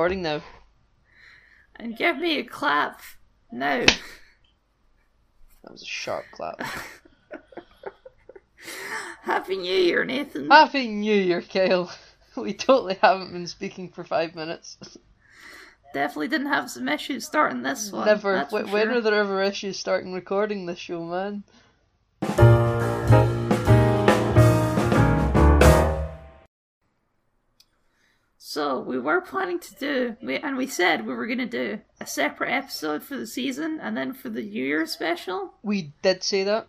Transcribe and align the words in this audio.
Recording 0.00 0.22
now. 0.22 0.40
And 1.76 1.94
give 1.94 2.16
me 2.16 2.38
a 2.38 2.42
clap 2.42 3.02
now. 3.52 3.84
That 3.84 5.70
was 5.70 5.82
a 5.82 5.84
sharp 5.84 6.24
clap. 6.32 6.58
Happy 9.20 9.58
New 9.58 9.74
Year, 9.74 10.06
Nathan. 10.06 10.48
Happy 10.48 10.88
New 10.88 11.14
Year, 11.14 11.42
Kyle. 11.42 11.92
We 12.34 12.54
totally 12.54 12.96
haven't 13.02 13.32
been 13.32 13.46
speaking 13.46 13.90
for 13.90 14.02
five 14.02 14.34
minutes. 14.34 14.78
Definitely 15.92 16.28
didn't 16.28 16.46
have 16.46 16.70
some 16.70 16.88
issues 16.88 17.26
starting 17.26 17.62
this 17.62 17.92
one. 17.92 18.06
Never. 18.06 18.46
for 18.48 18.64
When 18.64 18.86
sure. 18.86 18.96
are 18.96 19.00
there 19.02 19.14
ever 19.16 19.42
issues 19.42 19.78
starting 19.78 20.14
recording 20.14 20.64
this 20.64 20.78
show, 20.78 21.04
man? 21.04 21.44
So 28.52 28.80
we 28.80 28.98
were 28.98 29.20
planning 29.20 29.60
to 29.60 29.74
do, 29.76 30.16
we, 30.20 30.34
and 30.38 30.56
we 30.56 30.66
said 30.66 31.06
we 31.06 31.14
were 31.14 31.28
going 31.28 31.38
to 31.38 31.46
do 31.46 31.78
a 32.00 32.04
separate 32.04 32.50
episode 32.50 33.04
for 33.04 33.16
the 33.16 33.24
season 33.24 33.78
and 33.80 33.96
then 33.96 34.12
for 34.12 34.28
the 34.28 34.42
New 34.42 34.64
Year 34.64 34.86
special, 34.86 35.54
We 35.62 35.92
did 36.02 36.24
say 36.24 36.42
that. 36.42 36.66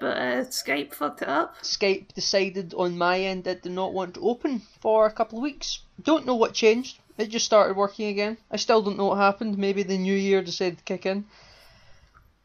but 0.00 0.16
uh, 0.16 0.44
Skype 0.46 0.94
fucked 0.94 1.20
it 1.20 1.28
up. 1.28 1.58
Skype 1.60 2.14
decided 2.14 2.72
on 2.72 2.96
my 2.96 3.20
end 3.20 3.46
it 3.46 3.62
did 3.62 3.72
not 3.72 3.92
want 3.92 4.14
to 4.14 4.22
open 4.22 4.62
for 4.80 5.04
a 5.04 5.12
couple 5.12 5.36
of 5.36 5.42
weeks. 5.42 5.80
Don't 6.02 6.24
know 6.24 6.34
what 6.34 6.54
changed. 6.54 6.98
It 7.18 7.28
just 7.28 7.44
started 7.44 7.76
working 7.76 8.06
again. 8.06 8.38
I 8.50 8.56
still 8.56 8.80
don't 8.80 8.96
know 8.96 9.08
what 9.08 9.18
happened. 9.18 9.58
Maybe 9.58 9.82
the 9.82 9.98
new 9.98 10.16
year 10.16 10.40
decided 10.40 10.78
to 10.78 10.84
kick 10.84 11.04
in. 11.04 11.26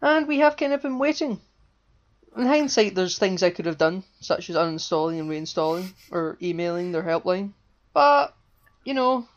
And 0.02 0.27
we 0.27 0.40
have 0.40 0.58
kind 0.58 0.74
of 0.74 0.82
been 0.82 0.99
waiting. 0.99 1.40
In 2.36 2.48
hindsight, 2.48 2.96
there's 2.96 3.18
things 3.18 3.44
I 3.44 3.52
could 3.52 3.66
have 3.66 3.77
done, 3.77 4.04
such 4.20 4.49
as 4.49 4.58
uninstalling 4.58 5.22
and 5.22 5.30
reinstalling, 5.30 5.94
or 6.12 6.38
emailing 6.41 6.91
their 6.91 7.04
helpline. 7.04 7.54
But, 7.94 8.34
you 8.84 8.94
know, 8.94 9.27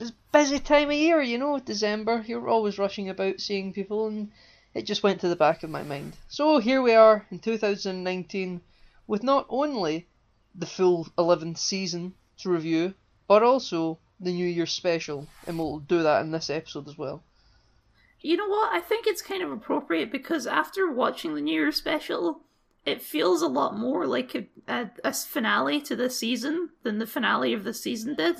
it's 0.00 0.12
busy 0.32 0.58
time 0.58 0.88
of 0.88 0.94
year, 0.94 1.20
you 1.20 1.38
know, 1.38 1.58
December. 1.58 2.24
You're 2.26 2.48
always 2.48 2.78
rushing 2.78 3.08
about 3.08 3.40
seeing 3.40 3.72
people, 3.72 4.08
and 4.08 4.30
it 4.74 4.86
just 4.86 5.02
went 5.02 5.20
to 5.20 5.28
the 5.28 5.36
back 5.36 5.62
of 5.62 5.70
my 5.70 5.82
mind. 5.82 6.14
So 6.28 6.58
here 6.58 6.82
we 6.82 6.94
are 6.94 7.26
in 7.30 7.38
2019 7.38 8.60
with 9.06 9.22
not 9.22 9.46
only 9.48 10.06
the 10.54 10.66
full 10.66 11.06
11th 11.18 11.58
season 11.58 12.14
to 12.38 12.50
review, 12.50 12.94
but 13.28 13.42
also 13.42 13.98
the 14.20 14.32
New 14.32 14.46
Year 14.46 14.66
special, 14.66 15.26
and 15.46 15.58
we'll 15.58 15.80
do 15.80 16.02
that 16.02 16.22
in 16.22 16.30
this 16.30 16.48
episode 16.48 16.88
as 16.88 16.96
well. 16.96 17.22
You 18.20 18.36
know 18.36 18.48
what? 18.48 18.72
I 18.72 18.80
think 18.80 19.06
it's 19.06 19.22
kind 19.22 19.42
of 19.42 19.52
appropriate 19.52 20.10
because 20.10 20.46
after 20.46 20.90
watching 20.90 21.34
the 21.34 21.40
New 21.40 21.60
Year 21.60 21.72
special, 21.72 22.40
it 22.84 23.02
feels 23.02 23.42
a 23.42 23.48
lot 23.48 23.76
more 23.76 24.06
like 24.06 24.34
a, 24.34 24.46
a, 24.66 24.90
a 25.04 25.12
finale 25.12 25.80
to 25.82 25.94
the 25.94 26.08
season 26.08 26.70
than 26.82 26.98
the 26.98 27.06
finale 27.06 27.52
of 27.52 27.64
the 27.64 27.74
season 27.74 28.14
did. 28.14 28.36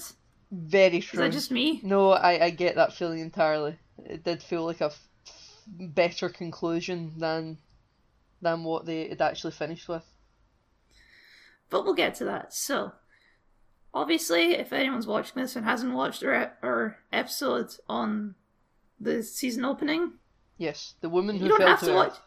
Very 0.50 1.00
true. 1.00 1.20
Is 1.22 1.26
that 1.26 1.32
just 1.32 1.50
me? 1.50 1.80
No, 1.82 2.10
I, 2.12 2.44
I 2.46 2.50
get 2.50 2.76
that 2.76 2.92
feeling 2.92 3.18
entirely. 3.18 3.78
It 4.04 4.22
did 4.24 4.42
feel 4.42 4.64
like 4.64 4.80
a 4.80 4.86
f- 4.86 5.08
better 5.66 6.28
conclusion 6.28 7.14
than 7.16 7.58
than 8.40 8.62
what 8.64 8.86
they 8.86 9.08
had 9.08 9.20
actually 9.22 9.52
finished 9.52 9.88
with. 9.88 10.04
But 11.68 11.84
we'll 11.84 11.94
get 11.94 12.14
to 12.16 12.24
that. 12.26 12.52
So, 12.54 12.92
obviously, 13.92 14.54
if 14.54 14.72
anyone's 14.72 15.06
watching 15.06 15.42
this 15.42 15.56
and 15.56 15.64
hasn't 15.64 15.94
watched 15.94 16.22
our, 16.22 16.52
our 16.62 16.98
episode 17.12 17.74
on 17.88 18.36
the 19.00 19.22
season 19.22 19.64
opening, 19.64 20.12
Yes, 20.58 20.94
the 21.00 21.08
woman 21.08 21.36
who 21.36 21.44
you 21.44 21.48
don't 21.50 21.58
fell 21.58 21.68
have 21.68 21.80
to 21.80 21.86
to 21.86 21.98
earth. 21.98 22.20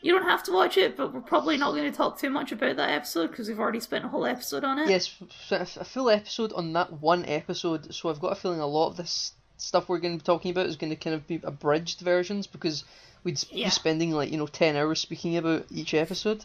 You 0.00 0.12
don't 0.12 0.28
have 0.28 0.44
to 0.44 0.52
watch 0.52 0.76
it, 0.76 0.96
but 0.96 1.12
we're 1.12 1.20
probably 1.20 1.56
not 1.56 1.72
going 1.72 1.90
to 1.90 1.96
talk 1.96 2.18
too 2.18 2.30
much 2.30 2.52
about 2.52 2.76
that 2.76 2.90
episode 2.90 3.28
because 3.32 3.48
we've 3.48 3.58
already 3.58 3.80
spent 3.80 4.04
a 4.04 4.08
whole 4.08 4.26
episode 4.26 4.62
on 4.62 4.78
it. 4.78 4.88
Yes, 4.88 5.12
a 5.50 5.84
full 5.84 6.08
episode 6.10 6.52
on 6.52 6.72
that 6.74 7.00
one 7.00 7.24
episode. 7.26 7.92
So 7.92 8.08
I've 8.08 8.20
got 8.20 8.32
a 8.32 8.36
feeling 8.36 8.60
a 8.60 8.66
lot 8.66 8.90
of 8.90 8.96
this 8.96 9.32
stuff 9.56 9.88
we're 9.88 9.98
going 9.98 10.16
to 10.16 10.22
be 10.22 10.26
talking 10.26 10.52
about 10.52 10.66
is 10.66 10.76
going 10.76 10.90
to 10.90 10.96
kind 10.96 11.14
of 11.16 11.26
be 11.26 11.40
abridged 11.42 12.00
versions 12.00 12.46
because 12.46 12.84
we'd 13.24 13.42
Yeah. 13.50 13.66
be 13.66 13.70
spending 13.70 14.12
like 14.12 14.30
you 14.30 14.36
know 14.38 14.46
ten 14.46 14.76
hours 14.76 15.00
speaking 15.00 15.36
about 15.36 15.66
each 15.70 15.94
episode. 15.94 16.44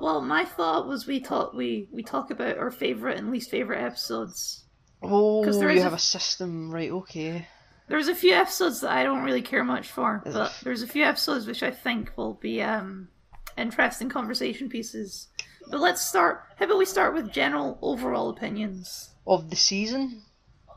Well, 0.00 0.20
my 0.20 0.44
thought 0.44 0.88
was 0.88 1.06
we 1.06 1.20
talk 1.20 1.52
we 1.52 1.88
we 1.92 2.02
talk 2.02 2.30
about 2.32 2.58
our 2.58 2.72
favorite 2.72 3.16
and 3.16 3.30
least 3.30 3.48
favorite 3.48 3.80
episodes. 3.80 4.64
Oh, 5.00 5.44
there 5.44 5.70
you 5.70 5.82
have 5.82 5.92
a- 5.92 5.96
a 5.96 6.00
system, 6.00 6.72
right? 6.74 6.90
Okay. 6.90 7.46
There's 7.86 8.08
a 8.08 8.14
few 8.14 8.32
episodes 8.32 8.80
that 8.80 8.90
I 8.90 9.04
don't 9.04 9.24
really 9.24 9.42
care 9.42 9.64
much 9.64 9.90
for, 9.90 10.22
but 10.24 10.52
there's 10.62 10.82
a 10.82 10.86
few 10.86 11.04
episodes 11.04 11.46
which 11.46 11.62
I 11.62 11.70
think 11.70 12.16
will 12.16 12.34
be 12.34 12.62
um 12.62 13.08
interesting 13.56 14.08
conversation 14.08 14.68
pieces. 14.68 15.28
But 15.70 15.80
let's 15.80 16.04
start. 16.04 16.44
How 16.56 16.66
about 16.66 16.78
we 16.78 16.84
start 16.84 17.14
with 17.14 17.32
general 17.32 17.78
overall 17.82 18.30
opinions 18.30 19.10
Of 19.26 19.50
the 19.50 19.56
season, 19.56 20.22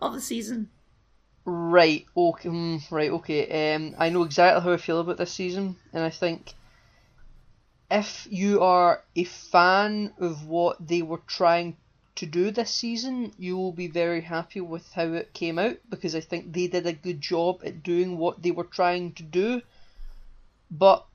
of 0.01 0.13
the 0.13 0.22
season? 0.22 0.69
Right. 1.45 2.06
Okay. 2.16 2.50
mm, 2.50 2.91
right. 2.91 3.12
Okay. 3.12 3.74
Um, 3.75 3.95
I 3.97 4.09
know 4.09 4.24
exactly 4.24 4.62
how 4.62 4.74
I 4.74 4.78
feel 4.78 5.00
about 5.00 5.18
this 5.18 5.31
season, 5.31 5.78
and 5.94 6.03
I 6.03 6.09
think 6.09 6.53
if 7.89 8.28
you 8.29 8.62
are 8.62 9.03
a 9.16 9.24
fan 9.24 10.13
of 10.19 10.45
what 10.45 10.85
they 10.85 11.01
were 11.01 11.22
trying 11.25 11.78
to 12.18 12.26
do 12.26 12.52
this 12.52 12.72
season, 12.72 13.32
you 13.38 13.58
will 13.58 13.72
be 13.72 13.88
very 13.88 14.22
happy 14.22 14.62
with 14.62 14.92
how 14.94 15.14
it 15.14 15.34
came 15.34 15.58
out 15.58 15.78
because 15.90 16.16
I 16.16 16.20
think 16.20 16.52
they 16.52 16.68
did 16.68 16.86
a 16.86 16.94
good 16.94 17.22
job 17.22 17.62
at 17.64 17.84
doing 17.84 18.18
what 18.18 18.42
they 18.42 18.52
were 18.52 18.64
trying 18.64 19.14
to 19.14 19.24
do. 19.24 19.62
But 20.70 21.06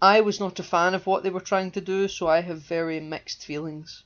I 0.00 0.20
was 0.20 0.40
not 0.40 0.58
a 0.58 0.62
fan 0.62 0.94
of 0.94 1.06
what 1.06 1.22
they 1.22 1.30
were 1.30 1.40
trying 1.40 1.70
to 1.72 1.80
do, 1.80 2.08
so 2.08 2.26
I 2.28 2.40
have 2.40 2.60
very 2.60 3.00
mixed 3.00 3.44
feelings. 3.44 4.04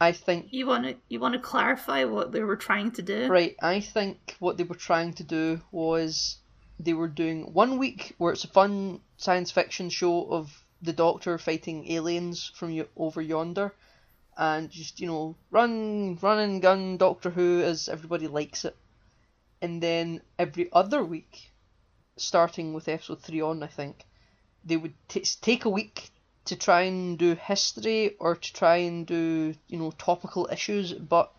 I 0.00 0.12
think 0.12 0.48
You 0.50 0.66
want 0.66 0.84
to 0.86 0.96
you 1.08 1.20
want 1.20 1.34
to 1.34 1.40
clarify 1.40 2.04
what 2.04 2.32
they 2.32 2.42
were 2.42 2.56
trying 2.56 2.90
to 2.92 3.02
do? 3.02 3.28
Right, 3.28 3.54
I 3.60 3.80
think 3.80 4.36
what 4.38 4.56
they 4.56 4.64
were 4.64 4.74
trying 4.74 5.12
to 5.14 5.24
do 5.24 5.60
was 5.70 6.38
they 6.78 6.94
were 6.94 7.08
doing 7.08 7.52
one 7.52 7.76
week 7.76 8.14
where 8.16 8.32
it's 8.32 8.44
a 8.44 8.48
fun 8.48 9.00
science 9.18 9.50
fiction 9.50 9.90
show 9.90 10.26
of 10.30 10.64
the 10.80 10.94
Doctor 10.94 11.36
fighting 11.36 11.90
aliens 11.92 12.50
from 12.54 12.82
over 12.96 13.20
yonder, 13.20 13.74
and 14.36 14.70
just 14.70 15.00
you 15.00 15.06
know 15.06 15.36
run, 15.50 16.18
run 16.22 16.38
and 16.38 16.62
gun 16.62 16.96
Doctor 16.96 17.30
Who 17.30 17.62
as 17.62 17.88
everybody 17.88 18.26
likes 18.28 18.64
it, 18.64 18.76
and 19.60 19.82
then 19.82 20.22
every 20.38 20.70
other 20.72 21.04
week, 21.04 21.50
starting 22.16 22.72
with 22.72 22.88
episode 22.88 23.22
three 23.22 23.40
on, 23.40 23.62
I 23.62 23.66
think, 23.66 24.06
they 24.64 24.76
would 24.76 24.94
t- 25.08 25.24
take 25.40 25.64
a 25.64 25.70
week 25.70 26.10
to 26.46 26.56
try 26.56 26.82
and 26.82 27.18
do 27.18 27.34
history 27.34 28.16
or 28.18 28.34
to 28.34 28.52
try 28.52 28.76
and 28.76 29.06
do 29.06 29.54
you 29.68 29.78
know 29.78 29.90
topical 29.92 30.48
issues, 30.50 30.92
but 30.92 31.32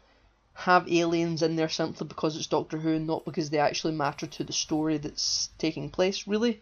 have 0.53 0.91
aliens 0.91 1.41
in 1.41 1.55
there 1.55 1.69
simply 1.69 2.07
because 2.07 2.35
it's 2.35 2.47
Doctor 2.47 2.77
Who 2.77 2.95
and 2.95 3.07
not 3.07 3.25
because 3.25 3.49
they 3.49 3.57
actually 3.57 3.93
matter 3.93 4.27
to 4.27 4.43
the 4.43 4.53
story 4.53 4.97
that's 4.97 5.49
taking 5.57 5.89
place, 5.89 6.27
really. 6.27 6.61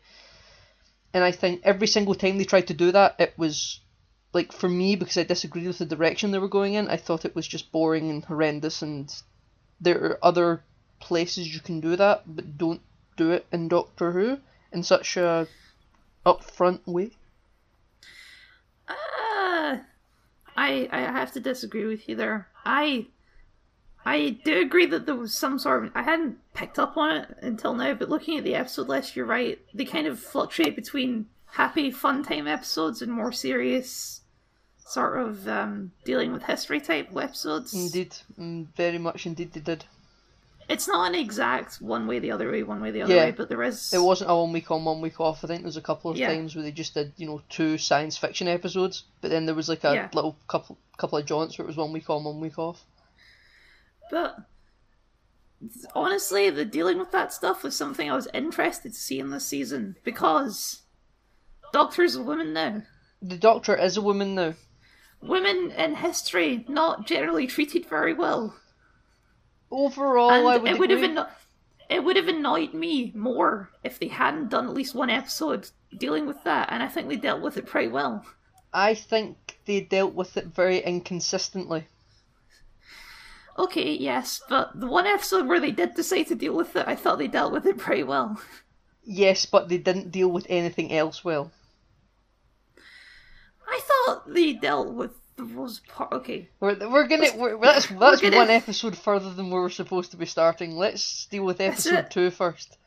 And 1.13 1.23
I 1.23 1.31
think 1.31 1.61
every 1.63 1.87
single 1.87 2.15
time 2.15 2.37
they 2.37 2.43
tried 2.45 2.67
to 2.67 2.73
do 2.73 2.91
that, 2.91 3.15
it 3.19 3.33
was 3.37 3.79
like 4.33 4.51
for 4.51 4.69
me 4.69 4.95
because 4.95 5.17
I 5.17 5.23
disagreed 5.23 5.67
with 5.67 5.79
the 5.79 5.85
direction 5.85 6.31
they 6.31 6.39
were 6.39 6.47
going 6.47 6.73
in. 6.73 6.87
I 6.87 6.97
thought 6.97 7.25
it 7.25 7.35
was 7.35 7.47
just 7.47 7.71
boring 7.71 8.09
and 8.09 8.23
horrendous, 8.23 8.81
and 8.81 9.13
there 9.81 10.03
are 10.03 10.19
other 10.23 10.63
places 10.99 11.53
you 11.53 11.61
can 11.61 11.79
do 11.79 11.95
that, 11.95 12.23
but 12.25 12.57
don't 12.57 12.81
do 13.17 13.31
it 13.31 13.45
in 13.51 13.67
Doctor 13.67 14.11
Who 14.11 14.39
in 14.71 14.83
such 14.83 15.17
a 15.17 15.47
upfront 16.25 16.85
way. 16.85 17.11
Uh, 18.87 19.77
I 20.55 20.87
I 20.91 20.99
have 20.99 21.31
to 21.33 21.39
disagree 21.39 21.85
with 21.85 22.07
you 22.07 22.15
there. 22.15 22.47
I 22.65 23.07
I 24.05 24.39
do 24.43 24.61
agree 24.61 24.85
that 24.87 25.05
there 25.05 25.15
was 25.15 25.33
some 25.33 25.59
sort 25.59 25.85
of 25.85 25.91
I 25.95 26.03
hadn't 26.03 26.37
picked 26.53 26.79
up 26.79 26.97
on 26.97 27.15
it 27.15 27.37
until 27.41 27.73
now, 27.73 27.93
but 27.93 28.09
looking 28.09 28.37
at 28.37 28.43
the 28.43 28.55
episode 28.55 28.87
list, 28.87 29.15
you're 29.15 29.25
right. 29.25 29.59
They 29.73 29.85
kind 29.85 30.07
of 30.07 30.19
fluctuate 30.19 30.75
between 30.75 31.27
happy 31.51 31.91
fun 31.91 32.23
time 32.23 32.47
episodes 32.47 33.01
and 33.01 33.11
more 33.11 33.31
serious 33.31 34.21
sort 34.85 35.19
of 35.19 35.47
um, 35.47 35.91
dealing 36.03 36.33
with 36.33 36.43
history 36.43 36.81
type 36.81 37.09
episodes. 37.15 37.73
Indeed, 37.73 38.15
mm, 38.39 38.67
very 38.75 38.97
much 38.97 39.25
indeed 39.25 39.53
they 39.53 39.59
did. 39.59 39.85
It's 40.67 40.87
not 40.87 41.07
an 41.09 41.15
exact 41.15 41.81
one 41.81 42.05
way 42.05 42.19
the 42.19 42.31
other 42.31 42.51
way, 42.51 42.61
one 42.61 42.79
way 42.79 42.91
the 42.91 43.01
other 43.01 43.13
Yeah. 43.15 43.25
way, 43.25 43.31
but 43.31 43.49
there 43.49 43.63
is 43.63 43.91
It 43.91 43.97
wasn't 43.99 44.29
a 44.29 44.35
one 44.35 44.51
week 44.51 44.69
on, 44.69 44.85
one 44.85 45.01
week 45.01 45.19
off. 45.19 45.43
I 45.43 45.47
think 45.47 45.61
there 45.61 45.67
was 45.67 45.77
a 45.77 45.81
couple 45.81 46.11
of 46.11 46.17
Yeah. 46.17 46.27
times 46.27 46.55
where 46.55 46.63
they 46.63 46.71
just 46.71 46.93
did, 46.93 47.13
you 47.17 47.25
know, 47.25 47.41
two 47.49 47.77
science 47.79 48.17
fiction 48.17 48.47
episodes, 48.47 49.03
but 49.21 49.31
then 49.31 49.45
there 49.47 49.55
was 49.55 49.67
like 49.67 49.83
a 49.83 49.93
Yeah. 49.93 50.09
little 50.13 50.37
couple 50.47 50.77
couple 50.97 51.17
of 51.17 51.25
jaunts 51.25 51.57
where 51.57 51.65
it 51.65 51.67
was 51.67 51.77
one 51.77 51.93
week 51.93 52.09
on, 52.09 52.23
one 52.23 52.39
week 52.41 52.59
off. 52.59 52.83
But 54.11 54.37
honestly, 55.95 56.49
the 56.49 56.65
dealing 56.65 56.99
with 56.99 57.11
that 57.11 57.33
stuff 57.33 57.63
was 57.63 57.75
something 57.75 58.09
I 58.09 58.15
was 58.15 58.27
interested 58.33 58.93
to 58.93 58.99
see 58.99 59.19
in 59.19 59.29
this 59.29 59.45
season 59.45 59.95
because 60.03 60.81
Doctor's 61.71 62.15
a 62.15 62.21
woman 62.23 62.53
now. 62.53 62.83
The 63.21 63.37
Doctor 63.37 63.75
is 63.75 63.97
a 63.97 64.01
woman 64.01 64.35
now. 64.35 64.53
Women 65.21 65.71
in 65.71 65.95
history 65.95 66.65
not 66.69 67.05
generally 67.05 67.45
treated 67.47 67.85
very 67.85 68.13
well, 68.13 68.55
Overall, 69.71 70.31
and 70.31 70.47
I 70.47 70.57
would 70.57 70.71
it 70.71 70.79
would 70.79 70.89
have 70.89 70.99
agree. 71.03 71.09
anno- 71.11 71.27
it 71.89 72.03
would 72.03 72.15
have 72.15 72.27
annoyed 72.27 72.73
me 72.73 73.11
more 73.15 73.69
if 73.83 73.99
they 73.99 74.07
hadn't 74.07 74.49
done 74.49 74.65
at 74.67 74.73
least 74.73 74.95
one 74.95 75.09
episode 75.09 75.69
dealing 75.97 76.25
with 76.25 76.43
that, 76.45 76.69
and 76.71 76.81
I 76.81 76.87
think 76.87 77.07
they 77.09 77.17
dealt 77.17 77.41
with 77.41 77.57
it 77.57 77.65
pretty 77.65 77.89
well. 77.89 78.25
I 78.73 78.93
think 78.93 79.57
they 79.65 79.81
dealt 79.81 80.13
with 80.13 80.37
it 80.37 80.45
very 80.47 80.79
inconsistently. 80.79 81.87
Okay, 83.57 83.91
yes, 83.93 84.41
but 84.47 84.79
the 84.79 84.87
one 84.87 85.05
episode 85.05 85.47
where 85.47 85.59
they 85.59 85.71
did 85.71 85.95
decide 85.95 86.27
to 86.27 86.35
deal 86.35 86.55
with 86.55 86.75
it, 86.75 86.87
I 86.87 86.95
thought 86.95 87.17
they 87.17 87.27
dealt 87.27 87.51
with 87.51 87.65
it 87.65 87.77
pretty 87.77 88.03
well. 88.03 88.39
Yes, 89.03 89.45
but 89.45 89.67
they 89.69 89.77
didn't 89.77 90.11
deal 90.11 90.29
with 90.29 90.45
anything 90.49 90.93
else 90.93 91.25
well. 91.25 91.51
I 93.69 93.79
thought 93.83 94.33
they 94.33 94.53
dealt 94.53 94.93
with 94.93 95.11
the 95.35 95.43
Rose 95.45 95.79
part. 95.87 96.11
Okay, 96.11 96.49
We're, 96.59 96.75
we're 96.89 97.07
gonna 97.07 97.27
we're, 97.35 97.57
that's 97.59 97.87
that's 97.87 98.21
gonna- 98.21 98.35
one 98.37 98.49
episode 98.49 98.97
further 98.97 99.29
than 99.31 99.45
we 99.51 99.59
were 99.59 99.69
supposed 99.69 100.11
to 100.11 100.17
be 100.17 100.25
starting. 100.25 100.75
Let's 100.75 101.25
deal 101.27 101.43
with 101.45 101.59
That's 101.59 101.85
episode 101.85 102.05
it. 102.05 102.11
two 102.11 102.29
first. 102.31 102.77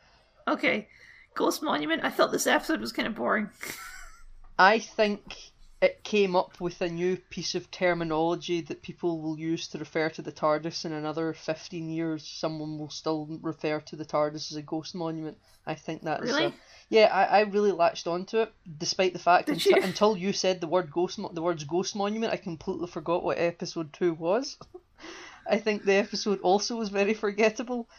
okay. 0.47 0.87
Ghost 1.35 1.63
Monument. 1.63 2.03
I 2.03 2.11
thought 2.11 2.31
this 2.31 2.45
episode 2.45 2.79
was 2.79 2.91
kind 2.91 3.07
of 3.07 3.15
boring. 3.15 3.49
I 4.59 4.77
think 4.77 5.35
it 5.83 6.01
came 6.01 6.33
up 6.33 6.61
with 6.61 6.79
a 6.79 6.87
new 6.87 7.17
piece 7.17 7.55
of 7.55 7.69
terminology 7.69 8.61
that 8.61 8.81
people 8.81 9.19
will 9.19 9.37
use 9.37 9.67
to 9.67 9.77
refer 9.77 10.07
to 10.07 10.21
the 10.21 10.31
TARDIS 10.31 10.85
in 10.85 10.93
another 10.93 11.33
15 11.33 11.89
years. 11.89 12.25
Someone 12.25 12.79
will 12.79 12.89
still 12.89 13.27
refer 13.41 13.81
to 13.81 13.97
the 13.97 14.05
TARDIS 14.05 14.49
as 14.49 14.55
a 14.55 14.61
ghost 14.61 14.95
monument. 14.95 15.37
I 15.67 15.75
think 15.75 16.03
that's. 16.03 16.21
Uh, 16.21 16.25
really? 16.25 16.45
A, 16.45 16.53
yeah, 16.87 17.09
I, 17.11 17.23
I 17.23 17.41
really 17.41 17.73
latched 17.73 18.07
onto 18.07 18.37
it, 18.39 18.53
despite 18.77 19.11
the 19.11 19.19
fact 19.19 19.47
Did 19.47 19.55
until, 19.55 19.77
you? 19.77 19.83
until 19.83 20.17
you 20.17 20.31
said 20.31 20.61
the 20.61 20.67
word 20.67 20.89
ghost, 20.89 21.19
the 21.33 21.41
words 21.41 21.65
ghost 21.65 21.97
monument, 21.97 22.31
I 22.31 22.37
completely 22.37 22.87
forgot 22.87 23.21
what 23.21 23.37
episode 23.37 23.91
two 23.91 24.13
was. 24.13 24.57
I 25.49 25.57
think 25.57 25.83
the 25.83 25.95
episode 25.95 26.39
also 26.39 26.77
was 26.77 26.87
very 26.87 27.13
forgettable, 27.13 27.89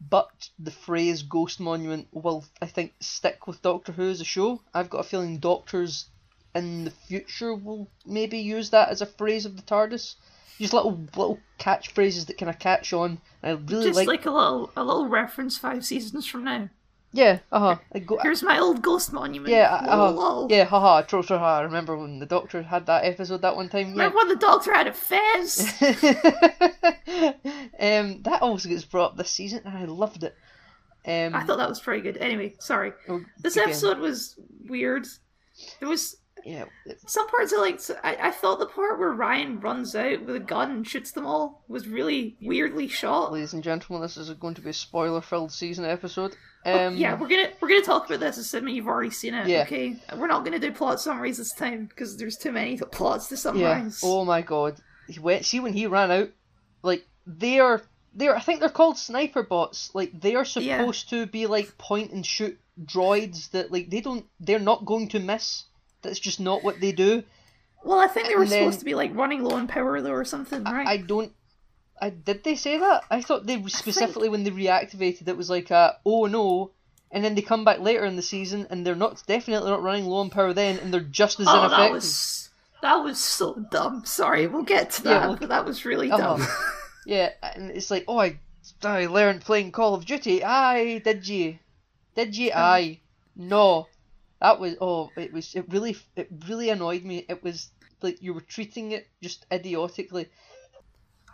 but 0.00 0.48
the 0.58 0.70
phrase 0.70 1.22
ghost 1.22 1.60
monument 1.60 2.08
will, 2.10 2.46
I 2.62 2.66
think, 2.68 2.94
stick 3.00 3.46
with 3.46 3.60
Doctor 3.60 3.92
Who 3.92 4.08
as 4.08 4.22
a 4.22 4.24
show. 4.24 4.62
I've 4.72 4.88
got 4.88 5.00
a 5.00 5.04
feeling 5.04 5.40
doctors 5.40 6.06
in 6.54 6.84
the 6.84 6.90
future 6.90 7.54
will 7.54 7.88
maybe 8.06 8.38
use 8.38 8.70
that 8.70 8.88
as 8.90 9.00
a 9.02 9.06
phrase 9.06 9.44
of 9.46 9.56
the 9.56 9.62
TARDIS. 9.62 10.14
Just 10.58 10.72
little 10.72 10.92
little 11.16 11.40
catchphrases 11.58 12.26
that 12.26 12.38
kind 12.38 12.48
of 12.50 12.58
catch 12.60 12.92
on. 12.92 13.20
I 13.42 13.50
really 13.50 13.86
Just 13.86 13.96
like, 13.96 14.06
like, 14.06 14.26
a 14.26 14.30
little 14.30 14.70
a 14.76 14.84
little 14.84 15.08
reference 15.08 15.58
five 15.58 15.84
seasons 15.84 16.26
from 16.26 16.44
now. 16.44 16.68
yeah, 17.12 17.40
uh 17.50 17.58
huh. 17.92 18.00
Go, 18.06 18.18
Here's 18.22 18.42
my 18.44 18.60
old 18.60 18.80
Ghost 18.80 19.12
Monument. 19.12 19.50
yeah, 19.50 19.74
uh, 19.74 20.06
uh, 20.06 20.10
lol. 20.12 20.46
yeah, 20.50 20.62
haha, 20.64 21.02
tro 21.02 21.22
tro 21.22 21.38
ha. 21.38 21.58
I 21.58 21.62
remember 21.62 21.96
when 21.96 22.20
the 22.20 22.26
Doctor 22.26 22.62
had 22.62 22.86
that 22.86 23.04
episode 23.04 23.42
that 23.42 23.56
one 23.56 23.68
time? 23.68 23.94
Yeah. 23.98 24.08
When 24.14 24.28
the 24.28 24.36
Doctor 24.36 24.72
had 24.72 24.86
a 24.86 24.92
fez? 24.92 25.74
um, 27.80 28.22
that 28.22 28.38
also 28.40 28.68
gets 28.68 28.84
brought 28.84 29.12
up 29.12 29.16
this 29.16 29.30
season, 29.30 29.62
and 29.64 29.76
I 29.76 29.84
loved 29.86 30.22
it. 30.24 30.36
Um, 31.06 31.34
I 31.34 31.44
thought 31.44 31.58
that 31.58 31.68
was 31.68 31.80
pretty 31.80 32.00
good. 32.02 32.16
Anyway, 32.18 32.54
sorry. 32.60 32.92
oh, 33.08 33.20
This 33.40 33.56
again, 33.56 33.70
episode 33.70 33.98
was 33.98 34.38
weird. 34.68 35.06
There 35.80 35.88
was 35.88 36.16
yeah, 36.44 36.64
some 37.06 37.26
parts 37.28 37.52
are 37.52 37.60
like 37.60 37.80
I, 38.02 38.28
I 38.28 38.30
thought 38.30 38.58
the 38.58 38.66
part 38.66 38.98
where 38.98 39.10
Ryan 39.12 39.60
runs 39.60 39.94
out 39.96 40.22
with 40.26 40.36
a 40.36 40.40
gun 40.40 40.70
and 40.70 40.86
shoots 40.86 41.12
them 41.12 41.26
all 41.26 41.64
was 41.68 41.88
really 41.88 42.36
weirdly 42.42 42.88
shot. 42.88 43.32
ladies 43.32 43.54
and 43.54 43.62
gentlemen, 43.64 44.02
this 44.02 44.16
is 44.16 44.28
going 44.30 44.54
to 44.54 44.60
be 44.60 44.70
a 44.70 44.74
spoiler-filled 44.74 45.50
season 45.52 45.84
episode. 45.84 46.36
Oh, 46.66 46.86
Um, 46.88 46.96
yeah, 46.96 47.14
we're 47.18 47.28
gonna 47.28 47.50
we're 47.60 47.68
gonna 47.68 47.82
talk 47.82 48.06
about 48.06 48.20
this 48.20 48.38
assuming 48.38 48.74
you've 48.74 48.86
already 48.88 49.10
seen 49.10 49.34
it. 49.34 49.46
Yeah. 49.48 49.62
Okay, 49.62 49.96
we're 50.16 50.26
not 50.26 50.44
gonna 50.44 50.58
do 50.58 50.72
plot 50.72 51.00
summaries 51.00 51.38
this 51.38 51.52
time 51.52 51.86
because 51.86 52.16
there's 52.16 52.36
too 52.36 52.52
many 52.52 52.78
plots 52.78 53.26
to 53.28 53.36
summarize. 53.36 54.00
Yeah. 54.02 54.08
Oh 54.10 54.24
my 54.24 54.40
god. 54.42 54.76
He 55.08 55.18
went. 55.20 55.44
See 55.44 55.60
when 55.60 55.74
he 55.74 55.86
ran 55.86 56.10
out, 56.10 56.30
like 56.82 57.06
they 57.26 57.58
are. 57.60 57.82
They're. 58.14 58.34
I 58.36 58.40
think 58.40 58.60
they're 58.60 58.68
called 58.70 58.96
sniper 58.96 59.42
bots. 59.42 59.90
Like 59.94 60.18
they 60.18 60.34
are 60.36 60.46
Yeah. 60.56 60.78
supposed 60.78 61.10
to 61.10 61.26
be 61.26 61.46
like 61.46 61.76
point 61.76 62.12
and 62.12 62.24
shoot 62.24 62.58
droids 62.82 63.50
that 63.50 63.70
like 63.72 63.90
they 63.90 64.00
don't. 64.00 64.24
They're 64.40 64.58
not 64.58 64.84
going 64.86 65.08
to 65.10 65.18
miss. 65.20 65.64
That's 66.04 66.20
just 66.20 66.38
not 66.40 66.62
what 66.62 66.80
they 66.80 66.92
do. 66.92 67.24
Well, 67.82 67.98
I 67.98 68.06
think 68.06 68.28
they 68.28 68.36
were 68.36 68.46
then- 68.46 68.60
supposed 68.60 68.78
to 68.78 68.84
be 68.84 68.94
like 68.94 69.14
running 69.14 69.42
low 69.42 69.56
on 69.56 69.66
power 69.66 70.00
though, 70.00 70.12
or 70.12 70.24
something, 70.24 70.62
right? 70.64 70.86
I 70.86 70.96
don't. 70.98 71.32
I 72.00 72.10
did 72.10 72.42
they 72.44 72.54
say 72.56 72.78
that? 72.78 73.04
I 73.10 73.20
thought 73.22 73.46
they 73.46 73.62
specifically 73.66 74.28
when 74.28 74.42
they 74.44 74.50
reactivated 74.50 75.28
it 75.28 75.36
was 75.36 75.50
like 75.50 75.70
a 75.70 75.96
oh 76.06 76.26
no, 76.26 76.70
and 77.10 77.24
then 77.24 77.34
they 77.34 77.42
come 77.42 77.64
back 77.64 77.80
later 77.80 78.04
in 78.04 78.16
the 78.16 78.22
season 78.22 78.66
and 78.70 78.86
they're 78.86 78.94
not 78.96 79.22
definitely 79.26 79.70
not 79.70 79.82
running 79.82 80.06
low 80.06 80.16
on 80.18 80.30
power 80.30 80.52
then, 80.52 80.78
and 80.78 80.92
they're 80.92 81.00
just 81.00 81.40
as 81.40 81.46
oh, 81.48 81.52
ineffective. 81.52 81.78
that 81.78 81.92
was 81.92 82.48
that 82.82 82.96
was 82.96 83.18
so 83.18 83.54
dumb. 83.70 84.04
Sorry, 84.04 84.46
we'll 84.46 84.62
get 84.62 84.90
to 84.92 85.02
that, 85.04 85.10
Yeah, 85.10 85.26
we'll- 85.28 85.36
but 85.36 85.48
that 85.54 85.64
was 85.64 85.84
really 85.84 86.10
Uh-huh. 86.10 86.36
dumb. 86.36 86.46
Yeah, 87.06 87.32
and 87.42 87.70
it's 87.70 87.90
like, 87.90 88.06
oh, 88.08 88.18
I, 88.18 88.38
I 88.82 89.04
learned 89.04 89.42
playing 89.42 89.72
Call 89.72 89.92
of 89.94 90.06
Duty. 90.06 90.42
Aye, 90.42 91.00
did 91.04 91.28
ye? 91.28 91.58
Did 92.16 92.34
ye? 92.34 92.50
Aye. 92.50 93.00
No, 93.36 93.88
that 94.44 94.60
was. 94.60 94.76
Oh, 94.78 95.10
it 95.16 95.32
was. 95.32 95.54
It 95.54 95.64
really. 95.70 95.96
It 96.16 96.28
really 96.46 96.68
annoyed 96.68 97.02
me. 97.02 97.24
It 97.30 97.42
was 97.42 97.70
like 98.02 98.20
you 98.20 98.34
were 98.34 98.42
treating 98.42 98.92
it 98.92 99.08
just 99.22 99.46
idiotically. 99.50 100.28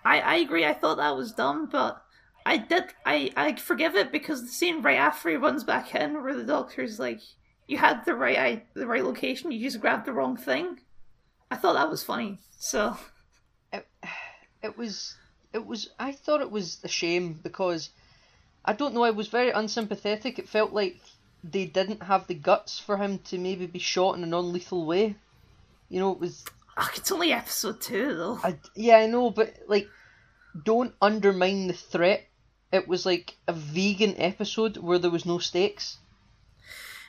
I, 0.05 0.21
I 0.21 0.37
agree. 0.37 0.65
I 0.65 0.75
thought 0.75 0.99
that 0.99 1.17
was 1.17 1.33
dumb, 1.33 1.67
but 1.67 2.01
I 2.47 2.57
did. 2.57 2.85
I 3.05 3.33
I 3.37 3.57
forgive 3.57 3.97
it 3.97 4.13
because 4.13 4.43
the 4.43 4.49
scene 4.49 4.81
right 4.81 4.97
after 4.97 5.29
he 5.29 5.35
runs 5.35 5.65
back 5.65 5.93
in, 5.93 6.23
where 6.23 6.37
the 6.37 6.45
doctor's 6.45 7.01
like, 7.01 7.21
"You 7.67 7.79
had 7.79 8.05
the 8.05 8.15
right 8.15 8.39
I, 8.39 8.63
the 8.75 8.87
right 8.87 9.05
location. 9.05 9.51
You 9.51 9.61
just 9.61 9.81
grabbed 9.81 10.07
the 10.07 10.13
wrong 10.13 10.37
thing." 10.37 10.79
I 11.51 11.57
thought 11.57 11.73
that 11.73 11.91
was 11.91 12.05
funny. 12.05 12.39
So 12.59 12.97
It, 13.73 13.89
it 14.63 14.79
was. 14.79 15.17
It 15.53 15.67
was. 15.67 15.91
I 15.99 16.13
thought 16.13 16.43
it 16.43 16.53
was 16.53 16.79
a 16.85 16.89
shame 16.89 17.41
because 17.43 17.91
I 18.65 18.73
don't 18.73 18.95
know. 18.95 19.03
I 19.03 19.11
was 19.11 19.27
very 19.27 19.51
unsympathetic. 19.51 20.39
It 20.39 20.49
felt 20.49 20.73
like 20.73 21.01
they 21.43 21.67
didn't 21.67 22.03
have 22.03 22.27
the 22.27 22.35
guts 22.35 22.79
for 22.79 22.97
him 22.97 23.19
to 23.19 23.39
maybe 23.39 23.67
be 23.67 23.79
shot 23.79 24.17
in 24.17 24.23
a 24.25 24.27
non-lethal 24.27 24.85
way. 24.87 25.17
You 25.89 26.01
know, 26.01 26.13
it 26.13 26.21
was 26.21 26.45
Ugh, 26.77 26.91
it's 26.97 27.13
only 27.13 27.33
episode 27.33 27.81
two 27.81 28.17
though. 28.17 28.39
I, 28.43 28.57
yeah, 28.75 28.97
I 28.97 29.07
know, 29.07 29.31
but 29.31 29.55
like, 29.69 29.89
don't 30.65 30.95
undermine 31.03 31.67
the 31.67 31.75
threat. 31.75 32.27
It 32.73 32.89
was 32.89 33.05
like 33.05 33.37
a 33.49 33.53
vegan 33.53 34.15
episode 34.17 34.77
where 34.77 34.99
there 34.99 35.11
was 35.11 35.27
no 35.27 35.39
stakes. 35.39 35.99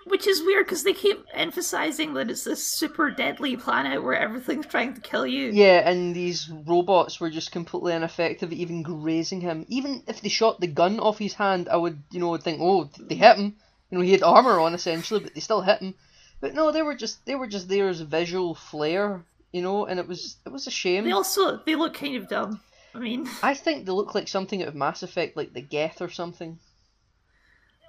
Which 0.08 0.26
is 0.26 0.42
weird 0.42 0.66
because 0.66 0.84
they 0.84 0.94
keep 0.94 1.24
emphasizing 1.32 2.16
that 2.16 2.32
it's 2.32 2.44
this 2.44 2.66
super 2.66 3.12
deadly 3.12 3.56
planet 3.56 4.04
where 4.04 4.16
everything's 4.16 4.66
trying 4.66 4.96
to 4.96 5.02
kill 5.02 5.28
you. 5.28 5.52
Yeah, 5.52 5.88
and 5.88 6.16
these 6.16 6.50
robots 6.50 7.20
were 7.20 7.30
just 7.30 7.52
completely 7.52 7.94
ineffective 7.94 8.52
at 8.52 8.58
even 8.58 8.82
grazing 8.82 9.42
him. 9.42 9.66
Even 9.70 10.02
if 10.08 10.22
they 10.22 10.30
shot 10.30 10.60
the 10.60 10.66
gun 10.66 11.00
off 11.00 11.20
his 11.20 11.36
hand, 11.36 11.70
I 11.70 11.78
would, 11.78 12.02
you 12.10 12.20
know, 12.20 12.36
think, 12.38 12.60
oh, 12.62 12.90
they 13.00 13.14
hit 13.14 13.38
him. 13.38 13.58
You 13.92 13.98
know, 13.98 14.04
he 14.04 14.12
had 14.14 14.24
armor 14.24 14.60
on 14.60 14.74
essentially, 14.74 15.20
but 15.20 15.34
they 15.36 15.42
still 15.42 15.62
hit 15.62 15.80
him. 15.80 15.94
But 16.40 16.56
no, 16.56 16.72
they 16.72 16.82
were 16.82 16.96
just 16.96 17.24
they 17.26 17.36
were 17.36 17.46
just 17.48 17.68
there 17.70 17.88
as 17.90 18.02
visual 18.02 18.56
flair, 18.56 19.24
you 19.52 19.62
know, 19.62 19.86
and 19.86 20.00
it 20.00 20.08
was 20.08 20.38
it 20.46 20.50
was 20.50 20.66
a 20.66 20.72
shame. 20.72 21.04
They 21.04 21.12
also 21.12 21.58
they 21.66 21.76
look 21.76 21.94
kind 21.94 22.16
of 22.16 22.28
dumb. 22.28 22.62
I 22.96 23.00
mean, 23.00 23.28
I 23.44 23.54
think 23.54 23.86
they 23.86 23.92
look 23.92 24.16
like 24.16 24.28
something 24.28 24.62
out 24.62 24.70
of 24.70 24.76
Mass 24.76 25.04
Effect, 25.04 25.38
like 25.38 25.54
the 25.54 25.62
Geth 25.62 26.02
or 26.02 26.10
something. 26.10 26.58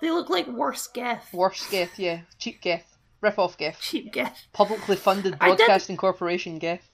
they 0.00 0.10
look 0.10 0.28
like 0.28 0.46
worse 0.48 0.86
Geth. 0.88 1.32
Worse 1.32 1.66
Geth, 1.70 1.98
yeah, 1.98 2.20
cheap 2.38 2.60
Geth, 2.60 2.98
rip 3.20 3.38
off 3.38 3.56
Geth. 3.56 3.80
Cheap 3.80 4.12
Geth. 4.12 4.46
publicly 4.52 4.96
funded 4.96 5.36
I 5.40 5.50
did- 5.50 5.56
broadcasting 5.58 5.96
corporation 5.96 6.58
Geth. 6.58 6.88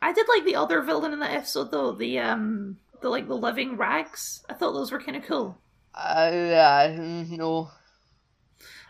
I 0.00 0.12
did 0.12 0.26
like 0.28 0.44
the 0.44 0.56
other 0.56 0.80
villain 0.82 1.12
in 1.12 1.20
that 1.20 1.30
episode 1.32 1.70
though. 1.70 1.92
The 1.92 2.18
um 2.18 2.78
the 3.02 3.08
like 3.08 3.28
the 3.28 3.36
living 3.36 3.76
rags. 3.76 4.42
I 4.48 4.54
thought 4.54 4.72
those 4.72 4.90
were 4.90 5.00
kind 5.00 5.16
of 5.16 5.22
cool. 5.24 5.58
Uh, 5.94 5.98
uh, 5.98 6.96
no. 6.96 7.70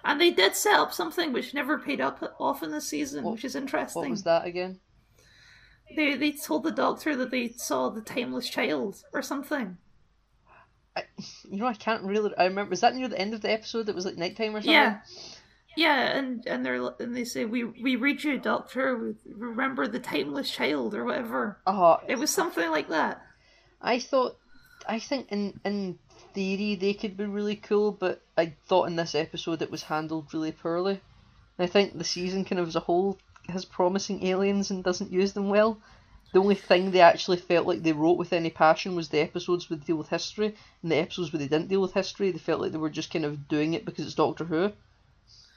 And 0.04 0.20
they 0.20 0.30
did 0.30 0.56
set 0.56 0.74
up 0.74 0.92
something 0.92 1.32
which 1.32 1.54
never 1.54 1.78
paid 1.78 2.00
up 2.00 2.34
off 2.40 2.62
in 2.62 2.70
the 2.70 2.80
season, 2.80 3.24
What- 3.24 3.34
which 3.34 3.44
is 3.44 3.54
interesting. 3.54 4.02
What 4.02 4.10
was 4.10 4.24
that 4.24 4.44
again? 4.46 4.80
They 5.94 6.16
they 6.16 6.32
told 6.32 6.62
the 6.64 6.70
doctor 6.72 7.14
that 7.16 7.30
they 7.30 7.50
saw 7.50 7.88
the 7.90 8.00
timeless 8.00 8.48
child 8.48 9.02
or 9.12 9.20
something. 9.22 9.76
I, 10.96 11.04
You 11.48 11.58
know, 11.58 11.66
I 11.66 11.74
can't 11.74 12.02
really. 12.04 12.32
I 12.36 12.44
remember. 12.44 12.70
Was 12.70 12.80
that 12.80 12.94
near 12.94 13.08
the 13.08 13.18
end 13.18 13.34
of 13.34 13.40
the 13.42 13.50
episode? 13.52 13.86
That 13.86 13.94
was 13.94 14.04
like 14.06 14.16
nighttime 14.16 14.54
or 14.56 14.60
something. 14.60 14.72
Yeah. 14.72 15.00
Yeah, 15.74 16.16
and 16.18 16.46
and 16.46 16.64
they're 16.66 16.82
and 17.00 17.16
they 17.16 17.24
say 17.24 17.44
we 17.46 17.64
we 17.64 17.96
read 17.96 18.22
you, 18.24 18.38
Doctor. 18.38 19.14
Remember 19.26 19.86
the 19.88 20.00
timeless 20.00 20.50
child 20.50 20.94
or 20.94 21.04
whatever. 21.04 21.60
uh-huh. 21.66 21.98
It 22.08 22.18
was 22.18 22.30
something 22.30 22.70
like 22.70 22.88
that. 22.88 23.22
I 23.80 23.98
thought. 23.98 24.36
I 24.86 24.98
think 24.98 25.30
in 25.32 25.60
in 25.64 25.98
theory 26.34 26.74
they 26.74 26.94
could 26.94 27.16
be 27.16 27.24
really 27.24 27.56
cool, 27.56 27.92
but 27.92 28.20
I 28.36 28.54
thought 28.66 28.88
in 28.88 28.96
this 28.96 29.14
episode 29.14 29.62
it 29.62 29.70
was 29.70 29.82
handled 29.82 30.32
really 30.32 30.52
poorly. 30.52 31.00
I 31.58 31.66
think 31.66 31.96
the 31.96 32.04
season 32.04 32.44
kind 32.44 32.58
of 32.58 32.68
as 32.68 32.76
a 32.76 32.80
whole 32.80 33.18
has 33.48 33.64
promising 33.64 34.26
aliens 34.26 34.70
and 34.70 34.82
doesn't 34.82 35.12
use 35.12 35.32
them 35.32 35.48
well. 35.48 35.78
The 36.32 36.40
only 36.40 36.54
thing 36.54 36.90
they 36.90 37.00
actually 37.00 37.36
felt 37.36 37.66
like 37.66 37.82
they 37.82 37.92
wrote 37.92 38.16
with 38.16 38.32
any 38.32 38.50
passion 38.50 38.96
was 38.96 39.08
the 39.08 39.20
episodes 39.20 39.68
where 39.68 39.78
they 39.78 39.84
deal 39.84 39.96
with 39.96 40.08
history, 40.08 40.54
and 40.82 40.90
the 40.90 40.96
episodes 40.96 41.32
where 41.32 41.38
they 41.38 41.48
didn't 41.48 41.68
deal 41.68 41.82
with 41.82 41.92
history, 41.92 42.30
they 42.30 42.38
felt 42.38 42.60
like 42.60 42.72
they 42.72 42.78
were 42.78 42.88
just 42.88 43.12
kind 43.12 43.24
of 43.24 43.48
doing 43.48 43.74
it 43.74 43.84
because 43.84 44.06
it's 44.06 44.14
Doctor 44.14 44.44
Who. 44.44 44.72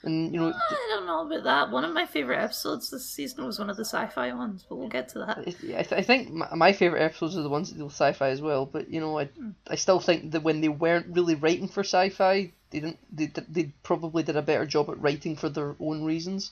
And 0.05 0.31
you 0.33 0.39
know, 0.39 0.53
I 0.53 0.87
don't 0.89 1.07
know 1.07 1.25
about 1.25 1.43
that. 1.43 1.71
One 1.71 1.83
of 1.83 1.93
my 1.93 2.05
favorite 2.05 2.41
episodes 2.41 2.91
this 2.91 3.09
season 3.09 3.43
was 3.43 3.57
one 3.57 3.71
of 3.71 3.77
the 3.77 3.85
sci-fi 3.85 4.33
ones, 4.33 4.63
but 4.67 4.75
we'll 4.75 4.87
get 4.87 5.09
to 5.09 5.19
that. 5.19 5.39
I, 5.47 5.51
th- 5.51 5.91
I 5.91 6.01
think 6.03 6.31
my, 6.31 6.47
my 6.53 6.73
favorite 6.73 7.01
episodes 7.01 7.35
are 7.35 7.41
the 7.41 7.49
ones 7.49 7.69
that 7.69 7.77
deal 7.77 7.85
with 7.85 7.95
sci-fi 7.95 8.29
as 8.29 8.41
well. 8.41 8.65
But 8.65 8.89
you 8.89 8.99
know, 8.99 9.17
I 9.17 9.25
hmm. 9.25 9.51
I 9.67 9.75
still 9.75 9.99
think 9.99 10.31
that 10.31 10.43
when 10.43 10.61
they 10.61 10.69
weren't 10.69 11.07
really 11.15 11.35
writing 11.35 11.67
for 11.67 11.81
sci-fi, 11.81 12.51
they 12.69 12.79
didn't 12.79 12.99
they 13.11 13.31
they 13.49 13.71
probably 13.83 14.23
did 14.23 14.37
a 14.37 14.41
better 14.41 14.65
job 14.65 14.89
at 14.89 15.01
writing 15.01 15.35
for 15.35 15.49
their 15.49 15.75
own 15.79 16.03
reasons. 16.03 16.51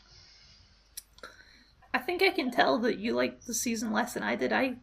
I 1.94 2.00
think 2.00 2.24
I 2.24 2.30
can 2.30 2.50
tell 2.50 2.80
that 2.80 2.98
you 2.98 3.14
liked 3.14 3.46
the 3.46 3.54
season 3.54 3.94
less 3.94 4.16
than 4.16 4.24
I 4.24 4.36
did. 4.36 4.52
I 4.52 4.78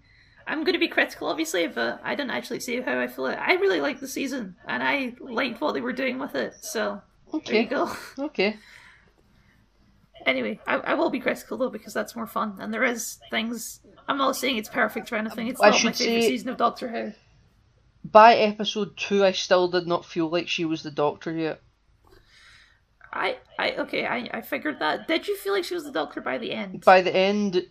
I'm 0.46 0.64
going 0.64 0.74
to 0.74 0.80
be 0.80 0.88
critical, 0.88 1.28
obviously, 1.28 1.66
but 1.66 2.00
I 2.02 2.14
didn't 2.14 2.30
actually 2.30 2.60
see 2.60 2.80
how 2.80 2.98
I 2.98 3.06
feel. 3.06 3.26
I 3.26 3.52
really 3.54 3.80
liked 3.80 4.00
the 4.00 4.08
season, 4.08 4.56
and 4.66 4.82
I 4.82 5.14
liked 5.20 5.60
what 5.60 5.74
they 5.74 5.80
were 5.80 5.92
doing 5.92 6.18
with 6.18 6.34
it. 6.34 6.54
So 6.60 7.02
Okay. 7.34 7.52
there 7.52 7.62
you 7.62 7.68
go. 7.68 7.92
Okay. 8.26 8.56
Anyway, 10.26 10.60
I, 10.66 10.74
I 10.76 10.94
will 10.94 11.08
be 11.08 11.18
critical 11.20 11.56
though 11.56 11.70
because 11.70 11.94
that's 11.94 12.14
more 12.14 12.26
fun, 12.26 12.56
and 12.60 12.72
there 12.74 12.84
is 12.84 13.18
things. 13.30 13.80
I'm 14.06 14.18
not 14.18 14.36
saying 14.36 14.56
it's 14.58 14.68
perfect 14.68 15.10
or 15.12 15.16
anything. 15.16 15.48
It's 15.48 15.60
I 15.60 15.70
not 15.70 15.72
my 15.72 15.78
should 15.78 15.96
favorite 15.96 16.22
say- 16.22 16.28
season 16.28 16.50
of 16.50 16.56
Doctor 16.58 16.88
Who. 16.88 17.12
By 18.04 18.34
episode 18.36 18.96
two, 18.96 19.24
I 19.24 19.32
still 19.32 19.68
did 19.68 19.86
not 19.86 20.04
feel 20.04 20.28
like 20.28 20.48
she 20.48 20.64
was 20.64 20.82
the 20.82 20.90
Doctor 20.90 21.32
yet. 21.32 21.60
I, 23.12 23.38
I 23.58 23.72
okay, 23.72 24.06
I, 24.06 24.28
I 24.32 24.40
figured 24.40 24.78
that. 24.80 25.06
Did 25.08 25.26
you 25.28 25.36
feel 25.36 25.52
like 25.52 25.64
she 25.64 25.74
was 25.74 25.84
the 25.84 25.92
Doctor 25.92 26.20
by 26.20 26.38
the 26.38 26.52
end 26.52 26.84
By 26.84 27.00
the 27.02 27.14
end, 27.14 27.66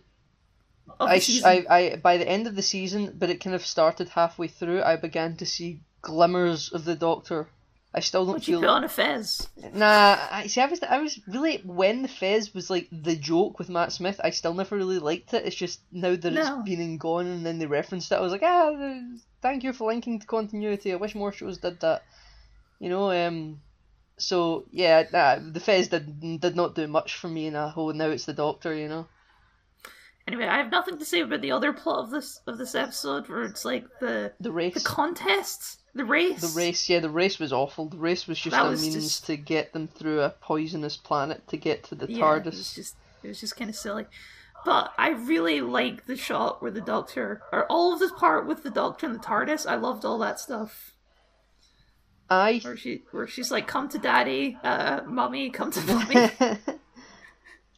I, 1.00 1.18
season? 1.18 1.48
I, 1.48 1.64
I, 1.68 1.96
by 1.96 2.16
the 2.16 2.28
end 2.28 2.46
of 2.46 2.54
the 2.56 2.62
season, 2.62 3.14
but 3.18 3.30
it 3.30 3.42
kind 3.42 3.54
of 3.56 3.64
started 3.64 4.08
halfway 4.10 4.48
through. 4.48 4.82
I 4.82 4.96
began 4.96 5.36
to 5.36 5.46
see 5.46 5.80
glimmers 6.02 6.70
of 6.72 6.84
the 6.84 6.94
Doctor. 6.96 7.48
I 7.92 7.98
still 8.00 8.24
don't 8.24 8.34
What'd 8.34 8.46
you 8.48 8.54
feel. 8.54 8.60
put 8.60 8.68
on 8.68 8.84
a 8.84 8.88
fez? 8.88 9.48
Nah, 9.74 10.16
I 10.30 10.46
see. 10.46 10.60
I 10.60 10.66
was, 10.66 10.80
I 10.82 10.98
was 11.00 11.18
really 11.26 11.58
when 11.64 12.02
the 12.02 12.08
Fez 12.08 12.54
was 12.54 12.70
like 12.70 12.86
the 12.92 13.16
joke 13.16 13.58
with 13.58 13.68
Matt 13.68 13.90
Smith. 13.92 14.20
I 14.22 14.30
still 14.30 14.54
never 14.54 14.76
really 14.76 15.00
liked 15.00 15.34
it. 15.34 15.44
It's 15.44 15.56
just 15.56 15.80
now 15.90 16.14
that 16.14 16.32
No. 16.32 16.40
it's 16.60 16.64
been 16.64 16.80
and 16.80 17.00
gone, 17.00 17.26
and 17.26 17.44
then 17.44 17.58
they 17.58 17.66
referenced 17.66 18.12
it. 18.12 18.14
I 18.14 18.20
was 18.20 18.30
like, 18.30 18.44
ah, 18.44 19.00
thank 19.42 19.64
you 19.64 19.72
for 19.72 19.88
linking 19.88 20.20
to 20.20 20.26
continuity. 20.26 20.92
I 20.92 20.96
wish 20.96 21.16
more 21.16 21.32
shows 21.32 21.58
did 21.58 21.80
that. 21.80 22.04
You 22.78 22.90
know, 22.90 23.10
um. 23.10 23.60
So 24.18 24.66
yeah, 24.70 25.04
nah, 25.12 25.38
the 25.40 25.58
Fez 25.60 25.88
did 25.88 26.40
did 26.40 26.54
not 26.54 26.76
do 26.76 26.86
much 26.86 27.16
for 27.16 27.26
me 27.28 27.46
in 27.48 27.56
a 27.56 27.70
whole. 27.70 27.92
Now 27.92 28.06
it's 28.10 28.26
the 28.26 28.32
Doctor, 28.34 28.72
you 28.72 28.86
know. 28.88 29.08
Anyway, 30.28 30.44
I 30.46 30.58
have 30.58 30.70
nothing 30.70 30.96
to 30.98 31.04
say 31.04 31.22
about 31.22 31.40
the 31.40 31.50
other 31.50 31.72
plot 31.72 32.04
of 32.04 32.10
this 32.10 32.40
of 32.46 32.56
this 32.56 32.76
episode, 32.76 33.28
where 33.28 33.42
it's 33.42 33.64
like 33.64 33.84
the 33.98 34.32
The 34.38 34.52
race. 34.52 34.74
the 34.74 34.80
contest, 34.80 35.79
the 35.94 36.04
race. 36.04 36.40
The 36.40 36.58
race, 36.58 36.88
yeah, 36.88 37.00
the 37.00 37.10
race 37.10 37.38
was 37.38 37.52
awful. 37.52 37.86
The 37.88 37.96
race 37.96 38.26
was 38.26 38.38
just 38.38 38.54
That 38.56 38.66
a 38.66 38.70
was 38.70 38.82
means 38.82 38.94
just- 38.94 39.26
to 39.26 39.36
get 39.36 39.72
them 39.72 39.88
through 39.88 40.20
a 40.22 40.30
poisonous 40.30 40.96
planet 40.96 41.46
to 41.48 41.56
get 41.56 41.84
to 41.84 41.94
the 41.94 42.06
Yeah, 42.10 42.16
it 42.16 42.20
TARDIS. 42.44 42.44
was 42.56 42.74
just 42.74 42.96
it 43.22 43.28
was 43.28 43.40
just 43.40 43.56
kind 43.56 43.68
of 43.70 43.76
silly. 43.76 44.06
But 44.64 44.92
I 44.98 45.10
really 45.10 45.60
like 45.62 46.06
the 46.06 46.16
shot 46.16 46.60
where 46.60 46.70
the 46.70 46.80
Doctor, 46.82 47.42
or 47.50 47.64
all 47.66 47.92
of 47.94 47.98
this 47.98 48.12
part 48.12 48.46
with 48.46 48.62
the 48.62 48.70
Doctor 48.70 49.06
and 49.06 49.14
the 49.14 49.18
TARDIS. 49.18 49.66
I 49.66 49.74
loved 49.76 50.04
all 50.04 50.18
that 50.18 50.38
stuff. 50.38 50.94
I 52.28 52.60
Where 52.62 52.76
she, 52.76 53.02
where 53.10 53.26
she's 53.26 53.50
like, 53.50 53.66
"Come 53.66 53.88
to 53.88 53.98
Daddy, 53.98 54.56
uh, 54.62 55.00
Mummy, 55.06 55.50
come 55.50 55.70
to 55.72 55.80
Mummy." 55.80 56.30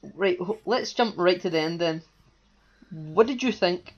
right, 0.15 0.39
let's 0.67 0.93
jump 0.93 1.15
right 1.17 1.41
to 1.41 1.51
the 1.51 1.61
end 1.61 1.81
then. 1.81 2.03
What 2.91 3.27
did 3.27 3.43
you 3.43 3.53
think 3.53 3.95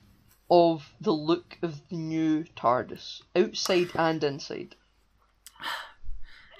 of 0.49 0.93
the 1.01 1.11
look 1.11 1.57
of 1.61 1.87
the 1.89 1.95
new 1.95 2.43
TARDIS, 2.55 3.21
outside 3.35 3.89
and 3.95 4.23
inside? 4.23 4.75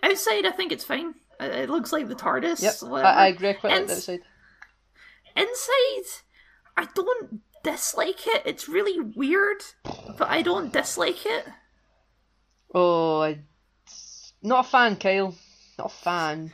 Outside, 0.01 0.45
I 0.45 0.51
think 0.51 0.71
it's 0.71 0.83
fine. 0.83 1.15
It 1.39 1.69
looks 1.69 1.91
like 1.91 2.07
the 2.07 2.15
TARDIS. 2.15 2.61
Yep. 2.61 2.91
I, 2.91 3.01
I 3.01 3.27
agree 3.27 3.53
quite 3.53 3.73
like 3.73 3.87
the 3.87 3.93
outside. 3.93 4.21
Inside, 5.35 6.21
I 6.77 6.87
don't 6.95 7.41
dislike 7.63 8.25
it. 8.27 8.43
It's 8.45 8.69
really 8.69 8.99
weird, 8.99 9.63
but 9.83 10.29
I 10.29 10.41
don't 10.41 10.71
dislike 10.71 11.25
it. 11.25 11.45
Oh, 12.73 13.21
I, 13.21 13.39
not 14.41 14.65
a 14.65 14.69
fan, 14.69 14.95
Kyle. 14.95 15.35
Not 15.77 15.91
a 15.91 15.95
fan. 15.95 16.53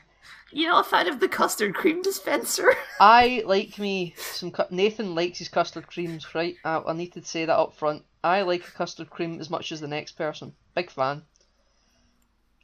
You 0.53 0.67
know, 0.67 0.79
a 0.79 0.83
fan 0.83 1.07
of 1.07 1.19
the 1.19 1.29
custard 1.29 1.73
cream 1.73 2.01
dispenser. 2.01 2.73
I 2.99 3.43
like 3.45 3.79
me 3.79 4.13
some. 4.17 4.51
cu- 4.51 4.63
Nathan 4.69 5.15
likes 5.15 5.39
his 5.39 5.47
custard 5.49 5.87
creams, 5.87 6.35
right? 6.35 6.55
I, 6.65 6.77
I 6.87 6.93
need 6.93 7.13
to 7.13 7.23
say 7.23 7.45
that 7.45 7.57
up 7.57 7.75
front. 7.77 8.03
I 8.23 8.41
like 8.41 8.67
a 8.67 8.71
custard 8.71 9.09
cream 9.09 9.39
as 9.39 9.49
much 9.49 9.71
as 9.71 9.79
the 9.79 9.87
next 9.87 10.13
person. 10.13 10.53
Big 10.75 10.91
fan. 10.91 11.23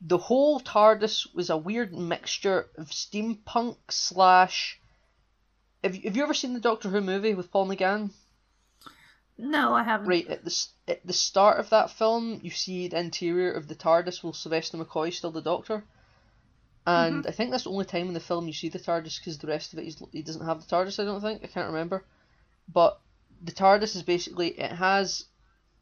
The 0.02 0.18
whole 0.18 0.60
TARDIS 0.60 1.34
was 1.34 1.50
a 1.50 1.58
weird 1.58 1.94
mixture 1.94 2.70
of 2.78 2.90
steampunk 2.90 3.78
slash. 3.90 4.80
Have 5.84 5.96
you, 5.96 6.02
have 6.04 6.16
you 6.18 6.24
ever 6.24 6.34
seen 6.34 6.54
the 6.54 6.60
Doctor 6.60 6.90
Who 6.90 7.02
movie 7.02 7.34
with 7.34 7.52
Paul 7.52 7.68
McGann? 7.68 8.12
no, 9.38 9.74
I 9.74 9.84
haven't. 9.84 10.08
Right 10.08 10.28
at 10.28 10.44
the 10.44 10.66
at 10.88 11.06
the 11.06 11.14
start 11.14 11.60
of 11.60 11.70
that 11.70 11.90
film, 11.92 12.40
you 12.44 12.50
see 12.52 12.88
the 12.88 13.00
interior 13.00 13.52
of 13.52 13.68
the 13.68 13.76
TARDIS 13.76 14.24
with 14.24 14.36
Sylvester 14.36 14.78
McCoy 14.78 15.14
still 15.14 15.32
the 15.32 15.42
Doctor, 15.42 15.84
and 16.88 17.28
I 17.28 17.32
think 17.32 17.52
that's 17.52 17.66
the 17.66 17.70
only 17.70 17.84
time 17.84 18.08
in 18.08 18.14
the 18.14 18.22
film 18.22 18.48
you 18.48 18.54
see 18.54 18.70
the 18.70 18.80
TARDIS 18.80 19.20
because 19.20 19.38
the 19.38 19.48
rest 19.48 19.74
of 19.74 19.80
it 19.80 19.94
he 20.14 20.22
doesn't 20.22 20.46
have 20.46 20.62
the 20.62 20.74
TARDIS. 20.74 21.02
I 21.02 21.06
don't 21.06 21.20
think 21.20 21.44
I 21.44 21.48
can't 21.48 21.68
remember, 21.68 22.06
but 22.72 23.02
the 23.44 23.52
TARDIS 23.52 23.98
is 23.98 24.04
basically 24.04 24.58
it 24.58 24.72
has 24.72 25.26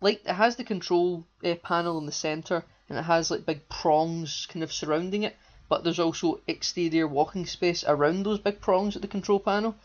like 0.01 0.21
it 0.25 0.33
has 0.33 0.55
the 0.55 0.63
control 0.63 1.27
uh, 1.43 1.53
panel 1.61 1.99
in 1.99 2.07
the 2.07 2.11
center 2.11 2.65
and 2.89 2.97
it 2.97 3.03
has 3.03 3.29
like 3.29 3.45
big 3.45 3.69
prongs 3.69 4.47
kind 4.51 4.63
of 4.63 4.73
surrounding 4.73 5.21
it, 5.21 5.35
but 5.69 5.83
there's 5.83 5.99
also 5.99 6.41
exterior 6.47 7.07
walking 7.07 7.45
space 7.45 7.83
around 7.87 8.23
those 8.23 8.39
big 8.39 8.59
prongs 8.59 8.95
at 8.95 9.03
the 9.03 9.07
control 9.07 9.39
panel. 9.39 9.75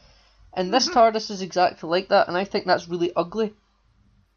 And 0.55 0.73
this 0.73 0.89
TARDIS 0.89 1.31
is 1.31 1.43
exactly 1.43 1.89
like 1.89 2.09
that, 2.09 2.29
and 2.29 2.37
I 2.37 2.45
think 2.45 2.65
that's 2.65 2.89
really 2.89 3.13
ugly. 3.15 3.53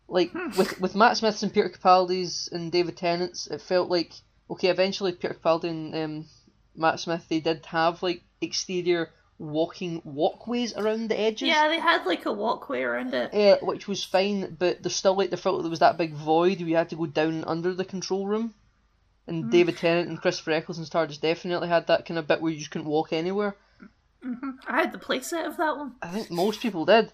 Like 0.09 0.33
with 0.57 0.81
with 0.81 0.95
Matt 0.95 1.15
Smith's 1.15 1.43
and 1.43 1.53
Peter 1.53 1.69
Capaldi's 1.69 2.49
and 2.51 2.73
David 2.73 2.97
Tennant's, 2.97 3.47
it 3.47 3.61
felt 3.61 3.89
like 3.89 4.11
okay. 4.49 4.67
Eventually, 4.67 5.13
Peter 5.13 5.33
Capaldi 5.33 5.69
and 5.69 5.95
um, 5.95 6.25
Matt 6.75 6.99
Smith 6.99 7.25
they 7.29 7.39
did 7.39 7.65
have 7.67 8.03
like 8.03 8.21
exterior 8.41 9.11
walking 9.39 10.01
walkways 10.05 10.73
around 10.75 11.09
the 11.09 11.19
edges. 11.19 11.47
Yeah, 11.47 11.67
they 11.67 11.79
had 11.79 12.05
like 12.05 12.25
a 12.25 12.31
walkway 12.31 12.81
around 12.81 13.13
it. 13.13 13.33
Uh, 13.33 13.65
which 13.65 13.87
was 13.87 14.03
fine, 14.03 14.55
but 14.57 14.81
there's 14.81 14.95
still 14.95 15.17
like 15.17 15.29
the 15.29 15.37
felt 15.37 15.61
there 15.61 15.69
was 15.69 15.79
that 15.79 15.97
big 15.97 16.13
void 16.13 16.59
where 16.59 16.69
you 16.69 16.75
had 16.75 16.89
to 16.89 16.95
go 16.95 17.05
down 17.05 17.43
under 17.45 17.73
the 17.73 17.85
control 17.85 18.27
room. 18.27 18.53
And 19.25 19.49
David 19.49 19.77
Tennant 19.77 20.09
and 20.09 20.21
Christopher 20.21 20.51
Eccleston's 20.51 20.89
TARDIS 20.89 21.21
definitely 21.21 21.69
had 21.69 21.87
that 21.87 22.05
kind 22.05 22.17
of 22.17 22.27
bit 22.27 22.41
where 22.41 22.51
you 22.51 22.59
just 22.59 22.71
couldn't 22.71 22.89
walk 22.89 23.13
anywhere. 23.13 23.55
I 24.67 24.81
had 24.81 24.91
the 24.91 24.97
playset 24.97 25.47
of 25.47 25.57
that 25.57 25.77
one. 25.77 25.95
I 26.01 26.09
think 26.09 26.29
most 26.29 26.59
people 26.59 26.85
did. 26.85 27.11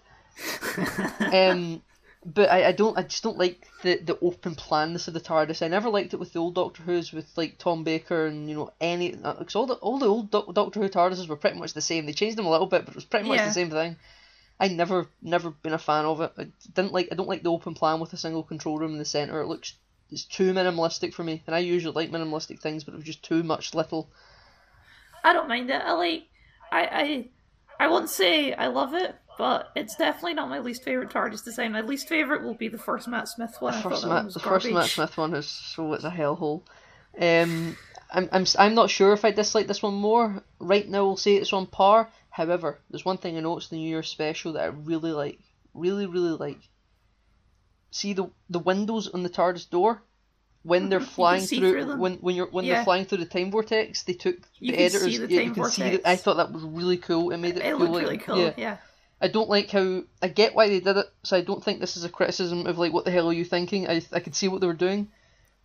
um, 1.32 1.82
but 2.24 2.50
I, 2.50 2.68
I 2.68 2.72
don't 2.72 2.98
I 2.98 3.02
just 3.02 3.22
don't 3.22 3.38
like 3.38 3.66
the, 3.82 3.96
the 3.96 4.18
open 4.20 4.54
planness 4.54 5.08
of 5.08 5.14
the 5.14 5.20
TARDIS. 5.20 5.62
I 5.62 5.68
never 5.68 5.88
liked 5.88 6.12
it 6.12 6.18
with 6.18 6.32
the 6.32 6.38
old 6.38 6.54
Doctor 6.54 6.82
Who's 6.82 7.12
with 7.12 7.30
like 7.36 7.56
Tom 7.58 7.82
Baker 7.84 8.26
and 8.26 8.48
you 8.48 8.54
know 8.56 8.72
any 8.80 9.14
uh, 9.22 9.34
because 9.34 9.56
all 9.56 9.66
the 9.66 9.74
all 9.74 9.98
the 9.98 10.06
old 10.06 10.30
Doc- 10.30 10.52
Doctor 10.54 10.80
Who 10.80 10.88
TARDISes 10.88 11.28
were 11.28 11.36
pretty 11.36 11.58
much 11.58 11.72
the 11.72 11.80
same. 11.80 12.04
They 12.06 12.12
changed 12.12 12.36
them 12.36 12.46
a 12.46 12.50
little 12.50 12.66
bit, 12.66 12.84
but 12.84 12.90
it 12.92 12.96
was 12.96 13.04
pretty 13.04 13.28
much 13.28 13.38
Yeah. 13.38 13.46
the 13.46 13.54
same 13.54 13.70
thing. 13.70 13.96
I 14.58 14.68
never 14.68 15.06
never 15.22 15.50
been 15.50 15.72
a 15.72 15.78
fan 15.78 16.04
of 16.04 16.20
it. 16.20 16.32
I 16.36 16.48
didn't 16.74 16.92
like 16.92 17.08
I 17.10 17.14
don't 17.14 17.28
like 17.28 17.42
the 17.42 17.50
open 17.52 17.74
plan 17.74 18.00
with 18.00 18.12
a 18.12 18.18
single 18.18 18.42
control 18.42 18.78
room 18.78 18.92
in 18.92 18.98
the 18.98 19.04
center. 19.06 19.40
It 19.40 19.46
looks 19.46 19.74
it's 20.10 20.24
too 20.24 20.52
minimalistic 20.52 21.14
for 21.14 21.24
me, 21.24 21.42
and 21.46 21.56
I 21.56 21.60
usually 21.60 21.94
like 21.94 22.10
minimalistic 22.10 22.60
things, 22.60 22.84
but 22.84 22.92
it 22.92 22.98
was 22.98 23.06
just 23.06 23.22
too 23.22 23.42
much 23.42 23.74
little. 23.74 24.10
I 25.24 25.32
don't 25.32 25.48
mind 25.48 25.70
it. 25.70 25.80
I 25.82 25.92
like. 25.92 26.24
I 26.72 26.80
I 27.80 27.84
I 27.84 27.88
won't 27.88 28.10
say 28.10 28.52
I 28.52 28.66
love 28.66 28.92
it, 28.94 29.14
but 29.40 29.70
it's 29.74 29.96
definitely 29.96 30.34
not 30.34 30.50
my 30.50 30.58
least 30.58 30.84
favorite 30.84 31.08
TARDIS 31.08 31.42
design. 31.42 31.72
My 31.72 31.80
least 31.80 32.06
favorite 32.08 32.42
will 32.42 32.52
be 32.54 32.68
the 32.68 32.76
first 32.76 33.08
Matt 33.08 33.26
Smith 33.26 33.56
one. 33.58 33.72
I 33.72 33.80
first 33.80 34.06
Matt, 34.06 34.34
the 34.34 34.38
first 34.38 34.70
Matt 34.70 34.90
Smith 34.90 35.16
one 35.16 35.32
is 35.34 35.48
so 35.48 35.94
it's 35.94 36.04
a 36.04 36.10
hellhole. 36.10 36.62
Um, 37.18 37.74
I'm 38.12 38.28
I'm 38.32 38.44
I'm 38.58 38.74
not 38.74 38.90
sure 38.90 39.14
if 39.14 39.24
I 39.24 39.30
dislike 39.30 39.66
this 39.66 39.82
one 39.82 39.94
more. 39.94 40.44
Right 40.58 40.86
now, 40.86 41.04
we'll 41.06 41.16
say 41.16 41.36
it's 41.36 41.54
on 41.54 41.66
par. 41.66 42.10
However, 42.28 42.80
there's 42.90 43.06
one 43.06 43.16
thing 43.16 43.38
I 43.38 43.40
noticed 43.40 43.68
it's 43.68 43.70
the 43.70 43.76
New 43.78 43.88
Year 43.88 44.02
special 44.02 44.52
that 44.52 44.62
I 44.64 44.66
really 44.66 45.12
like, 45.12 45.38
really 45.72 46.04
really 46.04 46.36
like. 46.36 46.58
See 47.90 48.12
the 48.12 48.30
the 48.50 48.58
windows 48.58 49.08
on 49.08 49.22
the 49.22 49.30
TARDIS 49.30 49.70
door. 49.70 50.02
When 50.62 50.90
they're 50.90 50.98
Mhm, 50.98 51.02
you 51.02 51.06
can 51.06 51.14
flying 51.14 51.40
see 51.46 51.58
through, 51.58 51.84
through 51.84 51.96
when 51.96 52.14
when 52.16 52.36
you're 52.36 52.50
when 52.50 52.66
Yeah. 52.66 52.74
they're 52.74 52.84
flying 52.84 53.06
through 53.06 53.18
the 53.24 53.24
time 53.24 53.50
vortex, 53.50 54.02
they 54.02 54.12
took 54.12 54.36
You 54.58 54.72
the 54.72 54.76
can 54.76 54.90
see 54.90 54.96
editors. 54.98 55.18
the 55.28 55.34
yeah, 55.34 55.40
you 55.40 55.52
can 55.52 55.64
see. 55.64 55.80
vortex. 55.82 56.02
The, 56.04 56.10
I 56.10 56.16
thought 56.16 56.36
that 56.36 56.52
was 56.52 56.62
really 56.64 56.98
cool. 56.98 57.30
It 57.30 57.38
made 57.38 57.56
it, 57.56 57.64
It 57.64 57.76
looked 57.78 57.92
like 57.92 58.02
really 58.04 58.18
cool. 58.18 58.36
yeah. 58.38 58.52
Yeah. 58.58 58.76
I 59.20 59.28
don't 59.28 59.48
like 59.50 59.70
how 59.70 60.02
I 60.22 60.28
get 60.28 60.54
why 60.54 60.68
they 60.68 60.80
did 60.80 60.96
it, 60.96 61.06
so 61.22 61.36
I 61.36 61.42
don't 61.42 61.62
think 61.62 61.80
this 61.80 61.96
is 61.96 62.04
a 62.04 62.08
criticism 62.08 62.66
of 62.66 62.78
like 62.78 62.92
what 62.92 63.04
the 63.04 63.10
hell 63.10 63.28
are 63.28 63.34
you 63.34 63.44
thinking. 63.44 63.88
I 63.88 64.02
I 64.12 64.20
could 64.20 64.34
see 64.34 64.48
what 64.48 64.60
they 64.60 64.66
were 64.66 64.72
doing. 64.74 65.08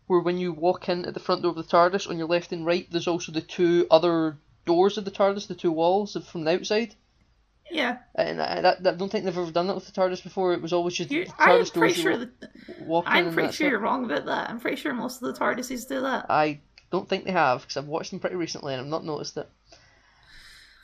Where 0.07 0.19
when 0.19 0.37
you 0.37 0.51
walk 0.53 0.87
in 0.89 1.05
at 1.05 1.13
the 1.15 1.19
front 1.19 1.41
door 1.41 1.49
of 1.51 1.57
the 1.57 1.63
TARDIS, 1.63 2.07
on 2.09 2.17
your 2.19 2.27
left 2.27 2.51
and 2.51 2.65
right, 2.65 2.85
there's 2.91 3.07
also 3.07 3.31
the 3.31 3.41
two 3.41 3.87
other 3.89 4.37
doors 4.65 4.97
of 4.97 5.05
the 5.05 5.09
TARDIS, 5.11 5.47
the 5.47 5.55
two 5.55 5.71
walls 5.71 6.15
of- 6.15 6.27
from 6.27 6.43
the 6.43 6.51
outside. 6.53 6.93
Yeah. 7.71 7.97
And 8.13 8.39
I, 8.39 8.61
that, 8.61 8.83
that- 8.83 8.93
I 8.93 8.97
don't 8.97 9.11
think 9.11 9.25
they've 9.25 9.35
ever 9.35 9.51
done 9.51 9.65
that 9.67 9.73
with 9.75 9.87
the 9.87 9.91
TARDIS 9.99 10.21
before. 10.21 10.53
It 10.53 10.61
was 10.61 10.73
always 10.73 10.93
just 10.93 11.09
You, 11.09 11.25
the 11.25 11.31
I'm 11.39 11.49
TARDIS 11.61 11.73
pretty 11.73 11.93
doors. 11.95 12.03
sure 12.03 12.17
that 12.17 12.31
I'm 13.07 13.33
pretty 13.33 13.51
sure 13.53 13.67
you're 13.69 13.79
wrong 13.79 14.05
about 14.05 14.25
that. 14.25 14.49
I'm 14.49 14.59
pretty 14.59 14.77
sure 14.77 14.93
most 14.93 15.23
of 15.23 15.33
the 15.33 15.39
TARDISes 15.39 15.87
do 15.87 16.01
that. 16.01 16.27
I 16.29 16.59
don't 16.91 17.09
think 17.09 17.25
they 17.25 17.31
have 17.31 17.61
because 17.61 17.77
I've 17.77 17.87
watched 17.87 18.11
them 18.11 18.19
pretty 18.19 18.35
recently 18.35 18.73
and 18.75 18.81
I've 18.81 18.87
not 18.87 19.03
noticed 19.05 19.37
it. 19.37 19.49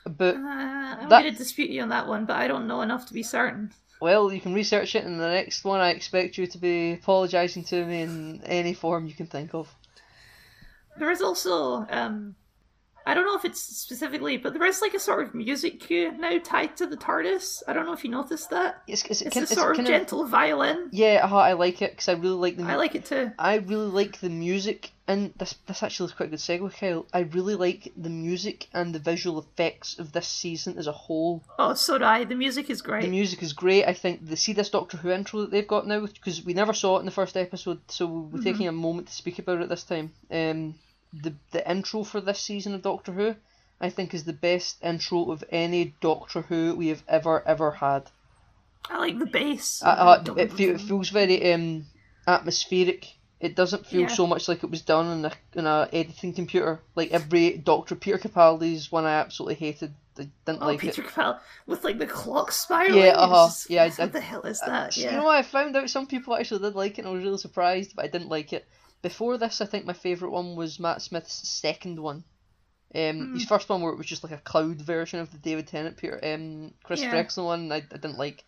But 0.04 0.36
Uh, 0.36 0.38
I'm 0.38 1.08
That- 1.08 1.22
going 1.22 1.32
to 1.32 1.38
dispute 1.38 1.70
you 1.70 1.82
on 1.82 1.88
that 1.90 2.06
one, 2.08 2.24
but 2.24 2.36
I 2.36 2.48
don't 2.48 2.66
know 2.66 2.80
enough 2.82 3.06
to 3.06 3.12
be 3.14 3.22
certain. 3.22 3.72
Well, 4.00 4.32
you 4.32 4.40
can 4.40 4.52
research 4.52 4.96
it, 4.96 5.04
and 5.04 5.20
the 5.20 5.28
next 5.28 5.64
one 5.64 5.80
I 5.80 5.90
expect 5.90 6.36
you 6.36 6.46
to 6.48 6.58
be 6.58 6.94
apologising 6.94 7.64
to 7.64 7.84
me 7.84 8.02
in 8.02 8.42
any 8.44 8.74
form 8.74 9.06
you 9.06 9.14
can 9.14 9.26
think 9.26 9.54
of. 9.54 9.72
There 10.96 11.10
is 11.10 11.22
also 11.22 11.86
um, 11.88 12.34
I 13.06 13.14
don't 13.14 13.26
know 13.26 13.36
if 13.36 13.44
it's 13.44 13.60
specifically, 13.60 14.36
but 14.36 14.52
there 14.54 14.64
is 14.64 14.80
like 14.80 14.94
a 14.94 15.00
sort 15.00 15.26
of 15.26 15.34
music 15.34 15.80
cue 15.80 16.12
now 16.12 16.38
tied 16.38 16.76
to 16.76 16.86
the 16.86 16.96
TARDIS. 16.96 17.62
I 17.66 17.72
don't 17.72 17.86
know 17.86 17.92
if 17.92 18.04
you 18.04 18.10
noticed 18.10 18.50
that. 18.50 18.82
It's, 18.86 19.04
it's, 19.04 19.22
It's 19.22 19.34
kin- 19.34 19.42
a 19.44 19.46
sort 19.46 19.78
of 19.78 19.86
gentle 19.86 20.26
violin. 20.26 20.88
yeah, 20.92 21.26
uh, 21.30 21.34
I 21.36 21.52
like 21.54 21.82
it 21.82 21.92
because 21.92 22.08
I 22.08 22.12
really 22.12 22.36
like 22.36 22.56
the. 22.56 22.64
I 22.64 22.76
like 22.76 22.94
it 22.94 23.04
too. 23.04 23.32
I 23.38 23.56
really 23.56 23.88
like 23.90 24.20
the 24.20 24.28
music, 24.30 24.92
and 25.08 25.32
this 25.36 25.54
this 25.66 25.82
actually 25.82 26.06
is 26.06 26.12
quite 26.12 26.26
a 26.26 26.30
good 26.30 26.38
segue, 26.38 26.72
Kyle. 26.78 27.06
I 27.12 27.20
really 27.20 27.54
like 27.56 27.92
the 27.96 28.10
music 28.10 28.68
and 28.72 28.94
the 28.94 28.98
visual 28.98 29.38
effects 29.40 29.98
of 29.98 30.12
this 30.12 30.28
season 30.28 30.78
as 30.78 30.86
a 30.86 30.92
whole. 30.92 31.42
Oh, 31.58 31.74
so 31.74 31.98
do 31.98 32.04
I. 32.04 32.24
The 32.24 32.34
music 32.36 32.70
is 32.70 32.82
great. 32.82 33.02
The 33.02 33.08
music 33.08 33.42
is 33.42 33.52
great. 33.52 33.84
I 33.84 33.94
think 33.94 34.28
the 34.28 34.36
see 34.36 34.52
this 34.52 34.70
Doctor 34.70 34.96
Who 34.98 35.10
intro 35.10 35.40
that 35.40 35.50
they've 35.50 35.66
got 35.66 35.86
now 35.86 36.06
because 36.06 36.44
we 36.44 36.54
never 36.54 36.72
saw 36.72 36.96
it 36.96 37.00
in 37.00 37.06
the 37.06 37.10
first 37.10 37.36
episode, 37.36 37.80
so 37.88 38.06
we're 38.06 38.38
Mm-hmm. 38.38 38.42
taking 38.44 38.68
a 38.68 38.72
moment 38.72 39.08
to 39.08 39.12
speak 39.14 39.38
about 39.38 39.60
it 39.60 39.68
this 39.68 39.84
time. 39.84 40.12
Um, 40.30 40.74
the 41.12 41.34
the 41.50 41.68
intro 41.70 42.04
for 42.04 42.20
this 42.20 42.40
season 42.40 42.74
of 42.74 42.82
Doctor 42.82 43.12
Who, 43.12 43.36
I 43.80 43.90
think, 43.90 44.14
is 44.14 44.24
the 44.24 44.32
best 44.32 44.78
intro 44.82 45.30
of 45.30 45.44
any 45.50 45.94
Doctor 46.00 46.42
Who 46.42 46.74
we 46.76 46.88
have 46.88 47.02
ever 47.08 47.46
ever 47.46 47.70
had. 47.72 48.10
I 48.90 48.98
like 48.98 49.18
the 49.18 49.26
bass. 49.26 49.82
Uh, 49.82 49.86
uh, 49.88 50.34
it, 50.36 50.52
fe- 50.52 50.64
it 50.70 50.80
feels 50.80 51.10
very 51.10 51.52
um, 51.52 51.86
atmospheric. 52.26 53.14
It 53.40 53.56
doesn't 53.56 53.86
feel 53.86 54.02
Yeah. 54.02 54.06
so 54.08 54.26
much 54.26 54.46
like 54.48 54.62
it 54.62 54.70
was 54.70 54.82
done 54.82 55.18
in 55.18 55.24
a 55.24 55.32
in 55.54 55.66
a 55.66 55.88
editing 55.92 56.32
computer. 56.32 56.80
Like 56.94 57.10
every 57.10 57.56
Doctor 57.58 57.94
Peter 57.96 58.18
Capaldi's 58.18 58.90
one, 58.92 59.04
I 59.04 59.14
absolutely 59.14 59.56
hated. 59.56 59.94
I 60.18 60.28
didn't 60.44 60.62
Oh, 60.62 60.66
like 60.66 60.80
Peter 60.80 61.00
it. 61.02 61.08
Capaldi 61.08 61.40
with 61.66 61.84
like 61.84 61.98
the 61.98 62.06
clock 62.06 62.52
spiraling. 62.52 62.98
Yeah, 62.98 63.08
It's 63.10 63.18
uh-huh. 63.18 63.48
Yeah, 63.68 63.82
I- 63.84 63.88
what 63.88 64.00
I- 64.00 64.06
the 64.06 64.20
hell 64.20 64.42
is 64.42 64.60
that? 64.60 64.96
You 64.96 65.04
Yeah. 65.04 65.16
know 65.16 65.24
what? 65.24 65.36
I 65.36 65.42
found 65.42 65.76
out 65.76 65.88
some 65.90 66.06
people 66.06 66.34
actually 66.36 66.60
did 66.60 66.76
like 66.76 66.98
it, 66.98 67.02
and 67.04 67.08
I 67.08 67.12
was 67.12 67.24
really 67.24 67.38
surprised, 67.38 67.96
but 67.96 68.04
I 68.04 68.08
didn't 68.08 68.28
like 68.28 68.52
it. 68.52 68.66
Before 69.02 69.36
this, 69.36 69.60
I 69.60 69.66
think 69.66 69.84
my 69.84 69.92
favourite 69.92 70.32
one 70.32 70.54
was 70.56 70.78
Matt 70.80 71.02
Smith's 71.02 71.48
second 71.48 71.98
one. 72.00 72.24
Um, 72.94 73.18
Hmm. 73.18 73.34
His 73.34 73.44
first 73.44 73.68
one 73.68 73.80
where 73.82 73.92
it 73.92 73.98
was 73.98 74.06
just 74.06 74.22
like 74.22 74.32
a 74.32 74.38
cloud 74.38 74.80
version 74.80 75.18
of 75.20 75.30
the 75.32 75.38
David 75.38 75.66
Tennant 75.66 75.96
Peter, 75.96 76.20
um, 76.22 76.72
Chris 76.84 77.00
Yeah. 77.00 77.10
Drexel 77.10 77.46
one, 77.46 77.72
I, 77.72 77.76
I 77.76 77.80
didn't 77.80 78.18
like. 78.18 78.44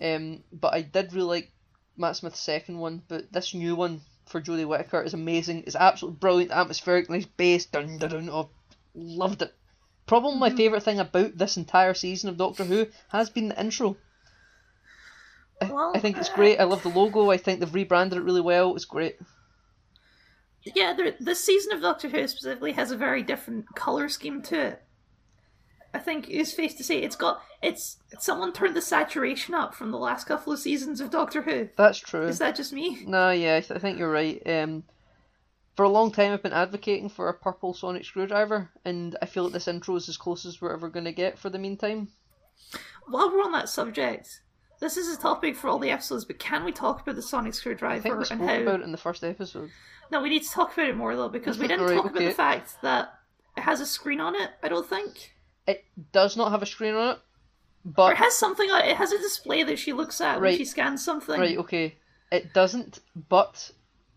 Um, 0.00 0.44
but 0.52 0.72
I 0.74 0.82
did 0.82 1.12
really 1.12 1.26
like 1.28 1.52
Matt 1.96 2.16
Smith's 2.16 2.40
second 2.40 2.78
one. 2.78 3.02
But 3.08 3.32
this 3.32 3.52
new 3.54 3.74
one 3.74 4.02
for 4.26 4.40
Jodie 4.40 4.66
Whittaker 4.66 5.02
is 5.02 5.14
amazing. 5.14 5.64
It's 5.66 5.76
absolutely 5.76 6.18
brilliant, 6.20 6.52
atmospheric, 6.52 7.10
nice 7.10 7.26
bass, 7.26 7.66
dun 7.66 7.98
dun 7.98 8.10
dun. 8.10 8.30
Oh, 8.30 8.50
loved 8.94 9.42
it. 9.42 9.52
Probably 10.06 10.38
my 10.38 10.50
favourite 10.50 10.82
thing 10.82 10.98
about 11.00 11.36
this 11.38 11.56
entire 11.56 11.94
season 11.94 12.28
of 12.28 12.36
Doctor 12.36 12.64
Who 12.64 12.86
has 13.08 13.30
been 13.30 13.48
the 13.48 13.60
intro. 13.60 13.96
I, 15.60 15.66
Well, 15.66 15.92
I 15.94 16.00
think 16.00 16.16
it's 16.16 16.28
great. 16.30 16.58
I 16.58 16.64
love 16.64 16.82
the 16.82 16.88
logo. 16.88 17.30
I 17.30 17.36
think 17.36 17.60
they've 17.60 17.74
rebranded 17.74 18.18
it 18.18 18.22
really 18.22 18.40
well. 18.40 18.74
It's 18.76 18.84
great. 18.86 19.18
Yeah, 20.62 20.92
the, 20.92 21.14
this 21.18 21.42
season 21.42 21.72
of 21.72 21.80
Doctor 21.80 22.08
Who 22.08 22.26
specifically 22.28 22.72
has 22.72 22.90
a 22.90 22.96
very 22.96 23.22
different 23.22 23.74
color 23.74 24.08
scheme 24.08 24.42
to 24.42 24.60
it. 24.60 24.82
I 25.92 25.98
think 25.98 26.28
it's 26.30 26.52
face 26.52 26.74
to 26.74 26.84
say 26.84 26.98
it's 26.98 27.16
got 27.16 27.42
it's 27.62 27.96
someone 28.18 28.52
turned 28.52 28.76
the 28.76 28.82
saturation 28.82 29.54
up 29.54 29.74
from 29.74 29.90
the 29.90 29.98
last 29.98 30.26
couple 30.26 30.52
of 30.52 30.58
seasons 30.60 31.00
of 31.00 31.10
Doctor 31.10 31.42
Who. 31.42 31.68
That's 31.76 31.98
true. 31.98 32.26
Is 32.26 32.38
that 32.38 32.54
just 32.54 32.72
me? 32.72 33.04
No, 33.06 33.30
yeah, 33.30 33.56
I, 33.56 33.60
th- 33.60 33.72
I 33.72 33.78
think 33.78 33.98
you're 33.98 34.10
right. 34.10 34.40
Um, 34.46 34.84
for 35.76 35.84
a 35.84 35.88
long 35.88 36.12
time, 36.12 36.32
I've 36.32 36.42
been 36.42 36.52
advocating 36.52 37.08
for 37.08 37.28
a 37.28 37.34
purple 37.34 37.74
sonic 37.74 38.04
screwdriver, 38.04 38.70
and 38.84 39.16
I 39.22 39.26
feel 39.26 39.44
like 39.44 39.52
this 39.52 39.66
intro 39.66 39.96
is 39.96 40.08
as 40.08 40.16
close 40.16 40.44
as 40.44 40.60
we're 40.60 40.72
ever 40.74 40.88
going 40.88 41.06
to 41.06 41.12
get 41.12 41.38
for 41.38 41.48
the 41.50 41.58
meantime. 41.58 42.08
While 43.06 43.30
we're 43.30 43.42
on 43.42 43.52
that 43.52 43.68
subject, 43.68 44.42
this 44.80 44.96
is 44.96 45.14
a 45.14 45.18
topic 45.18 45.56
for 45.56 45.68
all 45.68 45.78
the 45.78 45.90
episodes, 45.90 46.24
but 46.24 46.38
can 46.38 46.64
we 46.64 46.72
talk 46.72 47.00
about 47.00 47.16
the 47.16 47.22
sonic 47.22 47.48
I 47.48 47.50
think 47.50 47.54
screwdriver 47.56 48.18
we 48.18 48.24
and 48.30 48.40
how? 48.42 48.60
about 48.60 48.80
it 48.80 48.84
in 48.84 48.92
the 48.92 48.98
first 48.98 49.24
episode. 49.24 49.70
No, 50.10 50.22
we 50.22 50.28
need 50.28 50.42
to 50.42 50.50
talk 50.50 50.72
about 50.72 50.88
it 50.88 50.96
more 50.96 51.14
though 51.16 51.28
because 51.28 51.58
we 51.58 51.68
didn't 51.68 51.86
talk 51.86 52.06
about 52.06 52.18
the 52.18 52.30
fact 52.32 52.76
that 52.82 53.14
it 53.56 53.62
has 53.62 53.80
a 53.80 53.86
screen 53.86 54.20
on 54.20 54.34
it. 54.34 54.50
I 54.62 54.68
don't 54.68 54.88
think, 54.88 55.32
It 55.66 55.84
does 56.12 56.36
not 56.36 56.50
have 56.50 56.62
a 56.62 56.66
screen 56.66 56.94
on 56.94 57.08
it, 57.10 57.18
or 57.18 57.20
but 57.84 58.12
it 58.12 58.16
has 58.18 58.36
something. 58.36 58.70
on 58.70 58.84
It 58.84 58.96
has 58.96 59.12
a 59.12 59.18
display 59.18 59.62
that 59.62 59.78
she 59.78 59.92
looks 59.92 60.20
at 60.20 60.40
when 60.40 60.56
she 60.56 60.64
scans 60.64 61.04
something. 61.04 61.38
Right, 61.40 61.58
okay. 61.58 61.96
It 62.32 62.52
doesn't, 62.54 63.00
but 63.28 63.70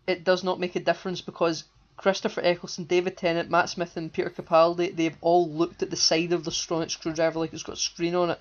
it 0.07 0.23
does 0.23 0.43
not 0.43 0.59
make 0.59 0.75
a 0.75 0.79
difference 0.79 1.21
because 1.21 1.65
Christopher 1.97 2.41
Eccleston, 2.43 2.85
David 2.85 3.17
Tennant, 3.17 3.49
Matt 3.49 3.69
Smith, 3.69 3.95
and 3.97 4.11
Peter 4.11 4.29
Capaldi, 4.29 4.95
they've 4.95 5.17
all 5.21 5.49
looked 5.49 5.81
at 5.83 5.89
the 5.89 5.95
side 5.95 6.33
of 6.33 6.43
the 6.43 6.51
sonic 6.51 6.89
screwdriver 6.89 7.39
like 7.39 7.53
it's 7.53 7.63
got 7.63 7.75
a 7.75 7.79
screen 7.79 8.15
on 8.15 8.31
it. 8.31 8.39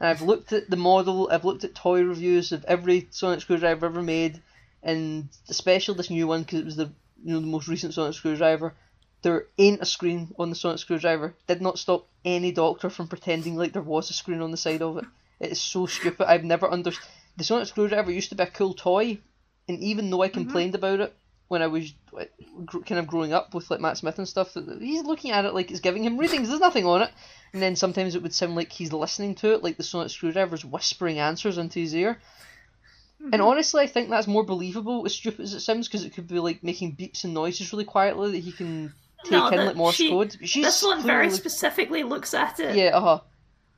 And 0.00 0.08
I've 0.08 0.22
looked 0.22 0.52
at 0.52 0.68
the 0.68 0.76
model, 0.76 1.28
I've 1.30 1.44
looked 1.44 1.64
at 1.64 1.74
toy 1.74 2.02
reviews 2.02 2.50
of 2.50 2.64
every 2.64 3.06
sonic 3.10 3.40
screwdriver 3.40 3.86
ever 3.86 4.02
made, 4.02 4.42
and 4.84 5.28
especially 5.48 5.96
this 5.96 6.10
new 6.10 6.26
one 6.26 6.42
because 6.42 6.60
it 6.60 6.64
was 6.66 6.76
the 6.76 6.92
you 7.24 7.32
know 7.32 7.40
the 7.40 7.46
most 7.46 7.66
recent 7.66 7.94
sonic 7.94 8.14
screwdriver. 8.14 8.74
There 9.22 9.46
ain't 9.56 9.80
a 9.80 9.86
screen 9.86 10.34
on 10.38 10.50
the 10.50 10.56
sonic 10.56 10.78
screwdriver. 10.78 11.34
Did 11.46 11.62
not 11.62 11.78
stop 11.78 12.06
any 12.24 12.52
doctor 12.52 12.90
from 12.90 13.08
pretending 13.08 13.56
like 13.56 13.72
there 13.72 13.82
was 13.82 14.10
a 14.10 14.12
screen 14.12 14.42
on 14.42 14.50
the 14.50 14.58
side 14.58 14.82
of 14.82 14.98
it. 14.98 15.06
It 15.40 15.52
is 15.52 15.60
so 15.60 15.86
stupid. 15.86 16.28
I've 16.28 16.44
never 16.44 16.70
understood. 16.70 17.08
The 17.36 17.44
sonic 17.44 17.66
screwdriver 17.66 18.12
used 18.12 18.28
to 18.28 18.34
be 18.34 18.44
a 18.44 18.46
cool 18.46 18.74
toy, 18.74 19.18
and 19.66 19.80
even 19.80 20.10
though 20.10 20.22
I 20.22 20.28
mm-hmm. 20.28 20.42
complained 20.42 20.74
about 20.74 21.00
it 21.00 21.16
when 21.48 21.62
I 21.62 21.66
was 21.66 21.92
kind 22.86 22.98
of 22.98 23.06
growing 23.06 23.32
up 23.32 23.54
with 23.54 23.70
like 23.70 23.80
Matt 23.80 23.96
Smith 23.96 24.18
and 24.18 24.28
stuff, 24.28 24.54
he's 24.78 25.04
looking 25.04 25.30
at 25.30 25.44
it 25.46 25.54
like 25.54 25.70
it's 25.70 25.80
giving 25.80 26.04
him 26.04 26.18
readings. 26.18 26.48
There's 26.48 26.60
nothing 26.60 26.84
on 26.84 27.02
it, 27.02 27.10
and 27.52 27.62
then 27.62 27.76
sometimes 27.76 28.14
it 28.14 28.22
would 28.22 28.34
sound 28.34 28.54
like 28.54 28.70
he's 28.70 28.92
listening 28.92 29.34
to 29.36 29.54
it, 29.54 29.62
like 29.62 29.78
the 29.78 29.82
sonic 29.82 30.10
screwdriver's 30.10 30.64
whispering 30.64 31.18
answers 31.18 31.56
into 31.58 31.80
his 31.80 31.94
ear. 31.94 32.18
And 33.32 33.40
honestly, 33.42 33.82
I 33.82 33.86
think 33.86 34.10
that's 34.10 34.26
more 34.26 34.44
believable, 34.44 35.04
as 35.06 35.14
stupid 35.14 35.40
as 35.42 35.54
it 35.54 35.60
sounds, 35.60 35.88
because 35.88 36.04
it 36.04 36.14
could 36.14 36.28
be 36.28 36.38
like 36.38 36.62
making 36.62 36.96
beeps 36.96 37.24
and 37.24 37.32
noises 37.34 37.72
really 37.72 37.84
quietly 37.84 38.32
that 38.32 38.38
he 38.44 38.52
can 38.52 38.92
take 39.24 39.32
No, 39.32 39.48
in 39.48 39.66
like 39.66 39.76
Morse 39.76 39.94
she- 39.94 40.10
code. 40.10 40.36
She's 40.42 40.64
This 40.64 40.82
one 40.82 41.02
very 41.02 41.26
clearly- 41.26 41.36
specifically 41.38 42.02
looks 42.02 42.34
at 42.34 42.60
it. 42.60 42.76
yeah, 42.76 42.90
uh 42.96 43.00
huh. 43.00 43.20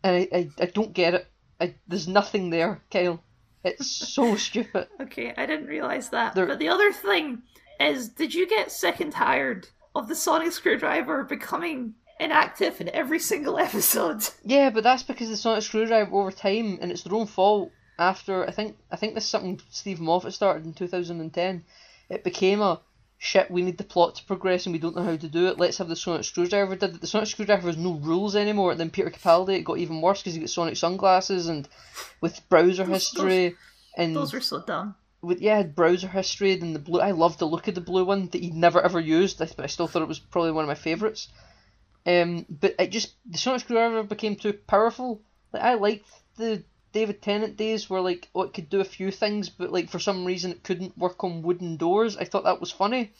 And 0.02 0.16
I, 0.16 0.36
I, 0.36 0.50
I 0.60 0.66
don't 0.66 0.92
get 0.92 1.14
it. 1.14 1.26
I, 1.60 1.74
there's 1.88 2.08
nothing 2.08 2.50
there, 2.50 2.82
Kyle. 2.90 3.22
It's 3.64 3.86
so 3.86 4.36
stupid. 4.48 4.88
Okay, 5.00 5.32
I 5.36 5.46
didn't 5.46 5.66
realize 5.66 6.10
that. 6.10 6.34
But 6.34 6.58
the 6.58 6.68
other 6.68 6.92
thing 6.92 7.42
is, 7.80 8.08
did 8.08 8.34
you 8.34 8.48
get 8.48 8.70
sick 8.72 9.00
and 9.00 9.12
tired 9.12 9.68
of 9.94 10.08
the 10.08 10.14
sonic 10.14 10.52
screwdriver 10.52 11.24
becoming 11.24 11.94
inactive 12.20 12.80
in 12.80 12.88
every 12.90 13.18
single 13.18 13.58
episode? 13.66 14.22
Yeah, 14.44 14.70
but 14.70 14.84
that's 14.84 15.02
because 15.02 15.28
the 15.28 15.36
sonic 15.36 15.62
screwdriver 15.62 16.14
over 16.14 16.30
time, 16.32 16.78
and 16.80 16.90
it's 16.90 17.02
their 17.02 17.14
own 17.14 17.26
fault. 17.26 17.70
After 17.98 18.46
I 18.46 18.50
think 18.50 18.76
I 18.90 18.96
think 18.96 19.14
this 19.14 19.24
is 19.24 19.30
something 19.30 19.60
Steve 19.70 20.00
Moffat 20.00 20.34
started 20.34 20.64
in 20.66 20.74
2010. 20.74 21.64
It 22.10 22.24
became 22.24 22.60
a 22.60 22.80
shit. 23.18 23.50
We 23.50 23.62
need 23.62 23.78
the 23.78 23.84
plot 23.84 24.16
to 24.16 24.24
progress, 24.24 24.66
and 24.66 24.72
we 24.72 24.78
don't 24.78 24.94
know 24.94 25.02
how 25.02 25.16
to 25.16 25.28
do 25.28 25.46
it. 25.48 25.58
Let's 25.58 25.78
have 25.78 25.88
the 25.88 25.96
sonic 25.96 26.24
screwdriver. 26.24 26.76
Did 26.76 26.96
it. 26.96 27.00
the 27.00 27.06
sonic 27.06 27.28
screwdriver 27.28 27.66
has 27.68 27.76
no 27.76 27.94
rules 27.94 28.36
anymore? 28.36 28.72
And 28.72 28.80
then 28.80 28.90
Peter 28.90 29.10
Capaldi, 29.10 29.56
it 29.56 29.64
got 29.64 29.78
even 29.78 30.02
worse 30.02 30.20
because 30.20 30.34
he 30.34 30.40
got 30.40 30.50
sonic 30.50 30.76
sunglasses 30.76 31.48
and 31.48 31.66
with 32.20 32.46
browser 32.48 32.84
Those- 32.84 32.94
history 33.08 33.56
and 33.96 34.14
Those 34.14 34.34
were 34.34 34.40
so 34.40 34.62
dumb. 34.62 34.94
with 35.22 35.40
yeah 35.40 35.62
browser 35.62 36.08
history 36.08 36.52
and 36.52 36.74
the 36.74 36.78
blue. 36.78 37.00
I 37.00 37.12
loved 37.12 37.38
the 37.38 37.46
look 37.46 37.66
of 37.66 37.74
the 37.74 37.80
blue 37.80 38.04
one 38.04 38.28
that 38.28 38.42
he'd 38.42 38.54
never 38.54 38.80
ever 38.82 39.00
used, 39.00 39.38
but 39.38 39.60
I 39.64 39.66
still 39.66 39.86
thought 39.88 40.02
it 40.02 40.08
was 40.08 40.18
probably 40.18 40.52
one 40.52 40.64
of 40.64 40.68
my 40.68 40.74
favorites. 40.74 41.28
Um, 42.04 42.44
but 42.48 42.74
it 42.78 42.88
just 42.92 43.14
the 43.28 43.38
sonic 43.38 43.62
screwdriver 43.62 44.02
became 44.02 44.36
too 44.36 44.52
powerful. 44.52 45.22
Like 45.52 45.62
I 45.62 45.74
liked 45.74 46.06
the 46.36 46.62
David 46.96 47.20
Tennant 47.20 47.58
days 47.58 47.90
where 47.90 48.00
like 48.00 48.30
oh 48.34 48.44
it 48.44 48.54
could 48.54 48.70
do 48.70 48.80
a 48.80 48.84
few 48.84 49.10
things, 49.10 49.50
but 49.50 49.70
like 49.70 49.90
for 49.90 49.98
some 49.98 50.24
reason 50.24 50.50
it 50.50 50.64
couldn't 50.64 50.96
work 50.96 51.22
on 51.22 51.42
wooden 51.42 51.76
doors. 51.76 52.16
I 52.16 52.24
thought 52.24 52.44
that 52.44 52.58
was 52.58 52.72
funny. 52.72 53.12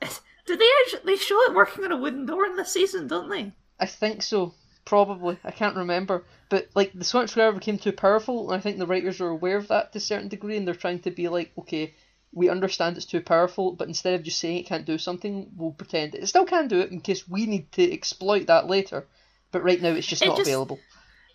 Did 0.46 0.60
they 0.60 0.70
actually 0.82 1.00
they 1.04 1.16
show 1.16 1.42
it 1.42 1.54
working 1.56 1.84
on 1.84 1.90
a 1.90 1.96
wooden 1.96 2.24
door 2.24 2.46
in 2.46 2.54
this 2.54 2.72
season, 2.72 3.08
don't 3.08 3.28
they? 3.28 3.50
I 3.80 3.86
think 3.86 4.22
so. 4.22 4.54
Probably. 4.84 5.38
I 5.42 5.50
can't 5.50 5.74
remember. 5.74 6.24
But 6.50 6.68
like 6.76 6.92
the 6.94 7.02
sonic 7.02 7.30
screwdriver 7.30 7.58
became 7.58 7.78
too 7.78 7.90
powerful 7.90 8.48
and 8.48 8.56
I 8.56 8.62
think 8.62 8.78
the 8.78 8.86
writers 8.86 9.20
are 9.20 9.28
aware 9.28 9.56
of 9.56 9.66
that 9.68 9.92
to 9.92 9.98
a 9.98 10.00
certain 10.00 10.28
degree 10.28 10.56
and 10.56 10.64
they're 10.64 10.74
trying 10.76 11.00
to 11.00 11.10
be 11.10 11.26
like, 11.26 11.50
okay, 11.58 11.94
we 12.32 12.48
understand 12.48 12.96
it's 12.96 13.06
too 13.06 13.20
powerful, 13.20 13.72
but 13.72 13.88
instead 13.88 14.14
of 14.14 14.22
just 14.22 14.38
saying 14.38 14.58
it 14.58 14.66
can't 14.66 14.86
do 14.86 14.98
something, 14.98 15.50
we'll 15.56 15.72
pretend 15.72 16.14
it 16.14 16.28
still 16.28 16.44
can 16.44 16.68
do 16.68 16.78
it 16.78 16.92
in 16.92 17.00
case 17.00 17.28
we 17.28 17.44
need 17.44 17.72
to 17.72 17.92
exploit 17.92 18.46
that 18.46 18.68
later. 18.68 19.04
But 19.50 19.64
right 19.64 19.82
now 19.82 19.90
it's 19.90 20.06
just 20.06 20.22
It 20.22 20.28
not 20.28 20.36
just- 20.36 20.48
available. 20.48 20.78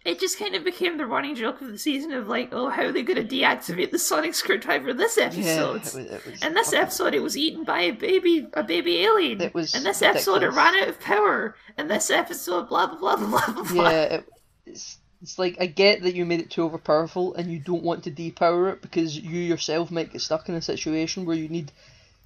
It 0.06 0.20
just 0.20 0.38
kind 0.38 0.54
of 0.56 0.64
became 0.66 0.98
the 0.98 1.06
running 1.06 1.34
joke 1.36 1.62
of 1.62 1.68
the 1.70 1.78
season 1.78 2.12
of 2.12 2.28
like, 2.28 2.50
oh, 2.52 2.68
how 2.70 2.84
are 2.84 2.92
they 2.92 3.04
going 3.04 3.26
to 3.26 3.36
deactivate 3.36 3.92
the 3.92 4.00
sonic 4.00 4.34
screwdriver 4.34 4.94
this 4.94 5.16
Yeah, 5.18 5.24
episode? 5.26 5.76
it 5.76 5.82
was, 5.84 5.96
it 5.96 6.26
was 6.26 6.44
In 6.44 6.54
this 6.54 6.66
fucking- 6.68 6.80
episode, 6.80 7.14
it 7.16 7.22
was 7.24 7.38
eaten 7.38 7.64
by 7.64 7.82
a 7.82 7.92
baby, 7.92 8.48
a 8.54 8.64
baby 8.64 8.98
alien. 9.04 9.40
It 9.40 9.54
was 9.54 9.74
In 9.74 9.84
this 9.84 10.02
episode, 10.02 10.44
it 10.44 10.50
ran 10.50 10.76
out 10.76 10.90
of 10.90 11.00
power. 11.00 11.56
And 11.78 11.90
this 11.90 12.10
episode, 12.10 12.68
blah 12.70 12.88
blah 12.88 12.98
blah 13.16 13.16
blah 13.16 13.54
blah. 13.54 13.64
blah. 13.64 13.90
Yeah, 13.90 14.02
it, 14.04 14.26
it's 14.66 14.98
it's 15.22 15.40
like 15.40 15.56
I 15.62 15.68
get 15.68 16.02
that 16.04 16.16
you 16.16 16.26
made 16.26 16.42
it 16.42 16.50
too 16.50 16.70
overpowerful 16.70 17.38
and 17.38 17.50
you 17.50 17.58
don't 17.60 17.82
want 17.84 18.04
to 18.04 18.12
depower 18.12 18.74
it 18.74 18.82
because 18.82 19.18
you 19.18 19.40
yourself 19.40 19.90
might 19.90 20.12
get 20.12 20.20
stuck 20.22 20.50
in 20.50 20.56
a 20.56 20.62
situation 20.62 21.24
where 21.26 21.38
you 21.38 21.48
need 21.48 21.72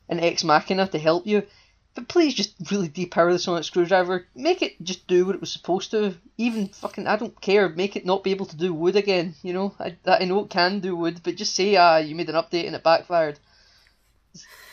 an 0.10 0.20
ex 0.20 0.44
machina 0.44 0.88
to 0.88 0.98
help 0.98 1.28
you. 1.28 1.44
But 1.98 2.10
please 2.10 2.36
just 2.36 2.54
really 2.72 2.90
depower 2.90 3.32
the 3.32 3.40
sonic 3.40 3.64
screwdriver. 3.64 4.28
Make 4.36 4.62
it 4.62 4.80
just 4.84 5.08
do 5.08 5.26
what 5.26 5.34
it 5.34 5.42
was 5.42 5.52
supposed 5.52 5.90
to. 5.90 6.14
Even 6.38 6.68
fucking 6.68 7.08
I 7.08 7.16
don't 7.16 7.42
care. 7.42 7.70
Make 7.70 7.96
it 7.96 8.06
not 8.06 8.24
be 8.24 8.30
able 8.30 8.46
to 8.46 8.56
do 8.56 8.72
wood 8.72 8.96
again. 8.96 9.34
You 9.42 9.54
know, 9.54 9.74
I 9.80 9.98
I 10.06 10.26
know 10.26 10.44
it 10.44 10.52
can 10.52 10.80
do 10.80 10.96
wood, 10.96 11.22
but 11.24 11.38
just 11.38 11.56
say 11.56 11.76
ah 11.76 11.98
you 11.98 12.14
made 12.14 12.30
an 12.30 12.36
update 12.36 12.68
and 12.68 12.76
it 12.76 12.84
backfired. 12.84 13.40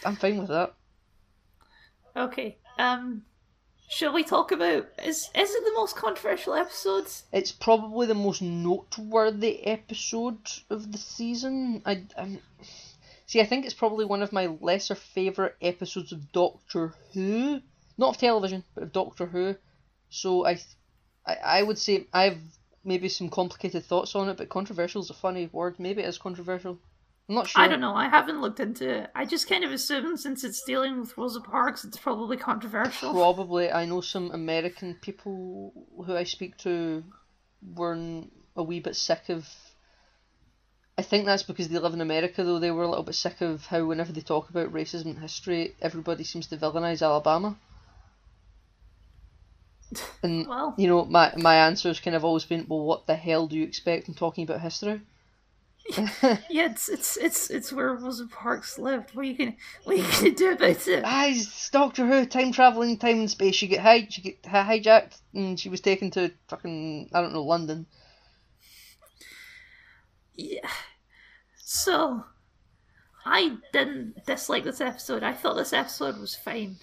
I'm 0.05 0.17
fine 0.17 0.37
with 0.37 0.49
that. 0.49 0.75
Okay. 2.15 2.59
Um. 2.79 3.23
Shall 3.89 4.13
we 4.13 4.23
talk 4.23 4.53
about 4.53 4.89
is 5.03 5.31
is 5.35 5.55
it 5.55 5.65
the 5.65 5.73
most 5.77 5.97
controversial 5.97 6.53
episode? 6.53 7.07
It's 7.33 7.53
probably 7.53 8.07
the 8.07 8.15
most 8.15 8.43
noteworthy 8.43 9.67
episode 9.67 10.51
of 10.69 10.93
the 10.93 10.99
season. 10.99 11.81
I 11.87 12.03
I'm, 12.19 12.41
see. 13.35 13.41
I 13.41 13.47
think 13.47 13.65
it's 13.65 13.75
probably 13.75 14.05
one 14.05 14.23
of 14.23 14.33
my 14.33 14.47
lesser 14.61 14.95
favorite 14.95 15.57
episodes 15.61 16.13
of 16.13 16.33
Doctor 16.33 16.95
Who, 17.13 17.61
not 17.99 18.11
of 18.11 18.19
television, 18.19 18.65
but 18.75 18.85
of 18.85 18.93
Doctor 18.93 19.27
Who. 19.27 19.57
So 20.09 20.47
I, 20.47 20.59
I, 21.27 21.37
I 21.45 21.63
would 21.63 21.79
say 21.79 22.07
I 22.13 22.25
have 22.25 22.39
maybe 22.85 23.09
some 23.09 23.29
complicated 23.29 23.85
thoughts 23.85 24.15
on 24.15 24.29
it, 24.29 24.37
but 24.37 24.49
controversial 24.49 25.03
is 25.03 25.11
a 25.11 25.15
funny 25.15 25.49
word. 25.53 25.79
Maybe 25.79 26.03
it 26.03 26.09
is 26.09 26.19
controversial. 26.19 26.79
I'm 27.29 27.35
not 27.35 27.49
sure. 27.49 27.63
I 27.63 27.69
don't 27.69 27.81
know. 27.81 27.95
I 27.95 28.09
haven't 28.09 28.41
looked 28.41 28.61
into 28.61 28.89
it. 28.89 29.11
I 29.15 29.25
just 29.25 29.49
kind 29.49 29.65
of 29.65 29.73
assume 29.73 30.17
since 30.17 30.45
it's 30.45 30.63
dealing 30.63 31.01
with 31.01 31.17
Rosa 31.17 31.41
Parks, 31.41 31.85
it's 31.85 31.97
probably 31.97 32.37
controversial. 32.37 33.13
Probably. 33.13 33.71
I 33.71 33.87
know 33.87 34.03
some 34.03 34.31
American 34.31 34.95
people 35.01 35.73
who 36.07 36.15
I 36.15 36.25
speak 36.25 36.59
to 36.59 37.03
were 37.75 38.23
a 38.57 38.63
wee 38.63 38.81
bit 38.81 38.95
sick 38.97 39.29
of. 39.29 39.49
I 40.99 41.03
think 41.03 41.25
that's 41.25 41.45
because 41.45 41.69
they 41.69 41.79
live 41.79 41.95
in 41.95 42.01
America, 42.01 42.43
though. 42.43 42.59
They 42.59 42.73
were 42.73 42.83
a 42.83 42.89
little 42.89 43.05
bit 43.05 43.15
sick 43.15 43.41
of 43.41 43.67
how, 43.67 43.85
whenever 43.85 44.13
they 44.13 44.23
talk 44.23 44.51
about 44.51 44.73
racism 44.73 45.07
in 45.07 45.17
history, 45.17 45.77
everybody 45.81 46.25
seems 46.25 46.49
to 46.49 46.57
villainize 46.57 47.01
Alabama. 47.01 47.57
And 50.23 50.49
well, 50.49 50.75
you 50.77 50.89
know, 50.89 51.05
my 51.05 51.33
my 51.37 51.55
answer 51.57 51.89
has 51.89 52.01
kind 52.01 52.17
of 52.17 52.25
always 52.25 52.45
been, 52.45 52.67
well, 52.69 52.81
what 52.81 53.07
the 53.07 53.15
hell 53.15 53.47
do 53.47 53.57
you 53.57 53.65
expect 53.65 54.09
in 54.09 54.15
talking 54.15 54.45
about 54.45 54.61
history? 54.61 55.01
yeah, 56.49 56.71
it's 56.71 56.89
it's 56.89 57.17
it's 57.19 57.51
it's 57.51 57.73
where 57.73 57.93
Rosa 57.93 58.27
Parks 58.27 58.79
lived. 58.79 59.15
What 59.15 59.23
are 59.23 59.29
you 59.29 59.37
gonna 59.37 59.55
what 59.85 59.97
are 59.97 59.99
you 59.99 60.13
gonna 60.13 60.31
do 60.31 60.53
about 60.53 60.89
it? 60.89 61.03
Ah, 61.05 61.27
it's 61.27 61.69
Doctor 61.71 62.07
Who, 62.07 62.25
time 62.25 62.53
traveling, 62.53 62.97
time 62.97 63.21
and 63.21 63.31
space. 63.31 63.55
She 63.55 63.67
get 63.67 63.81
hi- 63.81 64.07
she 64.09 64.23
get 64.23 64.43
hijacked, 64.43 65.21
and 65.35 65.61
she 65.61 65.69
was 65.69 65.83
taken 65.83 66.11
to 66.13 66.33
fucking 66.49 67.11
I 67.13 67.21
don't 67.21 67.35
know 67.35 67.43
London. 67.43 67.87
Yeah. 70.35 70.69
So, 71.57 72.25
I 73.25 73.57
didn't 73.73 74.27
dislike 74.27 74.65
this 74.65 74.81
episode. 74.81 75.23
I 75.23 75.33
thought 75.33 75.57
this 75.57 75.73
episode 75.73 76.19
was 76.19 76.35
fine. 76.35 76.77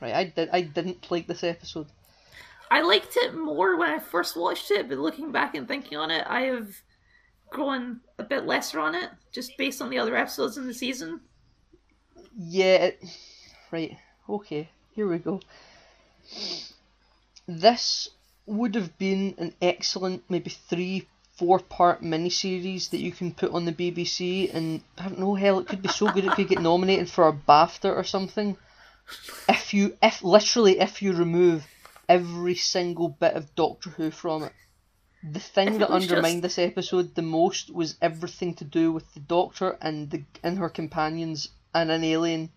Right, 0.00 0.14
I 0.14 0.24
did. 0.24 0.48
I 0.52 0.62
didn't 0.62 1.10
like 1.10 1.26
this 1.26 1.44
episode. 1.44 1.86
I 2.70 2.80
liked 2.80 3.16
it 3.16 3.34
more 3.34 3.76
when 3.76 3.90
I 3.90 3.98
first 3.98 4.36
watched 4.36 4.70
it, 4.70 4.88
but 4.88 4.98
looking 4.98 5.30
back 5.30 5.54
and 5.54 5.68
thinking 5.68 5.98
on 5.98 6.10
it, 6.10 6.24
I 6.26 6.42
have 6.42 6.74
grown 7.50 8.00
a 8.18 8.24
bit 8.24 8.46
lesser 8.46 8.80
on 8.80 8.94
it, 8.94 9.10
just 9.30 9.56
based 9.58 9.82
on 9.82 9.90
the 9.90 9.98
other 9.98 10.16
episodes 10.16 10.56
in 10.56 10.66
the 10.66 10.74
season. 10.74 11.20
Yeah, 12.36 12.76
it, 12.76 13.04
right. 13.70 13.98
Okay, 14.28 14.70
here 14.94 15.06
we 15.06 15.18
go. 15.18 15.40
This 17.46 18.08
would 18.46 18.74
have 18.74 18.96
been 18.96 19.34
an 19.36 19.52
excellent, 19.60 20.24
maybe 20.30 20.50
three, 20.50 21.06
four 21.42 21.58
part 21.58 22.02
miniseries 22.02 22.90
that 22.90 23.00
you 23.00 23.10
can 23.10 23.34
put 23.34 23.50
on 23.50 23.64
the 23.64 23.72
BBC, 23.72 24.54
and 24.54 24.80
I 24.96 25.08
don't 25.08 25.18
know, 25.18 25.34
hell, 25.34 25.58
it 25.58 25.66
could 25.66 25.82
be 25.82 25.88
so 25.88 26.08
good 26.12 26.24
it 26.24 26.30
could 26.34 26.46
get 26.46 26.60
nominated 26.60 27.10
for 27.10 27.26
a 27.26 27.32
BAFTA 27.32 27.90
or 27.96 28.04
something. 28.04 28.56
If 29.48 29.74
you, 29.74 29.96
if 30.00 30.22
literally, 30.22 30.78
if 30.78 31.02
you 31.02 31.12
remove 31.12 31.66
every 32.08 32.54
single 32.54 33.08
bit 33.08 33.34
of 33.34 33.52
Doctor 33.56 33.90
Who 33.90 34.12
from 34.12 34.44
it. 34.44 34.52
The 35.24 35.40
thing 35.40 35.78
that 35.78 35.90
undermined 35.90 36.42
just... 36.42 36.56
this 36.56 36.58
episode 36.58 37.16
the 37.16 37.22
most 37.22 37.74
was 37.74 37.96
everything 38.00 38.54
to 38.54 38.64
do 38.64 38.92
with 38.92 39.12
the 39.14 39.20
Doctor 39.20 39.76
and 39.80 40.10
the 40.10 40.22
and 40.44 40.58
her 40.58 40.68
companions 40.68 41.48
and 41.74 41.90
an 41.90 42.04
alien. 42.04 42.50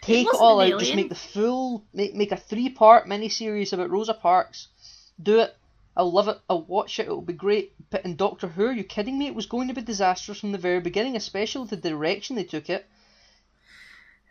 Take 0.00 0.26
it 0.26 0.34
all 0.40 0.60
out, 0.60 0.66
alien. 0.66 0.78
just 0.80 0.96
make 0.96 1.08
the 1.08 1.14
full 1.14 1.84
make 1.92 2.14
make 2.14 2.32
a 2.32 2.36
three 2.36 2.70
part 2.70 3.06
miniseries 3.06 3.72
about 3.72 3.90
Rosa 3.90 4.14
Parks. 4.14 4.68
Do 5.22 5.38
it. 5.40 5.56
I'll 5.96 6.12
love 6.12 6.28
it. 6.28 6.38
I'll 6.50 6.62
watch 6.62 6.98
it. 6.98 7.06
It'll 7.06 7.22
be 7.22 7.32
great. 7.32 7.72
But 7.90 8.04
in 8.04 8.16
Doctor 8.16 8.48
Who, 8.48 8.66
are 8.66 8.72
you 8.72 8.84
kidding 8.84 9.18
me? 9.18 9.26
It 9.26 9.34
was 9.34 9.46
going 9.46 9.68
to 9.68 9.74
be 9.74 9.82
disastrous 9.82 10.40
from 10.40 10.52
the 10.52 10.58
very 10.58 10.80
beginning, 10.80 11.16
especially 11.16 11.68
the 11.68 11.76
direction 11.76 12.36
they 12.36 12.44
took 12.44 12.68
it 12.68 12.86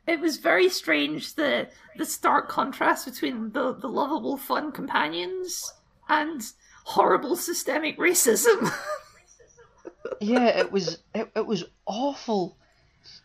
it 0.06 0.19
was 0.19 0.38
very 0.38 0.69
strange 0.69 1.36
the 1.36 1.69
the 1.97 2.06
stark 2.06 2.49
contrast 2.49 3.06
between 3.06 3.52
the 3.52 3.73
the 3.73 3.88
lovable 3.88 4.38
fun 4.38 4.71
companions 4.71 5.73
and 6.10 6.41
horrible 6.84 7.36
systemic 7.36 7.97
racism. 7.97 8.71
yeah, 10.21 10.47
it 10.47 10.71
was 10.71 10.99
it, 11.15 11.30
it 11.36 11.45
was 11.45 11.63
awful. 11.86 12.58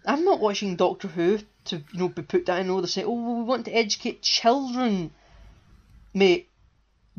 I'm 0.06 0.24
not 0.24 0.40
watching 0.40 0.76
Doctor 0.76 1.08
Who 1.08 1.38
to 1.66 1.76
you 1.92 1.98
know 1.98 2.08
be 2.08 2.22
put 2.22 2.46
down. 2.46 2.68
Know 2.68 2.80
they 2.80 2.86
say, 2.86 3.04
oh, 3.04 3.12
well, 3.12 3.36
we 3.36 3.42
want 3.42 3.64
to 3.64 3.72
educate 3.72 4.22
children, 4.22 5.10
mate. 6.14 6.47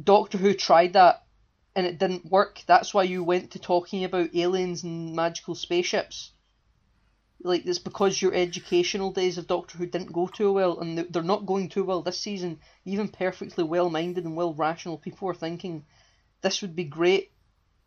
Doctor 0.02 0.38
Who 0.38 0.54
tried 0.54 0.94
that 0.94 1.26
and 1.76 1.86
it 1.86 2.00
didn't 2.00 2.32
work. 2.32 2.62
That's 2.66 2.94
why 2.94 3.04
you 3.04 3.24
went 3.24 3.52
to 3.52 3.60
talking 3.60 4.04
about 4.04 4.36
aliens 4.36 4.84
and 4.84 5.16
magical 5.16 5.56
spaceships 5.56 6.32
like 7.42 7.66
it's 7.66 7.80
because 7.80 8.22
your 8.22 8.34
educational 8.34 9.12
days 9.12 9.38
of 9.38 9.48
Doctor 9.48 9.78
Who 9.78 9.86
didn't 9.86 10.12
go 10.12 10.28
too 10.28 10.52
well, 10.52 10.80
and 10.80 10.98
they're 10.98 11.24
not 11.24 11.46
going 11.46 11.70
too 11.70 11.84
well 11.84 12.02
this 12.02 12.20
season. 12.20 12.60
Even 12.86 13.08
perfectly 13.08 13.64
well-minded 13.64 14.26
and 14.26 14.36
well-rational 14.36 14.98
people 14.98 15.30
are 15.30 15.34
thinking 15.34 15.86
this 16.42 16.62
would 16.62 16.76
be 16.76 16.84
great. 16.84 17.32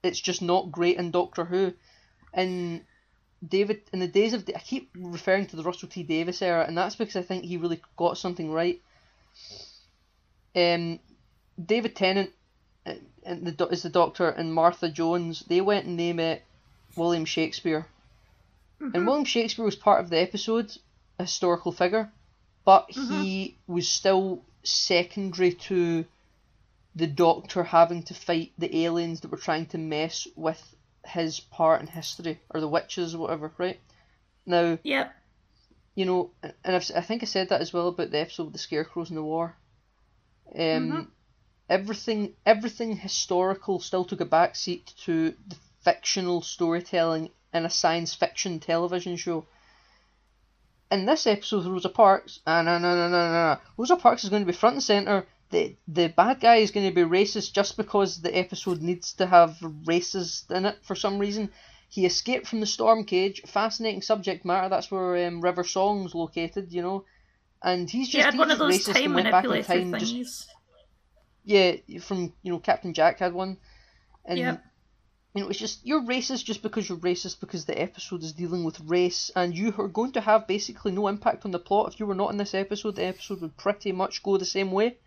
It's 0.03 0.21
just 0.21 0.43
not 0.43 0.73
great 0.73 0.97
in 0.97 1.11
Doctor 1.11 1.45
Who. 1.45 1.75
And 2.33 2.85
David, 3.47 3.83
in 3.93 3.99
the 3.99 4.09
days 4.09 4.33
of, 4.33 4.49
I 4.55 4.59
keep 4.59 4.91
referring 4.95 5.47
to 5.49 5.57
the 5.57 5.63
Russell 5.63 5.89
T 5.89 6.03
Davies 6.03 6.41
era, 6.41 6.65
and 6.67 6.77
that's 6.77 6.97
because 6.97 7.17
I 7.17 7.23
think 7.23 7.45
he 7.45 7.59
really 7.59 7.83
got 7.97 8.17
something 8.17 8.51
right. 8.51 8.81
Um, 10.57 10.99
David 11.65 11.97
Tennant, 11.97 12.31
and 12.85 13.47
the 13.47 13.69
is 13.69 13.83
the 13.83 13.89
Doctor, 13.89 14.29
and 14.29 14.53
Martha 14.53 14.89
Jones. 14.89 15.45
They 15.47 15.61
went 15.61 15.87
and 15.87 15.99
they 15.99 16.13
met 16.13 16.45
William 16.97 17.25
Shakespeare 17.25 17.87
Mm-hmm. 18.83 18.97
And 18.97 19.07
William 19.07 19.25
Shakespeare 19.25 19.65
was 19.65 19.77
part 19.77 20.01
of 20.01 20.11
the 20.11 20.19
episode, 20.19 20.77
a 21.19 21.23
historical 21.23 21.71
figure, 21.71 22.11
but 22.65 22.89
mm-hmm. 22.89 23.23
he 23.23 23.57
was 23.67 23.89
still 23.89 24.43
secondary 24.65 25.53
to 25.53 26.05
the 26.97 27.07
Doctor 27.07 27.63
having 27.63 28.03
to 28.05 28.15
fight 28.15 28.53
the 28.59 28.85
aliens 28.85 29.21
that 29.21 29.31
were 29.31 29.37
trying 29.37 29.67
to 29.67 29.79
mess 29.79 30.27
with 30.35 30.61
his 31.07 31.41
part 31.41 31.81
in 31.81 31.87
history, 31.87 32.41
or 32.51 32.61
the 32.61 32.69
witches, 32.69 33.15
or 33.15 33.19
whatever, 33.19 33.53
right? 33.57 33.81
Now, 34.47 34.79
yep. 34.83 35.15
you 35.95 36.05
know, 36.05 36.31
and 36.43 36.77
I've, 36.77 36.91
i 36.97 37.01
think 37.01 37.23
I 37.23 37.27
said 37.27 37.51
that 37.51 37.61
as 37.61 37.73
well 37.73 37.89
about 37.89 38.11
the 38.11 38.21
episode 38.21 38.45
with 38.45 38.53
the 38.53 38.59
scarecrows 38.59 39.11
in 39.11 39.17
the 39.17 39.23
war. 39.23 39.55
Um, 40.55 40.61
mm-hmm. 40.61 41.03
Everything, 41.73 42.35
everything 42.45 42.97
historical 42.97 43.81
still 43.81 44.05
took 44.05 44.21
a 44.21 44.27
backseat 44.27 44.95
to 45.05 45.35
the 45.49 45.57
fictional 45.81 46.43
storytelling 46.43 47.31
in 47.55 47.65
a 47.65 47.71
science 47.71 48.15
fiction 48.15 48.61
television 48.61 49.17
show. 49.17 49.47
In 50.91 51.07
this 51.07 51.27
episode, 51.27 51.65
Rosa 51.65 51.89
Parks, 51.89 52.41
ah, 52.47 52.61
no, 52.61 52.79
no, 52.79 52.95
no, 52.95 53.09
no, 53.09 53.33
no, 53.33 53.59
Rosa 53.79 53.97
Parks 53.97 54.25
is 54.25 54.31
going 54.31 54.43
to 54.43 54.53
be 54.53 54.53
front 54.53 54.75
and 54.75 54.83
center. 54.83 55.27
The 55.49 55.77
the 55.89 56.09
bad 56.09 56.41
guy 56.41 56.57
is 56.57 56.71
going 56.71 56.89
to 56.89 56.95
be 56.95 57.03
racist 57.03 57.53
just 57.53 57.77
because 57.77 58.21
the 58.21 58.37
episode 58.37 58.83
needs 58.83 59.15
to 59.15 59.27
have 59.27 59.57
racist 59.85 60.51
in 60.51 60.67
it 60.67 60.79
for 60.83 60.95
some 60.95 61.19
reason. 61.19 61.51
He 61.89 62.07
escaped 62.07 62.47
from 62.47 62.61
the 62.61 62.67
storm 62.67 63.05
cage. 63.05 63.43
Fascinating 63.47 64.03
subject 64.03 64.45
matter. 64.45 64.69
That's 64.71 64.91
where 64.91 65.27
um, 65.27 65.41
River 65.43 65.65
Song's 65.65 66.15
located, 66.15 66.73
you 66.73 66.83
know. 66.83 67.05
And 67.63 67.89
he's 67.89 68.09
just, 68.09 68.17
he 68.17 68.23
had 68.23 68.35
he's 68.35 68.39
one 68.39 68.51
of 68.51 68.59
those 68.59 68.79
racist 68.79 68.95
time 68.95 69.05
and 69.05 69.15
went 69.15 69.31
back 69.31 69.45
in 69.45 69.65
time. 69.65 69.93
Things. 69.93 70.13
Just, 70.13 70.55
yeah, 71.45 71.77
from 72.01 72.33
you 72.43 72.53
know 72.53 72.59
Captain 72.59 72.95
Jack 72.95 73.19
had 73.19 73.33
one, 73.33 73.59
and 74.25 74.39
yep. 74.39 74.65
You 75.35 75.43
know, 75.43 75.49
it's 75.49 75.59
just 75.59 75.87
you're 75.87 76.03
racist 76.03 76.45
just 76.45 76.63
because 76.63 76.89
you're 76.89 76.99
racist 76.99 77.41
because 77.41 77.65
the 77.65 77.81
episode 77.81 78.23
is 78.23 78.35
dealing 78.35 78.65
with 78.65 78.81
race, 78.81 79.31
and 79.35 79.57
you 79.57 79.75
are 79.79 79.89
going 79.89 80.13
to 80.13 80.21
have 80.21 80.47
basically 80.47 80.93
no 80.93 81.09
impact 81.09 81.47
on 81.47 81.53
the 81.53 81.59
plot. 81.59 81.93
If 81.93 82.01
you 82.01 82.07
were 82.07 82.15
not 82.15 82.31
in 82.33 82.37
this 82.37 82.53
episode, 82.53 82.97
the 82.97 83.07
episode 83.07 83.41
would 83.41 83.57
pretty 83.57 83.93
much 83.93 84.23
go 84.23 84.37
the 84.37 84.45
same 84.45 84.71
way. 84.73 84.99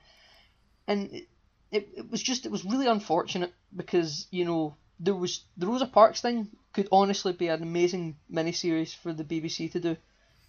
And 0.88 1.12
it, 1.14 1.28
it, 1.72 1.90
it 1.98 2.12
was 2.12 2.24
just 2.24 2.46
it 2.46 2.52
was 2.52 2.66
really 2.66 2.88
unfortunate 2.88 3.54
because 3.76 4.28
you 4.32 4.46
know 4.46 4.76
there 5.00 5.14
was 5.14 5.44
the 5.58 5.68
Rosa 5.68 5.86
Parks 5.86 6.22
thing 6.22 6.48
could 6.74 6.88
honestly 6.92 7.34
be 7.34 7.50
an 7.50 7.62
amazing 7.62 8.18
miniseries 8.32 8.96
for 8.96 9.14
the 9.14 9.24
BBC 9.24 9.72
to 9.74 9.80
do, 9.80 9.96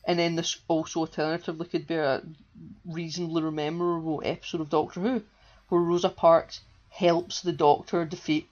and 0.06 0.18
then 0.18 0.36
this 0.36 0.58
also 0.68 1.00
alternatively 1.00 1.66
could 1.66 1.86
be 1.86 1.96
a 1.96 2.22
reasonably 2.86 3.42
memorable 3.50 4.22
episode 4.24 4.62
of 4.62 4.70
Doctor 4.70 5.00
Who, 5.00 5.22
where 5.68 5.80
Rosa 5.80 6.08
Parks 6.08 6.60
helps 6.90 7.40
the 7.40 7.52
Doctor 7.52 8.04
defeat 8.04 8.48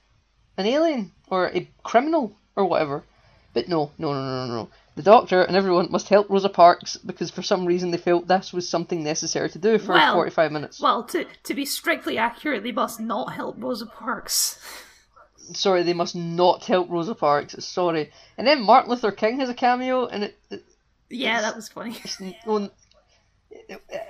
an 0.56 0.66
alien 0.66 1.12
or 1.28 1.46
a 1.46 1.68
criminal 1.82 2.36
or 2.56 2.64
whatever. 2.66 3.04
But 3.52 3.68
no, 3.68 3.92
no, 3.98 4.12
no, 4.12 4.46
no, 4.46 4.54
no. 4.54 4.68
The 4.96 5.02
doctor 5.02 5.42
and 5.42 5.56
everyone 5.56 5.90
must 5.90 6.08
help 6.08 6.28
Rosa 6.30 6.48
Parks 6.48 6.96
because 6.96 7.30
for 7.30 7.42
some 7.42 7.66
reason 7.66 7.90
they 7.90 7.98
felt 7.98 8.28
this 8.28 8.52
was 8.52 8.68
something 8.68 9.02
necessary 9.02 9.48
to 9.50 9.58
do 9.58 9.78
for 9.78 9.92
well, 9.92 10.14
45 10.14 10.52
minutes. 10.52 10.80
Well, 10.80 11.02
to, 11.04 11.26
to 11.44 11.54
be 11.54 11.64
strictly 11.64 12.16
accurate, 12.16 12.62
they 12.62 12.72
must 12.72 13.00
not 13.00 13.32
help 13.32 13.56
Rosa 13.58 13.86
Parks. 13.86 14.60
Sorry, 15.52 15.82
they 15.82 15.92
must 15.94 16.14
not 16.14 16.64
help 16.64 16.88
Rosa 16.90 17.14
Parks. 17.14 17.56
Sorry. 17.64 18.12
And 18.38 18.46
then 18.46 18.62
Martin 18.62 18.90
Luther 18.90 19.12
King 19.12 19.40
has 19.40 19.48
a 19.48 19.54
cameo, 19.54 20.06
and 20.06 20.24
it. 20.24 20.38
it 20.50 20.64
yeah, 21.10 21.40
that 21.42 21.54
was 21.54 21.68
funny. 21.68 21.96
I, 22.20 22.70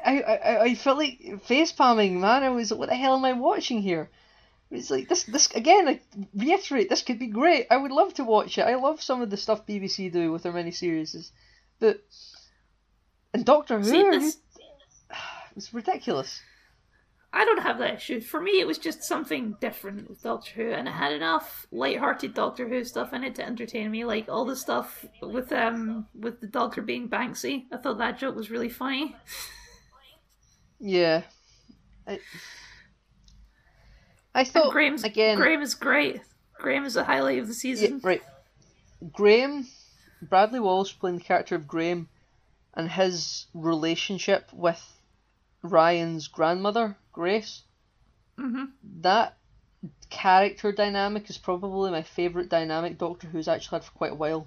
I, 0.04 0.20
I, 0.20 0.60
I 0.62 0.74
felt 0.74 0.98
like 0.98 1.42
face 1.44 1.72
palming, 1.72 2.20
man. 2.20 2.42
I 2.42 2.50
was 2.50 2.70
like, 2.70 2.80
what 2.80 2.88
the 2.88 2.96
hell 2.96 3.16
am 3.16 3.24
I 3.24 3.32
watching 3.32 3.82
here? 3.82 4.10
It's 4.70 4.90
like 4.90 5.08
this, 5.08 5.24
this 5.24 5.50
again. 5.52 5.88
I 5.88 6.00
reiterate, 6.34 6.88
this 6.88 7.02
could 7.02 7.18
be 7.18 7.26
great. 7.28 7.66
I 7.70 7.76
would 7.76 7.92
love 7.92 8.14
to 8.14 8.24
watch 8.24 8.58
it. 8.58 8.62
I 8.62 8.74
love 8.74 9.02
some 9.02 9.22
of 9.22 9.30
the 9.30 9.36
stuff 9.36 9.66
BBC 9.66 10.10
do 10.12 10.32
with 10.32 10.42
their 10.42 10.52
miniseries, 10.52 11.30
but 11.78 12.02
and 13.32 13.44
Doctor 13.44 13.78
Who, 13.78 13.84
See, 13.84 14.10
this, 14.10 14.38
it's 15.56 15.74
ridiculous. 15.74 16.40
I 17.36 17.44
don't 17.44 17.62
have 17.62 17.78
that 17.78 17.94
issue. 17.94 18.20
For 18.20 18.40
me, 18.40 18.60
it 18.60 18.66
was 18.66 18.78
just 18.78 19.02
something 19.02 19.56
different 19.60 20.08
with 20.08 20.22
Doctor 20.22 20.52
Who, 20.54 20.70
and 20.70 20.86
it 20.86 20.92
had 20.92 21.12
enough 21.12 21.66
light-hearted 21.72 22.32
Doctor 22.32 22.68
Who 22.68 22.84
stuff 22.84 23.12
in 23.12 23.24
it 23.24 23.34
to 23.34 23.44
entertain 23.44 23.90
me. 23.90 24.04
Like 24.04 24.28
all 24.28 24.44
the 24.44 24.54
stuff 24.54 25.04
with 25.20 25.50
um 25.52 26.06
with 26.14 26.40
the 26.40 26.46
Doctor 26.46 26.80
being 26.80 27.08
Banksy. 27.08 27.64
I 27.72 27.78
thought 27.78 27.98
that 27.98 28.18
joke 28.18 28.36
was 28.36 28.50
really 28.50 28.68
funny. 28.68 29.16
Yeah, 30.78 31.22
I, 32.06 32.20
I 34.34 34.44
thought 34.44 34.64
And 34.64 34.72
Graham's 34.72 35.04
again. 35.04 35.36
Graham 35.36 35.62
is 35.62 35.74
great. 35.74 36.20
Graham 36.58 36.84
is 36.84 36.94
the 36.94 37.04
highlight 37.04 37.38
of 37.38 37.46
the 37.48 37.52
Yeah, 37.54 37.58
season. 37.58 38.00
right. 38.04 38.22
Graham, 39.12 39.66
Bradley 40.22 40.60
Walsh 40.60 40.94
playing 40.98 41.18
the 41.18 41.24
character 41.24 41.56
of 41.56 41.66
Graham, 41.66 42.08
and 42.74 42.90
his 42.90 43.46
relationship 43.54 44.50
with 44.52 44.80
Ryan's 45.64 46.28
grandmother, 46.28 46.96
Grace. 47.12 47.62
Mhm. 48.38 48.72
That 49.00 49.38
character 50.10 50.72
dynamic 50.72 51.30
is 51.30 51.38
probably 51.38 51.90
my 51.90 52.02
favourite 52.02 52.50
dynamic 52.50 52.98
Doctor 52.98 53.28
Who's 53.28 53.48
actually 53.48 53.76
had 53.76 53.84
for 53.84 53.92
quite 53.92 54.12
a 54.12 54.16
while. 54.16 54.46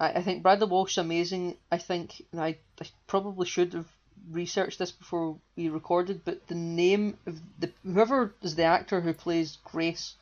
I, 0.00 0.14
I 0.14 0.22
think 0.22 0.42
Bradley 0.42 0.66
Walsh 0.66 0.94
is 0.94 0.98
amazing. 0.98 1.56
I 1.70 1.78
think 1.78 2.22
and 2.32 2.40
I, 2.40 2.58
I 2.80 2.86
probably 3.06 3.46
should 3.46 3.74
have 3.74 3.86
researched 4.30 4.80
this 4.80 4.90
before 4.90 5.38
we 5.56 5.68
recorded, 5.68 6.22
but 6.24 6.46
the 6.48 6.56
name 6.56 7.16
of 7.26 7.40
the 7.60 7.70
whoever 7.84 8.34
is 8.42 8.56
the 8.56 8.64
actor 8.64 9.00
who 9.00 9.12
plays 9.12 9.58
Grace, 9.64 10.16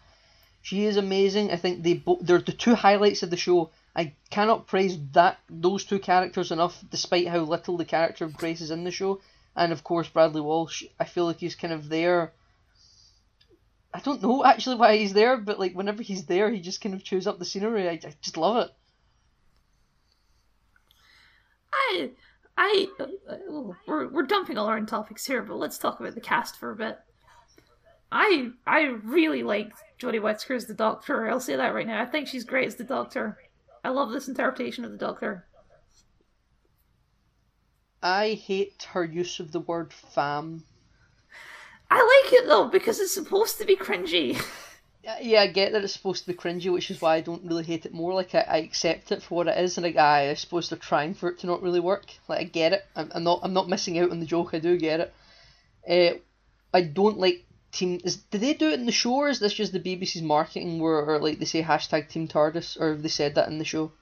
she 0.60 0.84
is 0.84 0.98
amazing. 0.98 1.50
I 1.50 1.56
think 1.56 1.82
they 1.82 1.94
both 1.94 2.20
they're 2.20 2.38
the 2.38 2.52
two 2.52 2.74
highlights 2.74 3.22
of 3.22 3.30
the 3.30 3.38
show. 3.38 3.70
I 3.96 4.12
cannot 4.28 4.66
praise 4.66 4.98
that 5.12 5.38
those 5.48 5.84
two 5.84 6.00
characters 6.00 6.50
enough, 6.50 6.84
despite 6.90 7.28
how 7.28 7.38
little 7.38 7.78
the 7.78 7.84
character 7.84 8.26
of 8.26 8.36
Grace 8.36 8.60
is 8.60 8.70
in 8.70 8.84
the 8.84 8.90
show. 8.90 9.20
And 9.56 9.72
of 9.72 9.84
course, 9.84 10.08
Bradley 10.08 10.40
Walsh. 10.40 10.84
I 10.98 11.04
feel 11.04 11.26
like 11.26 11.38
he's 11.38 11.54
kind 11.54 11.72
of 11.72 11.88
there. 11.88 12.32
I 13.92 14.00
don't 14.00 14.22
know 14.22 14.44
actually 14.44 14.76
why 14.76 14.96
he's 14.96 15.12
there, 15.12 15.36
but 15.36 15.60
like 15.60 15.74
whenever 15.74 16.02
he's 16.02 16.24
there, 16.26 16.50
he 16.50 16.60
just 16.60 16.80
kind 16.80 16.94
of 16.94 17.04
chews 17.04 17.28
up 17.28 17.38
the 17.38 17.44
scenery. 17.44 17.88
I, 17.88 17.92
I 17.92 18.14
just 18.20 18.36
love 18.36 18.56
it. 18.56 18.70
I, 21.72 22.10
I, 22.56 22.86
uh, 22.98 23.04
uh, 23.28 23.72
we're 23.86 24.08
we're 24.08 24.26
dumping 24.26 24.58
all 24.58 24.66
our 24.66 24.80
topics 24.80 25.26
here, 25.26 25.42
but 25.42 25.58
let's 25.58 25.78
talk 25.78 26.00
about 26.00 26.14
the 26.14 26.20
cast 26.20 26.56
for 26.56 26.72
a 26.72 26.76
bit. 26.76 26.98
I 28.10 28.50
I 28.66 28.82
really 29.02 29.42
like 29.42 29.72
Jodie 30.00 30.22
Whittaker 30.22 30.54
as 30.54 30.66
the 30.66 30.74
Doctor. 30.74 31.28
I'll 31.28 31.40
say 31.40 31.56
that 31.56 31.74
right 31.74 31.86
now. 31.86 32.02
I 32.02 32.06
think 32.06 32.26
she's 32.26 32.44
great 32.44 32.66
as 32.66 32.76
the 32.76 32.84
Doctor. 32.84 33.38
I 33.84 33.90
love 33.90 34.10
this 34.10 34.28
interpretation 34.28 34.84
of 34.84 34.92
the 34.92 34.98
Doctor. 34.98 35.46
I 38.04 38.34
hate 38.34 38.86
her 38.92 39.02
use 39.02 39.40
of 39.40 39.50
the 39.50 39.60
word 39.60 39.90
fam. 39.94 40.64
I 41.90 41.96
like 41.96 42.34
it 42.34 42.46
though 42.46 42.68
because 42.68 43.00
it's 43.00 43.14
supposed 43.14 43.58
to 43.58 43.64
be 43.64 43.76
cringy. 43.76 44.40
Yeah, 45.20 45.42
I 45.42 45.48
get 45.48 45.72
that 45.72 45.84
it's 45.84 45.92
supposed 45.92 46.24
to 46.24 46.32
be 46.32 46.38
cringy, 46.38 46.72
which 46.72 46.90
is 46.90 47.02
why 47.02 47.16
I 47.16 47.20
don't 47.20 47.44
really 47.44 47.62
hate 47.64 47.84
it 47.84 47.92
more. 47.92 48.14
Like 48.14 48.34
I, 48.34 48.40
I 48.40 48.56
accept 48.56 49.12
it 49.12 49.22
for 49.22 49.34
what 49.34 49.48
it 49.48 49.58
is, 49.58 49.76
and 49.76 49.84
like 49.84 49.96
I, 49.98 50.30
I 50.30 50.34
suppose 50.34 50.70
they're 50.70 50.78
trying 50.78 51.12
for 51.12 51.28
it 51.28 51.40
to 51.40 51.46
not 51.46 51.60
really 51.60 51.78
work. 51.78 52.06
Like 52.26 52.40
I 52.40 52.44
get 52.44 52.72
it. 52.72 52.86
I'm, 52.96 53.12
I'm 53.14 53.22
not. 53.22 53.40
I'm 53.42 53.52
not 53.52 53.68
missing 53.68 53.98
out 53.98 54.10
on 54.10 54.20
the 54.20 54.24
joke. 54.24 54.54
I 54.54 54.60
do 54.60 54.78
get 54.78 55.00
it. 55.00 55.14
Uh, 55.86 56.18
I 56.72 56.80
don't 56.80 57.18
like 57.18 57.44
team. 57.70 58.00
Is 58.02 58.16
did 58.16 58.40
they 58.40 58.54
do 58.54 58.70
it 58.70 58.80
in 58.80 58.86
the 58.86 58.92
show, 58.92 59.14
or 59.14 59.28
is 59.28 59.40
this 59.40 59.52
just 59.52 59.74
the 59.74 59.78
BBC's 59.78 60.22
marketing, 60.22 60.78
where 60.78 61.04
or 61.04 61.18
like 61.18 61.38
they 61.38 61.44
say 61.44 61.62
hashtag 61.62 62.08
Team 62.08 62.26
TARDIS, 62.26 62.80
or 62.80 62.92
have 62.92 63.02
they 63.02 63.10
said 63.10 63.34
that 63.34 63.48
in 63.48 63.58
the 63.58 63.64
show? 63.66 63.92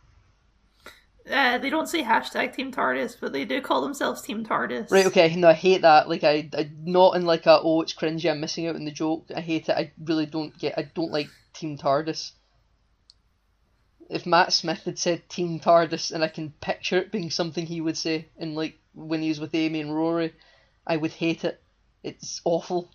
Uh, 1.30 1.58
they 1.58 1.70
don't 1.70 1.88
say 1.88 2.02
hashtag 2.02 2.54
Team 2.54 2.72
TARDIS, 2.72 3.16
but 3.20 3.32
they 3.32 3.44
do 3.44 3.61
call 3.61 3.80
themselves 3.80 4.22
Team 4.22 4.44
TARDIS. 4.44 4.90
Right. 4.90 5.06
Okay. 5.06 5.35
No, 5.37 5.48
I 5.48 5.52
hate 5.52 5.82
that. 5.82 6.08
Like 6.08 6.24
I, 6.24 6.48
I 6.52 6.70
not 6.82 7.14
in 7.14 7.24
like 7.24 7.46
a 7.46 7.61
oh 7.61 7.82
it's 7.82 7.94
cringy. 7.94 8.30
I'm 8.30 8.40
missing 8.40 8.66
out 8.66 8.74
on 8.74 8.85
the 8.85 8.90
joke. 8.90 9.26
I 9.35 9.40
hate 9.40 9.68
it. 9.68 9.76
I 9.76 9.92
really 10.02 10.26
don't 10.26 10.56
get. 10.58 10.76
I 10.76 10.82
don't 10.82 11.12
like 11.12 11.28
Team 11.54 11.78
TARDIS. 11.78 12.32
If 14.11 14.26
Matt 14.26 14.52
Smith 14.52 14.82
had 14.85 14.98
said 14.98 15.28
Team 15.28 15.61
TARDIS, 15.61 16.11
and 16.11 16.24
I 16.24 16.28
can 16.28 16.52
picture 16.61 16.98
it 16.98 17.12
being 17.12 17.30
something 17.30 17.66
he 17.66 17.80
would 17.80 17.96
say, 17.96 18.28
in 18.37 18.54
like 18.54 18.78
when 18.94 19.22
he 19.22 19.28
was 19.28 19.40
with 19.40 19.54
Amy 19.54 19.80
and 19.80 19.94
Rory, 19.94 20.35
I 20.87 20.96
would 20.96 21.12
hate 21.12 21.44
it. 21.44 21.62
It's 22.02 22.40
awful. 22.44 22.90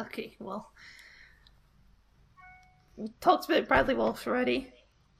Okay, 0.00 0.36
well. 0.38 0.70
We 2.96 3.08
talked 3.20 3.48
about 3.48 3.68
Bradley 3.68 3.94
Walsh 3.94 4.26
already. 4.26 4.72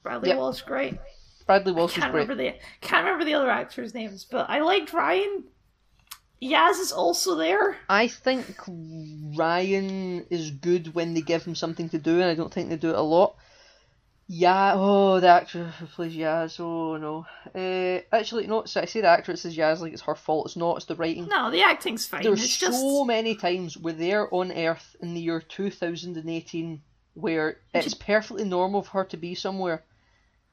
Bradley 0.03 0.29
Yep. 0.29 0.37
Walsh, 0.37 0.61
great. 0.61 0.97
Bradley 1.45 1.71
Walsh 1.71 1.93
is 1.97 2.01
Can't 2.03 2.11
great. 2.13 2.27
remember 2.27 2.43
the 2.43 2.55
can't 2.81 3.05
remember 3.05 3.25
the 3.25 3.33
other 3.33 3.49
actors' 3.49 3.93
names, 3.93 4.25
but 4.29 4.49
I 4.49 4.61
liked 4.61 4.93
Ryan. 4.93 5.45
Yaz 6.41 6.79
is 6.79 6.91
also 6.91 7.35
there. 7.35 7.75
I 7.89 8.07
think 8.07 8.45
Ryan 9.35 10.25
is 10.29 10.51
good 10.51 10.93
when 10.93 11.13
they 11.13 11.21
give 11.21 11.43
him 11.43 11.55
something 11.55 11.89
to 11.89 11.97
do, 11.97 12.21
and 12.21 12.25
I 12.29 12.35
don't 12.35 12.53
think 12.53 12.69
they 12.69 12.77
do 12.77 12.91
it 12.91 12.95
a 12.95 13.01
lot. 13.01 13.35
Yeah, 14.31 14.73
oh, 14.75 15.19
the 15.19 15.27
actress 15.27 15.73
who 15.79 15.87
plays 15.87 16.15
Yaz, 16.15 16.59
oh 16.59 16.97
no. 16.97 17.25
Uh, 17.55 18.01
actually, 18.15 18.45
no, 18.45 18.63
so 18.65 18.79
I 18.81 18.85
say 18.85 19.01
the 19.01 19.07
actress 19.07 19.43
is 19.43 19.57
Yaz 19.57 19.79
like 19.79 19.91
it's 19.91 20.03
her 20.03 20.13
fault. 20.13 20.45
It's 20.45 20.55
not, 20.55 20.77
it's 20.77 20.85
the 20.85 20.95
writing. 20.95 21.27
No, 21.27 21.49
the 21.49 21.63
acting's 21.63 22.05
fine. 22.05 22.21
There's 22.21 22.43
it's 22.43 22.53
so 22.53 22.67
just 22.67 23.07
many 23.07 23.33
times 23.33 23.75
where 23.75 23.93
they're 23.93 24.31
on 24.31 24.51
Earth 24.51 24.95
in 25.01 25.15
the 25.15 25.19
year 25.19 25.41
2018 25.41 26.81
where 27.15 27.57
it's 27.73 27.95
perfectly 27.95 28.45
normal 28.45 28.83
for 28.83 28.91
her 28.99 29.05
to 29.05 29.17
be 29.17 29.33
somewhere 29.33 29.83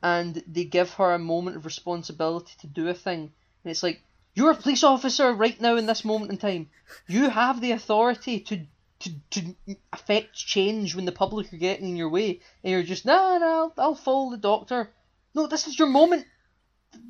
and 0.03 0.43
they 0.47 0.65
give 0.65 0.95
her 0.95 1.13
a 1.13 1.19
moment 1.19 1.57
of 1.57 1.65
responsibility 1.65 2.53
to 2.61 2.67
do 2.67 2.89
a 2.89 2.95
thing. 2.95 3.33
And 3.65 3.71
it's 3.71 3.83
like, 3.83 4.03
you're 4.35 4.51
a 4.51 4.57
police 4.57 4.85
officer 4.85 5.33
right 5.33 5.59
now 5.61 5.77
in 5.77 5.87
this 5.87 6.05
moment 6.05 6.31
in 6.31 6.39
time. 6.39 6.69
You 7.09 7.31
have 7.31 7.61
the 7.61 7.73
authority 7.73 8.41
to 8.41 8.61
to, 9.01 9.11
to 9.31 9.55
affect 9.93 10.35
change 10.35 10.95
when 10.95 11.05
the 11.05 11.13
public 11.13 11.53
are 11.53 11.59
getting 11.59 11.91
in 11.91 11.97
your 11.97 12.09
way. 12.09 12.41
And 12.65 12.73
you're 12.73 12.83
just, 12.83 13.05
nah, 13.05 13.37
nah, 13.39 13.47
I'll, 13.47 13.73
I'll 13.77 13.95
follow 13.95 14.31
the 14.31 14.39
doctor. 14.39 14.91
No, 15.35 15.47
this 15.47 15.67
is 15.67 15.79
your 15.79 15.89
moment. 15.89 16.25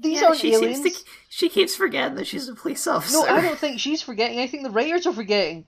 These 0.00 0.20
yeah, 0.20 0.26
aren't 0.26 0.40
she 0.40 0.52
aliens. 0.52 0.82
seems 0.82 1.02
to 1.02 1.08
she 1.28 1.48
keeps 1.48 1.76
forgetting 1.76 2.16
that 2.16 2.26
she's 2.26 2.48
a 2.48 2.54
police 2.54 2.86
officer. 2.88 3.18
No, 3.18 3.24
I 3.24 3.40
don't 3.40 3.58
think 3.58 3.78
she's 3.78 4.02
forgetting. 4.02 4.40
I 4.40 4.48
think 4.48 4.64
the 4.64 4.70
writers 4.70 5.06
are 5.06 5.12
forgetting. 5.12 5.64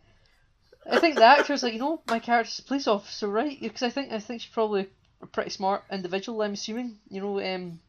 I 0.90 0.98
think 0.98 1.16
the 1.16 1.24
actor's 1.24 1.62
like, 1.62 1.74
you 1.74 1.78
know, 1.78 2.02
my 2.08 2.18
character's 2.18 2.58
a 2.58 2.62
police 2.62 2.88
officer, 2.88 3.28
right? 3.28 3.56
Because 3.60 3.82
I 3.82 3.90
think 3.90 4.12
I 4.12 4.18
think 4.18 4.40
she's 4.40 4.50
probably 4.50 4.88
a 5.20 5.26
pretty 5.26 5.50
smart 5.50 5.84
individual. 5.90 6.42
I'm 6.42 6.52
assuming, 6.52 6.98
you 7.08 7.20
know, 7.20 7.40
um, 7.40 7.80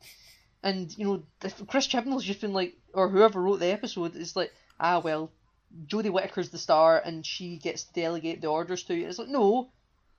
and 0.64 0.98
you 0.98 1.06
know, 1.06 1.50
Chris 1.68 1.88
Chibnall's 1.88 2.26
just 2.26 2.42
been 2.42 2.54
like, 2.54 2.76
or 2.94 3.10
whoever 3.10 3.42
wrote 3.42 3.60
the 3.60 3.72
episode 3.72 4.16
is 4.16 4.36
like, 4.36 4.52
ah, 4.80 5.00
well, 5.00 5.32
Jodie 5.86 6.12
Whittaker's 6.12 6.50
the 6.50 6.58
star, 6.58 7.00
and 7.00 7.26
she 7.26 7.58
gets 7.58 7.84
to 7.84 7.94
delegate 7.94 8.42
the 8.42 8.48
orders 8.48 8.84
to 8.84 8.96
you. 8.96 9.08
It's 9.08 9.20
like, 9.20 9.28
no, 9.28 9.70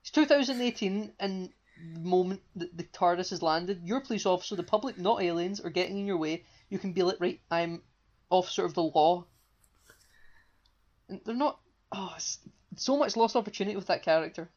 it's 0.03 0.11
2018, 0.11 1.12
and 1.18 1.51
the 1.94 2.01
moment 2.01 2.42
that 2.57 2.77
the 2.77 2.85
TARDIS 2.85 3.31
has 3.31 3.42
landed, 3.42 3.81
you're 3.85 4.01
police 4.01 4.27
officer. 4.27 4.55
The 4.57 4.62
public, 4.62 4.99
not 4.99 5.23
aliens, 5.23 5.61
are 5.61 5.70
getting 5.70 5.99
in 5.99 6.07
your 6.07 6.18
way. 6.18 6.44
You 6.68 6.79
can 6.79 6.92
be 6.92 7.03
like, 7.03 7.20
right, 7.20 7.40
I'm 7.51 7.83
officer 8.31 8.64
of 8.64 8.75
the 8.75 8.83
law. 8.83 9.25
And 11.09 11.20
they're 11.25 11.35
not. 11.35 11.59
Oh, 11.92 12.16
so 12.77 12.96
much 12.96 13.16
lost 13.16 13.35
opportunity 13.35 13.77
with 13.77 13.88
that 13.88 14.05
character. 14.05 14.49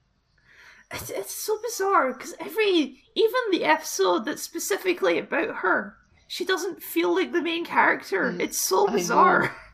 It's, 0.94 1.10
it's 1.10 1.34
so 1.34 1.58
bizarre 1.62 2.14
because 2.14 2.36
every 2.40 3.04
even 3.16 3.42
the 3.52 3.66
episode 3.66 4.26
that's 4.26 4.42
specifically 4.44 5.18
about 5.20 5.56
her, 5.58 5.98
she 6.28 6.46
doesn't 6.46 6.82
feel 6.84 7.14
like 7.16 7.32
the 7.32 7.42
main 7.42 7.66
character. 7.66 8.32
Mm, 8.32 8.40
it's 8.40 8.58
so 8.58 8.88
bizarre. 8.88 9.56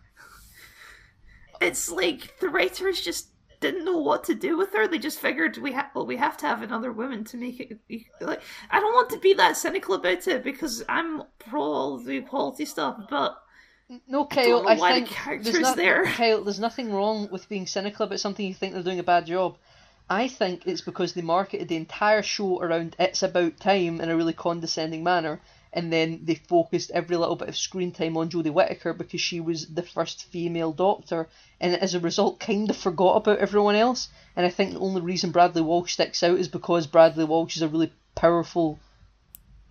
It's 1.62 1.92
like 1.92 2.40
the 2.40 2.50
writers 2.50 3.02
just 3.02 3.28
didn't 3.60 3.84
know 3.84 3.98
what 3.98 4.24
to 4.26 4.34
do 4.36 4.58
with 4.58 4.74
her. 4.74 4.88
They 4.88 4.98
just 4.98 5.20
figured 5.20 5.58
we 5.58 5.74
have 5.74 5.88
well 5.94 6.06
we 6.06 6.16
have 6.16 6.38
to 6.38 6.48
have 6.48 6.62
another 6.62 6.92
woman 6.94 7.26
to 7.26 7.38
make 7.38 7.60
it 7.60 7.80
like 8.22 8.42
I 8.72 8.80
don't 8.80 8.94
want 8.94 9.10
to 9.10 9.20
be 9.20 9.34
that 9.34 9.58
cynical 9.58 9.96
about 9.96 10.28
it 10.28 10.44
because 10.44 10.84
I'm 10.88 11.24
pro 11.40 11.62
all 11.62 11.98
the 11.98 12.18
equality 12.18 12.66
stuff, 12.66 12.98
but 13.10 13.38
No, 14.08 14.26
Kyle, 14.26 14.64
know 14.64 14.70
I, 14.70 14.76
why 14.76 14.94
the 15.00 15.06
think 15.06 15.10
character's 15.10 15.52
there's 15.52 15.64
not, 15.64 15.76
there. 15.76 16.06
Kyle, 16.06 16.44
there's 16.44 16.60
nothing 16.60 16.94
wrong 16.94 17.28
with 17.30 17.50
being 17.50 17.68
cynical 17.68 18.06
about 18.06 18.20
something 18.20 18.46
you 18.46 18.54
think 18.54 18.74
they're 18.74 18.84
doing 18.84 19.00
a 19.00 19.04
bad 19.04 19.26
job. 19.26 19.58
I 20.10 20.28
think 20.28 20.66
it's 20.66 20.82
because 20.82 21.14
they 21.14 21.22
marketed 21.22 21.68
the 21.68 21.76
entire 21.76 22.24
show 22.24 22.60
around 22.62 22.96
"It's 22.98 23.22
About 23.22 23.60
Time" 23.60 24.02
in 24.02 24.10
a 24.10 24.16
really 24.16 24.34
condescending 24.34 25.04
manner, 25.04 25.40
and 25.72 25.94
then 25.94 26.22
they 26.24 26.36
focused 26.36 26.90
every 26.92 27.16
little 27.16 27.36
bit 27.36 27.50
of 27.50 27.56
screen 27.56 27.92
time 27.92 28.18
on 28.18 28.30
Jodie 28.30 28.52
Whittaker 28.52 28.94
because 28.94 29.22
she 29.22 29.40
was 29.40 29.68
the 29.68 29.84
first 29.84 30.24
female 30.26 30.72
Doctor, 30.72 31.28
and 31.62 31.76
as 31.76 31.94
a 31.94 32.00
result, 32.00 32.40
kind 32.40 32.70
of 32.70 32.78
forgot 32.78 33.18
about 33.18 33.38
everyone 33.40 33.76
else. 33.76 34.10
And 34.36 34.46
I 34.46 34.50
think 34.50 34.74
the 34.74 34.80
only 34.80 35.02
reason 35.02 35.32
Bradley 35.32 35.62
Walsh 35.62 35.94
sticks 35.94 36.24
out 36.24 36.40
is 36.40 36.48
because 36.48 36.88
Bradley 36.88 37.26
Walsh 37.26 37.56
is 37.56 37.62
a 37.62 37.68
really 37.68 37.94
powerful 38.16 38.80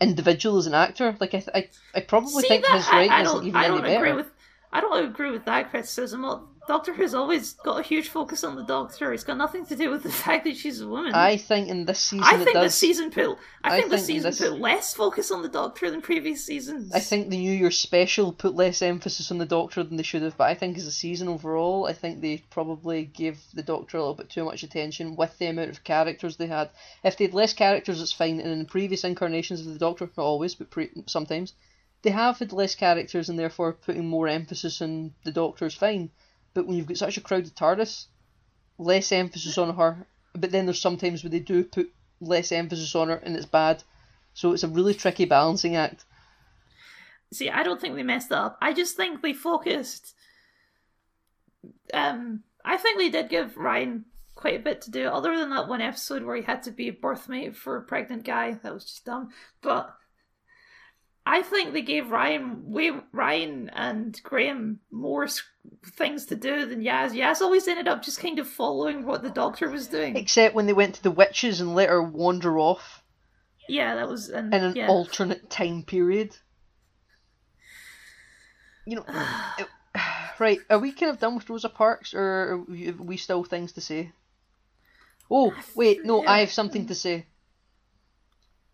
individual 0.00 0.58
as 0.58 0.66
an 0.66 0.74
actor. 0.74 1.16
Like 1.18 1.34
I, 1.34 1.42
I, 1.54 1.68
I 1.94 2.00
probably 2.00 2.42
See 2.42 2.48
think 2.48 2.64
that? 2.64 2.76
his 2.76 2.86
writing 2.88 3.10
I 3.10 3.22
isn't 3.22 3.46
even 3.46 3.56
I 3.56 3.64
any 3.64 3.74
don't 3.74 3.82
better. 3.82 3.96
agree 4.04 4.12
with. 4.12 4.30
I 4.72 4.80
don't 4.80 5.04
agree 5.04 5.30
with 5.30 5.44
that 5.46 5.70
criticism. 5.70 6.22
Well, 6.22 6.48
Doctor 6.68 6.92
Who's 6.92 7.14
always 7.14 7.54
got 7.54 7.80
a 7.80 7.82
huge 7.82 8.10
focus 8.10 8.44
on 8.44 8.54
the 8.54 8.62
Doctor. 8.62 9.14
It's 9.14 9.24
got 9.24 9.38
nothing 9.38 9.64
to 9.66 9.74
do 9.74 9.90
with 9.90 10.02
the 10.02 10.12
fact 10.24 10.44
that 10.44 10.54
she's 10.54 10.82
a 10.82 10.86
woman. 10.86 11.14
I 11.14 11.38
think 11.38 11.68
in 11.68 11.86
this 11.86 11.98
season 11.98 12.24
I 12.24 12.36
think 12.36 12.52
does. 12.52 12.64
this 12.66 12.74
season 12.74 13.10
put. 13.10 13.38
I, 13.64 13.70
I 13.70 13.76
think 13.78 13.90
this 13.90 14.06
think 14.06 14.16
season 14.18 14.30
this- 14.30 14.40
put 14.40 14.60
less 14.60 14.92
focus 14.92 15.30
on 15.30 15.40
the 15.40 15.48
Doctor 15.48 15.90
than 15.90 16.02
previous 16.02 16.44
seasons. 16.44 16.92
I 16.94 17.00
think 17.00 17.30
the 17.30 17.38
New 17.38 17.52
Year 17.52 17.70
special 17.70 18.32
put 18.32 18.54
less 18.54 18.82
emphasis 18.82 19.30
on 19.30 19.38
the 19.38 19.46
Doctor 19.46 19.82
than 19.82 19.96
they 19.96 20.02
should 20.02 20.20
have, 20.22 20.36
but 20.36 20.44
I 20.50 20.54
think 20.54 20.76
as 20.76 20.86
a 20.86 20.92
season 20.92 21.26
overall, 21.28 21.86
I 21.86 21.94
think 21.94 22.20
they 22.20 22.44
probably 22.50 23.06
gave 23.06 23.40
the 23.54 23.62
Doctor 23.62 23.96
a 23.96 24.00
little 24.00 24.14
bit 24.14 24.28
too 24.28 24.44
much 24.44 24.62
attention 24.62 25.16
with 25.16 25.38
the 25.38 25.46
amount 25.46 25.70
of 25.70 25.84
characters 25.84 26.36
they 26.36 26.48
had. 26.48 26.68
If 27.02 27.16
they 27.16 27.24
had 27.24 27.34
less 27.34 27.54
characters, 27.54 28.00
it's 28.02 28.12
fine. 28.12 28.40
And 28.40 28.50
in 28.50 28.66
previous 28.66 29.04
incarnations 29.04 29.60
of 29.66 29.72
the 29.72 29.78
Doctor, 29.78 30.10
not 30.16 30.22
always, 30.22 30.54
but 30.54 30.70
pre- 30.70 30.90
sometimes, 31.06 31.54
they 32.02 32.10
have 32.10 32.38
had 32.38 32.52
less 32.52 32.74
characters 32.74 33.30
and 33.30 33.38
therefore 33.38 33.72
putting 33.72 34.06
more 34.06 34.28
emphasis 34.28 34.82
on 34.82 35.14
the 35.24 35.32
Doctor 35.32 35.64
is 35.64 35.74
fine. 35.74 36.10
But 36.54 36.66
when 36.66 36.76
you've 36.76 36.86
got 36.86 36.96
such 36.96 37.16
a 37.16 37.20
crowded 37.20 37.54
TARDIS, 37.54 38.06
less 38.78 39.12
emphasis 39.12 39.58
on 39.58 39.76
her. 39.76 40.06
But 40.34 40.50
then 40.52 40.66
there's 40.66 40.80
sometimes 40.80 41.22
where 41.22 41.30
they 41.30 41.40
do 41.40 41.64
put 41.64 41.92
less 42.20 42.52
emphasis 42.52 42.94
on 42.94 43.08
her 43.08 43.16
and 43.16 43.36
it's 43.36 43.46
bad. 43.46 43.82
So 44.34 44.52
it's 44.52 44.62
a 44.62 44.68
really 44.68 44.94
tricky 44.94 45.24
balancing 45.24 45.76
act. 45.76 46.04
See, 47.32 47.50
I 47.50 47.62
don't 47.62 47.80
think 47.80 47.94
they 47.94 48.02
messed 48.02 48.32
up. 48.32 48.56
I 48.62 48.72
just 48.72 48.96
think 48.96 49.20
they 49.20 49.34
focused. 49.34 50.14
Um, 51.92 52.44
I 52.64 52.76
think 52.76 52.98
they 52.98 53.10
did 53.10 53.28
give 53.28 53.56
Ryan 53.56 54.04
quite 54.34 54.60
a 54.60 54.62
bit 54.62 54.80
to 54.82 54.90
do, 54.90 55.08
other 55.08 55.36
than 55.36 55.50
that 55.50 55.68
one 55.68 55.82
episode 55.82 56.22
where 56.22 56.36
he 56.36 56.42
had 56.42 56.62
to 56.62 56.70
be 56.70 56.88
a 56.88 56.92
birthmate 56.92 57.56
for 57.56 57.76
a 57.76 57.82
pregnant 57.82 58.24
guy. 58.24 58.52
That 58.62 58.72
was 58.72 58.84
just 58.84 59.04
dumb. 59.04 59.30
But 59.60 59.94
I 61.30 61.42
think 61.42 61.72
they 61.74 61.82
gave 61.82 62.10
Ryan 62.10 62.62
way 62.72 62.90
Ryan 63.12 63.68
and 63.74 64.18
Graham 64.22 64.80
more 64.90 65.28
things 65.84 66.24
to 66.26 66.36
do 66.36 66.64
than 66.64 66.80
Yaz. 66.82 67.10
Yaz 67.10 67.42
always 67.42 67.68
ended 67.68 67.86
up 67.86 68.02
just 68.02 68.18
kind 68.20 68.38
of 68.38 68.48
following 68.48 69.04
what 69.04 69.22
the 69.22 69.28
Doctor 69.28 69.68
was 69.68 69.88
doing. 69.88 70.16
Except 70.16 70.54
when 70.54 70.64
they 70.64 70.72
went 70.72 70.94
to 70.94 71.02
the 71.02 71.10
witches 71.10 71.60
and 71.60 71.74
let 71.74 71.90
her 71.90 72.02
wander 72.02 72.58
off 72.58 73.02
Yeah, 73.68 73.96
that 73.96 74.08
was 74.08 74.30
and 74.30 74.54
in 74.54 74.64
an 74.64 74.76
yeah. 74.76 74.88
alternate 74.88 75.50
time 75.50 75.82
period. 75.82 76.34
You 78.86 78.96
know, 78.96 79.04
it- 79.58 79.68
right? 80.38 80.60
Are 80.70 80.78
we 80.78 80.92
kind 80.92 81.10
of 81.10 81.18
done 81.18 81.34
with 81.34 81.50
Rosa 81.50 81.68
Parks, 81.68 82.14
or 82.14 82.22
are 82.22 82.58
we 82.66 83.18
still 83.18 83.44
things 83.44 83.72
to 83.72 83.82
say? 83.82 84.12
Oh 85.30 85.52
wait, 85.74 86.06
no, 86.06 86.26
I 86.26 86.40
have 86.40 86.52
something 86.52 86.86
to 86.86 86.94
say. 86.94 87.26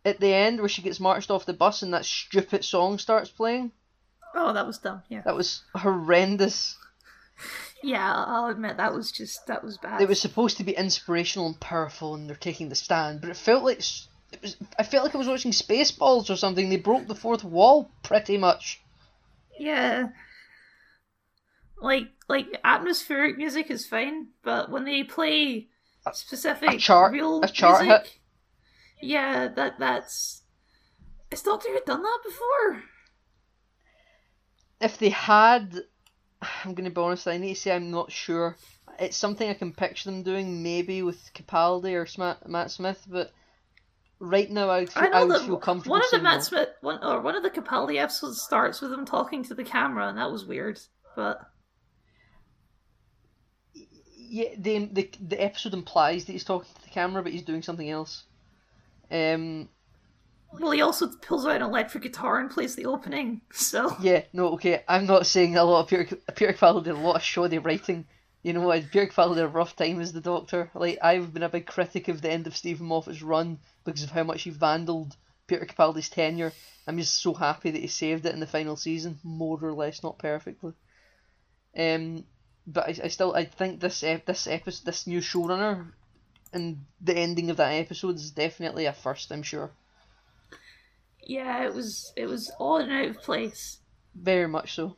At 0.05 0.21
the 0.21 0.33
end, 0.35 0.61
where 0.61 0.69
she 0.69 0.83
gets 0.83 1.01
marched 1.01 1.31
off 1.31 1.47
the 1.47 1.55
bus 1.55 1.83
and 1.83 1.95
that 1.95 2.05
stupid 2.05 2.65
song 2.65 2.99
starts 2.99 3.31
playing, 3.31 3.73
Oh, 4.35 4.53
that 4.53 4.67
was 4.67 4.79
dumb. 4.79 5.03
Yeah, 5.09 5.23
that 5.25 5.37
was 5.37 5.63
horrendous. 5.77 6.77
yeah. 7.83 8.13
I'll 8.27 8.47
admit 8.47 8.77
that 8.79 8.93
was 8.93 9.11
just 9.13 9.47
that 9.47 9.63
was 9.65 9.79
bad. 9.79 10.01
It 10.03 10.09
was 10.09 10.21
supposed 10.21 10.57
to 10.59 10.65
be 10.65 10.73
inspirational 10.73 11.47
and 11.47 11.59
powerful, 11.61 12.15
and 12.15 12.29
they're 12.29 12.37
taking 12.37 12.69
the 12.69 12.75
stand, 12.75 13.21
but 13.21 13.31
it 13.31 13.37
felt 13.37 13.63
like 13.65 13.79
it 14.33 14.43
was. 14.43 14.57
I 14.79 14.83
felt 14.83 15.05
like 15.05 15.15
I 15.15 15.19
was 15.19 15.29
watching 15.29 15.53
Spaceballs 15.53 16.29
or 16.31 16.37
something. 16.37 16.69
They 16.69 16.77
broke 16.77 17.07
the 17.07 17.15
fourth 17.15 17.45
wall 17.45 17.91
pretty 18.03 18.37
much. 18.37 18.81
Yeah. 19.59 20.09
Like 21.81 22.09
like 22.29 22.47
atmospheric 22.65 23.37
music 23.37 23.71
is 23.71 23.87
fine, 23.87 24.29
but 24.43 24.71
when 24.71 24.85
they 24.85 25.03
play 25.05 25.69
specific 26.13 26.71
a 26.73 26.79
chart- 26.79 27.13
real 27.13 27.43
a 27.43 27.49
chart 27.49 27.83
music, 27.85 28.03
hit. 28.03 28.19
Yeah, 29.05 29.49
that 29.49 29.79
that's. 29.79 30.43
Has 31.31 31.43
Doctor 31.43 31.69
Who 31.71 31.81
done 31.87 32.03
that 32.03 32.19
before? 32.25 32.83
If 34.81 34.99
they 34.99 35.11
had, 35.11 35.81
I'm 36.65 36.75
going 36.75 36.85
to 36.85 36.91
be 36.91 37.01
honest. 37.01 37.27
I 37.27 37.39
need 37.39 37.55
to 37.55 37.61
say 37.61 37.75
I'm 37.75 37.91
not 37.91 38.13
sure. 38.13 38.57
It's 38.99 39.17
something 39.17 39.49
I 39.49 39.55
can 39.55 39.73
picture 39.73 40.11
them 40.11 40.23
doing, 40.23 40.63
maybe 40.63 41.03
with 41.03 41.33
Capaldi 41.35 42.01
or 42.01 42.07
Sma- 42.07 42.39
Matt 42.47 42.71
Smith, 42.71 43.05
but 43.09 43.33
right 44.21 44.51
now 44.51 44.71
I'd 44.71 44.93
feel, 44.93 45.03
I 45.03 45.07
I, 45.09 45.25
would 45.25 45.43
feel 45.43 45.57
comfortable 45.57 45.97
one 45.97 46.05
of 46.05 46.11
the 46.11 46.21
Matt. 46.23 46.45
Smith 46.45 46.69
one 46.81 47.03
or 47.03 47.21
one 47.21 47.35
of 47.35 47.43
the 47.43 47.51
Capaldi 47.51 47.97
episodes 47.97 48.41
starts 48.41 48.81
with 48.81 48.93
him 48.93 49.05
talking 49.05 49.43
to 49.45 49.55
the 49.55 49.65
camera, 49.65 50.09
and 50.09 50.19
that 50.19 50.31
was 50.31 50.45
weird. 50.45 50.81
But 51.17 51.41
Yeah, 53.75 54.51
the, 54.57 54.87
the 54.87 55.11
the 55.21 55.43
episode 55.43 55.75
implies 55.75 56.25
that 56.25 56.33
he's 56.33 56.45
talking 56.45 56.73
to 56.75 56.83
the 56.83 56.91
camera, 56.91 57.23
but 57.23 57.33
he's 57.33 57.43
doing 57.43 57.63
something 57.63 57.91
else. 57.91 58.25
Um, 59.11 59.69
well, 60.61 60.71
he 60.71 60.83
also 60.83 61.09
pulls 61.09 61.47
out 61.47 61.57
an 61.57 61.63
electric 61.63 62.05
guitar 62.05 62.39
and 62.39 62.51
plays 62.51 62.77
the 62.77 62.87
opening. 62.87 63.41
So 63.53 63.97
Yeah, 64.01 64.23
no, 64.33 64.53
okay. 64.55 64.85
I'm 64.89 65.07
not 65.07 65.27
saying 65.27 65.57
a 65.57 65.65
lot 65.65 65.81
of 65.83 65.89
Peter, 65.89 66.17
Peter 66.35 66.53
Capaldi 66.53 66.85
did 66.85 66.95
a 66.95 66.99
lot 66.99 67.17
of 67.17 67.23
shoddy 67.23 67.59
writing. 67.59 68.07
You 68.43 68.53
know, 68.53 68.71
Peter 68.71 69.07
Capaldi 69.07 69.37
had 69.37 69.47
a 69.47 69.49
rough 69.49 69.75
time 69.75 70.01
as 70.01 70.13
the 70.13 70.21
Doctor. 70.21 70.71
Like, 70.75 70.99
I've 71.03 71.33
been 71.33 71.43
a 71.43 71.49
big 71.49 71.67
critic 71.67 72.09
of 72.09 72.21
the 72.21 72.31
end 72.31 72.47
of 72.47 72.57
Steven 72.57 72.87
Moffat's 72.87 73.23
run 73.23 73.59
because 73.85 74.05
of 74.05 74.11
how 74.11 74.23
much 74.23 74.43
he 74.43 74.51
vandaled 74.51 75.17
Peter 75.47 75.67
Capaldi's 75.67 76.09
tenure. 76.09 76.53
I'm 76.87 76.99
just 76.99 77.21
so 77.21 77.33
happy 77.35 77.71
that 77.71 77.81
he 77.81 77.89
saved 77.89 78.27
it 78.27 78.35
in 78.35 78.41
the 78.41 78.47
final 78.47 78.77
season, 78.77 79.19
more 79.25 79.59
or 79.63 79.73
less, 79.73 80.03
not 80.03 80.19
perfectly. 80.19 80.75
Um, 81.77 82.25
but 82.67 82.85
I, 82.85 83.05
I 83.05 83.09
still, 83.09 83.35
I 83.35 83.45
think 83.47 83.81
this 83.81 84.03
ep- 84.03 84.27
this 84.27 84.47
episode, 84.47 84.85
this 84.85 85.07
new 85.07 85.21
showrunner, 85.21 85.93
and 86.55 86.85
the 87.01 87.15
ending 87.17 87.51
of 87.51 87.57
that 87.59 87.73
episode 87.73 88.15
is 88.17 88.31
definitely 88.31 88.87
a 88.87 88.93
first. 88.95 89.31
I'm 89.33 89.43
sure, 89.43 89.71
yeah, 91.23 91.65
it 91.65 91.75
was 91.75 92.13
it 92.17 92.27
was 92.27 92.51
odd 92.59 92.83
and 92.83 92.93
out 92.93 93.09
of 93.17 93.23
place. 93.23 93.79
very 94.15 94.47
much 94.49 94.75
so. 94.75 94.97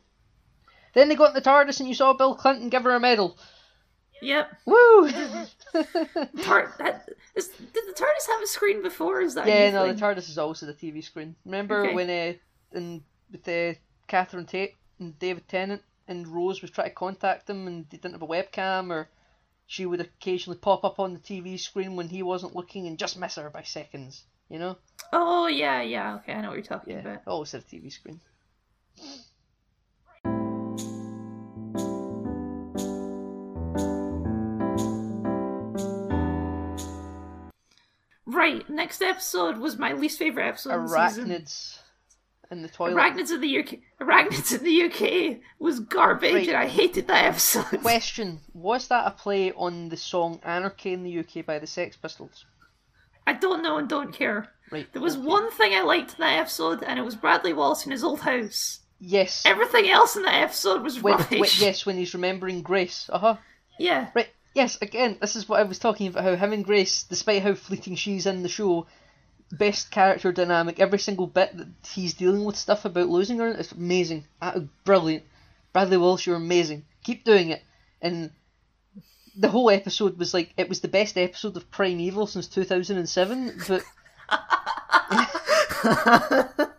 Then 0.93 1.09
they 1.09 1.15
got 1.15 1.29
in 1.29 1.33
the 1.35 1.41
TARDIS 1.41 1.79
and 1.79 1.89
you 1.89 1.95
saw 1.95 2.13
Bill 2.13 2.35
Clinton 2.35 2.69
give 2.69 2.83
her 2.83 2.95
a 2.95 2.99
medal. 2.99 3.37
Yep. 4.21 4.49
Woo! 4.65 5.09
Tar- 6.41 6.73
that, 6.79 7.07
is, 7.35 7.49
did 7.49 7.83
the 7.87 7.93
TARDIS 7.93 8.27
have 8.27 8.41
a 8.41 8.47
screen 8.47 8.81
before? 8.81 9.21
Is 9.21 9.35
that 9.35 9.45
yeah, 9.45 9.69
no, 9.69 9.85
thing? 9.85 9.95
the 9.95 10.01
TARDIS 10.01 10.27
is 10.29 10.39
also 10.39 10.65
the 10.65 10.73
TV 10.73 11.03
screen. 11.03 11.35
Remember 11.45 11.85
Okay. 11.85 11.93
when 11.93 12.09
uh, 12.09 12.33
in 12.77 13.03
with 13.31 13.47
uh, 13.47 13.77
Catherine 14.07 14.45
Tate 14.47 14.73
and 14.99 15.17
David 15.19 15.47
Tennant 15.47 15.83
and 16.07 16.27
Rose 16.27 16.61
was 16.63 16.71
trying 16.71 16.89
to 16.89 16.95
contact 16.95 17.45
them 17.45 17.67
and 17.67 17.85
they 17.91 17.97
didn't 17.97 18.13
have 18.13 18.23
a 18.23 18.27
webcam, 18.27 18.89
or 18.89 19.07
she 19.67 19.85
would 19.85 19.99
occasionally 20.01 20.57
pop 20.57 20.83
up 20.85 20.97
on 20.99 21.13
the 21.13 21.19
TV 21.19 21.59
screen 21.59 21.95
when 21.97 22.07
he 22.07 22.23
wasn't 22.23 22.55
looking 22.55 22.87
and 22.87 22.97
just 22.97 23.19
miss 23.19 23.35
her 23.35 23.49
by 23.49 23.63
seconds. 23.63 24.23
You 24.49 24.59
know? 24.59 24.77
Oh 25.11 25.47
yeah, 25.47 25.81
yeah. 25.81 26.15
Okay, 26.15 26.33
I 26.33 26.41
know 26.41 26.47
what 26.49 26.55
you're 26.55 26.63
talking 26.63 26.93
Yeah, 26.93 27.01
about. 27.01 27.21
always 27.27 27.51
had 27.51 27.61
a 27.61 27.65
TV 27.65 27.91
screen. 27.91 28.21
Right. 38.25 38.69
Next 38.69 39.01
episode 39.01 39.57
was 39.57 39.77
my 39.77 39.93
least 39.93 40.19
favorite 40.19 40.47
episode 40.47 40.73
of 40.83 40.89
the 40.89 41.09
season. 41.09 41.29
Arachnids 41.29 41.79
in 42.51 42.61
the 42.61 42.67
toilet. 42.69 42.95
Arachnids 42.95 43.31
in 43.31 43.41
the 43.41 43.59
UK. 43.59 43.79
Arachnids 44.01 44.57
in 44.57 44.63
the 44.63 44.83
UK 44.83 45.39
was 45.59 45.79
garbage, 45.79 46.33
Right. 46.33 46.47
and 46.47 46.57
I 46.57 46.67
hated 46.67 47.07
that 47.07 47.25
episode. 47.25 47.81
Question: 47.81 48.39
Was 48.53 48.87
that 48.87 49.07
a 49.07 49.11
play 49.11 49.51
on 49.53 49.89
the 49.89 49.97
song 49.97 50.39
"Anarchy 50.43 50.93
in 50.93 51.03
the 51.03 51.19
UK" 51.19 51.45
by 51.45 51.59
the 51.59 51.67
Sex 51.67 51.95
Pistols? 51.97 52.45
I 53.25 53.33
don't 53.33 53.61
know 53.63 53.77
and 53.77 53.89
don't 53.89 54.13
care. 54.13 54.47
Right. 54.71 54.87
There 54.93 55.01
was 55.01 55.15
okay. 55.17 55.25
one 55.25 55.51
thing 55.51 55.73
I 55.73 55.81
liked 55.81 56.11
in 56.11 56.17
that 56.19 56.39
episode, 56.39 56.83
and 56.83 56.97
it 56.99 57.03
was 57.03 57.15
Bradley 57.15 57.53
Walsh 57.53 57.85
in 57.85 57.91
his 57.91 58.03
old 58.03 58.21
house. 58.21 58.79
Yes. 58.99 59.43
Everything 59.45 59.89
else 59.89 60.15
in 60.15 60.23
that 60.23 60.41
episode 60.43 60.81
was 60.81 61.01
when, 61.01 61.17
rubbish. 61.17 61.39
when- 61.39 61.49
yes, 61.59 61.85
when 61.85 61.97
he's 61.97 62.13
remembering 62.13 62.61
Grace. 62.61 63.09
Uh 63.11 63.19
huh. 63.19 63.35
Yeah. 63.79 64.09
Right. 64.15 64.29
Yes. 64.55 64.77
Again, 64.81 65.17
this 65.21 65.35
is 65.35 65.47
what 65.47 65.59
I 65.59 65.63
was 65.63 65.77
talking 65.79 66.07
about. 66.07 66.23
How 66.23 66.35
him 66.35 66.51
and 66.53 66.65
Grace, 66.65 67.03
despite 67.03 67.43
how 67.43 67.53
fleeting 67.53 67.95
she's 67.95 68.25
in 68.25 68.41
the 68.43 68.49
show, 68.49 68.87
best 69.51 69.91
character 69.91 70.31
dynamic. 70.31 70.79
Every 70.79 70.99
single 70.99 71.27
bit 71.27 71.55
that 71.57 71.67
he's 71.93 72.13
dealing 72.13 72.43
with 72.43 72.55
stuff 72.55 72.85
about 72.85 73.09
losing 73.09 73.39
her, 73.39 73.49
it's 73.49 73.71
amazing. 73.71 74.25
Brilliant. 74.83 75.23
Bradley 75.73 75.97
Walsh, 75.97 76.27
you're 76.27 76.35
amazing. 76.35 76.85
Keep 77.03 77.23
doing 77.23 77.49
it. 77.49 77.63
And 78.01 78.31
the 79.35 79.49
whole 79.49 79.69
episode 79.69 80.17
was 80.17 80.33
like 80.33 80.53
it 80.57 80.69
was 80.69 80.81
the 80.81 80.87
best 80.87 81.17
episode 81.17 81.57
of 81.57 81.69
Primeval 81.71 82.27
since 82.27 82.47
2007. 82.47 83.61
But 83.67 83.83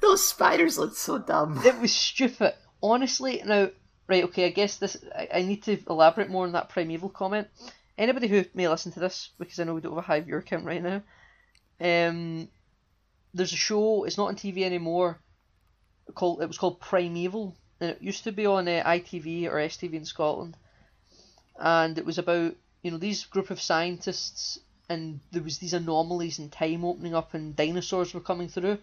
Those 0.00 0.26
spiders 0.26 0.78
looked 0.78 0.96
so 0.96 1.18
dumb. 1.18 1.60
it 1.64 1.78
was 1.80 1.94
stupid. 1.94 2.54
Honestly, 2.82 3.42
now, 3.44 3.70
right, 4.06 4.24
okay, 4.24 4.46
I 4.46 4.50
guess 4.50 4.76
this. 4.76 4.96
I, 5.14 5.28
I 5.34 5.42
need 5.42 5.62
to 5.64 5.78
elaborate 5.88 6.30
more 6.30 6.46
on 6.46 6.52
that 6.52 6.68
primeval 6.68 7.08
comment. 7.08 7.48
Anybody 7.98 8.28
who 8.28 8.44
may 8.54 8.68
listen 8.68 8.92
to 8.92 9.00
this, 9.00 9.30
because 9.38 9.58
I 9.58 9.64
know 9.64 9.74
we 9.74 9.80
don't 9.80 9.92
have 9.92 10.04
a 10.04 10.06
high 10.06 10.20
viewer 10.20 10.42
count 10.42 10.66
right 10.66 10.82
now, 10.82 11.02
um, 11.80 12.48
there's 13.34 13.52
a 13.52 13.56
show. 13.56 14.04
It's 14.04 14.18
not 14.18 14.28
on 14.28 14.36
TV 14.36 14.62
anymore. 14.62 15.18
Called 16.14 16.42
it 16.42 16.46
was 16.46 16.58
called 16.58 16.80
Primeval, 16.80 17.56
and 17.80 17.90
it 17.90 18.02
used 18.02 18.24
to 18.24 18.32
be 18.32 18.46
on 18.46 18.68
uh, 18.68 18.82
ITV 18.86 19.46
or 19.46 19.54
STV 19.54 19.94
in 19.94 20.04
Scotland, 20.04 20.56
and 21.58 21.98
it 21.98 22.06
was 22.06 22.18
about 22.18 22.54
you 22.82 22.90
know 22.90 22.98
these 22.98 23.24
group 23.24 23.50
of 23.50 23.60
scientists 23.60 24.60
and 24.88 25.20
there 25.32 25.42
was 25.42 25.58
these 25.58 25.74
anomalies 25.74 26.38
in 26.38 26.48
time 26.48 26.84
opening 26.84 27.14
up, 27.14 27.34
and 27.34 27.56
dinosaurs 27.56 28.14
were 28.14 28.20
coming 28.20 28.48
through. 28.48 28.78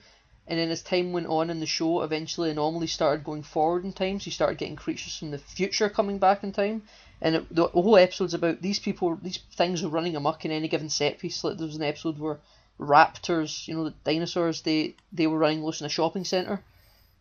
And 0.45 0.59
then 0.59 0.69
as 0.69 0.81
time 0.81 1.13
went 1.13 1.27
on 1.27 1.49
in 1.49 1.61
the 1.61 1.65
show, 1.65 2.01
eventually 2.01 2.49
anomalies 2.49 2.91
started 2.91 3.23
going 3.23 3.43
forward 3.43 3.85
in 3.85 3.93
time, 3.93 4.19
so 4.19 4.25
you 4.25 4.31
started 4.33 4.57
getting 4.57 4.75
creatures 4.75 5.17
from 5.17 5.31
the 5.31 5.37
future 5.37 5.87
coming 5.89 6.17
back 6.17 6.43
in 6.43 6.51
time. 6.51 6.83
And 7.21 7.35
it, 7.35 7.55
the, 7.55 7.67
whole 7.67 7.95
episode's 7.95 8.33
about 8.33 8.61
these 8.61 8.79
people, 8.79 9.17
these 9.21 9.39
things 9.55 9.83
are 9.83 9.89
running 9.89 10.17
amok 10.17 10.43
in 10.43 10.51
any 10.51 10.67
given 10.67 10.89
set 10.89 11.19
piece. 11.19 11.41
Like 11.43 11.57
there 11.57 11.65
was 11.65 11.77
an 11.77 11.83
episode 11.83 12.19
where 12.19 12.39
raptors, 12.83 13.67
you 13.67 13.75
know, 13.75 13.85
the 13.85 13.93
dinosaurs, 14.03 14.61
they 14.61 14.95
they 15.11 15.27
were 15.27 15.37
running 15.37 15.63
loose 15.63 15.81
in 15.81 15.85
a 15.85 15.89
shopping 15.89 16.25
centre, 16.25 16.63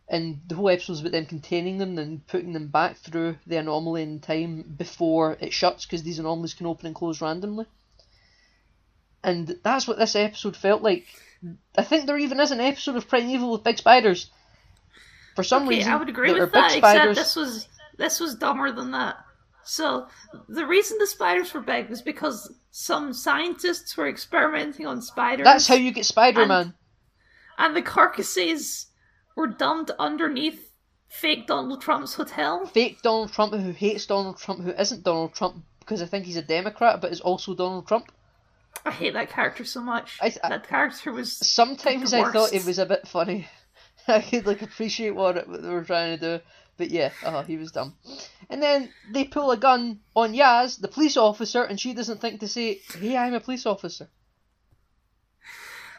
and 0.07 0.41
the 0.47 0.55
whole 0.55 0.69
episode's 0.69 1.01
about 1.01 1.11
them 1.13 1.25
containing 1.25 1.77
them 1.77 1.97
and 1.97 2.25
putting 2.27 2.53
them 2.53 2.67
back 2.67 2.97
through 2.97 3.37
the 3.47 3.57
anomaly 3.57 4.03
in 4.03 4.19
time 4.19 4.63
before 4.77 5.37
it 5.39 5.53
shuts, 5.53 5.85
because 5.85 6.03
these 6.03 6.19
anomalies 6.19 6.53
can 6.53 6.67
open 6.67 6.87
and 6.87 6.95
close 6.95 7.21
randomly. 7.21 7.65
And 9.23 9.57
that's 9.63 9.87
what 9.87 9.97
this 9.97 10.15
episode 10.15 10.57
felt 10.57 10.81
like. 10.81 11.05
I 11.77 11.83
think 11.83 12.05
there 12.05 12.17
even 12.17 12.39
is 12.39 12.51
an 12.51 12.59
episode 12.59 12.95
of 12.95 13.07
Primeval 13.07 13.51
with 13.51 13.63
big 13.63 13.77
spiders. 13.77 14.29
For 15.35 15.43
some 15.43 15.63
Okay, 15.63 15.77
reason, 15.77 15.91
I 15.91 15.95
would 15.95 16.09
agree 16.09 16.31
with 16.31 16.51
big 16.51 16.53
that, 16.53 16.71
spiders. 16.71 17.17
except 17.17 17.27
this 17.27 17.35
was 17.35 17.67
this 17.97 18.19
was 18.19 18.35
dumber 18.35 18.71
than 18.71 18.91
that. 18.91 19.17
So 19.65 20.07
the 20.49 20.65
reason 20.65 20.97
the 20.99 21.07
spiders 21.07 21.53
were 21.53 21.61
big 21.61 21.89
was 21.89 22.01
because 22.01 22.53
some 22.71 23.13
scientists 23.13 23.95
were 23.95 24.07
experimenting 24.09 24.85
on 24.85 25.01
spiders. 25.01 25.45
That's 25.45 25.67
how 25.67 25.75
you 25.75 25.91
get 25.91 26.05
Spider-Man. 26.05 26.73
and 27.57 27.75
the 27.75 27.81
carcasses 27.81 28.87
were 29.35 29.47
dumped 29.47 29.91
underneath 29.99 30.69
fake 31.09 31.47
Donald 31.47 31.81
Trump's 31.81 32.15
hotel. 32.15 32.65
Fake 32.65 33.01
Donald 33.01 33.31
Trump 33.31 33.53
who 33.53 33.71
hates 33.71 34.05
Donald 34.05 34.37
Trump, 34.37 34.61
who 34.63 34.71
isn't 34.71 35.03
Donald 35.03 35.33
Trump 35.33 35.63
because 35.79 36.01
I 36.01 36.05
think 36.05 36.25
he's 36.25 36.37
a 36.37 36.41
Democrat, 36.41 37.01
but 37.01 37.11
is 37.11 37.21
also 37.21 37.53
Donald 37.53 37.87
Trump. 37.87 38.11
I 38.85 38.91
hate 38.91 39.13
that 39.13 39.29
character 39.29 39.63
so 39.63 39.81
much. 39.81 40.17
I- 40.21 40.33
I- 40.43 40.49
that 40.49 40.67
character 40.67 41.11
was 41.11 41.31
Sometimes 41.37 42.13
I 42.13 42.31
thought 42.31 42.53
it 42.53 42.65
was 42.65 42.79
a 42.79 42.85
bit 42.85 43.07
funny. 43.07 43.47
I 44.07 44.19
could 44.21 44.45
like 44.45 44.61
appreciate 44.61 45.11
what, 45.11 45.37
it, 45.37 45.47
what 45.47 45.61
they 45.61 45.69
were 45.69 45.83
trying 45.83 46.17
to 46.19 46.37
do, 46.39 46.43
but 46.77 46.89
yeah, 46.89 47.11
uh, 47.23 47.43
he 47.43 47.57
was 47.57 47.71
dumb. 47.71 47.95
And 48.49 48.61
then 48.61 48.89
they 49.11 49.23
pull 49.23 49.51
a 49.51 49.57
gun 49.57 49.99
on 50.15 50.33
Yaz, 50.33 50.79
the 50.79 50.87
police 50.87 51.17
officer, 51.17 51.63
and 51.63 51.79
she 51.79 51.93
doesn't 51.93 52.21
think 52.21 52.39
to 52.39 52.47
say, 52.47 52.81
"Hey, 52.99 53.17
I'm 53.17 53.33
a 53.33 53.39
police 53.39 53.65
officer." 53.65 54.09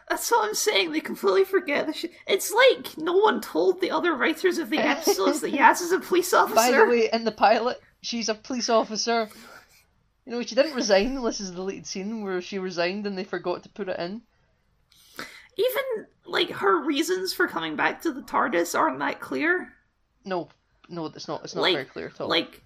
That's 0.09 0.31
what 0.31 0.49
I'm 0.49 0.55
saying. 0.55 0.93
They 0.93 1.01
completely 1.01 1.45
forget 1.45 1.95
shit. 1.97 2.13
It's 2.27 2.53
like 2.53 2.99
no 2.99 3.15
one 3.15 3.41
told 3.41 3.81
the 3.81 3.91
other 3.91 4.15
writers 4.15 4.59
of 4.59 4.69
the 4.69 4.79
episodes 4.79 5.41
that 5.41 5.53
Yaz 5.53 5.81
is 5.81 5.93
a 5.93 6.01
police 6.01 6.33
officer. 6.35 6.55
By 6.55 6.71
the 6.73 6.87
way, 6.87 7.09
in 7.13 7.25
the 7.25 7.33
pilot, 7.33 7.81
she's 8.03 8.29
a 8.29 8.35
police 8.35 8.69
officer. 8.69 9.29
You 10.27 10.33
know, 10.33 10.43
she 10.43 10.55
didn't 10.55 10.75
resign. 10.75 11.23
This 11.23 11.41
is 11.41 11.51
the 11.51 11.57
deleted 11.57 11.87
scene 11.87 12.23
where 12.23 12.41
she 12.41 12.59
resigned 12.59 13.07
and 13.07 13.17
they 13.17 13.25
forgot 13.25 13.63
to 13.63 13.69
put 13.69 13.89
it 13.89 13.99
in. 13.99 14.23
Even 15.57 16.07
like 16.27 16.51
her 16.51 16.83
reasons 16.83 17.33
for 17.33 17.47
coming 17.47 17.77
back 17.77 18.03
to 18.03 18.13
the 18.13 18.23
TARDIS 18.23 18.79
aren't 18.79 18.99
that 18.99 19.21
clear. 19.21 19.73
No, 20.25 20.49
no, 20.89 21.07
it's 21.07 21.29
not. 21.29 21.45
It's 21.45 21.55
not 21.55 21.63
like, 21.63 21.75
very 21.75 21.85
clear 21.85 22.07
at 22.09 22.21
all. 22.21 22.29
Like, 22.29 22.63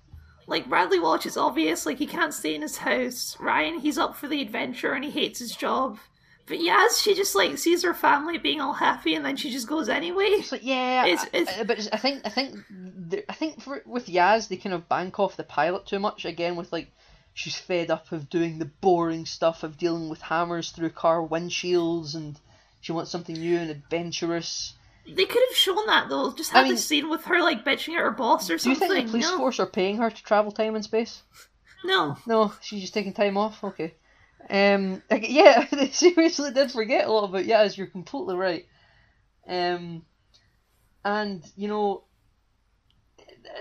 like 0.46 0.68
Bradley 0.68 0.98
Walsh 0.98 1.26
is 1.26 1.36
obvious. 1.36 1.86
Like 1.86 1.98
he 1.98 2.06
can't 2.06 2.32
stay 2.34 2.54
in 2.54 2.62
his 2.62 2.78
house. 2.78 3.36
Ryan, 3.40 3.78
he's 3.80 3.98
up 3.98 4.16
for 4.16 4.28
the 4.28 4.40
adventure 4.42 4.92
and 4.92 5.04
he 5.04 5.10
hates 5.10 5.38
his 5.38 5.54
job. 5.54 5.98
But 6.46 6.60
Yaz, 6.60 7.02
she 7.02 7.14
just 7.14 7.34
like 7.34 7.58
sees 7.58 7.82
her 7.82 7.92
family 7.92 8.38
being 8.38 8.58
all 8.60 8.72
happy 8.72 9.14
and 9.14 9.22
then 9.22 9.36
she 9.36 9.50
just 9.50 9.68
goes 9.68 9.90
anyway. 9.90 10.24
It's 10.24 10.50
like 10.50 10.64
yeah, 10.64 11.04
It's- 11.04 11.26
it's- 11.34 11.58
I- 11.60 11.64
but 11.64 11.88
I 11.92 11.98
think 11.98 12.22
I 12.24 12.30
think 12.30 12.56
I 13.28 13.32
think 13.34 13.60
for, 13.60 13.82
with 13.84 14.06
Yaz 14.06 14.48
they 14.48 14.56
kind 14.56 14.74
of 14.74 14.88
bank 14.88 15.18
off 15.18 15.36
the 15.36 15.44
pilot 15.44 15.84
too 15.84 15.98
much 15.98 16.24
again 16.24 16.56
with 16.56 16.72
like 16.72 16.90
she's 17.34 17.56
fed 17.56 17.90
up 17.90 18.10
of 18.12 18.30
doing 18.30 18.58
the 18.58 18.64
boring 18.64 19.26
stuff 19.26 19.62
of 19.62 19.76
dealing 19.76 20.08
with 20.08 20.22
hammers 20.22 20.70
through 20.70 20.90
car 20.90 21.20
windshields 21.20 22.14
and 22.14 22.40
she 22.80 22.92
wants 22.92 23.10
something 23.10 23.36
new 23.36 23.58
and 23.58 23.70
adventurous. 23.70 24.72
They 25.14 25.24
could 25.24 25.42
have 25.48 25.56
shown 25.56 25.86
that 25.86 26.08
though. 26.08 26.32
Just 26.34 26.54
I 26.54 26.58
have 26.58 26.66
mean- 26.66 26.74
the 26.76 26.80
scene 26.80 27.08
with 27.08 27.24
her 27.24 27.40
like 27.40 27.64
bitching 27.64 27.94
at 27.94 28.00
her 28.00 28.10
boss 28.10 28.50
or 28.50 28.58
something. 28.58 28.88
Do 28.88 28.94
you 28.94 28.94
think 28.94 29.06
the 29.06 29.10
police 29.12 29.30
no, 29.30 29.38
force 29.38 29.60
are 29.60 29.66
paying 29.66 29.96
her 29.98 30.10
to 30.10 30.22
travel 30.22 30.52
time 30.52 30.74
and 30.74 30.84
space? 30.84 31.22
no. 31.84 32.16
No, 32.26 32.52
she's 32.60 32.82
just 32.82 32.94
taking 32.94 33.12
time 33.12 33.36
off. 33.36 33.62
Okay. 33.64 33.94
Um. 34.50 35.02
Yeah, 35.10 35.66
they 35.72 35.90
seriously 35.90 36.52
did 36.52 36.70
forget 36.70 37.06
a 37.06 37.12
lot 37.12 37.24
of 37.24 37.30
about 37.30 37.44
Yaz. 37.46 37.76
You're 37.76 37.86
completely 37.86 38.36
right. 38.36 38.66
Um. 39.46 40.04
And 41.04 41.44
you 41.56 41.68
know, 41.68 42.04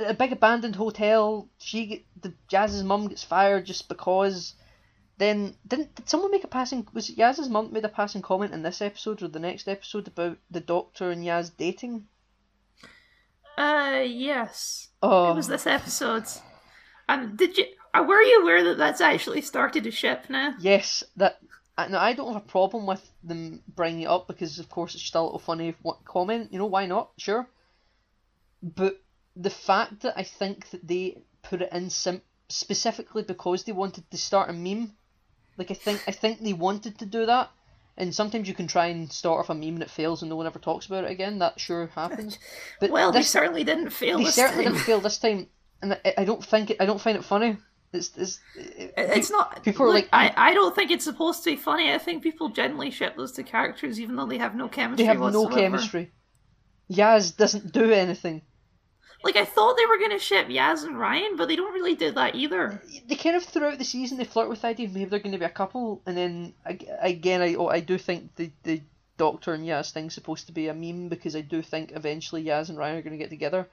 a 0.05 0.13
big 0.13 0.31
abandoned 0.31 0.75
hotel. 0.75 1.49
She 1.59 2.05
the 2.21 2.33
Jazz's 2.51 2.83
mum 2.83 3.07
gets 3.07 3.23
fired 3.23 3.65
just 3.65 3.87
because. 3.87 4.53
Then 5.18 5.55
didn't 5.68 5.95
did 5.95 6.07
someone 6.09 6.32
make 6.32 6.43
a 6.43 6.47
passing? 6.47 6.88
Was 6.93 7.09
it 7.09 7.18
Yaz's 7.18 7.49
mum 7.49 7.74
made 7.74 7.84
a 7.86 7.89
passing 7.89 8.22
comment 8.22 8.53
in 8.53 8.61
this 8.61 8.82
episode 8.82 9.24
or 9.24 9.28
the 9.28 9.39
next 9.39 9.68
episode 9.68 10.07
about 10.07 10.38
the 10.51 10.59
doctor 10.59 11.09
and 11.09 11.24
Yaz 11.24 11.51
dating? 11.57 12.07
Uh, 13.57 14.03
yes. 14.05 14.89
Oh, 15.01 15.32
It 15.32 15.36
was 15.36 15.47
this 15.47 15.65
episode. 15.65 16.26
And 17.09 17.38
did 17.38 17.57
you? 17.57 17.65
Uh, 17.93 18.03
were 18.07 18.22
you 18.22 18.41
aware 18.43 18.63
that 18.65 18.78
that's 18.78 19.01
actually 19.01 19.41
started 19.41 19.88
a 19.88 19.91
ship 19.91 20.26
now? 20.30 20.53
Yes, 20.59 21.03
that. 21.15 21.39
I- 21.78 21.88
Now 21.88 21.99
I 21.99 22.13
don't 22.13 22.34
have 22.34 22.41
a 22.43 22.45
problem 22.45 22.86
with 22.86 23.07
them 23.24 23.61
bringing 23.68 24.01
it 24.03 24.07
up 24.09 24.28
because, 24.28 24.59
of 24.59 24.70
course, 24.70 24.93
it's 24.93 25.03
just 25.03 25.15
a 25.15 25.22
little 25.22 25.39
funny 25.39 25.76
comment. 26.05 26.51
You 26.51 26.59
know 26.59 26.65
why 26.65 26.86
not? 26.86 27.11
Sure. 27.18 27.47
But 28.61 28.99
the 29.36 29.49
fact 29.51 30.01
that 30.01 30.13
I 30.18 30.24
think 30.24 30.70
that 30.72 30.88
they 30.88 31.22
put 31.43 31.61
it 31.61 31.72
in 31.72 31.89
sim- 31.91 32.24
specifically 32.49 33.22
because 33.24 33.63
they 33.63 33.72
wanted 33.72 34.09
to 34.11 34.18
start 34.18 34.49
a 34.49 34.53
meme, 34.53 34.93
like 35.57 35.71
I 35.71 35.73
think 35.73 36.03
I 36.07 36.11
think 36.11 36.39
they 36.41 36.53
wanted 36.53 36.99
to 36.99 37.05
do 37.05 37.25
that. 37.25 37.49
And 37.99 38.13
sometimes 38.13 38.47
you 38.47 38.53
can 38.53 38.67
try 38.67 38.87
and 38.87 39.11
start 39.11 39.39
off 39.39 39.49
a 39.49 39.55
meme 39.55 39.69
and 39.73 39.81
it 39.81 39.89
fails 39.89 40.21
and 40.21 40.29
no 40.29 40.35
one 40.35 40.45
ever 40.45 40.59
talks 40.59 40.85
about 40.85 41.03
it 41.05 41.09
again. 41.09 41.39
That 41.39 41.59
sure 41.59 41.87
happens. 41.95 42.37
But 42.79 42.91
Well, 42.91 43.11
they 43.11 43.23
certainly 43.23 43.63
didn't 43.63 43.89
fail 43.89 44.19
they 44.19 44.25
this 44.25 44.35
certainly 44.35 44.65
time. 44.65 44.73
didn't 44.73 44.85
fail 44.85 44.99
this 44.99 45.17
time, 45.17 45.47
and 45.81 45.93
I, 46.05 46.13
I 46.19 46.23
don't 46.25 46.45
think 46.45 46.69
it, 46.69 46.77
I 46.79 46.85
don't 46.85 47.01
find 47.01 47.17
it 47.17 47.23
funny. 47.25 47.57
It's, 47.93 48.11
it's, 48.15 48.39
it- 48.55 48.93
It's 48.97 49.31
not. 49.31 49.63
People 49.63 49.87
are 49.87 49.89
like- 49.93 50.09
I, 50.13 50.31
I 50.37 50.53
don't 50.53 50.75
think 50.75 50.91
it's 50.91 51.05
supposed 51.05 51.43
to 51.45 51.49
be 51.51 51.55
funny. 51.55 51.91
I 51.91 51.97
think 51.97 52.21
people 52.21 52.49
generally 52.49 52.91
ship 52.91 53.15
those 53.17 53.31
two 53.31 53.43
characters, 53.43 53.99
even 53.99 54.15
though 54.15 54.27
they 54.27 54.37
have 54.37 54.53
no 54.55 54.67
chemistry. 54.67 55.03
They 55.03 55.07
have 55.07 55.19
whatsoever. 55.19 55.49
no 55.49 55.55
chemistry. 55.55 56.11
Yaz 56.91 57.35
doesn't 57.35 57.71
do 57.71 57.91
anything. 57.91 58.43
Like 59.24 59.36
I 59.36 59.45
thought 59.45 59.76
they 59.78 59.86
were 59.86 59.97
to 60.09 60.20
ship 60.20 60.47
Yaz 60.47 60.84
and 60.84 60.97
Ryan, 60.97 61.36
but 61.38 61.47
they 61.47 61.55
don't 61.55 61.74
really 61.74 61.95
do 61.95 62.11
that 62.11 62.36
either. 62.36 62.82
They 63.07 63.15
kind 63.15 63.36
of 63.36 63.43
throughout 63.43 63.78
the 63.78 63.84
season 63.84 64.18
they 64.18 64.24
flirt 64.24 64.49
with 64.49 64.61
the 64.61 64.68
idea 64.68 64.88
maybe 64.88 65.05
they're 65.05 65.20
going 65.20 65.34
to 65.34 65.39
be 65.39 65.45
a 65.45 65.49
couple, 65.49 66.01
and 66.05 66.15
then 66.18 66.53
again 66.65 67.41
I 67.41 67.55
oh, 67.55 67.68
I 67.68 67.80
do 67.80 67.97
think 67.97 68.36
the 68.36 68.51
the 68.63 68.82
Doctor 69.18 69.53
and 69.53 69.65
Yaz 69.65 69.91
thing's 69.91 70.13
supposed 70.13 70.45
to 70.45 70.51
be 70.51 70.68
a 70.68 70.74
meme 70.74 71.09
because 71.09 71.36
I 71.36 71.41
do 71.41 71.61
think 71.61 71.91
eventually 71.91 72.43
Yaz 72.43 72.70
and 72.70 72.78
Ryan 72.78 72.97
are 72.97 73.01
going 73.01 73.18
to 73.18 73.24
get 73.24 73.30
together. 73.30 73.68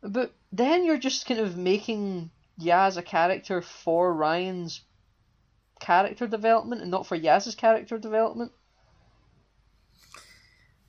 But 0.00 0.32
then 0.52 0.84
you're 0.84 0.98
just 0.98 1.26
kind 1.26 1.40
of 1.40 1.56
making 1.56 2.30
Yaz 2.60 2.96
a 2.96 3.02
character 3.02 3.60
for 3.62 4.12
Ryan's 4.14 4.82
character 5.80 6.28
development 6.28 6.80
and 6.80 6.90
not 6.90 7.06
for 7.06 7.18
Yaz's 7.18 7.56
character 7.56 7.98
development. 7.98 8.52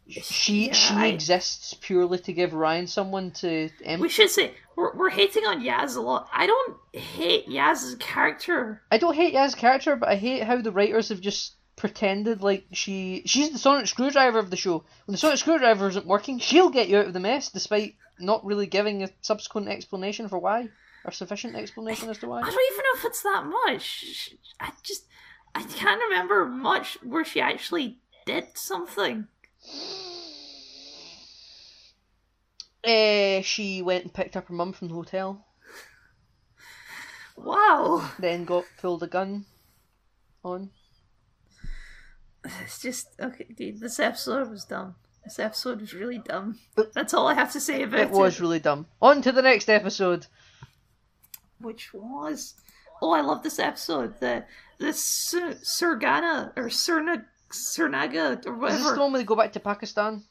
She 0.09 0.67
Yeah, 0.67 0.73
she 0.73 0.93
I- 0.93 1.07
exists 1.07 1.73
purely 1.75 2.19
to 2.19 2.33
give 2.33 2.53
Ryan 2.53 2.87
someone 2.87 3.31
to 3.31 3.69
We 3.99 4.09
should 4.09 4.29
say 4.29 4.53
we're, 4.75 4.93
we're 4.95 5.09
hating 5.09 5.45
on 5.45 5.63
Yaz 5.63 5.95
a 5.95 6.01
lot. 6.01 6.27
I 6.33 6.45
don't 6.45 6.77
hate 6.91 7.47
Yaz's 7.47 7.95
character. 7.95 8.81
I 8.91 8.97
don't 8.97 9.15
hate 9.15 9.33
Yaz's 9.33 9.55
character, 9.55 9.95
but 9.95 10.09
I 10.09 10.15
hate 10.15 10.43
how 10.43 10.61
the 10.61 10.71
writers 10.71 11.09
have 11.09 11.21
just 11.21 11.55
pretended 11.75 12.41
like 12.43 12.65
she 12.71 13.23
she's 13.25 13.49
the 13.51 13.57
sonic 13.57 13.87
screwdriver 13.87 14.39
of 14.39 14.49
the 14.49 14.57
show. 14.57 14.83
When 15.05 15.13
the 15.13 15.17
sonic 15.17 15.39
screwdriver 15.39 15.87
isn't 15.87 16.05
working, 16.05 16.39
she'll 16.39 16.69
get 16.69 16.89
you 16.89 16.97
out 16.97 17.07
of 17.07 17.13
the 17.13 17.19
mess, 17.19 17.49
despite 17.49 17.95
not 18.19 18.45
really 18.45 18.67
giving 18.67 19.03
a 19.03 19.09
subsequent 19.21 19.69
explanation 19.69 20.27
for 20.27 20.37
why, 20.37 20.69
or 21.05 21.11
sufficient 21.11 21.55
explanation 21.55 22.09
as 22.09 22.17
to 22.19 22.27
why. 22.27 22.39
I 22.41 22.49
don't 22.49 22.73
even 22.73 22.83
know 22.83 22.99
if 22.99 23.05
it's 23.05 23.23
that 23.23 23.45
much. 23.45 24.35
I 24.59 24.71
just 24.83 25.05
I 25.55 25.63
can't 25.63 26.01
remember 26.09 26.45
much 26.45 26.97
where 27.03 27.25
she 27.25 27.39
actually 27.41 27.99
did 28.25 28.47
something. 28.55 29.27
Eh, 32.85 33.41
she 33.41 33.81
went 33.81 34.03
and 34.03 34.13
picked 34.13 34.35
up 34.35 34.49
her 34.49 34.53
mum 34.53 34.73
from 34.73 34.89
the 34.89 34.93
hotel, 34.93 35.45
Wow, 37.37 38.11
then 38.19 38.43
got 38.43 38.65
pulled 38.79 39.01
a 39.03 39.07
gun 39.07 39.45
on. 40.43 40.69
it's 42.43 42.79
just 42.81 43.07
okay, 43.19 43.45
dude. 43.55 43.79
This 43.79 43.99
episode 43.99 44.49
was 44.51 44.65
dumb. 44.65 44.95
This 45.23 45.39
episode 45.39 45.79
was 45.79 45.93
really 45.93 46.17
dumb. 46.19 46.59
That's 46.93 47.13
all 47.13 47.27
I 47.27 47.33
have 47.35 47.53
to 47.53 47.59
say 47.61 47.83
about 47.83 47.99
it. 48.01 48.03
It 48.07 48.11
was 48.11 48.41
really 48.41 48.59
dumb. 48.59 48.87
On 49.01 49.21
to 49.21 49.31
the 49.31 49.41
next 49.41 49.69
episode. 49.69 50.27
which 51.59 51.93
was 51.93 52.55
oh 53.01 53.11
I 53.11 53.21
love 53.21 53.41
this 53.43 53.59
episode 53.59 54.19
the 54.19 54.43
the 54.79 54.91
Sur- 54.93 55.55
Surgana 55.63 56.51
or 56.57 56.65
Surna 56.65 57.23
Surnaga 57.53 58.45
or 58.45 58.67
Is 58.67 58.73
this 58.73 58.83
the 58.83 58.89
whatever 58.89 58.99
one 58.99 59.11
where 59.11 59.21
they 59.21 59.25
go 59.25 59.35
back 59.35 59.53
to 59.53 59.59
Pakistan? 59.59 60.23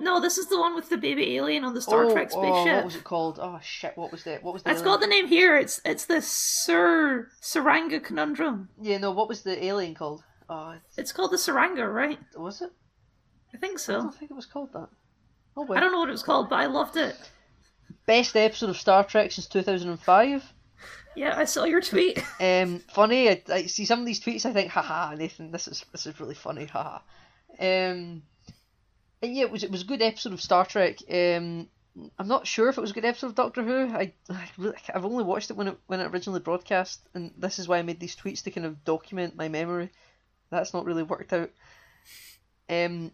No, 0.00 0.18
this 0.18 0.38
is 0.38 0.48
the 0.48 0.58
one 0.58 0.74
with 0.74 0.88
the 0.88 0.96
baby 0.96 1.36
alien 1.36 1.62
on 1.62 1.74
the 1.74 1.82
Star 1.82 2.04
oh, 2.04 2.12
Trek 2.12 2.30
oh, 2.32 2.40
spaceship. 2.40 2.76
what 2.76 2.84
was 2.86 2.96
it 2.96 3.04
called? 3.04 3.38
Oh 3.40 3.60
shit, 3.62 3.96
what 3.96 4.10
was 4.10 4.26
it? 4.26 4.42
What 4.42 4.54
was 4.54 4.62
the? 4.62 4.70
it's 4.70 4.80
got 4.80 5.00
the 5.00 5.06
name 5.06 5.26
here. 5.26 5.56
It's 5.58 5.80
it's 5.84 6.06
the 6.06 6.22
Sir 6.22 7.28
Tsuranga 7.42 8.02
conundrum. 8.02 8.70
Yeah, 8.80 8.96
no. 8.96 9.10
What 9.10 9.28
was 9.28 9.42
the 9.42 9.62
alien 9.62 9.94
called? 9.94 10.24
Oh, 10.48 10.70
it's- 10.70 10.98
It's 10.98 11.12
called 11.12 11.32
the 11.32 11.36
Tsuranga, 11.36 11.92
right? 11.92 12.18
was 12.34 12.62
it? 12.62 12.70
I 13.54 13.58
think 13.58 13.78
so. 13.78 13.94
I 13.94 13.98
don't 13.98 14.14
think 14.14 14.30
it 14.30 14.34
was 14.34 14.46
called 14.46 14.72
that. 14.72 14.88
Oh 15.56 15.66
well. 15.66 15.76
I 15.76 15.80
don't 15.80 15.92
know 15.92 15.98
what 15.98 16.08
it 16.08 16.12
was 16.12 16.22
called, 16.22 16.48
but 16.48 16.60
I 16.60 16.66
loved 16.66 16.96
it. 16.96 17.16
Best 18.06 18.34
episode 18.36 18.70
of 18.70 18.78
Star 18.78 19.04
Trek 19.04 19.32
since 19.32 19.46
two 19.46 19.62
thousand 19.62 19.90
and 19.90 20.00
five. 20.00 20.42
Yeah, 21.14 21.34
I 21.36 21.44
saw 21.44 21.64
your 21.64 21.80
tweet. 21.80 22.22
Um, 22.40 22.80
funny. 22.92 23.28
I, 23.28 23.42
I 23.48 23.66
see 23.66 23.84
some 23.84 24.00
of 24.00 24.06
these 24.06 24.20
tweets. 24.20 24.46
I 24.46 24.52
think, 24.52 24.70
haha, 24.70 25.14
Nathan, 25.14 25.50
this 25.50 25.68
is 25.68 25.84
this 25.92 26.06
is 26.06 26.18
really 26.18 26.34
funny, 26.34 26.64
haha. 26.64 27.00
Um, 27.58 28.22
and 29.22 29.36
yeah, 29.36 29.42
it 29.42 29.50
was 29.50 29.62
it 29.62 29.70
was 29.70 29.82
a 29.82 29.86
good 29.86 30.00
episode 30.02 30.32
of 30.32 30.40
Star 30.40 30.64
Trek. 30.64 30.98
Um, 31.10 31.68
I'm 32.18 32.28
not 32.28 32.46
sure 32.46 32.68
if 32.68 32.78
it 32.78 32.80
was 32.80 32.92
a 32.92 32.94
good 32.94 33.04
episode 33.04 33.28
of 33.28 33.34
Doctor 33.34 33.62
Who. 33.62 33.94
I, 33.94 34.12
I 34.30 34.48
I've 34.94 35.04
only 35.04 35.24
watched 35.24 35.50
it 35.50 35.56
when 35.56 35.68
it 35.68 35.78
when 35.86 36.00
it 36.00 36.06
originally 36.06 36.40
broadcast, 36.40 37.00
and 37.14 37.32
this 37.36 37.58
is 37.58 37.68
why 37.68 37.78
I 37.78 37.82
made 37.82 38.00
these 38.00 38.16
tweets 38.16 38.42
to 38.44 38.50
kind 38.50 38.66
of 38.66 38.84
document 38.84 39.36
my 39.36 39.48
memory. 39.48 39.90
That's 40.50 40.72
not 40.72 40.84
really 40.84 41.02
worked 41.02 41.32
out. 41.32 41.50
Um, 42.68 43.12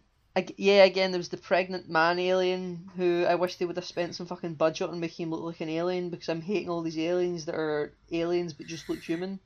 yeah, 0.57 0.83
again, 0.83 1.11
there 1.11 1.19
was 1.19 1.29
the 1.29 1.37
pregnant 1.37 1.89
man 1.89 2.19
alien 2.19 2.89
who 2.95 3.25
I 3.25 3.35
wish 3.35 3.55
they 3.55 3.65
would 3.65 3.77
have 3.77 3.85
spent 3.85 4.15
some 4.15 4.25
fucking 4.25 4.55
budget 4.55 4.89
on 4.89 4.99
making 4.99 5.25
him 5.25 5.31
look 5.31 5.43
like 5.43 5.61
an 5.61 5.69
alien 5.69 6.09
because 6.09 6.29
I'm 6.29 6.41
hating 6.41 6.69
all 6.69 6.81
these 6.81 6.99
aliens 6.99 7.45
that 7.45 7.55
are 7.55 7.93
aliens 8.11 8.53
but 8.53 8.67
just 8.67 8.89
look 8.89 8.99
human. 8.99 9.39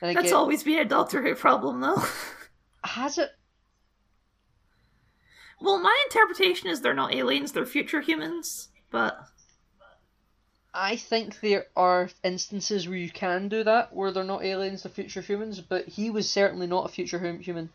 And 0.00 0.16
That's 0.16 0.28
get, 0.28 0.34
always 0.34 0.62
been 0.62 0.78
a 0.78 0.84
Doctor 0.84 1.22
Who 1.22 1.34
problem, 1.34 1.80
though. 1.80 2.02
has 2.84 3.18
it? 3.18 3.30
well, 5.60 5.78
my 5.78 5.96
interpretation 6.06 6.68
is 6.68 6.80
they're 6.80 6.94
not 6.94 7.14
aliens; 7.14 7.52
they're 7.52 7.66
future 7.66 8.00
humans. 8.00 8.68
But 8.90 9.18
I 10.74 10.96
think 10.96 11.40
there 11.40 11.66
are 11.74 12.10
instances 12.22 12.86
where 12.86 12.98
you 12.98 13.10
can 13.10 13.48
do 13.48 13.64
that, 13.64 13.94
where 13.94 14.12
they're 14.12 14.24
not 14.24 14.44
aliens, 14.44 14.82
they're 14.82 14.92
future 14.92 15.22
humans, 15.22 15.60
but 15.60 15.88
he 15.88 16.10
was 16.10 16.30
certainly 16.30 16.66
not 16.66 16.84
a 16.84 16.92
future 16.92 17.18
hum- 17.18 17.40
human. 17.40 17.70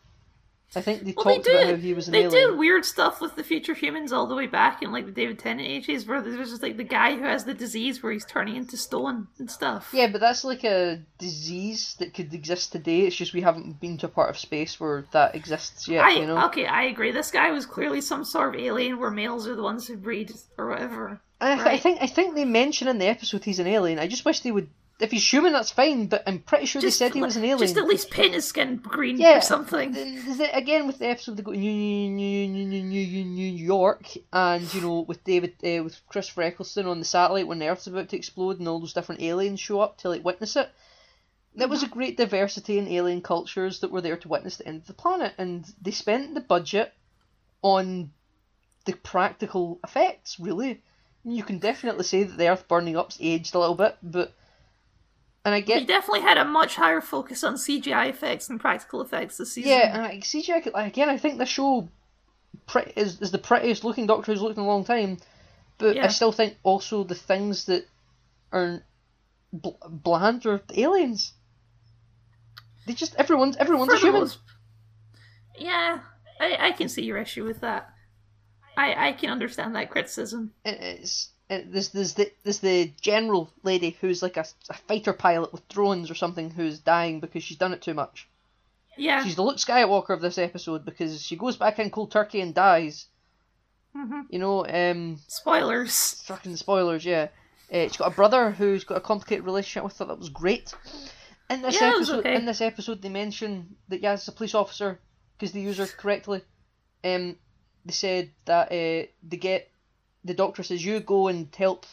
I 0.74 0.80
think 0.80 1.02
they 1.04 1.12
well, 1.14 1.26
they 1.26 1.34
talked 1.36 1.48
about 1.48 1.66
how 1.66 1.76
he 1.76 1.92
was 1.92 2.08
an 2.08 2.12
They 2.12 2.24
alien. 2.24 2.50
do 2.50 2.56
weird 2.56 2.84
stuff 2.84 3.20
with 3.20 3.36
the 3.36 3.44
future 3.44 3.74
humans 3.74 4.12
all 4.12 4.26
the 4.26 4.34
way 4.34 4.46
back 4.46 4.82
in 4.82 4.90
like 4.90 5.04
the 5.04 5.12
David 5.12 5.38
Tennant 5.38 5.68
ages, 5.68 6.06
where 6.06 6.22
there's 6.22 6.50
just 6.50 6.62
like 6.62 6.78
the 6.78 6.84
guy 6.84 7.14
who 7.14 7.22
has 7.24 7.44
the 7.44 7.52
disease 7.52 8.02
where 8.02 8.12
he's 8.12 8.24
turning 8.24 8.56
into 8.56 8.76
stone 8.76 9.28
and 9.38 9.50
stuff. 9.50 9.90
Yeah, 9.92 10.06
but 10.06 10.20
that's 10.20 10.44
like 10.44 10.64
a 10.64 11.02
disease 11.18 11.94
that 11.98 12.14
could 12.14 12.32
exist 12.32 12.72
today. 12.72 13.00
It's 13.02 13.16
just 13.16 13.34
we 13.34 13.42
haven't 13.42 13.80
been 13.80 13.98
to 13.98 14.06
a 14.06 14.08
part 14.08 14.30
of 14.30 14.38
space 14.38 14.80
where 14.80 15.06
that 15.12 15.34
exists 15.34 15.88
yet. 15.88 16.04
I 16.04 16.10
you 16.12 16.26
know. 16.26 16.46
okay, 16.46 16.66
I 16.66 16.84
agree. 16.84 17.10
This 17.10 17.30
guy 17.30 17.50
was 17.50 17.66
clearly 17.66 18.00
some 18.00 18.24
sort 18.24 18.54
of 18.54 18.60
alien 18.60 18.98
where 18.98 19.10
males 19.10 19.46
are 19.46 19.56
the 19.56 19.62
ones 19.62 19.86
who 19.86 19.96
breed 19.96 20.32
or 20.56 20.70
whatever. 20.70 21.20
I, 21.40 21.72
I 21.72 21.76
think 21.76 21.98
I 22.00 22.06
think 22.06 22.34
they 22.34 22.44
mention 22.44 22.88
in 22.88 22.98
the 22.98 23.06
episode 23.06 23.44
he's 23.44 23.58
an 23.58 23.66
alien. 23.66 23.98
I 23.98 24.06
just 24.06 24.24
wish 24.24 24.40
they 24.40 24.52
would. 24.52 24.68
If 25.00 25.10
he's 25.10 25.28
human, 25.28 25.52
that's 25.52 25.70
fine. 25.70 26.06
But 26.06 26.22
I'm 26.26 26.38
pretty 26.38 26.66
sure 26.66 26.80
they 26.80 26.90
said 26.90 27.12
he 27.12 27.20
was 27.20 27.36
an 27.36 27.44
alien. 27.44 27.58
Just 27.58 27.76
at 27.76 27.86
least 27.86 28.10
paint 28.10 28.34
his 28.34 28.44
skin 28.44 28.76
green 28.76 29.18
Yeah, 29.18 29.38
or 29.38 29.40
something. 29.40 29.94
Is 29.96 30.38
it 30.38 30.50
again 30.52 30.86
with 30.86 30.98
the 30.98 31.08
episode 31.08 31.36
they 31.36 31.42
go 31.42 31.52
to 31.52 31.58
New, 31.58 32.08
New, 32.08 32.48
New, 32.48 32.66
New, 32.66 32.82
New, 32.84 33.24
New 33.24 33.50
York, 33.50 34.06
and 34.32 34.72
you 34.72 34.80
know 34.80 35.00
with 35.00 35.24
David 35.24 35.54
uh, 35.64 35.82
with 35.82 36.00
Christopher 36.08 36.42
Eccleston 36.42 36.86
on 36.86 36.98
the 36.98 37.04
satellite 37.04 37.48
when 37.48 37.58
the 37.58 37.68
Earth's 37.68 37.86
about 37.88 38.10
to 38.10 38.16
explode, 38.16 38.58
and 38.58 38.68
all 38.68 38.78
those 38.78 38.92
different 38.92 39.22
aliens 39.22 39.60
show 39.60 39.80
up 39.80 39.98
to 39.98 40.08
like 40.08 40.24
witness 40.24 40.56
it. 40.56 40.70
There 41.54 41.68
was 41.68 41.82
a 41.82 41.88
great 41.88 42.16
diversity 42.16 42.78
in 42.78 42.88
alien 42.88 43.20
cultures 43.20 43.80
that 43.80 43.90
were 43.90 44.00
there 44.00 44.16
to 44.16 44.28
witness 44.28 44.56
the 44.56 44.66
end 44.66 44.82
of 44.82 44.86
the 44.86 44.94
planet, 44.94 45.34
and 45.36 45.70
they 45.82 45.90
spent 45.90 46.34
the 46.34 46.40
budget 46.40 46.94
on 47.60 48.12
the 48.84 48.92
practical 48.92 49.80
effects. 49.84 50.38
Really, 50.38 50.80
you 51.24 51.42
can 51.42 51.58
definitely 51.58 52.04
say 52.04 52.22
that 52.22 52.38
the 52.38 52.48
Earth 52.48 52.68
burning 52.68 52.96
up's 52.96 53.18
aged 53.20 53.54
a 53.54 53.58
little 53.58 53.74
bit, 53.74 53.96
but 54.02 54.32
and 55.44 55.54
I 55.54 55.58
He 55.58 55.64
get 55.66 55.86
definitely 55.86 56.20
had 56.22 56.38
a 56.38 56.44
much 56.44 56.76
higher 56.76 57.00
focus 57.00 57.42
on 57.44 57.54
CGI 57.54 58.08
effects 58.08 58.48
and 58.48 58.60
practical 58.60 59.00
effects 59.00 59.38
this 59.38 59.52
season. 59.52 59.70
Yeah, 59.70 59.92
and 59.94 60.02
like, 60.02 60.20
CGI 60.20 60.66
again. 60.86 61.08
I 61.08 61.18
think 61.18 61.38
the 61.38 61.46
show 61.46 61.88
pre- 62.66 62.92
is 62.96 63.20
is 63.20 63.30
the 63.30 63.38
prettiest 63.38 63.84
looking 63.84 64.06
Doctor 64.06 64.32
Who's 64.32 64.42
looked 64.42 64.56
in 64.58 64.62
a 64.64 64.66
long 64.66 64.84
time, 64.84 65.18
but 65.78 65.96
I 65.96 66.08
still 66.08 66.32
think 66.32 66.56
also 66.62 67.04
the 67.04 67.14
things 67.14 67.64
that 67.66 67.86
are 68.52 68.82
bl- 69.52 69.70
bland 69.88 70.46
are 70.46 70.62
aliens. 70.74 71.32
They 72.86 72.94
just 72.94 73.14
everyone's 73.16 73.56
everyone's 73.56 73.90
For 73.90 73.96
a 73.96 74.00
human. 74.00 74.20
most- 74.22 74.38
Yeah, 75.58 76.00
I, 76.40 76.68
I 76.68 76.72
can 76.72 76.88
see 76.88 77.02
your 77.04 77.18
issue 77.18 77.44
with 77.44 77.60
that. 77.60 77.88
I, 78.76 79.08
I 79.08 79.12
can 79.12 79.30
understand 79.30 79.76
that 79.76 79.90
criticism. 79.90 80.52
It's 80.64 81.28
and 81.28 81.30
there's 81.66 81.88
there's 81.90 82.14
the 82.14 82.30
there's 82.44 82.60
the 82.60 82.92
general 83.00 83.50
lady 83.62 83.96
who's 84.00 84.22
like 84.22 84.36
a, 84.36 84.44
a 84.70 84.74
fighter 84.74 85.12
pilot 85.12 85.52
with 85.52 85.68
drones 85.68 86.10
or 86.10 86.14
something 86.14 86.50
who's 86.50 86.78
dying 86.78 87.20
because 87.20 87.42
she's 87.42 87.56
done 87.58 87.72
it 87.72 87.82
too 87.82 87.94
much. 87.94 88.28
Yeah. 88.96 89.24
She's 89.24 89.36
the 89.36 89.42
Luke 89.42 89.56
Skywalker 89.56 90.10
of 90.10 90.20
this 90.20 90.38
episode 90.38 90.84
because 90.84 91.22
she 91.22 91.36
goes 91.36 91.56
back 91.56 91.78
in 91.78 91.90
cold 91.90 92.10
turkey 92.10 92.40
and 92.40 92.54
dies. 92.54 93.06
hmm 93.96 94.22
You 94.30 94.38
know, 94.38 94.66
um, 94.66 95.18
Spoilers. 95.28 96.22
fucking 96.24 96.56
spoilers, 96.56 97.04
yeah. 97.04 97.28
Uh, 97.72 97.84
she's 97.84 97.96
got 97.96 98.12
a 98.12 98.14
brother 98.14 98.50
who's 98.50 98.84
got 98.84 98.98
a 98.98 99.00
complicated 99.00 99.46
relationship 99.46 99.84
with 99.84 99.98
her. 99.98 100.04
That 100.04 100.18
was 100.18 100.28
great. 100.28 100.74
In 101.48 101.62
this 101.62 101.80
Yeah, 101.80 101.92
episode, 101.94 102.18
okay. 102.20 102.34
in 102.36 102.44
this 102.44 102.60
episode, 102.60 103.00
they 103.00 103.08
mention 103.08 103.76
that 103.88 104.02
Yaz 104.02 104.22
is 104.22 104.28
a 104.28 104.32
police 104.32 104.54
officer 104.54 105.00
because 105.38 105.52
they 105.52 105.60
use 105.60 105.78
her 105.78 105.86
correctly. 105.86 106.42
Um, 107.02 107.36
they 107.86 107.92
said 107.92 108.30
that 108.44 108.66
uh, 108.68 109.06
they 109.22 109.36
get 109.38 109.70
the 110.24 110.34
doctor 110.34 110.62
says 110.62 110.84
you 110.84 111.00
go 111.00 111.28
and 111.28 111.54
help 111.54 111.86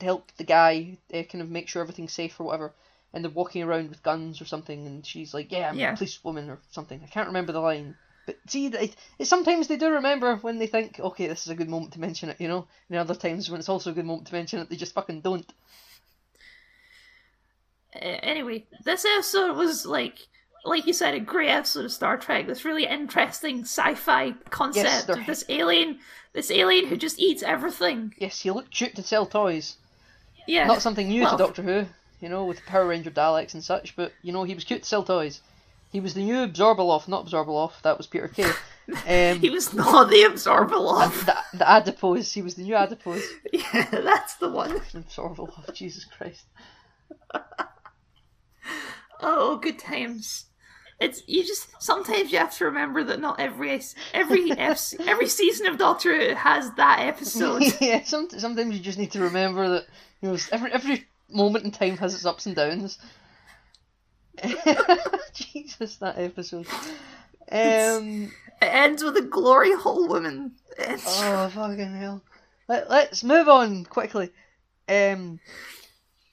help 0.00 0.32
the 0.36 0.44
guy 0.44 0.98
uh, 1.12 1.22
kind 1.22 1.42
of 1.42 1.50
make 1.50 1.68
sure 1.68 1.82
everything's 1.82 2.12
safe 2.12 2.38
or 2.40 2.44
whatever. 2.44 2.74
And 3.12 3.24
they're 3.24 3.30
walking 3.30 3.62
around 3.62 3.90
with 3.90 4.02
guns 4.02 4.40
or 4.40 4.44
something, 4.44 4.86
and 4.86 5.06
she's 5.06 5.32
like, 5.32 5.52
"Yeah, 5.52 5.70
I'm 5.70 5.78
Yeah. 5.78 5.92
a 5.92 5.96
policewoman 5.96 6.50
or 6.50 6.58
something." 6.72 7.00
I 7.04 7.06
can't 7.06 7.28
remember 7.28 7.52
the 7.52 7.60
line, 7.60 7.94
but 8.26 8.38
see, 8.48 8.66
it, 8.66 8.96
it, 9.18 9.26
sometimes 9.26 9.68
they 9.68 9.76
do 9.76 9.90
remember 9.90 10.36
when 10.36 10.58
they 10.58 10.66
think, 10.66 10.98
"Okay, 10.98 11.28
this 11.28 11.42
is 11.42 11.48
a 11.50 11.54
good 11.54 11.68
moment 11.68 11.92
to 11.92 12.00
mention 12.00 12.28
it," 12.28 12.40
you 12.40 12.48
know. 12.48 12.66
And 12.88 12.98
other 12.98 13.14
times 13.14 13.48
when 13.48 13.60
it's 13.60 13.68
also 13.68 13.90
a 13.90 13.94
good 13.94 14.04
moment 14.04 14.26
to 14.28 14.34
mention 14.34 14.58
it, 14.58 14.68
they 14.68 14.76
just 14.76 14.94
fucking 14.94 15.20
don't. 15.20 15.52
Uh, 17.94 18.18
anyway, 18.22 18.66
this 18.84 19.04
episode 19.04 19.56
was 19.56 19.86
like, 19.86 20.18
like 20.64 20.86
you 20.86 20.92
said, 20.92 21.14
a 21.14 21.20
great 21.20 21.48
episode 21.50 21.84
of 21.84 21.92
Star 21.92 22.16
Trek. 22.16 22.46
This 22.46 22.64
really 22.64 22.86
interesting 22.86 23.60
sci-fi 23.62 24.32
concept 24.50 25.06
they're- 25.06 25.18
of 25.20 25.26
this 25.26 25.44
alien, 25.48 25.98
this 26.32 26.50
alien 26.50 26.86
who 26.86 26.96
just 26.96 27.18
eats 27.18 27.42
everything. 27.42 28.14
Yes, 28.18 28.40
he 28.40 28.50
looked 28.50 28.70
cute 28.70 28.94
to 28.96 29.02
sell 29.02 29.26
toys. 29.26 29.76
Yeah, 30.46 30.66
Not 30.66 30.82
something 30.82 31.08
new 31.08 31.22
Well- 31.22 31.38
to 31.38 31.44
Doctor 31.44 31.62
Who, 31.62 31.86
you 32.20 32.28
know, 32.28 32.44
with 32.44 32.64
Power 32.66 32.86
Ranger 32.86 33.10
Daleks 33.10 33.54
and 33.54 33.62
such, 33.64 33.96
but, 33.96 34.12
you 34.22 34.32
know, 34.32 34.44
he 34.44 34.54
was 34.54 34.64
cute 34.64 34.82
to 34.82 34.88
sell 34.88 35.02
toys. 35.04 35.40
He 35.92 36.00
was 36.00 36.14
the 36.14 36.24
new 36.24 36.46
Abzorbaloff, 36.46 37.06
not 37.08 37.26
Abzorbaloff, 37.26 37.80
that 37.82 37.96
was 37.98 38.06
Peter 38.06 38.28
Kay. 38.28 38.50
Um, 38.86 39.38
he 39.40 39.48
was 39.48 39.72
not 39.72 40.10
the 40.10 40.24
Abzorbaloff. 40.24 41.24
the, 41.24 41.34
the 41.56 41.66
Adipose, 41.66 42.30
he 42.34 42.42
was 42.42 42.54
the 42.56 42.62
new 42.64 42.74
Adipose. 42.74 43.26
yeah, 43.52 43.88
that's 43.90 44.34
the 44.36 44.48
one. 44.50 44.72
Abzorbaloff, 44.92 45.72
Jesus 45.72 46.04
Christ. 46.04 46.44
Oh, 49.20 49.56
good 49.56 49.78
times. 49.78 50.46
It's 51.00 51.22
you 51.26 51.44
just 51.44 51.68
sometimes 51.82 52.30
you 52.32 52.38
have 52.38 52.56
to 52.58 52.64
remember 52.66 53.02
that 53.04 53.20
not 53.20 53.40
every 53.40 53.80
every 54.12 54.52
every 54.58 55.26
season 55.28 55.66
of 55.66 55.76
Doctor 55.78 56.16
Who 56.16 56.34
has 56.34 56.70
that 56.74 57.00
episode. 57.00 57.62
yeah, 57.80 58.02
some, 58.04 58.28
sometimes 58.30 58.74
you 58.76 58.80
just 58.80 58.98
need 58.98 59.12
to 59.12 59.20
remember 59.20 59.68
that, 59.68 59.86
you 60.22 60.30
know, 60.30 60.38
every, 60.52 60.72
every 60.72 61.06
moment 61.30 61.64
in 61.64 61.70
time 61.72 61.96
has 61.96 62.14
its 62.14 62.24
ups 62.24 62.46
and 62.46 62.54
downs. 62.56 62.98
Jesus, 65.32 65.96
that 65.96 66.18
episode. 66.18 66.66
Um, 67.50 68.32
It 68.62 68.66
ends 68.66 69.02
with 69.04 69.16
a 69.16 69.22
glory 69.22 69.74
hole 69.74 70.08
woman. 70.08 70.52
It's- 70.78 71.20
Oh 71.22 71.48
fucking 71.50 71.94
hell! 71.96 72.22
Let, 72.68 72.88
let's 72.90 73.22
move 73.22 73.48
on 73.48 73.84
quickly. 73.84 74.30
Um, 74.88 75.38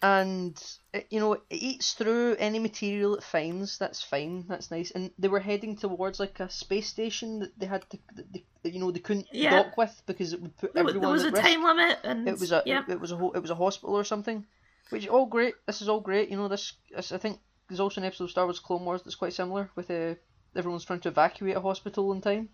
and 0.01 0.61
it, 0.93 1.07
you 1.09 1.19
know, 1.19 1.33
it 1.33 1.43
eats 1.49 1.93
through 1.93 2.35
any 2.39 2.59
material 2.59 3.15
it 3.15 3.23
finds. 3.23 3.77
That's 3.77 4.01
fine. 4.03 4.45
That's 4.47 4.71
nice. 4.71 4.91
And 4.91 5.11
they 5.19 5.27
were 5.27 5.39
heading 5.39 5.75
towards 5.75 6.19
like 6.19 6.39
a 6.39 6.49
space 6.49 6.87
station 6.87 7.39
that 7.39 7.57
they 7.59 7.67
had 7.67 7.87
to, 7.91 7.99
that 8.15 8.33
they, 8.33 8.69
you 8.69 8.79
know, 8.79 8.91
they 8.91 8.99
couldn't 8.99 9.27
Yeah. 9.31 9.51
dock 9.63 9.77
with 9.77 10.01
because 10.07 10.33
it 10.33 10.41
would 10.41 10.57
put 10.57 10.73
there, 10.73 10.81
everyone 10.87 11.01
there 11.01 11.11
was 11.11 11.23
at 11.25 11.29
a 11.29 11.31
risk. 11.33 11.43
time 11.43 11.63
limit, 11.63 11.99
and 12.03 12.27
It 12.27 12.39
was 12.39 12.51
a 12.51 12.63
yeah. 12.65 12.83
it, 12.87 12.93
it 12.93 12.99
was 12.99 13.11
a 13.11 13.17
ho- 13.17 13.31
it 13.35 13.39
was 13.41 13.51
a 13.51 13.55
hospital 13.55 13.95
or 13.95 14.03
something, 14.03 14.45
which 14.89 15.07
all 15.07 15.25
great. 15.27 15.53
This 15.67 15.81
is 15.81 15.89
all 15.89 16.01
great. 16.01 16.29
You 16.29 16.37
know, 16.37 16.47
this, 16.47 16.73
this 16.95 17.11
I 17.11 17.17
think 17.17 17.39
there's 17.67 17.79
also 17.79 18.01
an 18.01 18.07
episode 18.07 18.25
of 18.25 18.31
Star 18.31 18.45
Wars 18.45 18.59
Clone 18.59 18.83
Wars 18.85 19.03
that's 19.03 19.15
quite 19.15 19.33
similar 19.33 19.69
with 19.75 19.89
uh, 19.91 20.15
everyone's 20.55 20.83
trying 20.85 20.99
to 21.01 21.09
evacuate 21.09 21.55
a 21.55 21.61
hospital 21.61 22.11
in 22.11 22.21
time. 22.21 22.49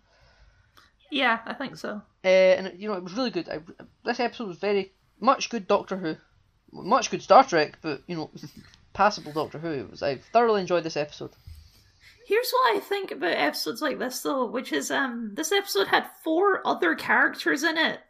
yeah, 1.10 1.38
I 1.46 1.54
think 1.54 1.76
so. 1.76 2.02
Uh, 2.24 2.28
and 2.28 2.78
you 2.80 2.88
know 2.88 2.94
it 2.94 3.02
was 3.02 3.14
really 3.14 3.30
good. 3.30 3.48
I, 3.48 3.60
this 4.04 4.20
episode 4.20 4.48
was 4.48 4.58
very 4.58 4.92
much 5.20 5.48
good 5.50 5.66
Doctor 5.66 5.96
Who, 5.96 6.16
much 6.72 7.10
good 7.10 7.22
Star 7.22 7.44
Trek, 7.44 7.78
but 7.82 8.02
you 8.06 8.16
know 8.16 8.30
passable 8.92 9.32
Doctor 9.32 9.58
Who. 9.58 9.86
Was 9.90 10.02
I 10.02 10.16
thoroughly 10.16 10.60
enjoyed 10.60 10.84
this 10.84 10.96
episode. 10.96 11.30
Here's 12.26 12.50
what 12.50 12.76
I 12.76 12.80
think 12.80 13.10
about 13.10 13.32
episodes 13.32 13.80
like 13.80 13.98
this 13.98 14.20
though, 14.20 14.46
which 14.46 14.72
is 14.72 14.90
um 14.90 15.32
this 15.34 15.52
episode 15.52 15.88
had 15.88 16.10
four 16.22 16.66
other 16.66 16.94
characters 16.94 17.62
in 17.62 17.78
it. 17.78 18.00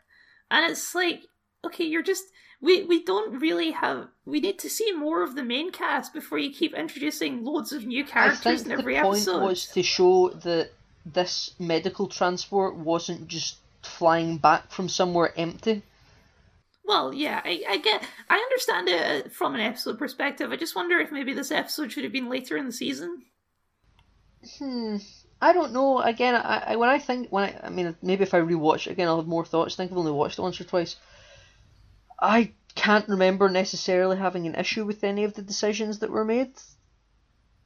And 0.50 0.70
it's 0.70 0.94
like, 0.94 1.22
okay, 1.64 1.84
you're 1.84 2.02
just 2.02 2.24
we 2.60 2.82
we 2.84 3.04
don't 3.04 3.40
really 3.40 3.70
have 3.70 4.08
we 4.24 4.40
need 4.40 4.58
to 4.58 4.70
see 4.70 4.92
more 4.92 5.22
of 5.22 5.36
the 5.36 5.44
main 5.44 5.70
cast 5.70 6.12
before 6.12 6.38
you 6.38 6.52
keep 6.52 6.74
introducing 6.74 7.44
loads 7.44 7.72
of 7.72 7.86
new 7.86 8.04
characters 8.04 8.62
in 8.62 8.72
every 8.72 8.96
the 8.96 9.02
point 9.02 9.26
was 9.26 9.66
to 9.66 9.82
show 9.82 10.30
that 10.30 10.70
this 11.06 11.54
medical 11.58 12.08
transport 12.08 12.74
wasn't 12.74 13.28
just 13.28 13.58
flying 13.82 14.36
back 14.36 14.70
from 14.70 14.88
somewhere 14.88 15.32
empty. 15.36 15.82
Well, 16.88 17.12
yeah, 17.12 17.42
I, 17.44 17.62
I 17.68 17.76
get, 17.76 18.02
I 18.30 18.38
understand 18.38 18.88
it 18.88 19.30
from 19.30 19.54
an 19.54 19.60
episode 19.60 19.98
perspective. 19.98 20.50
I 20.50 20.56
just 20.56 20.74
wonder 20.74 20.98
if 20.98 21.12
maybe 21.12 21.34
this 21.34 21.52
episode 21.52 21.92
should 21.92 22.04
have 22.04 22.14
been 22.14 22.30
later 22.30 22.56
in 22.56 22.64
the 22.64 22.72
season. 22.72 23.24
Hmm. 24.58 24.96
I 25.40 25.52
don't 25.52 25.74
know. 25.74 26.00
Again, 26.00 26.34
I, 26.34 26.64
I 26.68 26.76
when 26.76 26.88
I 26.88 26.98
think 26.98 27.28
when 27.30 27.44
I, 27.44 27.60
I 27.64 27.68
mean 27.68 27.94
maybe 28.02 28.22
if 28.22 28.32
I 28.32 28.40
rewatch 28.40 28.86
it 28.86 28.92
again, 28.92 29.06
I'll 29.06 29.18
have 29.18 29.26
more 29.26 29.44
thoughts. 29.44 29.74
I 29.74 29.76
think 29.76 29.92
I've 29.92 29.98
only 29.98 30.12
watched 30.12 30.38
it 30.38 30.42
once 30.42 30.60
or 30.60 30.64
twice. 30.64 30.96
I 32.20 32.52
can't 32.74 33.06
remember 33.06 33.50
necessarily 33.50 34.16
having 34.16 34.46
an 34.46 34.54
issue 34.54 34.86
with 34.86 35.04
any 35.04 35.24
of 35.24 35.34
the 35.34 35.42
decisions 35.42 35.98
that 35.98 36.10
were 36.10 36.24
made. 36.24 36.52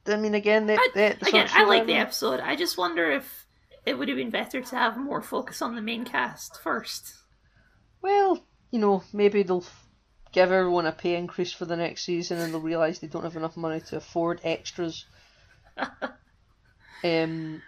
I 0.05 0.17
mean, 0.17 0.35
again, 0.35 0.65
they, 0.65 0.75
I, 0.75 0.87
they, 0.93 1.07
again, 1.11 1.47
I 1.51 1.63
like 1.63 1.85
the 1.85 1.93
episode. 1.93 2.41
I 2.41 2.57
just 2.57 2.77
wonder 2.77 3.09
if 3.09 3.47
it 3.85 3.97
would 3.97 4.09
have 4.09 4.17
been 4.17 4.31
better 4.31 4.61
to 4.61 4.75
have 4.75 4.97
more 4.97 5.21
focus 5.21 5.61
on 5.61 5.75
the 5.75 5.81
main 5.81 6.03
cast 6.03 6.61
first. 6.61 7.13
Well, 8.01 8.45
you 8.73 8.79
know, 8.79 9.03
maybe 9.13 9.43
they'll 9.43 9.63
give 10.31 10.51
everyone 10.51 10.87
a 10.87 10.91
pay 10.91 11.15
increase 11.15 11.53
for 11.53 11.65
the 11.65 11.75
next 11.75 12.05
season, 12.05 12.39
and 12.39 12.51
they'll 12.51 12.59
realise 12.59 12.97
they 12.97 13.07
don't 13.07 13.23
have 13.23 13.35
enough 13.35 13.55
money 13.55 13.79
to 13.81 13.97
afford 13.97 14.41
extras. 14.43 15.05
um, 17.03 17.61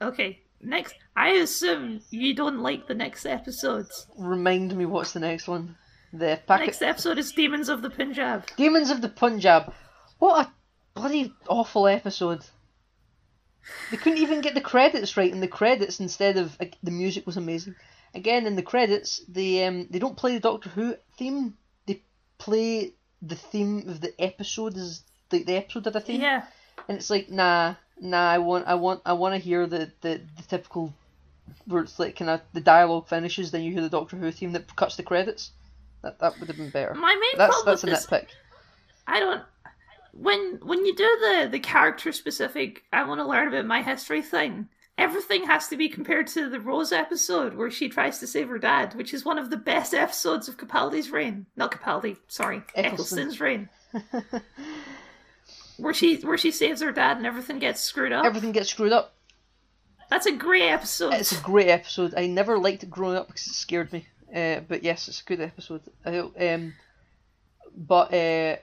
Okay, 0.00 0.38
next. 0.60 0.94
I 1.16 1.30
assume 1.30 2.00
you 2.10 2.32
don't 2.32 2.60
like 2.60 2.86
the 2.86 2.94
next 2.94 3.26
episode. 3.26 3.86
remind 4.16 4.76
me 4.76 4.86
what's 4.86 5.12
the 5.12 5.20
next 5.20 5.48
one? 5.48 5.76
The 6.12 6.38
packet 6.46 6.66
Next 6.66 6.82
episode 6.82 7.18
is 7.18 7.32
Demons 7.32 7.68
of 7.68 7.82
the 7.82 7.90
Punjab. 7.90 8.46
Demons 8.56 8.90
of 8.90 9.00
the 9.00 9.08
Punjab. 9.08 9.74
What 10.20 10.46
a 10.46 10.52
bloody 10.94 11.34
awful 11.48 11.88
episode. 11.88 12.44
They 13.90 13.96
couldn't 13.96 14.18
even 14.18 14.42
get 14.42 14.54
the 14.54 14.60
credits 14.60 15.16
right 15.16 15.32
in 15.32 15.40
the 15.40 15.48
credits 15.48 15.98
instead 15.98 16.36
of 16.36 16.56
like, 16.60 16.76
the 16.84 16.92
music 16.92 17.26
was 17.26 17.36
amazing. 17.36 17.74
Again, 18.14 18.46
in 18.46 18.56
the 18.56 18.62
credits, 18.62 19.20
they 19.28 19.64
um, 19.66 19.88
they 19.90 19.98
don't 19.98 20.16
play 20.16 20.34
the 20.34 20.40
Doctor 20.40 20.70
Who 20.70 20.96
theme. 21.18 21.56
They 21.86 22.02
play 22.38 22.92
the 23.20 23.36
theme 23.36 23.88
of 23.88 24.00
the 24.00 24.14
episode 24.20 24.76
as 24.76 25.02
the, 25.30 25.42
the 25.42 25.56
episode 25.56 25.86
of 25.86 25.92
the 25.92 26.00
theme. 26.00 26.20
Yeah. 26.20 26.44
And 26.88 26.98
it's 26.98 27.10
like, 27.10 27.30
nah, 27.30 27.74
nah. 28.00 28.30
I 28.30 28.38
want, 28.38 28.66
I 28.66 28.74
want, 28.74 29.00
I 29.06 29.14
want 29.14 29.34
to 29.34 29.40
hear 29.40 29.66
the, 29.66 29.90
the, 30.02 30.20
the 30.36 30.42
typical 30.48 30.92
where 31.66 31.82
it's 31.82 31.98
like 31.98 32.16
kind 32.16 32.30
of 32.30 32.40
the 32.52 32.60
dialogue 32.60 33.08
finishes, 33.08 33.50
then 33.50 33.62
you 33.62 33.72
hear 33.72 33.82
the 33.82 33.88
Doctor 33.88 34.16
Who 34.16 34.30
theme 34.30 34.52
that 34.52 34.74
cuts 34.76 34.96
the 34.96 35.02
credits. 35.02 35.52
That 36.02 36.18
that 36.18 36.38
would 36.38 36.48
have 36.48 36.56
been 36.56 36.70
better. 36.70 36.94
My 36.94 37.14
main 37.14 37.38
That's 37.38 37.54
problem 37.54 37.72
that's 37.72 37.82
a 37.84 37.86
this, 37.86 38.06
nitpick. 38.06 38.26
I 39.06 39.20
don't. 39.20 39.42
When 40.12 40.60
when 40.62 40.84
you 40.84 40.94
do 40.94 41.18
the 41.20 41.48
the 41.50 41.58
character 41.58 42.12
specific, 42.12 42.84
I 42.92 43.04
want 43.04 43.20
to 43.20 43.26
learn 43.26 43.48
about 43.48 43.66
my 43.66 43.82
history 43.82 44.22
thing. 44.22 44.68
Everything 44.96 45.44
has 45.46 45.68
to 45.68 45.76
be 45.76 45.88
compared 45.88 46.28
to 46.28 46.48
the 46.48 46.60
Rose 46.60 46.92
episode 46.92 47.54
where 47.54 47.70
she 47.70 47.88
tries 47.88 48.18
to 48.20 48.26
save 48.26 48.48
her 48.48 48.58
dad, 48.58 48.94
which 48.94 49.12
is 49.12 49.24
one 49.24 49.38
of 49.38 49.50
the 49.50 49.56
best 49.56 49.92
episodes 49.92 50.48
of 50.48 50.56
Capaldi's 50.56 51.10
reign. 51.10 51.46
Not 51.56 51.72
Capaldi, 51.72 52.16
sorry, 52.28 52.58
Eccleston. 52.76 52.84
Eccleston's 52.92 53.40
reign. 53.40 53.68
where 55.76 55.94
she 55.94 56.16
where 56.18 56.38
she 56.38 56.50
saves 56.50 56.80
her 56.80 56.92
dad 56.92 57.16
and 57.16 57.26
everything 57.26 57.58
gets 57.58 57.80
screwed 57.80 58.12
up. 58.12 58.24
Everything 58.24 58.52
gets 58.52 58.70
screwed 58.70 58.92
up. 58.92 59.14
That's 60.10 60.26
a 60.26 60.32
great 60.32 60.68
episode. 60.68 61.14
It's 61.14 61.32
a 61.32 61.42
great 61.42 61.68
episode. 61.68 62.14
I 62.16 62.26
never 62.26 62.58
liked 62.58 62.82
it 62.82 62.90
growing 62.90 63.16
up 63.16 63.26
because 63.28 63.46
it 63.46 63.54
scared 63.54 63.92
me. 63.92 64.06
Uh, 64.34 64.60
but 64.60 64.84
yes, 64.84 65.08
it's 65.08 65.20
a 65.20 65.24
good 65.24 65.40
episode. 65.40 65.82
I, 66.04 66.18
um, 66.18 66.74
but 67.76 68.14
uh, 68.14 68.56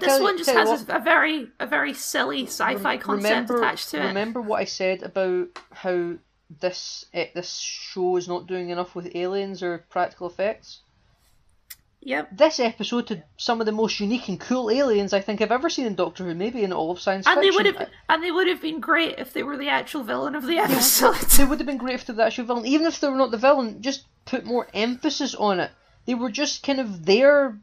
this 0.00 0.18
you- 0.18 0.22
one 0.22 0.38
just 0.38 0.50
has 0.50 0.68
what, 0.68 0.88
a, 0.88 1.00
very 1.00 1.48
a 1.60 1.66
very 1.66 1.92
silly 1.92 2.44
sci-fi 2.46 2.96
concept 2.96 3.50
remember, 3.50 3.58
attached 3.58 3.90
to 3.90 4.02
it. 4.02 4.06
Remember 4.06 4.40
what 4.40 4.60
I 4.60 4.64
said 4.64 5.02
about 5.02 5.48
how 5.70 6.14
this 6.60 7.06
uh, 7.14 7.24
this 7.34 7.58
show 7.58 8.16
is 8.16 8.28
not 8.28 8.46
doing 8.46 8.70
enough 8.70 8.94
with 8.94 9.14
aliens 9.14 9.62
or 9.62 9.84
practical 9.90 10.26
effects. 10.26 10.80
Yep. 12.04 12.36
This 12.36 12.58
episode 12.58 13.08
had 13.10 13.24
some 13.36 13.60
of 13.60 13.66
the 13.66 13.72
most 13.72 14.00
unique 14.00 14.28
and 14.28 14.40
cool 14.40 14.70
aliens 14.70 15.12
I 15.12 15.20
think 15.20 15.40
I've 15.40 15.52
ever 15.52 15.70
seen 15.70 15.86
in 15.86 15.94
Doctor 15.94 16.24
Who, 16.24 16.34
maybe 16.34 16.64
in 16.64 16.72
all 16.72 16.90
of 16.90 16.98
science 16.98 17.26
And 17.28 17.40
they 17.40 17.50
would 17.50 17.66
have 17.66 17.88
and 18.08 18.22
they 18.22 18.32
would 18.32 18.48
have 18.48 18.60
been 18.60 18.80
great 18.80 19.18
if 19.18 19.32
they 19.32 19.44
were 19.44 19.56
the 19.56 19.68
actual 19.68 20.02
villain 20.02 20.34
of 20.34 20.44
the 20.44 20.58
episode. 20.58 21.14
they 21.36 21.44
would 21.44 21.60
have 21.60 21.66
been 21.66 21.76
great 21.76 21.94
if 21.94 22.06
they 22.06 22.12
were 22.12 22.16
the 22.16 22.24
actual 22.24 22.46
villain. 22.46 22.66
Even 22.66 22.86
if 22.86 22.98
they 22.98 23.08
were 23.08 23.16
not 23.16 23.30
the 23.30 23.36
villain, 23.36 23.82
just 23.82 24.04
put 24.24 24.44
more 24.44 24.66
emphasis 24.74 25.34
on 25.36 25.60
it. 25.60 25.70
They 26.04 26.14
were 26.14 26.30
just 26.30 26.64
kind 26.64 26.80
of 26.80 27.06
there 27.06 27.56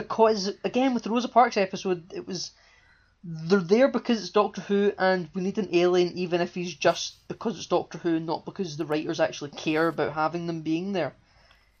because, 0.00 0.50
again, 0.64 0.94
with 0.94 1.02
the 1.02 1.10
Rosa 1.10 1.28
Parks 1.28 1.56
episode, 1.56 2.12
it 2.14 2.26
was 2.26 2.52
they're 3.22 3.60
there 3.60 3.88
because 3.88 4.20
it's 4.20 4.30
Doctor 4.30 4.62
Who, 4.62 4.92
and 4.98 5.28
we 5.34 5.42
need 5.42 5.58
an 5.58 5.68
alien, 5.72 6.16
even 6.16 6.40
if 6.40 6.54
he's 6.54 6.74
just 6.74 7.28
because 7.28 7.56
it's 7.56 7.66
Doctor 7.66 7.98
Who, 7.98 8.18
not 8.18 8.46
because 8.46 8.76
the 8.76 8.86
writers 8.86 9.20
actually 9.20 9.50
care 9.50 9.88
about 9.88 10.14
having 10.14 10.46
them 10.46 10.62
being 10.62 10.92
there. 10.92 11.14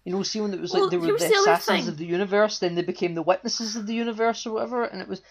You 0.04 0.12
know, 0.12 0.22
see 0.22 0.40
when 0.40 0.54
it 0.54 0.60
was 0.60 0.72
Well, 0.72 0.84
like 0.84 0.90
they 0.90 0.96
were 0.98 1.06
the 1.06 1.18
the 1.18 1.34
assassins 1.40 1.88
of 1.88 1.96
the 1.96 2.06
universe, 2.06 2.58
then 2.58 2.74
they 2.74 2.82
became 2.82 3.14
the 3.14 3.22
witnesses 3.22 3.76
of 3.76 3.86
the 3.86 3.94
universe 3.94 4.46
or 4.46 4.52
whatever, 4.54 4.84
and 4.84 5.00
it 5.00 5.08
was 5.08 5.22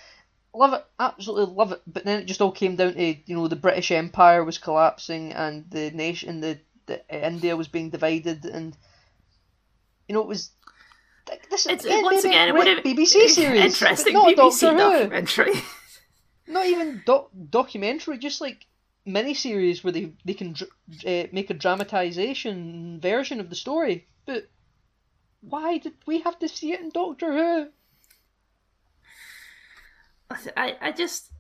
love 0.53 0.73
it, 0.73 0.85
absolutely 0.99 1.55
love 1.55 1.71
it. 1.71 1.81
But 1.85 2.05
then 2.05 2.21
it 2.21 2.25
just 2.25 2.41
all 2.41 2.51
came 2.51 2.75
down 2.75 2.93
to 2.93 3.15
you 3.25 3.35
know 3.35 3.47
the 3.47 3.55
British 3.55 3.91
Empire 3.91 4.43
was 4.43 4.57
collapsing 4.57 5.33
and 5.33 5.69
the 5.69 5.91
nation, 5.91 6.41
the, 6.41 6.59
the 6.87 7.01
India 7.09 7.55
was 7.55 7.67
being 7.67 7.89
divided, 7.89 8.45
and 8.45 8.75
you 10.07 10.15
know 10.15 10.21
it 10.21 10.27
was. 10.27 10.51
Like, 11.30 11.49
This 11.49 11.65
It's 11.65 11.86
again, 11.86 12.03
once 12.03 12.23
again 12.23 12.47
a 12.47 12.49
it 12.49 12.57
would 12.57 12.67
have 12.67 12.84
BBC 12.84 13.27
series, 13.30 13.61
interesting 13.61 14.13
not 14.13 14.27
BBC 14.30 14.36
Doctor 14.36 14.71
Who. 14.71 14.77
documentary. 14.77 15.53
Not 16.47 16.65
even 16.65 17.03
doc- 17.05 17.30
documentary, 17.51 18.17
just 18.17 18.41
like 18.41 18.65
miniseries 19.07 19.84
where 19.84 19.93
they 19.93 20.13
they 20.25 20.34
can 20.34 20.53
dr- 20.53 20.71
uh, 21.05 21.27
make 21.32 21.51
a 21.51 21.53
dramatization 21.53 22.99
version 22.99 23.39
of 23.39 23.51
the 23.51 23.55
story. 23.55 24.07
But 24.25 24.49
why 25.41 25.77
did 25.77 25.93
we 26.07 26.21
have 26.21 26.39
to 26.39 26.47
see 26.47 26.73
it 26.73 26.80
in 26.82 26.89
Doctor 26.89 27.32
Who? 27.32 27.67
I, 30.57 30.75
I 30.82 30.91
just 30.91 31.32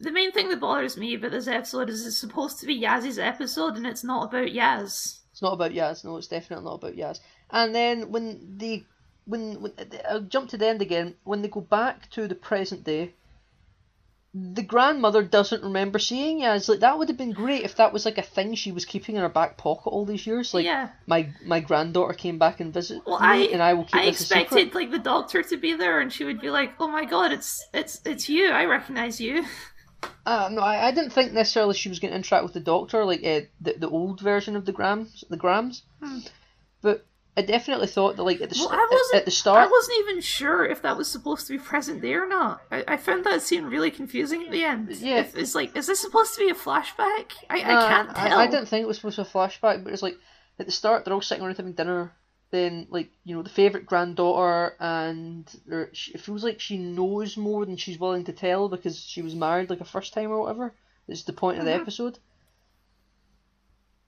the 0.00 0.12
main 0.12 0.32
thing 0.32 0.48
that 0.48 0.60
bothers 0.60 0.96
me 0.96 1.14
about 1.14 1.32
this 1.32 1.48
episode 1.48 1.90
is 1.90 2.06
it's 2.06 2.18
supposed 2.18 2.60
to 2.60 2.66
be 2.66 2.80
Yaz's 2.80 3.18
episode 3.18 3.76
and 3.76 3.86
it's 3.86 4.04
not 4.04 4.28
about 4.28 4.48
Yaz. 4.48 5.20
It's 5.32 5.42
not 5.42 5.54
about 5.54 5.72
Yaz. 5.72 6.04
No, 6.04 6.16
it's 6.16 6.26
definitely 6.28 6.64
not 6.64 6.74
about 6.74 6.96
Yaz. 6.96 7.20
And 7.50 7.74
then 7.74 8.10
when 8.10 8.56
they, 8.56 8.84
when, 9.28 9.60
when 9.60 9.72
I'll 10.08 10.22
jump 10.22 10.50
to 10.50 10.56
the 10.56 10.66
end 10.66 10.82
again. 10.82 11.14
When 11.24 11.42
they 11.42 11.48
go 11.48 11.60
back 11.60 12.10
to 12.10 12.26
the 12.26 12.34
present 12.34 12.82
day, 12.84 13.12
the 14.34 14.62
grandmother 14.62 15.22
doesn't 15.22 15.62
remember 15.62 15.98
seeing 15.98 16.40
Yaz. 16.40 16.68
Like 16.68 16.80
that 16.80 16.98
would 16.98 17.08
have 17.08 17.16
been 17.18 17.32
great 17.32 17.64
if 17.64 17.76
that 17.76 17.92
was 17.92 18.04
like 18.04 18.18
a 18.18 18.22
thing 18.22 18.54
she 18.54 18.72
was 18.72 18.84
keeping 18.84 19.16
in 19.16 19.22
her 19.22 19.28
back 19.28 19.56
pocket 19.56 19.90
all 19.90 20.04
these 20.04 20.26
years. 20.26 20.52
Like 20.54 20.64
yeah. 20.64 20.90
my 21.06 21.28
my 21.44 21.60
granddaughter 21.60 22.14
came 22.14 22.38
back 22.38 22.60
and 22.60 22.72
visited 22.72 23.02
Well, 23.06 23.20
me, 23.20 23.26
I 23.26 23.36
and 23.52 23.62
I 23.62 23.74
will 23.74 23.84
keep 23.84 23.96
I 23.96 24.04
this 24.06 24.20
a 24.20 24.24
secret. 24.24 24.42
expected 24.42 24.74
like 24.74 24.90
the 24.90 24.98
doctor 24.98 25.42
to 25.42 25.56
be 25.56 25.74
there 25.74 26.00
and 26.00 26.12
she 26.12 26.24
would 26.24 26.40
be 26.40 26.50
like, 26.50 26.72
"Oh 26.78 26.88
my 26.88 27.04
god, 27.04 27.32
it's 27.32 27.66
it's 27.72 28.00
it's 28.04 28.28
you! 28.28 28.50
I 28.50 28.64
recognize 28.66 29.20
you." 29.20 29.44
Uh, 30.24 30.48
no, 30.52 30.60
I, 30.60 30.88
I 30.88 30.90
didn't 30.92 31.10
think 31.12 31.32
necessarily 31.32 31.74
she 31.74 31.88
was 31.88 31.98
going 31.98 32.12
to 32.12 32.16
interact 32.16 32.44
with 32.44 32.52
the 32.52 32.60
Doctor, 32.60 33.04
like 33.04 33.24
uh, 33.24 33.40
the 33.60 33.74
the 33.78 33.88
old 33.90 34.20
version 34.20 34.54
of 34.54 34.64
the 34.64 34.72
Grams, 34.72 35.24
the 35.28 35.36
Grams. 35.36 35.82
Hmm. 36.00 36.18
But 36.82 37.04
I 37.38 37.42
definitely 37.42 37.86
thought 37.86 38.16
that, 38.16 38.24
like 38.24 38.40
at 38.40 38.50
the 38.50 38.56
Well, 38.58 38.68
st- 38.68 38.80
I 38.80 38.88
wasn't. 38.90 39.14
at 39.20 39.24
the 39.24 39.30
start, 39.30 39.60
I 39.66 39.70
wasn't 39.70 39.98
even 40.00 40.20
sure 40.20 40.66
if 40.66 40.82
that 40.82 40.96
was 40.96 41.08
supposed 41.10 41.46
to 41.46 41.52
be 41.52 41.58
present 41.58 42.02
day 42.02 42.14
or 42.14 42.26
not. 42.26 42.60
I, 42.70 42.84
I 42.88 42.96
found 42.96 43.24
that 43.24 43.42
scene 43.42 43.64
really 43.66 43.90
confusing 43.90 44.42
at 44.44 44.50
the 44.50 44.64
end. 44.64 44.90
Yeah. 44.96 45.20
If 45.20 45.36
it's 45.36 45.54
like, 45.54 45.76
is 45.76 45.86
this 45.86 46.00
supposed 46.00 46.34
to 46.34 46.40
be 46.40 46.50
a 46.50 46.54
flashback? 46.54 47.32
I, 47.48 47.58
I 47.58 47.60
can't 47.60 48.14
tell. 48.16 48.38
I, 48.38 48.46
didn't 48.48 48.66
think 48.66 48.82
it 48.82 48.86
was 48.88 48.96
supposed 48.96 49.16
to 49.16 49.22
be 49.24 49.28
a 49.28 49.32
flashback, 49.32 49.84
but 49.84 49.92
it's 49.92 50.02
like 50.02 50.18
at 50.58 50.66
the 50.66 50.72
start 50.72 51.04
they're 51.04 51.14
all 51.14 51.20
sitting 51.20 51.44
around 51.44 51.56
having 51.56 51.72
dinner. 51.74 52.12
Then, 52.50 52.86
like 52.90 53.10
you 53.24 53.36
know, 53.36 53.42
the 53.42 53.50
favorite 53.50 53.84
granddaughter, 53.86 54.74
and 54.80 55.46
she, 55.92 56.14
it 56.14 56.20
feels 56.22 56.42
like 56.42 56.60
she 56.60 56.78
knows 56.78 57.36
more 57.36 57.66
than 57.66 57.76
she's 57.76 58.00
willing 58.00 58.24
to 58.24 58.32
tell 58.32 58.68
because 58.70 58.98
she 58.98 59.20
was 59.22 59.34
married 59.34 59.68
like 59.70 59.80
a 59.82 59.84
first 59.84 60.12
time 60.14 60.30
or 60.32 60.40
whatever. 60.40 60.74
It's 61.06 61.24
the 61.24 61.34
point 61.34 61.58
of 61.58 61.66
the 61.66 61.70
Mhm. 61.72 61.80
episode. 61.82 62.18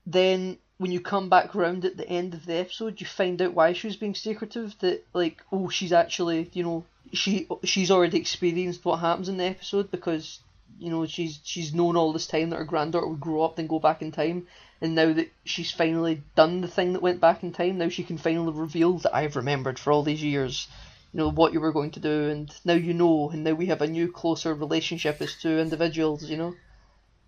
Then, 0.07 0.59
when 0.81 0.91
you 0.91 1.01
come 1.01 1.29
back 1.29 1.55
round 1.55 1.85
at 1.85 1.97
the 1.97 2.09
end 2.09 2.35
of 2.35 2.47
the 2.47 2.55
episode, 2.55 3.01
you 3.01 3.07
find 3.07 3.41
out 3.43 3.55
why 3.55 3.73
she 3.73 3.87
was 3.87 3.97
being 3.97 4.15
secretive. 4.15 4.75
That 4.81 5.05
like, 5.13 5.43
oh, 5.53 5.69
she's 5.69 5.93
actually, 5.93 6.51
you 6.53 6.65
know, 6.65 6.85
she 7.13 7.47
she's 7.65 7.91
already 7.91 8.19
experienced 8.19 8.85
what 8.85 9.01
happens 9.01 9.29
in 9.29 9.37
the 9.37 9.45
episode 9.45 9.91
because 9.91 10.41
you 10.79 10.91
know 10.91 11.07
she's 11.07 11.41
she's 11.45 11.75
known 11.75 11.97
all 11.97 12.13
this 12.13 12.27
time 12.27 12.51
that 12.51 12.57
her 12.57 12.65
granddaughter 12.65 13.07
would 13.07 13.21
grow 13.21 13.43
up 13.43 13.59
and 13.59 13.69
go 13.69 13.79
back 13.79 14.01
in 14.01 14.13
time 14.13 14.47
and 14.81 14.95
now 14.95 15.13
that 15.13 15.31
she's 15.45 15.71
finally 15.71 16.23
done 16.37 16.61
the 16.61 16.69
thing 16.69 16.93
that 16.93 17.03
went 17.03 17.21
back 17.21 17.43
in 17.43 17.53
time 17.53 17.77
now 17.77 17.89
she 17.89 18.05
can 18.05 18.17
finally 18.17 18.53
reveal 18.53 18.97
that 18.99 19.15
I've 19.15 19.37
remembered 19.37 19.79
for 19.79 19.93
all 19.93 20.05
these 20.05 20.23
years 20.23 20.69
you 21.13 21.19
know 21.19 21.31
what 21.31 21.53
you 21.53 21.61
were 21.61 21.73
going 21.73 21.91
to 21.93 22.01
do, 22.01 22.29
and 22.31 22.55
now 22.65 22.75
you 22.75 22.95
know, 22.95 23.31
and 23.31 23.43
now 23.43 23.53
we 23.53 23.67
have 23.67 23.83
a 23.83 23.87
new 23.87 24.11
closer 24.11 24.55
relationship 24.55 25.21
as 25.21 25.35
two 25.35 25.59
individuals, 25.59 26.23
you 26.25 26.37
know. 26.37 26.55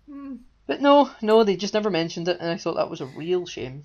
Mm. 0.09 0.39
But 0.65 0.81
no, 0.81 1.11
no, 1.21 1.43
they 1.43 1.55
just 1.55 1.73
never 1.73 1.89
mentioned 1.89 2.27
it, 2.27 2.37
and 2.39 2.49
I 2.49 2.57
thought 2.57 2.75
that 2.75 2.89
was 2.89 3.01
a 3.01 3.05
real 3.05 3.45
shame. 3.45 3.83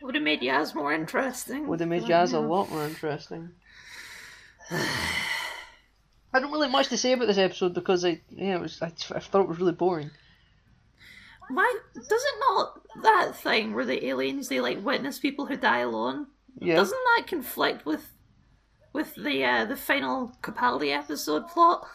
It 0.00 0.04
would 0.04 0.14
have 0.14 0.24
made 0.24 0.40
Yaz 0.40 0.74
more 0.74 0.92
interesting. 0.92 1.66
Would 1.66 1.80
have 1.80 1.88
made 1.88 2.04
Yaz 2.04 2.32
a 2.32 2.38
lot 2.38 2.70
more 2.70 2.84
interesting. 2.84 3.50
I 6.32 6.40
don't 6.40 6.52
really 6.52 6.66
have 6.66 6.72
much 6.72 6.88
to 6.88 6.96
say 6.96 7.12
about 7.12 7.26
this 7.26 7.38
episode 7.38 7.74
because 7.74 8.04
I, 8.04 8.20
yeah, 8.30 8.56
it 8.56 8.60
was 8.60 8.80
I, 8.82 8.86
I 8.86 9.20
thought 9.20 9.42
it 9.42 9.48
was 9.48 9.58
really 9.58 9.72
boring. 9.72 10.10
Why 11.50 11.74
does 11.94 12.04
it 12.10 12.34
not 12.48 12.80
that 13.02 13.34
thing 13.34 13.74
where 13.74 13.86
the 13.86 14.06
aliens 14.06 14.48
they 14.48 14.60
like 14.60 14.84
witness 14.84 15.18
people 15.18 15.46
who 15.46 15.56
die 15.56 15.78
alone? 15.78 16.26
Yeah, 16.60 16.76
Doesn't 16.76 16.98
that 17.16 17.26
conflict 17.26 17.86
with 17.86 18.10
with 18.92 19.14
the 19.14 19.44
uh, 19.44 19.64
the 19.64 19.76
final 19.76 20.32
Capaldi 20.42 20.94
episode 20.94 21.48
plot? 21.48 21.86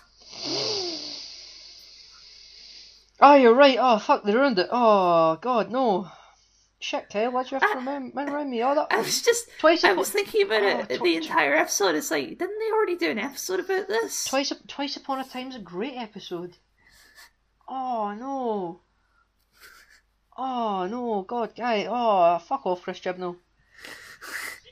Oh, 3.25 3.35
you're 3.35 3.53
right. 3.53 3.77
Oh, 3.79 3.99
fuck, 3.99 4.23
they 4.25 4.33
ruined 4.33 4.59
it. 4.59 4.67
Oh, 4.69 5.37
God, 5.41 5.71
no. 5.71 6.11
Shit, 6.79 7.09
Kyle, 7.09 7.31
why'd 7.31 7.49
you 7.49 7.57
have 7.57 7.71
to 7.71 7.77
remind, 7.77 8.13
remind 8.13 8.49
me? 8.49 8.61
Oh, 8.61 8.75
that 8.75 8.87
I 8.91 8.97
was 8.97 9.21
just 9.21 9.47
Twice 9.59 9.85
I 9.85 9.93
was 9.93 10.09
thinking 10.09 10.45
about 10.45 10.61
Oh, 10.61 10.85
it 10.89 10.99
tw- 10.99 11.03
the 11.03 11.15
entire 11.15 11.55
episode. 11.55 11.95
It's 11.95 12.11
like 12.11 12.27
didn't 12.37 12.59
they 12.59 12.71
already 12.73 12.97
do 12.97 13.09
an 13.11 13.19
episode 13.19 13.61
about 13.61 13.87
this? 13.87 14.25
Twice, 14.25 14.51
Twice 14.67 14.97
Upon 14.97 15.21
a 15.21 15.23
Time's 15.23 15.55
a 15.55 15.59
great 15.59 15.95
episode. 15.95 16.57
Oh, 17.69 18.13
no. 18.13 18.81
Oh, 20.37 20.85
no, 20.87 21.21
God, 21.21 21.55
guy. 21.55 21.87
Oh, 21.89 22.39
fuck 22.39 22.65
off, 22.65 22.81
Chris 22.81 22.99
Chibnall. 22.99 23.37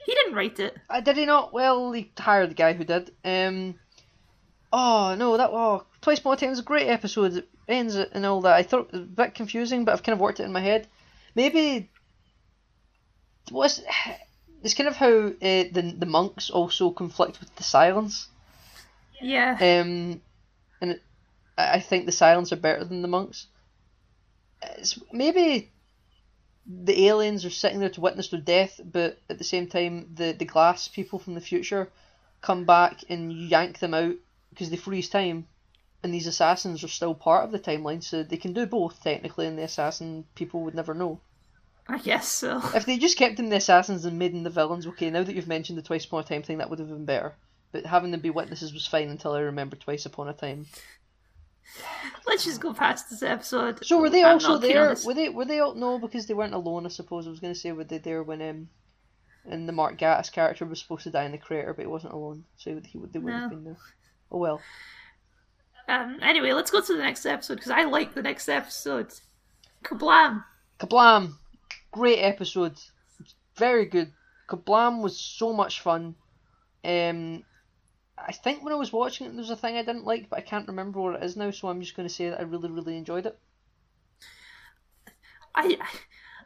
He 0.05 0.13
didn't 0.13 0.35
write 0.35 0.59
it. 0.59 0.75
Uh, 0.89 0.99
did 0.99 1.15
he 1.15 1.25
not? 1.25 1.53
Well, 1.53 1.93
he 1.93 2.11
hired 2.19 2.49
the 2.49 2.55
guy 2.55 2.73
who 2.73 2.83
did. 2.83 3.11
Um. 3.23 3.75
Oh 4.73 5.15
no, 5.17 5.37
that 5.37 5.49
oh 5.51 5.85
Twice 6.01 6.19
Upon 6.19 6.33
a 6.33 6.37
Time 6.37 6.49
is 6.49 6.59
a 6.59 6.63
great 6.63 6.87
episode. 6.87 7.45
Ends 7.67 7.95
and 7.95 8.25
all 8.25 8.41
that. 8.41 8.55
I 8.55 8.63
thought 8.63 8.87
it 8.87 8.93
was 8.93 9.01
a 9.01 9.05
bit 9.05 9.35
confusing, 9.35 9.85
but 9.85 9.93
I've 9.93 10.03
kind 10.03 10.13
of 10.13 10.19
worked 10.19 10.39
it 10.39 10.43
in 10.43 10.51
my 10.51 10.61
head. 10.61 10.87
Maybe 11.35 11.89
was 13.51 13.81
it's 14.63 14.73
kind 14.73 14.89
of 14.89 14.95
how 14.95 15.27
uh, 15.27 15.31
the 15.41 15.95
the 15.97 16.05
monks 16.05 16.49
also 16.49 16.91
conflict 16.91 17.39
with 17.39 17.55
the 17.55 17.63
silence. 17.63 18.27
Yeah. 19.19 19.53
Um, 19.53 20.21
and 20.81 20.91
it, 20.91 21.01
I 21.57 21.73
I 21.73 21.79
think 21.79 22.05
the 22.05 22.11
silence 22.11 22.51
are 22.51 22.57
better 22.57 22.83
than 22.83 23.01
the 23.01 23.07
monks. 23.07 23.47
It's 24.77 24.99
maybe 25.11 25.71
the 26.67 27.07
aliens 27.07 27.45
are 27.45 27.49
sitting 27.49 27.79
there 27.79 27.89
to 27.89 28.01
witness 28.01 28.29
their 28.29 28.39
death, 28.39 28.79
but 28.83 29.19
at 29.29 29.37
the 29.37 29.43
same 29.43 29.67
time, 29.67 30.11
the, 30.13 30.33
the 30.33 30.45
glass 30.45 30.87
people 30.87 31.19
from 31.19 31.33
the 31.33 31.41
future 31.41 31.89
come 32.41 32.65
back 32.65 33.03
and 33.09 33.33
yank 33.33 33.79
them 33.79 33.93
out 33.93 34.15
because 34.49 34.69
they 34.69 34.77
freeze 34.77 35.09
time, 35.09 35.47
and 36.03 36.13
these 36.13 36.27
assassins 36.27 36.83
are 36.83 36.87
still 36.87 37.13
part 37.13 37.43
of 37.43 37.51
the 37.51 37.59
timeline, 37.59 38.03
so 38.03 38.23
they 38.23 38.37
can 38.37 38.53
do 38.53 38.65
both 38.65 39.01
technically, 39.03 39.47
and 39.47 39.57
the 39.57 39.63
assassin 39.63 40.25
people 40.35 40.61
would 40.61 40.75
never 40.75 40.93
know. 40.93 41.19
I 41.87 41.97
guess 41.97 42.27
so. 42.27 42.61
If 42.75 42.85
they 42.85 42.97
just 42.97 43.17
kept 43.17 43.37
them 43.37 43.49
the 43.49 43.57
assassins 43.57 44.05
and 44.05 44.17
made 44.17 44.33
them 44.33 44.43
the 44.43 44.49
villains, 44.49 44.87
okay, 44.87 45.09
now 45.09 45.23
that 45.23 45.35
you've 45.35 45.47
mentioned 45.47 45.77
the 45.77 45.83
Twice 45.83 46.05
Upon 46.05 46.21
a 46.21 46.23
Time 46.23 46.43
thing, 46.43 46.57
that 46.59 46.69
would 46.69 46.79
have 46.79 46.89
been 46.89 47.05
better. 47.05 47.35
But 47.71 47.85
having 47.85 48.11
them 48.11 48.21
be 48.21 48.29
witnesses 48.29 48.73
was 48.73 48.87
fine 48.87 49.09
until 49.09 49.33
I 49.33 49.39
remembered 49.41 49.81
Twice 49.81 50.05
Upon 50.05 50.27
a 50.27 50.33
Time. 50.33 50.65
Let's 52.25 52.43
just 52.43 52.61
go 52.61 52.73
past 52.73 53.09
this 53.09 53.23
episode. 53.23 53.85
So 53.85 53.99
were 53.99 54.09
they 54.09 54.23
I'm 54.23 54.33
also 54.33 54.53
not 54.53 54.61
keen 54.61 54.77
on 54.77 54.87
there? 54.87 54.97
Were 55.05 55.13
they? 55.13 55.29
Were 55.29 55.45
they 55.45 55.59
all? 55.59 55.75
No, 55.75 55.99
because 55.99 56.25
they 56.25 56.33
weren't 56.33 56.53
alone. 56.53 56.85
I 56.85 56.89
suppose 56.89 57.27
I 57.27 57.29
was 57.29 57.39
going 57.39 57.53
to 57.53 57.59
say 57.59 57.71
were 57.71 57.83
they 57.83 57.97
there 57.97 58.23
when 58.23 58.41
um, 58.41 58.69
and 59.45 59.67
the 59.67 59.73
Mark 59.73 59.97
Gatiss 59.97 60.31
character 60.31 60.65
was 60.65 60.81
supposed 60.81 61.03
to 61.03 61.11
die 61.11 61.23
in 61.23 61.31
the 61.31 61.37
crater, 61.37 61.73
but 61.73 61.83
he 61.83 61.87
wasn't 61.87 62.13
alone, 62.13 62.43
so 62.57 62.79
he 62.85 62.97
would 62.97 63.13
they 63.13 63.19
wouldn't 63.19 63.41
have 63.41 63.51
been 63.51 63.63
there. 63.63 63.77
Oh 64.31 64.37
well. 64.37 64.61
Um. 65.91 66.19
Anyway, 66.21 66.53
let's 66.53 66.71
go 66.71 66.79
to 66.79 66.93
the 66.93 67.03
next 67.03 67.25
episode 67.25 67.55
because 67.55 67.71
I 67.71 67.83
like 67.83 68.13
the 68.13 68.21
next 68.21 68.47
episode. 68.47 69.11
Kerblam! 69.83 70.45
Kerblam! 70.79 71.33
Great 71.91 72.19
episode. 72.19 72.77
Very 73.57 73.85
good. 73.85 74.13
Kerblam 74.47 75.01
was 75.01 75.19
so 75.19 75.51
much 75.51 75.81
fun. 75.81 76.15
Um, 76.85 77.43
I 78.17 78.31
think 78.31 78.63
when 78.63 78.71
I 78.71 78.77
was 78.77 78.93
watching 78.93 79.27
it, 79.27 79.31
there 79.31 79.39
was 79.39 79.49
a 79.49 79.57
thing 79.57 79.75
I 79.75 79.83
didn't 79.83 80.05
like, 80.05 80.29
but 80.29 80.39
I 80.39 80.43
can't 80.43 80.69
remember 80.69 81.01
what 81.01 81.15
it 81.15 81.23
is 81.23 81.35
now. 81.35 81.51
So 81.51 81.67
I'm 81.67 81.81
just 81.81 81.97
going 81.97 82.07
to 82.07 82.13
say 82.13 82.29
that 82.29 82.39
I 82.39 82.43
really, 82.43 82.69
really 82.69 82.95
enjoyed 82.97 83.25
it. 83.25 83.37
I 85.53 85.75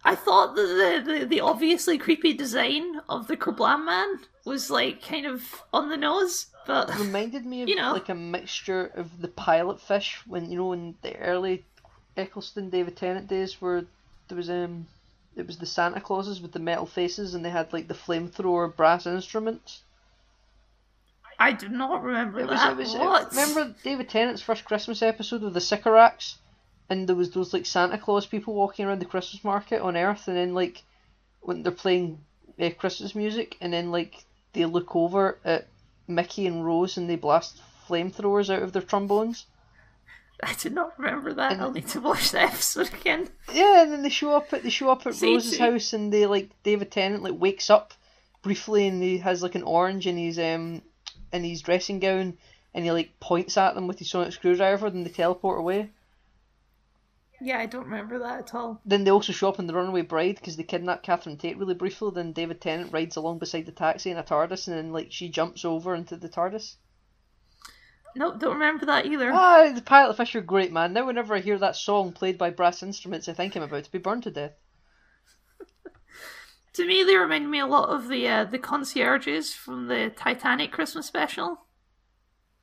I 0.06 0.16
thought 0.16 0.56
that 0.56 0.62
the, 1.06 1.20
the 1.20 1.26
the 1.26 1.42
obviously 1.42 1.98
creepy 1.98 2.34
design 2.34 3.02
of 3.10 3.28
the 3.28 3.36
Kerblam 3.36 3.86
man 3.86 4.20
was 4.46 4.70
like 4.70 5.02
kind 5.06 5.26
of 5.26 5.64
on 5.74 5.90
the 5.90 5.98
nose, 5.98 6.46
but 6.68 6.90
It 6.92 7.00
reminded 7.00 7.46
me 7.46 7.64
of 7.64 7.70
You 7.70 7.76
know. 7.76 7.92
like 7.94 8.10
a 8.10 8.16
mixture 8.16 8.92
of 8.96 9.20
the 9.22 9.28
pilot 9.28 9.82
fish 9.82 10.22
when 10.28 10.52
you 10.52 10.58
know 10.60 10.74
in 10.74 10.96
the 11.02 11.18
early 11.18 11.66
Eccleston 12.16 12.70
David 12.70 12.96
Tennant 12.96 13.28
days 13.28 13.60
where 13.62 13.84
there 14.28 14.38
was 14.38 14.50
um 14.50 14.86
it 15.36 15.48
was 15.48 15.58
the 15.58 15.66
Santa 15.66 16.00
Clauses 16.00 16.40
with 16.40 16.52
the 16.54 16.60
metal 16.60 16.86
faces 16.86 17.34
and 17.34 17.44
they 17.44 17.50
had 17.50 17.74
like 17.74 17.88
the 17.88 17.94
flamethrower 17.94 18.74
brass 18.74 19.06
instruments. 19.08 19.82
I 21.38 21.52
do 21.52 21.68
not 21.68 22.04
remember 22.04 22.40
It 22.40 22.48
was 22.48 22.60
that. 22.62 22.72
it 22.74 22.78
was 22.78 22.94
what? 22.94 23.32
remember 23.32 23.76
David 23.84 24.08
Tennant's 24.10 24.42
first 24.42 24.64
Christmas 24.66 25.02
episode 25.02 25.42
with 25.42 25.54
the 25.54 25.60
Sycorax 25.62 26.38
and 26.90 27.08
there 27.08 27.16
was 27.16 27.32
those 27.32 27.54
like 27.54 27.66
Santa 27.66 27.98
Claus 27.98 28.26
people 28.26 28.54
walking 28.54 28.86
around 28.86 29.00
the 29.00 29.06
Christmas 29.06 29.44
market 29.44 29.82
on 29.82 29.98
Earth 29.98 30.28
and 30.28 30.38
then 30.38 30.54
like 30.54 30.84
when 31.42 31.64
they're 31.64 31.72
playing 31.72 32.20
uh, 32.60 32.70
Christmas 32.78 33.16
music 33.16 33.58
and 33.62 33.74
then 33.74 33.92
like 33.92 34.26
they 34.54 34.66
look 34.66 34.96
over 34.96 35.40
at 35.44 35.68
Mickey 36.08 36.48
and 36.48 36.66
Rose 36.66 36.98
and 36.98 37.10
they 37.10 37.16
blast 37.16 37.62
flamethrowers 37.88 38.54
out 38.54 38.64
of 38.64 38.74
their 38.74 38.82
trombones. 38.82 39.46
I 40.44 40.54
do 40.54 40.70
not 40.70 40.98
remember 41.00 41.34
that. 41.34 41.54
And- 41.54 41.62
I'll 41.62 41.72
need 41.72 41.88
to 41.90 42.02
watch 42.02 42.32
the 42.32 42.42
episode 42.42 42.94
again. 42.94 43.30
Yeah, 43.54 43.84
and 43.84 43.92
then 43.92 44.02
they 44.02 44.10
show 44.10 44.36
up 44.36 44.52
at 44.54 44.64
they 44.64 44.70
show 44.70 44.90
up 44.92 45.06
at 45.08 45.16
See, 45.16 45.34
Rose's 45.34 45.58
house 45.58 45.94
and 45.94 46.12
they 46.12 46.26
like 46.26 46.50
David 46.64 46.92
Tennant 46.92 47.24
like 47.24 47.40
wakes 47.40 47.70
up 47.70 47.94
briefly 48.42 48.88
and 48.88 49.02
he 49.02 49.18
has 49.20 49.42
like 49.42 49.56
an 49.56 49.64
orange 49.64 50.06
in 50.06 50.18
his 50.18 50.38
um 50.38 50.82
in 51.34 51.44
his 51.44 51.62
dressing 51.62 52.00
gown 52.00 52.38
and 52.74 52.86
he 52.86 52.92
like 52.92 53.20
points 53.20 53.58
at 53.58 53.74
them 53.74 53.88
with 53.88 53.98
his 53.98 54.10
sonic 54.10 54.34
screwdriver 54.34 54.90
then 54.90 55.04
they 55.04 55.10
teleport 55.10 55.60
away. 55.60 55.90
Yeah, 57.42 57.60
I 57.60 57.66
don't 57.66 57.86
remember 57.86 58.20
that 58.20 58.40
at 58.40 58.56
all. 58.56 58.82
Then 58.86 59.04
they 59.04 59.12
also 59.12 59.34
show 59.34 59.50
up 59.50 59.60
in 59.60 59.68
the 59.68 59.74
Runaway 59.74 60.02
Bride 60.02 60.36
because 60.36 60.56
they 60.56 60.64
kidnap 60.64 61.04
Catherine 61.04 61.38
Tate 61.38 61.58
really 61.58 61.74
briefly. 61.74 62.12
Then 62.14 62.32
David 62.32 62.62
Tennant 62.62 62.94
rides 62.94 63.16
along 63.16 63.40
beside 63.40 63.66
the 63.66 63.72
taxi 63.72 64.10
in 64.10 64.18
a 64.18 64.24
TARDIS 64.24 64.68
and 64.68 64.78
then 64.78 64.94
like 64.94 65.12
she 65.12 65.30
jumps 65.30 65.66
over 65.66 65.94
into 65.96 66.16
the 66.16 66.30
TARDIS. 66.30 66.76
Nope, 68.16 68.40
don't 68.40 68.54
remember 68.54 68.86
that 68.86 69.06
either. 69.06 69.30
Ah, 69.34 69.70
the 69.74 69.82
Pilot 69.82 70.16
Fish 70.16 70.36
are 70.36 70.42
great, 70.42 70.72
man. 70.72 70.94
Now 70.94 71.06
whenever 71.06 71.36
I 71.36 71.40
hear 71.40 71.58
that 71.58 71.76
song 71.76 72.14
played 72.14 72.38
by 72.38 72.50
brass 72.50 72.82
instruments, 72.82 73.28
I 73.28 73.34
think 73.34 73.56
I'm 73.56 73.64
about 73.64 73.84
to 73.84 73.92
be 73.92 73.98
burned 73.98 74.24
to 74.24 74.32
death. 74.32 74.54
To 76.74 76.86
me, 76.86 77.04
they 77.04 77.16
remind 77.16 77.50
me 77.50 77.60
a 77.60 77.66
lot 77.66 77.88
of 77.88 78.10
the 78.10 78.28
uh, 78.28 78.44
the 78.44 78.60
concierges 78.60 79.54
from 79.54 79.88
the 79.88 80.12
Titanic 80.14 80.74
Christmas 80.74 81.06
special. 81.06 81.65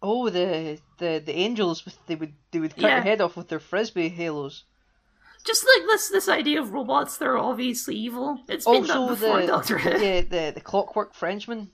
Oh, 0.02 0.28
the 0.30 0.80
the 0.98 1.22
the 1.24 1.32
angels 1.36 1.84
with 1.84 1.96
they 2.06 2.16
would 2.16 2.34
they 2.50 2.58
would 2.58 2.74
cut 2.74 2.82
Yeah. 2.82 2.94
your 2.96 3.02
head 3.02 3.20
off 3.20 3.36
with 3.36 3.48
their 3.48 3.60
frisbee 3.60 4.08
halos. 4.08 4.64
Just 5.44 5.64
like 5.64 5.86
this 5.86 6.08
this 6.10 6.28
idea 6.28 6.60
of 6.60 6.72
robots 6.72 7.16
that 7.18 7.26
are 7.28 7.38
obviously 7.38 7.94
evil. 7.96 8.40
It's 8.48 8.64
been 8.64 8.84
done 8.86 8.98
Also 8.98 9.14
before, 9.14 9.40
the 9.40 9.46
Doctor 9.46 9.78
Who. 9.78 9.90
yeah 10.04 10.20
the 10.22 10.52
the 10.54 10.60
Clockwork 10.60 11.14
Frenchman, 11.14 11.70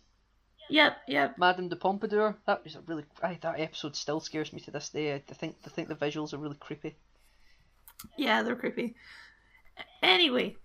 Yep, 0.71 0.97
yep. 1.09 1.39
Madame 1.39 1.69
de 1.71 1.77
Pompadour. 1.77 2.37
That 2.47 2.63
was 2.65 2.75
a 2.75 2.81
really 2.83 3.05
I, 3.23 3.39
that 3.41 3.59
episode 3.61 3.97
still 3.97 4.21
scares 4.21 4.53
me 4.53 4.61
to 4.61 4.71
this 4.71 4.91
day. 4.91 5.15
I 5.15 5.19
think 5.21 5.57
I 5.67 5.71
think 5.71 5.89
the 5.89 5.95
visuals 5.95 6.33
are 6.35 6.39
really 6.39 6.57
creepy. 6.61 6.97
Yeah, 8.17 8.43
they're 8.43 8.57
creepy. 8.57 8.95
Anyway, 10.03 10.57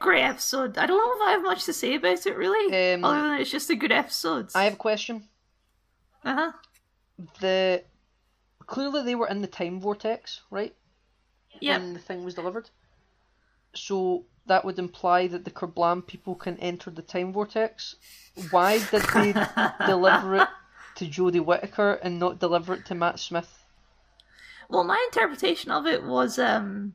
great 0.00 0.22
episode. 0.22 0.78
I 0.78 0.86
don't 0.86 0.98
know 0.98 1.14
if 1.24 1.28
I 1.28 1.32
have 1.32 1.42
much 1.42 1.64
to 1.64 1.72
say 1.72 1.94
about 1.94 2.26
it 2.26 2.36
really, 2.36 2.94
Um, 2.94 3.04
other 3.04 3.22
than 3.28 3.40
it's 3.40 3.50
just 3.50 3.70
a 3.70 3.76
good 3.76 3.92
episode. 3.92 4.48
I 4.54 4.64
have 4.64 4.72
a 4.74 4.76
question. 4.76 5.28
Uh 6.24 6.34
huh. 6.34 6.52
The 7.40 7.82
clearly 8.66 9.02
they 9.02 9.14
were 9.14 9.28
in 9.28 9.42
the 9.42 9.46
time 9.46 9.80
vortex, 9.80 10.40
right? 10.50 10.74
Yep. 11.60 11.80
When 11.80 11.92
the 11.94 11.98
thing 11.98 12.24
was 12.24 12.34
delivered. 12.34 12.70
So 13.74 14.24
that 14.46 14.64
would 14.64 14.78
imply 14.78 15.28
that 15.28 15.44
the 15.44 15.50
Kerblam 15.50 16.06
people 16.06 16.34
can 16.34 16.58
enter 16.58 16.90
the 16.90 17.02
time 17.02 17.32
vortex. 17.32 17.96
Why 18.50 18.78
did 18.90 19.02
they 19.14 19.32
deliver 19.86 20.36
it 20.36 20.48
to 20.96 21.06
Jodie 21.06 21.44
Whittaker 21.44 21.92
and 22.02 22.18
not 22.18 22.38
deliver 22.38 22.74
it 22.74 22.86
to 22.86 22.94
Matt 22.94 23.20
Smith? 23.20 23.64
Well, 24.68 24.84
my 24.84 25.00
interpretation 25.12 25.70
of 25.70 25.86
it 25.86 26.02
was, 26.02 26.38
um, 26.38 26.94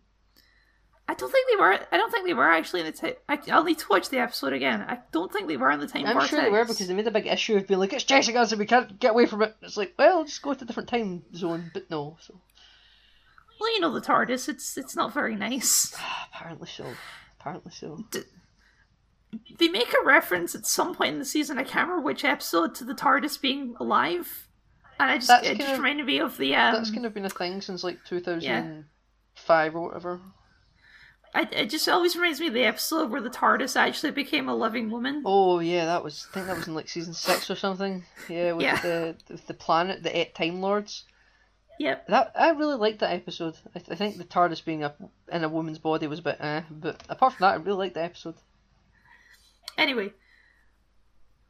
I 1.10 1.14
don't 1.14 1.32
think 1.32 1.48
they 1.50 1.56
were. 1.56 1.80
I 1.92 1.98
don't 1.98 2.12
think 2.12 2.26
they 2.28 2.34
were 2.34 2.50
actually 2.50 2.82
in 2.82 2.86
the 2.88 2.92
time. 2.92 3.14
I'll 3.50 3.64
need 3.64 3.80
to 3.80 3.86
watch 3.90 4.10
the 4.10 4.18
episode 4.20 4.52
again. 4.52 4.82
I 4.82 5.00
don't 5.14 5.32
think 5.32 5.48
they 5.48 5.56
were 5.56 5.72
in 5.72 5.80
the 5.80 5.88
time 5.88 6.06
I'm 6.06 6.14
vortex. 6.14 6.30
sure 6.30 6.42
they 6.42 6.50
were 6.50 6.66
because 6.66 6.86
they 6.88 6.94
made 6.94 7.08
a 7.08 7.12
big 7.12 7.28
issue 7.28 7.56
of 7.56 7.66
being 7.66 7.80
like, 7.80 7.94
it's 7.94 8.04
chasing 8.04 8.36
us 8.36 8.52
and 8.52 8.60
we 8.60 8.66
can't 8.66 9.00
get 9.00 9.12
away 9.12 9.26
from 9.26 9.42
it. 9.42 9.56
It's 9.62 9.78
like, 9.78 9.94
well, 9.98 10.26
just 10.26 10.42
go 10.42 10.54
to 10.54 10.64
a 10.64 10.68
different 10.68 10.90
time 10.90 11.24
zone, 11.34 11.72
but 11.74 11.90
no. 11.90 12.18
So 12.20 12.42
Well, 13.60 13.74
you 13.74 13.80
know 13.80 13.94
the 13.94 14.02
TARDIS. 14.02 14.50
It's 14.50 14.78
it's 14.78 14.96
not 14.98 15.14
very 15.14 15.36
nice. 15.36 15.96
apparently 16.34 16.68
so. 16.68 16.86
Apparently 17.40 17.72
so. 17.72 18.04
they 19.60 19.70
make 19.70 19.94
a 19.94 20.06
reference 20.06 20.56
at 20.56 20.66
some 20.66 20.94
point 20.94 21.14
in 21.14 21.20
the 21.20 21.26
season. 21.26 21.58
I 21.58 21.64
can't 21.64 21.88
remember 21.88 22.06
which 22.06 22.26
episode 22.26 22.76
to 22.76 22.84
the 22.84 22.94
TARDIS 22.94 23.40
being 23.40 23.76
alive, 23.80 24.50
and 25.00 25.10
I 25.10 25.16
just 25.16 25.30
That's 25.30 25.48
it 25.48 25.56
just 25.56 25.68
kinda- 25.68 25.82
reminded 25.82 26.06
me 26.06 26.20
of 26.20 26.36
the. 26.38 26.54
Um, 26.56 26.74
That's 26.76 26.92
kind 26.92 27.06
of 27.06 27.14
been 27.14 27.26
a 27.26 27.30
thing 27.30 27.62
since 27.62 27.82
like 27.84 28.00
2005 28.06 29.76
or 29.76 29.82
whatever. 29.88 30.20
I, 31.36 31.48
it 31.52 31.70
just 31.70 31.88
always 31.90 32.16
reminds 32.16 32.40
me 32.40 32.48
of 32.48 32.54
the 32.54 32.64
episode 32.64 33.12
where 33.12 33.22
the 33.22 33.30
TARDIS 33.30 33.76
actually 33.76 34.12
became 34.12 34.50
a 34.50 34.56
living 34.56 34.90
woman. 34.90 35.22
Oh 35.26 35.60
yeah, 35.60 35.86
that 35.86 36.04
was. 36.04 36.28
I 36.32 36.34
think 36.34 36.48
that 36.48 36.58
was 36.58 36.68
in 36.68 36.74
like 36.74 36.90
season 36.90 37.14
six 37.14 37.50
or 37.52 37.56
something. 37.56 38.04
Yeah, 38.30 38.54
with 38.54 38.64
Yeah. 38.64 38.82
the 38.82 39.16
with 39.30 39.46
the 39.48 39.54
planet, 39.54 40.04
the 40.04 40.18
eight 40.18 40.34
Time 40.36 40.62
Lords. 40.62 41.04
Yep. 41.80 42.08
That 42.08 42.32
I 42.36 42.50
really 42.52 42.76
liked 42.76 43.00
that 43.00 43.12
episode. 43.14 43.56
I, 43.76 43.82
I 43.92 43.96
think 43.96 44.18
the 44.18 44.24
TARDIS 44.24 44.66
being 44.66 44.84
a 44.84 44.96
in 45.32 45.44
a 45.44 45.50
woman's 45.50 45.78
body 45.80 46.08
was 46.08 46.20
a 46.20 46.24
bit 46.24 46.38
eh, 46.40 46.62
but 46.72 47.04
apart 47.10 47.34
from 47.34 47.44
that, 47.46 47.54
I 47.54 47.58
really 47.58 47.78
liked 47.78 47.96
the 47.96 48.04
episode. 48.04 48.36
Anyway, 49.78 50.12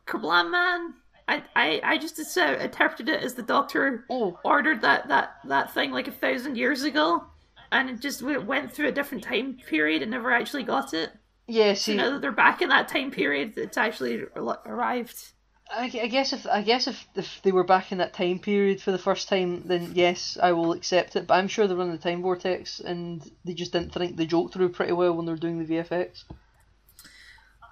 Kerblam 0.05 0.51
Man. 0.51 0.93
I, 1.29 1.43
I, 1.57 1.81
I 1.83 1.97
just 1.97 2.37
uh, 2.37 2.57
interpreted 2.61 3.09
it 3.09 3.21
as 3.21 3.33
the 3.33 3.43
Doctor 3.43 4.05
Oh, 4.09 4.39
ordered 4.45 4.79
that, 4.81 5.09
that, 5.09 5.35
that 5.43 5.73
thing 5.73 5.91
like 5.91 6.07
a 6.07 6.11
thousand 6.11 6.55
years 6.57 6.83
ago, 6.83 7.25
and 7.71 7.89
it 7.89 7.99
just 8.01 8.21
went 8.21 8.71
through 8.71 8.87
a 8.87 8.91
different 8.91 9.23
time 9.23 9.57
period 9.67 10.01
and 10.01 10.11
never 10.11 10.31
actually 10.31 10.63
got 10.63 10.93
it. 10.93 11.11
yeah. 11.47 11.73
So 11.73 11.91
See, 11.91 11.95
now 11.95 12.11
that 12.11 12.21
they're 12.21 12.31
back 12.31 12.61
in 12.61 12.69
that 12.69 12.87
time 12.87 13.11
period, 13.11 13.57
it's 13.57 13.77
actually 13.77 14.23
arrived. 14.35 15.33
I, 15.69 15.85
I 15.85 16.07
guess 16.07 16.31
if 16.33 16.47
I 16.47 16.61
guess 16.61 16.87
if, 16.87 17.07
if 17.15 17.41
they 17.43 17.51
were 17.51 17.63
back 17.63 17.91
in 17.91 17.97
that 17.97 18.13
time 18.13 18.39
period 18.39 18.81
for 18.81 18.91
the 18.91 18.97
first 18.97 19.27
time, 19.27 19.63
then 19.65 19.91
yes, 19.93 20.37
I 20.41 20.53
will 20.53 20.71
accept 20.71 21.15
it. 21.15 21.27
But 21.27 21.35
I'm 21.35 21.47
sure 21.49 21.67
they're 21.67 21.81
in 21.81 21.91
the 21.91 21.97
time 21.97 22.21
vortex, 22.21 22.79
and 22.79 23.21
they 23.43 23.53
just 23.53 23.73
didn't 23.73 23.93
think 23.93 24.15
the 24.15 24.25
joke 24.25 24.53
through 24.53 24.69
pretty 24.69 24.93
well 24.93 25.13
when 25.13 25.25
they 25.25 25.31
were 25.31 25.37
doing 25.37 25.59
the 25.59 25.73
VFX. 25.75 26.23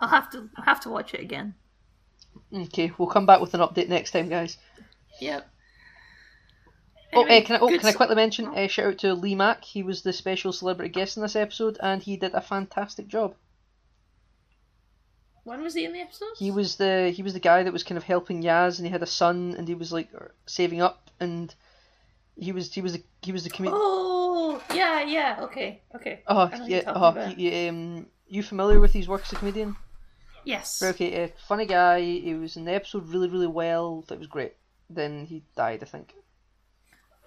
I'll 0.02 0.10
have 0.10 0.30
to 0.32 0.50
I'll 0.58 0.66
have 0.66 0.82
to 0.82 0.90
watch 0.90 1.14
it 1.14 1.22
again. 1.22 1.56
Okay, 2.54 2.92
we'll 2.98 3.08
come 3.10 3.26
back 3.26 3.40
with 3.42 3.54
an 3.54 3.62
update 3.62 3.88
next 3.90 4.12
time, 4.12 4.30
guys. 4.30 4.58
Yep. 5.20 5.50
Oh, 7.16 7.24
uh, 7.24 7.42
can 7.42 7.56
I, 7.56 7.60
oh, 7.60 7.68
can 7.68 7.86
I 7.86 7.94
quickly 7.94 8.16
mention? 8.16 8.48
Uh, 8.48 8.68
shout 8.68 8.86
out 8.86 8.98
to 9.00 9.14
Lee 9.14 9.36
Mack. 9.36 9.64
He 9.64 9.84
was 9.84 10.02
the 10.02 10.14
special 10.14 10.52
celebrity 10.52 10.92
guest 10.92 11.18
in 11.18 11.24
this 11.24 11.36
episode, 11.36 11.78
and 11.82 12.02
he 12.02 12.18
did 12.18 12.34
a 12.34 12.42
fantastic 12.42 13.08
job. 13.08 13.36
When 15.44 15.62
was 15.62 15.76
he 15.76 15.86
in 15.86 15.94
the 15.94 16.02
episode? 16.02 16.30
He 16.38 16.52
was 16.52 16.76
the 16.76 17.12
he 17.12 17.22
was 17.22 17.34
the 17.34 17.40
guy 17.40 17.64
that 17.64 17.72
was 17.72 17.84
kind 17.84 17.98
of 17.98 18.04
helping 18.04 18.42
Yaz, 18.42 18.78
and 18.78 18.86
he 18.86 18.92
had 18.92 19.04
a 19.04 19.08
son, 19.08 19.56
and 19.58 19.68
he 19.68 19.76
was 19.76 19.94
like 19.94 20.10
saving 20.48 20.82
up, 20.82 21.12
and 21.20 21.54
he 22.36 22.52
was 22.52 22.74
he 22.74 22.82
was 22.82 22.94
the 22.94 23.04
he 23.22 23.32
was 23.32 23.44
the 23.44 23.50
comedian. 23.50 23.80
Oh, 23.80 24.62
yeah, 24.74 25.04
yeah. 25.04 25.38
Okay, 25.42 25.82
okay. 25.96 26.24
Oh, 26.28 26.50
I 26.52 26.58
know 26.58 26.66
who 26.66 26.72
yeah. 26.72 26.84
Oh, 26.88 27.12
he, 27.30 27.68
um, 27.68 28.08
you 28.28 28.42
familiar 28.42 28.80
with 28.80 28.92
his 28.92 29.08
work 29.08 29.22
as 29.22 29.34
a 29.34 29.36
comedian? 29.36 29.76
Yes. 30.44 30.82
Okay, 30.82 31.24
uh, 31.24 31.28
funny 31.48 31.66
guy. 31.66 32.02
He 32.02 32.34
was 32.34 32.58
in 32.58 32.66
the 32.66 32.74
episode 32.74 33.08
really, 33.10 33.30
really 33.30 33.48
well. 33.48 34.04
That 34.08 34.20
was 34.20 34.28
great. 34.28 34.54
Then 34.90 35.26
he 35.26 35.44
died, 35.56 35.82
I 35.82 35.86
think. 35.86 36.14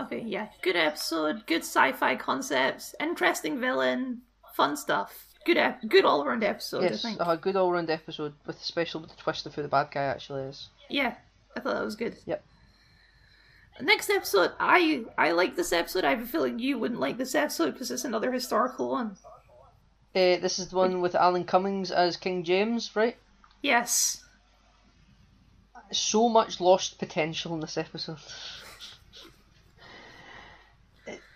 Okay, 0.01 0.21
yeah. 0.21 0.49
Good 0.63 0.77
episode. 0.77 1.47
Good 1.47 1.63
sci-fi 1.63 2.17
concepts. 2.17 2.95
Interesting 3.01 3.61
villain. 3.61 4.23
Fun 4.55 4.77
stuff. 4.77 5.27
Good, 5.45 5.57
ep- 5.57 5.89
good 5.89 6.05
all-round 6.05 6.45
episode. 6.45 6.83
yes, 6.83 7.05
I 7.05 7.09
think. 7.09 7.21
a 7.21 7.37
good 7.37 7.57
all-round 7.57 7.91
episode, 7.91 8.35
with 8.47 8.57
especially 8.61 9.03
with 9.03 9.11
the 9.11 9.17
twist 9.23 9.47
of 9.47 9.55
who 9.55 9.63
the 9.63 9.69
bad 9.69 9.89
guy 9.93 10.03
actually 10.03 10.43
is. 10.43 10.69
Yeah, 10.89 11.15
I 11.57 11.61
thought 11.61 11.75
that 11.75 11.85
was 11.85 11.97
good. 11.97 12.17
Yep. 12.27 12.45
Next 13.81 14.11
episode, 14.11 14.53
I 14.59 15.05
I 15.17 15.31
like 15.31 15.55
this 15.55 15.73
episode. 15.73 16.05
I 16.05 16.11
have 16.11 16.23
a 16.23 16.27
feeling 16.27 16.59
you 16.59 16.79
wouldn't 16.79 16.99
like 16.99 17.17
this 17.17 17.35
episode 17.37 17.73
because 17.73 17.93
it's 17.93 18.05
another 18.05 18.33
historical 18.33 18.91
one. 18.91 19.17
Uh, 20.17 20.37
this 20.39 20.59
is 20.59 20.69
the 20.69 20.77
one 20.77 21.01
with 21.01 21.15
Alan 21.15 21.45
Cummings 21.45 21.93
as 21.93 22.17
King 22.17 22.43
James, 22.43 22.97
right? 22.97 23.17
Yes. 23.63 24.25
So 25.93 26.29
much 26.29 26.61
lost 26.61 26.99
potential 26.99 27.55
in 27.55 27.61
this 27.61 27.79
episode. 27.79 28.19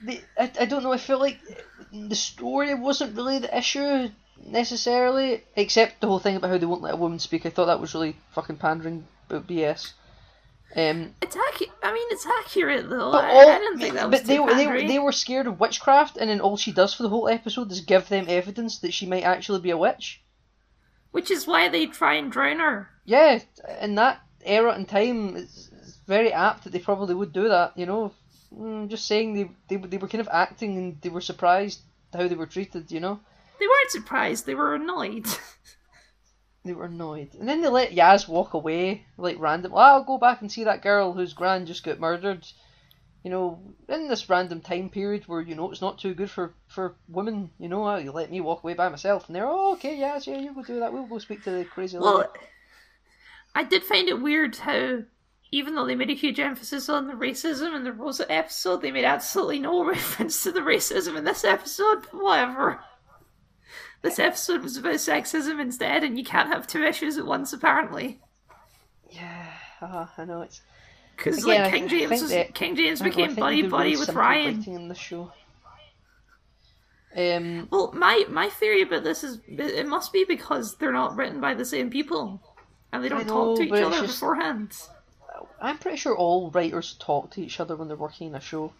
The, 0.05 0.21
I, 0.39 0.51
I 0.61 0.65
don't 0.65 0.83
know, 0.83 0.93
I 0.93 0.99
feel 0.99 1.19
like 1.19 1.39
the 1.93 2.15
story 2.15 2.75
wasn't 2.75 3.17
really 3.17 3.39
the 3.39 3.57
issue 3.57 4.09
necessarily, 4.45 5.45
except 5.57 6.01
the 6.01 6.09
whole 6.09 6.19
thing 6.19 6.37
about 6.37 6.51
how 6.51 6.59
they 6.59 6.67
won't 6.67 6.83
let 6.83 6.95
a 6.95 6.97
woman 6.97 7.19
speak. 7.19 7.47
I 7.47 7.51
thought 7.51 7.67
that 7.67 7.81
was 7.81 7.95
really 7.95 8.17
fucking 8.31 8.57
pandering, 8.57 9.07
but 9.29 9.47
BS. 9.47 9.93
Um, 10.75 11.15
It's 11.21 11.37
accu- 11.37 11.71
I 11.83 11.93
mean, 11.93 12.07
it's 12.11 12.27
accurate 12.27 12.89
though. 12.89 13.13
But 13.13 13.25
all, 13.27 13.51
I 13.51 13.59
didn't 13.59 13.79
think 13.79 13.95
that 13.95 14.11
was 14.11 14.21
but 14.21 14.27
they 14.27 14.39
they, 14.39 14.87
they 14.87 14.99
were 14.99 15.13
scared 15.13 15.47
of 15.47 15.61
witchcraft, 15.61 16.17
and 16.17 16.31
then 16.31 16.41
all 16.41 16.57
she 16.57 16.73
does 16.73 16.95
for 16.95 17.03
the 17.03 17.11
whole 17.11 17.29
episode 17.29 17.71
is 17.71 17.81
give 17.81 18.09
them 18.09 18.25
evidence 18.29 18.79
that 18.79 18.95
she 18.95 19.07
might 19.07 19.23
actually 19.25 19.61
be 19.61 19.71
a 19.71 19.77
witch. 19.77 20.23
Which 21.11 21.31
is 21.31 21.47
why 21.47 21.69
they 21.69 21.87
try 21.87 22.15
and 22.15 22.33
drown 22.33 22.59
her. 22.59 22.89
Yeah, 23.05 23.41
in 23.83 23.97
that 23.97 24.23
era 24.45 24.73
and 24.73 24.89
time, 24.89 25.37
it's, 25.37 25.69
it's 25.83 25.99
very 26.07 26.33
apt 26.33 26.65
that 26.65 26.73
they 26.73 26.79
probably 26.79 27.15
would 27.15 27.35
do 27.35 27.49
that. 27.51 27.77
You 27.77 27.85
know, 27.85 28.15
mm, 28.59 28.89
just 28.89 29.07
saying 29.07 29.35
they 29.35 29.51
they 29.69 29.77
they 29.77 29.99
were 29.99 30.09
kind 30.09 30.21
of 30.21 30.29
acting 30.33 30.77
and 30.77 31.01
they 31.01 31.09
were 31.09 31.21
surprised 31.21 31.81
how 32.13 32.29
they 32.29 32.35
were 32.35 32.47
treated. 32.47 32.91
You 32.91 33.01
know, 33.01 33.21
They 33.59 33.67
weren't 33.67 33.91
surprised. 33.91 34.47
They 34.47 34.55
were 34.55 34.75
annoyed. 34.75 35.27
they 36.65 36.73
were 36.73 36.87
annoyed, 36.87 37.35
and 37.39 37.49
then 37.49 37.61
they 37.61 37.69
let 37.69 37.93
Yaz 37.93 38.29
walk 38.29 38.55
away 38.55 39.07
like 39.17 39.39
random. 39.39 39.73
Well, 39.73 39.85
I'll 39.85 40.05
go 40.05 40.19
back 40.19 40.41
and 40.41 40.51
see 40.51 40.65
that 40.65 40.83
girl 40.83 41.13
whose 41.13 41.33
grand 41.35 41.67
just 41.67 41.85
got 41.85 42.01
murdered. 42.01 42.47
You 43.25 43.31
know, 43.31 43.61
in 43.89 44.09
this 44.09 44.29
random 44.29 44.61
time 44.61 44.91
period 44.91 45.29
where 45.29 45.41
you 45.41 45.55
know 45.55 45.71
it's 45.71 45.81
not 45.81 46.01
too 46.01 46.13
good 46.13 46.31
for 46.31 46.55
for 46.67 46.97
women. 47.09 47.51
You 47.59 47.69
know, 47.69 47.87
uh, 47.87 47.99
you 47.99 48.11
let 48.11 48.31
me 48.33 48.41
walk 48.41 48.65
away 48.65 48.75
by 48.75 48.89
myself, 48.89 49.27
and 49.29 49.37
they're 49.37 49.47
oh 49.47 49.75
okay, 49.75 49.97
Yaz, 49.97 50.27
yeah, 50.27 50.39
you 50.39 50.53
go 50.55 50.63
do 50.65 50.81
that. 50.81 50.93
We'll 50.93 51.07
go 51.07 51.19
speak 51.19 51.45
to 51.45 51.51
the 51.51 51.65
crazy 51.65 51.99
lady. 51.99 52.05
well, 52.05 52.33
I 53.55 53.65
did 53.65 53.85
find 53.85 54.09
it 54.09 54.21
weird 54.21 54.57
how, 54.57 55.03
even 55.53 55.75
though 55.75 55.87
they 55.87 55.95
made 55.95 56.11
a 56.11 56.15
huge 56.15 56.41
emphasis 56.41 56.89
on 56.89 57.07
the 57.07 57.13
racism 57.15 57.77
in 57.77 57.85
the 57.85 57.93
Rosa 57.93 58.31
episode, 58.33 58.83
they 58.83 58.91
made 58.91 59.05
absolutely 59.05 59.61
no 59.61 59.85
reference 59.89 60.43
to 60.43 60.51
the 60.51 60.61
racism 60.61 61.17
in 61.17 61.25
this 61.25 61.45
episode. 61.45 62.07
Whatever. 62.11 62.81
This 64.03 64.19
episode 64.19 64.63
was 64.63 64.77
about 64.77 64.95
sexism 64.95 65.61
instead, 65.61 66.03
and 66.03 66.19
you 66.19 66.25
can't 66.25 66.49
have 66.49 66.67
two 66.67 66.83
issues 66.83 67.19
at 67.19 67.27
once, 67.27 67.53
apparently. 67.53 68.21
yeah, 69.11 69.47
uh, 69.81 70.07
I 70.19 70.25
know 70.25 70.43
it's. 70.43 70.61
Because 71.17 71.45
like 71.47 71.71
King 71.71 71.87
James, 71.87 72.11
was, 72.23 72.31
that- 72.31 72.55
King 72.55 72.75
James 72.75 73.01
I 73.01 73.05
don't 73.11 73.17
know, 73.17 73.23
I 73.23 73.27
became 73.27 73.37
buddy 73.41 73.63
buddy 73.69 73.97
with 73.97 74.09
Ryan. 74.09 74.65
in 74.67 74.89
this 74.89 74.99
show. 74.99 75.31
Um, 77.15 77.69
Well, 77.71 77.93
my 77.95 78.25
my 78.31 78.49
theory 78.49 78.83
about 78.83 79.05
this 79.05 79.23
is 79.23 79.39
it 79.47 79.87
must 79.87 80.13
be 80.13 80.25
because 80.25 80.77
they're 80.77 80.93
not 80.93 81.15
written 81.15 81.41
by 81.41 81.53
the 81.55 81.65
same 81.65 81.91
people, 81.91 82.43
and 82.93 83.05
they 83.05 83.09
don't 83.11 83.27
know, 83.27 83.55
talk 83.55 83.59
to 83.59 83.63
each 83.65 83.73
other 83.73 84.01
just- 84.01 84.15
beforehand. 84.21 84.73
I'm 85.61 85.79
pretty 85.79 85.97
sure 85.97 86.17
all 86.17 86.51
writers 86.51 86.95
talk 86.99 87.31
to 87.33 87.43
each 87.43 87.61
other 87.61 87.77
when 87.77 87.89
they're 87.89 87.97
working 87.97 88.29
in 88.29 88.35
a 88.35 88.41
show. 88.41 88.73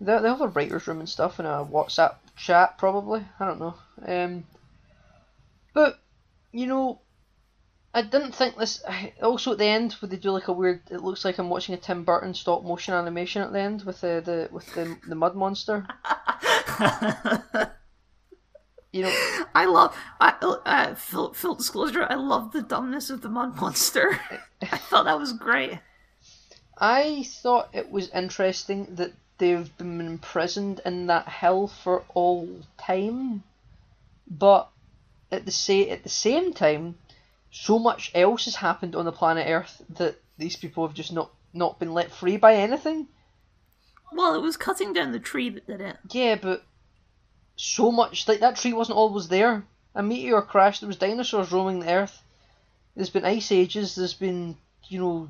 They 0.00 0.18
they 0.18 0.28
have 0.28 0.40
a 0.40 0.48
writers' 0.48 0.86
room 0.86 1.00
and 1.00 1.08
stuff 1.08 1.38
and 1.38 1.46
a 1.46 1.66
WhatsApp 1.70 2.16
chat, 2.36 2.78
probably. 2.78 3.24
I 3.38 3.46
don't 3.46 3.60
know. 3.60 3.74
Um, 4.04 4.44
but 5.72 6.00
you 6.52 6.66
know, 6.66 7.00
I 7.94 8.02
didn't 8.02 8.34
think 8.34 8.56
this. 8.56 8.82
Also, 9.22 9.52
at 9.52 9.58
the 9.58 9.66
end, 9.66 9.92
where 9.94 10.08
they 10.08 10.16
do 10.16 10.30
like 10.30 10.48
a 10.48 10.52
weird, 10.52 10.82
it 10.90 11.02
looks 11.02 11.24
like 11.24 11.38
I'm 11.38 11.50
watching 11.50 11.74
a 11.74 11.78
Tim 11.78 12.04
Burton 12.04 12.34
stop 12.34 12.64
motion 12.64 12.94
animation 12.94 13.42
at 13.42 13.52
the 13.52 13.60
end 13.60 13.82
with 13.84 14.00
the 14.00 14.22
the 14.24 14.48
with 14.50 14.66
the 14.74 14.96
the 15.06 15.14
mud 15.14 15.36
monster. 15.36 15.86
You 18.92 19.02
know, 19.02 19.44
I 19.54 19.64
love. 19.64 19.96
I, 20.20 20.34
uh, 20.40 20.94
full, 20.94 21.32
full 21.32 21.54
disclosure, 21.54 22.06
I 22.08 22.14
love 22.14 22.52
the 22.52 22.62
dumbness 22.62 23.10
of 23.10 23.22
the 23.22 23.28
mud 23.28 23.56
monster. 23.60 24.20
I 24.60 24.78
thought 24.78 25.04
that 25.04 25.18
was 25.18 25.32
great. 25.32 25.78
I 26.78 27.24
thought 27.24 27.70
it 27.72 27.90
was 27.90 28.10
interesting 28.10 28.94
that 28.96 29.12
they've 29.38 29.76
been 29.76 30.00
imprisoned 30.00 30.80
in 30.84 31.06
that 31.06 31.28
hell 31.28 31.66
for 31.66 32.04
all 32.14 32.48
time, 32.78 33.42
but 34.28 34.68
at 35.30 35.46
the 35.46 35.50
sa- 35.50 35.90
at 35.90 36.02
the 36.02 36.08
same 36.08 36.52
time, 36.52 36.96
so 37.50 37.78
much 37.78 38.10
else 38.14 38.44
has 38.44 38.56
happened 38.56 38.94
on 38.94 39.04
the 39.04 39.12
planet 39.12 39.48
Earth 39.48 39.82
that 39.90 40.20
these 40.38 40.56
people 40.56 40.86
have 40.86 40.94
just 40.94 41.12
not 41.12 41.30
not 41.52 41.78
been 41.78 41.92
let 41.92 42.10
free 42.10 42.36
by 42.36 42.54
anything. 42.54 43.08
Well, 44.12 44.34
it 44.34 44.42
was 44.42 44.56
cutting 44.56 44.92
down 44.92 45.12
the 45.12 45.18
tree 45.18 45.48
that 45.50 45.66
did 45.66 45.80
it. 45.80 45.96
Yeah, 46.10 46.36
but 46.36 46.64
so 47.56 47.92
much 47.92 48.28
like 48.28 48.40
that 48.40 48.56
tree 48.56 48.72
wasn't 48.72 48.98
always 48.98 49.28
there. 49.28 49.64
A 49.94 50.02
meteor 50.02 50.42
crashed. 50.42 50.80
There 50.80 50.88
was 50.88 50.96
dinosaurs 50.96 51.52
roaming 51.52 51.80
the 51.80 51.92
Earth. 51.92 52.22
There's 52.94 53.10
been 53.10 53.24
ice 53.24 53.52
ages. 53.52 53.94
There's 53.94 54.14
been 54.14 54.56
you 54.88 54.98
know 54.98 55.28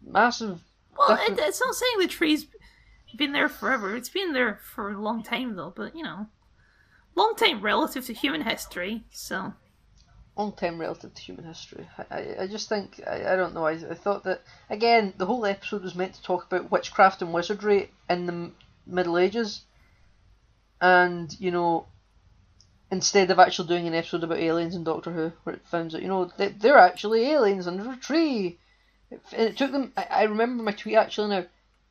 massive. 0.00 0.60
Well, 0.96 1.18
it, 1.20 1.38
it's 1.38 1.60
not 1.60 1.74
saying 1.74 1.98
the 1.98 2.08
tree's 2.08 2.46
been 3.16 3.32
there 3.32 3.48
forever. 3.48 3.96
It's 3.96 4.08
been 4.08 4.32
there 4.32 4.60
for 4.62 4.90
a 4.90 5.00
long 5.00 5.22
time, 5.22 5.56
though. 5.56 5.72
But 5.74 5.96
you 5.96 6.04
know, 6.04 6.28
long 7.14 7.34
time 7.36 7.60
relative 7.60 8.06
to 8.06 8.12
human 8.12 8.42
history. 8.42 9.02
So 9.10 9.54
long 10.36 10.52
time 10.52 10.80
relative 10.80 11.14
to 11.14 11.22
human 11.22 11.44
history. 11.44 11.88
I, 11.98 12.04
I, 12.10 12.42
I 12.42 12.46
just 12.46 12.68
think 12.68 13.00
I, 13.06 13.32
I 13.32 13.36
don't 13.36 13.54
know. 13.54 13.66
I, 13.66 13.72
I 13.72 13.94
thought 13.94 14.24
that 14.24 14.42
again 14.70 15.14
the 15.16 15.26
whole 15.26 15.46
episode 15.46 15.82
was 15.82 15.94
meant 15.94 16.14
to 16.14 16.22
talk 16.22 16.44
about 16.44 16.70
witchcraft 16.70 17.22
and 17.22 17.32
wizardry 17.32 17.90
in 18.08 18.26
the 18.26 18.50
Middle 18.86 19.18
Ages, 19.18 19.62
and 20.84 21.34
you 21.40 21.50
know, 21.50 21.86
instead 22.90 23.30
of 23.30 23.38
actually 23.38 23.68
doing 23.68 23.86
an 23.86 23.94
episode 23.94 24.22
about 24.22 24.38
aliens 24.38 24.74
in 24.74 24.84
Doctor 24.84 25.10
Who, 25.12 25.32
where 25.42 25.56
it 25.56 25.62
finds 25.64 25.94
out, 25.94 26.02
you 26.02 26.08
know, 26.08 26.30
they, 26.36 26.48
they're 26.48 26.76
actually 26.76 27.30
aliens 27.30 27.66
under 27.66 27.90
a 27.90 27.96
tree. 27.96 28.58
It, 29.10 29.22
it 29.32 29.56
took 29.56 29.72
them. 29.72 29.94
I, 29.96 30.06
I 30.10 30.22
remember 30.24 30.62
my 30.62 30.72
tweet 30.72 30.96
actually 30.96 31.30
now. 31.30 31.46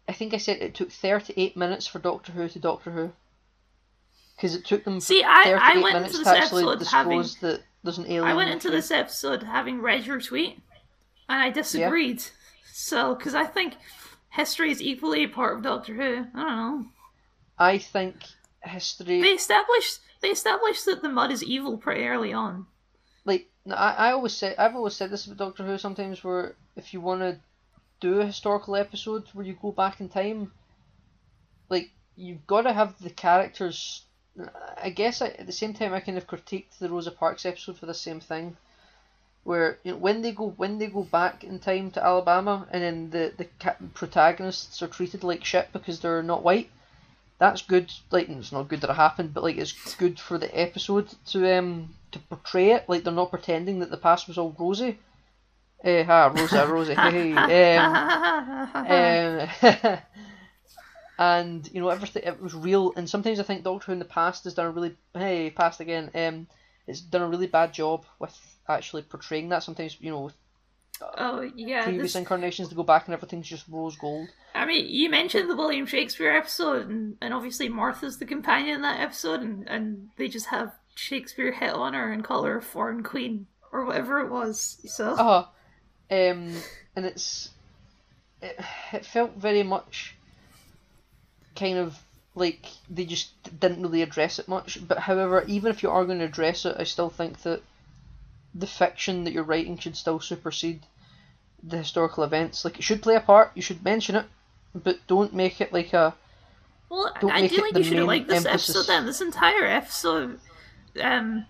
I 0.07 0.11
think 0.13 0.35
I 0.35 0.37
said 0.37 0.57
it 0.57 0.75
took 0.75 0.91
38 0.91 1.57
minutes 1.57 1.87
for 1.87 1.97
Doctor 1.97 2.33
Who 2.33 2.47
to 2.47 2.59
Doctor 2.59 2.91
Who. 2.91 3.11
Because 4.35 4.55
it 4.55 4.65
took 4.65 4.83
them 4.83 4.99
See, 4.99 5.23
I- 5.23 5.45
38 5.45 5.59
I 5.61 5.81
went 5.81 5.95
into 5.97 6.11
to 6.11 6.17
this 6.19 6.27
episode 6.27 6.83
having- 6.83 7.21
that 7.41 7.61
there's 7.83 7.97
an 7.97 8.05
alien. 8.05 8.25
I 8.25 8.35
went 8.35 8.51
into 8.51 8.69
this 8.69 8.91
episode 8.91 9.41
having 9.41 9.81
read 9.81 10.05
your 10.05 10.21
tweet, 10.21 10.59
and 11.27 11.41
I 11.41 11.49
disagreed. 11.49 12.23
So, 12.71 13.15
because 13.15 13.33
I 13.33 13.45
think 13.45 13.75
history 14.29 14.69
is 14.71 14.81
equally 14.81 15.23
a 15.23 15.29
part 15.29 15.57
of 15.57 15.63
Doctor 15.63 15.95
Who. 15.95 16.27
I 16.35 16.43
don't 16.43 16.57
know. 16.57 16.85
I 17.57 17.77
think 17.79 18.17
history. 18.63 19.21
They 19.21 19.29
established 19.29 19.99
they 20.21 20.29
established 20.29 20.85
that 20.85 21.01
the 21.01 21.09
mud 21.09 21.31
is 21.31 21.43
evil 21.43 21.77
pretty 21.77 22.05
early 22.07 22.33
on. 22.33 22.65
like 23.25 23.49
I, 23.69 23.91
I 24.07 24.11
always 24.11 24.33
say 24.33 24.55
I've 24.57 24.75
always 24.75 24.95
said 24.95 25.09
this 25.09 25.25
about 25.25 25.37
Doctor 25.37 25.63
Who 25.65 25.77
sometimes 25.77 26.23
where 26.23 26.55
if 26.75 26.93
you 26.93 27.01
want 27.01 27.21
to 27.21 27.39
do 27.99 28.19
a 28.21 28.25
historical 28.25 28.75
episode 28.75 29.27
where 29.33 29.45
you 29.45 29.57
go 29.61 29.71
back 29.71 29.99
in 30.01 30.09
time 30.09 30.51
like 31.69 31.91
you've 32.15 32.45
got 32.47 32.61
to 32.63 32.73
have 32.73 33.01
the 33.01 33.09
characters 33.09 34.03
I 34.81 34.89
guess 34.89 35.21
I, 35.21 35.27
at 35.27 35.45
the 35.45 35.51
same 35.51 35.73
time 35.73 35.93
I 35.93 35.99
kind 35.99 36.17
of 36.17 36.27
critiqued 36.27 36.79
the 36.79 36.89
Rosa 36.89 37.11
Parks 37.11 37.45
episode 37.45 37.77
for 37.77 37.85
the 37.85 37.93
same 37.93 38.19
thing 38.19 38.57
where 39.43 39.77
you 39.83 39.91
know, 39.91 39.97
when 39.97 40.21
they 40.21 40.31
go 40.31 40.49
when 40.57 40.77
they 40.77 40.87
go 40.87 41.03
back 41.03 41.43
in 41.43 41.59
time 41.59 41.91
to 41.91 42.03
Alabama 42.03 42.67
and 42.71 42.81
then 42.83 43.09
the 43.09 43.33
the 43.37 43.45
ca- 43.59 43.75
protagonists 43.93 44.81
are 44.81 44.87
treated 44.87 45.23
like 45.23 45.43
shit 45.43 45.67
because 45.73 45.99
they're 45.99 46.23
not 46.23 46.43
white 46.43 46.69
that's 47.43 47.61
good. 47.61 47.91
Like 48.09 48.29
it's 48.29 48.53
not 48.53 48.69
good 48.69 48.81
that 48.81 48.89
it 48.89 48.95
happened, 48.95 49.33
but 49.33 49.43
like 49.43 49.57
it's 49.57 49.95
good 49.95 50.17
for 50.17 50.37
the 50.37 50.49
episode 50.57 51.09
to 51.27 51.57
um 51.57 51.93
to 52.13 52.19
portray 52.19 52.71
it. 52.71 52.87
Like 52.87 53.03
they're 53.03 53.11
not 53.13 53.31
pretending 53.31 53.79
that 53.79 53.91
the 53.91 53.97
past 53.97 54.29
was 54.29 54.37
all 54.37 54.55
rosy. 54.57 54.97
Eh, 55.83 56.03
ha, 56.05 56.31
Rosa, 56.33 56.65
Rosie, 56.65 56.95
hey, 56.95 57.31
hey. 57.33 57.77
Um, 59.59 59.79
um, 59.83 59.97
and 61.19 61.69
you 61.73 61.81
know 61.81 61.89
everything. 61.89 62.23
It 62.23 62.41
was 62.41 62.55
real. 62.55 62.93
And 62.95 63.09
sometimes 63.09 63.41
I 63.41 63.43
think 63.43 63.63
Doctor 63.63 63.87
Who 63.87 63.91
in 63.91 63.99
the 63.99 64.05
past 64.05 64.45
has 64.45 64.53
done 64.53 64.67
a 64.67 64.71
really 64.71 64.95
hey 65.13 65.49
past 65.49 65.81
again. 65.81 66.11
Um, 66.15 66.47
it's 66.87 67.01
done 67.01 67.23
a 67.23 67.27
really 67.27 67.47
bad 67.47 67.73
job 67.73 68.05
with 68.19 68.37
actually 68.69 69.01
portraying 69.01 69.49
that. 69.49 69.63
Sometimes 69.63 69.97
you 69.99 70.11
know 70.11 70.31
oh 71.17 71.49
yeah, 71.55 71.83
previous 71.83 72.13
this, 72.13 72.15
incarnations 72.15 72.69
to 72.69 72.75
go 72.75 72.83
back 72.83 73.05
and 73.05 73.13
everything's 73.13 73.47
just 73.47 73.67
rose 73.67 73.95
gold. 73.95 74.29
I 74.55 74.65
mean, 74.65 74.87
you 74.87 75.09
mentioned 75.09 75.49
the 75.49 75.55
William 75.55 75.85
Shakespeare 75.85 76.31
episode, 76.31 76.89
and, 76.89 77.17
and 77.21 77.33
obviously 77.33 77.69
Martha's 77.69 78.17
the 78.17 78.25
companion 78.25 78.75
in 78.75 78.81
that 78.81 78.99
episode, 78.99 79.41
and, 79.41 79.67
and 79.67 80.09
they 80.17 80.27
just 80.27 80.47
have 80.47 80.73
Shakespeare 80.95 81.51
hit 81.51 81.73
on 81.73 81.93
her 81.93 82.11
and 82.11 82.23
call 82.23 82.43
her 82.43 82.57
a 82.57 82.61
foreign 82.61 83.03
queen 83.03 83.47
or 83.71 83.85
whatever 83.85 84.19
it 84.19 84.29
was. 84.29 84.79
So 84.85 85.13
Uh, 85.15 85.45
um, 86.11 86.53
and 86.95 87.05
it's 87.05 87.49
it, 88.41 88.59
it 88.91 89.05
felt 89.05 89.35
very 89.35 89.63
much 89.63 90.15
kind 91.55 91.77
of 91.77 91.97
like 92.35 92.65
they 92.89 93.05
just 93.05 93.31
didn't 93.59 93.81
really 93.81 94.01
address 94.01 94.39
it 94.39 94.47
much. 94.47 94.85
But 94.87 94.99
however, 94.99 95.43
even 95.47 95.71
if 95.71 95.83
you 95.83 95.89
are 95.89 96.05
going 96.05 96.19
to 96.19 96.25
address 96.25 96.65
it, 96.65 96.75
I 96.77 96.83
still 96.83 97.09
think 97.09 97.41
that 97.43 97.61
the 98.53 98.67
fiction 98.67 99.23
that 99.23 99.33
you're 99.33 99.43
writing 99.43 99.77
should 99.77 99.97
still 99.97 100.19
supersede 100.19 100.83
the 101.65 101.77
historical 101.77 102.23
events. 102.23 102.65
Like 102.65 102.77
it 102.77 102.83
should 102.83 103.01
play 103.01 103.15
a 103.15 103.19
part. 103.21 103.51
You 103.55 103.61
should 103.61 103.83
mention 103.83 104.15
it, 104.15 104.25
but 104.75 104.99
don't 105.07 105.33
make 105.33 105.61
it 105.61 105.71
like 105.73 105.93
a 105.93 106.13
Well, 106.89 107.13
Don't 107.21 107.31
I 107.31 107.41
make 107.41 107.51
do 107.51 107.57
it 107.57 107.61
think 107.73 107.77
you 107.77 107.83
should 107.83 107.97
have 107.97 108.07
liked 108.07 108.27
this 108.27 108.45
emphasis. 108.45 108.75
episode 108.75 108.91
then. 108.91 109.05
This 109.05 109.21
entire 109.21 109.65
episode, 109.65 110.39
um, 111.01 111.45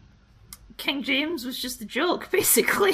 King 0.78 1.03
James 1.03 1.45
was 1.45 1.59
just 1.61 1.82
a 1.82 1.86
joke, 1.86 2.30
basically. 2.32 2.93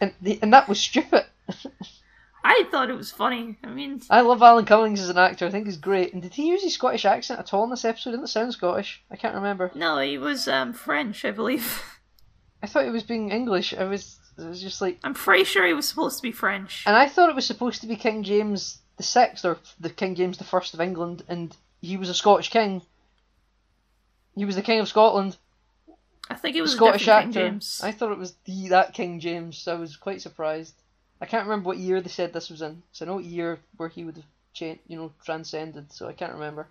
and 0.00 0.12
the, 0.20 0.38
and 0.42 0.52
that 0.52 0.68
was 0.68 0.80
stupid. 0.80 1.24
I 2.48 2.62
thought 2.70 2.90
it 2.90 2.96
was 2.96 3.10
funny. 3.10 3.56
I 3.64 3.68
mean, 3.68 4.00
I 4.08 4.20
love 4.20 4.40
Alan 4.40 4.66
Cummings 4.66 5.00
as 5.00 5.08
an 5.08 5.18
actor. 5.18 5.46
I 5.46 5.50
think 5.50 5.66
he's 5.66 5.76
great. 5.76 6.12
And 6.12 6.22
did 6.22 6.32
he 6.34 6.46
use 6.46 6.62
his 6.62 6.74
Scottish 6.74 7.04
accent 7.04 7.40
at 7.40 7.52
all 7.52 7.64
in 7.64 7.70
this 7.70 7.84
episode? 7.84 8.10
Didn't 8.12 8.26
it 8.26 8.28
sound 8.28 8.52
Scottish? 8.52 9.02
I 9.10 9.16
can't 9.16 9.34
remember. 9.34 9.72
no, 9.74 9.98
he 9.98 10.16
was 10.16 10.46
um, 10.46 10.72
French, 10.72 11.24
I 11.24 11.32
believe. 11.32 11.82
I 12.62 12.68
thought 12.68 12.84
he 12.84 12.90
was 12.92 13.02
being 13.02 13.32
English. 13.32 13.74
I 13.74 13.82
was. 13.84 14.20
It 14.38 14.44
was 14.44 14.60
just 14.60 14.80
like. 14.80 14.98
I'm 15.02 15.14
pretty 15.14 15.44
sure 15.44 15.66
he 15.66 15.72
was 15.72 15.88
supposed 15.88 16.18
to 16.18 16.22
be 16.22 16.32
French. 16.32 16.82
And 16.86 16.96
I 16.96 17.08
thought 17.08 17.30
it 17.30 17.34
was 17.36 17.46
supposed 17.46 17.80
to 17.80 17.86
be 17.86 17.96
King 17.96 18.22
James 18.22 18.78
the 18.96 19.02
Sixth 19.02 19.44
or 19.44 19.58
the 19.78 19.90
King 19.90 20.14
James 20.14 20.38
the 20.38 20.44
First 20.44 20.74
of 20.74 20.80
England, 20.80 21.22
and 21.28 21.56
he 21.80 21.96
was 21.96 22.08
a 22.08 22.14
Scottish 22.14 22.50
king. 22.50 22.82
He 24.34 24.44
was 24.44 24.56
the 24.56 24.62
king 24.62 24.80
of 24.80 24.88
Scotland, 24.88 25.36
I 26.28 26.34
think 26.34 26.56
it 26.56 26.62
was 26.62 26.72
Scottish 26.72 27.08
actor. 27.08 27.24
King 27.24 27.32
James. 27.32 27.80
I 27.82 27.92
thought 27.92 28.12
it 28.12 28.18
was 28.18 28.34
the 28.44 28.68
that 28.68 28.94
King 28.94 29.20
James. 29.20 29.58
So 29.58 29.74
I 29.74 29.78
was 29.78 29.96
quite 29.96 30.20
surprised. 30.20 30.74
I 31.20 31.26
can't 31.26 31.44
remember 31.44 31.68
what 31.68 31.78
year 31.78 32.00
they 32.00 32.08
said 32.08 32.32
this 32.32 32.50
was 32.50 32.62
in. 32.62 32.82
So 32.92 33.04
I 33.04 33.08
know 33.08 33.18
year 33.18 33.60
where 33.76 33.88
he 33.88 34.04
would 34.04 34.16
have 34.16 34.26
changed, 34.52 34.82
you 34.88 34.96
know, 34.96 35.12
transcended. 35.24 35.92
So 35.92 36.08
I 36.08 36.12
can't 36.12 36.34
remember. 36.34 36.68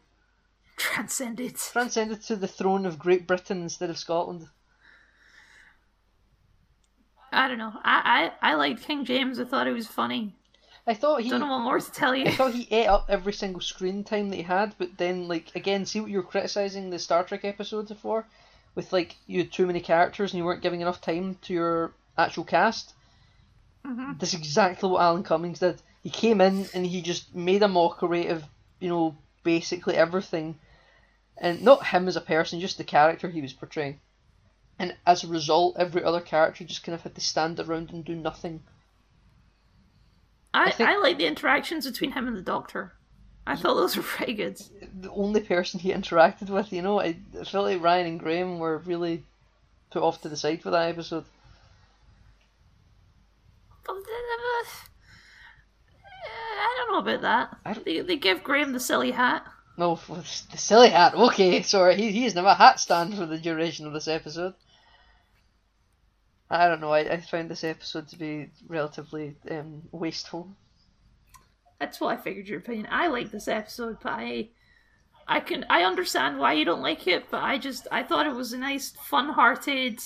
Transcended. 0.78 1.56
Transcended 1.56 2.22
to 2.24 2.36
the 2.36 2.48
throne 2.48 2.86
of 2.86 3.00
Great 3.00 3.26
Britain 3.26 3.62
instead 3.62 3.90
of 3.90 3.98
Scotland. 3.98 4.48
I 7.36 7.48
don't 7.48 7.58
know. 7.58 7.74
I, 7.84 8.32
I, 8.42 8.52
I 8.52 8.56
liked 8.56 8.84
King 8.84 9.04
James. 9.06 9.40
I 9.40 9.44
thought 9.44 9.68
it 9.68 9.74
was 9.74 9.88
funny. 9.88 10.34
I 10.88 10.94
thought 10.94 11.22
he. 11.22 11.30
Don't 11.30 11.42
know 11.42 11.48
what 11.48 11.60
more 11.64 11.80
to 11.80 11.92
tell 11.92 12.16
you. 12.16 12.26
I 12.26 12.32
thought 12.32 12.54
he 12.54 12.68
ate 12.72 12.88
up 12.88 13.08
every 13.10 13.34
single 13.34 13.62
screen 13.62 14.04
time 14.04 14.30
that 14.30 14.36
he 14.36 14.44
had, 14.44 14.76
but 14.78 14.98
then 14.98 15.28
like 15.28 15.54
again, 15.56 15.86
see 15.86 16.00
what 16.00 16.12
you 16.12 16.18
were 16.18 16.24
criticizing 16.24 16.90
the 16.90 17.00
Star 17.00 17.24
Trek 17.24 17.44
episodes 17.44 17.92
for, 18.02 18.26
with 18.76 18.94
like 18.94 19.16
you 19.28 19.40
had 19.40 19.52
too 19.52 19.66
many 19.66 19.82
characters 19.82 20.32
and 20.32 20.38
you 20.38 20.46
weren't 20.46 20.62
giving 20.62 20.82
enough 20.82 21.02
time 21.02 21.38
to 21.44 21.54
your 21.54 21.94
actual 22.18 22.44
cast. 22.44 22.94
Mhm. 23.86 24.20
That's 24.20 24.34
exactly 24.34 24.90
what 24.90 25.02
Alan 25.02 25.24
Cummings 25.24 25.60
did. 25.60 25.82
He 26.04 26.10
came 26.10 26.40
in 26.40 26.68
and 26.74 26.86
he 26.86 27.02
just 27.02 27.36
made 27.36 27.64
a 27.64 27.68
mockery 27.68 28.28
of 28.28 28.44
you 28.80 28.90
know 28.90 29.18
basically 29.44 29.96
everything, 29.96 30.60
and 31.38 31.64
not 31.64 31.88
him 31.88 32.08
as 32.08 32.16
a 32.16 32.22
person, 32.22 32.60
just 32.60 32.78
the 32.78 32.84
character 32.84 33.28
he 33.28 33.42
was 33.42 33.54
portraying. 33.54 34.00
And 34.78 34.96
as 35.06 35.24
a 35.24 35.28
result, 35.28 35.78
every 35.78 36.04
other 36.04 36.20
character 36.20 36.64
just 36.66 36.84
kind 36.84 36.96
of 36.96 37.02
had 37.02 37.16
to 37.16 37.22
stand 37.22 37.60
around 37.60 37.92
and 37.92 38.04
do 38.04 38.16
nothing. 38.16 38.64
I, 40.54 40.74
I 40.80 40.94
I, 40.94 40.98
like 40.98 41.18
the 41.18 41.28
interactions 41.28 41.86
between 41.86 42.12
him 42.12 42.28
and 42.28 42.36
the 42.36 42.42
Doctor. 42.42 42.94
I 43.48 43.56
thought 43.56 43.76
those 43.76 43.96
were 43.96 44.04
pretty 44.04 44.34
good. 44.34 44.62
the 45.00 45.12
only 45.12 45.42
person 45.42 45.80
he 45.80 45.92
interacted 45.92 46.50
with, 46.50 46.74
you 46.74 46.82
know, 46.82 47.00
I, 47.00 47.18
I 47.40 47.44
felt 47.44 47.66
like 47.66 47.82
Ryan 47.82 48.08
and 48.08 48.20
Graham 48.20 48.60
were 48.60 48.80
really 48.80 49.24
put 49.92 50.02
off 50.02 50.22
to 50.22 50.30
the 50.30 50.38
side 50.38 50.62
for 50.62 50.72
that 50.72 50.90
episode. 50.90 51.26
But, 53.86 53.96
uh, 53.98 54.66
I 56.58 56.76
don't 56.78 56.92
know 56.92 57.12
about 57.12 57.22
that. 57.22 57.58
I 57.66 57.74
They, 57.74 58.02
they 58.02 58.16
give 58.18 58.44
Graham 58.44 58.74
the 58.74 58.80
silly 58.80 59.12
hat. 59.12 59.46
No, 59.78 60.00
the 60.08 60.58
silly 60.58 60.90
hat. 60.90 61.14
Okay, 61.14 61.62
sorry, 61.62 61.96
he 61.98 62.12
he's 62.12 62.34
never 62.34 62.48
a 62.48 62.56
hat 62.56 62.80
stand 62.80 63.16
for 63.16 63.26
the 63.26 63.38
duration 63.38 63.86
of 63.86 63.94
this 63.94 64.08
episode. 64.08 64.54
I 66.50 66.68
don't 66.68 66.82
know. 66.82 66.92
I, 66.92 67.00
I 67.00 67.22
found 67.22 67.50
this 67.50 67.64
episode 67.64 68.08
to 68.10 68.18
be 68.18 68.50
relatively 68.68 69.36
um, 69.50 69.84
wasteful. 69.92 70.50
That's 71.80 72.00
what 72.00 72.18
I 72.18 72.22
figured 72.22 72.48
your 72.48 72.60
opinion. 72.60 72.88
I 72.90 73.08
like 73.08 73.32
this 73.32 73.48
episode, 73.48 73.98
but 74.02 74.14
I, 74.14 74.50
I 75.28 75.40
can 75.40 75.66
I 75.70 75.82
understand 75.84 76.38
why 76.38 76.54
you 76.54 76.64
don't 76.66 76.82
like 76.82 77.08
it, 77.08 77.26
but 77.32 77.42
I 77.44 77.58
just 77.58 77.88
I 77.92 78.04
thought 78.04 78.28
it 78.28 78.36
was 78.36 78.54
a 78.54 78.58
nice, 78.58 78.92
fun-hearted, 78.92 80.00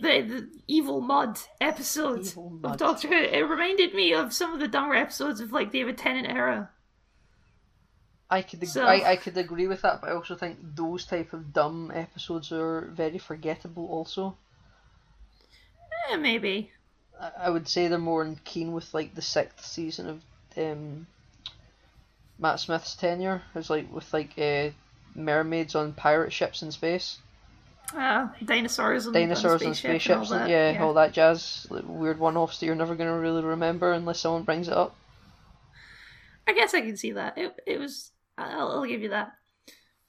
the 0.00 0.22
the 0.22 0.48
evil 0.66 1.00
mud 1.02 1.38
episode 1.60 2.26
Evil 2.26 2.58
of. 2.64 2.78
Doctor 2.78 3.08
Who. 3.08 3.14
It 3.14 3.40
reminded 3.42 3.94
me 3.94 4.12
of 4.14 4.32
some 4.32 4.54
of 4.54 4.60
the 4.60 4.68
dumber 4.68 4.94
episodes 4.94 5.40
of 5.40 5.52
like 5.52 5.70
David 5.70 5.98
Tennant 5.98 6.28
era. 6.28 6.70
I 8.28 8.42
could 8.42 8.62
ag- 8.62 8.68
So- 8.70 8.84
I, 8.86 9.12
I 9.12 9.16
could 9.16 9.36
agree 9.36 9.68
with 9.68 9.82
that, 9.82 10.00
but 10.00 10.10
I 10.10 10.14
also 10.14 10.34
think 10.34 10.58
those 10.74 11.04
type 11.06 11.32
of 11.32 11.52
dumb 11.52 11.92
episodes 11.94 12.50
are 12.50 12.90
very 12.92 13.18
forgettable. 13.18 13.86
Also, 13.86 14.36
Eh, 16.10 16.16
maybe. 16.16 16.70
I, 17.38 17.48
would 17.50 17.66
say 17.66 17.88
they're 17.88 17.98
more 17.98 18.22
in 18.22 18.36
keen 18.44 18.72
with 18.72 18.92
like 18.92 19.14
the 19.14 19.22
sixth 19.22 19.64
season 19.64 20.08
of 20.08 20.22
um, 20.56 21.06
Matt 22.38 22.60
Smith's 22.60 22.94
tenure. 22.94 23.42
It's 23.54 23.70
like 23.70 23.90
with 23.92 24.12
like 24.12 24.38
uh, 24.38 24.70
mermaids 25.14 25.74
on 25.74 25.94
pirate 25.94 26.32
ships 26.32 26.62
in 26.62 26.70
space, 26.72 27.18
Uh, 27.94 28.28
dinosaurs 28.44 29.06
and 29.06 29.14
dinosaurs 29.14 29.62
and 29.62 29.74
spaceships, 29.74 30.30
and 30.30 30.40
all 30.40 30.46
that. 30.46 30.50
yeah, 30.50 30.78
all 30.82 30.94
that 30.94 31.12
jazz. 31.12 31.66
Like, 31.70 31.84
weird 31.86 32.18
one-offs 32.18 32.58
that 32.60 32.66
you're 32.66 32.74
never 32.74 32.94
gonna 32.94 33.18
really 33.18 33.42
remember 33.42 33.92
unless 33.92 34.20
someone 34.20 34.42
brings 34.42 34.68
it 34.68 34.74
up. 34.74 34.94
I 36.46 36.52
guess 36.52 36.74
I 36.74 36.82
can 36.82 36.96
see 36.96 37.12
that. 37.12 37.38
It 37.38 37.54
it 37.66 37.78
was. 37.78 38.12
I'll, 38.36 38.72
I'll 38.72 38.84
give 38.84 39.02
you 39.02 39.08
that. 39.08 39.32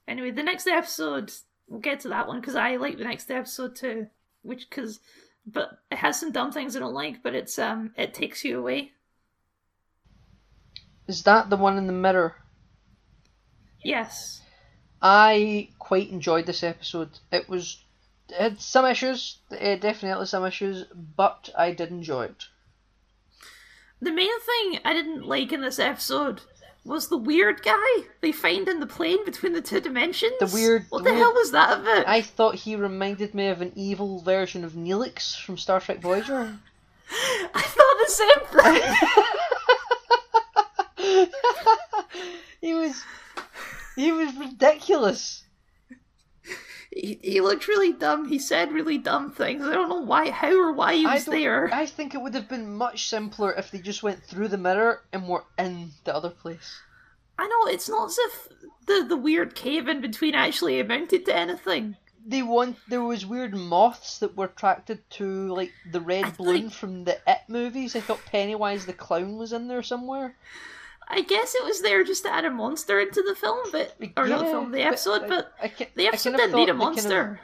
Anyway, 0.08 0.32
the 0.32 0.44
next 0.44 0.68
episode 0.68 1.32
we'll 1.68 1.80
get 1.80 2.02
to 2.02 2.10
that 2.10 2.28
one 2.28 2.40
because 2.40 2.56
I 2.56 2.76
like 2.76 2.98
the 2.98 3.04
next 3.06 3.32
episode 3.32 3.76
too. 3.76 4.08
Which 4.42 4.70
because, 4.70 5.00
but 5.48 5.80
it 5.90 5.98
has 5.98 6.20
some 6.20 6.32
dumb 6.32 6.52
things 6.52 6.76
I 6.76 6.80
don't 6.80 6.94
like. 6.94 7.24
But 7.24 7.34
it's 7.34 7.58
um 7.58 7.94
it 7.98 8.14
takes 8.14 8.44
you 8.44 8.60
away. 8.60 8.92
Is 11.08 11.24
that 11.24 11.50
the 11.50 11.58
one 11.58 11.78
in 11.78 11.88
the 11.88 11.94
mirror? 11.94 12.36
Yes. 13.84 14.42
I 15.02 15.70
quite 15.80 16.10
enjoyed 16.10 16.46
this 16.46 16.64
episode. 16.64 17.20
It 17.32 17.48
was 17.48 17.84
it 18.30 18.36
had 18.36 18.62
some 18.62 18.86
issues, 18.86 19.38
uh, 19.52 19.76
definitely 19.76 20.26
some 20.26 20.46
issues, 20.46 20.86
but 20.94 21.50
I 21.58 21.72
did 21.72 21.92
enjoy 21.92 22.26
it. 22.26 22.46
The 24.02 24.12
main 24.12 24.40
thing 24.42 24.80
I 24.84 24.94
didn't 24.94 25.26
like 25.26 25.52
in 25.54 25.62
this 25.62 25.80
episode 25.80 26.42
was 26.88 27.10
the 27.10 27.18
weird 27.18 27.62
guy 27.64 28.04
they 28.22 28.32
find 28.32 28.68
in 28.68 28.80
the 28.80 28.88
plane 28.88 29.24
between 29.26 29.54
the 29.54 29.62
two 29.62 29.80
dimensions. 29.80 30.34
The 30.40 30.48
weird. 30.48 30.86
What 30.90 31.04
the 31.04 31.12
weird- 31.12 31.18
hell 31.22 31.34
was 31.34 31.52
that 31.52 31.80
about? 31.80 32.08
I 32.08 32.22
thought 32.22 32.56
he 32.56 32.76
reminded 32.76 33.36
me 33.36 33.48
of 33.48 33.62
an 33.62 33.74
evil 33.76 34.22
version 34.22 34.64
of 34.64 34.74
Neelix 34.74 35.40
from 35.40 35.58
Star 35.58 35.80
Trek 35.80 36.00
Voyager. 36.00 36.58
I 37.54 37.62
thought 37.62 37.98
the 38.06 38.12
same 38.12 38.42
thing. 40.98 41.30
he 42.62 42.74
was, 42.74 43.04
he 43.96 44.12
was 44.12 44.36
ridiculous. 44.36 45.44
He, 47.00 47.20
he 47.24 47.42
looked 47.42 47.68
really 47.68 47.94
dumb. 47.94 48.28
He 48.28 48.40
said 48.40 48.72
really 48.72 48.98
dumb 48.98 49.32
things. 49.32 49.64
I 49.66 49.74
don't 49.74 49.90
know 49.90 50.02
why, 50.02 50.30
how 50.32 50.54
or 50.60 50.72
why 50.74 50.96
he 50.96 51.06
I 51.06 51.16
was 51.16 51.26
don't- 51.26 51.36
there. 51.36 51.70
I 51.74 51.86
think 51.86 52.14
it 52.16 52.22
would 52.22 52.34
have 52.34 52.50
been 52.50 52.74
much 52.76 53.08
simpler 53.10 53.54
if 53.54 53.72
they 53.72 53.80
just 53.80 54.04
went 54.04 54.24
through 54.24 54.48
the 54.50 54.58
mirror 54.58 55.04
and 55.14 55.28
were 55.28 55.46
in 55.58 55.92
the 56.04 56.16
other 56.16 56.30
place. 56.30 56.80
I 57.40 57.48
know 57.48 57.72
it's 57.72 57.88
not 57.90 58.08
as 58.10 58.18
if 58.18 58.48
the 58.88 59.06
the 59.08 59.18
weird 59.18 59.54
cave 59.54 59.88
in 59.88 60.02
between 60.02 60.34
actually 60.36 60.80
amounted 60.80 61.26
to 61.26 61.36
anything. 61.36 61.96
They 62.26 62.42
want 62.42 62.78
there 62.90 63.04
was 63.04 63.26
weird 63.26 63.54
moths 63.56 64.18
that 64.20 64.36
were 64.36 64.46
attracted 64.46 65.08
to 65.12 65.54
like 65.54 65.72
the 65.92 66.02
red 66.02 66.26
I 66.26 66.32
balloon 66.32 66.62
think- 66.64 66.74
from 66.74 67.04
the 67.04 67.20
It 67.28 67.40
movies. 67.48 67.96
I 67.96 68.02
thought 68.02 68.26
Pennywise 68.26 68.86
the 68.86 68.94
clown 68.94 69.38
was 69.38 69.54
in 69.54 69.68
there 69.68 69.84
somewhere. 69.84 70.36
I 71.10 71.22
guess 71.22 71.56
it 71.56 71.64
was 71.64 71.82
there 71.82 72.04
just 72.04 72.24
to 72.24 72.34
add 72.34 72.44
a 72.46 72.52
monster 72.52 73.00
into 73.00 73.22
the 73.22 73.34
film, 73.36 73.68
but 73.72 73.96
or 74.18 74.28
not 74.28 74.40
the 74.40 74.46
film, 74.52 74.72
the 74.72 74.82
episode. 74.82 75.28
But, 75.28 75.54
I, 75.62 75.72
the 75.96 76.06
I 76.06 76.08
episode 76.10 76.32
kind 76.32 76.42
of 76.42 76.50
didn't 76.52 76.56
need 76.56 76.70
a 76.70 76.74
thought 76.74 76.96
kind 76.96 77.00
of- 77.00 77.04
monster. 77.06 77.40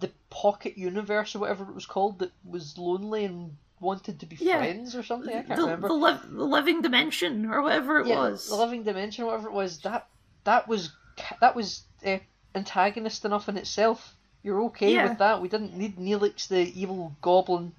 the 0.00 0.10
pocket 0.30 0.78
universe 0.78 1.34
or 1.36 1.40
whatever 1.40 1.64
it 1.64 1.74
was 1.74 1.84
called 1.86 2.18
that 2.20 2.32
was 2.48 2.78
lonely 2.78 3.24
and 3.26 3.56
wanted 3.80 4.18
to 4.20 4.26
be 4.26 4.36
Yeah. 4.40 4.58
friends 4.58 4.94
or 4.96 5.02
something. 5.02 5.36
I 5.36 5.42
can't 5.42 5.56
the, 5.56 5.62
remember. 5.64 5.88
the, 5.88 5.94
li- 5.94 6.18
the 6.30 6.44
living 6.44 6.80
dimension 6.82 7.46
or 7.50 7.60
whatever 7.62 8.00
it 8.00 8.06
yeah, 8.06 8.16
was. 8.18 8.48
the 8.48 8.54
living 8.56 8.84
dimension, 8.84 9.26
whatever 9.26 9.48
it 9.48 9.52
was. 9.52 9.78
That 9.80 10.06
that 10.44 10.66
was 10.68 10.92
that 11.42 11.54
was 11.54 11.82
uh, 12.06 12.18
antagonist 12.54 13.24
enough 13.26 13.48
in 13.50 13.56
itself. 13.58 14.14
You're 14.42 14.62
okay 14.64 14.94
Yeah. 14.94 15.08
with 15.10 15.18
that. 15.18 15.42
We 15.42 15.48
didn't 15.48 15.76
need 15.76 15.96
Neelix, 15.98 16.48
the 16.48 16.72
evil 16.80 17.14
goblin. 17.20 17.72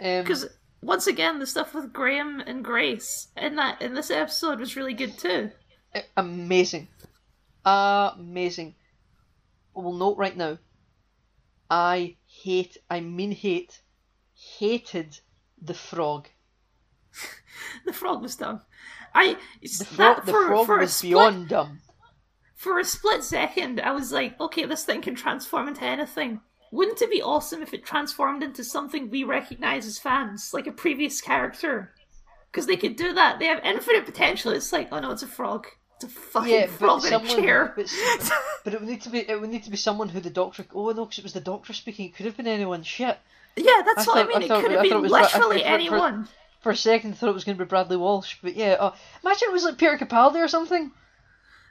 Um, 0.00 0.22
Because 0.22 0.46
once 0.80 1.06
again, 1.06 1.38
the 1.38 1.46
stuff 1.46 1.74
with 1.74 1.92
Graham 1.92 2.40
and 2.40 2.64
Grace 2.64 3.28
in 3.36 3.56
that 3.56 3.82
in 3.82 3.94
this 3.94 4.10
episode 4.10 4.60
was 4.60 4.76
really 4.76 4.94
good 4.94 5.18
too. 5.18 5.50
amazing, 6.16 6.88
amazing. 7.64 8.74
We'll 9.74 9.92
note 9.92 10.18
right 10.18 10.36
now. 10.36 10.58
I 11.70 12.16
hate. 12.26 12.76
I 12.88 13.00
mean 13.00 13.32
hate. 13.32 13.82
Hated 14.58 15.20
the 15.60 15.74
frog. 15.74 16.28
The 17.84 17.92
frog 17.92 18.22
was 18.22 18.36
dumb. 18.36 18.60
I 19.14 19.36
The 19.62 19.84
that 19.96 20.24
frog. 20.24 20.26
The 20.26 20.32
for, 20.32 20.46
frog 20.46 20.66
for 20.66 20.76
a 20.76 20.80
was 20.82 20.94
split, 20.94 21.10
beyond 21.10 21.48
dumb. 21.48 21.80
For 22.54 22.78
a 22.78 22.84
split 22.84 23.24
second, 23.24 23.80
I 23.80 23.90
was 23.90 24.12
like, 24.12 24.38
okay, 24.40 24.64
this 24.64 24.84
thing 24.84 25.02
can 25.02 25.16
transform 25.16 25.66
into 25.66 25.82
anything. 25.82 26.40
Wouldn't 26.70 27.00
it 27.02 27.10
be 27.10 27.22
awesome 27.22 27.62
if 27.62 27.72
it 27.72 27.84
transformed 27.84 28.42
into 28.42 28.62
something 28.62 29.08
we 29.10 29.24
recognize 29.24 29.86
as 29.86 29.98
fans, 29.98 30.52
like 30.52 30.66
a 30.66 30.72
previous 30.72 31.20
character? 31.20 31.92
Because 32.50 32.66
they 32.66 32.76
could 32.76 32.96
do 32.96 33.12
that. 33.14 33.38
They 33.38 33.46
have 33.46 33.64
infinite 33.64 34.04
potential. 34.06 34.52
It's 34.52 34.72
like, 34.72 34.88
oh 34.92 35.00
no, 35.00 35.10
it's 35.12 35.22
a 35.22 35.26
frog. 35.26 35.66
It's 35.96 36.04
a 36.04 36.08
fucking 36.08 36.50
Yeah, 36.54 36.66
frog 36.66 37.04
in 37.04 37.12
a 37.12 37.20
chair. 37.26 37.72
But, 37.74 37.92
but 38.64 38.74
it 38.74 38.80
would 38.80 38.88
need 38.88 39.02
to 39.02 39.10
be. 39.10 39.28
It 39.28 39.40
would 39.40 39.50
need 39.50 39.64
to 39.64 39.70
be 39.70 39.76
someone 39.76 40.08
who 40.08 40.20
the 40.20 40.30
doctor. 40.30 40.64
Oh 40.74 40.90
no, 40.90 41.04
because 41.06 41.18
it 41.18 41.24
was 41.24 41.32
the 41.32 41.40
doctor 41.40 41.72
speaking. 41.72 42.06
It 42.06 42.14
could 42.14 42.26
have 42.26 42.36
been 42.36 42.46
anyone. 42.46 42.82
Shit. 42.82 43.18
yeah, 43.56 43.82
that's 43.84 44.06
I 44.06 44.10
what 44.10 44.18
I 44.18 44.28
mean. 44.28 44.42
I 44.42 44.44
it 44.44 44.48
thought- 44.48 44.62
could 44.62 44.72
have 44.72 44.82
been 44.82 45.02
was 45.02 45.10
literally 45.12 45.58
for- 45.58 45.62
for- 45.64 45.68
anyone. 45.68 46.28
For 46.60 46.70
a 46.72 46.76
second, 46.76 47.12
I 47.12 47.14
thought 47.14 47.28
it 47.28 47.34
was 47.34 47.44
going 47.44 47.56
to 47.56 47.64
be 47.64 47.68
Bradley 47.68 47.96
Walsh. 47.96 48.36
But 48.42 48.56
yeah, 48.56 48.76
oh, 48.80 48.94
imagine 49.22 49.48
it 49.48 49.52
was 49.52 49.62
like 49.64 49.78
Peter 49.78 49.96
Capaldi 49.96 50.36
or 50.44 50.48
something. 50.48 50.90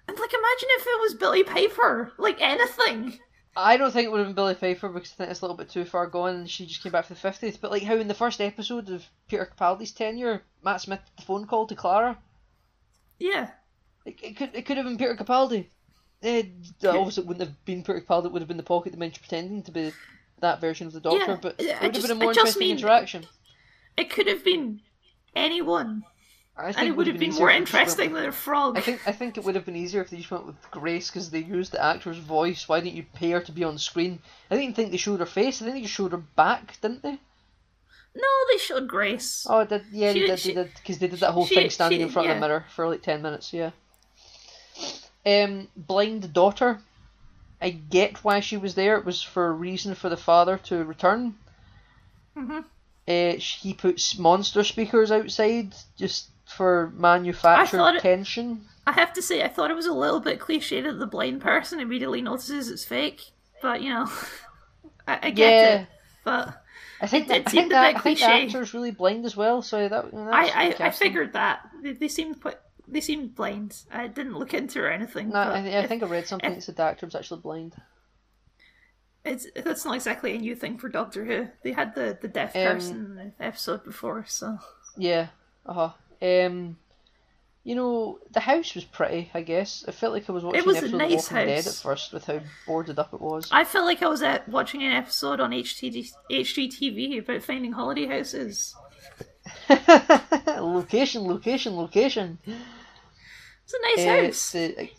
And 0.08 0.18
like, 0.20 0.34
imagine 0.34 0.70
if 0.78 0.82
it 0.88 1.02
was 1.02 1.14
Billie 1.16 1.43
Piper. 1.43 2.14
Like 2.18 2.39
anything. 2.41 3.20
I 3.58 3.78
don't 3.78 3.91
think 3.91 4.05
it 4.05 4.12
would 4.12 4.20
have 4.20 4.28
been 4.28 4.36
Billie 4.36 4.53
Piper 4.53 4.88
because 4.89 5.12
I 5.14 5.16
think 5.16 5.32
it's 5.32 5.41
a 5.41 5.43
little 5.43 5.58
bit 5.58 5.70
too 5.70 5.84
far 5.84 6.05
gone 6.05 6.36
and 6.36 6.49
she 6.49 6.68
just 6.68 6.84
came 6.84 6.91
back 6.91 7.05
for 7.05 7.16
the 7.16 7.20
50th. 7.20 7.60
But 7.60 7.72
like 7.72 7.84
how 7.84 7.95
in 7.95 8.08
the 8.08 8.14
first 8.14 8.39
episode 8.39 8.89
of 8.89 9.03
Peter 9.28 9.51
Capaldi's 9.51 9.91
tenure, 9.91 10.43
Matt 10.64 10.82
Smith 10.82 10.99
the 11.16 11.24
phone 11.24 11.47
call 11.47 11.66
to 11.66 11.76
Clara. 11.76 12.18
Yeah. 13.18 13.49
It, 14.05 14.20
it 14.22 14.38
could 14.38 14.51
it 14.53 14.66
could 14.66 14.78
have 14.78 14.86
been 14.86 14.97
Peter 14.97 15.16
Capaldi. 15.16 15.66
Eh, 16.24 16.43
obviously, 16.86 17.24
it 17.24 17.28
wouldn't 17.28 17.47
have 17.47 17.66
been 17.66 17.84
Peter 17.84 17.99
Capaldi. 18.01 18.26
It 18.28 18.32
would 18.32 18.41
have 18.41 18.47
been 18.47 18.58
the 18.58 18.64
pocket 18.64 18.91
dimension 18.91 19.22
pretending 19.28 19.64
to 19.64 19.72
be 19.72 19.91
that 20.39 20.62
version 20.62 20.88
of 20.88 20.93
the 20.93 20.99
Doctor. 20.99 21.32
Yeah, 21.32 21.38
but 21.41 21.55
it 21.60 21.82
would 21.82 21.95
have 21.95 22.01
been 22.03 22.12
a 22.12 22.16
more 22.16 22.32
interesting 22.32 22.68
mean- 22.68 22.78
interaction. 22.78 23.26
It 23.97 24.12
could 24.12 24.28
have 24.28 24.43
been 24.43 24.82
anyone. 25.36 26.03
I 26.58 26.66
think 26.74 26.78
And 26.80 26.88
it 26.88 26.91
would 26.97 27.08
have 27.08 27.20
been 27.20 27.30
easier 27.30 27.39
more 27.41 27.49
if 27.51 27.55
they 27.58 27.60
just 27.62 27.74
went 27.74 27.82
interesting 27.84 28.12
with- 28.14 28.22
than 28.22 28.30
a 28.30 28.34
frog. 28.34 28.78
I 28.78 28.82
think 28.82 29.08
I 29.08 29.12
think 29.12 29.38
it 29.38 29.43
would 29.43 29.55
have 29.55 29.66
been 29.66 29.76
easier 29.76 30.01
if 30.01 30.10
they 30.10 30.18
just 30.18 30.32
went 30.32 30.45
with 30.47 30.55
Grace 30.72 31.10
because 31.10 31.30
they 31.30 31.39
used 31.39 31.72
the 31.72 31.84
actor's 31.84 32.18
voice. 32.18 32.68
Why 32.68 32.80
didn't 32.80 32.95
you 32.95 33.05
pay 33.14 33.32
her 33.32 33.41
to 33.41 33.51
be 33.51 33.64
on 33.64 33.78
screen? 33.78 34.20
I 34.49 34.55
didn't 34.58 34.76
think 34.76 34.91
they 34.91 34.97
showed 34.97 35.20
her 35.20 35.26
face. 35.28 35.62
I 35.62 35.66
think 35.66 35.84
they 35.84 35.88
showed 35.88 36.12
her 36.14 36.18
back, 36.18 36.80
didn't 36.82 37.03
they? 37.03 37.20
No, 38.16 38.28
they 38.51 38.58
showed 38.58 38.88
Grace. 38.88 39.45
Oh, 39.47 39.64
did 39.66 39.86
yeah, 39.91 40.14
She- 40.14 40.22
they 40.22 40.26
did. 40.28 40.39
she- 40.39 40.53
they 40.53 40.64
did 40.64 40.74
because 40.76 40.97
they 40.97 41.08
did 41.08 41.20
that 41.20 41.32
whole 41.34 41.45
she- 41.45 41.55
thing 41.55 41.70
standing 41.70 42.01
in 42.01 42.10
front 42.10 42.28
of 42.30 42.36
the 42.36 42.41
mirror 42.41 42.66
for 42.74 42.88
like 42.89 43.03
ten 43.03 43.22
minutes. 43.22 43.53
Yeah. 43.53 43.72
Um, 45.26 45.68
blind 45.76 46.34
daughter. 46.34 46.82
I 47.62 47.70
get 47.72 48.24
why 48.24 48.39
she 48.39 48.55
was 48.58 48.76
there. 48.76 48.97
It 48.97 49.05
was 49.05 49.22
for 49.22 49.47
a 49.47 49.51
reason 49.51 49.93
for 49.95 50.10
the 50.10 50.18
father 50.18 50.58
to 50.66 50.84
return. 50.84 51.36
Mhm. 52.36 52.66
Uh, 53.08 53.38
he 53.39 53.74
puts 53.74 54.18
monster 54.18 54.64
speakers 54.64 55.12
outside 55.12 55.74
just 55.97 56.30
for 56.48 56.91
manufactured 56.95 57.95
it- 57.95 58.02
tension. 58.02 58.66
I 58.86 58.93
have 58.93 59.12
to 59.14 59.22
say, 59.22 59.43
I 59.43 59.50
thought 59.50 59.70
it 59.70 59.76
was 59.76 59.86
a 59.86 59.91
little 59.93 60.22
bit 60.22 60.39
cliche 60.39 60.80
that 60.80 60.93
the 60.98 61.06
blind 61.08 61.41
person 61.41 61.82
immediately 61.82 62.22
notices 62.22 62.70
it's 62.70 62.86
fake. 62.86 63.32
But, 63.62 63.82
you 63.82 63.89
know, 63.89 64.10
I, 65.08 65.20
I 65.24 65.30
get 65.32 65.50
Yeah. 65.52 65.80
it. 65.82 65.88
But 66.24 66.64
I 67.02 67.08
think 67.08 67.26
It 67.26 67.28
that, 67.30 67.48
I 67.48 67.52
think 67.52 67.66
a 67.66 67.70
that, 67.70 67.88
bit 67.93 68.00
I 68.00 68.02
think 68.02 68.20
the 68.20 68.26
actor's 68.26 68.74
really 68.74 68.91
blind 68.91 69.26
as 69.26 69.36
well. 69.36 69.62
So 69.62 69.89
that 69.89 70.06
I, 70.14 70.74
I, 70.80 70.86
I 70.88 70.89
figured 70.91 71.34
that. 71.34 71.68
They, 71.84 71.91
they 71.93 72.08
seemed 72.08 72.41
quite, 72.41 72.60
they 72.88 73.02
seemed 73.02 73.36
blind. 73.36 73.76
I 73.91 74.08
didn't 74.08 74.38
look 74.39 74.54
into 74.54 74.80
it 74.80 74.84
or 74.84 74.89
anything. 74.89 75.30
No, 75.32 75.39
I, 75.39 75.60
I 75.60 75.64
if- 75.84 75.89
think 75.89 76.02
I 76.02 76.06
read 76.06 76.28
something 76.28 76.50
if- 76.50 76.56
that 76.56 76.62
said 76.62 76.76
the 76.78 76.84
actor 76.84 77.06
was 77.08 77.16
actually 77.16 77.41
blind. 77.41 77.76
It's 79.26 79.48
that's 79.54 79.84
not 79.84 79.95
exactly 79.95 80.34
a 80.36 80.39
new 80.39 80.56
thing 80.56 80.78
for 80.78 80.88
Doctor 80.88 81.26
Who. 81.26 81.48
They 81.62 81.74
had 81.74 81.93
the 81.95 82.18
the 82.22 82.30
deaf 82.30 82.56
Um, 82.56 82.64
person 82.64 83.34
episode 83.39 83.84
before, 83.84 84.24
so 84.28 84.60
Yeah. 84.95 85.28
Uh 85.66 85.74
huh. 85.74 85.89
Um, 86.22 86.78
you 87.63 87.76
know, 87.76 88.20
the 88.32 88.39
house 88.39 88.76
was 88.76 88.86
pretty. 88.86 89.30
I 89.34 89.41
guess 89.41 89.84
I 89.88 89.91
felt 89.91 90.13
like 90.13 90.30
I 90.30 90.32
was 90.32 90.43
watching 90.43 90.59
it 90.61 90.65
was 90.65 90.78
an 90.78 90.84
a 90.84 90.88
episode 90.88 90.97
nice 90.97 91.28
of 91.28 91.32
Walking 91.34 91.47
Dead 91.47 91.68
at 91.68 91.74
first 91.74 92.13
with 92.13 92.26
how 92.26 92.39
boarded 92.65 92.97
up 92.99 93.13
it 93.13 93.20
was. 93.22 93.49
I 93.51 93.63
felt 93.65 93.86
like 93.86 94.01
I 94.01 94.07
was 94.07 94.22
at 94.22 94.47
watching 94.47 94.84
an 94.84 94.93
episode 94.93 95.39
on 95.41 95.51
HTD, 95.51 96.11
HGTV 96.32 97.20
about 97.20 97.43
finding 97.43 97.74
holiday 97.74 98.05
houses. 98.05 98.74
location, 100.57 101.24
location, 101.28 101.76
location. 101.76 102.38
It's 102.45 103.74
a 103.74 103.82
nice 103.82 104.07
Uh, 104.07 104.26
house. 104.26 104.51
the- 104.51 104.89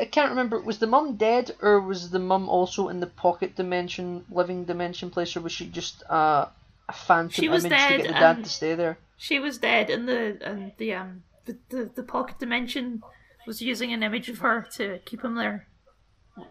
I 0.00 0.04
can't 0.06 0.30
remember. 0.30 0.60
Was 0.60 0.78
the 0.78 0.86
mum 0.88 1.16
dead, 1.16 1.52
or 1.62 1.80
was 1.80 2.10
the 2.10 2.18
mum 2.18 2.48
also 2.48 2.88
in 2.88 2.98
the 3.00 3.06
pocket 3.06 3.54
dimension, 3.54 4.24
living 4.30 4.64
dimension 4.64 5.08
place, 5.08 5.36
or 5.36 5.40
was 5.40 5.52
she 5.52 5.66
just 5.68 6.02
uh, 6.10 6.46
a 6.88 6.92
phantom 6.92 7.30
She 7.30 7.48
was 7.48 7.64
image 7.64 7.78
to 7.78 7.88
dead 7.88 7.96
get 8.02 8.06
the 8.08 8.12
dad 8.14 8.44
to 8.44 8.50
stay 8.50 8.74
there? 8.74 8.98
She 9.16 9.38
was 9.38 9.58
dead, 9.58 9.90
and 9.90 10.08
the 10.08 10.38
and 10.42 10.72
the 10.78 10.94
um 10.94 11.22
the, 11.44 11.56
the, 11.68 11.90
the 11.94 12.02
pocket 12.02 12.38
dimension 12.38 13.02
was 13.46 13.60
using 13.60 13.92
an 13.92 14.02
image 14.02 14.28
of 14.28 14.38
her 14.38 14.66
to 14.74 14.98
keep 15.04 15.24
him 15.24 15.34
there. 15.34 15.66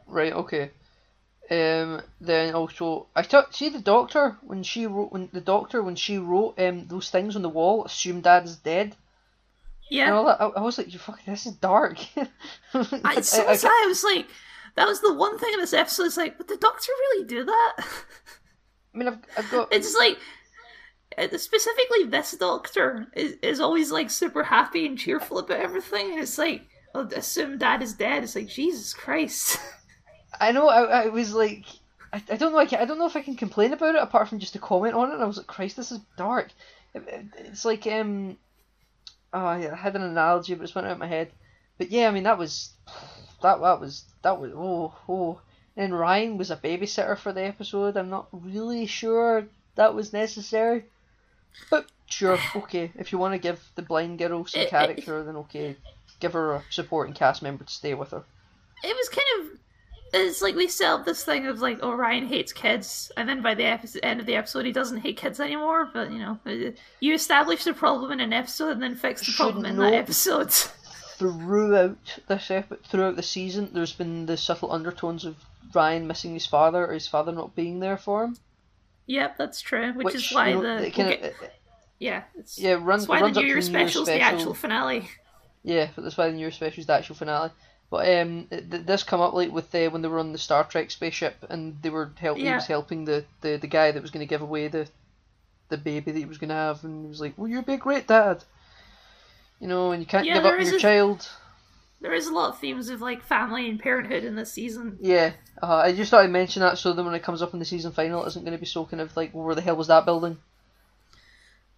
Right. 0.08 0.34
Okay. 0.34 0.72
Um. 1.49 2.02
Then 2.20 2.53
also, 2.53 3.08
I 3.16 3.24
thought, 3.24 3.56
see 3.56 3.70
the 3.70 3.82
doctor 3.82 4.38
when 4.41 4.64
she 4.64 4.86
wrote 4.86 5.12
when 5.12 5.30
the 5.34 5.41
doctor 5.41 5.82
when 5.82 5.95
she 5.95 6.18
wrote 6.18 6.60
um 6.60 6.88
those 6.88 7.10
things 7.10 7.36
on 7.36 7.41
the 7.41 7.49
wall, 7.49 7.86
assume 7.86 8.22
dad 8.22 8.45
is 8.45 8.58
dead. 8.58 8.95
Yeah, 9.90 10.06
And 10.06 10.14
all 10.14 10.26
that, 10.26 10.41
I, 10.41 10.45
I 10.45 10.62
was 10.62 10.78
like, 10.78 10.94
you 10.94 10.99
fucking, 10.99 11.26
this 11.28 11.45
is 11.45 11.52
dark. 11.52 11.98
I, 12.74 13.20
so 13.20 13.45
was 13.45 13.66
I. 13.66 13.68
I 13.68 13.86
was 13.90 14.06
like, 14.06 14.26
that 14.76 14.88
was 14.88 15.02
the 15.02 15.14
one 15.14 15.38
thing 15.38 15.49
in 15.53 15.60
this 15.60 15.74
episode. 15.74 16.06
It's 16.06 16.16
like, 16.16 16.38
but 16.38 16.48
the 16.48 16.56
Doctor 16.56 16.91
really 16.91 17.26
do 17.26 17.44
that? 17.44 17.74
I 18.93 18.97
mean, 18.97 19.07
I've, 19.07 19.19
I've 19.38 19.51
got. 19.51 19.73
it's 19.73 19.95
like 19.95 20.18
uh, 21.18 21.38
specifically 21.38 22.05
this 22.05 22.31
Doctor 22.34 23.07
is, 23.15 23.34
is 23.41 23.59
always 23.59 23.91
like 23.91 24.09
super 24.09 24.43
happy 24.43 24.85
and 24.85 24.97
cheerful 24.97 25.39
about 25.39 25.59
everything. 25.59 26.11
And 26.11 26.22
it's 26.22 26.38
like, 26.38 26.63
oh, 26.95 27.07
assume 27.15 27.57
Dad 27.57 27.81
is 27.81 27.93
dead. 27.93 28.23
It's 28.23 28.35
like 28.35 28.47
Jesus 28.47 28.93
Christ. 28.93 29.57
I 30.39 30.51
know. 30.51 30.68
I, 30.69 31.03
I 31.03 31.07
was 31.07 31.34
like, 31.34 31.65
I, 32.13 32.22
I 32.31 32.38
don't 32.38 32.51
know. 32.53 32.59
I, 32.59 32.65
can, 32.65 32.80
I 32.80 32.85
don't 32.85 32.97
know 32.99 33.07
if 33.07 33.15
I 33.15 33.22
can 33.22 33.35
complain 33.35 33.73
about 33.73 33.95
it 33.95 34.01
apart 34.01 34.30
from 34.30 34.39
just 34.39 34.53
to 34.53 34.59
comment 34.59 34.95
on 34.95 35.11
it. 35.11 35.15
And 35.15 35.23
I 35.23 35.27
was 35.27 35.38
like, 35.38 35.47
Christ, 35.47 35.77
this 35.77 35.91
is 35.91 35.99
dark. 36.18 36.49
It, 36.93 37.03
it- 37.07 37.26
it's 37.47 37.65
like 37.65 37.85
um. 37.88 38.38
Oh, 39.34 39.55
yeah, 39.57 39.72
I 39.73 39.76
had 39.77 39.95
an 39.95 40.01
analogy, 40.03 40.55
but 40.55 40.63
it's 40.63 40.76
went 40.76 40.88
out 40.88 40.93
of 40.93 40.99
my 40.99 41.07
head. 41.07 41.31
But 41.77 41.89
yeah, 41.91 42.07
I 42.07 42.11
mean 42.11 42.23
that 42.23 42.38
was 42.38 42.72
that 43.41 43.59
that 43.61 43.80
was 43.80 44.05
that 44.23 44.39
was 44.39 44.51
oh 44.55 44.93
oh. 45.09 45.41
And 45.77 45.98
Ryan 45.98 46.38
was 46.38 46.52
a 46.52 46.57
babysitter 46.57 47.18
for 47.18 47.31
the 47.31 47.43
episode. 47.43 47.95
I'm 47.95 48.10
not 48.10 48.27
really 48.31 48.85
sure 48.85 49.45
that 49.76 49.95
was 49.95 50.14
necessary, 50.14 50.85
but 51.69 51.88
sure, 52.07 52.38
okay. 52.56 52.91
If 52.98 53.11
you 53.11 53.18
want 53.18 53.34
to 53.34 53.39
give 53.39 53.64
the 53.76 53.81
blind 53.81 54.19
girl 54.19 54.45
some 54.45 54.68
character, 54.68 55.23
then 55.23 55.38
okay, 55.38 55.77
give 56.19 56.34
her 56.34 56.56
a 56.56 56.64
supporting 56.69 57.14
cast 57.14 57.41
member 57.41 57.64
to 57.64 57.72
stay 57.72 57.93
with 57.93 58.11
her. 58.11 58.23
It 58.84 58.95
was 58.95 59.10
kind 59.10 59.27
of. 59.39 59.60
It's 60.14 60.41
like 60.41 60.56
we 60.56 60.68
set 60.68 60.89
up 60.89 61.06
this 61.06 61.23
thing 61.23 61.45
of 61.45 61.61
like, 61.61 61.80
oh, 61.81 61.93
Ryan 61.93 62.27
hates 62.27 62.52
kids, 62.52 63.14
and 63.15 63.30
then 63.30 63.41
by 63.41 63.56
the 63.56 63.64
episode, 63.64 64.02
end 64.03 64.19
of 64.19 64.26
the 64.26 64.35
episode, 64.35 64.65
he 64.65 64.73
doesn't 64.73 64.98
hate 64.98 65.15
kids 65.15 65.39
anymore. 65.39 65.89
But 65.93 66.11
you 66.11 66.19
know, 66.19 66.38
uh, 66.45 66.72
you 66.99 67.14
establish 67.14 67.64
the 67.64 67.73
problem 67.73 68.11
in 68.11 68.19
an 68.19 68.34
episode 68.34 68.72
and 68.72 68.84
then 68.84 68.95
fix 68.95 69.26
the 69.26 69.31
problem 69.31 69.65
in 69.65 69.77
that 69.77 69.93
episode. 69.93 70.53
throughout 71.22 72.19
this 72.27 72.49
ep- 72.49 72.84
throughout 72.84 73.15
the 73.15 73.23
season, 73.23 73.69
there's 73.73 73.93
been 73.93 74.26
the 74.26 74.35
subtle 74.35 74.72
undertones 74.72 75.23
of 75.23 75.35
Ryan 75.73 76.07
missing 76.07 76.34
his 76.34 76.45
father 76.45 76.85
or 76.85 76.93
his 76.93 77.07
father 77.07 77.31
not 77.31 77.56
being 77.56 77.80
there 77.80 77.98
for 77.98 78.23
him, 78.23 78.38
yep, 79.06 79.38
that's 79.38 79.61
true. 79.61 79.93
Which, 79.93 80.06
which, 80.06 80.15
is 80.15 80.31
why 80.31 80.49
you 80.49 80.61
know, 80.61 80.81
the 80.81 80.91
kind 80.91 81.18
we'll 81.22 81.30
of 81.30 81.35
yeah, 81.99 82.23
it's, 82.35 82.57
yeah 82.57 82.77
runs 82.81 83.07
that's 83.07 83.10
why 83.10 83.31
the 83.31 83.41
New 83.41 83.56
the 83.56 83.61
special 83.61 84.02
is 84.03 84.07
the 84.07 84.19
actual 84.22 84.53
finale. 84.53 85.07
Yeah, 85.64 85.89
but 85.95 86.02
that's 86.02 86.18
why 86.18 86.27
the 86.27 86.34
New 86.34 86.39
Year's 86.39 86.56
special 86.56 86.80
is 86.81 86.88
the 86.88 86.93
actual 86.93 87.15
finale. 87.15 87.52
But 87.91 88.07
um, 88.19 88.48
th- 88.49 88.85
this 88.85 89.03
come 89.03 89.19
up 89.22 89.34
like 89.34 89.52
with 89.52 89.76
uh, 89.76 89.89
when 89.89 90.02
they 90.02 90.07
were 90.07 90.19
on 90.19 90.31
the 90.31 90.38
Star 90.38 90.64
Trek 90.64 90.89
spaceship 90.89 91.35
and 91.49 91.80
they 91.81 91.89
were 91.89 92.11
help- 92.18 92.38
he 92.38 92.45
was 92.52 92.65
helping 92.65 93.03
the, 93.06 93.26
the, 93.41 93.57
the 93.57 93.68
guy 93.68 93.91
that 93.91 94.02
was 94.02 94.11
going 94.11 94.26
to 94.26 94.30
give 94.30 94.41
away 94.41 94.68
the 94.69 94.88
the 95.69 95.77
baby 95.77 96.11
that 96.11 96.19
he 96.19 96.26
was 96.26 96.38
going 96.38 96.49
to 96.49 96.56
have, 96.56 96.84
and 96.84 97.06
he 97.06 97.10
was 97.10 97.22
like, 97.22 97.38
"Will 97.38 97.48
you 97.48 97.61
be 97.61 97.73
a 97.73 97.77
great 97.77 98.07
dad?" 98.07 98.43
You 99.60 99.68
know, 99.68 99.91
and 99.91 100.02
you 100.02 100.06
can't 100.07 100.26
Yeah, 100.26 100.35
give 100.35 100.45
up 100.45 100.52
there 100.52 100.56
on 100.56 100.61
is 100.61 100.69
your 100.69 100.77
a- 100.77 100.81
child. 100.81 101.30
There 102.02 102.14
is 102.14 102.28
a 102.28 102.34
lot 102.34 102.49
of 102.49 102.60
themes 102.60 102.90
of 102.90 102.99
like 103.02 103.22
family 103.23 103.69
and 103.69 103.80
parenthood 103.80 104.23
in 104.23 104.36
this 104.36 104.52
season. 104.52 104.98
Yeah, 104.99 105.34
uh, 105.61 105.76
I 105.78 105.94
just 105.94 106.10
thought 106.11 106.23
I'd 106.23 106.32
mention 106.32 106.61
that 106.61 106.78
so 106.80 106.94
that 106.94 107.03
when 107.03 107.14
it 107.14 107.22
comes 107.23 107.41
up 107.44 107.53
in 107.53 107.60
the 107.60 107.65
season 107.65 107.91
final, 107.91 108.23
it 108.23 108.28
isn't 108.30 108.44
going 108.44 108.57
to 108.57 108.60
be 108.60 108.65
so 108.65 108.86
kind 108.86 109.02
of 109.02 109.15
like, 109.15 109.34
well, 109.34 109.44
where 109.45 109.56
the 109.56 109.61
hell 109.61 109.76
was 109.76 109.88
that 109.88 110.03
building? 110.06 110.38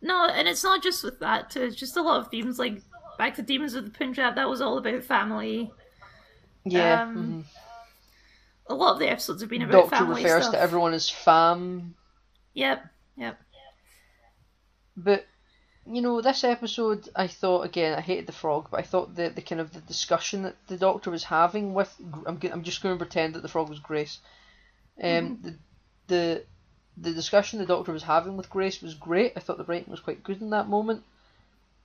No, 0.01 0.25
and 0.27 0.47
it's 0.47 0.63
not 0.63 0.81
just 0.81 1.03
with 1.03 1.19
that 1.19 1.49
too. 1.49 1.63
It's 1.63 1.75
just 1.75 1.97
a 1.97 2.01
lot 2.01 2.21
of 2.21 2.29
themes 2.29 2.57
like 2.57 2.81
back 3.17 3.35
to 3.35 3.41
Demons 3.41 3.73
of 3.73 3.83
the 3.85 3.91
Punjab. 3.91 4.35
That 4.35 4.49
was 4.49 4.61
all 4.61 4.77
about 4.77 5.03
family. 5.03 5.71
Yeah. 6.65 7.03
Um, 7.03 7.45
A 8.67 8.73
lot 8.73 8.93
of 8.93 8.99
the 8.99 9.09
episodes 9.09 9.41
have 9.41 9.49
been 9.49 9.61
about 9.61 9.89
Doctor 9.89 9.95
family 9.97 10.23
refers 10.23 10.43
stuff. 10.43 10.53
to 10.55 10.61
everyone 10.61 10.93
as 10.93 11.09
fam, 11.09 11.95
Yep, 12.53 12.85
yep. 13.17 13.41
but 14.95 15.25
you 15.85 16.01
know, 16.01 16.21
this 16.21 16.43
episode, 16.43 17.09
I 17.15 17.27
thought 17.27 17.65
again, 17.65 17.97
I 17.97 18.01
hated 18.01 18.27
the 18.27 18.31
frog, 18.33 18.67
but 18.71 18.79
I 18.79 18.83
thought 18.83 19.15
the 19.15 19.29
the 19.29 19.41
kind 19.41 19.59
of 19.59 19.73
the 19.73 19.81
discussion 19.81 20.43
that 20.43 20.55
the 20.67 20.77
Doctor 20.77 21.11
was 21.11 21.25
having 21.25 21.73
with, 21.73 21.93
I'm 22.25 22.39
I'm 22.51 22.63
just 22.63 22.81
going 22.81 22.95
to 22.95 23.03
pretend 23.03 23.35
that 23.35 23.41
the 23.41 23.49
frog 23.49 23.69
was 23.69 23.79
Grace. 23.79 24.19
Um, 25.01 25.39
the 25.41 25.55
the 26.07 26.43
the 26.97 27.11
discussion 27.11 27.59
the 27.59 27.65
Doctor 27.65 27.91
was 27.91 28.03
having 28.03 28.37
with 28.37 28.49
Grace 28.49 28.81
was 28.81 28.93
great. 28.93 29.33
I 29.35 29.39
thought 29.39 29.57
the 29.57 29.63
writing 29.65 29.91
was 29.91 29.99
quite 29.99 30.23
good 30.23 30.41
in 30.41 30.51
that 30.51 30.69
moment. 30.69 31.03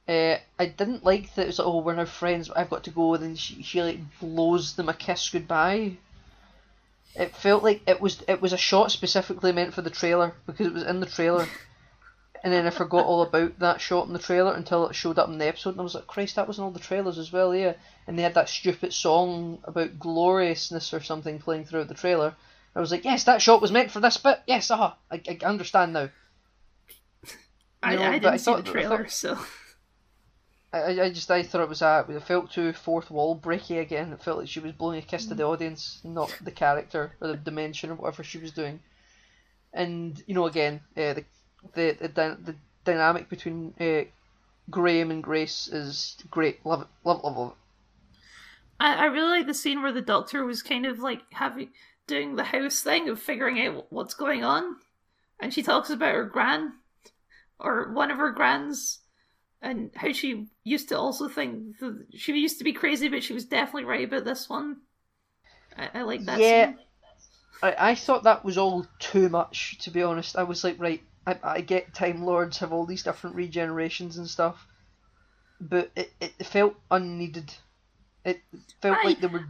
Uh, 0.08 0.38
I 0.58 0.66
didn't 0.66 1.04
like 1.04 1.34
that 1.34 1.42
it 1.42 1.46
was 1.48 1.58
like, 1.58 1.68
oh, 1.68 1.80
we're 1.80 1.94
now 1.94 2.06
friends, 2.06 2.48
but 2.48 2.56
I've 2.56 2.70
got 2.70 2.84
to 2.84 2.90
go, 2.90 3.14
and 3.14 3.22
then 3.22 3.36
she, 3.36 3.62
she 3.62 3.82
like 3.82 3.98
blows 4.20 4.74
them 4.74 4.88
a 4.88 4.94
kiss 4.94 5.28
goodbye. 5.28 5.96
It 7.14 7.34
felt 7.34 7.62
like 7.62 7.82
it 7.86 8.00
was 8.00 8.22
it 8.28 8.40
was 8.40 8.52
a 8.52 8.58
shot 8.58 8.92
specifically 8.92 9.52
meant 9.52 9.74
for 9.74 9.82
the 9.82 9.90
trailer 9.90 10.34
because 10.46 10.66
it 10.66 10.72
was 10.72 10.84
in 10.84 11.00
the 11.00 11.06
trailer, 11.06 11.46
and 12.44 12.52
then 12.52 12.66
I 12.66 12.70
forgot 12.70 13.04
all 13.04 13.22
about 13.22 13.58
that 13.58 13.80
shot 13.80 14.06
in 14.06 14.12
the 14.12 14.18
trailer 14.18 14.52
until 14.54 14.86
it 14.88 14.94
showed 14.94 15.18
up 15.18 15.28
in 15.28 15.38
the 15.38 15.46
episode, 15.48 15.70
and 15.70 15.80
I 15.80 15.82
was 15.84 15.94
like, 15.94 16.06
Christ, 16.06 16.36
that 16.36 16.46
was 16.48 16.58
in 16.58 16.64
all 16.64 16.70
the 16.70 16.78
trailers 16.78 17.18
as 17.18 17.32
well, 17.32 17.54
yeah. 17.54 17.74
And 18.06 18.18
they 18.18 18.22
had 18.22 18.34
that 18.34 18.48
stupid 18.48 18.92
song 18.92 19.58
about 19.64 19.98
gloriousness 19.98 20.92
or 20.94 21.00
something 21.00 21.38
playing 21.38 21.64
throughout 21.64 21.88
the 21.88 21.94
trailer. 21.94 22.34
I 22.76 22.80
was 22.80 22.90
like, 22.92 23.04
yes, 23.04 23.24
that 23.24 23.42
shot 23.42 23.60
was 23.60 23.72
meant 23.72 23.90
for 23.90 24.00
this 24.00 24.16
bit. 24.18 24.40
Yes, 24.46 24.70
aha, 24.70 24.96
I, 25.10 25.20
I 25.28 25.38
understand 25.44 25.92
now. 25.92 26.08
I, 27.82 27.96
No, 27.96 28.02
I 28.02 28.12
didn't 28.18 28.32
I 28.34 28.36
see 28.36 28.44
thought- 28.44 28.64
the 28.64 28.70
I 28.70 28.72
trailer, 28.72 28.98
thought- 28.98 29.10
so 29.10 29.38
I, 30.72 30.78
I- 30.80 31.04
I 31.04 31.10
just 31.10 31.30
I 31.30 31.42
thought 31.42 31.62
it 31.62 31.68
was 31.68 31.82
a 31.82 32.04
it 32.08 32.22
felt 32.22 32.50
too 32.52 32.72
fourth 32.72 33.10
wall 33.10 33.38
breaky 33.38 33.80
again. 33.80 34.12
It 34.12 34.22
felt 34.22 34.38
like 34.38 34.48
she 34.48 34.60
was 34.60 34.72
blowing 34.72 34.98
a 34.98 35.02
kiss 35.02 35.26
to 35.26 35.34
the 35.34 35.44
audience, 35.44 36.00
not 36.04 36.36
the 36.42 36.50
character 36.50 37.12
or 37.20 37.28
the 37.28 37.36
dimension 37.36 37.90
or 37.90 37.94
whatever 37.94 38.22
she 38.22 38.38
was 38.38 38.52
doing. 38.52 38.80
And 39.72 40.22
you 40.26 40.34
know, 40.34 40.46
again, 40.46 40.80
uh, 40.96 41.14
the 41.14 41.24
the 41.74 41.96
the, 42.00 42.08
the 42.44 42.56
dynamic 42.84 43.28
between 43.28 43.74
uh, 43.80 44.04
Graham 44.70 45.10
and 45.10 45.22
Grace 45.22 45.68
is 45.68 46.16
great. 46.30 46.64
Love 46.66 46.82
it, 46.82 46.88
love 47.04 47.24
love 47.24 47.36
love 47.36 47.50
it. 47.52 47.56
I, 48.80 48.94
I 48.94 49.04
really 49.06 49.38
like 49.38 49.46
the 49.46 49.54
scene 49.54 49.82
where 49.82 49.92
the 49.92 50.00
Doctor 50.02 50.44
was 50.44 50.62
kind 50.62 50.86
of 50.86 50.98
like 50.98 51.22
having 51.32 51.70
doing 52.06 52.36
the 52.36 52.44
house 52.44 52.82
thing 52.82 53.08
of 53.08 53.20
figuring 53.20 53.60
out 53.64 53.86
what's 53.92 54.14
going 54.14 54.42
on, 54.44 54.76
and 55.40 55.52
she 55.54 55.62
talks 55.62 55.90
about 55.90 56.14
her 56.14 56.24
gran, 56.24 56.74
or 57.60 57.92
one 57.92 58.10
of 58.10 58.18
her 58.18 58.32
grans, 58.32 59.00
and 59.62 59.90
how 59.96 60.12
she 60.12 60.48
used 60.64 60.88
to 60.90 60.98
also 60.98 61.28
think 61.28 61.78
that 61.80 62.06
she 62.14 62.34
used 62.38 62.58
to 62.58 62.64
be 62.64 62.72
crazy, 62.74 63.08
but 63.08 63.24
she 63.24 63.34
was 63.34 63.46
definitely 63.46 63.84
right 63.86 64.06
about 64.06 64.24
this 64.24 64.48
one. 64.48 64.82
I, 65.76 65.90
I 65.94 66.02
like 66.02 66.26
that 66.26 66.44
Yeah. 66.44 66.46
scene. 66.46 66.80
I, 67.62 67.90
I 67.90 67.94
thought 67.96 68.24
that 68.24 68.44
was 68.44 68.58
all 68.58 68.86
too 69.00 69.28
much, 69.30 69.78
to 69.80 69.90
be 69.90 70.02
honest. 70.02 70.36
I 70.36 70.44
was 70.44 70.64
like, 70.64 70.78
right, 70.80 71.02
I, 71.28 71.38
I 71.42 71.60
get 71.60 71.92
Time 71.94 72.24
Lords 72.24 72.58
have 72.58 72.72
all 72.72 72.86
these 72.86 73.02
different 73.02 73.36
regenerations 73.36 74.16
and 74.16 74.28
stuff, 74.28 74.66
but 75.60 75.90
it, 75.94 76.12
it 76.20 76.46
felt 76.46 76.74
unneeded. 76.90 77.52
It 78.24 78.40
felt 78.80 78.98
I- 78.98 79.04
like 79.04 79.20
they 79.20 79.26
were 79.26 79.46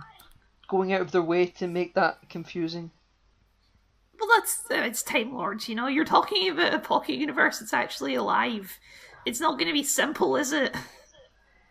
going 0.69 0.93
out 0.93 1.01
of 1.01 1.13
their 1.13 1.23
way 1.23 1.47
to 1.47 1.67
make 1.67 1.95
that 1.95 2.29
confusing. 2.29 2.91
Well, 4.19 4.29
that's 4.37 4.65
uh, 4.71 4.83
it's 4.83 5.03
Time 5.05 5.33
Lords, 5.33 5.69
you 5.69 5.77
know. 5.77 5.87
You're 5.87 6.05
talking 6.05 6.51
about 6.51 6.75
a 6.75 6.81
pocket 6.81 7.15
universe 7.15 7.61
that's 7.61 7.73
actually 7.73 8.17
alive. 8.17 8.77
It's 9.25 9.41
not 9.41 9.59
going 9.59 9.69
to 9.69 9.73
be 9.73 9.85
simple, 9.85 10.37
is 10.37 10.53
it? 10.53 10.75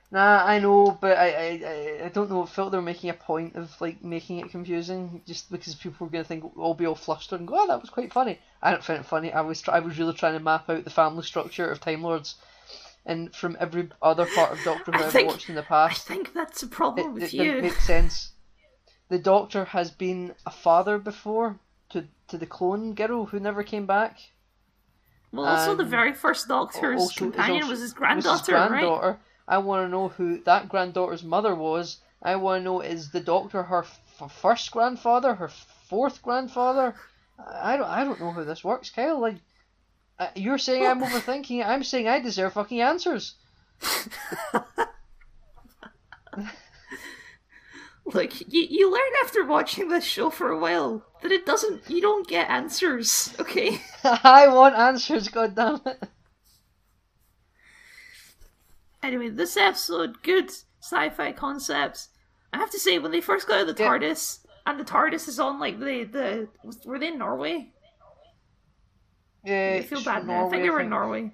Nah, 0.10 0.46
I 0.46 0.60
know, 0.60 0.98
but 1.02 1.18
I, 1.18 1.30
I, 1.32 1.62
I, 1.66 2.06
I 2.06 2.10
don't 2.10 2.30
know. 2.30 2.44
It 2.44 2.50
felt 2.50 2.72
they 2.72 2.78
were 2.78 2.82
making 2.82 3.10
a 3.10 3.14
point 3.14 3.56
of 3.58 3.70
like 3.82 4.02
making 4.04 4.40
it 4.40 4.50
confusing, 4.52 5.22
just 5.28 5.52
because 5.52 5.76
people 5.76 6.08
were 6.08 6.12
going 6.12 6.24
to 6.24 6.28
think 6.28 6.46
all 6.58 6.74
be 6.74 6.86
all 6.86 6.96
flustered 6.96 7.40
and 7.40 7.48
go, 7.48 7.56
"Oh, 7.58 7.68
that 7.68 7.82
was 7.82 7.90
quite 7.90 8.14
funny." 8.14 8.40
I 8.62 8.72
didn't 8.72 8.86
find 8.86 9.00
it 9.02 9.06
funny. 9.06 9.34
I 9.34 9.42
was, 9.42 9.62
try- 9.62 9.76
I 9.76 9.80
was 9.80 10.00
really 10.00 10.14
trying 10.14 10.34
to 10.34 10.40
map 10.40 10.70
out 10.70 10.86
the 10.86 10.90
family 10.90 11.24
structure 11.24 11.70
of 11.70 11.82
Time 11.82 12.04
Lords, 12.04 12.36
and 13.06 13.36
from 13.36 13.58
every 13.60 13.90
other 14.02 14.26
part 14.28 14.54
of 14.54 14.64
Doctor 14.64 14.92
Who 14.96 14.98
I 15.00 15.06
I've 15.08 15.12
think- 15.12 15.28
watched 15.30 15.50
in 15.50 15.56
the 15.56 15.64
past, 15.64 16.10
I 16.10 16.14
think 16.14 16.34
that's 16.34 16.64
a 16.64 16.68
problem 16.68 17.08
it 17.08 17.14
with 17.14 17.32
didn't 17.32 17.56
you. 17.58 17.62
make 17.64 17.74
sense. 17.74 18.32
The 19.10 19.20
Doctor 19.20 19.66
has 19.66 19.92
been 19.92 20.36
a 20.46 20.52
father 20.52 20.98
before 21.00 21.60
to 21.90 22.06
to 22.30 22.38
the 22.38 22.46
clone 22.46 22.94
girl 22.94 23.26
who 23.26 23.42
never 23.42 23.62
came 23.62 23.86
back. 23.86 24.20
Well, 25.34 25.46
also 25.46 25.76
the 25.76 25.84
very 25.84 26.14
first 26.14 26.48
Doctor's 26.48 27.12
companion 27.12 27.64
also- 27.64 27.72
was 27.72 27.80
his 27.82 27.90
was 27.90 27.94
granddaughter, 27.94 28.38
his 28.38 28.70
granddaughter. 28.70 29.20
I 29.48 29.60
want 29.60 29.86
to 29.86 29.90
know 29.90 30.10
who 30.10 30.40
that 30.44 30.70
granddaughter's 30.70 31.24
mother 31.24 31.56
was. 31.56 31.98
I 32.22 32.36
want 32.36 32.62
to 32.62 32.64
know 32.64 32.82
is 32.82 33.12
the 33.12 33.20
Doctor 33.20 33.64
her 33.64 33.84
f- 33.84 34.32
first 34.32 34.72
grandfather, 34.72 35.36
her 35.36 35.48
fourth 35.48 36.22
grandfather? 36.22 36.96
I 37.40 37.78
don't 37.78 37.88
I 37.88 38.04
don't 38.04 38.20
know 38.20 38.32
how 38.32 38.44
this 38.44 38.64
works, 38.64 38.90
Kyle. 38.90 39.20
Like, 39.20 39.38
uh, 40.20 40.28
you're 40.36 40.58
saying 40.58 40.86
I'm 40.86 41.02
overthinking 41.08 41.60
it. 41.60 41.68
I'm 41.68 41.84
saying 41.84 42.08
I 42.08 42.20
deserve 42.20 42.54
fucking 42.54 42.82
answers. 42.82 43.36
Like 48.14 48.40
you, 48.54 48.66
you 48.70 48.92
learn 48.92 49.12
after 49.24 49.44
watching 49.44 49.90
this 49.90 50.06
show 50.06 50.30
for 50.30 50.50
a 50.50 50.58
while 50.58 51.04
that 51.22 51.32
it 51.32 51.46
doesn't. 51.46 51.90
You 51.90 52.02
don't 52.02 52.28
get 52.28 52.50
answers. 52.50 53.36
Okay. 53.40 53.82
I 54.04 54.48
want 54.48 54.76
answers. 54.76 55.28
God 55.28 55.56
damn 55.56 55.82
it. 55.86 56.04
Anyway, 59.08 59.30
this 59.30 59.56
episode, 59.56 60.22
good 60.22 60.52
sci-fi 60.82 61.32
concepts. 61.32 62.10
I 62.52 62.58
have 62.58 62.70
to 62.72 62.80
say, 62.80 63.00
when 63.00 63.12
they 63.12 63.22
first 63.22 63.48
got 63.48 63.62
out 63.62 63.70
of 63.70 63.76
the 63.76 63.82
Yeah. 63.84 63.90
TARDIS, 63.90 64.40
and 64.66 64.78
the 64.80 64.84
TARDIS 64.84 65.28
is 65.30 65.40
on 65.40 65.60
like 65.60 65.80
the 65.80 66.04
the 66.04 66.50
were 66.86 67.00
they 67.00 67.08
in 67.08 67.18
Norway? 67.18 67.72
Yeah, 69.46 69.78
I 69.80 69.82
feel 69.84 70.04
bad 70.04 70.28
now. 70.28 70.48
I 70.48 70.50
think 70.50 70.64
they 70.64 70.70
were 70.70 70.82
in 70.82 70.90
Norway. 70.90 71.32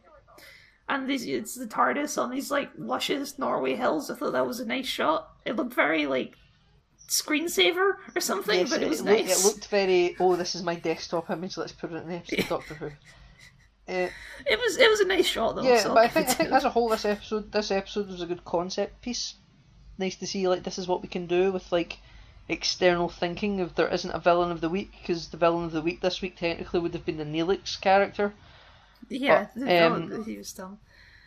And 0.88 1.10
these, 1.10 1.26
it's 1.26 1.56
the 1.56 1.66
TARDIS 1.66 2.22
on 2.22 2.30
these 2.30 2.52
like 2.52 2.70
luscious 2.78 3.40
Norway 3.40 3.76
hills. 3.76 4.12
I 4.12 4.16
thought 4.16 4.34
that 4.34 4.46
was 4.46 4.60
a 4.60 4.66
nice 4.66 4.86
shot. 4.86 5.30
It 5.46 5.56
looked 5.56 5.74
very 5.74 6.06
like 6.06 6.36
screensaver 7.10 7.94
or 8.16 8.22
something, 8.22 8.60
Yes, 8.60 8.70
but 8.70 8.84
it 8.84 8.90
was 8.90 9.02
looked, 9.02 9.26
nice. 9.26 9.44
it 9.44 9.48
looked 9.48 9.68
very. 9.70 10.16
Oh, 10.20 10.36
this 10.36 10.54
is 10.54 10.62
my 10.62 10.76
desktop 10.76 11.32
image. 11.32 11.58
Let's 11.58 11.72
put 11.72 11.92
it 11.92 11.96
in 11.96 12.08
the 12.08 12.16
episode 12.18 12.46
Doctor 12.50 12.76
Who. 12.76 12.92
Uh, 13.88 14.08
It 14.46 14.60
was 14.60 14.78
it 14.78 14.90
was 14.90 15.00
a 15.02 15.06
nice 15.08 15.26
shot 15.28 15.56
though. 15.56 15.62
yeah, 15.64 15.80
so 15.80 15.94
but 15.94 16.06
I 16.06 16.08
think 16.14 16.30
I 16.30 16.34
think 16.34 16.52
as 16.52 16.64
a 16.64 16.70
whole, 16.76 16.90
this 16.90 17.06
episode 17.06 17.52
this 17.52 17.72
episode 17.72 18.08
was 18.08 18.22
a 18.22 18.26
good 18.26 18.46
concept 18.46 19.02
piece. 19.02 19.36
Nice 19.98 20.16
to 20.18 20.28
see 20.28 20.48
like 20.48 20.64
this 20.64 20.78
is 20.78 20.88
what 20.88 21.02
we 21.02 21.08
can 21.08 21.28
do 21.28 21.52
with 21.52 21.72
like 21.72 22.00
external 22.50 23.10
thinking. 23.10 23.60
If 23.60 23.76
there 23.76 23.88
isn't 23.90 24.12
a 24.12 24.20
villain 24.20 24.52
of 24.52 24.62
the 24.62 24.70
week, 24.70 24.92
because 25.02 25.28
the 25.30 25.38
villain 25.38 25.66
of 25.66 25.72
the 25.72 25.82
week 25.82 26.02
this 26.02 26.22
week 26.22 26.36
technically 26.38 26.80
would 26.80 26.94
have 26.94 27.06
been 27.06 27.18
the 27.18 27.26
Neelix 27.26 27.80
character. 27.80 28.34
Yeah, 29.10 29.48
But, 29.56 29.66
the- 29.66 29.86
um, 29.86 30.24
he 30.26 30.38
was 30.38 30.54
dumb. 30.54 30.80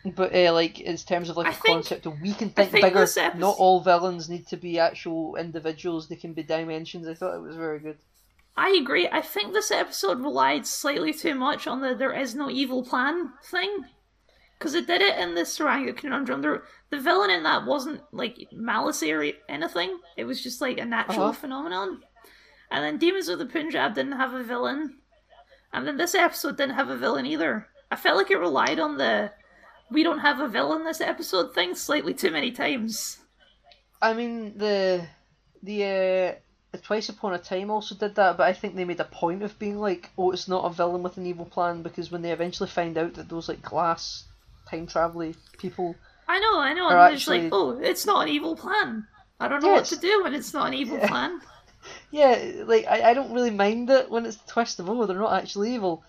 But 0.05 0.33
uh, 0.35 0.53
like 0.53 0.79
in 0.79 0.95
terms 0.97 1.29
of 1.29 1.37
like 1.37 1.47
I 1.47 1.51
a 1.51 1.53
think- 1.53 1.65
concept 1.75 2.05
of 2.05 2.19
we 2.21 2.33
can 2.33 2.49
think, 2.49 2.71
think 2.71 2.83
bigger. 2.85 2.99
episode- 2.99 3.35
Not 3.35 3.57
all 3.57 3.81
villains 3.81 4.29
need 4.29 4.47
to 4.47 4.57
be 4.57 4.79
actual 4.79 5.35
individuals; 5.35 6.07
they 6.07 6.15
can 6.15 6.33
be 6.33 6.43
dimensions. 6.43 7.07
I 7.07 7.13
thought 7.13 7.35
it 7.35 7.41
was 7.41 7.55
very 7.55 7.79
good. 7.79 7.97
I 8.59 8.69
agree. 8.71 9.07
I 9.11 9.21
think 9.21 9.53
this 9.53 9.69
episode 9.71 10.19
relied 10.19 10.65
slightly 10.65 11.13
too 11.13 11.35
much 11.35 11.67
on 11.67 11.81
the 11.81 11.93
"there 11.93 12.11
is 12.13 12.33
no 12.35 12.49
evil 12.49 12.83
plan" 12.83 13.33
thing, 13.43 13.85
because 14.57 14.73
it 14.73 14.87
did 14.87 15.01
it 15.01 15.17
in 15.19 15.35
the 15.35 15.41
Tsuranga 15.41 15.95
conundrum. 15.95 16.41
There, 16.41 16.63
the 16.89 16.99
villain 16.99 17.29
in 17.29 17.43
that 17.43 17.65
wasn't 17.67 18.01
like 18.11 18.47
malice 18.51 19.03
or 19.03 19.23
anything. 19.47 19.99
It 20.17 20.23
was 20.25 20.41
just 20.41 20.59
like 20.59 20.79
a 20.79 20.85
natural 20.85 21.25
Uh-huh. 21.25 21.33
phenomenon. 21.33 22.01
And 22.71 22.83
then 22.83 22.97
Demons 22.97 23.29
of 23.29 23.37
the 23.39 23.45
Punjab 23.45 23.93
didn't 23.93 24.13
have 24.17 24.33
a 24.33 24.43
villain, 24.43 24.97
and 25.71 25.87
then 25.87 25.97
this 25.97 26.15
episode 26.15 26.57
didn't 26.57 26.75
have 26.75 26.89
a 26.89 26.97
villain 26.97 27.25
either. 27.27 27.67
I 27.91 27.95
felt 27.95 28.17
like 28.17 28.31
it 28.31 28.39
relied 28.39 28.79
on 28.79 28.97
the 28.97 29.31
"we 29.91 30.01
don't 30.03 30.19
have 30.19 30.39
a 30.39 30.47
villain 30.47 30.83
this 30.83 30.99
episode" 30.99 31.53
thing 31.53 31.75
slightly 31.75 32.13
too 32.15 32.31
many 32.31 32.51
times. 32.51 33.19
I 34.01 34.13
mean 34.13 34.57
the 34.57 35.07
the 35.61 35.83
uh, 35.83 35.87
the 35.87 36.37
Twice 36.83 37.09
Upon 37.09 37.33
a 37.33 37.37
Time 37.39 37.69
also 37.71 37.95
did 37.95 38.15
that, 38.15 38.37
but 38.37 38.47
I 38.47 38.53
think 38.53 38.75
they 38.75 38.85
made 38.85 38.99
a 38.99 39.05
point 39.05 39.41
of 39.43 39.57
being 39.57 39.77
like, 39.79 40.09
oh, 40.17 40.31
it's 40.31 40.47
not 40.47 40.63
a 40.65 40.69
villain 40.73 41.01
with 41.03 41.17
an 41.17 41.25
evil 41.25 41.45
plan 41.45 41.81
because 41.81 42.11
when 42.11 42.21
they 42.21 42.31
eventually 42.31 42.69
find 42.69 42.97
out 42.97 43.15
that 43.15 43.29
those 43.29 43.49
like 43.49 43.61
glass 43.61 44.25
time 44.69 44.85
travel 44.87 45.33
people, 45.57 45.95
I 46.27 46.39
know, 46.39 46.59
I 46.59 46.73
know. 46.73 46.89
And 46.89 47.17
they're 47.19 47.39
like, 47.41 47.49
oh, 47.51 47.79
it's 47.81 48.05
not 48.05 48.21
an 48.27 48.33
evil 48.33 48.55
plan. 48.55 49.07
I 49.39 49.47
don't 49.47 49.63
know 49.63 49.73
Yes. 49.75 49.91
what 49.91 49.99
to 49.99 50.07
do 50.07 50.23
when 50.23 50.33
it's 50.33 50.53
not 50.53 50.67
an 50.67 50.73
evil 50.75 50.97
Yeah. 50.97 51.07
plan. 51.07 51.41
yeah, 52.11 52.63
like 52.65 52.85
I, 52.85 53.11
I 53.11 53.13
don't 53.13 53.33
really 53.33 53.51
mind 53.51 53.89
it 53.89 54.09
when 54.11 54.25
it's 54.25 54.37
the 54.37 54.51
twist 54.51 54.79
of 54.79 54.89
oh, 54.89 55.05
they're 55.05 55.17
not 55.17 55.33
actually 55.41 55.73
evil. 55.73 56.03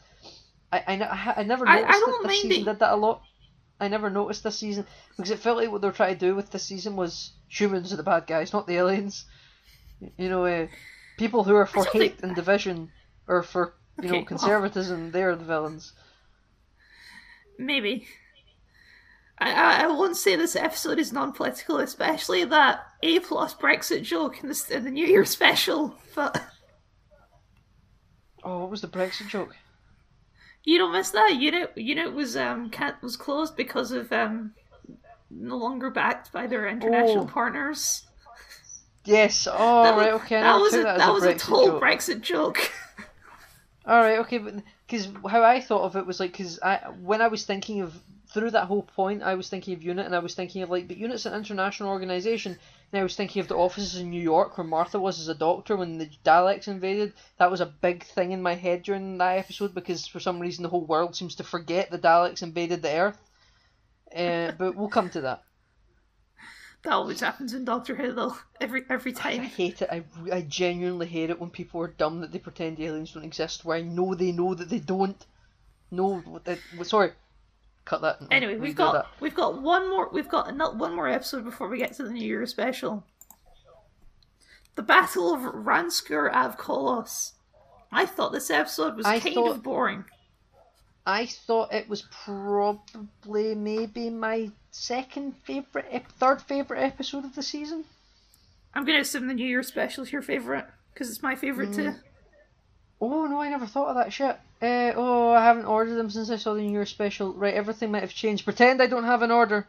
I 0.73 0.79
I, 0.87 0.95
I, 1.03 1.35
I 1.39 1.43
never 1.45 1.67
I- 1.67 1.79
I 1.79 1.81
noticed 1.83 2.01
don't 2.01 2.23
that 2.23 2.29
this 2.29 2.43
mind 2.43 2.53
season 2.53 2.63
it. 2.69 2.73
did 2.73 2.79
that 2.81 2.93
a 2.93 2.97
lot. 2.97 3.23
I 3.81 3.89
never 3.89 4.11
noticed 4.11 4.43
this 4.43 4.59
season 4.59 4.87
because 5.17 5.31
it 5.31 5.39
felt 5.39 5.57
like 5.59 5.71
what 5.71 5.81
they 5.81 5.87
were 5.89 5.93
trying 5.93 6.15
to 6.15 6.21
do 6.21 6.35
with 6.35 6.51
this 6.51 6.65
season 6.65 6.97
was 6.97 7.31
humans 7.49 7.93
are 7.93 7.97
the 7.97 8.03
bad 8.03 8.27
guys, 8.27 8.53
not 8.53 8.67
the 8.67 8.77
aliens. 8.77 9.25
You 10.16 10.29
know, 10.29 10.45
uh, 10.47 10.66
people 11.19 11.45
who 11.45 11.55
are 11.57 11.66
for 11.66 11.85
hate 11.85 11.93
think- 11.93 12.23
and 12.23 12.35
division 12.37 12.91
or 13.27 13.43
for 13.43 13.75
you 14.01 14.05
Okay, 14.05 14.09
know 14.09 14.15
well- 14.19 14.25
conservatism, 14.27 15.11
they're 15.11 15.35
the 15.37 15.45
villains. 15.45 15.93
Maybe. 17.59 18.07
I, 19.41 19.85
I, 19.85 19.87
won't 19.89 20.16
say 20.16 20.35
this 20.35 20.57
episode 20.57 20.99
is 20.99 21.12
non-political, 21.12 21.79
especially 21.79 22.45
that 22.45 22.81
A 23.05 23.20
plus 23.20 23.55
Brexit 23.55 24.03
joke 24.03 24.43
in 24.43 24.49
the, 24.49 24.65
in 24.73 24.83
the 24.85 24.91
New 24.91 25.07
Year 25.07 25.25
special. 25.25 25.95
But 26.16 26.43
Oh, 28.43 28.61
what 28.61 28.70
was 28.70 28.81
the 28.81 28.89
Brexit 28.89 29.29
joke? 29.29 29.55
you 30.65 30.77
don't 30.79 30.93
miss 30.93 31.11
that 31.11 31.37
unit. 31.37 31.73
Unit 31.77 32.12
was 32.12 32.37
um 32.37 32.70
was 33.01 33.16
closed 33.16 33.57
because 33.57 33.91
of 33.93 34.12
um 34.12 34.55
no 35.31 35.57
longer 35.57 35.89
backed 35.91 36.33
by 36.33 36.47
their 36.47 36.69
international 36.69 37.25
Oh. 37.25 37.27
partners. 37.33 38.08
Yes. 39.05 39.49
Oh, 39.51 39.83
That 39.83 39.97
right. 39.97 40.12
was, 40.12 40.23
Okay, 40.23 40.41
that 40.41 40.57
was 40.61 40.77
a, 40.77 40.83
that 40.83 40.99
that 40.99 41.09
a 41.09 41.12
was 41.12 41.25
Brexit 41.25 41.35
a 41.35 41.35
total 41.39 41.66
joke. 41.66 41.83
Brexit 41.83 42.20
joke. 42.20 42.73
All 43.87 44.01
right, 44.01 44.19
okay, 44.19 44.39
but 44.39 44.55
because 44.87 45.09
how 45.29 45.43
I 45.43 45.61
thought 45.61 45.83
of 45.83 45.97
it 45.97 46.07
was 46.07 46.20
like 46.20 46.33
because 46.33 46.61
I 46.62 46.77
when 47.03 47.23
I 47.23 47.29
was 47.29 47.47
thinking 47.47 47.81
of 47.81 47.95
through 48.33 48.51
that 48.51 48.66
whole 48.66 48.83
point, 48.83 49.23
I 49.23 49.35
was 49.35 49.49
thinking 49.49 49.73
of 49.75 49.83
Unit 49.83 50.05
and 50.05 50.15
I 50.15 50.19
was 50.19 50.35
thinking 50.35 50.62
of 50.62 50.69
like, 50.69 50.87
but 50.87 50.99
Unit's 50.99 51.25
an 51.25 51.35
international 51.35 51.89
organization. 51.89 52.59
And 52.93 53.01
I 53.01 53.03
was 53.03 53.16
thinking 53.16 53.41
of 53.41 53.49
the 53.49 53.57
offices 53.57 53.97
in 53.97 54.11
New 54.11 54.20
York 54.20 54.57
where 54.59 54.66
Martha 54.66 54.99
was 55.01 55.19
as 55.19 55.29
a 55.29 55.35
doctor 55.35 55.77
when 55.77 55.97
the 55.99 56.11
Daleks 56.25 56.69
invaded. 56.69 57.15
That 57.39 57.51
was 57.51 57.61
a 57.62 57.66
big 57.66 58.05
thing 58.05 58.33
in 58.33 58.43
my 58.43 58.55
head 58.55 58.83
during 58.83 59.16
that 59.19 59.39
episode 59.39 59.75
because 59.75 60.07
for 60.07 60.20
some 60.20 60.41
reason 60.41 60.62
the 60.62 60.69
whole 60.69 60.85
world 60.85 61.16
seems 61.16 61.35
to 61.37 61.45
forget 61.45 61.91
the 61.91 61.99
Daleks 61.99 62.43
invaded 62.43 62.83
the 62.83 62.99
Earth. 62.99 63.19
Uh, 64.15 64.53
but 64.53 64.75
we'll 64.75 64.89
come 64.89 65.09
to 65.11 65.23
that. 65.23 65.43
That 66.89 66.94
always 66.94 67.20
happens 67.20 67.52
in 67.52 67.66
Doctor 67.66 67.94
Who, 67.94 68.12
though. 68.15 68.35
Every 68.62 68.82
every 68.89 69.12
time. 69.12 69.43
I 69.43 69.44
hate 69.44 69.82
it. 69.82 69.90
I, 69.93 70.05
I 70.32 70.40
genuinely 70.40 71.06
hate 71.06 71.28
it 71.28 71.39
when 71.39 71.51
people 71.51 71.82
are 71.82 71.89
dumb 71.89 72.23
that 72.23 72.32
they 72.32 72.39
pretend 72.39 72.81
aliens 72.81 73.12
don't 73.12 73.24
exist. 73.24 73.62
Where 73.62 73.77
I 73.77 73.82
know 73.82 74.15
they 74.15 74.32
know 74.32 74.55
that 74.55 74.70
they 74.70 74.78
don't. 74.78 75.27
No, 75.90 76.23
sorry, 76.85 77.12
cut 77.85 78.01
that. 78.01 78.20
Anyway, 78.31 78.56
we've 78.56 78.74
got 78.74 78.93
that. 78.94 79.06
we've 79.20 79.35
got 79.35 79.60
one 79.60 79.90
more 79.90 80.09
we've 80.10 80.31
got 80.31 80.48
another, 80.48 80.78
one 80.78 80.97
more 80.97 81.09
episode 81.09 81.44
before 81.44 81.69
we 81.69 81.77
get 81.77 81.93
to 81.94 82.05
the 82.05 82.10
New 82.10 82.27
Year 82.27 82.47
special. 82.47 83.05
The 84.74 84.82
Battle 84.82 85.35
of 85.35 85.40
Ranskoor 85.43 86.32
Av 86.32 86.56
Kolos. 86.56 87.32
I 87.93 88.06
thought 88.06 88.32
this 88.32 88.48
episode 88.51 88.97
was 88.97 89.05
I 89.05 89.20
kind 89.20 89.35
thought- 89.35 89.51
of 89.56 89.62
boring. 89.62 90.06
I 91.06 91.27
thought 91.27 91.70
it 91.74 91.86
was 91.89 92.02
probably 92.24 93.55
maybe 93.55 94.09
my 94.09 94.51
second 94.79 95.35
favorite, 95.45 96.05
third 96.19 96.41
favorite 96.43 96.81
episode 96.83 97.25
of 97.25 97.35
the 97.35 97.43
season. 97.43 97.85
I'm 98.75 98.85
gonna 98.85 99.01
assume 99.01 99.27
the 99.27 99.35
New 99.35 99.47
Year 99.47 99.63
special 99.63 100.05
is 100.05 100.13
your 100.13 100.23
favorite 100.23 100.65
because 100.93 101.11
it's 101.11 101.23
my 101.23 101.35
favorite 101.35 101.73
too. 101.75 101.95
Oh 103.01 103.27
no, 103.27 103.41
I 103.41 103.49
never 103.49 103.67
thought 103.67 103.89
of 103.89 103.97
that 103.97 104.13
shit. 104.13 104.37
Uh, 104.61 104.93
oh, 104.97 105.31
I 105.33 105.43
haven't 105.45 105.67
ordered 105.67 105.95
them 105.95 106.11
since 106.11 106.31
I 106.31 106.37
saw 106.37 106.55
the 106.55 106.63
New 106.63 106.73
Year 106.73 106.87
special. 106.87 107.33
Right, 107.33 107.55
everything 107.55 107.91
might 107.91 108.03
have 108.03 108.13
changed. 108.15 108.45
Pretend 108.45 108.83
I 108.83 108.87
don't 108.87 109.05
have 109.05 109.23
an 109.23 109.31
order. 109.31 109.67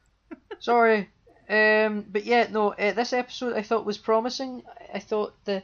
Sorry. 0.60 1.08
Um, 1.48 2.04
but 2.08 2.24
yeah, 2.24 2.46
no. 2.50 2.72
Uh, 2.72 2.92
this 2.92 3.12
episode 3.12 3.54
I 3.56 3.62
thought 3.62 3.84
was 3.86 3.98
promising. 3.98 4.62
I- 4.66 4.76
I 4.92 4.98
thought 4.98 5.34
the, 5.44 5.62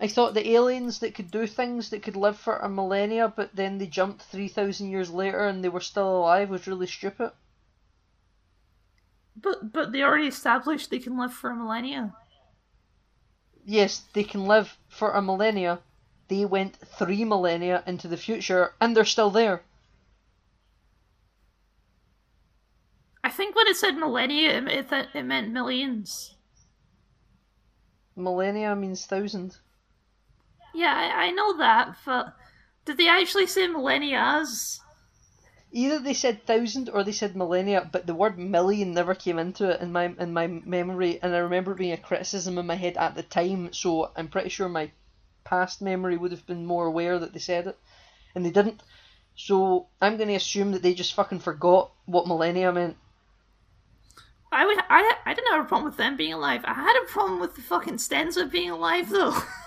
I 0.00 0.08
thought 0.08 0.32
the 0.32 0.48
aliens 0.52 1.00
that 1.00 1.14
could 1.14 1.30
do 1.30 1.46
things 1.46 1.90
that 1.90 2.02
could 2.02 2.16
live 2.16 2.38
for 2.38 2.56
a 2.56 2.68
millennia, 2.70 3.28
but 3.28 3.54
then 3.54 3.76
they 3.76 3.86
jumped 3.86 4.22
three 4.22 4.48
thousand 4.48 4.90
years 4.90 5.10
later 5.10 5.46
and 5.46 5.62
they 5.62 5.68
were 5.68 5.80
still 5.82 6.16
alive 6.20 6.48
was 6.48 6.66
really 6.66 6.86
stupid. 6.86 7.32
But 9.36 9.72
but 9.72 9.92
they 9.92 10.02
already 10.02 10.28
established 10.28 10.90
they 10.90 10.98
can 10.98 11.18
live 11.18 11.32
for 11.32 11.50
a 11.50 11.56
millennia. 11.56 12.14
Yes, 13.64 14.02
they 14.12 14.24
can 14.24 14.46
live 14.46 14.78
for 14.88 15.12
a 15.12 15.22
millennia. 15.22 15.80
They 16.28 16.44
went 16.44 16.76
three 16.76 17.24
millennia 17.24 17.82
into 17.86 18.08
the 18.08 18.16
future 18.16 18.74
and 18.80 18.96
they're 18.96 19.04
still 19.04 19.30
there. 19.30 19.62
I 23.22 23.30
think 23.30 23.56
when 23.56 23.66
it 23.68 23.76
said 23.76 23.96
millennia, 23.96 24.58
it, 24.58 24.68
it, 24.68 24.88
th- 24.90 25.08
it 25.14 25.22
meant 25.22 25.50
millions. 25.50 26.34
Millennia 28.14 28.76
means 28.76 29.06
thousand. 29.06 29.56
Yeah, 30.74 30.94
I, 30.94 31.26
I 31.26 31.30
know 31.30 31.56
that, 31.56 31.96
but 32.04 32.36
did 32.84 32.98
they 32.98 33.08
actually 33.08 33.46
say 33.46 33.66
millennias? 33.66 34.80
Either 35.76 35.98
they 35.98 36.14
said 36.14 36.46
thousand 36.46 36.88
or 36.88 37.02
they 37.02 37.10
said 37.10 37.34
millennia, 37.34 37.88
but 37.90 38.06
the 38.06 38.14
word 38.14 38.38
million 38.38 38.94
never 38.94 39.12
came 39.12 39.40
into 39.40 39.68
it 39.68 39.80
in 39.80 39.90
my 39.90 40.14
in 40.20 40.32
my 40.32 40.46
memory, 40.46 41.18
and 41.20 41.34
I 41.34 41.38
remember 41.38 41.74
being 41.74 41.92
a 41.92 41.96
criticism 41.96 42.58
in 42.58 42.66
my 42.66 42.76
head 42.76 42.96
at 42.96 43.16
the 43.16 43.24
time. 43.24 43.72
So 43.72 44.12
I'm 44.14 44.28
pretty 44.28 44.50
sure 44.50 44.68
my 44.68 44.92
past 45.42 45.82
memory 45.82 46.16
would 46.16 46.30
have 46.30 46.46
been 46.46 46.64
more 46.64 46.86
aware 46.86 47.18
that 47.18 47.32
they 47.32 47.40
said 47.40 47.66
it, 47.66 47.76
and 48.36 48.46
they 48.46 48.50
didn't. 48.50 48.84
So 49.34 49.88
I'm 50.00 50.16
going 50.16 50.28
to 50.28 50.36
assume 50.36 50.70
that 50.72 50.82
they 50.82 50.94
just 50.94 51.12
fucking 51.12 51.40
forgot 51.40 51.90
what 52.06 52.28
millennia 52.28 52.72
meant. 52.72 52.96
I 54.52 54.66
would. 54.66 54.78
I 54.88 55.16
I 55.26 55.34
didn't 55.34 55.52
have 55.54 55.64
a 55.64 55.68
problem 55.68 55.86
with 55.86 55.96
them 55.96 56.16
being 56.16 56.34
alive. 56.34 56.64
I 56.64 56.74
had 56.74 57.02
a 57.02 57.10
problem 57.10 57.40
with 57.40 57.56
the 57.56 57.62
fucking 57.62 57.96
Stenza 57.96 58.48
being 58.48 58.70
alive, 58.70 59.10
though. 59.10 59.36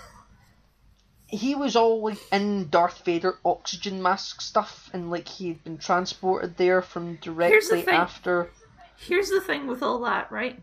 He 1.30 1.54
was 1.54 1.76
all 1.76 2.02
like 2.02 2.18
in 2.32 2.68
Darth 2.70 3.04
Vader 3.04 3.38
oxygen 3.44 4.02
mask 4.02 4.40
stuff, 4.40 4.88
and 4.92 5.10
like 5.10 5.28
he'd 5.28 5.62
been 5.62 5.76
transported 5.78 6.56
there 6.56 6.80
from 6.82 7.16
directly 7.16 7.82
thing. 7.82 7.94
after. 7.94 8.50
Here's 8.96 9.28
the 9.28 9.40
thing 9.40 9.66
with 9.66 9.82
all 9.82 10.00
that, 10.00 10.32
right? 10.32 10.58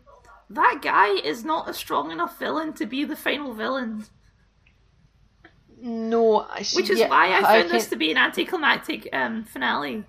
That 0.50 0.80
guy 0.82 1.14
is 1.14 1.44
not 1.44 1.68
a 1.68 1.72
strong 1.74 2.10
enough 2.10 2.38
villain 2.38 2.72
to 2.74 2.86
be 2.86 3.04
the 3.04 3.16
final 3.16 3.54
villain, 3.54 4.06
No, 5.80 6.46
I 6.50 6.62
see. 6.62 6.76
which 6.76 6.90
is 6.90 6.98
yeah, 6.98 7.08
why 7.08 7.36
I 7.36 7.42
found 7.42 7.64
this 7.70 7.84
can't- 7.84 7.90
to 7.90 7.96
be 7.96 8.10
an 8.10 8.16
anticlimactic 8.16 9.08
um, 9.12 9.44
finale. 9.44 10.04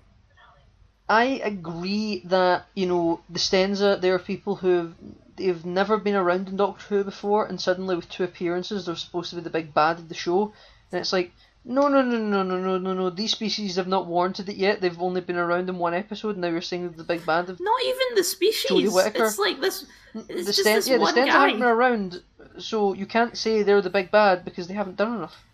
I 1.08 1.40
agree 1.42 2.22
that 2.26 2.66
you 2.74 2.86
know 2.86 3.20
the 3.30 3.38
Stenza. 3.38 3.98
There 4.00 4.14
are 4.14 4.18
people 4.18 4.56
who 4.56 4.92
they've 5.38 5.64
never 5.64 5.96
been 5.96 6.14
around 6.14 6.48
in 6.48 6.56
Doctor 6.56 6.84
Who 6.88 7.04
before, 7.04 7.46
and 7.46 7.60
suddenly 7.60 7.96
with 7.96 8.08
two 8.10 8.24
appearances, 8.24 8.84
they're 8.84 8.96
supposed 8.96 9.30
to 9.30 9.36
be 9.36 9.42
the 9.42 9.50
big 9.50 9.72
bad 9.72 9.98
of 9.98 10.08
the 10.08 10.14
show, 10.14 10.52
and 10.92 11.00
it's 11.00 11.12
like. 11.12 11.32
No, 11.64 11.88
no, 11.88 12.00
no, 12.00 12.16
no, 12.16 12.42
no, 12.42 12.56
no, 12.58 12.78
no, 12.78 12.94
no. 12.94 13.10
These 13.10 13.32
species 13.32 13.76
have 13.76 13.88
not 13.88 14.06
warranted 14.06 14.48
it 14.48 14.56
yet. 14.56 14.80
They've 14.80 15.02
only 15.02 15.20
been 15.20 15.36
around 15.36 15.68
in 15.68 15.76
one 15.76 15.92
episode, 15.92 16.30
and 16.30 16.40
now 16.40 16.48
you're 16.48 16.62
saying 16.62 16.92
the 16.92 17.04
big 17.04 17.26
bad 17.26 17.50
of 17.50 17.60
Not 17.60 17.82
even 17.84 18.14
the 18.14 18.24
species. 18.24 18.70
Jodie 18.70 18.94
Whittaker. 18.94 19.26
It's 19.26 19.38
like 19.38 19.60
this. 19.60 19.84
It's 20.14 20.46
the 20.46 20.52
Sten- 20.54 20.76
this 20.76 20.88
Yeah, 20.88 20.96
the 20.96 21.02
one 21.02 21.14
Stenza 21.14 21.28
haven't 21.28 21.58
been 21.58 21.68
around, 21.68 22.22
so 22.58 22.94
you 22.94 23.04
can't 23.04 23.36
say 23.36 23.62
they're 23.62 23.82
the 23.82 23.90
big 23.90 24.10
bad 24.10 24.46
because 24.46 24.66
they 24.66 24.72
haven't 24.72 24.96
done 24.96 25.16
enough. 25.16 25.44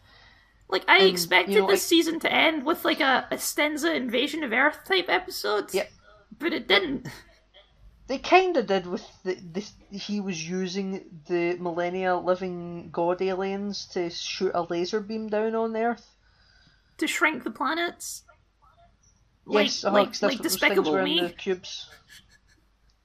Like 0.69 0.85
I 0.87 0.99
and, 0.99 1.09
expected 1.09 1.55
you 1.55 1.63
know, 1.63 1.67
this 1.67 1.85
I- 1.85 1.89
season 1.89 2.21
to 2.21 2.33
end 2.33 2.65
with 2.65 2.85
like 2.85 3.01
a, 3.01 3.27
a 3.33 3.37
Stenza 3.37 3.93
invasion 3.93 4.45
of 4.45 4.53
Earth 4.53 4.85
type 4.85 5.07
episode. 5.09 5.75
Yep. 5.75 5.91
But 6.39 6.53
it 6.53 6.69
didn't. 6.69 7.09
They 8.07 8.19
kind 8.19 8.57
of 8.57 8.67
did 8.67 8.87
with 8.87 9.07
the 9.25 9.35
this. 9.41 9.73
He 9.91 10.21
was 10.21 10.49
using 10.49 11.23
the 11.27 11.57
millennia 11.57 12.17
living 12.17 12.91
god 12.91 13.23
aliens 13.23 13.87
to 13.93 14.11
shoot 14.11 14.53
a 14.55 14.63
laser 14.63 15.01
beam 15.01 15.29
down 15.29 15.55
on 15.55 15.75
Earth. 15.77 16.11
To 16.99 17.07
shrink 17.07 17.45
the 17.45 17.51
planets. 17.51 18.25
like 19.47 19.67
yes, 19.67 19.85
like 19.85 19.93
uh-huh, 19.93 19.97
like 19.97 20.07
what 20.09 20.21
those 20.21 20.31
things 20.31 20.43
Despicable 20.43 21.03
Me. 21.03 21.21
the 21.21 21.31
cubes. 21.31 21.89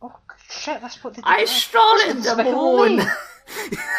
Oh 0.01 0.15
shit! 0.49 0.81
That's 0.81 1.01
what 1.01 1.13
they 1.13 1.21
did. 1.21 1.27
I 1.27 1.45
shot 1.45 2.07
in 2.09 2.21
the 2.21 2.43
moon. 2.43 3.01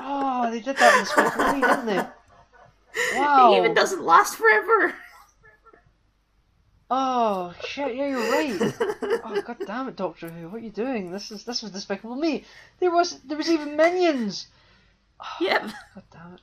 Oh, 0.00 0.50
they 0.50 0.60
did 0.60 0.76
that 0.76 0.94
in 0.94 1.04
Despicable 1.04 1.52
Me, 1.52 1.60
didn't 1.60 1.86
they? 1.86 3.18
Wow. 3.18 3.52
It 3.52 3.58
even 3.58 3.74
doesn't 3.74 4.02
last 4.02 4.36
forever. 4.36 4.94
Oh 6.90 7.54
shit! 7.66 7.96
Yeah, 7.96 8.08
you're 8.08 8.30
right. 8.30 8.74
oh 9.24 9.42
god 9.46 9.56
damn 9.66 9.88
it, 9.88 9.96
Doctor 9.96 10.30
Who! 10.30 10.48
What 10.48 10.62
are 10.62 10.64
you 10.64 10.70
doing? 10.70 11.10
This 11.10 11.30
is 11.30 11.44
this 11.44 11.62
was 11.62 11.70
Despicable 11.70 12.16
Me. 12.16 12.44
There 12.80 12.90
was 12.90 13.18
there 13.20 13.36
was 13.36 13.50
even 13.50 13.76
minions. 13.76 14.46
Oh, 15.20 15.26
yep. 15.40 15.62
God 15.94 16.04
damn 16.10 16.38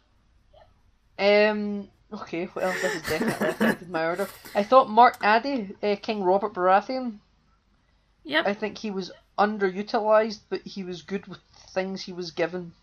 it. 1.18 1.50
Um. 1.50 1.88
Okay. 2.14 2.48
Well, 2.54 2.72
this 2.74 2.94
has 2.94 3.02
definitely 3.02 3.48
affected 3.48 3.90
my 3.90 4.06
order. 4.06 4.30
I 4.54 4.62
thought 4.64 4.90
Mark 4.90 5.18
Addy, 5.22 5.76
uh, 5.82 5.96
King 6.00 6.24
Robert 6.24 6.54
Baratheon. 6.54 7.18
Yep. 8.24 8.46
I 8.46 8.54
think 8.54 8.78
he 8.78 8.92
was 8.92 9.12
underutilized, 9.40 10.42
but 10.50 10.62
he 10.62 10.84
was 10.84 11.02
good 11.02 11.26
with 11.28 11.40
things 11.74 12.04
he 12.04 12.14
was 12.14 12.32
given. 12.32 12.74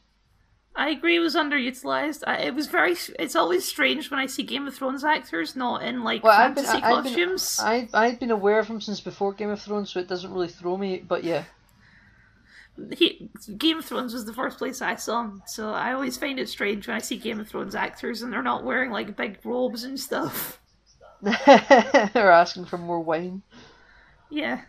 I 0.74 0.88
agree. 0.90 1.16
It 1.16 1.20
was 1.20 1.34
underutilized. 1.34 2.22
I, 2.26 2.38
it 2.38 2.54
was 2.54 2.66
very. 2.66 2.96
It's 3.18 3.36
always 3.36 3.64
strange 3.66 4.10
when 4.10 4.18
I 4.20 4.26
see 4.26 4.42
Game 4.42 4.66
of 4.66 4.74
Thrones 4.74 5.04
actors 5.04 5.54
not 5.54 5.82
in 5.82 6.02
like 6.02 6.22
Well, 6.22 6.38
I've 6.38 6.54
been, 6.54 6.64
fantasy 6.64 6.82
I- 6.82 6.92
I've 6.92 7.04
been, 7.04 7.12
costumes. 7.14 7.60
I, 7.60 7.88
I've 7.92 8.18
been 8.18 8.30
aware 8.30 8.58
of 8.58 8.68
him 8.68 8.80
since 8.80 9.00
before 9.00 9.32
Game 9.34 9.50
of 9.50 9.60
Thrones, 9.60 9.90
so 9.90 10.00
it 10.00 10.08
doesn't 10.08 10.32
really 10.32 10.48
throw 10.48 10.76
me. 10.78 10.98
But 11.06 11.24
yeah, 11.24 11.44
He, 12.96 13.28
Game 13.58 13.78
of 13.78 13.84
Thrones 13.84 14.14
was 14.14 14.24
the 14.24 14.32
first 14.32 14.56
place 14.58 14.80
I 14.80 14.94
saw 14.96 15.22
him, 15.24 15.42
so 15.46 15.70
I 15.74 15.92
always 15.92 16.16
find 16.16 16.38
it 16.38 16.48
strange 16.48 16.86
when 16.86 16.96
I 16.96 17.00
see 17.00 17.18
Game 17.18 17.38
of 17.38 17.48
Thrones 17.48 17.74
actors 17.74 18.22
and 18.22 18.32
they're 18.32 18.42
not 18.42 18.64
wearing 18.64 18.90
like 18.90 19.14
big 19.16 19.38
robes 19.44 19.84
and 19.84 20.00
stuff. 20.00 20.58
they're 21.20 22.30
asking 22.32 22.64
for 22.64 22.78
more 22.78 23.00
wine. 23.00 23.42
Yeah. 24.30 24.62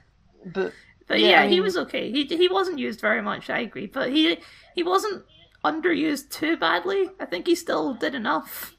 But 0.46 0.74
But 1.08 1.20
Yeah, 1.20 1.30
yeah, 1.32 1.42
I 1.44 1.48
he 1.48 1.62
was 1.62 1.78
okay. 1.78 2.12
He 2.12 2.26
he 2.26 2.48
wasn't 2.50 2.80
used 2.80 3.02
very 3.02 3.22
much. 3.22 3.50
I 3.50 3.60
agree, 3.60 3.88
but 3.88 4.10
he 4.12 4.38
he 4.76 4.84
wasn't 4.84 5.24
underused 5.64 6.30
too 6.30 6.58
badly. 6.58 7.10
I 7.20 7.26
think 7.26 7.48
he 7.48 7.56
still 7.56 7.94
did 7.94 8.16
enough. 8.16 8.76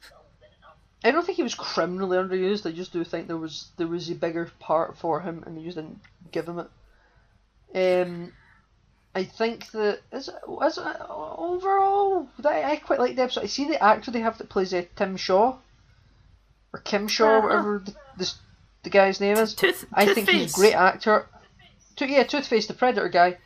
I 1.03 1.11
don't 1.11 1.25
think 1.25 1.35
he 1.35 1.43
was 1.43 1.55
criminally 1.55 2.17
underused. 2.17 2.65
I 2.67 2.71
just 2.71 2.91
do 2.93 3.03
think 3.03 3.27
there 3.27 3.37
was 3.37 3.67
there 3.77 3.87
was 3.87 4.09
a 4.09 4.15
bigger 4.15 4.49
part 4.59 4.97
for 4.97 5.21
him, 5.21 5.43
and 5.45 5.57
they 5.57 5.63
just 5.63 5.75
didn't 5.75 5.99
give 6.31 6.47
him 6.47 6.59
it. 6.59 8.01
Um, 8.03 8.31
I 9.13 9.23
think 9.23 9.69
that 9.71 9.99
as 10.11 10.29
as 10.63 10.79
overall, 10.79 12.27
I, 12.43 12.63
I 12.63 12.75
quite 12.77 12.99
like 12.99 13.15
the 13.15 13.21
episode. 13.23 13.43
I 13.43 13.47
see 13.47 13.65
the 13.67 13.81
actor 13.83 14.11
they 14.11 14.19
have 14.21 14.37
that 14.39 14.49
plays 14.49 14.73
uh, 14.73 14.83
Tim 14.95 15.15
Shaw 15.17 15.57
or 16.73 16.79
Kim 16.79 17.07
Shaw, 17.07 17.37
Uh-huh. 17.37 17.47
whatever 17.47 17.83
the, 17.85 17.95
this 18.17 18.35
the 18.83 18.89
guy's 18.89 19.21
name 19.21 19.37
is. 19.37 19.53
Tooth, 19.53 19.85
I 19.93 20.11
think 20.11 20.29
he's 20.29 20.53
a 20.53 20.55
great 20.55 20.73
actor. 20.75 21.27
To, 21.97 22.07
yeah, 22.09 22.23
Toothface, 22.25 22.67
the 22.67 22.73
Predator 22.73 23.07
guy, 23.09 23.37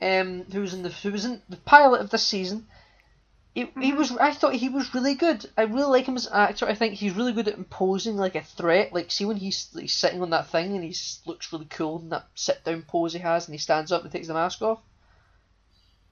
um, 0.00 0.44
who 0.52 0.60
was 0.60 0.74
in 0.74 0.82
the 0.82 0.88
who 0.88 1.12
was 1.12 1.24
in 1.24 1.42
the 1.48 1.56
pilot 1.56 2.00
of 2.00 2.10
this 2.10 2.26
season. 2.26 2.66
He, 3.54 3.68
he 3.80 3.92
was. 3.92 4.16
I 4.16 4.32
thought 4.32 4.54
he 4.54 4.68
was 4.68 4.94
really 4.94 5.14
good. 5.14 5.44
I 5.56 5.62
really 5.62 5.90
like 5.90 6.06
him 6.06 6.16
as 6.16 6.26
an 6.26 6.34
actor. 6.34 6.66
I 6.66 6.74
think 6.74 6.94
he's 6.94 7.16
really 7.16 7.32
good 7.32 7.48
at 7.48 7.58
imposing 7.58 8.16
like 8.16 8.36
a 8.36 8.42
threat. 8.42 8.92
Like, 8.92 9.10
see 9.10 9.24
when 9.24 9.36
he's, 9.36 9.68
he's 9.76 9.92
sitting 9.92 10.22
on 10.22 10.30
that 10.30 10.48
thing 10.48 10.74
and 10.74 10.84
he 10.84 10.94
looks 11.26 11.52
really 11.52 11.66
cool 11.68 11.98
in 12.00 12.10
that 12.10 12.28
sit 12.36 12.64
down 12.64 12.82
pose 12.82 13.12
he 13.12 13.18
has, 13.18 13.46
and 13.46 13.54
he 13.54 13.58
stands 13.58 13.90
up 13.90 14.02
and 14.02 14.12
takes 14.12 14.28
the 14.28 14.34
mask 14.34 14.62
off, 14.62 14.80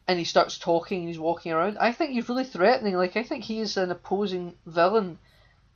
and 0.09 0.19
he 0.19 0.25
starts 0.25 0.59
talking 0.59 1.01
and 1.01 1.09
he's 1.09 1.19
walking 1.19 1.53
around. 1.53 1.79
I 1.79 1.93
think 1.93 2.11
he's 2.11 2.29
really 2.29 2.45
threatening. 2.45 2.97
Like, 2.97 3.17
I 3.17 3.23
think 3.23 3.45
he 3.45 3.61
is 3.61 3.77
an 3.77 3.93
opposing 3.93 4.55
villain, 4.67 5.19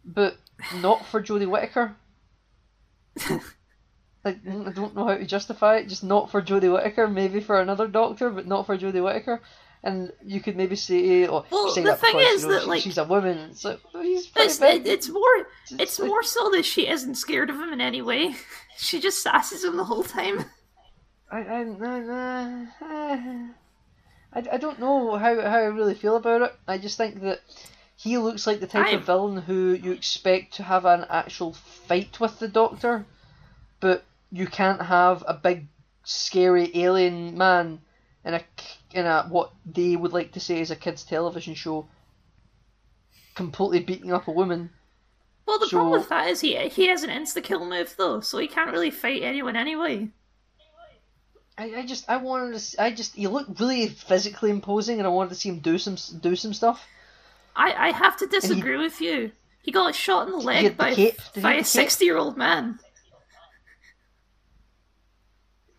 but 0.04 0.36
not 0.80 1.06
for 1.06 1.22
Jodie 1.22 1.48
Whittaker. 1.48 1.94
Like, 4.24 4.38
I 4.48 4.70
don't 4.70 4.94
know 4.94 5.06
how 5.06 5.16
to 5.16 5.24
justify 5.26 5.78
it. 5.78 5.88
Just 5.88 6.04
not 6.04 6.30
for 6.30 6.40
Jodie 6.40 6.72
Whittaker. 6.72 7.08
Maybe 7.08 7.40
for 7.40 7.60
another 7.60 7.88
Doctor, 7.88 8.30
but 8.30 8.46
not 8.46 8.66
for 8.66 8.78
Jodie 8.78 9.02
Whittaker. 9.02 9.40
And 9.84 10.12
you 10.24 10.40
could 10.40 10.56
maybe 10.56 10.76
say, 10.76 11.26
oh, 11.26 11.44
Well, 11.50 11.70
say 11.70 11.82
the 11.82 11.90
that 11.90 12.00
thing 12.00 12.16
because 12.16 12.34
is 12.36 12.42
you 12.44 12.48
know, 12.48 12.54
that, 12.54 12.62
she- 12.62 12.68
like- 12.68 12.82
she's 12.82 12.98
a 12.98 13.04
woman. 13.04 13.54
So 13.56 13.78
he's 14.00 14.30
It's, 14.36 14.60
it, 14.60 14.86
it's 14.86 15.08
more 15.08 15.46
it's 15.76 15.98
like- 15.98 16.06
more 16.08 16.22
so 16.22 16.50
that 16.50 16.64
she 16.64 16.86
isn't 16.86 17.16
scared 17.16 17.50
of 17.50 17.56
him 17.56 17.72
in 17.72 17.80
any 17.80 18.00
way. 18.02 18.34
She 18.78 19.00
just 19.00 19.24
sasses 19.24 19.64
him 19.64 19.76
the 19.76 19.84
whole 19.84 20.02
time. 20.02 20.44
I, 21.30 21.38
I, 21.40 21.60
I, 21.60 22.66
I, 22.80 23.12
eh. 23.12 23.46
I, 24.32 24.42
I 24.52 24.56
don't 24.56 24.80
know 24.80 25.16
how, 25.16 25.34
how 25.40 25.58
I 25.58 25.64
really 25.64 25.94
feel 25.94 26.16
about 26.16 26.42
it. 26.42 26.54
I 26.66 26.78
just 26.78 26.96
think 26.96 27.20
that 27.20 27.40
he 27.96 28.16
looks 28.18 28.46
like 28.46 28.60
the 28.60 28.66
type 28.66 28.86
I- 28.86 28.90
of 28.92 29.04
villain 29.04 29.36
who 29.42 29.72
you 29.74 29.92
expect 29.92 30.54
to 30.54 30.62
have 30.62 30.84
an 30.86 31.04
actual 31.10 31.52
fight 31.52 32.18
with 32.18 32.38
the 32.38 32.48
Doctor, 32.48 33.04
but 33.80 34.04
you 34.32 34.46
can't 34.46 34.80
have 34.82 35.22
a 35.28 35.34
big, 35.34 35.66
scary 36.04 36.70
alien 36.74 37.36
man 37.36 37.80
in 38.24 38.34
a 38.34 38.42
in 38.92 39.06
a 39.06 39.24
what 39.28 39.52
they 39.66 39.94
would 39.94 40.12
like 40.12 40.32
to 40.32 40.40
say 40.40 40.60
is 40.60 40.70
a 40.70 40.76
kids' 40.76 41.04
television 41.04 41.54
show, 41.54 41.86
completely 43.34 43.80
beating 43.80 44.12
up 44.12 44.26
a 44.28 44.32
woman. 44.32 44.70
Well, 45.46 45.58
the 45.58 45.66
So- 45.66 45.76
problem 45.76 46.00
with 46.00 46.08
that 46.08 46.28
is 46.28 46.40
he 46.40 46.56
he 46.68 46.88
has 46.88 47.02
an 47.02 47.10
insta 47.10 47.42
kill 47.42 47.64
move 47.68 47.94
though, 47.98 48.20
so 48.20 48.38
he 48.38 48.48
can't 48.48 48.72
really 48.72 48.90
fight 48.90 49.22
anyone 49.22 49.56
anyway. 49.56 50.08
I, 51.58 51.80
I 51.80 51.86
just 51.86 52.08
I 52.08 52.16
wanted 52.16 52.58
to 52.58 52.82
I 52.82 52.90
just 52.92 53.14
he 53.14 53.26
looked 53.26 53.60
really 53.60 53.88
physically 53.88 54.50
imposing, 54.50 54.98
and 54.98 55.06
I 55.06 55.10
wanted 55.10 55.30
to 55.30 55.34
see 55.34 55.50
him 55.50 55.58
do 55.58 55.76
some 55.78 55.96
do 56.20 56.34
some 56.36 56.54
stuff. 56.54 56.86
I, 57.54 57.88
I 57.88 57.90
have 57.92 58.16
to 58.18 58.26
disagree 58.26 58.78
with 58.78 59.00
you. 59.02 59.30
He 59.60 59.70
got 59.72 59.94
shot 59.94 60.26
in 60.26 60.32
the 60.32 60.38
leg 60.38 60.76
by? 60.76 61.12
By 61.40 61.54
a 61.56 61.64
60 61.64 62.04
year 62.04 62.16
old 62.16 62.38
man. 62.38 62.78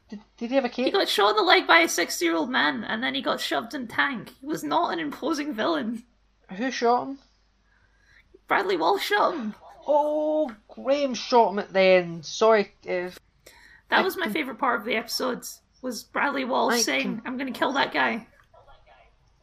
Did, 0.10 0.20
did 0.38 0.50
he 0.50 0.56
have 0.56 0.66
a 0.66 0.70
cape? 0.70 0.86
He 0.86 0.92
got 0.92 1.08
shot 1.10 1.32
in 1.32 1.36
the 1.38 1.44
leg 1.44 1.66
by 1.66 1.80
a 1.80 1.90
60 1.90 2.24
year 2.24 2.36
old 2.36 2.50
man 2.50 2.84
and 2.84 3.02
then 3.02 3.16
he 3.16 3.22
got 3.22 3.40
shoved 3.40 3.74
in 3.74 3.88
tank. 3.88 4.34
He 4.40 4.46
was 4.46 4.64
not 4.64 4.94
an 4.94 5.00
imposing 5.00 5.54
villain. 5.54 6.04
Who 6.56 6.72
shot 6.72 7.08
him? 7.08 7.20
Bradley 8.48 8.78
Walsh 8.78 9.06
shot 9.06 9.34
him. 9.34 9.56
Oh, 9.88 10.54
Graham 10.68 11.14
shot 11.14 11.52
him 11.52 11.60
at 11.60 11.74
the 11.74 11.80
end. 11.80 12.26
Sorry, 12.26 12.74
If... 12.84 13.20
That 13.90 14.00
I 14.00 14.02
was 14.02 14.18
my 14.18 14.30
favourite 14.30 14.60
part 14.60 14.80
of 14.80 14.86
the 14.86 14.96
episode. 14.96 15.44
Was 15.82 16.04
Bradley 16.04 16.46
Walsh 16.46 16.76
I 16.76 16.82
saying, 16.82 17.18
com- 17.18 17.22
I'm 17.26 17.38
gonna 17.38 17.52
kill 17.52 17.74
that 17.74 17.94
guy. 17.94 18.28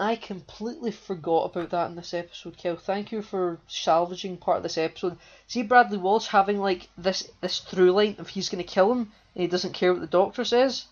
I 0.01 0.17
completely 0.17 0.93
forgot 0.93 1.51
about 1.51 1.71
that 1.71 1.91
in 1.91 1.97
this 1.97 2.15
episode, 2.15 2.57
Kel. 2.57 2.77
Thank 2.77 3.13
you 3.13 3.21
for 3.21 3.59
salvaging 3.69 4.39
part 4.39 4.57
of 4.57 4.63
this 4.63 4.79
episode. 4.79 5.19
See 5.47 5.63
Bradley 5.63 5.99
Walsh 5.99 6.27
having 6.29 6.59
like 6.59 6.89
this 6.97 7.31
this 7.43 7.59
through 7.59 7.93
line 7.93 8.17
of 8.19 8.29
he's 8.29 8.49
gonna 8.49 8.65
kill 8.65 8.91
him 8.91 9.13
and 9.35 9.43
he 9.43 9.47
doesn't 9.47 9.75
care 9.75 9.93
what 9.93 10.01
the 10.01 10.07
doctor 10.07 10.45
says, 10.45 10.87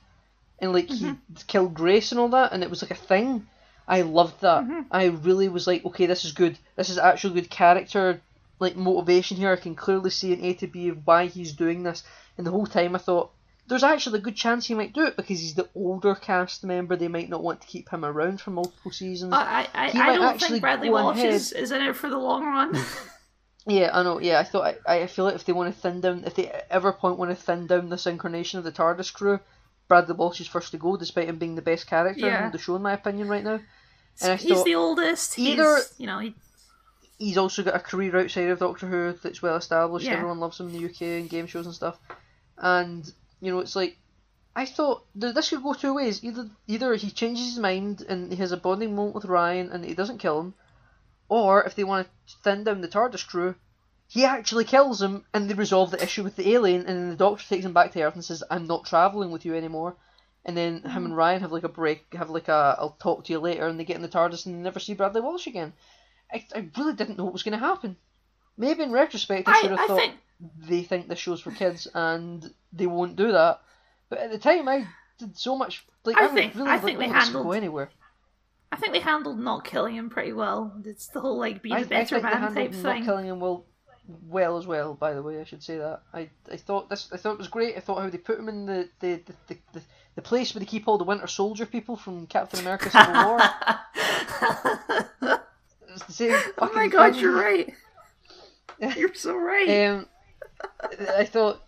and 0.59 0.74
like 0.74 0.90
he 0.90 1.06
mm-hmm. 1.06 1.35
killed 1.47 1.72
Grace 1.72 2.12
and 2.12 2.20
all 2.20 2.28
that, 2.28 2.52
and 2.52 2.62
it 2.62 2.68
was 2.68 2.82
like 2.82 2.90
a 2.90 2.94
thing. 2.94 3.47
I 3.89 4.02
loved 4.02 4.43
that. 4.43 4.64
Mm-hmm. 4.64 4.82
I 4.90 5.06
really 5.06 5.48
was 5.48 5.66
like, 5.66 5.86
okay, 5.86 6.05
this 6.05 6.26
is 6.26 6.32
good. 6.32 6.59
This 6.76 6.90
is 6.90 6.98
actual 6.98 7.30
good 7.30 7.48
character 7.48 8.20
like 8.60 8.76
motivation 8.76 9.39
here. 9.39 9.52
I 9.52 9.56
can 9.56 9.74
clearly 9.74 10.10
see 10.10 10.35
an 10.35 10.44
A 10.44 10.52
to 10.55 10.66
B 10.66 10.89
of 10.89 11.06
why 11.06 11.26
he's 11.26 11.52
doing 11.52 11.82
this. 11.82 12.05
And 12.36 12.47
the 12.47 12.51
whole 12.51 12.66
time 12.66 12.94
I 12.94 12.98
thought, 12.98 13.30
there's 13.68 13.82
actually 13.84 14.18
a 14.18 14.22
good 14.22 14.36
chance 14.36 14.66
he 14.66 14.74
might 14.74 14.92
do 14.94 15.04
it 15.06 15.16
because 15.16 15.40
he's 15.40 15.54
the 15.54 15.68
older 15.74 16.14
cast 16.14 16.64
member. 16.64 16.96
They 16.96 17.08
might 17.08 17.28
not 17.28 17.42
want 17.42 17.60
to 17.60 17.66
keep 17.66 17.90
him 17.90 18.04
around 18.04 18.40
for 18.40 18.50
multiple 18.50 18.90
seasons. 18.90 19.32
I, 19.32 19.68
I, 19.74 19.88
I 19.88 20.14
don't 20.16 20.24
actually 20.24 20.48
think 20.48 20.60
Bradley 20.62 20.90
Walsh 20.90 21.18
is, 21.18 21.52
is 21.52 21.70
in 21.72 21.82
it 21.82 21.94
for 21.96 22.08
the 22.08 22.18
long 22.18 22.44
run. 22.44 22.76
Yeah, 23.66 23.90
I 23.92 24.02
know. 24.02 24.18
Yeah, 24.18 24.38
I 24.40 24.44
thought 24.44 24.76
I, 24.86 25.00
I 25.02 25.06
feel 25.08 25.26
like 25.26 25.34
if 25.34 25.44
they 25.44 25.52
want 25.52 25.74
to 25.74 25.78
thin 25.78 26.00
down, 26.00 26.24
if 26.24 26.34
they 26.34 26.50
ever 26.70 26.90
point 26.90 27.18
want 27.18 27.30
to 27.30 27.34
thin 27.36 27.66
down 27.66 27.90
this 27.90 28.06
incarnation 28.06 28.58
of 28.58 28.64
the 28.64 28.72
TARDIS 28.72 29.12
crew, 29.12 29.40
Bradley 29.88 30.14
Walsh 30.14 30.40
is 30.40 30.46
first 30.46 30.70
to 30.70 30.78
go, 30.78 30.96
despite 30.96 31.28
him 31.28 31.36
being 31.36 31.54
the 31.54 31.60
best 31.60 31.86
character 31.86 32.26
Yeah. 32.26 32.46
in 32.46 32.52
the 32.52 32.56
show, 32.56 32.76
in 32.76 32.82
my 32.82 32.94
opinion, 32.94 33.28
right 33.28 33.44
now. 33.44 33.60
And 34.22 34.32
I 34.32 34.36
he's 34.36 34.52
thought 34.54 34.64
the 34.64 34.74
oldest. 34.74 35.38
either- 35.38 35.76
He's, 35.76 35.94
you 35.98 36.06
know, 36.06 36.18
he, 36.18 36.34
he's 37.18 37.36
also 37.36 37.62
got 37.62 37.76
a 37.76 37.80
career 37.80 38.16
outside 38.18 38.48
of 38.48 38.58
Doctor 38.58 38.86
Who 38.86 39.12
that's 39.22 39.42
well 39.42 39.56
established. 39.56 40.06
Yeah. 40.06 40.12
Everyone 40.14 40.40
loves 40.40 40.58
him 40.58 40.68
in 40.68 40.72
the 40.80 40.86
UK 40.88 41.02
and 41.20 41.28
game 41.28 41.46
shows 41.46 41.66
and 41.66 41.74
stuff. 41.74 41.98
And 42.56 43.12
you 43.40 43.52
know, 43.52 43.60
it's 43.60 43.77
like 43.77 43.97
I 44.56 44.66
thought 44.66 45.06
this 45.15 45.51
could 45.51 45.62
go 45.62 45.73
two 45.74 45.94
ways. 45.94 46.24
Either 46.24 46.51
either 46.66 46.94
he 46.94 47.10
changes 47.10 47.47
his 47.47 47.59
mind 47.59 48.05
and 48.09 48.32
he 48.32 48.39
has 48.39 48.52
a 48.52 48.56
bonding 48.56 48.94
moment 48.97 49.15
with 49.15 49.24
Ryan 49.24 49.70
and 49.70 49.85
he 49.85 49.94
doesn't 49.94 50.19
kill 50.19 50.40
him, 50.40 50.55
or 51.28 51.62
if 51.62 51.74
they 51.74 51.85
want 51.85 52.09
to 52.27 52.36
thin 52.43 52.65
down 52.65 52.81
the 52.81 52.89
TARDIS 52.89 53.27
crew, 53.27 53.55
he 54.09 54.24
actually 54.24 54.65
kills 54.65 55.01
him 55.01 55.24
and 55.32 55.48
they 55.48 55.55
resolve 55.55 55.90
the 55.90 56.02
issue 56.02 56.24
with 56.24 56.35
the 56.35 56.52
alien 56.55 56.86
and 56.86 56.98
then 56.98 57.10
the 57.10 57.16
Doctor 57.16 57.44
takes 57.47 57.65
him 57.65 57.73
back 57.73 57.93
to 57.93 58.02
Earth 58.02 58.15
and 58.15 58.24
says, 58.24 58.43
"I'm 58.51 58.66
not 58.66 58.86
traveling 58.86 59.31
with 59.31 59.44
you 59.44 59.55
anymore." 59.55 59.97
And 60.44 60.56
then 60.56 60.77
him 60.77 60.82
mm-hmm. 60.82 61.05
and 61.06 61.16
Ryan 61.16 61.43
have 61.43 61.52
like 61.52 61.65
a 61.65 61.69
break, 61.69 62.12
have 62.15 62.31
like 62.31 62.48
a 62.48 62.77
"I'll 62.78 62.97
talk 62.98 63.24
to 63.24 63.32
you 63.32 63.39
later," 63.39 63.66
and 63.66 63.78
they 63.78 63.85
get 63.85 63.97
in 63.97 64.02
the 64.02 64.09
TARDIS 64.09 64.47
and 64.47 64.56
they 64.56 64.62
never 64.62 64.81
see 64.81 64.94
Bradley 64.94 65.20
Walsh 65.20 65.47
again. 65.47 65.73
I, 66.32 66.44
I 66.55 66.69
really 66.77 66.94
didn't 66.94 67.16
know 67.16 67.24
what 67.24 67.32
was 67.32 67.43
going 67.44 67.59
to 67.59 67.65
happen. 67.65 67.97
Maybe 68.56 68.82
in 68.82 68.90
retrospect, 68.90 69.48
I, 69.48 69.52
I, 69.52 69.60
should 69.60 69.70
have 69.70 69.78
I 69.78 69.86
thought 69.86 70.01
think 70.01 70.15
they 70.40 70.82
think 70.82 71.09
the 71.09 71.16
show's 71.16 71.40
for 71.40 71.51
kids 71.51 71.89
and 71.94 72.52
they 72.73 72.86
won't 72.86 73.16
do 73.16 73.32
that. 73.32 73.60
But 74.09 74.20
at 74.20 74.31
the 74.31 74.39
time, 74.39 74.69
I 74.69 74.86
did 75.19 75.36
so 75.36 75.56
much. 75.56 75.85
Like 76.05 76.16
I 76.16 76.27
I, 76.27 76.28
think- 76.28 76.55
really 76.55 76.70
I 76.70 76.74
like, 76.74 76.85
think 76.85 76.98
they 76.98 77.09
handled- 77.09 77.47
go 77.47 77.52
anywhere. 77.52 77.90
I 78.70 78.77
think 78.77 78.93
they 78.93 79.01
handled 79.01 79.39
not 79.39 79.65
killing 79.65 79.97
him 79.97 80.10
pretty 80.10 80.35
well. 80.35 80.73
It's 80.85 81.06
the 81.09 81.20
whole 81.20 81.39
like 81.39 81.62
be 81.62 81.73
I, 81.73 81.82
the 81.85 81.97
I 81.97 82.05
better 82.05 82.20
think 82.20 82.23
they 82.23 82.31
man 82.31 82.43
handled 82.43 82.55
type 82.73 82.82
not 82.82 82.93
thing. 82.94 83.05
killing 83.05 83.27
him 83.27 83.40
well. 83.40 83.65
well 84.28 84.59
as 84.59 84.66
well. 84.66 84.93
By 84.94 85.15
the 85.15 85.23
way, 85.23 85.40
I 85.40 85.44
should 85.44 85.62
say 85.62 85.78
that. 85.78 86.02
I, 86.12 86.28
I 86.52 86.56
thought 86.59 86.90
this. 86.90 87.09
I 87.12 87.16
thought 87.16 87.32
it 87.32 87.39
was 87.39 87.48
great. 87.48 87.77
I 87.77 87.81
thought 87.81 88.02
how 88.02 88.10
they 88.10 88.19
put 88.19 88.39
him 88.39 88.48
in 88.51 88.66
the 88.66 88.89
the, 89.01 89.23
the, 89.27 89.32
the, 89.48 89.56
the, 89.73 89.81
the 90.16 90.23
place 90.23 90.55
where 90.55 90.60
they 90.60 90.66
keep 90.66 90.86
all 90.86 90.98
the 90.98 91.05
Winter 91.05 91.27
Soldier 91.27 91.65
people 91.65 91.97
from 91.97 92.27
Captain 92.27 92.60
America: 92.60 92.90
Civil 92.90 93.15
War. 93.27 93.40
it's 95.89 96.05
the 96.06 96.12
same. 96.12 96.39
Oh 96.59 96.70
my 96.74 96.89
god, 96.89 97.12
thing. 97.12 97.23
you're 97.23 97.35
right. 97.36 97.73
You're 98.97 99.15
so 99.15 99.36
right. 99.36 99.86
Um, 99.89 100.06
I 101.16 101.24
thought 101.24 101.62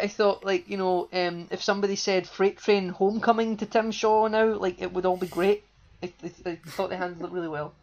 I 0.00 0.06
thought 0.06 0.44
like 0.44 0.68
you 0.68 0.76
know 0.76 1.08
um, 1.12 1.48
if 1.50 1.62
somebody 1.62 1.96
said 1.96 2.26
Freight 2.26 2.58
Train 2.58 2.90
Homecoming 2.90 3.56
to 3.58 3.66
Tim 3.66 3.90
Shaw 3.90 4.28
now, 4.28 4.54
like 4.54 4.80
it 4.80 4.92
would 4.92 5.06
all 5.06 5.16
be 5.16 5.26
great. 5.26 5.64
I, 6.02 6.12
I, 6.22 6.50
I 6.50 6.58
thought 6.66 6.90
they 6.90 6.96
handled 6.96 7.30
it 7.30 7.34
really 7.34 7.48
well. 7.48 7.74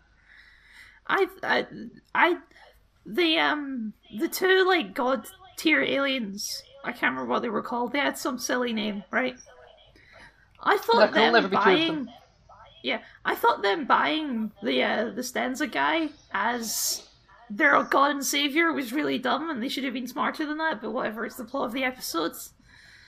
I, 1.08 1.28
I, 1.44 1.66
I, 2.14 2.38
the 3.06 3.38
um, 3.40 3.94
the 4.18 4.28
two 4.28 4.66
like 4.68 4.94
god 4.94 5.28
tier 5.58 5.82
aliens. 5.82 6.64
I 6.84 6.92
can't 6.92 7.14
remember 7.14 7.32
what 7.32 7.42
they 7.42 7.50
were 7.50 7.62
called. 7.62 7.94
They 7.94 8.00
had 8.00 8.18
some 8.18 8.38
silly 8.38 8.74
name, 8.74 9.04
right? 9.12 9.36
I 10.62 10.78
thought 10.78 11.14
them 11.14 11.50
buying. 11.50 12.06
Them. 12.06 12.10
Yeah, 12.84 13.00
I 13.24 13.36
thought 13.36 13.62
them 13.62 13.86
buying 13.86 14.52
the 14.64 14.84
uh, 14.84 15.06
the 15.10 15.22
Stenza 15.22 15.72
guy 15.72 16.10
as 16.32 17.08
their 17.50 17.82
god 17.84 18.12
and 18.12 18.26
savior 18.26 18.72
was 18.74 18.94
really 18.94 19.18
dumb, 19.18 19.50
and 19.50 19.62
they 19.62 19.70
should 19.70 19.84
have 19.84 19.94
been 19.94 20.08
smarter 20.08 20.46
than 20.46 20.58
that. 20.58 20.82
But 20.82 20.92
whatever, 20.92 21.26
it's 21.26 21.36
the 21.36 21.46
plot 21.46 21.68
of 21.68 21.74
the 21.74 21.84
episodes. 21.84 22.54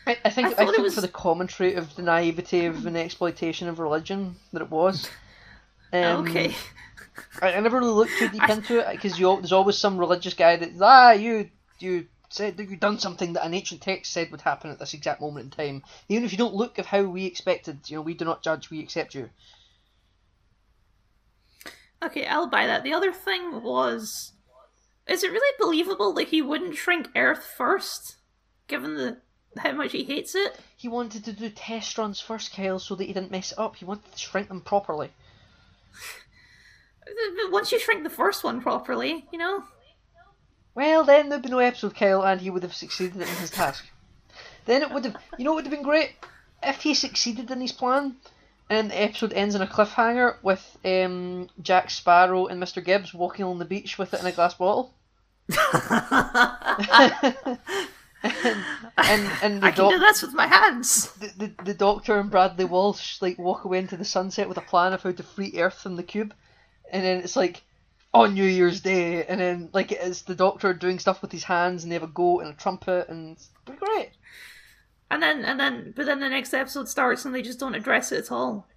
I, 0.06 0.18
I 0.24 0.30
think 0.30 0.48
I, 0.48 0.64
I 0.64 0.66
think 0.66 0.78
was... 0.78 0.96
for 0.96 1.02
the 1.02 1.08
commentary 1.08 1.74
of 1.74 1.96
the 1.96 2.02
naivety 2.02 2.66
of 2.66 2.86
an 2.86 2.96
exploitation 2.96 3.68
of 3.68 3.80
religion 3.80 4.36
that 4.54 4.62
it 4.62 4.72
was. 4.72 5.10
Um, 5.94 6.28
okay. 6.28 6.54
I, 7.42 7.54
I, 7.54 7.60
never 7.62 7.80
really 7.80 7.94
looked 7.94 8.18
too 8.20 8.28
deep 8.28 8.50
into 8.50 8.80
it 8.80 8.92
because 8.92 9.18
there's 9.18 9.54
always 9.54 9.78
some 9.78 9.98
religious 9.98 10.34
guy 10.34 10.58
that 10.58 10.72
ah 10.82 11.14
you 11.14 11.50
you 11.80 12.08
said 12.30 12.58
that 12.58 12.70
you've 12.70 12.80
done 12.80 13.00
something 13.00 13.34
that 13.34 13.46
an 13.46 13.54
ancient 13.54 13.82
text 13.82 14.12
said 14.12 14.30
would 14.32 14.42
happen 14.42 14.70
at 14.70 14.80
this 14.80 14.94
exact 14.94 15.22
moment 15.22 15.46
in 15.46 15.52
time. 15.52 15.84
Even 16.10 16.26
if 16.26 16.32
you 16.32 16.38
don't 16.38 16.54
look 16.54 16.78
of 16.78 16.86
how 16.86 17.04
we 17.04 17.26
expected, 17.26 17.80
you 17.90 17.96
know, 17.96 18.02
we 18.02 18.14
do 18.14 18.26
not 18.26 18.44
judge, 18.44 18.70
we 18.70 18.82
accept 18.82 19.16
you. 19.16 19.30
Okay, 22.04 22.26
I'll 22.26 22.48
buy 22.48 22.68
that. 22.68 22.84
The 22.84 22.94
other 22.94 23.12
thing 23.12 23.64
was, 23.64 24.34
is 25.08 25.24
it 25.24 25.32
really 25.32 25.56
believable 25.60 26.14
that 26.14 26.28
he 26.28 26.42
wouldn't 26.42 26.76
shrink 26.76 27.10
Earth 27.16 27.44
first, 27.44 28.18
given 28.68 28.96
the 28.96 29.18
how 29.58 29.72
much 29.72 29.92
he 29.92 30.04
hates 30.04 30.36
it? 30.36 30.60
He 30.76 30.88
wanted 30.88 31.26
to 31.26 31.34
do 31.34 31.50
test 31.50 31.98
runs 31.98 32.20
first, 32.20 32.54
Kyle, 32.54 32.80
so 32.80 32.96
that 32.96 33.06
he 33.06 33.14
didn't 33.14 33.32
mess 33.32 33.52
it 33.52 33.60
up. 33.60 33.76
He 33.76 33.86
wanted 33.86 34.12
to 34.12 34.18
shrink 34.18 34.48
them 34.50 34.62
properly. 34.62 35.12
Once 37.50 37.72
you 37.72 37.80
shrink 37.80 38.04
the 38.04 38.10
first 38.10 38.44
one 38.44 38.62
properly, 38.62 39.26
you 39.32 39.40
know. 39.40 39.64
Well, 40.76 41.04
then 41.04 41.30
there'd 41.30 41.42
be 41.42 41.50
no 41.50 41.58
episode, 41.58 41.96
Kyle, 41.96 42.24
and 42.24 42.40
he 42.40 42.52
would 42.52 42.62
have 42.62 42.76
succeeded 42.76 43.16
in 43.16 43.28
his 43.28 43.50
task. 43.50 43.86
Then 44.66 44.84
it 44.84 44.92
would 44.92 45.06
have, 45.06 45.16
you 45.38 45.46
know, 45.46 45.54
it 45.54 45.56
would 45.56 45.66
have 45.66 45.74
been 45.74 45.82
great 45.82 46.12
if 46.62 46.82
he 46.82 46.94
succeeded 46.94 47.50
in 47.50 47.62
his 47.62 47.72
plan 47.72 48.18
and 48.70 48.92
the 48.92 49.02
episode 49.02 49.34
ends 49.34 49.56
in 49.56 49.62
a 49.62 49.68
cliffhanger 49.68 50.36
with 50.42 50.78
um, 50.84 51.50
Jack 51.62 51.90
Sparrow 51.90 52.48
and 52.48 52.62
Mr. 52.62 52.84
Gibbs 52.84 53.14
walking 53.14 53.46
on 53.46 53.60
the 53.60 53.66
beach 53.66 53.98
with 53.98 54.14
it 54.14 54.20
in 54.20 54.26
a 54.26 54.32
glass 54.32 54.56
bottle. 54.56 54.94
and, 58.24 58.58
and, 58.98 59.32
and 59.42 59.66
I 59.66 59.72
can 59.72 59.90
do 59.90 60.00
this 60.00 60.22
with 60.22 60.34
my 60.34 60.48
hands. 60.48 61.12
The, 61.14 61.28
the, 61.38 61.64
the 61.64 61.74
Doctor 61.74 62.20
and 62.20 62.30
Bradley 62.30 62.66
Walsh 62.66 63.22
like 63.22 63.38
walk 63.38 63.64
away 63.64 63.80
into 63.80 63.96
the 63.96 64.06
sunset 64.06 64.50
with 64.50 64.58
a 64.58 64.62
plan 64.62 64.94
of 64.94 65.04
how 65.04 65.12
to 65.12 65.24
free 65.24 65.54
Earth 65.58 65.82
from 65.82 65.96
the 65.96 66.04
cube, 66.04 66.34
and 66.92 67.04
then 67.04 67.22
it's 67.22 67.36
like 67.36 67.64
on 68.14 68.34
New 68.34 68.44
Year's 68.44 68.82
Day, 68.82 69.26
and 69.26 69.40
then 69.40 69.70
like 69.74 69.92
it's 69.92 70.24
the 70.24 70.36
Doctor 70.36 70.74
doing 70.74 71.00
stuff 71.00 71.22
with 71.22 71.32
his 71.32 71.44
hands, 71.46 71.84
and 71.84 71.92
they 71.92 71.96
have 71.96 72.04
a 72.04 72.08
goat 72.08 72.40
and 72.40 72.54
a 72.54 72.58
trumpet, 72.58 73.08
and 73.08 73.38
it's 73.38 73.50
pretty 73.66 73.80
great. 73.80 74.10
And 75.10 75.24
then 75.24 75.46
and 75.46 75.60
then 75.60 75.94
but 75.96 76.06
then 76.06 76.20
the 76.20 76.30
next 76.30 76.54
episode 76.54 76.90
starts 76.90 77.26
and 77.26 77.34
they 77.34 77.42
just 77.42 77.60
don't 77.60 77.76
address 77.76 78.12
it 78.12 78.26
at 78.26 78.32
all. 78.32 78.68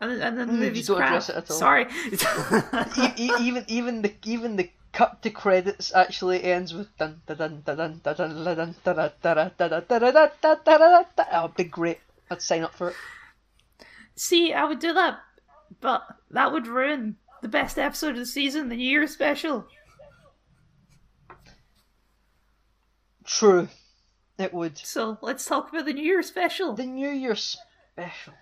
And 0.00 0.10
then, 0.10 0.22
and 0.22 0.38
then 0.38 0.46
the 0.48 0.54
mm, 0.54 0.58
movie's 0.58 0.86
don't 0.86 0.96
crap. 0.96 1.08
Address 1.08 1.28
it 1.30 1.36
at 1.36 1.50
all. 1.50 1.56
Sorry. 1.56 1.86
even 3.18 3.64
even 3.68 4.02
the 4.02 4.14
even 4.24 4.56
the 4.56 4.70
cut 4.92 5.22
to 5.22 5.30
credits 5.30 5.94
actually 5.94 6.42
ends 6.42 6.74
with 6.74 6.96
dun 6.98 7.22
dun 7.26 7.36
dun 7.36 7.62
dun 7.64 8.00
dun 8.02 8.16
dun 8.16 8.44
dun 8.44 8.74
dun 8.84 9.14
dun 9.22 9.52
dun 9.58 10.64
dun 10.64 11.04
Oh, 11.32 11.48
big 11.48 11.70
great! 11.70 12.00
I'd 12.30 12.42
sign 12.42 12.62
up 12.62 12.74
for 12.74 12.90
it. 12.90 12.96
See, 14.16 14.52
I 14.52 14.64
would 14.64 14.80
do 14.80 14.92
that, 14.92 15.20
but 15.80 16.02
that 16.30 16.52
would 16.52 16.66
ruin 16.66 17.16
the 17.42 17.48
best 17.48 17.78
episode 17.78 18.10
of 18.10 18.16
the 18.16 18.26
season, 18.26 18.68
the 18.68 18.76
New 18.76 18.88
Year 18.88 19.06
special. 19.06 19.66
True. 23.24 23.68
It 24.40 24.54
would. 24.54 24.78
So 24.78 25.18
let's 25.20 25.44
talk 25.44 25.68
about 25.68 25.84
the 25.84 25.92
New 25.92 26.02
Year 26.02 26.22
special. 26.22 26.72
The 26.72 26.86
New 26.86 27.10
Year 27.10 27.36
special. 27.36 28.32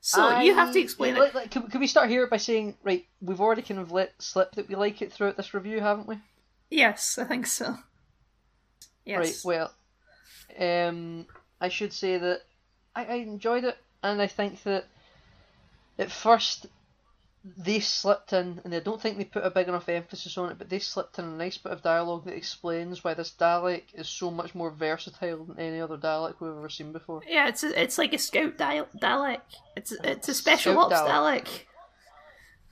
So 0.00 0.22
I, 0.22 0.42
you 0.42 0.54
have 0.54 0.72
to 0.74 0.78
explain 0.78 1.16
it. 1.16 1.34
Like, 1.34 1.50
can, 1.50 1.68
can 1.68 1.80
we 1.80 1.86
start 1.86 2.10
here 2.10 2.26
by 2.26 2.36
saying, 2.36 2.76
right, 2.84 3.06
we've 3.22 3.40
already 3.40 3.62
kind 3.62 3.80
of 3.80 3.90
let 3.90 4.12
slip 4.22 4.52
that 4.52 4.68
we 4.68 4.74
like 4.74 5.00
it 5.00 5.12
throughout 5.12 5.36
this 5.36 5.54
review, 5.54 5.80
haven't 5.80 6.06
we? 6.06 6.18
Yes, 6.70 7.18
I 7.18 7.24
think 7.24 7.46
so. 7.46 7.76
Yes. 9.04 9.44
Right, 9.44 9.70
well, 10.60 10.88
um, 10.88 11.26
I 11.60 11.70
should 11.70 11.92
say 11.92 12.18
that 12.18 12.42
I, 12.94 13.04
I 13.06 13.14
enjoyed 13.14 13.64
it, 13.64 13.78
and 14.02 14.20
I 14.20 14.26
think 14.26 14.62
that 14.64 14.84
at 15.98 16.10
first 16.12 16.66
they 17.56 17.80
slipped 17.80 18.32
in, 18.32 18.60
and 18.64 18.74
I 18.74 18.80
don't 18.80 19.00
think 19.00 19.18
they 19.18 19.24
put 19.24 19.44
a 19.44 19.50
big 19.50 19.68
enough 19.68 19.88
emphasis 19.88 20.36
on 20.36 20.50
it, 20.50 20.58
but 20.58 20.68
they 20.68 20.78
slipped 20.78 21.18
in 21.18 21.26
a 21.26 21.36
nice 21.36 21.58
bit 21.58 21.72
of 21.72 21.82
dialogue 21.82 22.24
that 22.24 22.34
explains 22.34 23.04
why 23.04 23.14
this 23.14 23.30
Dalek 23.30 23.84
is 23.94 24.08
so 24.08 24.30
much 24.30 24.54
more 24.54 24.70
versatile 24.70 25.44
than 25.44 25.58
any 25.58 25.80
other 25.80 25.96
Dalek 25.96 26.40
we've 26.40 26.50
ever 26.50 26.68
seen 26.68 26.92
before. 26.92 27.22
Yeah, 27.28 27.48
it's 27.48 27.62
a, 27.62 27.80
it's 27.80 27.98
like 27.98 28.12
a 28.12 28.18
scout 28.18 28.56
Dalek. 28.56 29.40
It's 29.76 29.92
a, 29.92 30.10
it's 30.10 30.28
a 30.28 30.34
special 30.34 30.72
scout 30.72 30.92
ops 30.92 31.00
Dalek. 31.02 31.42
Dalek. 31.42 31.48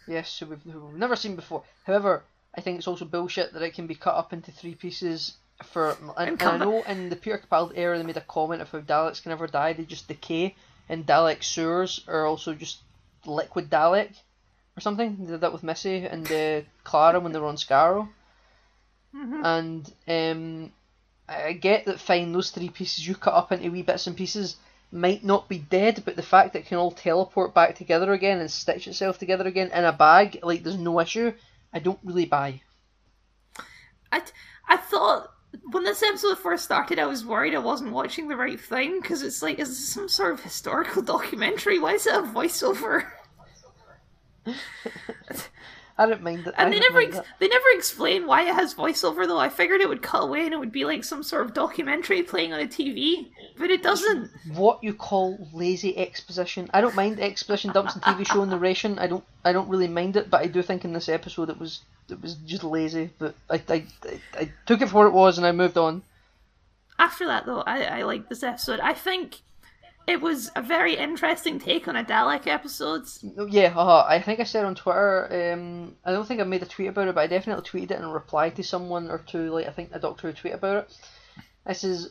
Yes, 0.09 0.31
so 0.31 0.47
we've, 0.47 0.65
we've 0.67 0.99
never 0.99 1.17
seen 1.17 1.37
before. 1.37 1.63
However, 1.85 2.25
I 2.57 2.61
think 2.61 2.79
it's 2.79 2.89
also 2.89 3.05
bullshit 3.05 3.53
that 3.53 3.63
it 3.63 3.75
can 3.75 3.87
be 3.87 3.95
cut 3.95 4.17
up 4.17 4.33
into 4.33 4.51
three 4.51 4.75
pieces. 4.75 5.35
For 5.63 5.97
and, 6.19 6.31
and 6.31 6.43
I 6.43 6.57
know 6.57 6.83
in 6.83 7.11
the 7.11 7.17
Peter 7.17 7.39
Capaldi 7.39 7.79
era 7.79 7.97
they 7.97 8.05
made 8.05 8.17
a 8.17 8.23
comment 8.23 8.61
of 8.61 8.71
how 8.71 8.81
Daleks 8.81 9.23
can 9.23 9.31
never 9.31 9.47
die; 9.47 9.73
they 9.73 9.85
just 9.85 10.09
decay. 10.09 10.57
And 10.89 11.07
Dalek 11.07 11.45
sewers 11.45 12.05
are 12.09 12.27
also 12.27 12.55
just 12.55 12.81
liquid 13.25 13.71
Dalek 13.71 14.11
or 14.77 14.81
something. 14.81 15.17
They 15.21 15.33
did 15.33 15.41
that 15.41 15.53
with 15.53 15.63
Missy 15.63 16.05
and 16.05 16.31
uh, 16.31 16.63
Clara 16.83 17.21
when 17.21 17.33
they 17.33 17.39
were 17.39 17.47
on 17.47 17.57
Skaro. 17.57 18.09
Mm-hmm. 19.15 19.45
And 19.45 19.93
um, 20.09 20.73
I 21.29 21.53
get 21.53 21.87
that 21.87 22.01
fine, 22.01 22.33
those 22.33 22.51
three 22.51 22.69
pieces 22.69 23.07
you 23.07 23.15
cut 23.15 23.35
up 23.35 23.53
into 23.53 23.71
wee 23.71 23.83
bits 23.83 24.07
and 24.07 24.17
pieces 24.17 24.57
might 24.91 25.25
not 25.25 25.49
be 25.49 25.59
dead, 25.59 26.03
but 26.05 26.17
the 26.17 26.23
fact 26.23 26.53
that 26.53 26.61
it 26.61 26.67
can 26.67 26.79
all 26.79 26.93
teleport 26.93 27.55
back 27.55 27.75
together 27.77 28.13
again 28.13 28.41
and 28.41 28.51
stitch 28.51 28.87
itself 28.87 29.19
together 29.19 29.47
again 29.47 29.71
in 29.73 29.85
a 29.85 29.93
bag, 29.93 30.39
like 30.43 30.63
there's 30.63 30.79
no 30.79 31.01
issue, 31.01 31.33
I 31.73 31.81
don't 31.81 31.99
really 32.05 32.27
buy. 32.27 32.61
I, 34.13 34.23
I 34.69 34.77
thought 34.77 35.31
when 35.71 35.85
this 35.85 36.03
episode 36.03 36.39
first 36.39 36.65
started, 36.65 36.99
I 36.99 37.07
was 37.07 37.25
worried 37.25 37.55
I 37.55 37.59
wasn't 37.59 37.93
watching 37.93 38.29
the 38.29 38.37
right 38.37 38.61
thing 38.61 39.01
because 39.01 39.23
it's 39.23 39.43
like, 39.43 39.59
is 39.59 39.69
this 39.69 39.89
some 39.89 40.09
sort 40.09 40.35
of 40.35 40.41
historical 40.41 41.03
documentary? 41.17 41.79
Why 41.79 41.95
is 41.95 42.07
it 42.07 42.15
a 42.15 42.23
voiceover? 42.23 43.07
I 45.97 46.07
don't 46.07 46.23
mind 46.23 46.45
that. 46.45 46.55
And 46.59 46.73
they 46.73 46.81
never 46.81 47.01
ex- 47.01 47.21
they 47.39 47.47
never 47.47 47.67
explain 47.75 48.27
why 48.27 48.43
it 48.49 48.55
has 48.55 48.75
voiceover 48.75 49.29
though. 49.29 49.39
I 49.39 49.49
figured 49.49 49.81
it 49.81 49.89
would 49.89 50.03
cut 50.03 50.25
away 50.25 50.45
and 50.45 50.53
it 50.53 50.59
would 50.59 50.73
be 50.73 50.85
like 50.85 51.05
some 51.05 51.23
sort 51.23 51.47
of 51.47 51.55
documentary 51.55 52.23
playing 52.25 52.53
on 52.53 52.59
a 52.59 52.67
TV, 52.67 53.29
but 53.57 53.71
it 53.71 53.83
doesn't. 53.83 54.31
What 54.55 54.83
you 54.83 54.93
call 54.93 55.49
lazy 55.53 55.97
exposition. 55.97 56.69
I 56.75 56.81
don't 56.81 56.97
mind 56.97 57.21
exposition 57.21 57.71
dumps 57.73 57.95
in 57.95 58.01
TV 58.03 58.27
show 58.27 58.45
narration. 58.45 58.99
I 58.99 59.07
don't 59.07 59.25
I 59.45 59.53
don't 59.53 59.69
really 59.69 59.87
mind 59.87 60.17
it, 60.17 60.31
but 60.31 60.41
I 60.41 60.47
do 60.47 60.63
think 60.63 60.85
in 60.85 60.93
this 60.93 61.09
episode 61.09 61.49
it 61.49 61.61
was 61.61 61.83
it 62.11 62.21
was 62.21 62.35
just 62.35 62.65
lazy. 62.65 63.11
But 63.19 63.37
I 63.49 63.63
I, 63.69 63.85
I, 64.05 64.21
I 64.35 64.53
took 64.67 64.81
it 64.81 64.89
for 64.89 64.97
what 64.97 65.07
it 65.07 65.13
was 65.13 65.39
and 65.39 65.47
I 65.47 65.53
moved 65.53 65.79
on. 65.79 66.03
After 66.99 67.25
that 67.27 67.47
though, 67.47 67.61
I 67.61 68.01
I 68.01 68.03
like 68.03 68.29
this 68.29 68.43
episode. 68.43 68.81
I 68.81 68.95
think 68.95 69.43
it 70.07 70.21
was 70.21 70.51
a 70.55 70.63
very 70.63 70.97
interesting 70.97 71.59
take 71.59 71.89
on 71.89 71.97
a 71.97 72.05
Dalek 72.05 72.47
episode. 72.47 73.07
Yeah, 73.49 73.75
uh, 73.77 74.05
I 74.07 74.21
think 74.21 74.41
I 74.41 74.45
said 74.45 74.65
on 74.65 74.75
Twitter. 74.75 75.53
Um, 75.53 75.97
I 76.05 76.13
don't 76.13 76.27
think 76.27 76.41
I 76.41 76.45
made 76.45 76.63
a 76.63 76.67
tweet 76.67 76.89
about 76.89 77.09
it, 77.09 77.15
but 77.15 77.23
I 77.23 77.27
definitely 77.27 77.69
tweeted 77.69 77.93
it 77.93 78.01
in 78.01 78.07
reply 78.07 78.51
to 78.51 78.63
someone 78.63 79.11
or 79.11 79.19
two. 79.19 79.51
Like 79.51 79.67
I 79.67 79.71
think 79.71 79.91
a 79.93 79.99
doctor 79.99 80.29
who 80.29 80.35
tweet 80.35 80.55
about 80.55 80.85
it. 80.85 80.99
This 81.67 81.85
is 81.85 82.07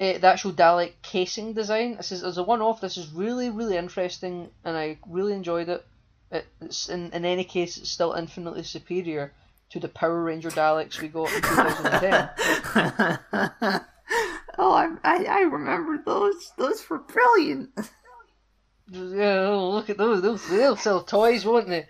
uh, 0.00 0.18
the 0.18 0.26
actual 0.26 0.52
Dalek 0.52 0.94
casing 1.02 1.52
design. 1.52 1.96
This 1.96 2.12
is 2.12 2.24
as 2.24 2.38
a 2.38 2.42
one-off. 2.42 2.80
This 2.80 2.96
is 2.96 3.12
really 3.12 3.50
really 3.50 3.76
interesting, 3.76 4.48
and 4.64 4.76
I 4.76 4.98
really 5.06 5.34
enjoyed 5.34 5.68
it. 5.68 5.86
It's 6.60 6.88
in 6.88 7.12
in 7.12 7.24
any 7.24 7.44
case, 7.44 7.76
it's 7.76 7.90
still 7.90 8.14
infinitely 8.14 8.62
superior 8.62 9.32
to 9.70 9.78
the 9.78 9.88
Power 9.88 10.22
Ranger 10.22 10.50
Daleks 10.50 11.00
we 11.00 11.08
got 11.08 11.32
in 11.32 11.42
2010. 11.42 13.80
Oh, 14.62 14.72
I, 14.72 14.90
I, 15.02 15.24
I 15.24 15.40
remember 15.40 16.02
those. 16.04 16.52
Those 16.58 16.88
were 16.90 16.98
brilliant. 16.98 17.70
Yeah, 18.90 19.48
look 19.48 19.88
at 19.88 19.96
those. 19.96 20.20
Those 20.20 20.46
they'll 20.48 20.76
sell 20.76 21.02
toys, 21.02 21.46
won't 21.46 21.68
they? 21.68 21.86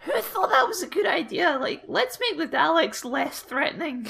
Who 0.00 0.20
thought 0.20 0.50
that 0.50 0.68
was 0.68 0.82
a 0.82 0.86
good 0.86 1.06
idea? 1.06 1.56
Like, 1.58 1.84
let's 1.86 2.18
make 2.20 2.36
the 2.36 2.46
Daleks 2.46 3.06
less 3.06 3.40
threatening. 3.40 4.06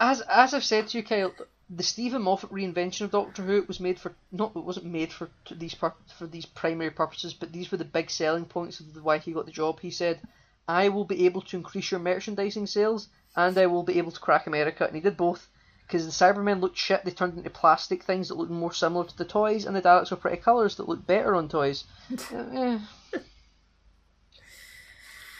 As 0.00 0.20
as 0.22 0.52
I've 0.52 0.64
said 0.64 0.88
to 0.88 0.98
you, 0.98 1.04
Kyle, 1.04 1.32
the 1.70 1.84
Steven 1.84 2.22
Moffat 2.22 2.50
reinvention 2.50 3.02
of 3.02 3.12
Doctor 3.12 3.42
Who 3.42 3.64
was 3.68 3.78
made 3.78 4.00
for 4.00 4.12
not 4.32 4.56
it 4.56 4.64
wasn't 4.64 4.86
made 4.86 5.12
for 5.12 5.30
these 5.50 5.74
pur- 5.74 5.94
for 6.18 6.26
these 6.26 6.46
primary 6.46 6.90
purposes, 6.90 7.34
but 7.34 7.52
these 7.52 7.70
were 7.70 7.78
the 7.78 7.84
big 7.84 8.10
selling 8.10 8.46
points 8.46 8.80
of 8.80 9.04
why 9.04 9.18
he 9.18 9.30
got 9.30 9.46
the 9.46 9.52
job. 9.52 9.78
He 9.78 9.90
said, 9.90 10.20
"I 10.66 10.88
will 10.88 11.04
be 11.04 11.24
able 11.24 11.42
to 11.42 11.56
increase 11.56 11.92
your 11.92 12.00
merchandising 12.00 12.66
sales, 12.66 13.08
and 13.36 13.56
I 13.56 13.66
will 13.66 13.84
be 13.84 13.98
able 13.98 14.10
to 14.10 14.20
crack 14.20 14.48
America," 14.48 14.84
and 14.86 14.96
he 14.96 15.00
did 15.00 15.16
both. 15.16 15.48
Because 15.86 16.04
the 16.04 16.24
Cybermen 16.24 16.60
looked 16.60 16.76
shit, 16.76 17.04
they 17.04 17.12
turned 17.12 17.38
into 17.38 17.50
plastic 17.50 18.02
things 18.02 18.28
that 18.28 18.36
looked 18.36 18.50
more 18.50 18.72
similar 18.72 19.04
to 19.04 19.16
the 19.16 19.24
toys, 19.24 19.64
and 19.64 19.76
the 19.76 19.82
Daleks 19.82 20.10
were 20.10 20.16
pretty 20.16 20.38
colours 20.38 20.76
that 20.76 20.88
looked 20.88 21.06
better 21.06 21.34
on 21.34 21.48
toys. 21.48 21.84
Uh, 22.32 22.44
eh. 22.52 22.78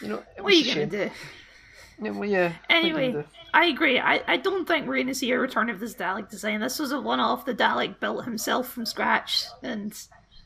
You 0.03 0.09
know, 0.09 0.23
it 0.37 0.43
what 0.43 0.53
are 0.53 0.57
you 0.57 0.75
gonna 0.75 0.87
do? 0.87 1.11
Yeah, 2.03 2.11
well, 2.11 2.29
yeah. 2.29 2.53
what 2.69 2.77
are 2.77 2.81
you 2.81 2.93
gonna 2.93 3.05
Anyway? 3.07 3.25
I 3.55 3.67
agree. 3.67 3.99
I, 3.99 4.23
I 4.27 4.37
don't 4.37 4.69
think 4.69 4.87
we're 4.87 4.97
going 4.97 5.07
to 5.07 5.15
see 5.15 5.31
a 5.31 5.39
return 5.39 5.71
of 5.71 5.81
this 5.81 5.95
Dalek 5.95 6.29
design. 6.29 6.61
This 6.61 6.79
was 6.79 6.93
a 6.93 7.01
one 7.01 7.21
off. 7.21 7.47
The 7.47 7.55
Dalek 7.55 7.99
built 8.01 8.27
himself 8.27 8.69
from 8.69 8.85
scratch, 8.85 9.47
and 9.63 9.99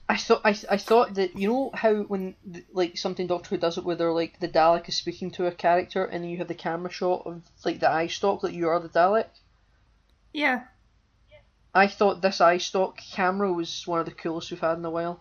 I 0.09 0.16
thought 0.16 0.43
I, 0.44 0.56
I 0.68 0.77
thought 0.77 1.14
that 1.14 1.36
you 1.36 1.48
know 1.48 1.70
how 1.72 2.02
when 2.02 2.35
like 2.72 2.98
something 2.98 3.27
Doctor 3.27 3.51
Who 3.51 3.60
does 3.60 3.78
it 3.78 3.85
where 3.85 3.97
they're 3.97 4.12
like 4.12 4.40
the 4.40 4.48
Dalek 4.48 4.89
is 4.89 4.97
speaking 4.97 5.31
to 5.32 5.47
a 5.47 5.52
character 5.52 6.05
and 6.05 6.24
then 6.24 6.31
you 6.31 6.39
have 6.39 6.48
the 6.48 6.55
camera 6.55 6.90
shot 6.90 7.22
of 7.27 7.43
like 7.64 7.81
the 7.81 7.90
eye 7.90 8.09
stalk 8.09 8.43
that 8.43 8.52
you 8.52 8.68
are 8.68 8.81
the 8.81 8.89
Dalek. 8.89 9.27
Yeah, 10.32 10.65
I 11.74 11.86
thought 11.86 12.23
this 12.23 12.40
eye 12.40 12.59
stalk 12.59 12.98
camera 12.98 13.52
was 13.52 13.86
one 13.86 14.01
of 14.01 14.07
the 14.07 14.12
coolest 14.12 14.51
we've 14.51 14.61
had 14.61 14.78
in 14.78 14.85
a 14.85 14.90
while. 14.90 15.20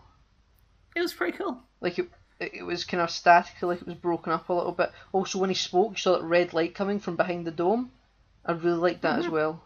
it 0.96 1.02
was 1.02 1.14
pretty 1.14 1.38
cool. 1.38 1.62
Like 1.82 2.00
it, 2.00 2.10
it 2.40 2.52
it 2.56 2.64
was 2.64 2.86
kind 2.86 3.02
of 3.02 3.10
static, 3.12 3.62
like 3.62 3.82
it 3.82 3.88
was 3.88 3.96
broken 3.96 4.34
up 4.34 4.50
a 4.50 4.54
little 4.54 4.72
bit. 4.72 4.92
Also, 5.12 5.40
when 5.40 5.50
he 5.50 5.56
spoke, 5.56 5.92
you 5.92 5.98
saw 5.98 6.14
that 6.18 6.24
red 6.24 6.54
light 6.54 6.74
coming 6.76 7.00
from 7.00 7.16
behind 7.16 7.46
the 7.46 7.52
dome. 7.52 7.92
I 8.46 8.54
really 8.54 8.78
liked 8.78 9.02
that 9.04 9.20
as 9.20 9.28
well. 9.30 9.62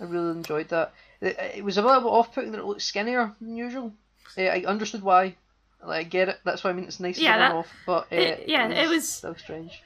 I 0.00 0.04
really 0.04 0.30
enjoyed 0.32 0.68
that. 0.70 0.92
It, 1.20 1.38
it 1.56 1.64
was 1.64 1.76
a 1.78 1.82
little 1.82 2.00
bit 2.00 2.08
off-putting 2.08 2.50
that 2.52 2.58
it 2.58 2.64
looked 2.64 2.82
skinnier 2.82 3.32
than 3.40 3.54
usual. 3.56 3.92
Uh, 4.36 4.42
I 4.42 4.64
understood 4.66 5.02
why. 5.02 5.36
Like, 5.84 6.06
I 6.06 6.08
get 6.08 6.28
it. 6.28 6.38
That's 6.44 6.64
why 6.64 6.70
I 6.70 6.72
mean 6.72 6.84
it's 6.86 6.98
nice 7.00 7.18
Yeah, 7.18 7.34
to 7.34 7.38
that- 7.38 7.52
off. 7.52 7.68
But 7.86 8.04
uh, 8.10 8.16
it- 8.16 8.48
yeah, 8.48 8.68
it 8.68 8.88
was- 8.88 9.08
so 9.08 9.34
strange. 9.34 9.80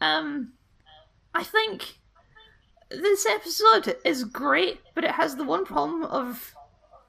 Um, 0.00 0.52
I 1.34 1.44
think 1.44 1.98
this 2.90 3.26
episode 3.26 3.96
is 4.04 4.24
great, 4.24 4.80
but 4.94 5.04
it 5.04 5.12
has 5.12 5.36
the 5.36 5.44
one 5.44 5.64
problem 5.64 6.04
of 6.04 6.54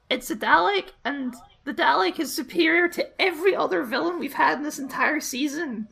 it's 0.08 0.30
a 0.30 0.36
Dalek, 0.36 0.90
and 1.04 1.34
the 1.64 1.74
Dalek 1.74 2.18
is 2.20 2.34
superior 2.34 2.88
to 2.88 3.08
every 3.20 3.54
other 3.54 3.82
villain 3.82 4.18
we've 4.18 4.34
had 4.34 4.58
in 4.58 4.64
this 4.64 4.78
entire 4.78 5.20
season. 5.20 5.88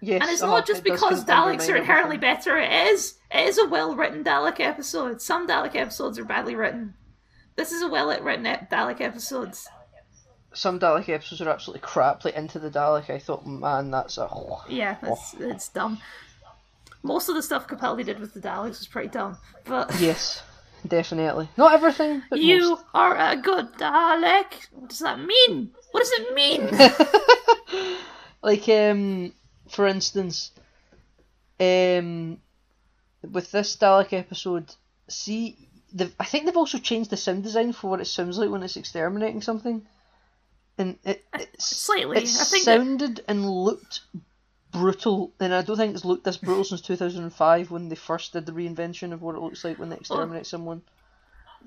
Yes, 0.00 0.20
And 0.22 0.30
it's 0.30 0.42
uh-huh, 0.42 0.52
not 0.52 0.66
just 0.66 0.80
it 0.80 0.84
because 0.84 1.24
Daleks 1.24 1.70
are 1.72 1.76
inherently 1.76 2.18
better. 2.18 2.58
It 2.58 2.70
is. 2.88 3.14
It 3.30 3.48
is 3.48 3.58
a 3.58 3.66
well-written 3.66 4.22
Dalek 4.22 4.60
episode. 4.60 5.22
Some 5.22 5.46
Dalek 5.46 5.74
episodes 5.74 6.18
are 6.18 6.24
badly 6.24 6.54
written. 6.54 6.94
This 7.56 7.72
is 7.72 7.80
a 7.82 7.88
well-written 7.88 8.44
Dalek 8.70 9.00
episode. 9.00 9.54
Some 10.52 10.78
Dalek 10.78 11.08
episodes 11.08 11.40
are 11.40 11.48
absolutely 11.48 11.80
crap. 11.80 12.24
Like 12.24 12.34
Into 12.34 12.58
the 12.58 12.70
Dalek, 12.70 13.08
I 13.08 13.18
thought, 13.18 13.46
man, 13.46 13.90
that's 13.90 14.18
a. 14.18 14.28
Yeah, 14.68 14.96
Oh. 15.02 15.12
it's 15.14 15.34
it's 15.40 15.68
dumb. 15.70 15.98
Most 17.04 17.28
of 17.28 17.34
the 17.36 17.42
stuff 17.42 17.68
Capaldi 17.68 18.04
did 18.04 18.18
with 18.18 18.32
the 18.34 18.40
Daleks 18.40 18.78
was 18.80 18.86
pretty 18.88 19.08
dumb, 19.08 19.36
but 19.66 19.94
Yes, 20.00 20.42
definitely. 20.88 21.48
Not 21.56 21.74
everything, 21.74 22.22
but 22.30 22.40
you 22.40 22.70
most. 22.70 22.84
are 22.94 23.14
a 23.16 23.36
good 23.36 23.72
Dalek. 23.74 24.66
What 24.72 24.88
does 24.88 24.98
that 25.00 25.20
mean? 25.20 25.70
What 25.92 26.00
does 26.00 26.12
it 26.18 26.34
mean? 26.34 27.96
like 28.42 28.68
um 28.68 29.32
for 29.68 29.86
instance 29.86 30.50
um 31.60 32.38
with 33.30 33.50
this 33.52 33.76
Dalek 33.76 34.12
episode 34.12 34.74
see 35.08 35.56
I 36.18 36.24
think 36.24 36.44
they've 36.46 36.56
also 36.56 36.78
changed 36.78 37.10
the 37.10 37.16
sound 37.16 37.42
design 37.44 37.72
for 37.72 37.88
what 37.90 38.00
it 38.00 38.06
sounds 38.06 38.36
like 38.38 38.50
when 38.50 38.62
it's 38.64 38.76
exterminating 38.76 39.40
something 39.42 39.82
and 40.76 40.98
it 41.04 41.24
it's, 41.34 41.76
Slightly. 41.76 42.16
it 42.18 42.24
I 42.24 42.26
think 42.26 42.64
that- 42.64 42.76
sounded 42.78 43.24
and 43.28 43.48
looked 43.48 44.00
brutal 44.74 45.32
and 45.40 45.54
I 45.54 45.62
don't 45.62 45.76
think 45.76 45.94
it's 45.94 46.04
looked 46.04 46.24
this 46.24 46.36
brutal 46.36 46.64
since 46.64 46.80
2005 46.82 47.70
when 47.70 47.88
they 47.88 47.94
first 47.94 48.32
did 48.34 48.44
the 48.46 48.52
reinvention 48.52 49.12
of 49.12 49.22
what 49.22 49.34
it 49.34 49.40
looks 49.40 49.64
like 49.64 49.78
when 49.78 49.88
they 49.88 49.96
exterminate 49.96 50.46
someone 50.46 50.82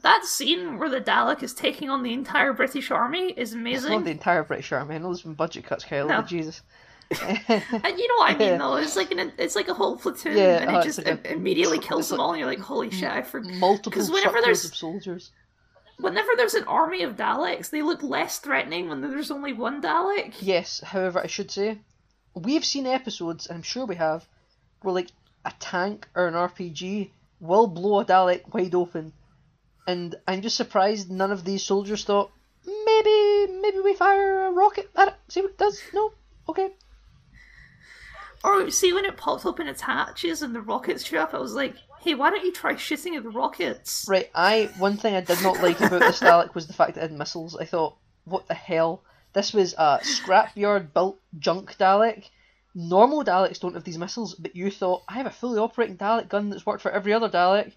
that 0.04 0.26
scene 0.26 0.78
where 0.78 0.90
the 0.90 1.02
Dalek 1.02 1.42
is 1.42 1.54
taking 1.56 1.90
on 1.90 2.04
the 2.04 2.14
entire 2.14 2.54
British 2.54 2.92
army 2.92 3.32
is 3.32 3.50
it's 3.50 3.54
not 3.54 3.60
amazing. 3.62 4.04
the 4.04 4.12
entire 4.12 4.44
British 4.44 4.72
Army 4.72 4.96
I 4.96 4.98
know 5.00 5.08
there's 5.08 5.24
been 5.24 5.34
budget 5.34 5.66
cuts 5.66 5.84
Kyle 5.84 6.08
No. 6.08 6.22
Jesus 6.22 6.62
And 7.10 7.98
you 7.98 8.08
know 8.10 8.16
what 8.18 8.32
I 8.32 8.38
mean, 8.38 8.58
though. 8.60 8.76
It's 8.76 8.96
like 8.98 9.12
an 9.12 9.32
it's 9.38 9.56
like 9.56 9.70
a 9.70 9.74
whole 9.74 9.96
platoon, 9.98 10.36
Yeah, 10.38 10.58
and 10.58 10.70
uh, 10.70 10.74
it 10.74 10.86
it's 10.86 10.98
just 10.98 11.08
like 11.08 11.26
a- 11.26 11.32
immediately 11.34 11.80
kills 11.80 12.10
them 12.10 12.18
like- 12.20 12.26
all. 12.26 12.32
And 12.34 12.40
you're 12.40 12.50
like, 12.50 12.60
holy 12.60 12.92
shit! 12.92 13.10
I 13.10 13.22
forgot. 13.22 13.54
multiple 13.54 14.04
whenever 14.12 14.42
there's- 14.42 14.66
of 14.66 14.76
soldiers 14.76 15.32
Whenever 16.00 16.28
there's 16.38 16.54
an 16.54 16.66
army 16.66 17.02
of 17.02 17.16
Daleks, 17.16 17.70
they 17.72 17.82
look 17.82 18.04
less 18.04 18.38
threatening 18.38 18.88
when 18.88 19.02
there's 19.02 19.32
only 19.32 19.52
one 19.54 19.82
Dalek. 19.82 20.34
Yes, 20.42 20.82
however, 20.82 21.20
I 21.20 21.26
should 21.28 21.50
say, 21.50 21.80
we've 22.38 22.66
seen 22.66 22.88
episodes, 22.88 23.48
and 23.48 23.58
I'm 23.58 23.64
sure 23.64 23.86
we 23.86 23.96
have, 23.96 24.28
where 24.82 24.94
like 24.94 25.12
a 25.46 25.54
tank 25.60 26.08
or 26.16 26.28
an 26.28 26.34
RPG 26.34 27.12
will 27.40 27.68
blow 27.68 28.00
a 28.00 28.06
Dalek 28.06 28.54
wide 28.54 28.76
open, 28.76 29.14
and 29.88 30.16
I'm 30.28 30.42
just 30.42 30.58
surprised 30.58 31.10
none 31.10 31.32
of 31.32 31.44
these 31.44 31.64
soldiers 31.64 32.04
thought 32.04 32.32
maybe 32.66 33.54
maybe 33.62 33.80
we 33.80 33.94
fire 33.96 34.48
a 34.48 34.52
rocket 34.52 34.90
at 34.96 35.10
it, 35.10 35.16
see 35.30 35.42
what 35.42 35.52
it 35.52 35.58
does. 35.58 35.82
No, 35.94 36.12
okay. 36.50 36.70
Or 38.44 38.70
see 38.70 38.94
when 38.94 39.06
it 39.06 39.18
pops 39.18 39.46
open 39.46 39.68
its 39.68 39.82
hatches 39.82 40.42
and 40.42 40.56
the 40.56 40.62
rockets 40.62 41.06
shoot 41.06 41.18
up, 41.18 41.34
I 41.34 41.40
was 41.40 41.54
like, 41.54 41.76
hey, 42.02 42.14
why 42.14 42.30
don't 42.30 42.46
you 42.46 42.54
try 42.54 42.76
shooting 42.76 43.16
at 43.16 43.24
the 43.24 43.30
rockets? 43.30 44.06
Right, 44.08 44.30
I 44.36 44.70
one 44.78 44.98
thing 44.98 45.16
I 45.16 45.22
did 45.22 45.42
not 45.42 45.62
like 45.62 45.80
about 45.80 46.02
this 46.02 46.20
Dalek 46.20 46.54
was 46.54 46.68
the 46.68 46.74
fact 46.74 46.96
that 46.96 47.06
it 47.06 47.10
had 47.10 47.18
missiles. 47.18 47.56
I 47.56 47.66
thought, 47.66 47.98
what 48.26 48.48
the 48.48 48.54
hell? 48.54 49.04
This 49.38 49.54
was 49.54 49.76
a 49.78 50.00
scrapyard 50.02 50.94
built 50.96 51.20
junk 51.38 51.78
Dalek. 51.78 52.28
Normal 52.74 53.24
Daleks 53.24 53.60
don't 53.60 53.76
have 53.76 53.84
these 53.84 54.00
missiles, 54.00 54.34
but 54.34 54.56
you 54.56 54.72
thought 54.72 55.04
I 55.08 55.14
have 55.14 55.28
a 55.28 55.30
fully 55.30 55.60
operating 55.60 55.96
Dalek 55.96 56.28
gun 56.28 56.50
that's 56.50 56.66
worked 56.66 56.82
for 56.82 56.90
every 56.90 57.14
other 57.14 57.30
Dalek. 57.30 57.74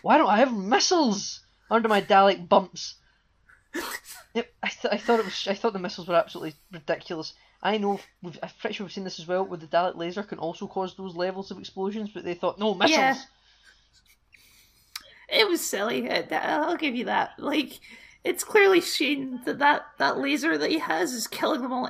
Why 0.00 0.16
don't 0.16 0.30
I 0.30 0.38
have 0.38 0.56
missiles 0.56 1.40
under 1.70 1.86
my 1.86 2.00
Dalek 2.00 2.48
bumps? 2.48 2.94
I, 3.74 4.44
th- 4.62 4.90
I 4.90 4.96
thought 4.96 5.20
it 5.20 5.26
was. 5.26 5.46
I 5.46 5.52
thought 5.52 5.74
the 5.74 5.78
missiles 5.78 6.08
were 6.08 6.14
absolutely 6.14 6.54
ridiculous. 6.72 7.34
I 7.62 7.76
know. 7.76 8.00
We've, 8.22 8.38
I'm 8.42 8.48
pretty 8.58 8.76
sure 8.76 8.86
we've 8.86 8.92
seen 8.92 9.04
this 9.04 9.20
as 9.20 9.28
well, 9.28 9.44
where 9.44 9.58
the 9.58 9.66
Dalek 9.66 9.96
laser 9.96 10.22
can 10.22 10.38
also 10.38 10.66
cause 10.66 10.94
those 10.94 11.14
levels 11.14 11.50
of 11.50 11.58
explosions, 11.58 12.08
but 12.08 12.24
they 12.24 12.32
thought 12.32 12.58
no 12.58 12.72
missiles. 12.72 12.96
Yeah. 12.98 13.16
It 15.28 15.46
was 15.46 15.60
silly. 15.60 16.08
Uh, 16.08 16.22
I'll 16.32 16.78
give 16.78 16.94
you 16.94 17.04
that. 17.04 17.32
Like, 17.38 17.80
it's 18.26 18.42
clearly 18.42 18.80
seen 18.80 19.40
that 19.44 19.60
that, 19.60 19.86
that 19.98 20.18
laser 20.18 20.58
that 20.58 20.70
he 20.70 20.80
has 20.80 21.12
is 21.12 21.26
killing 21.28 21.62
them 21.62 21.72
all 21.72 21.88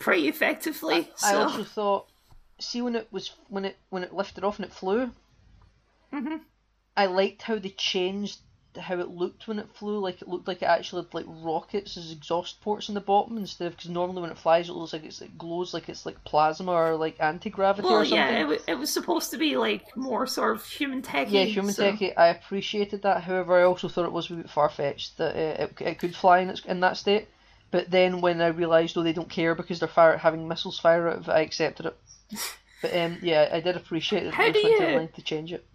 pretty 0.00 0.28
effectively. 0.28 1.10
I 1.22 1.32
so. 1.32 1.42
also 1.42 1.64
thought, 1.64 2.08
see 2.58 2.82
when 2.82 2.96
it 2.96 3.08
was 3.12 3.32
when 3.48 3.64
it 3.64 3.76
when 3.88 4.02
it 4.02 4.12
lifted 4.12 4.42
off 4.42 4.58
and 4.58 4.66
it 4.66 4.72
flew. 4.72 5.12
Mhm. 6.12 6.40
I 6.96 7.06
liked 7.06 7.42
how 7.42 7.58
they 7.58 7.70
changed 7.70 8.40
how 8.78 8.98
it 8.98 9.08
looked 9.10 9.48
when 9.48 9.58
it 9.58 9.68
flew. 9.74 9.98
Like 9.98 10.22
it 10.22 10.28
looked 10.28 10.46
like 10.48 10.62
it 10.62 10.66
actually 10.66 11.02
had 11.04 11.14
like 11.14 11.26
rockets 11.28 11.96
as 11.96 12.12
exhaust 12.12 12.60
ports 12.60 12.88
in 12.88 12.94
the 12.94 13.00
bottom 13.00 13.36
instead 13.36 13.66
of 13.66 13.76
because 13.76 13.90
normally 13.90 14.22
when 14.22 14.30
it 14.30 14.38
flies 14.38 14.68
it 14.68 14.72
looks 14.72 14.92
like 14.92 15.04
it's, 15.04 15.20
it 15.20 15.36
glows 15.38 15.74
like 15.74 15.88
it's 15.88 16.06
like 16.06 16.22
plasma 16.24 16.72
or 16.72 16.96
like 16.96 17.16
anti 17.20 17.50
gravity 17.50 17.86
Well, 17.88 17.98
or 17.98 18.04
something. 18.04 18.18
yeah, 18.18 18.40
it, 18.40 18.48
wa- 18.48 18.56
it 18.66 18.78
was 18.78 18.92
supposed 18.92 19.30
to 19.32 19.38
be 19.38 19.56
like 19.56 19.96
more 19.96 20.26
sort 20.26 20.56
of 20.56 20.64
human 20.64 21.02
techy. 21.02 21.32
Yeah, 21.32 21.44
human 21.44 21.72
so-. 21.74 21.96
I 22.16 22.28
appreciated 22.28 23.02
that. 23.02 23.22
However, 23.24 23.58
I 23.58 23.64
also 23.64 23.88
thought 23.88 24.04
it 24.06 24.12
was 24.12 24.30
a 24.30 24.34
bit 24.34 24.50
far 24.50 24.68
fetched 24.68 25.18
that 25.18 25.34
uh, 25.36 25.62
it, 25.64 25.74
it 25.80 25.98
could 25.98 26.14
fly 26.14 26.38
in, 26.40 26.50
its, 26.50 26.64
in 26.64 26.80
that 26.80 26.96
state. 26.96 27.28
But 27.70 27.90
then 27.90 28.22
when 28.22 28.40
I 28.40 28.46
realised, 28.46 28.96
oh, 28.96 29.02
they 29.02 29.12
don't 29.12 29.28
care 29.28 29.54
because 29.54 29.78
they're 29.78 29.88
fire, 29.88 30.16
having 30.16 30.48
missiles 30.48 30.78
fire 30.80 31.06
out 31.08 31.18
of 31.18 31.28
it, 31.28 31.32
I 31.32 31.40
accepted 31.40 31.86
it. 31.86 31.96
But 32.80 32.96
um, 32.96 33.18
yeah, 33.22 33.48
I 33.52 33.58
did 33.58 33.74
appreciate 33.76 34.22
that 34.22 34.34
How 34.34 34.52
they 34.52 34.62
do 34.62 34.76
went 34.78 35.10
you- 35.10 35.16
to 35.16 35.22
change 35.22 35.52
it. 35.52 35.66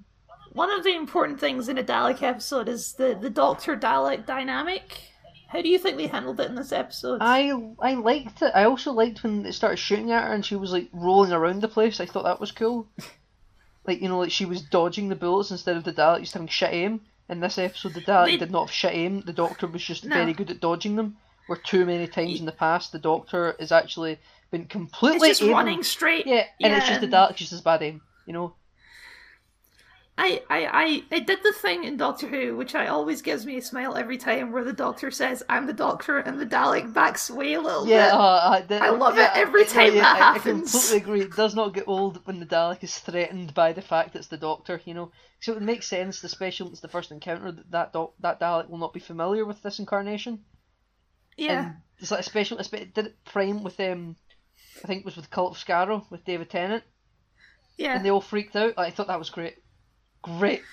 One 0.53 0.71
of 0.71 0.83
the 0.83 0.95
important 0.95 1.39
things 1.39 1.67
in 1.67 1.77
a 1.77 1.83
Dalek 1.83 2.21
episode 2.21 2.69
is 2.69 2.93
the, 2.93 3.17
the 3.19 3.29
Doctor 3.29 3.75
Dalek 3.75 4.25
dynamic. 4.25 5.01
How 5.47 5.61
do 5.61 5.69
you 5.69 5.77
think 5.77 5.97
they 5.97 6.07
handled 6.07 6.39
it 6.39 6.49
in 6.49 6.55
this 6.55 6.71
episode? 6.71 7.19
I 7.21 7.51
I 7.79 7.93
liked 7.95 8.41
it. 8.41 8.51
I 8.55 8.63
also 8.63 8.91
liked 8.91 9.21
when 9.23 9.43
they 9.43 9.51
started 9.51 9.77
shooting 9.77 10.11
at 10.11 10.23
her 10.23 10.33
and 10.33 10.45
she 10.45 10.55
was 10.55 10.71
like 10.71 10.89
rolling 10.93 11.31
around 11.31 11.61
the 11.61 11.67
place. 11.67 11.99
I 11.99 12.05
thought 12.05 12.23
that 12.23 12.39
was 12.39 12.51
cool. 12.51 12.87
Like 13.85 14.01
you 14.01 14.07
know, 14.07 14.19
like 14.19 14.31
she 14.31 14.45
was 14.45 14.61
dodging 14.61 15.09
the 15.09 15.15
bullets 15.15 15.51
instead 15.51 15.75
of 15.75 15.83
the 15.83 15.91
Dalek 15.91 16.21
just 16.21 16.31
having 16.31 16.47
shit 16.47 16.71
aim. 16.71 17.01
In 17.27 17.41
this 17.41 17.57
episode, 17.57 17.93
the 17.93 17.99
Dalek 17.99 18.25
They- 18.27 18.37
did 18.37 18.49
not 18.49 18.67
have 18.67 18.71
shit 18.73 18.93
aim. 18.93 19.23
The 19.25 19.33
Doctor 19.33 19.67
was 19.67 19.83
just 19.83 20.05
No. 20.05 20.15
very 20.15 20.31
good 20.31 20.49
at 20.49 20.61
dodging 20.61 20.95
them. 20.95 21.17
Where 21.47 21.57
too 21.57 21.85
many 21.85 22.07
times 22.07 22.39
in 22.39 22.45
the 22.45 22.53
past, 22.53 22.93
the 22.93 22.99
Doctor 22.99 23.57
has 23.59 23.73
actually 23.73 24.19
been 24.51 24.67
completely 24.67 25.31
it's 25.31 25.39
just 25.39 25.51
running 25.51 25.83
straight. 25.83 26.25
Yeah, 26.25 26.45
and 26.61 26.73
it's 26.73 26.87
just 26.87 27.01
the 27.01 27.07
Dalek 27.09 27.35
just 27.35 27.51
as 27.51 27.59
bad 27.59 27.83
aim. 27.83 27.99
You 28.25 28.31
know. 28.31 28.53
I, 30.17 30.41
I, 30.49 30.65
I, 30.65 31.03
I 31.15 31.19
did 31.19 31.43
the 31.43 31.51
thing 31.53 31.83
in 31.83 31.97
Doctor 31.97 32.27
Who, 32.27 32.55
which 32.55 32.73
I 32.75 32.87
always 32.87 33.21
gives 33.21 33.45
me 33.45 33.57
a 33.57 33.61
smile 33.61 33.95
every 33.95 34.17
time, 34.17 34.51
where 34.51 34.63
the 34.63 34.73
Doctor 34.73 35.11
says, 35.11 35.43
"I'm 35.49 35.65
the 35.67 35.73
Doctor," 35.73 36.17
and 36.17 36.39
the 36.39 36.45
Dalek 36.47 36.93
backs 36.93 37.29
away 37.29 37.53
a 37.53 37.61
little 37.61 37.87
Yeah, 37.87 38.07
bit. 38.07 38.13
uh, 38.13 38.61
I, 38.61 38.65
I 38.79 38.89
love 38.89 39.17
yeah, 39.17 39.25
it 39.25 39.31
every 39.35 39.65
time 39.65 39.95
yeah, 39.95 40.01
that 40.01 40.21
I- 40.21 40.35
I 40.35 40.39
completely 40.39 40.97
agree. 40.97 41.21
It 41.21 41.35
does 41.35 41.55
not 41.55 41.73
get 41.73 41.87
old 41.87 42.25
when 42.25 42.39
the 42.39 42.45
Dalek 42.45 42.83
is 42.83 42.97
threatened 42.99 43.53
by 43.53 43.73
the 43.73 43.81
fact 43.81 44.15
it's 44.15 44.27
the 44.27 44.37
Doctor, 44.37 44.81
you 44.85 44.93
know. 44.93 45.11
So 45.39 45.51
it 45.51 45.55
would 45.55 45.63
make 45.63 45.83
sense, 45.83 46.21
The 46.21 46.29
special, 46.29 46.69
it's 46.71 46.79
the 46.81 46.87
first 46.87 47.11
encounter, 47.11 47.51
that 47.51 47.71
that, 47.71 47.93
doc- 47.93 48.13
that 48.19 48.39
Dalek 48.39 48.69
will 48.69 48.77
not 48.79 48.93
be 48.93 48.99
familiar 48.99 49.45
with 49.45 49.61
this 49.61 49.79
incarnation. 49.79 50.45
Yeah, 51.37 51.51
And 51.53 51.77
it's 51.99 52.11
like 52.11 52.21
a 52.21 52.23
special. 52.23 52.59
It 52.59 52.93
did 52.93 53.07
it 53.07 53.23
prime 53.25 53.63
with 53.63 53.79
um, 53.79 54.15
I 54.83 54.87
think 54.87 55.01
it 55.01 55.05
was 55.05 55.15
with 55.17 55.29
Cult 55.31 55.55
of 55.57 55.63
Skaro 55.63 56.09
with 56.11 56.25
David 56.25 56.49
Tennant, 56.49 56.83
yeah. 57.77 57.95
and 57.95 58.05
they 58.05 58.11
all 58.11 58.21
freaked 58.21 58.55
out. 58.55 58.73
I 58.77 58.89
thought 58.91 59.07
that 59.07 59.19
was 59.19 59.29
great, 59.29 59.55
great. 60.23 60.63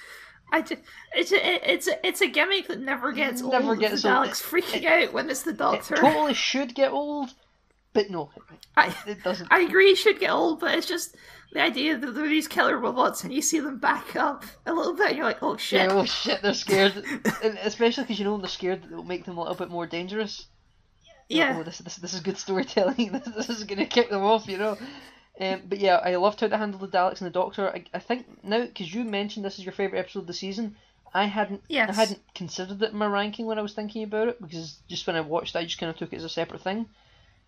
I 0.53 0.63
just, 0.63 0.81
it's 1.15 1.31
a, 1.33 1.71
it's 1.73 1.87
a, 1.87 2.07
it's 2.07 2.21
a 2.23 2.27
gimmick 2.27 2.67
that 2.69 2.81
never 2.81 3.13
gets 3.13 3.41
Never 3.43 3.69
old. 3.71 3.79
gets 3.79 4.03
the 4.03 4.17
old. 4.19 4.29
Daleks 4.29 4.43
freaking 4.43 4.85
out 4.85 5.13
when 5.13 5.31
it's 5.31 5.43
the 5.43 5.53
Doctor. 5.53 5.95
It 5.95 5.99
totally 6.01 6.35
should 6.35 6.75
get 6.75 6.91
old, 6.91 7.31
but 7.93 8.11
no, 8.11 8.31
I, 8.77 8.93
it 9.07 9.23
doesn't. 9.23 9.47
I 9.53 9.61
agree, 9.61 9.91
it 9.91 9.97
should 9.97 10.19
get 10.19 10.31
old, 10.31 10.59
but 10.59 10.75
it's 10.77 10.89
just 10.89 11.15
the 11.53 11.61
idea 11.63 11.97
that 11.97 12.15
there 12.15 12.25
are 12.25 12.29
these 12.29 12.49
killer 12.49 12.77
robots 12.79 13.23
and 13.23 13.33
you 13.33 13.43
see 13.43 13.61
them 13.61 13.79
back 13.79 14.17
up 14.17 14.45
a 14.67 14.73
little 14.73 14.95
bit, 14.95 15.09
and 15.11 15.17
you're 15.19 15.27
like, 15.27 15.41
oh 15.43 15.57
shit. 15.57 15.83
Yeah, 15.89 15.95
oh 15.95 16.05
shit, 16.05 16.43
they're 16.43 16.53
scared, 16.55 16.95
and 17.45 17.57
especially 17.63 18.05
because 18.05 18.19
you 18.19 18.25
know 18.25 18.37
they're 18.39 18.49
scared 18.49 18.83
that 18.83 18.91
it'll 18.91 19.05
make 19.05 19.25
them 19.27 19.37
a 19.39 19.41
little 19.41 19.55
bit 19.57 19.71
more 19.71 19.87
dangerous. 19.87 20.47
You're 21.29 21.47
like, 21.47 21.55
Yeah. 21.55 21.61
oh, 21.61 21.63
this, 21.63 21.79
this, 21.79 21.95
this 21.97 22.15
is 22.15 22.21
good 22.21 22.39
storytelling. 22.39 23.13
This, 23.13 23.29
this 23.47 23.51
is 23.51 23.63
gonna 23.65 23.87
kick 23.87 24.11
them 24.11 24.23
off, 24.25 24.49
you 24.49 24.59
know. 24.59 24.77
Um, 25.41 25.62
but 25.69 25.79
yeah, 25.79 25.97
I 25.97 26.17
loved 26.17 26.41
how 26.41 26.49
they 26.49 26.57
handled 26.57 26.83
the 26.83 26.97
Daleks 26.99 27.21
and 27.21 27.27
the 27.27 27.31
Doctor. 27.31 27.71
I, 27.71 27.85
I 27.95 27.99
think 27.99 28.45
now 28.45 28.61
because 28.67 28.93
you 28.95 29.05
mentioned 29.05 29.45
this 29.45 29.59
is 29.59 29.65
your 29.65 29.73
favorite 29.73 29.99
episode 30.01 30.21
of 30.21 30.27
the 30.27 30.35
season, 30.35 30.77
I 31.15 31.25
hadn't 31.25 31.62
Yes. 31.69 31.89
I 31.89 31.93
hadn't 31.95 32.21
considered 32.35 32.83
it 32.83 32.93
in 32.93 32.99
my 32.99 33.07
ranking 33.07 33.47
when 33.47 33.59
I 33.59 33.62
was 33.62 33.73
thinking 33.73 34.03
about 34.03 34.29
it 34.29 34.41
because 34.41 34.77
just 34.89 35.07
when 35.07 35.17
I 35.17 35.23
watched, 35.23 35.55
it, 35.55 35.59
I 35.61 35.65
just 35.65 35.79
kind 35.79 35.91
of 35.91 35.97
took 35.97 36.12
it 36.12 36.17
as 36.17 36.25
a 36.25 36.29
separate 36.29 36.62
thing. 36.62 36.87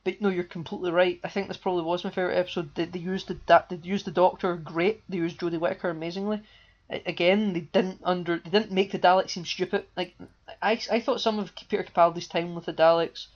But 0.05 0.21
no, 0.21 0.31
you're 0.31 0.43
completely 0.45 0.91
right. 0.91 1.21
I 1.23 1.29
think 1.29 1.47
this 1.49 1.57
probably 1.59 1.85
was 1.85 2.03
my 2.03 2.11
favorite 2.11 2.37
episode. 2.37 2.75
They, 2.75 2.87
they 2.87 2.99
used 2.99 3.29
the 3.29 3.39
that 3.47 3.69
they 3.69 3.77
used 3.77 4.07
the 4.07 4.11
Doctor 4.11 4.57
great. 4.57 5.03
They 5.09 5.19
used 5.19 5.39
Jodie 5.39 5.61
Whittaker 5.61 5.91
amazingly. 5.91 6.43
A- 6.91 7.03
Again, 7.07 7.53
they 7.53 7.61
didn't 7.61 8.01
under 8.05 8.39
they 8.39 8.51
didn't 8.51 8.73
make 8.73 8.91
the 8.91 8.99
Daleks 8.99 9.31
seem 9.31 9.45
stupid. 9.45 9.85
Like 9.97 10.15
I, 10.61 10.81
I 10.91 11.01
thought 11.01 11.21
some 11.21 11.39
of 11.39 11.53
Peter 11.69 11.85
Capaldi's 11.85 12.27
time 12.27 12.55
with 12.55 12.65
the 12.65 12.73
Daleks 12.73 13.27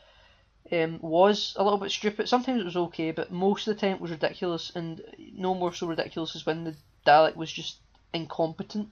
um, 0.72 0.98
was 1.00 1.54
a 1.56 1.64
little 1.64 1.78
bit 1.78 1.90
stupid. 1.90 2.28
Sometimes 2.28 2.60
it 2.60 2.64
was 2.64 2.76
okay, 2.76 3.10
but 3.12 3.30
most 3.30 3.66
of 3.68 3.74
the 3.74 3.80
time 3.80 3.94
it 3.96 4.00
was 4.00 4.10
ridiculous, 4.10 4.72
and 4.74 5.00
no 5.34 5.54
more 5.54 5.72
so 5.72 5.86
ridiculous 5.86 6.34
as 6.36 6.44
when 6.46 6.64
the 6.64 6.74
Dalek 7.06 7.36
was 7.36 7.52
just 7.52 7.78
incompetent. 8.12 8.88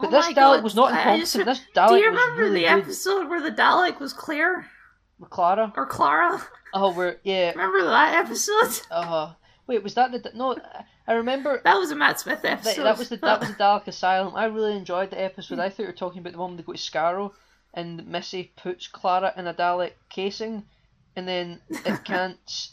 But 0.00 0.08
Oh 0.08 0.10
this 0.10 0.26
Dalek 0.28 0.34
God, 0.34 0.64
was 0.64 0.74
not 0.74 0.90
incompetent. 0.90 1.20
just- 1.20 1.34
this 1.44 1.60
Dalek 1.74 1.88
Do 1.90 1.94
you 1.96 2.10
was 2.10 2.20
remember 2.20 2.42
really 2.42 2.60
the 2.62 2.66
good. 2.68 2.82
episode 2.84 3.28
where 3.28 3.40
the 3.42 3.52
Dalek 3.52 4.00
was 4.00 4.12
Claire 4.12 4.66
With 5.18 5.30
Clara. 5.30 5.72
or 5.76 5.86
Clara? 5.86 6.42
Oh, 6.74 6.92
where 6.92 7.20
yeah. 7.22 7.50
Remember 7.50 7.84
that 7.84 8.24
episode? 8.24 8.80
Uh, 8.90 9.32
wait, 9.66 9.82
was 9.82 9.94
that 9.94 10.10
the 10.10 10.30
no? 10.34 10.56
I 11.06 11.14
remember 11.14 11.60
That 11.64 11.78
was 11.78 11.90
a 11.90 11.96
Matt 11.96 12.18
Smith 12.20 12.42
that, 12.42 12.60
episode. 12.60 12.84
that 12.84 12.96
was 12.98 13.08
the 13.10 13.16
that 13.18 13.40
was 13.40 13.48
the 13.50 13.54
Dalek 13.62 13.86
Asylum. 13.88 14.34
I 14.34 14.46
really 14.46 14.76
enjoyed 14.76 15.10
the 15.10 15.20
episode. 15.20 15.58
I 15.58 15.68
thought 15.68 15.80
you 15.80 15.86
were 15.86 15.92
talking 15.92 16.20
about 16.20 16.32
the 16.32 16.38
one 16.38 16.56
they 16.56 16.62
go 16.62 16.72
to 16.72 16.78
Skaro 16.78 17.32
and 17.74 18.06
Missy 18.06 18.52
puts 18.56 18.86
Clara 18.86 19.32
in 19.36 19.46
a 19.46 19.54
Dalek 19.54 19.92
casing, 20.10 20.64
and 21.16 21.26
then 21.26 21.60
it 21.70 22.04
can't. 22.04 22.68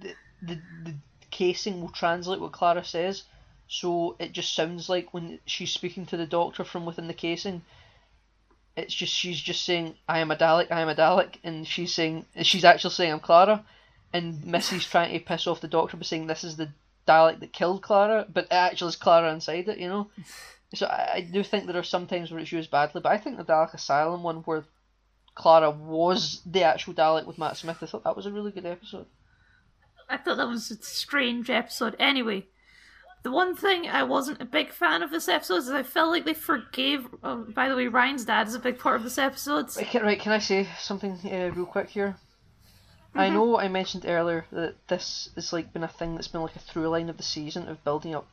The, 0.00 0.14
the 0.42 0.60
the 0.84 0.94
casing 1.30 1.80
will 1.80 1.90
translate 1.90 2.40
what 2.40 2.52
Clara 2.52 2.84
says, 2.84 3.24
so 3.68 4.16
it 4.18 4.32
just 4.32 4.54
sounds 4.54 4.88
like 4.88 5.12
when 5.12 5.38
she's 5.46 5.72
speaking 5.72 6.06
to 6.06 6.16
the 6.16 6.26
Doctor 6.26 6.64
from 6.64 6.86
within 6.86 7.08
the 7.08 7.14
casing. 7.14 7.62
It's 8.76 8.94
just 8.94 9.14
she's 9.14 9.40
just 9.40 9.64
saying 9.64 9.96
I 10.08 10.18
am 10.18 10.30
a 10.30 10.36
Dalek, 10.36 10.70
I 10.70 10.80
am 10.80 10.88
a 10.88 10.94
Dalek, 10.94 11.36
and 11.44 11.66
she's 11.66 11.94
saying 11.94 12.26
she's 12.42 12.64
actually 12.64 12.94
saying 12.94 13.12
I'm 13.12 13.20
Clara, 13.20 13.64
and 14.12 14.44
Missy's 14.44 14.86
trying 14.86 15.12
to 15.12 15.24
piss 15.24 15.46
off 15.46 15.60
the 15.60 15.68
Doctor 15.68 15.96
by 15.96 16.02
saying 16.04 16.26
this 16.26 16.44
is 16.44 16.56
the 16.56 16.70
Dalek 17.06 17.40
that 17.40 17.52
killed 17.52 17.82
Clara, 17.82 18.26
but 18.32 18.44
it 18.44 18.52
actually 18.52 18.90
is 18.90 18.96
Clara 18.96 19.32
inside 19.32 19.68
it, 19.68 19.78
you 19.78 19.88
know. 19.88 20.10
So 20.74 20.86
I, 20.86 21.14
I 21.14 21.20
do 21.20 21.42
think 21.42 21.66
there 21.66 21.78
are 21.78 21.84
some 21.84 22.06
times 22.06 22.30
where 22.30 22.40
it's 22.40 22.52
used 22.52 22.70
badly, 22.70 23.00
but 23.00 23.12
I 23.12 23.18
think 23.18 23.36
the 23.36 23.44
Dalek 23.44 23.74
Asylum 23.74 24.22
one 24.22 24.38
where 24.38 24.64
Clara 25.34 25.70
was 25.70 26.40
the 26.46 26.64
actual 26.64 26.94
Dalek 26.94 27.26
with 27.26 27.38
Matt 27.38 27.56
Smith, 27.56 27.78
I 27.82 27.86
thought 27.86 28.04
that 28.04 28.16
was 28.16 28.26
a 28.26 28.32
really 28.32 28.50
good 28.50 28.66
episode. 28.66 29.06
I 30.08 30.16
thought 30.16 30.38
that 30.38 30.48
was 30.48 30.70
a 30.70 30.82
strange 30.82 31.50
episode. 31.50 31.94
Anyway, 31.98 32.46
the 33.22 33.30
one 33.30 33.54
thing 33.54 33.88
I 33.88 34.02
wasn't 34.04 34.40
a 34.40 34.44
big 34.44 34.70
fan 34.70 35.02
of 35.02 35.10
this 35.10 35.28
episode 35.28 35.56
is 35.56 35.68
I 35.68 35.82
felt 35.82 36.10
like 36.10 36.24
they 36.24 36.34
forgave. 36.34 37.06
Oh, 37.22 37.44
by 37.54 37.68
the 37.68 37.76
way, 37.76 37.88
Ryan's 37.88 38.24
dad 38.24 38.46
is 38.46 38.54
a 38.54 38.60
big 38.60 38.78
part 38.78 38.96
of 38.96 39.02
this 39.02 39.18
episode. 39.18 39.76
Right, 39.76 39.86
can, 39.86 40.02
right, 40.02 40.20
can 40.20 40.32
I 40.32 40.38
say 40.38 40.68
something 40.78 41.18
uh, 41.24 41.50
real 41.54 41.66
quick 41.66 41.90
here? 41.90 42.16
I 43.14 43.30
know 43.30 43.58
I 43.58 43.68
mentioned 43.68 44.04
earlier 44.06 44.44
that 44.52 44.74
this 44.88 45.30
has 45.34 45.52
like 45.52 45.72
been 45.72 45.82
a 45.82 45.88
thing 45.88 46.14
that's 46.14 46.28
been 46.28 46.42
like 46.42 46.54
a 46.54 46.60
through 46.60 46.88
line 46.88 47.08
of 47.08 47.16
the 47.16 47.22
season 47.22 47.66
of 47.66 47.82
building 47.82 48.14
up 48.14 48.26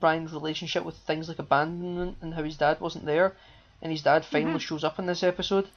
Ryan's 0.00 0.32
relationship 0.32 0.84
with 0.84 0.96
things 0.96 1.28
like 1.28 1.38
abandonment 1.38 2.18
and 2.20 2.34
how 2.34 2.42
his 2.42 2.56
dad 2.56 2.80
wasn't 2.80 3.06
there, 3.06 3.36
and 3.80 3.92
his 3.92 4.02
dad 4.02 4.24
finally 4.24 4.58
shows 4.60 4.84
up 4.84 4.98
in 4.98 5.06
this 5.06 5.22
episode. 5.22 5.68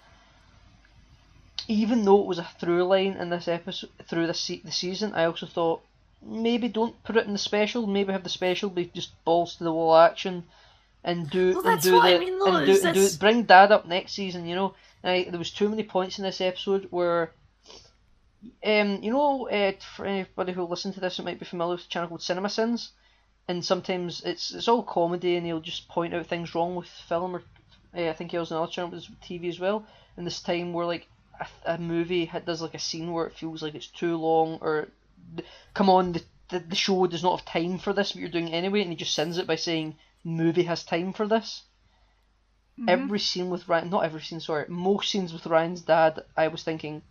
Even 1.67 2.05
though 2.05 2.21
it 2.21 2.27
was 2.27 2.39
a 2.39 2.43
through 2.59 2.83
line 2.83 3.13
in 3.13 3.29
this 3.29 3.47
episode 3.47 3.89
through 4.07 4.27
the 4.27 4.33
se- 4.33 4.61
the 4.63 4.71
season, 4.71 5.13
I 5.13 5.25
also 5.25 5.45
thought 5.45 5.81
maybe 6.21 6.67
don't 6.67 7.01
put 7.03 7.17
it 7.17 7.25
in 7.25 7.33
the 7.33 7.39
special. 7.39 7.87
Maybe 7.87 8.11
have 8.11 8.23
the 8.23 8.29
special 8.29 8.69
be 8.69 8.85
just 8.93 9.11
balls 9.25 9.55
to 9.55 9.63
the 9.63 9.73
wall 9.73 9.95
action, 9.95 10.43
and 11.03 11.29
do 11.29 11.55
Well, 11.55 11.67
and 11.67 11.81
do 11.81 11.93
what 11.93 12.05
I 12.05 12.19
mean, 12.19 12.39
and 12.45 12.65
do, 12.65 12.79
and 12.83 12.95
do 12.95 13.09
bring 13.19 13.43
dad 13.43 13.71
up 13.71 13.87
next 13.87 14.13
season. 14.13 14.45
You 14.47 14.55
know, 14.55 14.75
I, 15.03 15.27
there 15.29 15.39
was 15.39 15.51
too 15.51 15.69
many 15.69 15.83
points 15.83 16.19
in 16.19 16.23
this 16.23 16.41
episode 16.41 16.87
where 16.91 17.31
um, 18.63 18.99
you 19.01 19.11
know, 19.11 19.47
uh, 19.49 19.73
for 19.95 20.05
anybody 20.05 20.53
who 20.53 20.63
listen 20.63 20.93
to 20.93 20.99
this, 20.99 21.19
it 21.19 21.25
might 21.25 21.39
be 21.39 21.45
familiar 21.45 21.75
with 21.75 21.85
a 21.85 21.89
channel 21.89 22.09
called 22.09 22.21
CinemaSins, 22.21 22.89
and 23.47 23.63
sometimes 23.63 24.21
it's 24.23 24.53
it's 24.53 24.67
all 24.67 24.83
comedy, 24.83 25.35
and 25.35 25.45
he'll 25.45 25.59
just 25.59 25.87
point 25.87 26.13
out 26.13 26.25
things 26.25 26.55
wrong 26.55 26.75
with 26.75 26.87
film, 26.87 27.35
or 27.35 27.43
uh, 27.95 28.09
I 28.09 28.13
think 28.13 28.31
he 28.31 28.37
has 28.37 28.51
another 28.51 28.71
channel 28.71 28.91
with 28.91 29.05
TV 29.21 29.49
as 29.49 29.59
well. 29.59 29.85
And 30.17 30.25
this 30.25 30.41
time 30.41 30.73
where 30.73 30.85
like 30.85 31.07
a, 31.39 31.73
a 31.73 31.77
movie 31.77 32.25
had, 32.25 32.45
does 32.45 32.61
like 32.61 32.73
a 32.73 32.79
scene 32.79 33.11
where 33.11 33.27
it 33.27 33.35
feels 33.35 33.61
like 33.61 33.75
it's 33.75 33.87
too 33.87 34.17
long, 34.17 34.57
or 34.61 34.87
come 35.73 35.89
on, 35.89 36.13
the, 36.13 36.23
the 36.49 36.59
the 36.59 36.75
show 36.75 37.05
does 37.07 37.23
not 37.23 37.39
have 37.39 37.45
time 37.45 37.77
for 37.77 37.93
this, 37.93 38.13
but 38.13 38.21
you're 38.21 38.29
doing 38.29 38.47
it 38.47 38.53
anyway, 38.53 38.81
and 38.81 38.89
he 38.89 38.95
just 38.95 39.13
sends 39.13 39.37
it 39.37 39.47
by 39.47 39.55
saying 39.55 39.95
movie 40.23 40.63
has 40.63 40.83
time 40.83 41.13
for 41.13 41.27
this. 41.27 41.63
Every 42.89 43.19
scene 43.19 43.49
with 43.49 43.69
Ryan, 43.69 43.89
not 43.89 44.03
every 44.03 44.21
scene, 44.21 44.41
sorry, 44.41 44.65
most 44.67 45.09
scenes 45.09 45.31
with 45.31 45.45
Ryan's 45.45 45.81
dad, 45.81 46.25
I 46.35 46.49
was 46.49 46.63
thinking, 46.63 47.03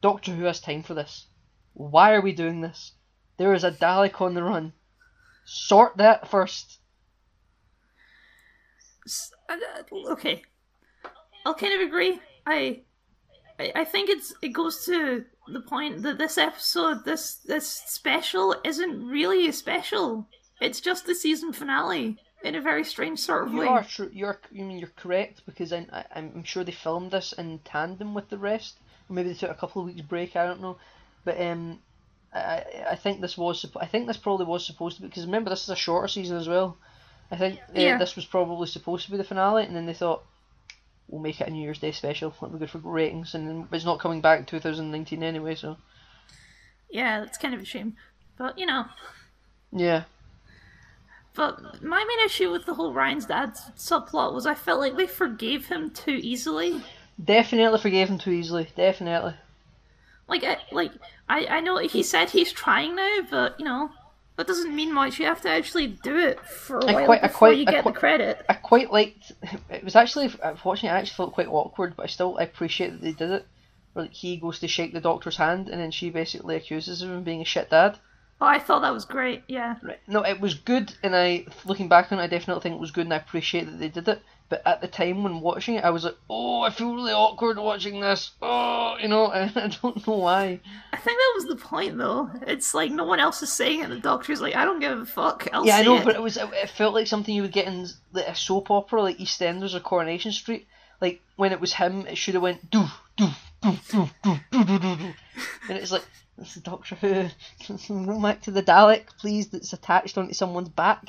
Doctor 0.00 0.32
Who 0.32 0.44
has 0.44 0.60
time 0.60 0.84
for 0.84 0.94
this. 0.94 1.26
Why 1.72 2.12
are 2.12 2.20
we 2.20 2.32
doing 2.32 2.60
this? 2.60 2.92
There 3.36 3.54
is 3.54 3.64
a 3.64 3.72
Dalek 3.72 4.20
on 4.20 4.34
the 4.34 4.44
run. 4.44 4.72
Sort 5.44 5.96
that 5.98 6.28
first. 6.28 6.78
Uh, 9.48 9.56
Okay, 10.08 10.42
I'll 11.44 11.54
kind 11.54 11.74
of 11.74 11.86
agree. 11.86 12.20
I, 12.46 12.80
I, 13.58 13.72
I 13.76 13.84
think 13.84 14.08
it's 14.08 14.34
it 14.40 14.48
goes 14.48 14.84
to 14.86 15.24
the 15.48 15.60
point 15.60 16.02
that 16.02 16.16
this 16.18 16.38
episode, 16.38 17.04
this 17.04 17.34
this 17.36 17.68
special, 17.68 18.56
isn't 18.64 19.06
really 19.06 19.46
a 19.48 19.52
special. 19.52 20.26
It's 20.60 20.80
just 20.80 21.04
the 21.06 21.14
season 21.14 21.52
finale 21.52 22.16
in 22.42 22.54
a 22.54 22.60
very 22.60 22.84
strange 22.84 23.18
sort 23.20 23.46
of 23.46 23.52
You 23.52 23.60
way. 23.60 23.66
are. 23.66 23.86
You're. 24.12 24.40
You 24.50 24.64
mean 24.64 24.78
you're 24.78 24.92
correct 24.96 25.42
because 25.44 25.72
I, 25.72 25.86
I, 25.92 26.04
I'm 26.14 26.44
sure 26.44 26.64
they 26.64 26.72
filmed 26.72 27.10
this 27.10 27.32
in 27.34 27.58
tandem 27.64 28.14
with 28.14 28.30
the 28.30 28.38
rest. 28.38 28.78
Maybe 29.10 29.28
they 29.28 29.34
took 29.34 29.50
a 29.50 29.54
couple 29.54 29.82
of 29.82 29.88
weeks 29.88 30.00
break. 30.00 30.34
I 30.36 30.46
don't 30.46 30.62
know, 30.62 30.78
but 31.24 31.38
um, 31.38 31.80
I 32.34 32.64
I 32.90 32.96
think 32.96 33.20
this 33.20 33.38
was. 33.38 33.64
I 33.76 33.86
think 33.86 34.06
this 34.06 34.16
probably 34.16 34.46
was 34.46 34.66
supposed 34.66 34.96
to 34.96 35.02
be 35.02 35.08
because 35.08 35.26
remember 35.26 35.50
this 35.50 35.62
is 35.62 35.70
a 35.70 35.76
shorter 35.76 36.08
season 36.08 36.36
as 36.36 36.48
well. 36.48 36.76
I 37.30 37.36
think 37.36 37.60
uh, 37.70 37.98
this 37.98 38.16
was 38.16 38.24
probably 38.24 38.66
supposed 38.66 39.06
to 39.06 39.10
be 39.10 39.16
the 39.16 39.24
finale, 39.24 39.64
and 39.64 39.74
then 39.74 39.86
they 39.86 39.94
thought 39.94 40.24
we'll 41.08 41.22
make 41.22 41.40
it 41.40 41.48
a 41.48 41.50
New 41.50 41.62
Year's 41.62 41.78
Day 41.78 41.92
special. 41.92 42.30
That'll 42.30 42.50
be 42.50 42.58
good 42.58 42.70
for 42.70 42.78
ratings, 42.78 43.34
and 43.34 43.66
it's 43.72 43.84
not 43.84 44.00
coming 44.00 44.20
back 44.20 44.40
in 44.40 44.46
2019 44.46 45.22
anyway. 45.22 45.54
So 45.54 45.76
Yeah, 46.90 47.20
that's 47.20 47.38
kind 47.38 47.54
of 47.54 47.60
a 47.60 47.64
shame. 47.64 47.96
But 48.36 48.58
you 48.58 48.66
know, 48.66 48.86
yeah. 49.72 50.04
but 51.34 51.82
my 51.82 52.04
main 52.04 52.26
issue 52.26 52.50
with 52.50 52.66
the 52.66 52.74
whole 52.74 52.92
Ryan's 52.92 53.26
dad 53.26 53.54
subplot 53.76 54.34
was 54.34 54.46
I 54.46 54.54
felt 54.54 54.80
like 54.80 54.96
they 54.96 55.06
forgave 55.06 55.66
him 55.66 55.90
too 55.90 56.18
easily. 56.20 56.82
Definitely 57.22 57.78
forgave 57.78 58.08
him 58.08 58.18
too 58.18 58.32
easily. 58.32 58.68
Definitely. 58.76 59.34
Like, 60.28 60.44
I, 60.44 60.58
like 60.72 60.92
I, 61.28 61.46
I 61.46 61.60
know 61.60 61.78
he 61.78 62.02
said 62.02 62.30
he's 62.30 62.52
trying 62.52 62.96
now, 62.96 63.18
but 63.30 63.58
you 63.58 63.64
know, 63.64 63.90
that 64.36 64.46
doesn't 64.46 64.74
mean 64.74 64.92
much. 64.92 65.18
You 65.18 65.26
have 65.26 65.42
to 65.42 65.50
actually 65.50 65.86
do 65.86 66.16
it 66.18 66.40
for 66.40 66.78
a 66.78 66.86
while 66.86 67.04
quite- 67.06 67.22
before 67.22 67.38
quite- 67.48 67.58
you 67.58 67.66
get 67.66 67.82
quite- 67.82 67.94
the 67.94 68.00
credit. 68.00 68.46
I 68.48 68.54
quite 68.54 68.90
liked. 68.92 69.32
It 69.70 69.84
was 69.84 69.96
actually 69.96 70.30
watching. 70.64 70.88
it, 70.88 70.92
I 70.92 70.98
actually 70.98 71.14
felt 71.16 71.34
quite 71.34 71.48
awkward, 71.48 71.94
but 71.96 72.04
I 72.04 72.06
still 72.06 72.36
I 72.38 72.44
appreciate 72.44 72.90
that 72.90 73.02
they 73.02 73.12
did 73.12 73.30
it. 73.30 73.46
Where 73.92 74.06
like, 74.06 74.14
he 74.14 74.36
goes 74.38 74.58
to 74.60 74.68
shake 74.68 74.92
the 74.92 75.00
doctor's 75.00 75.36
hand, 75.36 75.68
and 75.68 75.80
then 75.80 75.90
she 75.92 76.10
basically 76.10 76.56
accuses 76.56 77.02
him 77.02 77.12
of 77.12 77.24
being 77.24 77.40
a 77.42 77.44
shit 77.44 77.70
dad. 77.70 77.98
Oh, 78.40 78.46
I 78.46 78.58
thought 78.58 78.80
that 78.80 78.92
was 78.92 79.04
great. 79.04 79.44
Yeah. 79.46 79.76
Right. 79.82 80.00
No, 80.08 80.22
it 80.22 80.40
was 80.40 80.54
good, 80.54 80.92
and 81.04 81.14
I, 81.14 81.46
looking 81.64 81.88
back 81.88 82.10
on 82.10 82.18
it, 82.18 82.22
I 82.22 82.26
definitely 82.26 82.62
think 82.62 82.74
it 82.74 82.80
was 82.80 82.90
good, 82.90 83.06
and 83.06 83.14
I 83.14 83.18
appreciate 83.18 83.66
that 83.66 83.78
they 83.78 83.88
did 83.88 84.08
it. 84.08 84.20
But 84.50 84.62
at 84.66 84.82
the 84.82 84.88
time 84.88 85.24
when 85.24 85.40
watching 85.40 85.76
it, 85.76 85.84
I 85.84 85.90
was 85.90 86.04
like, 86.04 86.16
oh, 86.28 86.60
I 86.60 86.70
feel 86.70 86.94
really 86.94 87.12
awkward 87.12 87.58
watching 87.58 88.00
this. 88.00 88.32
Oh, 88.42 88.96
you 89.00 89.08
know, 89.08 89.30
and 89.32 89.50
I 89.56 89.68
don't 89.68 90.06
know 90.06 90.16
why. 90.18 90.60
I 90.92 90.96
think 90.96 91.18
that 91.18 91.32
was 91.34 91.46
the 91.46 91.56
point, 91.56 91.96
though. 91.96 92.30
It's 92.46 92.74
like 92.74 92.90
no 92.90 93.04
one 93.04 93.20
else 93.20 93.42
is 93.42 93.52
saying 93.52 93.80
it. 93.82 93.88
The 93.88 93.98
doctor's 93.98 94.40
like, 94.40 94.54
I 94.54 94.64
don't 94.64 94.80
give 94.80 94.98
a 94.98 95.06
fuck. 95.06 95.48
I'll 95.52 95.66
yeah, 95.66 95.78
I 95.78 95.82
know, 95.82 95.96
it. 95.96 96.04
but 96.04 96.14
it 96.14 96.22
was 96.22 96.36
it 96.36 96.70
felt 96.70 96.94
like 96.94 97.06
something 97.06 97.34
you 97.34 97.42
would 97.42 97.52
get 97.52 97.66
in 97.66 97.88
like 98.12 98.28
a 98.28 98.34
soap 98.34 98.70
opera, 98.70 99.02
like 99.02 99.18
EastEnders 99.18 99.74
or 99.74 99.80
Coronation 99.80 100.32
Street. 100.32 100.66
Like 101.00 101.20
when 101.36 101.52
it 101.52 101.60
was 101.60 101.72
him, 101.72 102.06
it 102.06 102.16
should 102.16 102.34
have 102.34 102.42
went 102.42 102.70
do 102.70 102.84
do 103.16 103.28
do 103.62 103.72
do 103.90 104.08
do 104.22 104.38
do 104.52 104.64
do 104.64 104.78
do, 104.78 105.14
and 105.68 105.78
it's 105.78 105.90
like 105.90 106.04
is 106.38 106.54
Doctor 106.54 106.94
Who. 106.96 107.28
Go 108.06 108.20
back 108.20 108.42
to 108.42 108.50
the 108.50 108.62
Dalek, 108.62 109.06
please. 109.18 109.48
That's 109.48 109.72
attached 109.72 110.18
onto 110.18 110.34
someone's 110.34 110.68
back. 110.68 111.08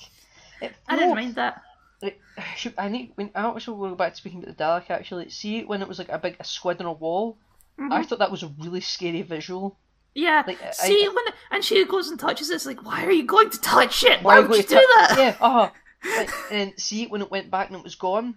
It, 0.61 0.73
I 0.87 0.95
didn't 0.95 1.15
mind 1.15 1.35
that. 1.35 1.61
It, 2.07 2.19
should, 2.57 2.73
I 2.77 2.87
need. 2.89 3.11
When, 3.15 3.31
I 3.35 3.47
actually 3.49 3.77
will 3.77 3.89
go 3.89 3.95
back 3.95 4.11
to 4.13 4.17
speaking 4.17 4.43
about 4.43 4.57
the 4.57 4.63
Dalek. 4.63 4.89
Actually, 4.89 5.29
see 5.29 5.63
when 5.63 5.81
it 5.81 5.87
was 5.87 5.99
like 5.99 6.09
a 6.09 6.17
big 6.19 6.35
a 6.39 6.43
squid 6.43 6.79
on 6.79 6.85
a 6.87 6.93
wall. 6.93 7.37
Mm-hmm. 7.79 7.91
I 7.91 8.03
thought 8.03 8.19
that 8.19 8.31
was 8.31 8.43
a 8.43 8.51
really 8.59 8.81
scary 8.81 9.21
visual. 9.21 9.77
Yeah. 10.13 10.43
Like, 10.47 10.59
See 10.73 11.05
I- 11.05 11.09
when 11.09 11.25
and 11.51 11.63
she 11.63 11.83
goes 11.85 12.09
and 12.09 12.19
touches 12.19 12.49
it, 12.49 12.55
it's 12.55 12.65
like, 12.65 12.85
why 12.85 13.05
are 13.05 13.11
you 13.11 13.25
going 13.25 13.49
to 13.49 13.59
touch 13.59 14.03
it? 14.03 14.23
Why 14.23 14.39
Why, 14.39 14.47
would 14.47 14.57
you 14.57 14.63
do 14.63 14.75
tou- 14.75 14.81
that? 14.95 15.15
Yeah, 15.17 15.35
uh 15.45 15.69
Like, 16.17 16.29
and 16.51 16.73
see 16.77 17.07
when 17.07 17.21
it 17.21 17.31
went 17.31 17.51
back 17.51 17.67
and 17.69 17.77
it 17.77 17.83
was 17.83 17.95
gone, 17.95 18.35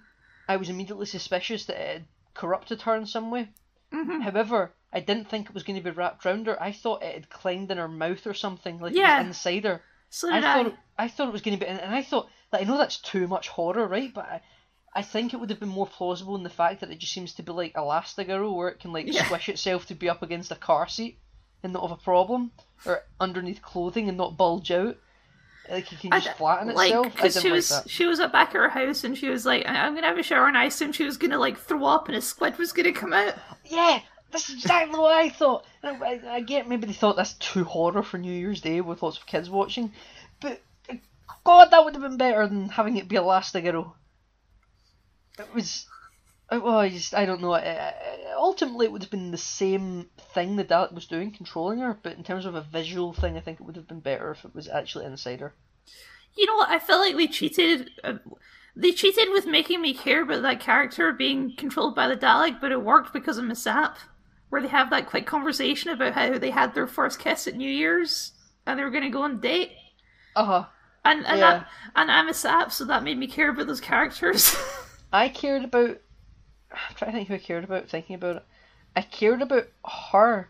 I 0.48 0.56
was 0.56 0.70
immediately 0.70 1.06
suspicious 1.06 1.66
that 1.66 1.80
it 1.80 1.92
had 1.92 2.04
corrupted 2.34 2.82
her 2.82 2.96
in 2.96 3.06
some 3.06 3.30
way. 3.30 3.50
Mhm. 3.92 4.22
However, 4.22 4.72
I 4.92 5.00
didn't 5.00 5.28
think 5.28 5.46
it 5.48 5.54
was 5.54 5.62
going 5.62 5.76
to 5.78 5.84
be 5.84 5.90
wrapped 5.90 6.24
round 6.24 6.46
her. 6.48 6.60
I 6.60 6.72
thought 6.72 7.02
it 7.04 7.14
had 7.14 7.30
climbed 7.30 7.70
in 7.70 7.78
her 7.78 7.86
mouth 7.88 8.26
or 8.26 8.34
something, 8.34 8.80
like 8.80 8.94
Yeah. 8.94 9.20
inside 9.20 9.64
her. 9.64 9.82
So 10.10 10.32
I 10.32 10.38
I. 10.38 10.40
thought 10.40 10.74
I 10.98 11.08
thought 11.08 11.28
it 11.28 11.32
was 11.32 11.42
going 11.42 11.58
to 11.58 11.64
be, 11.64 11.70
and 11.70 11.94
I 11.94 12.02
thought 12.02 12.28
that 12.50 12.60
I 12.60 12.64
know 12.64 12.78
that's 12.78 12.98
too 12.98 13.26
much 13.28 13.48
horror, 13.48 13.86
right? 13.86 14.12
But 14.12 14.24
I, 14.26 14.40
I 14.94 15.02
think 15.02 15.32
it 15.32 15.36
would 15.38 15.50
have 15.50 15.60
been 15.60 15.68
more 15.68 15.86
plausible 15.86 16.34
in 16.36 16.42
the 16.42 16.50
fact 16.50 16.80
that 16.80 16.90
it 16.90 16.98
just 16.98 17.12
seems 17.12 17.34
to 17.34 17.42
be 17.42 17.52
like 17.52 17.74
Elastigirl, 17.74 18.54
where 18.54 18.68
it 18.68 18.80
can 18.80 18.92
like 18.92 19.06
Yeah. 19.06 19.24
squish 19.24 19.48
itself 19.48 19.86
to 19.86 19.94
be 19.94 20.08
up 20.08 20.22
against 20.22 20.50
a 20.52 20.56
car 20.56 20.88
seat 20.88 21.18
and 21.62 21.72
not 21.72 21.82
have 21.82 21.90
a 21.98 22.02
problem, 22.02 22.52
or 22.86 23.02
underneath 23.20 23.60
clothing 23.62 24.08
and 24.08 24.16
not 24.16 24.36
bulge 24.36 24.70
out. 24.70 24.96
Like 25.70 25.92
it 25.92 26.00
can 26.00 26.10
just 26.12 26.26
d- 26.28 26.32
flatten 26.38 26.72
like, 26.74 26.86
itself. 26.88 27.06
I 27.16 27.20
'cause 27.20 27.42
she 27.42 27.48
like 27.48 27.56
was 27.56 27.68
that. 27.68 27.90
she 27.90 28.06
was 28.06 28.20
at 28.20 28.32
back 28.32 28.48
at 28.50 28.54
her 28.54 28.68
house 28.70 29.04
and 29.04 29.18
she 29.18 29.28
was 29.28 29.44
like, 29.44 29.66
"I- 29.66 29.84
I'm 29.86 29.94
gonna 29.94 30.06
have 30.06 30.16
a 30.16 30.22
shower 30.22 30.46
and 30.48 30.56
I 30.56 30.64
assumed 30.64 30.94
she 30.94 31.04
was 31.04 31.18
gonna 31.18 31.36
like 31.38 31.58
throw 31.58 31.84
up 31.84 32.08
and 32.08 32.16
a 32.16 32.22
squid 32.22 32.56
was 32.56 32.72
gonna 32.72 32.92
come 32.92 33.12
out. 33.12 33.34
Yeah, 33.66 34.00
that's 34.30 34.48
exactly 34.50 34.98
what 34.98 35.12
I 35.12 35.28
thought. 35.28 35.66
I, 35.82 35.90
I, 35.90 36.20
I 36.36 36.40
get 36.40 36.68
maybe 36.68 36.86
they 36.86 36.94
thought 36.94 37.16
that's 37.16 37.34
too 37.34 37.64
horror 37.64 38.02
for 38.02 38.16
New 38.16 38.32
Year's 38.32 38.62
Day 38.62 38.80
with 38.80 39.02
lots 39.02 39.18
of 39.18 39.26
kids 39.26 39.50
watching, 39.50 39.92
God, 41.44 41.70
that 41.70 41.84
would 41.84 41.94
have 41.94 42.02
been 42.02 42.16
better 42.16 42.46
than 42.46 42.68
having 42.68 42.96
it 42.96 43.08
be 43.08 43.16
Elastigirl. 43.16 43.94
It 45.38 45.54
was. 45.54 45.86
uh, 46.50 46.60
Well, 46.62 46.78
I 46.78 47.24
don't 47.26 47.40
know. 47.40 47.52
Uh, 47.54 47.58
uh, 47.58 47.92
Ultimately, 48.36 48.86
it 48.86 48.92
would 48.92 49.02
have 49.02 49.10
been 49.10 49.30
the 49.30 49.38
same 49.38 50.10
thing 50.34 50.56
the 50.56 50.64
Dalek 50.64 50.92
was 50.92 51.06
doing, 51.06 51.32
controlling 51.32 51.78
her. 51.80 51.94
But 52.02 52.16
in 52.16 52.24
terms 52.24 52.46
of 52.46 52.54
a 52.54 52.60
visual 52.62 53.12
thing, 53.12 53.36
I 53.36 53.40
think 53.40 53.60
it 53.60 53.64
would 53.64 53.76
have 53.76 53.88
been 53.88 54.00
better 54.00 54.30
if 54.32 54.44
it 54.44 54.54
was 54.54 54.68
actually 54.68 55.06
inside 55.06 55.40
her. 55.40 55.54
You 56.36 56.46
know 56.46 56.56
what? 56.56 56.70
I 56.70 56.78
feel 56.78 56.98
like 56.98 57.16
they 57.16 57.26
cheated. 57.26 57.90
Uh, 58.04 58.14
they 58.76 58.92
cheated 58.92 59.28
with 59.30 59.46
making 59.46 59.80
me 59.82 59.92
care 59.94 60.22
about 60.22 60.42
that 60.42 60.60
character 60.60 61.12
being 61.12 61.54
controlled 61.56 61.94
by 61.96 62.06
the 62.08 62.16
Dalek, 62.16 62.60
but 62.60 62.70
it 62.72 62.82
worked 62.82 63.12
because 63.12 63.38
of 63.38 63.44
Miss 63.44 63.66
App, 63.66 63.98
where 64.48 64.62
they 64.62 64.68
have 64.68 64.90
that 64.90 65.06
quick 65.06 65.26
conversation 65.26 65.90
about 65.90 66.12
how 66.14 66.38
they 66.38 66.50
had 66.50 66.74
their 66.74 66.86
first 66.86 67.18
kiss 67.18 67.46
at 67.48 67.56
New 67.56 67.70
Year's 67.70 68.32
and 68.66 68.78
they 68.78 68.84
were 68.84 68.90
gonna 68.90 69.10
go 69.10 69.22
on 69.22 69.32
a 69.32 69.36
date. 69.36 69.72
Uh 70.36 70.44
huh. 70.44 70.64
And 71.04 71.26
and 71.26 71.38
Yeah. 71.38 71.50
that, 71.50 71.68
and 71.96 72.10
I'm 72.10 72.28
a 72.28 72.34
sap, 72.34 72.72
so 72.72 72.84
that 72.84 73.02
made 73.02 73.18
me 73.18 73.26
care 73.26 73.50
about 73.50 73.66
those 73.66 73.80
characters. 73.80 74.56
I 75.12 75.28
cared 75.28 75.64
about. 75.64 75.98
I'm 76.70 76.94
trying 76.96 77.12
to 77.12 77.16
think 77.16 77.28
who 77.28 77.34
I 77.34 77.38
cared 77.38 77.64
about. 77.64 77.88
Thinking 77.88 78.16
about 78.16 78.36
it, 78.36 78.44
I 78.94 79.02
cared 79.02 79.42
about 79.42 79.68
her, 80.10 80.48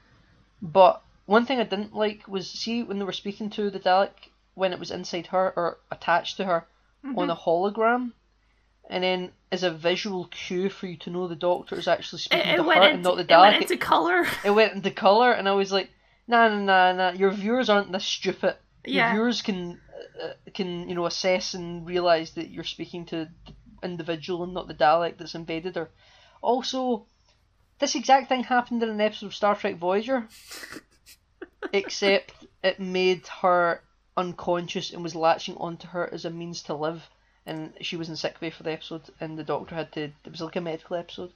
but 0.60 1.02
one 1.26 1.46
thing 1.46 1.60
I 1.60 1.64
didn't 1.64 1.94
like 1.94 2.26
was 2.26 2.50
see 2.50 2.82
when 2.82 2.98
they 2.98 3.04
were 3.04 3.12
speaking 3.12 3.50
to 3.50 3.70
the 3.70 3.78
Dalek 3.78 4.30
when 4.54 4.72
it 4.72 4.78
was 4.78 4.90
inside 4.90 5.28
her 5.28 5.52
or 5.54 5.78
attached 5.90 6.38
to 6.38 6.44
her 6.44 6.66
on 7.04 7.14
mm-hmm. 7.14 7.30
a 7.30 7.36
hologram, 7.36 8.12
and 8.90 9.04
then 9.04 9.32
as 9.52 9.62
a 9.62 9.70
visual 9.70 10.26
cue 10.26 10.68
for 10.68 10.86
you 10.86 10.96
to 10.96 11.10
know 11.10 11.28
the 11.28 11.36
Doctor 11.36 11.76
is 11.76 11.88
actually 11.88 12.20
speaking 12.20 12.48
it 12.48 12.56
to 12.56 12.62
her 12.64 12.72
into, 12.72 12.86
and 12.86 13.02
not 13.02 13.16
the 13.16 13.24
Dalek. 13.24 13.48
it 13.48 13.52
went 13.52 13.62
into 13.62 13.76
color. 13.76 14.26
It 14.44 14.50
went 14.50 14.72
into 14.74 14.90
color, 14.90 15.32
and 15.32 15.48
I 15.48 15.52
was 15.52 15.70
like, 15.70 15.90
nah, 16.26 16.48
nah, 16.48 16.58
nah, 16.64 16.92
nah. 16.92 17.10
Your 17.12 17.30
viewers 17.30 17.68
aren't 17.68 17.92
this 17.92 18.04
stupid. 18.04 18.56
Yeah. 18.84 19.08
Your 19.08 19.14
viewers 19.14 19.42
can 19.42 19.80
can 20.54 20.88
you 20.88 20.94
know 20.94 21.06
assess 21.06 21.54
and 21.54 21.86
realize 21.86 22.32
that 22.32 22.50
you're 22.50 22.64
speaking 22.64 23.04
to 23.06 23.28
the 23.46 23.52
individual 23.82 24.44
and 24.44 24.54
not 24.54 24.68
the 24.68 24.74
Dalek 24.74 25.18
that's 25.18 25.34
embedded 25.34 25.76
her. 25.76 25.90
Also, 26.40 27.06
this 27.78 27.94
exact 27.94 28.28
thing 28.28 28.44
happened 28.44 28.82
in 28.82 28.88
an 28.88 29.00
episode 29.00 29.26
of 29.26 29.34
Star 29.34 29.54
Trek 29.54 29.76
Voyager, 29.76 30.28
except 31.72 32.32
it 32.62 32.80
made 32.80 33.26
her 33.26 33.82
unconscious 34.16 34.92
and 34.92 35.02
was 35.02 35.14
latching 35.14 35.56
onto 35.56 35.88
her 35.88 36.12
as 36.12 36.24
a 36.24 36.30
means 36.30 36.62
to 36.64 36.74
live. 36.74 37.08
And 37.46 37.72
she 37.80 37.96
was 37.96 38.08
in 38.08 38.16
sick 38.16 38.38
bay 38.40 38.50
for 38.50 38.62
the 38.62 38.72
episode, 38.72 39.02
and 39.20 39.38
the 39.38 39.44
doctor 39.44 39.74
had 39.74 39.92
to. 39.92 40.02
It 40.02 40.30
was 40.30 40.42
like 40.42 40.56
a 40.56 40.60
medical 40.60 40.96
episode, 40.96 41.32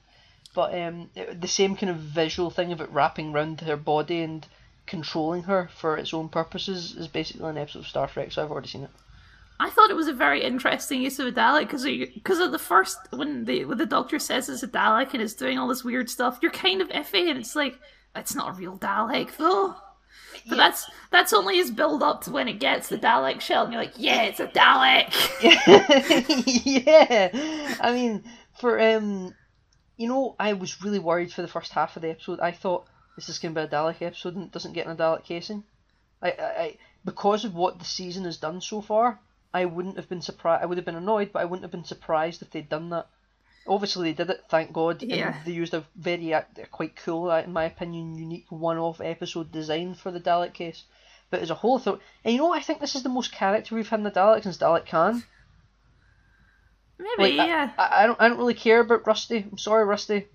but 0.53 0.77
um, 0.79 1.09
it, 1.15 1.41
the 1.41 1.47
same 1.47 1.75
kind 1.75 1.89
of 1.89 1.97
visual 1.97 2.51
thing 2.51 2.71
of 2.71 2.81
it 2.81 2.91
wrapping 2.91 3.33
around 3.33 3.61
her 3.61 3.77
body 3.77 4.21
and 4.21 4.45
controlling 4.85 5.43
her 5.43 5.69
for 5.75 5.97
its 5.97 6.13
own 6.13 6.29
purposes 6.29 6.95
is 6.95 7.07
basically 7.07 7.49
an 7.49 7.57
episode 7.57 7.79
of 7.79 7.87
Star 7.87 8.07
Trek. 8.07 8.31
So 8.31 8.43
I've 8.43 8.51
already 8.51 8.67
seen 8.67 8.83
it. 8.83 8.89
I 9.59 9.69
thought 9.69 9.89
it 9.89 9.95
was 9.95 10.07
a 10.07 10.13
very 10.13 10.43
interesting 10.43 11.01
use 11.01 11.19
of 11.19 11.27
a 11.27 11.31
Dalek 11.31 11.61
because 11.61 11.83
because 11.83 12.39
of 12.39 12.51
the 12.51 12.59
first 12.59 12.97
when 13.11 13.45
the 13.45 13.65
when 13.65 13.77
the 13.77 13.85
Doctor 13.85 14.19
says 14.19 14.49
it's 14.49 14.63
a 14.63 14.67
Dalek 14.67 15.13
and 15.13 15.21
it's 15.21 15.33
doing 15.33 15.57
all 15.57 15.67
this 15.67 15.83
weird 15.83 16.09
stuff, 16.09 16.39
you're 16.41 16.51
kind 16.51 16.81
of 16.81 16.89
iffy 16.89 17.29
and 17.29 17.39
it's 17.39 17.55
like 17.55 17.79
it's 18.15 18.35
not 18.35 18.49
a 18.49 18.59
real 18.59 18.77
Dalek 18.77 19.37
though. 19.37 19.75
But 20.49 20.57
that's 20.57 20.89
that's 21.11 21.33
only 21.33 21.57
his 21.57 21.71
build 21.71 22.03
up 22.03 22.21
to 22.23 22.31
when 22.31 22.47
it 22.47 22.59
gets 22.59 22.89
the 22.89 22.97
Dalek 22.97 23.39
shell 23.39 23.63
and 23.63 23.73
you're 23.73 23.81
like, 23.81 23.93
yeah, 23.95 24.23
it's 24.23 24.39
a 24.39 24.47
Dalek. 24.47 25.13
yeah, 26.85 27.75
I 27.79 27.93
mean, 27.93 28.23
for 28.59 28.79
um, 28.81 29.33
you 29.97 30.07
know, 30.07 30.35
I 30.39 30.53
was 30.53 30.83
really 30.83 30.99
worried 30.99 31.31
for 31.31 31.41
the 31.41 31.47
first 31.47 31.71
half 31.71 31.95
of 31.95 32.01
the 32.01 32.09
episode. 32.09 32.39
I 32.39 32.51
thought 32.51 32.87
this 33.15 33.29
is 33.29 33.39
going 33.39 33.53
to 33.53 33.61
be 33.61 33.65
a 33.65 33.67
Dalek 33.69 34.01
episode 34.01 34.35
and 34.35 34.45
it 34.45 34.51
doesn't 34.51 34.73
get 34.73 34.85
in 34.85 34.91
a 34.91 34.95
Dalek 34.95 35.23
casing. 35.23 35.63
I, 36.21 36.31
I, 36.31 36.43
I, 36.43 36.77
because 37.05 37.45
of 37.45 37.53
what 37.53 37.79
the 37.79 37.85
season 37.85 38.23
has 38.25 38.37
done 38.37 38.61
so 38.61 38.81
far, 38.81 39.19
I 39.53 39.65
wouldn't 39.65 39.97
have 39.97 40.09
been 40.09 40.21
surprised. 40.21 40.63
I 40.63 40.65
would 40.65 40.77
have 40.77 40.85
been 40.85 40.95
annoyed, 40.95 41.31
but 41.31 41.41
I 41.41 41.45
wouldn't 41.45 41.63
have 41.63 41.71
been 41.71 41.83
surprised 41.83 42.41
if 42.41 42.49
they'd 42.51 42.69
done 42.69 42.89
that. 42.89 43.07
Obviously, 43.67 44.09
they 44.11 44.23
did 44.23 44.29
it. 44.29 44.43
Thank 44.49 44.73
God. 44.73 45.03
Yeah. 45.03 45.35
And 45.37 45.45
they 45.45 45.51
used 45.51 45.73
a 45.73 45.85
very, 45.95 46.33
uh, 46.33 46.41
quite 46.71 46.95
cool, 46.95 47.29
uh, 47.29 47.41
in 47.41 47.53
my 47.53 47.65
opinion, 47.65 48.17
unique 48.17 48.47
one-off 48.49 48.99
episode 48.99 49.51
design 49.51 49.93
for 49.95 50.11
the 50.11 50.19
Dalek 50.19 50.53
case. 50.53 50.83
But 51.29 51.41
as 51.41 51.49
a 51.49 51.55
whole, 51.55 51.77
I 51.77 51.81
thought, 51.81 52.01
and 52.23 52.33
you 52.33 52.39
know, 52.39 52.47
what? 52.47 52.59
I 52.59 52.61
think 52.61 52.79
this 52.79 52.95
is 52.95 53.03
the 53.03 53.09
most 53.09 53.31
character 53.31 53.75
we've 53.75 53.87
had 53.87 53.99
in 53.99 54.03
the 54.03 54.11
Dalek 54.11 54.43
since 54.43 54.57
Dalek 54.57 54.85
Caan. 54.85 55.23
Maybe, 56.99 57.37
Like, 57.37 57.47
yeah. 57.47 57.71
I, 57.77 57.83
I, 57.83 58.03
I 58.03 58.05
don't 58.07 58.21
I 58.21 58.27
don't 58.27 58.37
really 58.37 58.53
care 58.53 58.79
about 58.79 59.07
Rusty. 59.07 59.45
I'm 59.51 59.57
sorry, 59.57 59.83
Rusty. 59.83 60.27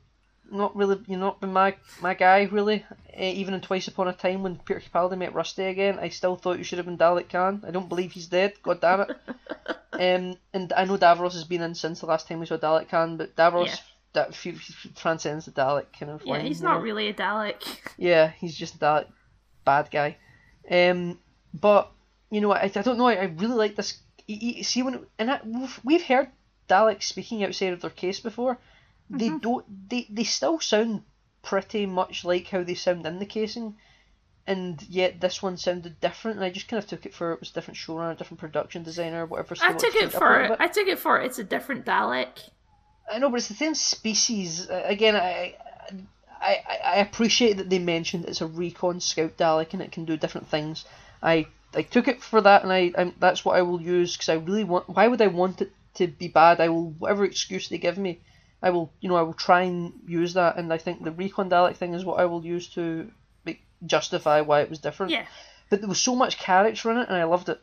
Not 0.50 0.74
really, 0.76 0.98
you're 1.06 1.18
not 1.18 1.40
been 1.40 1.52
my 1.52 1.76
my 2.00 2.14
guy 2.14 2.44
really. 2.50 2.84
Eh, 3.12 3.32
even 3.32 3.54
in 3.54 3.60
Twice 3.60 3.88
Upon 3.88 4.08
a 4.08 4.12
Time 4.12 4.42
when 4.42 4.56
Peter 4.56 4.80
Capaldi 4.80 5.18
met 5.18 5.34
Rusty 5.34 5.64
again, 5.64 5.98
I 5.98 6.08
still 6.08 6.36
thought 6.36 6.58
you 6.58 6.64
should 6.64 6.78
have 6.78 6.86
been 6.86 6.96
Dalek 6.98 7.28
Caan. 7.28 7.64
I 7.66 7.70
don't 7.70 7.88
believe 7.88 8.12
he's 8.12 8.26
dead. 8.28 8.54
God 8.62 8.80
damn 8.80 9.00
it. 9.02 9.10
um, 9.92 10.36
and 10.54 10.72
I 10.72 10.84
know 10.84 10.96
Davros 10.96 11.32
has 11.32 11.44
been 11.44 11.62
in 11.62 11.74
since 11.74 12.00
the 12.00 12.06
last 12.06 12.28
time 12.28 12.40
we 12.40 12.46
saw 12.46 12.56
Dalek 12.56 12.88
Caan, 12.88 13.18
but 13.18 13.34
Davros 13.36 13.66
Yeah. 13.66 13.76
that 14.14 14.28
f- 14.28 14.46
f- 14.46 14.86
transcends 14.96 15.44
the 15.46 15.50
Dalek 15.50 15.86
kind 15.98 16.12
of 16.12 16.24
Yeah, 16.24 16.34
line, 16.34 16.46
he's 16.46 16.62
not 16.62 16.78
know? 16.78 16.82
really 16.82 17.08
a 17.08 17.14
Dalek. 17.14 17.62
Yeah, 17.98 18.28
he's 18.38 18.56
just 18.56 18.76
a 18.76 18.78
Dalek 18.78 19.06
bad 19.64 19.90
guy. 19.90 20.16
Um, 20.70 21.18
but 21.52 21.90
you 22.30 22.40
know, 22.40 22.52
I, 22.52 22.62
I 22.64 22.68
don't 22.68 22.98
know. 22.98 23.06
I, 23.08 23.14
I 23.14 23.24
really 23.24 23.54
like 23.56 23.76
this. 23.76 23.98
See 24.62 24.82
when 24.82 25.06
and 25.18 25.30
I, 25.30 25.40
we've, 25.44 25.80
we've 25.84 26.02
heard 26.04 26.28
Daleks 26.68 27.04
speaking 27.04 27.42
outside 27.42 27.72
of 27.72 27.80
their 27.80 27.90
case 27.90 28.20
before. 28.20 28.58
They 29.10 29.30
don't. 29.30 29.88
They 29.88 30.06
they 30.10 30.24
still 30.24 30.60
sound 30.60 31.02
pretty 31.42 31.86
much 31.86 32.24
like 32.24 32.48
how 32.48 32.62
they 32.62 32.74
sound 32.74 33.06
in 33.06 33.18
the 33.18 33.26
casing, 33.26 33.76
and 34.46 34.82
yet 34.88 35.20
this 35.20 35.42
one 35.42 35.56
sounded 35.56 36.00
different. 36.00 36.36
And 36.36 36.44
I 36.44 36.50
just 36.50 36.68
kind 36.68 36.82
of 36.82 36.88
took 36.88 37.06
it 37.06 37.14
for 37.14 37.32
it 37.32 37.40
was 37.40 37.50
a 37.50 37.54
different 37.54 37.78
showrunner, 37.78 38.16
different 38.16 38.40
production 38.40 38.82
designer, 38.82 39.24
whatever. 39.24 39.54
so 39.54 39.66
I 39.66 39.72
took 39.72 39.94
it 39.94 40.12
for 40.12 40.48
bit. 40.48 40.56
I 40.60 40.68
took 40.68 40.88
it 40.88 40.98
for 40.98 41.20
it's 41.20 41.38
a 41.38 41.44
different 41.44 41.86
Dalek. 41.86 42.50
I 43.10 43.18
know, 43.18 43.30
but 43.30 43.36
it's 43.36 43.48
the 43.48 43.54
same 43.54 43.74
species. 43.74 44.68
Uh, 44.68 44.82
again, 44.84 45.16
I, 45.16 45.56
I, 46.40 46.62
I, 46.68 46.78
I 46.84 46.96
appreciate 46.96 47.56
that 47.56 47.70
they 47.70 47.78
mentioned 47.78 48.26
it's 48.26 48.40
a 48.40 48.46
recon 48.46 49.00
scout 49.00 49.36
Dalek 49.36 49.72
and 49.72 49.82
it 49.82 49.92
can 49.92 50.04
do 50.04 50.16
different 50.16 50.48
things. 50.48 50.84
I, 51.22 51.46
I 51.74 51.82
took 51.82 52.08
it 52.08 52.22
for 52.22 52.40
that, 52.40 52.62
and 52.62 52.72
I, 52.72 52.92
i 52.96 53.12
that's 53.18 53.44
what 53.44 53.56
I 53.56 53.62
will 53.62 53.80
use 53.80 54.16
because 54.16 54.28
I 54.28 54.34
really 54.34 54.64
want. 54.64 54.88
Why 54.88 55.08
would 55.08 55.22
I 55.22 55.28
want 55.28 55.62
it 55.62 55.72
to 55.94 56.06
be 56.06 56.28
bad? 56.28 56.60
I 56.60 56.68
will 56.68 56.90
whatever 56.98 57.24
excuse 57.24 57.68
they 57.68 57.78
give 57.78 57.98
me, 57.98 58.20
I 58.62 58.70
will, 58.70 58.92
you 59.00 59.08
know, 59.08 59.16
I 59.16 59.22
will 59.22 59.34
try 59.34 59.62
and 59.62 59.92
use 60.06 60.34
that. 60.34 60.56
And 60.56 60.72
I 60.72 60.78
think 60.78 61.04
the 61.04 61.12
recon 61.12 61.48
Dalek 61.50 61.76
thing 61.76 61.94
is 61.94 62.04
what 62.04 62.20
I 62.20 62.24
will 62.24 62.44
use 62.44 62.68
to 62.74 63.10
like, 63.46 63.60
justify 63.86 64.40
why 64.40 64.62
it 64.62 64.70
was 64.70 64.80
different. 64.80 65.12
Yeah. 65.12 65.26
but 65.70 65.80
there 65.80 65.88
was 65.88 66.00
so 66.00 66.14
much 66.14 66.38
character 66.38 66.90
in 66.90 66.98
it, 66.98 67.08
and 67.08 67.16
I 67.16 67.24
loved 67.24 67.48
it. 67.48 67.60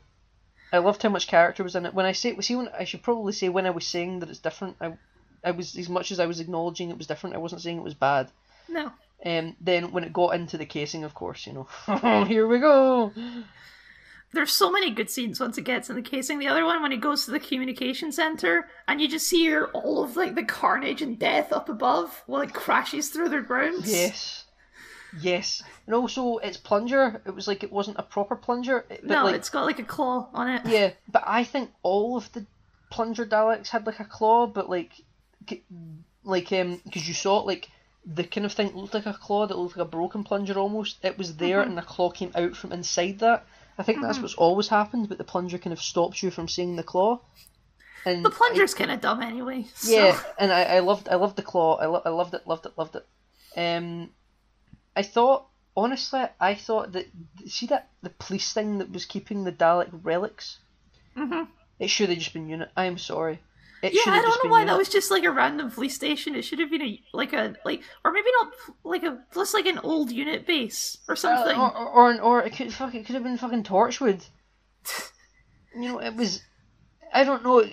I 0.72 0.80
loved 0.80 1.01
how 1.01 1.09
much 1.09 1.27
character 1.27 1.63
was 1.63 1.76
in 1.76 1.85
it. 1.85 1.93
When 1.93 2.05
I 2.05 2.11
say, 2.13 2.39
see, 2.41 2.55
when 2.55 2.69
I 2.69 2.85
should 2.85 3.03
probably 3.03 3.34
say 3.34 3.49
when 3.49 3.65
I 3.65 3.72
was 3.72 3.85
saying 3.88 4.19
that 4.19 4.30
it's 4.30 4.39
different, 4.39 4.77
I, 4.81 4.97
I 5.43 5.51
was 5.51 5.77
as 5.77 5.89
much 5.89 6.11
as 6.11 6.19
I 6.19 6.26
was 6.26 6.39
acknowledging 6.39 6.89
it 6.89 6.97
was 6.97 7.07
different. 7.07 7.35
I 7.35 7.39
wasn't 7.39 7.61
saying 7.61 7.77
it 7.77 7.84
was 7.84 7.93
bad. 7.93 8.30
No. 8.67 8.91
Um, 9.26 9.55
then 9.61 9.91
when 9.91 10.03
it 10.03 10.13
got 10.13 10.35
into 10.35 10.57
the 10.57 10.65
casing, 10.65 11.03
of 11.03 11.13
course, 11.13 11.47
you 11.47 11.53
know, 11.53 12.26
here 12.26 12.47
we 12.47 12.59
go. 12.59 13.11
There's 14.36 14.53
so 14.53 14.70
many 14.70 14.91
good 14.91 15.10
scenes 15.10 15.40
once 15.40 15.57
it 15.57 15.64
gets 15.64 15.90
in 15.90 15.95
the 15.95 16.02
casing. 16.02 16.40
The 16.40 16.48
other 16.48 16.66
one 16.66 16.82
when 16.82 16.91
it 16.91 17.02
goes 17.02 17.26
to 17.26 17.32
the 17.32 17.40
communication 17.40 18.12
center 18.12 18.68
and 18.88 19.02
you 19.02 19.07
just 19.07 19.28
see 19.28 19.52
all 19.57 20.03
of 20.03 20.16
like 20.16 20.36
the 20.36 20.44
carnage 20.44 21.02
and 21.02 21.18
death 21.18 21.52
up 21.53 21.70
above 21.70 22.22
while 22.28 22.41
it 22.41 22.53
crashes 22.53 23.10
through 23.10 23.30
the 23.30 23.41
grounds. 23.41 23.91
Yes. 23.91 24.45
Yes, 25.22 25.64
and 25.86 25.95
also 25.95 26.38
its 26.40 26.57
plunger. 26.57 27.22
It 27.26 27.34
was 27.34 27.48
like 27.48 27.64
it 27.64 27.72
wasn't 27.72 27.99
a 27.99 28.03
proper 28.03 28.36
plunger. 28.36 28.86
But 28.90 29.06
no, 29.06 29.24
like, 29.24 29.36
it's 29.36 29.49
got 29.49 29.66
like 29.66 29.80
a 29.80 29.84
claw 29.84 30.28
on 30.34 30.49
it. 30.49 30.66
Yeah, 30.66 30.91
but 31.10 31.24
I 31.26 31.45
think 31.45 31.72
all 31.84 32.18
of 32.18 32.30
the 32.34 32.45
plunger 32.90 33.26
Daleks 33.26 33.70
had 33.70 33.86
like 33.86 34.02
a 34.02 34.06
claw, 34.06 34.45
but 34.45 34.70
like, 34.70 34.91
like 36.26 36.52
um, 36.52 36.82
because 36.84 37.07
you 37.07 37.14
saw 37.14 37.40
it 37.40 37.45
like 37.45 37.70
the 38.06 38.24
kind 38.24 38.45
of 38.45 38.52
thing 38.52 38.76
looked 38.76 38.94
like 38.94 39.06
a 39.06 39.14
claw 39.14 39.48
that 39.48 39.57
looked 39.57 39.78
like 39.78 39.88
a 39.88 39.90
broken 39.90 40.24
plunger 40.24 40.60
almost. 40.60 40.98
It 41.03 41.18
was 41.18 41.38
there, 41.38 41.62
mm-hmm. 41.62 41.70
and 41.70 41.78
the 41.78 41.84
claw 41.84 42.10
came 42.10 42.32
out 42.36 42.56
from 42.56 42.72
inside 42.72 43.20
that. 43.20 43.45
I 43.77 43.84
think 43.84 43.97
mm-hmm. 43.97 44.07
that's 44.07 44.19
what's 44.19 44.35
always 44.35 44.68
happened, 44.68 45.10
but 45.10 45.18
the 45.18 45.23
plunger 45.23 45.57
kind 45.57 45.73
of 45.73 45.81
stops 45.81 46.23
you 46.23 46.31
from 46.31 46.47
seeing 46.47 46.76
the 46.76 46.84
claw. 46.84 47.19
And 48.06 48.23
the 48.23 48.30
plunger's 48.30 48.73
kind 48.73 48.91
of 48.91 49.02
dumb 49.02 49.22
anyway. 49.22 49.65
So. 49.73 49.91
Yeah, 49.91 50.19
and 50.38 50.52
I, 50.52 50.64
I 50.64 50.80
loved 50.80 51.10
I 51.10 51.15
loved 51.15 51.35
the 51.35 51.41
claw. 51.41 51.77
I, 51.77 51.88
lo- 51.88 52.03
I 52.06 52.10
loved 52.10 52.34
it, 52.35 52.47
loved 52.47 52.65
it, 52.65 52.77
loved 52.77 52.95
it. 52.95 53.06
Um, 53.57 54.11
I 54.95 55.02
thought 55.02 55.47
honestly, 55.76 56.23
I 56.39 56.56
thought 56.56 56.93
that 56.93 57.07
see 57.47 57.65
that 57.68 57.89
the 58.02 58.11
police 58.11 58.53
thing 58.53 58.77
that 58.77 58.91
was 58.91 59.06
keeping 59.06 59.43
the 59.43 59.52
Dalek 59.52 59.89
relics. 60.03 60.60
Mm-hmm. 61.18 61.43
It 61.80 61.89
should 61.89 62.10
have 62.10 62.18
just 62.18 62.34
been 62.34 62.47
unit. 62.47 62.69
I'm 62.77 62.97
sorry. 62.97 63.39
It 63.86 63.94
yeah, 63.94 64.14
I 64.14 64.22
don't 64.22 64.44
know 64.44 64.49
why 64.49 64.66
that 64.66 64.78
was 64.78 64.90
just 64.90 65.12
like 65.12 65.24
a 65.24 65.32
random 65.32 65.70
police 65.70 65.94
station. 65.94 66.36
It 66.36 66.41
should 66.41 66.57
have 66.57 66.72
been 66.72 66.82
a 66.82 66.99
like 67.14 67.34
a 67.34 67.56
like, 67.64 67.84
or 68.03 68.12
maybe 68.12 68.30
not 68.41 68.52
like 68.84 69.03
a 69.03 69.20
just 69.32 69.53
like 69.53 69.68
an 69.68 69.78
old 69.80 70.12
unit 70.12 70.48
base 70.48 70.98
or 71.07 71.16
something. 71.16 71.56
Uh, 71.56 71.70
or, 71.70 71.78
or, 71.78 72.14
or 72.16 72.22
or 72.22 72.44
it 72.44 72.56
could 72.56 72.74
fuck 72.74 72.95
it 72.95 73.06
could 73.06 73.14
have 73.14 73.24
been 73.24 73.38
fucking 73.38 73.64
Torchwood. 73.64 74.28
you 75.76 75.82
know, 75.82 76.02
it 76.02 76.16
was. 76.16 76.41
I 77.14 77.24
don't 77.24 77.44
know. 77.44 77.64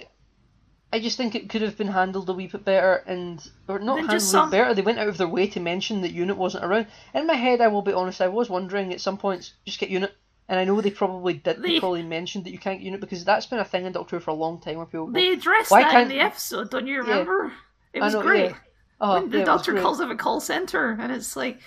I 0.93 1.01
just 1.01 1.16
think 1.16 1.34
it 1.34 1.48
could 1.48 1.62
have 1.62 1.78
been 1.78 1.89
handled 1.89 2.28
a 2.28 2.34
wee 2.34 2.47
bit 2.47 2.62
better, 2.62 2.97
and 3.06 3.43
or 3.66 3.78
not 3.78 4.01
handled 4.01 4.20
some- 4.20 4.51
better. 4.51 4.74
They 4.74 4.82
went 4.82 4.98
out 4.98 5.09
of 5.09 5.16
their 5.16 5.28
way 5.28 5.47
to 5.47 5.60
mention 5.60 6.02
that 6.02 6.12
unit 6.12 6.36
wasn't 6.36 6.66
around. 6.66 6.89
In 7.14 7.26
my 7.26 7.34
head, 7.34 7.62
I 7.62 7.68
will 7.68 7.80
be 7.80 7.94
honest, 7.94 8.20
I 8.20 8.28
was 8.28 8.51
wondering 8.51 8.93
at 8.93 9.01
some 9.01 9.16
points 9.16 9.55
just 9.64 9.78
get 9.80 9.89
unit, 9.89 10.14
and 10.52 10.60
I 10.60 10.64
know 10.64 10.78
they 10.82 10.90
probably 10.90 11.32
did. 11.32 11.62
They, 11.62 11.68
They- 11.70 11.80
probably 11.80 12.02
mentioned 12.02 12.44
that 12.44 12.50
you 12.52 12.58
can't 12.58 12.78
get 12.78 12.84
unit 12.84 13.00
because 13.00 13.24
that's 13.24 13.46
been 13.46 13.58
a 13.58 13.64
thing 13.64 13.86
in 13.86 13.92
Doctor 13.92 14.16
Who 14.16 14.20
for 14.20 14.32
a 14.32 14.34
long 14.34 14.60
time 14.60 14.76
where 14.76 14.84
people 14.84 15.06
go, 15.06 15.12
They 15.12 15.32
addressed 15.32 15.70
Why 15.70 15.80
that 15.80 15.88
in 15.88 15.92
can't- 15.94 16.08
the 16.10 16.20
episode, 16.20 16.68
don't 16.70 16.86
you 16.86 16.98
remember? 17.00 17.50
It 17.94 18.02
was 18.02 18.12
know, 18.12 18.20
great. 18.20 18.50
yeah. 18.50 18.56
"Oh, 19.00 19.14
when 19.14 19.30
the 19.30 19.38
yeah, 19.38 19.44
doctor 19.44 19.80
calls 19.80 19.98
up 20.00 20.10
a 20.10 20.14
call 20.14 20.40
center 20.40 20.90
and 21.00 21.10
it's 21.10 21.36
like, 21.36 21.58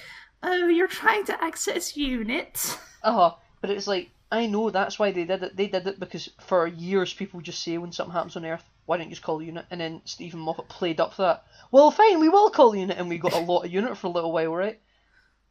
"Oh, 0.44 0.68
you're 0.68 0.88
trying 0.88 1.26
to 1.26 1.44
access 1.44 1.98
unit." 1.98 2.78
Uh-huh. 3.03 3.34
But 3.62 3.72
it's 3.72 3.88
like, 3.88 4.12
I 4.32 4.45
know 4.45 4.70
that's 4.70 4.98
why 4.99 5.12
they 5.12 5.24
did 5.26 5.41
it. 5.44 5.56
They 5.57 5.68
did 5.68 5.86
it 5.88 5.99
because 5.99 6.30
for 6.41 6.68
years 6.68 7.14
people 7.14 7.41
just 7.41 7.64
say 7.64 7.78
when 7.80 7.91
something 7.91 8.14
happens 8.14 8.36
on 8.36 8.45
Earth, 8.45 8.64
why 8.86 8.98
don't 8.98 9.07
you 9.07 9.12
just 9.16 9.22
call 9.24 9.41
unit? 9.41 9.66
And 9.72 9.82
then 9.82 10.02
Steven 10.06 10.40
Moffat 10.40 10.68
played 10.70 10.99
up 10.99 11.16
that. 11.18 11.44
Well, 11.72 11.90
fine, 11.91 12.20
we 12.20 12.30
will 12.30 12.49
call 12.52 12.76
unit, 12.76 12.98
and 12.98 13.10
we 13.10 13.18
got 13.18 13.34
a 13.34 13.40
lot 13.40 13.66
of 13.66 13.72
unit 13.72 13.98
for 13.98 14.07
a 14.07 14.12
little 14.12 14.32
while, 14.32 14.53
right? 14.56 14.80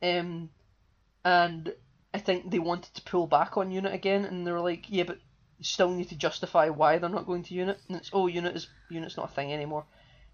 Um, 0.02 0.50
and 1.24 1.72
I 2.14 2.18
think 2.18 2.50
they 2.50 2.60
wanted 2.60 2.94
to 2.94 3.02
pull 3.02 3.26
back 3.26 3.56
on 3.56 3.72
unit 3.72 3.92
again, 3.92 4.24
and 4.24 4.46
they 4.46 4.52
were 4.52 4.60
like, 4.60 4.86
yeah, 4.88 5.02
but 5.02 5.18
still 5.60 5.90
need 5.90 6.08
to 6.10 6.16
justify 6.16 6.68
why 6.68 6.98
they're 6.98 7.08
not 7.08 7.26
going 7.26 7.42
to 7.42 7.54
unit. 7.54 7.80
And 7.88 7.96
it's 7.96 8.10
oh, 8.12 8.28
unit 8.28 8.54
is 8.54 8.68
unit's 8.88 9.16
not 9.16 9.30
a 9.30 9.34
thing 9.34 9.52
anymore. 9.52 9.84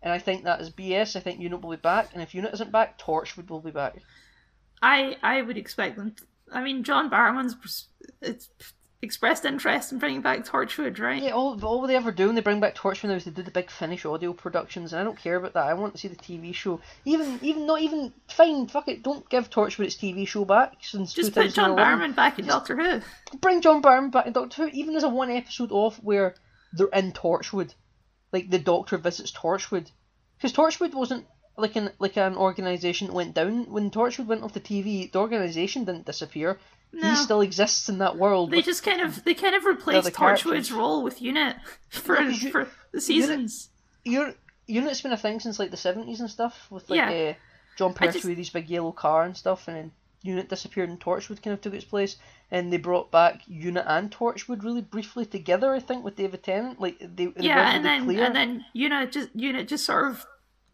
And 0.03 0.13
I 0.13 0.19
think 0.19 0.45
that 0.45 0.61
is 0.61 0.71
BS. 0.71 1.17
I 1.17 1.21
think 1.21 1.41
unit 1.41 1.63
will 1.63 1.71
be 1.71 1.77
back, 1.77 2.11
and 2.13 2.23
if 2.23 2.35
unit 2.35 2.53
isn't 2.53 2.71
back, 2.71 2.99
Torchwood 2.99 3.49
will 3.49 3.61
be 3.61 3.71
back. 3.71 3.97
I 4.83 5.17
I 5.23 5.41
would 5.41 5.57
expect 5.57 5.97
them. 5.97 6.13
To, 6.13 6.25
I 6.53 6.63
mean, 6.63 6.85
John 6.85 7.11
Barrowman's 7.11 7.57
it's 8.21 8.51
expressed 9.03 9.45
interest 9.45 9.93
in 9.93 9.99
bringing 9.99 10.21
back 10.21 10.45
Torchwood, 10.45 10.99
right? 10.99 11.23
Yeah, 11.23 11.31
all, 11.31 11.63
all 11.65 11.87
they 11.87 11.97
ever 11.97 12.13
do 12.13 12.27
when 12.27 12.35
they 12.35 12.43
bring 12.43 12.61
back 12.61 12.75
Torchwood 12.75 13.09
now 13.09 13.15
is 13.15 13.25
they 13.25 13.31
do 13.31 13.43
the 13.43 13.51
Big 13.51 13.71
Finish 13.71 14.05
audio 14.05 14.33
productions, 14.33 14.93
and 14.93 15.01
I 15.01 15.05
don't 15.05 15.19
care 15.19 15.37
about 15.37 15.55
that. 15.55 15.67
I 15.67 15.75
want 15.75 15.95
to 15.95 15.99
see 15.99 16.09
the 16.09 16.17
TV 16.17 16.55
show. 16.55 16.81
Even, 17.05 17.39
even 17.43 17.67
not 17.67 17.81
even 17.81 18.13
fine. 18.29 18.67
Fuck 18.67 18.89
it. 18.89 19.03
Don't 19.03 19.29
give 19.31 19.49
Torchwood 19.49 19.87
its 19.87 19.97
TV 19.97 20.27
show 20.29 20.45
back 20.45 20.75
since 20.81 21.15
Just 21.15 21.35
put 21.35 21.53
John 21.55 21.71
2011. 21.71 22.11
Barrowman 22.11 22.17
back 22.17 22.39
in 22.39 22.47
Doctor 22.47 22.77
Who. 22.77 23.39
Bring 23.39 23.63
John 23.63 23.83
Barrowman 23.83 24.13
back 24.13 24.27
in 24.27 24.33
Doctor 24.33 24.65
Who, 24.65 24.71
even 24.73 24.97
as 24.97 25.05
a 25.05 25.09
one 25.09 25.31
episode 25.31 25.73
off 25.73 25.97
where 26.03 26.35
they're 26.73 26.89
in 26.89 27.13
Torchwood, 27.13 27.75
like 28.33 28.51
the 28.51 28.59
Doctor 28.59 28.99
visits 28.99 29.33
Torchwood, 29.33 29.91
because 30.37 30.53
Torchwood 30.53 30.95
wasn't 30.95 31.27
like 31.57 31.77
an 31.77 31.91
like 31.99 32.17
an 32.17 32.37
organisation 32.37 33.09
that 33.09 33.15
went 33.15 33.35
down 33.35 33.71
when 33.71 33.91
Torchwood 33.91 34.27
went 34.27 34.43
off 34.43 34.53
the 34.53 34.61
TV. 34.61 35.11
The 35.11 35.19
organisation 35.19 35.85
didn't 35.85 36.07
disappear. 36.07 36.59
No. 36.93 37.11
He 37.11 37.17
still 37.17 37.41
exists 37.41 37.89
in 37.89 37.99
that 37.99 38.17
world. 38.17 38.51
They 38.51 38.57
with- 38.59 38.65
just 38.67 38.83
kind 38.83 39.01
of 39.01 39.23
they 39.25 39.35
kind 39.35 39.55
of 39.55 39.65
replaced 39.65 40.05
the. 40.07 40.11
Torchwood's 40.13 40.73
role 40.73 41.03
with 41.03 41.23
Unit 41.23 41.57
for 41.89 42.15
No, 42.17 42.23
'cause 42.31 42.43
you- 42.43 42.51
for 42.51 42.69
the 42.93 43.01
seasons. 43.01 43.69
Your 44.05 44.35
unit's 44.67 45.01
been 45.01 45.13
a 45.13 45.17
thing 45.17 45.39
since 45.41 45.59
like 45.59 45.71
the 45.71 45.77
seventies 45.77 46.21
and 46.21 46.31
stuff 46.31 46.67
with 46.71 46.89
like 46.91 46.97
Yeah. 46.99 47.11
uh, 47.31 47.35
Jon 47.77 47.95
Pertwee, 47.95 48.13
just- 48.13 48.27
his 48.27 48.51
big 48.51 48.69
yellow 48.69 48.93
car 48.93 49.23
and 49.25 49.37
stuff, 49.37 49.69
and 49.69 49.77
then 49.77 49.93
unit 50.23 50.49
disappeared 50.49 50.89
and 50.91 51.01
Torchwood 51.01 51.43
kind 51.43 51.55
of 51.55 51.61
took 51.61 51.75
its 51.75 51.85
place, 51.85 52.17
and 52.51 52.73
they 52.73 52.77
brought 52.77 53.11
back 53.11 53.41
unit 53.47 53.85
and 53.87 54.11
Torchwood 54.11 54.63
really 54.65 54.83
briefly 54.83 55.25
together. 55.25 55.73
I 55.73 55.79
think 55.81 56.05
with 56.05 56.17
David 56.17 56.43
Tennant, 56.43 56.81
like 56.81 56.99
they 57.01 57.33
yeah, 57.39 57.71
and 57.75 57.85
then 57.85 58.05
clear. 58.05 58.25
and 58.25 58.35
then 58.35 58.65
Unit 58.73 59.13
just 59.13 59.29
Unit 59.35 59.69
just 59.69 59.85
sort 59.87 60.11
of 60.11 60.27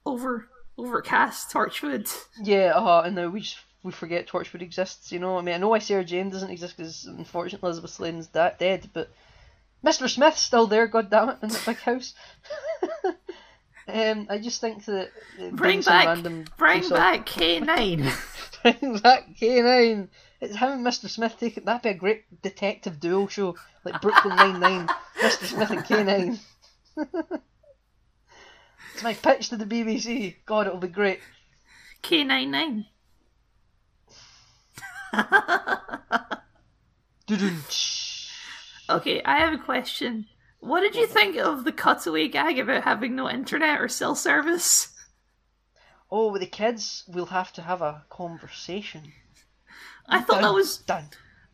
over 0.07 0.49
overcast 0.79 1.53
Torchwood. 1.53 2.11
yeah, 2.43 2.73
uh, 2.75 3.03
and 3.05 3.15
now 3.17 3.29
we 3.29 3.41
just 3.41 3.59
we 3.87 3.93
forget 3.93 4.27
Torchwood 4.27 4.63
exists. 4.63 5.13
You 5.13 5.21
know, 5.21 5.39
I 5.39 5.43
mean, 5.43 5.55
I 5.55 5.59
know 5.59 5.69
why 5.69 5.79
Sarah 5.79 6.05
Jane 6.05 6.29
doesn't 6.29 6.51
exist 6.51 6.77
because 6.77 7.07
unfortunately 7.07 7.69
Elizabeth 7.69 7.93
Sladen's 7.93 8.27
dead, 8.27 8.91
but 8.93 9.09
Mr. 9.85 10.11
Smith's 10.11 10.41
still 10.41 10.67
there. 10.67 10.89
God 10.89 11.09
damn 11.09 11.29
it, 11.29 11.39
in 11.41 11.49
that 11.49 11.63
big 11.65 11.77
house. 11.77 12.15
um, 13.89 14.27
I 14.29 14.39
just 14.39 14.61
think 14.61 14.85
that 14.87 15.11
uh, 15.41 15.51
Bring 15.53 15.83
back 15.83 16.19
bring 16.59 16.89
back 16.89 17.27
K 17.27 17.61
nine. 17.61 18.11
Bring 18.63 18.99
back 18.99 19.37
K9. 19.41 20.09
It's 20.41 20.57
him 20.57 20.73
and 20.73 20.87
Mr. 20.87 21.09
Smith 21.09 21.37
taking 21.39 21.65
that'd 21.65 21.83
be 21.83 21.91
a 21.91 21.95
great 21.95 22.43
detective 22.43 22.99
duo 22.99 23.29
show, 23.29 23.55
like 23.85 24.03
Brooklyn 24.03 24.35
Nine 24.35 24.61
Nine, 24.61 24.89
Mr. 25.21 25.45
Smith 25.45 25.71
and 25.71 25.85
K9. 25.85 26.39
it's 28.95 29.03
my 29.05 29.15
pitch 29.15 29.51
to 29.51 29.57
the 29.57 29.65
BBC. 29.65 30.35
God, 30.45 30.67
it'll 30.67 30.81
be 30.81 30.89
great. 30.89 31.21
K 32.03 32.25
nine 32.25 32.51
nine. 32.51 32.75
Doo-doo-tsh. 32.77 32.95
Okay, 38.89 39.21
I 39.25 39.39
have 39.39 39.53
a 39.53 39.59
question. 39.59 40.27
What 40.61 40.81
did 40.81 40.95
you 40.95 41.07
think 41.07 41.37
of 41.37 41.65
the 41.65 41.73
cutaway 41.73 42.29
gag 42.29 42.59
about 42.59 42.85
having 42.85 43.17
no 43.17 43.29
internet 43.29 43.81
or 43.81 43.89
cell 43.89 44.15
service? 44.15 44.95
Oh, 46.11 46.31
with 46.31 46.41
the 46.41 46.47
kids, 46.47 47.05
we'll 47.09 47.27
have 47.27 47.53
to 47.55 47.63
have 47.63 47.83
a 47.83 48.05
conversation. 48.09 49.13
I 50.09 50.21
thought 50.21 50.41
that 50.41 50.55
was 50.55 50.79
dun. 50.79 51.09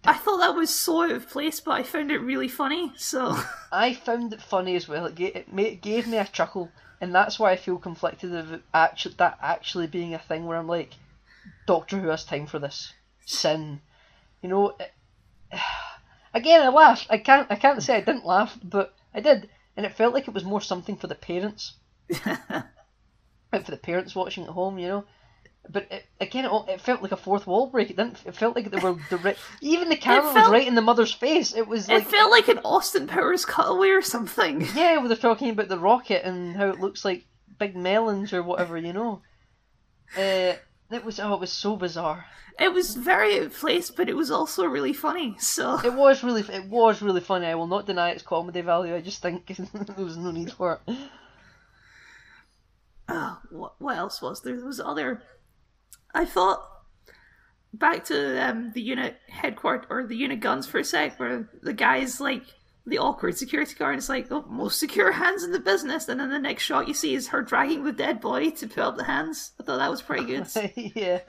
I 0.04 0.14
thought 0.14 0.38
that 0.38 0.54
was 0.54 0.68
so 0.68 1.04
out 1.04 1.10
of 1.12 1.28
place, 1.28 1.60
but 1.60 1.72
I 1.72 1.84
found 1.84 2.10
it 2.10 2.18
really 2.18 2.48
funny. 2.48 2.92
So 2.96 3.38
I 3.72 3.94
found 3.94 4.34
it 4.34 4.42
funny 4.42 4.76
as 4.76 4.88
well. 4.88 5.06
It, 5.06 5.14
ga- 5.14 5.32
it, 5.34 5.52
ma- 5.52 5.62
it 5.62 5.80
gave 5.80 6.06
me 6.06 6.18
a 6.18 6.24
chuckle, 6.24 6.70
and 7.00 7.14
that's 7.14 7.38
why 7.38 7.52
I 7.52 7.56
feel 7.56 7.78
conflicted 7.78 8.34
of 8.34 8.62
actually 8.74 9.14
that 9.18 9.38
actually 9.40 9.86
being 9.86 10.12
a 10.12 10.18
thing 10.18 10.44
where 10.44 10.58
I'm 10.58 10.68
like, 10.68 10.94
Doctor 11.66 11.98
Who 11.98 12.08
has 12.08 12.24
time 12.24 12.46
for 12.46 12.58
this 12.58 12.92
sin, 13.24 13.80
you 14.42 14.48
know. 14.48 14.76
It, 14.78 14.92
again, 16.34 16.62
I 16.62 16.68
laughed. 16.68 17.06
I 17.10 17.18
can't. 17.18 17.46
I 17.50 17.56
can't 17.56 17.82
say 17.82 17.96
I 17.96 18.00
didn't 18.00 18.26
laugh, 18.26 18.58
but 18.62 18.94
I 19.14 19.20
did, 19.20 19.48
and 19.76 19.86
it 19.86 19.94
felt 19.94 20.14
like 20.14 20.28
it 20.28 20.34
was 20.34 20.44
more 20.44 20.60
something 20.60 20.96
for 20.96 21.06
the 21.06 21.14
parents, 21.14 21.74
and 22.24 23.64
for 23.64 23.70
the 23.70 23.76
parents 23.76 24.14
watching 24.14 24.44
at 24.44 24.50
home, 24.50 24.78
you 24.78 24.88
know. 24.88 25.04
But 25.68 25.86
it, 25.92 26.04
again, 26.20 26.44
it, 26.44 26.50
it 26.68 26.80
felt 26.80 27.02
like 27.02 27.12
a 27.12 27.16
fourth 27.16 27.46
wall 27.46 27.68
break. 27.68 27.90
It 27.90 27.96
didn't. 27.96 28.18
It 28.26 28.34
felt 28.34 28.56
like 28.56 28.70
they 28.70 28.80
were 28.80 28.96
direct. 29.08 29.38
Even 29.60 29.88
the 29.88 29.96
camera 29.96 30.32
was 30.32 30.50
right 30.50 30.66
in 30.66 30.74
the 30.74 30.82
mother's 30.82 31.12
face. 31.12 31.54
It 31.54 31.68
was 31.68 31.88
like 31.88 32.02
it 32.02 32.08
felt 32.08 32.32
like 32.32 32.48
an 32.48 32.58
Austin 32.64 33.06
Powers 33.06 33.44
cutaway 33.44 33.90
or 33.90 34.02
something. 34.02 34.60
yeah, 34.74 34.98
where 34.98 35.08
they're 35.08 35.16
talking 35.16 35.50
about 35.50 35.68
the 35.68 35.78
rocket 35.78 36.26
and 36.26 36.56
how 36.56 36.68
it 36.68 36.80
looks 36.80 37.04
like 37.04 37.26
big 37.58 37.76
melons 37.76 38.32
or 38.32 38.42
whatever, 38.42 38.76
you 38.76 38.92
know. 38.92 39.22
Uh, 40.16 40.54
it 40.94 41.04
was 41.04 41.20
oh, 41.20 41.34
it 41.34 41.40
was 41.40 41.52
so 41.52 41.76
bizarre. 41.76 42.26
It 42.60 42.72
was 42.72 42.94
very 42.94 43.38
out 43.38 43.46
of 43.46 43.54
place, 43.54 43.90
but 43.90 44.08
it 44.08 44.16
was 44.16 44.30
also 44.30 44.66
really 44.66 44.92
funny. 44.92 45.36
So 45.38 45.80
It 45.84 45.94
was 45.94 46.22
really, 46.22 46.42
it 46.42 46.68
was 46.68 47.02
really 47.02 47.20
funny. 47.20 47.46
I 47.46 47.54
will 47.54 47.66
not 47.66 47.86
deny 47.86 48.10
its 48.10 48.22
comedy 48.22 48.60
value. 48.60 48.94
I 48.94 49.00
just 49.00 49.22
think 49.22 49.46
there 49.72 50.04
was 50.04 50.16
no 50.16 50.30
need 50.30 50.52
for 50.52 50.80
it. 50.86 50.96
Oh, 53.08 53.38
what, 53.50 53.74
what 53.80 53.96
else 53.96 54.22
was 54.22 54.42
there? 54.42 54.56
There 54.56 54.66
was 54.66 54.80
other. 54.80 55.22
I 56.14 56.24
thought 56.24 56.68
back 57.72 58.04
to 58.04 58.48
um, 58.48 58.72
the 58.74 58.82
unit 58.82 59.16
headquarters 59.28 59.86
or 59.88 60.06
the 60.06 60.16
unit 60.16 60.40
guns 60.40 60.66
for 60.66 60.78
a 60.78 60.84
sec, 60.84 61.18
where 61.18 61.48
the 61.62 61.72
guy's 61.72 62.20
like 62.20 62.44
the 62.86 62.98
awkward 62.98 63.36
security 63.38 63.74
guard 63.74 63.98
is 63.98 64.08
like, 64.08 64.26
"Oh, 64.30 64.44
most 64.48 64.78
secure 64.78 65.12
hands 65.12 65.44
in 65.44 65.52
the 65.52 65.60
business," 65.60 66.08
and 66.08 66.18
then 66.20 66.30
the 66.30 66.38
next 66.38 66.64
shot 66.64 66.88
you 66.88 66.94
see 66.94 67.14
is 67.14 67.28
her 67.28 67.42
dragging 67.42 67.84
the 67.84 67.92
dead 67.92 68.20
body 68.20 68.50
to 68.52 68.66
put 68.66 68.78
up 68.82 68.96
the 68.96 69.04
hands. 69.04 69.52
I 69.60 69.62
thought 69.62 69.78
that 69.78 69.90
was 69.90 70.02
pretty 70.02 70.24
good. 70.24 70.46
yeah. 70.96 71.20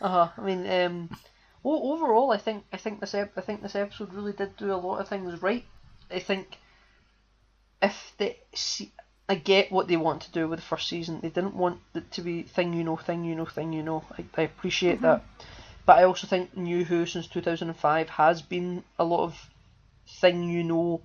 Uh-huh. 0.00 0.28
I 0.36 0.40
mean, 0.40 0.70
um, 0.70 1.10
well, 1.62 1.80
overall, 1.82 2.30
I 2.30 2.36
think 2.38 2.64
I 2.72 2.76
think 2.76 3.00
this 3.00 3.14
ep- 3.14 3.36
I 3.36 3.40
think 3.40 3.62
this 3.62 3.74
episode 3.74 4.14
really 4.14 4.32
did 4.32 4.56
do 4.56 4.72
a 4.72 4.76
lot 4.76 4.98
of 5.00 5.08
things 5.08 5.42
right. 5.42 5.64
I 6.10 6.18
think 6.20 6.58
if 7.82 8.12
they 8.18 8.38
see, 8.54 8.92
I 9.28 9.34
get 9.34 9.70
what 9.72 9.88
they 9.88 9.96
want 9.96 10.22
to 10.22 10.32
do 10.32 10.48
with 10.48 10.58
the 10.60 10.64
first 10.64 10.88
season. 10.88 11.20
They 11.20 11.28
didn't 11.30 11.54
want 11.54 11.80
it 11.94 12.10
to 12.12 12.22
be 12.22 12.42
thing 12.42 12.72
you 12.72 12.84
know, 12.84 12.96
thing 12.96 13.24
you 13.24 13.34
know, 13.34 13.44
thing 13.46 13.72
you 13.72 13.82
know. 13.82 14.04
I, 14.18 14.24
I 14.36 14.42
appreciate 14.42 14.96
Mm-hmm. 14.96 15.04
that, 15.04 15.24
but 15.86 15.98
I 15.98 16.04
also 16.04 16.26
think 16.26 16.56
New 16.56 16.84
Who 16.84 17.04
since 17.06 17.26
two 17.26 17.40
thousand 17.40 17.68
and 17.68 17.76
five 17.76 18.08
has 18.10 18.42
been 18.42 18.84
a 18.98 19.04
lot 19.04 19.24
of 19.24 19.50
thing 20.20 20.48
you 20.48 20.64
know, 20.64 21.02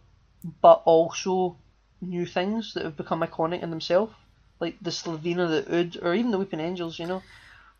but 0.61 0.82
also 0.86 1.57
new 2.02 2.26
things 2.26 2.73
that 2.73 2.84
have 2.84 2.98
become 2.98 3.22
iconic 3.22 3.61
in 3.64 3.69
themselves, 3.69 4.14
like 4.60 4.76
the 4.82 4.90
Slitheen, 4.91 5.38
the 5.38 5.65
Ood, 5.76 5.98
or 6.02 6.14
even 6.14 6.32
the 6.32 6.38
Weeping 6.38 6.60
Angels. 6.60 6.99
You 6.99 7.07
know. 7.07 7.22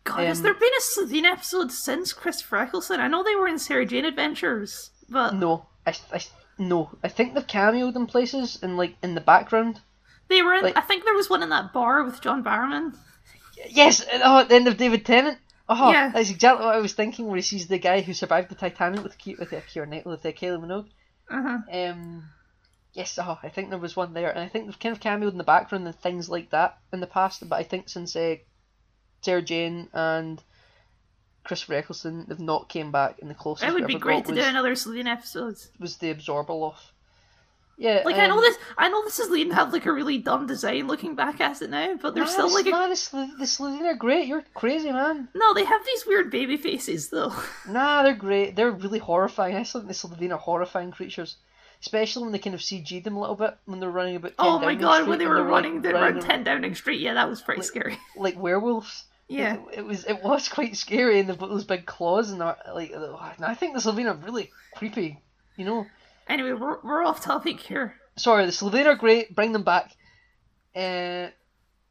God, 0.04 0.20
has 0.24 0.38
Um, 0.38 0.44
there 0.44 0.54
been 0.54 0.70
a 0.78 0.82
Slitheen 0.82 1.24
episode 1.24 1.72
since 1.72 2.12
Christopher 2.12 2.58
Eccleston? 2.58 3.00
I 3.00 3.08
know 3.08 3.22
they 3.24 3.34
were 3.34 3.48
in 3.48 3.58
Sarah 3.58 3.84
Jane 3.86 4.04
Adventures, 4.04 4.90
but 5.08 5.34
No, 5.34 5.66
I, 5.86 5.94
I, 6.12 6.20
no. 6.58 6.90
I 7.02 7.08
think 7.08 7.34
they've 7.34 7.46
cameoed 7.46 7.96
in 7.96 8.06
places 8.06 8.58
in 8.62 8.76
like 8.76 8.96
in 9.02 9.14
the 9.14 9.20
background. 9.20 9.80
they 10.28 10.42
were 10.42 10.54
in. 10.54 10.62
like- 10.64 10.76
I 10.76 10.80
think 10.82 11.04
there 11.04 11.14
was 11.14 11.28
one 11.30 11.42
in 11.42 11.48
that 11.50 11.72
bar 11.72 12.02
with 12.04 12.20
John 12.20 12.42
Barrowman. 12.44 12.94
Yes, 13.68 14.04
oh, 14.12 14.40
at 14.40 14.48
the 14.48 14.54
end 14.54 14.68
of 14.68 14.76
David 14.76 15.04
Tennant. 15.06 15.38
Oh, 15.68 15.90
Yeah. 15.90 16.10
that's 16.14 16.30
exactly 16.30 16.64
what 16.64 16.74
I 16.74 16.78
was 16.78 16.92
thinking. 16.92 17.26
Where 17.26 17.36
he 17.36 17.42
sees 17.42 17.66
the 17.66 17.78
guy 17.78 18.00
who 18.00 18.12
survived 18.14 18.48
the 18.50 18.54
Titanic 18.54 19.02
with 19.02 19.16
with 19.38 19.52
uh, 19.52 19.60
Keira 19.62 19.88
Knightley, 19.88 20.12
with 20.12 20.24
uh, 20.26 20.30
Kylie 20.30 20.60
Minogue. 20.64 20.86
Uh-huh. 21.30 21.58
Um, 21.70 22.28
yes, 22.92 23.18
oh, 23.20 23.38
I 23.42 23.48
think 23.48 23.70
there 23.70 23.78
was 23.78 23.96
one 23.96 24.14
there, 24.14 24.30
and 24.30 24.40
I 24.40 24.48
think 24.48 24.66
they've 24.66 24.78
kind 24.78 24.94
of 24.94 25.00
cameoed 25.00 25.32
in 25.32 25.38
the 25.38 25.44
background 25.44 25.86
and 25.86 25.96
things 25.96 26.28
like 26.28 26.50
that 26.50 26.78
in 26.92 27.00
the 27.00 27.06
past. 27.06 27.48
But 27.48 27.56
I 27.56 27.62
think 27.62 27.88
since 27.88 28.14
uh, 28.16 28.36
Sarah 29.22 29.42
Jane 29.42 29.88
and 29.92 30.42
Christopher 31.44 31.74
Eccleston, 31.74 32.26
they've 32.28 32.38
not 32.40 32.68
came 32.68 32.92
back 32.92 33.18
in 33.20 33.28
the 33.28 33.34
closest. 33.34 33.68
It 33.68 33.74
would 33.74 33.86
be 33.86 33.98
great 33.98 34.24
to 34.26 34.32
was, 34.32 34.40
do 34.40 34.48
another 34.48 34.74
Slitheen 34.74 35.06
episode. 35.06 35.56
was 35.78 35.96
the 35.98 36.14
Abzorbaloff. 36.14 36.90
Yeah, 37.78 38.02
Like 38.06 38.16
I 38.16 38.26
know 38.26 38.36
um, 38.38 38.40
this, 38.40 38.56
I 38.78 38.88
know 38.88 39.04
this 39.04 39.18
is 39.18 39.28
leading 39.28 39.52
have 39.52 39.70
like 39.72 39.84
a 39.84 39.92
really 39.92 40.16
dumb 40.16 40.46
design 40.46 40.86
looking 40.86 41.14
back 41.14 41.40
at 41.42 41.60
it 41.60 41.68
now, 41.68 41.94
but 42.00 42.14
there's 42.14 42.30
still 42.32 42.52
like 42.52 42.66
a 42.66 42.96
Slo- 42.96 43.28
the 43.38 43.44
Slitheen 43.44 43.82
are 43.82 43.94
great. 43.94 44.26
You're 44.26 44.44
crazy, 44.54 44.90
man. 44.90 45.28
no. 45.34 45.52
They 45.52 45.64
have 45.64 45.84
these 45.84 46.06
weird 46.06 46.30
baby 46.30 46.56
faces 46.56 47.10
though. 47.10 47.34
Nah, 47.68 48.02
they're 48.02 48.14
great. 48.14 48.56
They're 48.56 48.70
really 48.70 48.98
horrifying. 48.98 49.56
I 49.56 49.62
still 49.64 49.82
think 49.82 49.88
the 49.88 49.94
Slitheen 49.94 50.32
are 50.32 50.38
horrifying 50.38 50.90
creatures, 50.90 51.36
especially 51.82 52.22
when 52.22 52.32
they 52.32 52.38
kind 52.38 52.54
of 52.54 52.60
CG'd 52.60 53.04
them 53.04 53.16
a 53.16 53.20
little 53.20 53.36
bit 53.36 53.58
when 53.66 53.78
they're 53.80 53.90
running 53.90 54.16
about. 54.16 54.36
10 54.38 54.46
oh 54.46 54.58
my 54.58 54.74
god, 54.74 54.94
Street 54.94 55.08
when 55.08 55.18
they 55.18 55.26
were 55.26 55.34
they're 55.34 55.44
running, 55.44 55.82
they 55.82 55.92
running 55.92 56.22
ten 56.22 56.44
Downing 56.44 56.74
Street. 56.74 57.00
Yeah, 57.00 57.12
that 57.14 57.28
was 57.28 57.42
pretty 57.42 57.60
Like- 57.60 57.68
scary. 57.68 57.98
like 58.16 58.38
werewolves. 58.40 59.04
Yeah. 59.28 59.56
It, 59.72 59.78
it 59.80 59.84
was 59.84 60.04
it 60.04 60.22
was 60.22 60.48
quite 60.48 60.76
scary, 60.76 61.20
and 61.20 61.28
they've 61.28 61.36
got 61.38 61.50
those 61.50 61.64
big 61.64 61.84
claws, 61.84 62.30
and 62.30 62.40
they're, 62.40 62.56
like 62.72 62.94
I 63.40 63.54
think 63.54 63.74
the 63.74 63.80
Slitheen 63.80 64.10
are 64.10 64.14
really 64.16 64.50
creepy. 64.76 65.20
You 65.56 65.66
know. 65.66 65.86
Anyway, 66.28 66.52
we're 66.52 66.78
we're 66.82 67.04
off 67.04 67.20
topic 67.22 67.60
here. 67.60 67.94
Sorry, 68.16 68.44
the 68.46 68.52
Slitheen 68.52 68.86
are 68.86 68.94
great. 68.96 69.34
Bring 69.34 69.52
them 69.52 69.62
back. 69.62 69.92
Uh, 70.74 71.28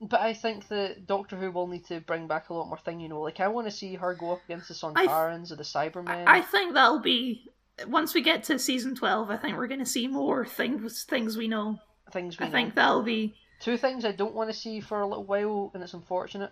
but 0.01 0.19
I 0.19 0.33
think 0.33 0.67
that 0.67 1.07
Doctor 1.07 1.35
Who 1.37 1.51
will 1.51 1.67
need 1.67 1.85
to 1.87 2.01
bring 2.01 2.27
back 2.27 2.49
a 2.49 2.53
lot 2.53 2.67
more 2.67 2.77
thing. 2.77 2.99
You 2.99 3.09
know, 3.09 3.21
like 3.21 3.39
I 3.39 3.47
want 3.47 3.67
to 3.67 3.71
see 3.71 3.95
her 3.95 4.13
go 4.13 4.33
up 4.33 4.41
against 4.45 4.67
the 4.67 4.91
I- 4.95 5.05
Sontarans 5.07 5.51
or 5.51 5.55
the 5.55 5.63
Cybermen. 5.63 6.25
I 6.27 6.41
think 6.41 6.73
that'll 6.73 6.99
be 6.99 7.49
once 7.87 8.13
we 8.13 8.21
get 8.21 8.43
to 8.45 8.59
season 8.59 8.95
twelve. 8.95 9.29
I 9.29 9.37
think 9.37 9.57
we're 9.57 9.67
going 9.67 9.79
to 9.79 9.85
see 9.85 10.07
more 10.07 10.45
things 10.45 11.03
things 11.05 11.37
we 11.37 11.47
know. 11.47 11.79
things 12.11 12.37
we 12.39 12.45
I 12.45 12.49
know. 12.49 12.51
think 12.53 12.75
that'll 12.75 13.03
be 13.03 13.35
Two 13.61 13.77
things 13.77 14.03
I 14.03 14.11
don't 14.11 14.35
want 14.35 14.49
to 14.51 14.55
see 14.55 14.81
for 14.81 14.99
a 14.99 15.07
little 15.07 15.23
while, 15.23 15.71
and 15.73 15.81
it's 15.81 15.93
unfortunate. 15.93 16.51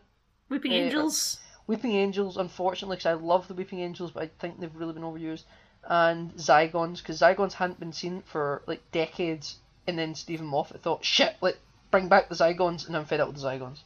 Weeping 0.49 0.71
Eh, 0.71 0.75
Angels. 0.85 1.39
Weeping 1.67 1.91
Angels, 1.91 2.37
unfortunately, 2.37 2.95
because 2.95 3.05
I 3.07 3.13
love 3.13 3.47
the 3.49 3.53
Weeping 3.53 3.81
Angels, 3.81 4.11
but 4.11 4.23
I 4.23 4.27
think 4.39 4.59
they've 4.59 4.73
really 4.75 4.93
been 4.93 5.03
overused. 5.03 5.43
And 5.87 6.33
Zygons, 6.35 6.97
because 6.97 7.19
Zygons 7.19 7.53
hadn't 7.53 7.79
been 7.79 7.93
seen 7.93 8.21
for 8.21 8.61
like 8.67 8.81
decades, 8.91 9.57
and 9.85 9.99
then 9.99 10.15
Steven 10.15 10.45
Moffat 10.45 10.81
thought, 10.81 11.03
shit, 11.03 11.35
let 11.41 11.57
bring 11.91 12.07
back 12.07 12.29
the 12.29 12.35
Zygons, 12.35 12.87
and 12.87 12.95
I'm 12.95 13.05
fed 13.05 13.19
up 13.19 13.27
with 13.27 13.37
the 13.37 13.47
Zygons. 13.47 13.79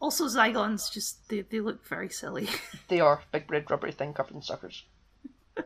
Also, 0.00 0.26
Zygons 0.26 0.92
just 0.92 1.28
they, 1.28 1.40
they 1.40 1.60
look 1.60 1.86
very 1.86 2.08
silly. 2.08 2.48
They 2.88 3.00
are 3.00 3.22
big 3.32 3.50
red 3.50 3.70
rubbery 3.70 3.92
thing 3.92 4.14
covered 4.14 4.36
in 4.36 4.42
suckers. 4.42 4.84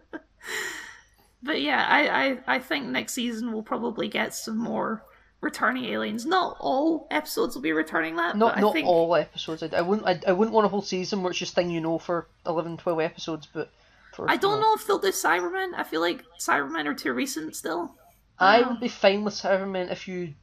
But 1.42 1.60
yeah, 1.60 1.84
I, 1.88 2.08
I, 2.08 2.38
I 2.46 2.58
think 2.60 2.86
next 2.86 3.14
season 3.14 3.52
we'll 3.52 3.62
probably 3.62 4.08
get 4.08 4.34
some 4.34 4.56
more 4.56 5.04
returning 5.40 5.86
aliens. 5.86 6.24
Not 6.24 6.56
all 6.60 7.08
episodes 7.10 7.54
will 7.54 7.62
be 7.62 7.72
returning 7.72 8.16
that, 8.16 8.36
Not 8.36 8.54
but 8.54 8.60
not 8.60 8.70
I 8.70 8.72
think 8.72 8.86
all 8.86 9.14
episodes. 9.16 9.62
I, 9.62 9.70
I 9.76 9.80
wouldn't 9.80 10.06
I, 10.06 10.20
I 10.30 10.32
wouldn't 10.32 10.54
want 10.54 10.66
a 10.66 10.68
whole 10.68 10.82
season 10.82 11.22
where 11.22 11.30
it's 11.30 11.38
just 11.38 11.54
thing 11.54 11.70
you 11.70 11.80
know 11.80 11.98
for 11.98 12.28
11, 12.46 12.76
12 12.76 13.00
episodes, 13.00 13.48
but 13.52 13.70
I 14.28 14.36
don't 14.36 14.56
you 14.56 14.60
know 14.60 14.74
if 14.74 14.86
they'll 14.86 14.98
do 14.98 15.08
Cybermen. 15.12 15.72
I 15.76 15.84
feel 15.84 16.00
like 16.00 16.24
Cybermen 16.38 16.86
are 16.86 16.94
too 16.94 17.12
recent 17.12 17.56
still. 17.56 17.96
I 18.38 18.62
Oh. 18.62 18.70
would 18.70 18.80
be 18.80 18.88
fine 18.88 19.24
with 19.24 19.34
Cybermen 19.34 19.90
if 19.90 20.08
you 20.08 20.34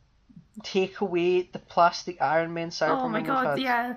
take 0.64 1.02
away 1.02 1.44
the 1.44 1.60
plastic 1.60 2.22
Iron 2.22 2.54
Man 2.54 2.70
Cybermen. 2.70 3.02
oh 3.04 3.10
my 3.10 3.22
god, 3.22 3.46
had. 3.48 3.60
yeah. 3.60 3.94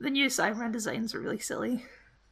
The 0.00 0.10
new 0.10 0.26
Cybermen 0.26 0.72
designs 0.72 1.14
are 1.14 1.20
really 1.20 1.38
silly. 1.38 1.84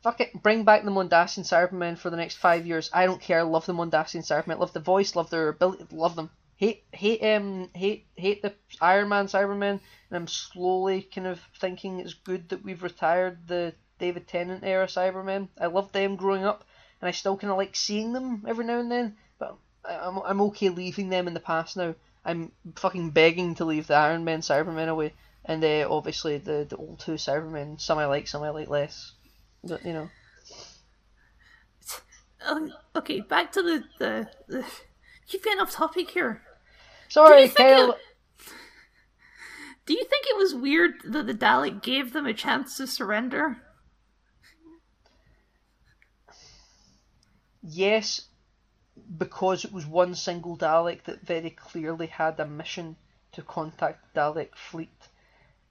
Fuck 0.02 0.20
it, 0.20 0.42
bring 0.42 0.64
back 0.64 0.84
the 0.84 0.90
Mondasian 0.90 1.44
Cybermen 1.44 1.98
for 1.98 2.08
the 2.08 2.16
next 2.16 2.36
five 2.36 2.66
years. 2.66 2.88
I 2.94 3.04
don't 3.04 3.20
care. 3.20 3.42
Love 3.44 3.66
the 3.66 3.74
Mondasian 3.74 4.24
Cybermen. 4.26 4.58
Love 4.58 4.72
the 4.72 4.80
voice. 4.80 5.14
Love 5.16 5.28
their 5.30 5.48
ability. 5.48 5.86
Love 5.90 6.14
them. 6.16 6.30
Hate, 6.56 6.84
hate, 6.92 7.20
um, 7.22 7.68
hate, 7.74 8.06
hate 8.16 8.42
the 8.42 8.54
Iron 8.80 9.08
Man 9.08 9.26
Cybermen. 9.26 9.80
And 10.10 10.16
I'm 10.16 10.26
slowly 10.28 11.02
kind 11.02 11.26
of 11.26 11.40
thinking 11.60 12.00
it's 12.00 12.14
good 12.14 12.48
that 12.48 12.64
we've 12.64 12.82
retired 12.82 13.46
the 13.46 13.74
David 13.98 14.26
Tennant 14.28 14.64
era 14.64 14.86
Cybermen. 14.86 15.48
I 15.60 15.66
loved 15.66 15.92
them 15.92 16.16
growing 16.16 16.44
up, 16.44 16.64
and 17.00 17.08
I 17.08 17.12
still 17.12 17.36
kind 17.36 17.50
of 17.50 17.56
like 17.56 17.76
seeing 17.76 18.12
them 18.12 18.44
every 18.46 18.64
now 18.64 18.78
and 18.80 18.90
then. 18.90 19.16
But 19.38 19.56
I'm, 19.88 20.18
I'm 20.18 20.40
okay 20.42 20.68
leaving 20.68 21.08
them 21.10 21.28
in 21.28 21.34
the 21.34 21.40
past 21.40 21.76
now. 21.76 21.94
I'm 22.24 22.52
fucking 22.76 23.10
begging 23.10 23.54
to 23.56 23.64
leave 23.64 23.86
the 23.86 23.94
Iron 23.94 24.24
Man 24.24 24.40
Cybermen 24.40 24.88
away. 24.88 25.14
And 25.44 25.64
uh, 25.64 25.86
obviously 25.90 26.36
the 26.38 26.66
the 26.68 26.76
old 26.76 27.00
two 27.00 27.12
Cybermen, 27.12 27.80
some 27.80 27.98
I 27.98 28.06
like, 28.06 28.28
some 28.28 28.42
I 28.42 28.50
like 28.50 28.68
less. 28.68 29.12
But 29.64 29.84
you 29.84 29.92
know. 29.94 30.10
Uh, 32.46 32.68
okay, 32.96 33.20
back 33.20 33.52
to 33.52 33.62
the, 33.62 33.84
the, 33.98 34.28
the 34.46 34.64
keep 35.26 35.42
getting 35.44 35.60
off 35.60 35.72
topic 35.72 36.10
here. 36.10 36.42
Sorry, 37.08 37.48
Kyle. 37.48 37.92
it- 37.92 37.98
Do 39.86 39.94
you 39.94 40.04
think 40.04 40.26
it 40.28 40.36
was 40.36 40.54
weird 40.54 40.92
that 41.04 41.26
the 41.26 41.34
Dalek 41.34 41.82
gave 41.82 42.12
them 42.12 42.26
a 42.26 42.34
chance 42.34 42.76
to 42.76 42.86
surrender? 42.86 43.56
Yes, 47.70 48.22
because 49.18 49.64
it 49.64 49.72
was 49.72 49.86
one 49.86 50.14
single 50.14 50.56
Dalek 50.56 51.04
that 51.04 51.20
very 51.20 51.50
clearly 51.50 52.06
had 52.06 52.40
a 52.40 52.46
mission 52.46 52.96
to 53.32 53.42
contact 53.42 54.14
the 54.14 54.20
Dalek 54.20 54.54
fleet. 54.54 54.88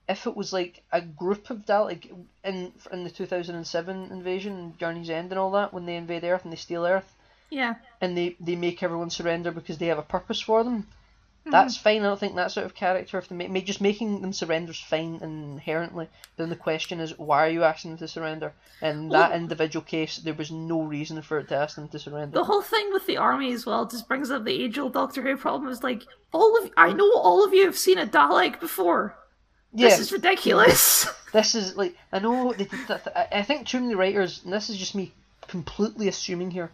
If 0.07 0.25
it 0.27 0.35
was 0.37 0.53
like 0.53 0.83
a 0.91 1.01
group 1.01 1.49
of 1.49 1.65
Dalek 1.65 2.09
in 2.43 2.71
in 2.91 3.03
the 3.03 3.09
2007 3.09 4.11
invasion, 4.11 4.75
Journey's 4.79 5.09
End, 5.09 5.31
and 5.31 5.39
all 5.39 5.51
that, 5.51 5.73
when 5.73 5.85
they 5.85 5.95
invade 5.95 6.23
Earth 6.23 6.43
and 6.43 6.53
they 6.53 6.57
steal 6.57 6.85
Earth, 6.85 7.11
Yeah. 7.49 7.75
and 7.99 8.15
they, 8.17 8.35
they 8.39 8.55
make 8.55 8.83
everyone 8.83 9.09
surrender 9.09 9.51
because 9.51 9.77
they 9.79 9.87
have 9.87 9.97
a 9.97 10.03
purpose 10.03 10.39
for 10.39 10.63
them. 10.63 10.87
That's 11.51 11.77
hmm. 11.77 11.83
fine. 11.83 12.01
I 12.01 12.05
don't 12.05 12.19
think 12.19 12.35
that 12.35 12.51
sort 12.51 12.65
of 12.65 12.75
character. 12.75 13.17
If 13.17 13.29
they 13.29 13.35
make, 13.35 13.49
make 13.49 13.65
just 13.65 13.81
making 13.81 14.21
them 14.21 14.33
surrender 14.33 14.71
is 14.71 14.79
fine 14.79 15.19
inherently. 15.21 16.09
Then 16.35 16.49
the 16.49 16.55
question 16.55 16.99
is, 16.99 17.17
why 17.17 17.45
are 17.45 17.49
you 17.49 17.63
asking 17.63 17.91
them 17.91 17.97
to 17.99 18.07
surrender? 18.07 18.53
In 18.81 19.09
that 19.09 19.31
Well- 19.31 19.39
individual 19.39 19.83
case, 19.83 20.17
there 20.17 20.33
was 20.33 20.51
no 20.51 20.81
reason 20.81 21.21
for 21.21 21.39
it 21.39 21.47
to 21.49 21.55
ask 21.55 21.75
them 21.75 21.87
to 21.89 21.99
surrender. 21.99 22.33
The 22.33 22.45
whole 22.45 22.61
thing 22.61 22.91
with 22.91 23.05
the 23.05 23.17
army 23.17 23.51
as 23.53 23.65
well 23.65 23.85
just 23.85 24.07
brings 24.07 24.31
up 24.31 24.43
the 24.45 24.63
age-old 24.63 24.93
Doctor 24.93 25.21
Who 25.21 25.37
problem. 25.37 25.71
Is 25.71 25.83
like 25.83 26.03
all 26.31 26.57
of 26.61 26.71
I 26.77 26.93
know 26.93 27.11
all 27.13 27.43
of 27.45 27.53
you 27.53 27.65
have 27.65 27.77
seen 27.77 27.97
a 27.97 28.05
Dalek 28.05 28.59
before. 28.59 29.15
yeah, 29.73 29.89
This 29.89 29.99
is 29.99 30.11
ridiculous. 30.11 31.07
this 31.33 31.55
is 31.55 31.75
like 31.75 31.95
I 32.11 32.19
know 32.19 32.53
they 32.53 32.65
did 32.65 32.87
that. 32.87 33.07
I 33.15 33.39
I 33.39 33.41
think 33.43 33.67
too 33.67 33.79
many 33.79 33.95
writers, 33.95 34.41
and 34.43 34.53
this 34.53 34.69
is 34.69 34.77
just 34.77 34.95
me 34.95 35.13
completely 35.47 36.07
assuming 36.07 36.51
here. 36.51 36.71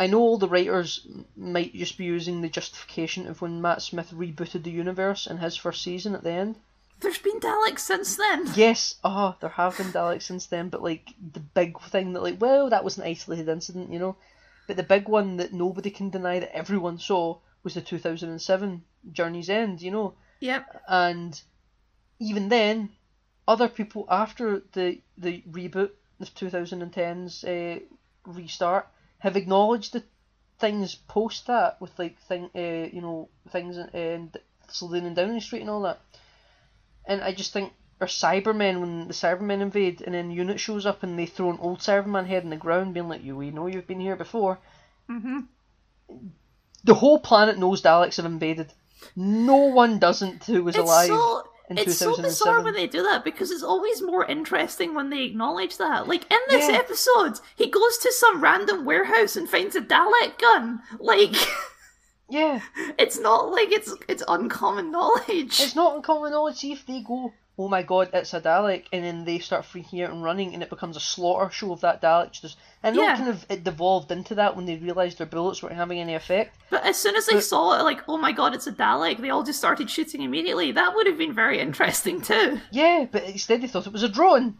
I 0.00 0.06
know 0.06 0.20
all 0.20 0.38
the 0.38 0.48
writers 0.48 1.06
might 1.36 1.74
just 1.74 1.98
be 1.98 2.04
using 2.04 2.40
the 2.40 2.48
justification 2.48 3.26
of 3.26 3.42
when 3.42 3.60
Matt 3.60 3.82
Smith 3.82 4.12
rebooted 4.12 4.62
the 4.62 4.70
universe 4.70 5.26
in 5.26 5.38
his 5.38 5.56
first 5.56 5.82
season 5.82 6.14
at 6.14 6.22
the 6.22 6.30
end. 6.30 6.56
There's 7.00 7.18
been 7.18 7.40
Daleks 7.40 7.80
since 7.80 8.16
then. 8.16 8.48
Yes, 8.54 8.96
oh, 9.04 9.36
there 9.40 9.50
have 9.50 9.76
been 9.76 9.92
Daleks 9.92 10.22
since 10.22 10.46
then, 10.46 10.68
but 10.68 10.82
like 10.82 11.14
the 11.32 11.40
big 11.40 11.80
thing 11.80 12.12
that 12.12 12.22
like, 12.22 12.40
well, 12.40 12.70
that 12.70 12.84
was 12.84 12.98
an 12.98 13.04
isolated 13.04 13.48
incident, 13.48 13.92
you 13.92 13.98
know. 13.98 14.16
But 14.66 14.76
the 14.76 14.82
big 14.82 15.08
one 15.08 15.36
that 15.38 15.52
nobody 15.52 15.90
can 15.90 16.10
deny 16.10 16.40
that 16.40 16.54
everyone 16.54 16.98
saw 16.98 17.38
was 17.62 17.74
the 17.74 17.80
2007 17.80 18.82
Journey's 19.12 19.50
End, 19.50 19.80
you 19.80 19.90
know. 19.90 20.14
Yep. 20.40 20.82
And 20.88 21.40
even 22.20 22.48
then, 22.48 22.90
other 23.46 23.68
people 23.68 24.06
after 24.08 24.62
the 24.72 25.00
the 25.16 25.42
reboot 25.50 25.90
the 26.18 26.26
2010s 26.26 27.44
uh, 27.44 27.80
restart 28.26 28.88
have 29.18 29.36
acknowledged 29.36 29.92
the 29.92 30.02
things 30.58 30.94
post 30.94 31.46
that 31.46 31.80
with 31.80 31.96
like 31.98 32.18
thing 32.22 32.50
uh, 32.54 32.88
you 32.92 33.00
know 33.00 33.28
things 33.50 33.76
and 33.76 34.36
Slitheen 34.68 35.06
and 35.06 35.16
Downing 35.16 35.40
Street 35.40 35.60
and 35.60 35.70
all 35.70 35.82
that. 35.82 36.00
And 37.06 37.22
I 37.22 37.32
just 37.32 37.52
think 37.52 37.72
or 38.00 38.06
Cybermen 38.06 38.80
when 38.80 39.08
the 39.08 39.14
Cybermen 39.14 39.60
invade 39.60 40.02
and 40.02 40.14
then 40.14 40.30
Unit 40.30 40.60
shows 40.60 40.86
up 40.86 41.02
and 41.02 41.18
they 41.18 41.26
throw 41.26 41.50
an 41.50 41.58
old 41.60 41.80
Cyberman 41.80 42.26
head 42.26 42.44
in 42.44 42.50
the 42.50 42.56
ground, 42.56 42.94
being 42.94 43.08
like, 43.08 43.24
"You, 43.24 43.36
we 43.36 43.50
know 43.50 43.66
you've 43.66 43.86
been 43.86 44.00
here 44.00 44.16
before." 44.16 44.58
Mm-hmm. 45.10 45.40
The 46.84 46.94
whole 46.94 47.18
planet 47.18 47.58
knows 47.58 47.82
Daleks 47.82 48.16
have 48.16 48.26
invaded. 48.26 48.72
No 49.16 49.56
one 49.56 49.98
doesn't 49.98 50.44
who 50.44 50.64
was 50.64 50.76
It's 50.76 50.84
alive 50.84 51.08
so 51.08 51.48
it's 51.70 51.96
so 51.98 52.16
bizarre 52.16 52.62
when 52.62 52.74
they 52.74 52.86
do 52.86 53.02
that 53.02 53.24
because 53.24 53.50
it's 53.50 53.62
always 53.62 54.00
more 54.00 54.24
interesting 54.24 54.94
when 54.94 55.10
they 55.10 55.24
acknowledge 55.24 55.76
that. 55.78 56.08
Like 56.08 56.24
in 56.32 56.38
this 56.48 56.68
Yeah. 56.68 56.76
episode, 56.76 57.40
he 57.56 57.68
goes 57.68 57.98
to 57.98 58.12
some 58.12 58.40
random 58.40 58.84
warehouse 58.84 59.36
and 59.36 59.48
finds 59.48 59.76
a 59.76 59.80
Dalek 59.82 60.38
gun. 60.38 60.80
Like 60.98 61.34
yeah, 62.30 62.60
it's 62.98 63.18
not 63.18 63.50
like 63.50 63.70
it's 63.72 63.94
it's 64.08 64.22
uncommon 64.28 64.90
knowledge. 64.90 65.60
it's 65.60 65.74
not 65.76 65.96
uncommon 65.96 66.30
knowledge. 66.32 66.56
See 66.56 66.72
if 66.72 66.86
they 66.86 67.02
go, 67.02 67.32
"Oh 67.58 67.68
my 67.68 67.82
God, 67.82 68.10
it's 68.12 68.32
a 68.34 68.40
Dalek," 68.40 68.84
and 68.92 69.04
then 69.04 69.24
they 69.24 69.38
start 69.40 69.64
freaking 69.64 70.04
out 70.04 70.10
and 70.10 70.22
running, 70.22 70.54
and 70.54 70.62
it 70.62 70.70
becomes 70.70 70.96
a 70.96 71.00
slaughter 71.00 71.50
show 71.50 71.72
of 71.72 71.80
that 71.80 72.00
Dalek. 72.00 72.30
Just 72.32 72.56
I 72.84 72.90
know 72.90 73.02
Yeah. 73.02 73.14
it 73.14 73.16
kind 73.16 73.28
of 73.30 73.46
it 73.50 73.64
devolved 73.64 74.12
into 74.12 74.34
that 74.36 74.54
when 74.54 74.66
they 74.66 74.76
realised 74.76 75.18
their 75.18 75.26
bullets 75.26 75.62
weren't 75.62 75.74
having 75.74 75.98
any 75.98 76.14
effect. 76.14 76.56
But 76.70 76.84
as 76.84 76.96
soon 76.96 77.16
as 77.16 77.26
they 77.26 77.34
But- 77.34 77.44
saw 77.44 77.78
it, 77.78 77.82
like, 77.82 78.02
oh 78.08 78.16
my 78.16 78.32
god, 78.32 78.54
it's 78.54 78.66
a 78.68 78.72
Dalek, 78.72 79.18
they 79.18 79.30
all 79.30 79.42
just 79.42 79.58
started 79.58 79.90
shooting 79.90 80.22
immediately. 80.22 80.70
That 80.72 80.94
would 80.94 81.06
have 81.08 81.18
been 81.18 81.32
very 81.34 81.58
interesting 81.60 82.20
too. 82.22 82.60
Yeah, 82.70 83.06
but 83.10 83.24
instead 83.24 83.60
they 83.62 83.66
thought 83.66 83.86
it 83.86 83.92
was 83.92 84.02
a 84.04 84.08
drone. 84.08 84.56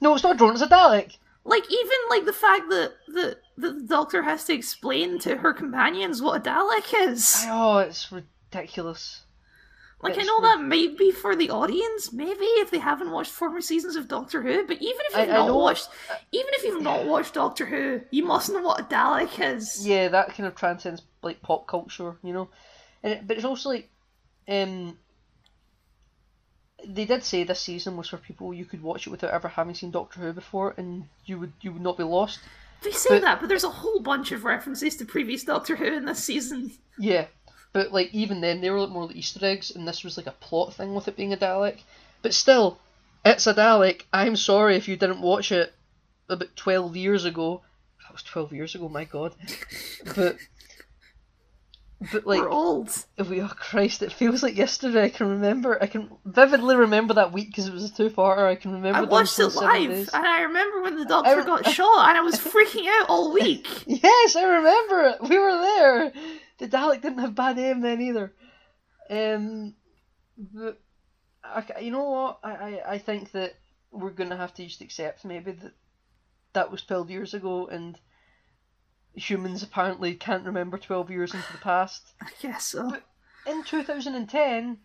No, 0.00 0.14
it's 0.14 0.24
not 0.24 0.34
a 0.34 0.38
drone. 0.38 0.52
It's 0.54 0.60
a 0.62 0.66
Dalek. 0.66 1.16
Like 1.46 1.70
even 1.70 1.98
like 2.10 2.24
the 2.24 2.32
fact 2.32 2.70
that 2.70 2.92
the 3.06 3.38
that 3.58 3.78
the 3.78 3.86
Doctor 3.86 4.22
has 4.22 4.44
to 4.46 4.54
explain 4.54 5.18
to 5.20 5.36
her 5.36 5.52
companions 5.52 6.20
what 6.20 6.38
a 6.38 6.50
Dalek 6.50 6.92
is. 7.08 7.44
Oh, 7.48 7.78
it's 7.78 8.10
ridiculous. 8.10 9.20
Like 10.02 10.18
I 10.18 10.22
know 10.22 10.40
that 10.42 10.60
may 10.60 10.88
be 10.88 11.12
for 11.12 11.34
the 11.34 11.48
audience, 11.50 12.12
maybe 12.12 12.44
if 12.44 12.70
they 12.70 12.78
haven't 12.78 13.10
watched 13.10 13.30
former 13.32 13.62
seasons 13.62 13.96
of 13.96 14.06
Doctor 14.06 14.42
Who. 14.42 14.66
But 14.66 14.76
even 14.82 15.00
if 15.08 15.16
you've 15.16 15.28
I 15.30 15.32
not 15.32 15.46
know- 15.46 15.56
watched, 15.56 15.88
even 16.30 16.50
if 16.52 16.64
you've 16.64 16.82
not 16.82 17.06
watched 17.06 17.32
Doctor 17.34 17.64
Who, 17.64 18.02
you 18.10 18.22
must 18.24 18.50
know 18.50 18.60
what 18.60 18.80
a 18.80 18.84
Dalek 18.84 19.40
is. 19.56 19.86
Yeah, 19.86 20.08
that 20.08 20.28
kind 20.34 20.46
of 20.46 20.54
transcends 20.54 21.00
like 21.22 21.40
pop 21.40 21.66
culture, 21.66 22.16
you 22.22 22.34
know. 22.34 22.50
And 23.02 23.14
it, 23.14 23.26
but 23.26 23.36
it's 23.36 23.46
also 23.46 23.70
like, 23.70 23.88
um, 24.46 24.98
they 26.86 27.06
did 27.06 27.24
say 27.24 27.44
this 27.44 27.60
season 27.60 27.96
was 27.96 28.08
for 28.08 28.18
people 28.18 28.52
you 28.52 28.66
could 28.66 28.82
watch 28.82 29.06
it 29.06 29.10
without 29.10 29.30
ever 29.30 29.48
having 29.48 29.74
seen 29.74 29.90
Doctor 29.90 30.20
Who 30.20 30.32
before, 30.34 30.74
and 30.76 31.04
you 31.24 31.38
would 31.38 31.52
you 31.62 31.72
would 31.72 31.82
not 31.82 31.96
be 31.96 32.04
lost. 32.04 32.40
They 32.82 32.90
say 32.90 33.08
But- 33.10 33.22
that, 33.22 33.40
but 33.40 33.48
there's 33.48 33.64
a 33.64 33.70
whole 33.70 34.00
bunch 34.00 34.32
of 34.32 34.44
references 34.44 34.96
to 34.96 35.06
previous 35.06 35.44
Doctor 35.44 35.76
Who 35.76 35.86
in 35.86 36.04
this 36.04 36.22
season. 36.22 36.72
Yeah, 36.98 37.26
but 37.74 37.92
like 37.92 38.14
even 38.14 38.40
then 38.40 38.62
they 38.62 38.70
were 38.70 38.80
like 38.80 38.90
more 38.90 39.06
like 39.06 39.16
Easter 39.16 39.44
eggs, 39.44 39.72
and 39.72 39.86
this 39.86 40.02
was 40.02 40.16
like 40.16 40.28
a 40.28 40.30
plot 40.30 40.72
thing 40.72 40.94
with 40.94 41.08
it 41.08 41.16
being 41.16 41.34
a 41.34 41.36
Dalek. 41.36 41.80
But 42.22 42.32
still, 42.32 42.78
it's 43.24 43.46
a 43.46 43.52
Dalek. 43.52 44.02
I'm 44.12 44.36
sorry 44.36 44.76
if 44.76 44.88
you 44.88 44.96
didn't 44.96 45.20
watch 45.20 45.52
it 45.52 45.74
about 46.30 46.56
twelve 46.56 46.96
years 46.96 47.26
ago. 47.26 47.62
That 48.02 48.12
was 48.12 48.22
twelve 48.22 48.52
years 48.52 48.76
ago. 48.76 48.88
My 48.88 49.04
God, 49.04 49.34
but 50.16 50.38
but 52.12 52.26
like 52.26 52.42
We're 52.42 52.48
old. 52.48 52.90
If 53.16 53.28
we, 53.28 53.40
oh 53.40 53.48
Christ, 53.48 54.02
it 54.02 54.12
feels 54.12 54.42
like 54.42 54.56
yesterday. 54.56 55.04
I 55.04 55.08
can 55.08 55.28
remember. 55.28 55.82
I 55.82 55.86
can 55.86 56.10
vividly 56.24 56.76
remember 56.76 57.14
that 57.14 57.32
week 57.32 57.48
because 57.48 57.66
it 57.66 57.72
was 57.72 57.90
a 57.90 57.92
two-parter. 57.92 58.46
I 58.46 58.54
can 58.54 58.72
remember. 58.72 58.98
I 58.98 59.02
watched 59.02 59.38
it 59.40 59.48
live, 59.48 59.90
days. 59.90 60.10
and 60.12 60.24
I 60.24 60.42
remember 60.42 60.82
when 60.82 60.96
the 60.96 61.06
Doctor 61.06 61.40
I- 61.40 61.44
got 61.44 61.66
shot, 61.70 62.08
and 62.08 62.18
I 62.18 62.20
was 62.20 62.36
freaking 62.36 62.86
out 62.86 63.08
all 63.08 63.32
week. 63.32 63.66
Yes, 63.86 64.36
I 64.36 64.44
remember 64.44 65.02
it. 65.08 65.28
We 65.28 65.38
were 65.38 65.60
there. 65.60 66.12
The 66.58 66.68
Dalek 66.68 67.02
didn't 67.02 67.18
have 67.18 67.34
bad 67.34 67.58
aim 67.58 67.80
then 67.80 68.00
either. 68.00 68.32
Um, 69.10 69.74
but 70.36 70.80
I, 71.42 71.64
you 71.80 71.90
know 71.90 72.08
what? 72.10 72.38
I, 72.42 72.52
I, 72.52 72.92
I 72.94 72.98
think 72.98 73.32
that 73.32 73.54
we're 73.90 74.10
gonna 74.10 74.36
have 74.36 74.54
to 74.54 74.64
just 74.66 74.80
accept 74.80 75.24
maybe 75.24 75.52
that 75.52 75.72
that 76.52 76.70
was 76.70 76.82
twelve 76.82 77.10
years 77.10 77.34
ago, 77.34 77.66
and 77.66 77.98
humans 79.14 79.62
apparently 79.62 80.14
can't 80.14 80.46
remember 80.46 80.78
twelve 80.78 81.10
years 81.10 81.34
into 81.34 81.52
the 81.52 81.58
past. 81.58 82.12
I 82.22 82.30
guess 82.40 82.66
so. 82.68 82.90
But- 82.90 83.02
in 83.46 83.62
2010, 83.62 84.78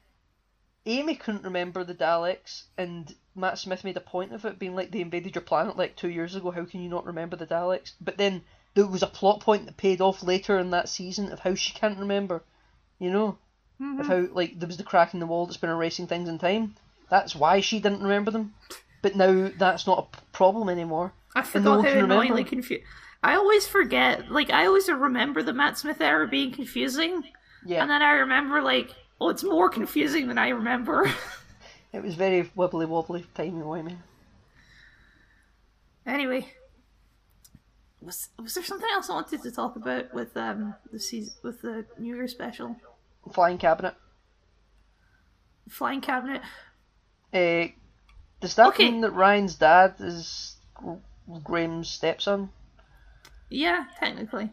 Amy 0.85 1.15
couldn't 1.15 1.43
remember 1.43 1.83
the 1.83 1.95
Daleks, 1.95 2.63
and 2.77 3.13
Matt 3.35 3.57
Smith 3.57 3.83
made 3.83 3.97
a 3.97 4.01
point 4.01 4.33
of 4.33 4.43
it 4.45 4.59
being 4.59 4.75
like 4.75 4.91
they 4.91 5.01
invaded 5.01 5.35
your 5.35 5.43
planet 5.43 5.77
like 5.77 5.95
two 5.95 6.09
years 6.09 6.35
ago. 6.35 6.51
How 6.51 6.65
can 6.65 6.81
you 6.81 6.89
not 6.89 7.05
remember 7.05 7.37
the 7.37 7.47
Daleks? 7.47 7.93
But 8.01 8.17
then 8.17 8.43
there 8.75 8.87
was 8.87 9.03
a 9.03 9.07
plot 9.07 9.41
point 9.41 9.65
that 9.65 9.77
paid 9.77 10.01
off 10.01 10.23
later 10.23 10.57
in 10.57 10.71
that 10.71 10.89
season 10.89 11.31
of 11.31 11.39
how 11.39 11.55
she 11.55 11.73
can't 11.73 11.99
remember. 11.99 12.43
You 12.99 13.11
know, 13.11 13.27
of 13.79 13.85
mm-hmm. 13.85 14.01
how 14.01 14.27
like 14.33 14.59
there 14.59 14.67
was 14.67 14.77
the 14.77 14.83
crack 14.83 15.13
in 15.13 15.19
the 15.19 15.25
wall 15.25 15.45
that's 15.45 15.57
been 15.57 15.69
erasing 15.69 16.07
things 16.07 16.29
in 16.29 16.37
time. 16.37 16.75
That's 17.09 17.35
why 17.35 17.61
she 17.61 17.79
didn't 17.79 18.03
remember 18.03 18.31
them. 18.31 18.53
But 19.01 19.15
now 19.15 19.49
that's 19.57 19.87
not 19.87 19.99
a 19.99 20.17
p- 20.17 20.23
problem 20.33 20.69
anymore. 20.69 21.13
I 21.35 21.43
forgot 21.43 21.85
how 21.85 21.99
annoyingly 21.99 22.43
confused. 22.43 22.83
I 23.23 23.35
always 23.35 23.67
forget. 23.67 24.31
Like 24.31 24.49
I 24.49 24.65
always 24.65 24.89
remember 24.89 25.43
the 25.43 25.53
Matt 25.53 25.77
Smith 25.77 26.01
era 26.01 26.27
being 26.27 26.51
confusing, 26.51 27.23
Yeah, 27.65 27.81
and 27.81 27.89
then 27.89 28.01
I 28.01 28.11
remember 28.11 28.61
like, 28.61 28.93
oh, 29.19 29.29
it's 29.29 29.43
more 29.43 29.69
confusing 29.69 30.27
than 30.27 30.37
I 30.37 30.49
remember. 30.49 31.11
it 31.93 32.03
was 32.03 32.15
very 32.15 32.43
wibbly 32.57 32.87
wobbly, 32.87 33.25
timey 33.33 33.61
wimey. 33.61 33.97
anyway, 36.05 36.47
was 38.01 38.29
was 38.41 38.53
there 38.53 38.63
something 38.63 38.89
else 38.91 39.09
I 39.09 39.13
wanted 39.13 39.41
to 39.43 39.51
talk 39.51 39.75
about 39.75 40.13
with 40.13 40.35
um 40.37 40.75
the 40.91 40.99
season 40.99 41.33
with 41.43 41.61
the 41.61 41.85
New 41.97 42.15
Year 42.15 42.27
special? 42.27 42.75
Flying 43.31 43.57
cabinet. 43.57 43.95
Flying 45.69 46.01
cabinet. 46.01 46.41
Uh, 47.33 47.67
does 48.41 48.55
that 48.55 48.69
Okay. 48.69 48.89
mean 48.89 49.01
that 49.01 49.11
Ryan's 49.11 49.55
dad 49.55 49.95
is 49.99 50.55
Graham's 51.43 51.89
stepson? 51.89 52.49
Yeah, 53.49 53.85
technically. 53.99 54.51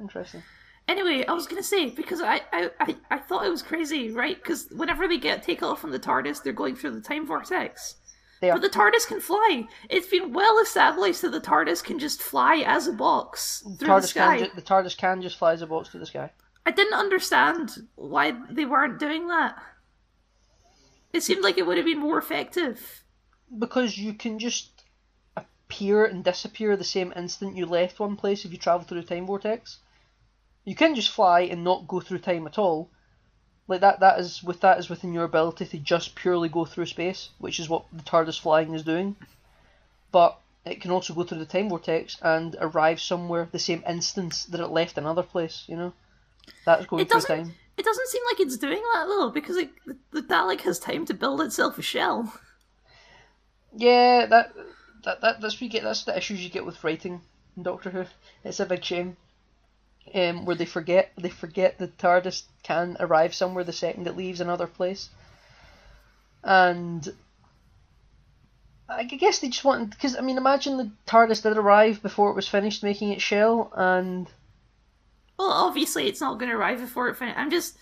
Interesting. 0.00 0.42
Anyway, 0.88 1.24
I 1.26 1.32
was 1.32 1.46
gonna 1.46 1.62
say 1.62 1.90
because 1.90 2.20
I 2.20 2.40
I, 2.52 2.70
I, 2.80 2.96
I 3.10 3.18
thought 3.18 3.46
it 3.46 3.50
was 3.50 3.62
crazy, 3.62 4.10
right? 4.10 4.36
Because 4.36 4.68
whenever 4.74 5.06
they 5.06 5.18
get 5.18 5.42
take 5.44 5.62
off 5.62 5.80
from 5.80 5.92
the 5.92 5.98
TARDIS, 6.00 6.42
they're 6.42 6.52
going 6.52 6.74
through 6.74 6.92
the 6.92 7.00
time 7.00 7.26
vortex. 7.26 7.96
They 8.42 8.50
are. 8.50 8.58
But 8.58 8.62
the 8.62 8.76
TARDIS 8.76 9.06
can 9.06 9.20
fly. 9.20 9.68
It's 9.88 10.08
been 10.08 10.32
well 10.32 10.58
established 10.58 11.22
that 11.22 11.30
the 11.30 11.40
TARDIS 11.40 11.82
can 11.84 12.00
just 12.00 12.20
fly 12.20 12.56
as 12.66 12.88
a 12.88 12.92
box 12.92 13.62
through 13.62 13.76
the 13.76 13.84
TARDIS 13.86 14.08
sky. 14.08 14.38
can 14.38 14.46
ju- 14.46 14.52
the 14.56 14.62
TARDIS 14.62 14.96
can 14.96 15.22
just 15.22 15.38
fly 15.38 15.52
as 15.52 15.62
a 15.62 15.66
box 15.68 15.90
to 15.90 15.98
the 16.00 16.06
sky. 16.06 16.32
I 16.66 16.72
didn't 16.72 16.94
understand 16.98 17.86
why 17.94 18.34
they 18.50 18.64
weren't 18.64 18.98
doing 18.98 19.28
that. 19.28 19.62
It 21.12 21.22
seemed 21.22 21.44
like 21.44 21.56
it 21.56 21.68
would 21.68 21.76
have 21.76 21.86
been 21.86 22.00
more 22.00 22.18
effective. 22.18 23.04
Because 23.56 23.96
you 23.96 24.12
can 24.12 24.40
just 24.40 24.86
appear 25.36 26.04
and 26.04 26.24
disappear 26.24 26.76
the 26.76 26.82
same 26.82 27.12
instant 27.14 27.56
you 27.56 27.64
left 27.64 28.00
one 28.00 28.16
place 28.16 28.44
if 28.44 28.50
you 28.50 28.58
travel 28.58 28.84
through 28.84 29.02
the 29.02 29.06
time 29.06 29.26
vortex. 29.26 29.78
You 30.64 30.74
can 30.74 30.96
just 30.96 31.10
fly 31.10 31.42
and 31.42 31.62
not 31.62 31.86
go 31.86 32.00
through 32.00 32.18
time 32.18 32.48
at 32.48 32.58
all. 32.58 32.90
Like 33.68 33.80
that 33.80 34.00
that 34.00 34.18
is 34.18 34.42
with 34.42 34.60
that 34.60 34.78
is 34.78 34.88
within 34.88 35.12
your 35.12 35.24
ability 35.24 35.66
to 35.66 35.78
just 35.78 36.14
purely 36.14 36.48
go 36.48 36.64
through 36.64 36.86
space, 36.86 37.30
which 37.38 37.60
is 37.60 37.68
what 37.68 37.84
the 37.92 38.02
TARDIS 38.02 38.40
flying 38.40 38.74
is 38.74 38.82
doing. 38.82 39.16
But 40.10 40.38
it 40.64 40.80
can 40.80 40.90
also 40.90 41.14
go 41.14 41.22
through 41.22 41.38
the 41.38 41.46
time 41.46 41.68
vortex 41.68 42.16
and 42.22 42.56
arrive 42.60 43.00
somewhere 43.00 43.48
the 43.50 43.58
same 43.58 43.82
instance 43.88 44.44
that 44.46 44.60
it 44.60 44.68
left 44.68 44.98
another 44.98 45.22
place, 45.22 45.64
you 45.66 45.76
know? 45.76 45.92
That's 46.64 46.86
going 46.86 47.02
It 47.02 47.10
through 47.10 47.20
time. 47.22 47.54
It 47.76 47.84
doesn't 47.84 48.08
seem 48.08 48.22
like 48.30 48.40
it's 48.40 48.58
doing 48.58 48.82
that 48.92 49.06
though, 49.06 49.30
because 49.30 49.56
it, 49.56 49.70
the, 50.12 50.22
Dalek 50.22 50.60
has 50.60 50.78
time 50.78 51.06
to 51.06 51.14
build 51.14 51.40
itself 51.40 51.78
a 51.78 51.82
shell. 51.82 52.32
Yeah, 53.74 54.26
that 54.26 54.52
that, 55.04 55.20
that 55.22 55.40
that's 55.40 55.60
you 55.60 55.68
get. 55.68 55.82
That's 55.82 56.04
the 56.04 56.16
issues 56.16 56.44
you 56.44 56.50
get 56.50 56.66
with 56.66 56.84
writing 56.84 57.22
in 57.56 57.62
Doctor 57.62 57.90
Who. 57.90 58.04
It's 58.44 58.60
a 58.60 58.66
big 58.66 58.84
shame. 58.84 59.16
Um, 60.14 60.44
where 60.44 60.56
they 60.56 60.66
forget 60.66 61.12
they 61.16 61.30
forget 61.30 61.78
the 61.78 61.88
TARDIS 61.88 62.42
can 62.62 62.96
arrive 63.00 63.34
somewhere 63.34 63.64
the 63.64 63.72
second 63.72 64.06
it 64.06 64.16
leaves 64.16 64.40
another 64.40 64.66
place, 64.66 65.08
and 66.44 67.08
I 68.88 69.04
guess 69.04 69.38
they 69.38 69.48
just 69.48 69.64
wanted 69.64 69.90
because 69.90 70.16
I 70.16 70.20
mean 70.20 70.36
imagine 70.36 70.76
the 70.76 70.90
TARDIS 71.06 71.42
did 71.42 71.56
arrive 71.56 72.02
before 72.02 72.30
it 72.30 72.36
was 72.36 72.48
finished 72.48 72.82
making 72.82 73.10
its 73.12 73.22
shell, 73.22 73.72
and 73.74 74.28
Well, 75.38 75.50
obviously 75.50 76.08
it's 76.08 76.20
not 76.20 76.38
going 76.38 76.50
to 76.50 76.56
arrive 76.56 76.80
before 76.80 77.08
it 77.08 77.16
finishes. 77.16 77.38
I'm 77.38 77.50
just, 77.50 77.78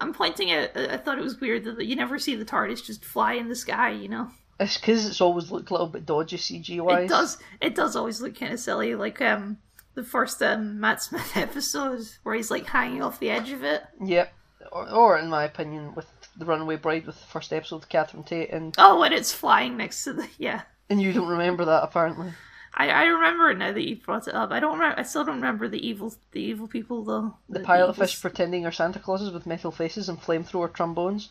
I'm 0.00 0.12
pointing 0.12 0.52
out. 0.52 0.76
I 0.76 0.96
thought 0.98 1.18
it 1.18 1.24
was 1.24 1.40
weird 1.40 1.64
that 1.64 1.86
you 1.86 1.96
never 1.96 2.18
see 2.18 2.34
the 2.34 2.44
TARDIS 2.44 2.84
just 2.84 3.04
fly 3.04 3.34
in 3.34 3.48
the 3.48 3.54
sky. 3.54 3.90
You 3.90 4.08
know, 4.08 4.30
it's 4.58 4.76
because 4.76 5.06
it's 5.06 5.20
always 5.20 5.50
looked 5.50 5.70
a 5.70 5.74
little 5.74 5.86
bit 5.88 6.04
dodgy 6.04 6.36
CG 6.36 6.78
wise. 6.80 7.04
it 7.04 7.08
does. 7.08 7.38
It 7.62 7.74
does 7.74 7.96
always 7.96 8.20
look 8.20 8.38
kind 8.38 8.52
of 8.52 8.60
silly, 8.60 8.94
like 8.94 9.22
um 9.22 9.58
the 9.94 10.04
first 10.04 10.42
um 10.42 10.80
Matt 10.80 11.02
Smith 11.02 11.32
episode 11.36 12.06
where 12.22 12.34
he's 12.34 12.50
like 12.50 12.66
hanging 12.66 13.02
off 13.02 13.18
the 13.20 13.30
edge 13.30 13.50
of 13.52 13.62
it. 13.64 13.82
Yep. 14.04 14.32
Or, 14.72 14.88
or 14.90 15.18
in 15.18 15.28
my 15.28 15.44
opinion, 15.44 15.94
with 15.94 16.06
the 16.36 16.44
Runaway 16.44 16.76
Bride 16.76 17.06
with 17.06 17.18
the 17.18 17.26
first 17.26 17.52
episode 17.52 17.76
of 17.82 17.88
Catherine 17.88 18.22
Tate 18.22 18.50
and 18.50 18.74
Oh, 18.78 19.02
and 19.02 19.12
it's 19.14 19.32
flying 19.32 19.76
next 19.76 20.04
to 20.04 20.12
the 20.12 20.28
yeah. 20.38 20.62
And 20.88 21.00
you 21.00 21.12
don't 21.12 21.28
remember 21.28 21.64
that 21.66 21.82
apparently. 21.82 22.32
I, 22.72 22.88
I 22.88 23.02
remember 23.06 23.50
it 23.50 23.58
now 23.58 23.72
that 23.72 23.88
you 23.88 23.96
brought 23.96 24.28
it 24.28 24.34
up. 24.34 24.52
I 24.52 24.60
don't 24.60 24.78
remember. 24.78 24.98
I 24.98 25.02
still 25.02 25.24
don't 25.24 25.36
remember 25.36 25.66
the 25.68 25.84
evil 25.84 26.14
the 26.32 26.40
evil 26.40 26.68
people 26.68 27.02
though. 27.04 27.34
The, 27.48 27.60
pilot 27.60 27.90
evil- 27.90 27.94
fish 28.06 28.20
pretending 28.20 28.64
are 28.64 28.70
Santa 28.72 29.00
Clauses 29.00 29.32
with 29.32 29.44
metal 29.46 29.72
faces 29.72 30.08
and 30.08 30.20
flamethrower 30.20 30.72
trombones. 30.72 31.30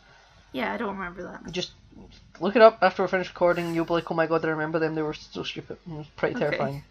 Yeah, 0.51 0.73
I 0.73 0.77
don't 0.77 0.97
remember 0.97 1.23
that. 1.23 1.49
Just 1.51 1.71
look 2.41 2.55
it 2.55 2.61
up 2.61 2.79
after 2.81 3.03
we're 3.03 3.07
finished 3.07 3.29
recording. 3.29 3.73
You'll 3.75 3.85
be 3.85 3.93
like, 3.93 4.09
oh 4.11 4.15
my 4.15 4.25
god, 4.27 4.43
I 4.43 4.49
remember 4.49 4.79
them. 4.79 4.95
They 4.95 5.01
were 5.01 5.13
so 5.13 5.43
stupid. 5.43 5.77
It 5.87 5.93
was 5.93 6.07
pretty 6.17 6.35
Okay. 6.35 6.43
terrifying. 6.45 6.83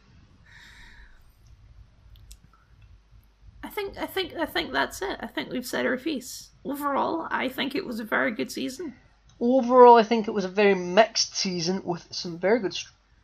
Think 3.78 3.98
I 3.98 4.06
think 4.06 4.34
I 4.34 4.46
think 4.46 4.72
that's 4.72 5.00
it. 5.02 5.18
I 5.20 5.26
think 5.26 5.50
we've 5.50 5.66
said 5.66 5.86
our 5.86 5.96
piece. 5.96 6.50
Overall, 6.64 7.28
I 7.30 7.48
think 7.48 7.74
it 7.74 7.86
was 7.86 8.00
a 8.00 8.04
very 8.04 8.32
good 8.32 8.50
season. 8.50 8.94
Overall, 9.40 9.96
I 9.96 10.02
think 10.02 10.26
it 10.26 10.34
was 10.34 10.44
a 10.44 10.48
very 10.48 10.74
mixed 10.74 11.36
season 11.36 11.82
with 11.84 12.08
some 12.10 12.38
very 12.38 12.58
good, 12.58 12.76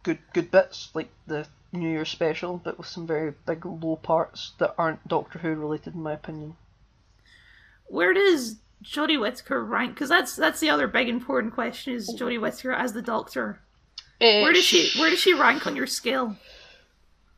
good, 0.05 0.19
good 0.33 0.51
bits 0.53 0.91
like 0.95 1.09
the 1.27 1.47
New 1.73 1.89
Year 1.89 2.05
special, 2.05 2.61
but 2.63 2.79
with 2.79 2.87
some 2.87 3.05
very 3.07 3.35
big 3.47 3.67
low 3.67 3.97
parts 3.97 4.53
that 4.59 4.75
aren't 4.79 5.09
Doctor 5.09 5.41
Who 5.41 5.55
related, 5.57 5.95
in 5.95 6.03
my 6.03 6.13
opinion. 6.13 6.57
Where 7.87 8.15
does 8.15 8.57
Jodie 8.85 9.21
Whittaker 9.21 9.65
rank? 9.65 9.95
Because 9.95 10.09
that's 10.09 10.37
that's 10.37 10.61
the 10.61 10.71
other 10.71 10.87
big 10.87 11.09
important 11.09 11.53
question: 11.53 11.95
is 11.95 12.09
oh. 12.09 12.17
Jodie 12.17 12.41
Whittaker 12.41 12.73
as 12.73 12.93
the 12.93 13.03
Doctor? 13.03 13.59
Eh, 14.21 14.43
where 14.43 14.53
does 14.53 14.65
she 14.65 14.99
Where 15.01 15.11
does 15.11 15.19
she 15.19 15.35
rank 15.35 15.67
on 15.67 15.75
your 15.75 15.89
scale? 15.89 16.37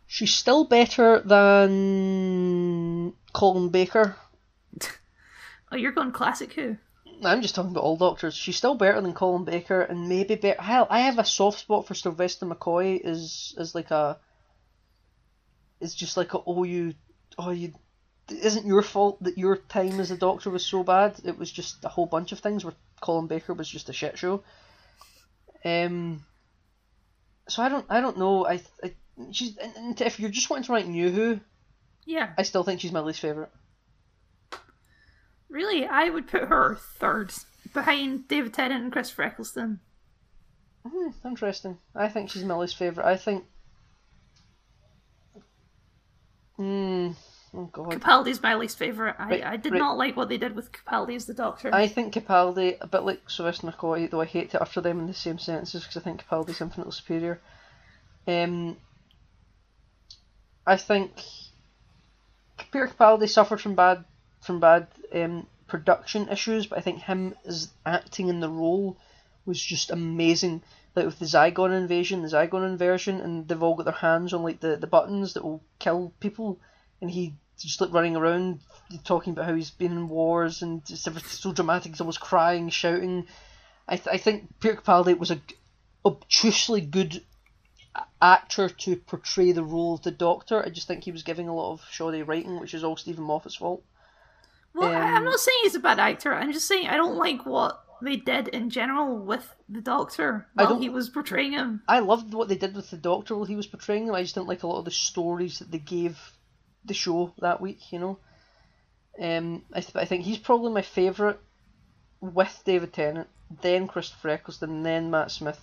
She's 0.06 0.34
still 0.34 0.64
better 0.64 1.20
than 1.20 3.12
Colin 3.32 3.70
Baker. 3.70 4.16
Oh, 5.72 5.76
you're 5.76 5.90
going 5.90 6.12
classic 6.12 6.52
Who? 6.52 6.76
I'm 7.24 7.42
just 7.42 7.54
talking 7.54 7.72
about 7.72 7.82
all 7.82 7.96
doctors. 7.96 8.34
She's 8.34 8.56
still 8.56 8.74
better 8.74 9.00
than 9.00 9.14
Colin 9.14 9.44
Baker, 9.44 9.80
and 9.80 10.08
maybe 10.08 10.34
better. 10.34 10.60
Hell, 10.60 10.86
I 10.90 11.00
have 11.00 11.18
a 11.18 11.24
soft 11.24 11.58
spot 11.58 11.86
for 11.86 11.94
Sylvester 11.94 12.46
McCoy. 12.46 13.00
Is 13.02 13.54
is 13.58 13.74
like 13.74 13.90
a. 13.90 14.18
It's 15.80 15.94
just 15.94 16.16
like 16.16 16.34
a 16.34 16.40
oh 16.46 16.64
you, 16.64 16.94
oh 17.38 17.50
you. 17.50 17.72
It 18.30 18.44
isn't 18.44 18.66
your 18.66 18.82
fault 18.82 19.22
that 19.22 19.38
your 19.38 19.56
time 19.56 19.98
as 19.98 20.10
a 20.10 20.16
doctor 20.16 20.50
was 20.50 20.64
so 20.64 20.82
bad. 20.82 21.20
It 21.24 21.38
was 21.38 21.50
just 21.50 21.84
a 21.84 21.88
whole 21.88 22.06
bunch 22.06 22.32
of 22.32 22.40
things 22.40 22.64
where 22.64 22.74
Colin 23.00 23.26
Baker 23.26 23.54
was 23.54 23.68
just 23.68 23.88
a 23.88 23.92
shit 23.92 24.18
show. 24.18 24.42
Um. 25.64 26.24
So 27.48 27.62
I 27.62 27.68
don't 27.68 27.86
I 27.88 28.00
don't 28.00 28.18
know 28.18 28.46
I, 28.46 28.60
I 28.82 28.94
she's 29.32 29.56
and, 29.56 29.76
and 29.76 30.00
if 30.00 30.20
you're 30.20 30.30
just 30.30 30.50
wanting 30.50 30.64
to 30.64 30.72
write 30.72 30.86
new 30.88 31.10
Who 31.10 31.40
Yeah, 32.04 32.32
I 32.36 32.42
still 32.42 32.64
think 32.64 32.80
she's 32.80 32.92
my 32.92 33.00
least 33.00 33.20
favorite. 33.20 33.50
really, 35.48 35.86
I 35.86 36.08
would 36.08 36.28
put 36.28 36.44
her 36.44 36.76
third 36.98 37.32
behind 37.72 38.28
David 38.28 38.54
Tennant 38.54 38.84
and 38.84 38.92
Chris 38.92 39.12
Eccleston. 39.18 39.80
Hmm, 40.86 41.10
interesting. 41.24 41.78
I 41.94 42.08
think 42.08 42.30
she's 42.30 42.44
my 42.44 42.54
least 42.54 42.76
favourite. 42.76 43.08
I 43.08 43.16
think. 43.16 43.44
Hmm. 46.56 47.10
Oh 47.54 47.64
god. 47.72 47.92
Capaldi's 47.92 48.42
my 48.42 48.54
least 48.54 48.78
favorite. 48.78 49.16
I, 49.18 49.28
Right, 49.28 49.44
I 49.44 49.56
did 49.56 49.72
right. 49.72 49.78
not 49.78 49.96
like 49.96 50.16
what 50.16 50.28
they 50.28 50.36
did 50.36 50.54
with 50.54 50.72
Capaldi 50.72 51.16
as 51.16 51.26
the 51.26 51.34
Doctor. 51.34 51.74
I 51.74 51.88
think 51.88 52.12
Capaldi, 52.14 52.76
a 52.80 52.86
bit 52.86 53.02
like 53.02 53.30
Sylvester 53.30 53.66
McCoy, 53.66 54.10
though 54.10 54.20
I 54.20 54.26
hate 54.26 54.50
to 54.50 54.60
utter 54.60 54.80
them 54.80 55.00
in 55.00 55.06
the 55.06 55.14
same 55.14 55.38
sentences 55.38 55.82
because 55.82 55.96
I 55.96 56.00
think 56.00 56.24
Capaldi's 56.24 56.60
infinitely 56.60 56.92
superior. 56.92 57.40
Um, 58.26 58.76
I 60.66 60.76
think 60.76 61.12
Peter 62.72 62.88
Capaldi 62.88 63.28
suffered 63.28 63.60
from 63.60 63.74
bad 63.74 64.04
from 64.40 64.60
bad 64.60 64.88
um, 65.14 65.46
production 65.66 66.28
issues, 66.28 66.66
but 66.66 66.78
I 66.78 66.82
think 66.82 67.00
him 67.00 67.34
as 67.44 67.70
acting 67.84 68.28
in 68.28 68.40
the 68.40 68.48
role 68.48 68.96
was 69.44 69.60
just 69.60 69.90
amazing. 69.90 70.62
Like 70.94 71.06
with 71.06 71.18
the 71.18 71.26
Zygon 71.26 71.76
invasion, 71.76 72.22
the 72.22 72.28
Zygon 72.28 72.66
inversion, 72.66 73.20
and 73.20 73.46
they've 73.46 73.62
all 73.62 73.74
got 73.74 73.84
their 73.84 73.92
hands 73.92 74.32
on 74.32 74.42
like 74.42 74.60
the, 74.60 74.76
the 74.76 74.86
buttons 74.86 75.34
that 75.34 75.44
will 75.44 75.62
kill 75.78 76.12
people, 76.20 76.58
and 77.00 77.10
he 77.10 77.34
just 77.58 77.80
like 77.80 77.92
running 77.92 78.16
around 78.16 78.60
talking 79.04 79.32
about 79.32 79.46
how 79.46 79.54
he's 79.54 79.70
been 79.70 79.92
in 79.92 80.08
wars 80.08 80.62
and 80.62 80.84
just 80.84 81.06
everything's 81.06 81.38
so 81.38 81.52
dramatic. 81.52 81.92
He's 81.92 82.00
almost 82.00 82.20
crying, 82.20 82.68
shouting. 82.70 83.26
I 83.88 83.96
th- 83.96 84.08
I 84.08 84.18
think 84.18 84.48
Peter 84.60 84.76
Capaldi 84.76 85.18
was 85.18 85.30
a 85.30 85.40
obtusely 86.04 86.80
good 86.80 87.22
actor 88.20 88.68
to 88.68 88.96
portray 88.96 89.52
the 89.52 89.64
role 89.64 89.94
of 89.94 90.02
the 90.02 90.10
Doctor. 90.10 90.62
I 90.64 90.68
just 90.70 90.86
think 90.86 91.04
he 91.04 91.12
was 91.12 91.22
giving 91.22 91.48
a 91.48 91.54
lot 91.54 91.72
of 91.72 91.84
shoddy 91.90 92.22
writing, 92.22 92.60
which 92.60 92.74
is 92.74 92.84
all 92.84 92.96
Steven 92.96 93.24
Moffat's 93.24 93.56
fault. 93.56 93.82
well, 94.74 94.88
I- 94.90 94.94
I'm 94.96 95.16
um, 95.18 95.24
not 95.24 95.40
saying 95.40 95.58
he's 95.62 95.74
a 95.74 95.80
bad 95.80 95.98
actor. 95.98 96.34
I'm 96.34 96.52
just 96.52 96.68
saying 96.68 96.88
I 96.88 96.96
don't 96.96 97.16
like 97.16 97.46
what 97.46 97.82
they 98.02 98.16
did 98.16 98.48
in 98.48 98.68
general 98.70 99.16
with 99.18 99.54
the 99.68 99.80
Doctor 99.80 100.46
while 100.54 100.78
he 100.78 100.88
was 100.90 101.08
portraying 101.08 101.52
him. 101.52 101.82
I 101.88 102.00
loved 102.00 102.34
what 102.34 102.48
they 102.48 102.56
did 102.56 102.74
with 102.74 102.90
the 102.90 102.96
Doctor 102.98 103.34
while 103.34 103.46
he 103.46 103.56
was 103.56 103.66
portraying 103.66 104.06
him. 104.06 104.14
I 104.14 104.22
just 104.22 104.34
didn't 104.34 104.48
like 104.48 104.62
a 104.62 104.66
lot 104.66 104.80
of 104.80 104.84
the 104.84 104.90
stories 104.90 105.58
that 105.60 105.70
they 105.70 105.78
gave 105.78 106.18
the 106.84 106.94
show 106.94 107.32
that 107.38 107.60
week. 107.60 107.90
You 107.92 107.98
know, 108.00 108.18
um, 109.18 109.64
I 109.72 109.80
th- 109.80 109.96
I 109.96 110.04
think 110.04 110.24
he's 110.24 110.38
probably 110.38 110.72
my 110.72 110.82
favourite 110.82 111.38
with 112.20 112.62
David 112.64 112.92
Tennant, 112.92 113.28
then 113.62 113.88
Christopher 113.88 114.28
Eccleston, 114.30 114.82
then 114.82 115.10
Matt 115.10 115.30
Smith, 115.30 115.60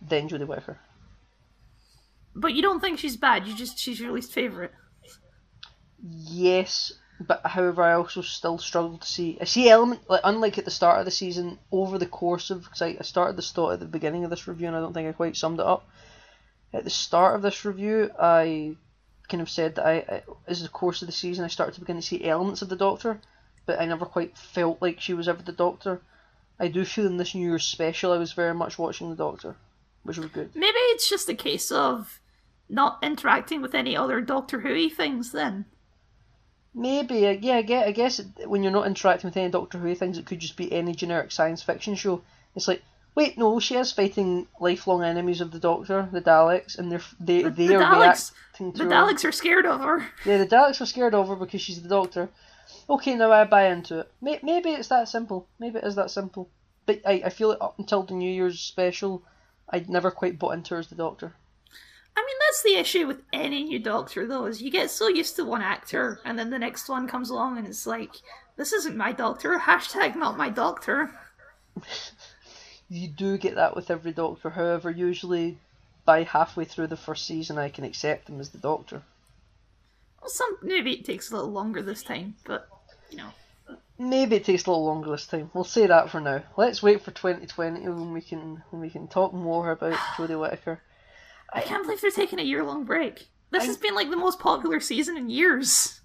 then 0.00 0.28
Jodie 0.28 0.46
Whittaker. 0.46 0.78
But 2.34 2.54
you 2.54 2.62
don't 2.62 2.80
think 2.80 2.98
she's 2.98 3.16
bad. 3.16 3.46
You 3.46 3.54
just 3.54 3.78
she's 3.78 4.00
your 4.00 4.12
least 4.12 4.32
favorite. 4.32 4.72
Yes, 6.02 6.92
but 7.20 7.42
however, 7.44 7.82
I 7.82 7.94
also 7.94 8.22
still 8.22 8.58
struggle 8.58 8.98
to 8.98 9.06
see. 9.06 9.38
I 9.40 9.44
see 9.44 9.68
element 9.68 10.08
like 10.08 10.22
unlike 10.24 10.58
at 10.58 10.64
the 10.64 10.70
start 10.70 10.98
of 10.98 11.04
the 11.04 11.10
season, 11.10 11.58
over 11.70 11.98
the 11.98 12.06
course 12.06 12.50
of 12.50 12.64
because 12.64 12.82
I, 12.82 12.96
I 12.98 13.02
started 13.02 13.36
this 13.36 13.52
thought 13.52 13.72
at 13.72 13.80
the 13.80 13.86
beginning 13.86 14.24
of 14.24 14.30
this 14.30 14.48
review, 14.48 14.66
and 14.66 14.76
I 14.76 14.80
don't 14.80 14.92
think 14.92 15.08
I 15.08 15.12
quite 15.12 15.36
summed 15.36 15.60
it 15.60 15.66
up. 15.66 15.88
At 16.72 16.84
the 16.84 16.90
start 16.90 17.36
of 17.36 17.42
this 17.42 17.64
review, 17.64 18.10
I 18.18 18.76
kind 19.28 19.42
of 19.42 19.50
said 19.50 19.76
that 19.76 19.86
I, 19.86 19.92
I 19.92 20.22
as 20.46 20.62
the 20.62 20.68
course 20.68 21.02
of 21.02 21.06
the 21.06 21.12
season, 21.12 21.44
I 21.44 21.48
started 21.48 21.74
to 21.74 21.80
begin 21.80 21.96
to 21.96 22.02
see 22.02 22.24
elements 22.24 22.62
of 22.62 22.68
the 22.68 22.76
Doctor, 22.76 23.20
but 23.66 23.80
I 23.80 23.84
never 23.84 24.06
quite 24.06 24.36
felt 24.36 24.80
like 24.80 25.00
she 25.00 25.14
was 25.14 25.28
ever 25.28 25.42
the 25.42 25.52
Doctor. 25.52 26.00
I 26.58 26.68
do 26.68 26.84
feel 26.84 27.06
in 27.06 27.16
this 27.16 27.34
New 27.34 27.46
Year's 27.46 27.64
special, 27.64 28.12
I 28.12 28.18
was 28.18 28.32
very 28.32 28.54
much 28.54 28.78
watching 28.78 29.10
the 29.10 29.16
Doctor, 29.16 29.56
which 30.02 30.18
was 30.18 30.30
good. 30.30 30.50
Maybe 30.54 30.78
it's 30.92 31.08
just 31.08 31.28
a 31.28 31.34
case 31.34 31.70
of 31.70 32.20
not 32.68 32.98
interacting 33.02 33.60
with 33.62 33.74
any 33.74 33.96
other 33.96 34.20
Doctor 34.20 34.60
Who 34.60 34.88
things 34.88 35.32
then. 35.32 35.66
Maybe, 36.74 37.26
uh, 37.26 37.32
yeah, 37.40 37.56
I 37.56 37.92
guess, 37.92 38.18
it- 38.18 38.48
when 38.48 38.62
you're 38.62 38.72
not 38.72 38.86
interacting 38.86 39.28
with 39.28 39.36
any 39.36 39.50
Doctor 39.50 39.78
Who 39.78 39.94
things, 39.94 40.16
it 40.18 40.24
could 40.26 40.38
just 40.40 40.56
be 40.56 40.72
any 40.72 40.94
generic 40.94 41.30
science 41.30 41.62
fiction 41.62 41.94
show. 41.94 42.22
It's 42.54 42.66
like, 42.66 42.82
wait, 43.14 43.36
no, 43.36 43.60
she 43.60 43.76
is 43.76 43.92
fighting 43.92 44.46
lifelong 44.58 45.04
enemies 45.04 45.42
of 45.42 45.50
the 45.50 45.58
Doctor, 45.58 46.08
the 46.10 46.22
Daleks, 46.22 46.78
and 46.78 46.90
they're 46.90 47.02
they 47.20 47.42
The, 47.42 47.50
they 47.50 47.66
the 47.66 47.76
are 47.76 47.82
Daleks, 47.94 48.32
reacting 48.32 48.72
to 48.72 48.78
the 48.78 48.84
her. 48.84 48.90
Daleks 48.90 49.24
are 49.26 49.32
scared 49.32 49.66
of 49.66 49.80
her. 49.82 50.06
Yeah, 50.24 50.38
the 50.38 50.46
Daleks 50.46 50.80
are 50.80 50.86
scared 50.86 51.14
of 51.14 51.28
her 51.28 51.36
because 51.36 51.60
she's 51.60 51.82
the 51.82 51.88
Doctor. 51.90 52.30
Okay, 52.88 53.14
now 53.16 53.30
I 53.30 53.44
buy 53.44 53.66
into 53.68 54.00
it. 54.00 54.42
Maybe 54.42 54.70
it's 54.70 54.88
that 54.88 55.08
simple. 55.08 55.46
Maybe 55.58 55.78
it 55.78 55.84
is 55.84 55.96
that 55.96 56.10
simple. 56.10 56.48
But 56.86 57.00
I, 57.06 57.22
I 57.26 57.28
feel 57.28 57.48
like 57.50 57.58
up 57.60 57.78
until 57.78 58.02
the 58.02 58.14
New 58.14 58.30
Year's 58.32 58.58
special, 58.60 59.22
I'd 59.68 59.90
never 59.90 60.10
quite 60.10 60.38
bought 60.38 60.54
into 60.54 60.74
her 60.74 60.80
as 60.80 60.88
the 60.88 60.94
Doctor. 60.94 61.34
I 62.16 62.20
mean, 62.20 62.36
that's 62.46 62.62
the 62.62 62.76
issue 62.76 63.06
with 63.06 63.22
any 63.32 63.64
new 63.64 63.78
Doctor, 63.78 64.26
though, 64.26 64.46
is 64.46 64.62
you 64.62 64.70
get 64.70 64.90
so 64.90 65.08
used 65.08 65.36
to 65.36 65.44
one 65.44 65.62
actor, 65.62 66.20
and 66.24 66.38
then 66.38 66.50
the 66.50 66.58
next 66.58 66.88
one 66.88 67.08
comes 67.08 67.30
along, 67.30 67.58
and 67.58 67.66
it's 67.66 67.86
like, 67.86 68.16
this 68.56 68.72
isn't 68.72 68.96
my 68.96 69.12
Doctor. 69.12 69.58
Hashtag 69.58 70.16
not 70.16 70.36
my 70.36 70.50
Doctor. 70.50 71.10
You 72.88 73.08
do 73.08 73.38
get 73.38 73.54
that 73.54 73.74
with 73.74 73.90
every 73.90 74.12
Doctor. 74.12 74.50
However, 74.50 74.90
usually 74.90 75.58
by 76.04 76.24
halfway 76.24 76.66
through 76.66 76.88
the 76.88 76.96
first 76.96 77.26
season, 77.26 77.56
I 77.56 77.70
can 77.70 77.84
accept 77.84 78.28
him 78.28 78.40
as 78.40 78.50
the 78.50 78.58
Doctor. 78.58 79.02
Well, 80.20 80.28
some 80.28 80.58
maybe 80.62 80.92
it 80.92 81.04
takes 81.04 81.30
a 81.30 81.34
little 81.34 81.50
longer 81.50 81.82
this 81.82 82.02
time, 82.02 82.34
but 82.44 82.68
you 83.10 83.16
know. 83.16 83.30
Maybe 83.98 84.36
it 84.36 84.44
takes 84.44 84.66
a 84.66 84.70
little 84.70 84.84
longer 84.84 85.10
this 85.10 85.26
time. 85.26 85.50
We'll 85.54 85.64
say 85.64 85.86
that 85.86 86.10
for 86.10 86.20
now. 86.20 86.42
Let's 86.56 86.82
wait 86.82 87.02
for 87.02 87.12
2020 87.12 87.80
when 87.88 88.12
we 88.12 88.20
can 88.20 88.62
when 88.70 88.82
we 88.82 88.90
can 88.90 89.08
talk 89.08 89.32
more 89.32 89.70
about 89.70 89.94
Jodie 90.16 90.38
Whittaker. 90.38 90.80
I 91.54 91.60
can't 91.60 91.82
believe 91.84 92.00
they're 92.00 92.10
taking 92.10 92.38
a 92.38 92.42
year 92.44 92.64
long 92.64 92.84
break. 92.84 93.28
This 93.50 93.64
I- 93.64 93.66
has 93.66 93.76
been 93.76 93.94
like 93.94 94.10
the 94.10 94.16
most 94.16 94.38
popular 94.38 94.80
season 94.80 95.16
in 95.16 95.28
years. 95.30 96.00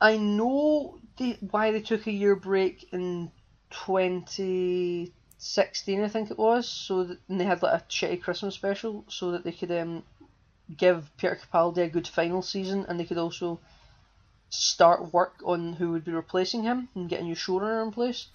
I 0.00 0.16
know 0.18 0.98
the, 1.18 1.36
why 1.50 1.70
they 1.70 1.80
took 1.80 2.06
a 2.06 2.12
year 2.12 2.36
break 2.36 2.86
in 2.92 3.30
2016, 3.70 6.04
I 6.04 6.08
think 6.08 6.30
it 6.30 6.38
was. 6.38 6.68
So 6.68 7.04
that, 7.04 7.18
and 7.28 7.40
they 7.40 7.44
had 7.44 7.62
like 7.62 7.80
a 7.80 7.84
shitty 7.86 8.22
Christmas 8.22 8.54
special, 8.54 9.04
so 9.08 9.32
that 9.32 9.44
they 9.44 9.52
could 9.52 9.70
um 9.72 10.02
give 10.76 11.10
Peter 11.16 11.38
Capaldi 11.40 11.84
a 11.84 11.88
good 11.88 12.08
final 12.08 12.42
season, 12.42 12.84
and 12.88 12.98
they 12.98 13.04
could 13.04 13.18
also 13.18 13.60
start 14.50 15.12
work 15.12 15.34
on 15.44 15.74
who 15.74 15.90
would 15.92 16.04
be 16.04 16.12
replacing 16.12 16.62
him 16.62 16.88
and 16.94 17.08
get 17.08 17.20
a 17.20 17.24
new 17.24 17.34
showrunner 17.34 17.84
in 17.84 17.92
place. 17.92 18.28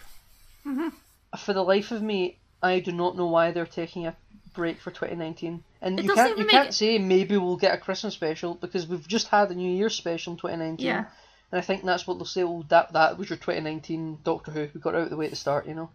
Mhm. 0.66 0.94
For 1.38 1.54
the 1.54 1.64
life 1.64 1.92
of 1.92 2.02
me, 2.02 2.38
I 2.62 2.80
do 2.80 2.92
not 2.92 3.16
know 3.18 3.28
why 3.28 3.52
they're 3.52 3.66
taking 3.66 4.06
a 4.08 4.16
break 4.54 4.80
for 4.80 4.92
2019. 4.92 5.64
And 5.82 6.00
It 6.00 6.06
you 6.06 6.14
can't 6.14 6.38
you 6.38 6.46
can't 6.46 6.68
make- 6.68 6.74
say 6.74 6.98
maybe 6.98 7.38
we'll 7.38 7.58
get 7.58 7.74
a 7.74 7.78
Christmas 7.78 8.14
special 8.14 8.56
because 8.56 8.88
we've 8.88 9.08
just 9.08 9.28
had 9.28 9.50
a 9.52 9.56
New 9.56 9.72
Year's 9.72 9.96
special 9.96 10.34
in 10.34 10.38
2019. 10.38 10.86
Yeah. 10.86 11.06
And 11.52 11.60
I 11.60 11.62
think 11.62 11.84
that's 11.84 12.08
what 12.08 12.18
they'll 12.18 12.26
say. 12.26 12.44
Well, 12.44 12.66
that 12.70 12.94
that 12.94 13.18
was 13.18 13.30
your 13.30 13.38
2019 13.38 14.20
Doctor 14.24 14.52
Who. 14.52 14.70
We 14.74 14.80
got 14.82 14.94
it 14.96 14.98
out 14.98 15.04
of 15.04 15.10
the 15.10 15.18
way 15.18 15.26
at 15.26 15.32
the 15.32 15.38
start, 15.38 15.68
you 15.68 15.74
know. 15.74 15.90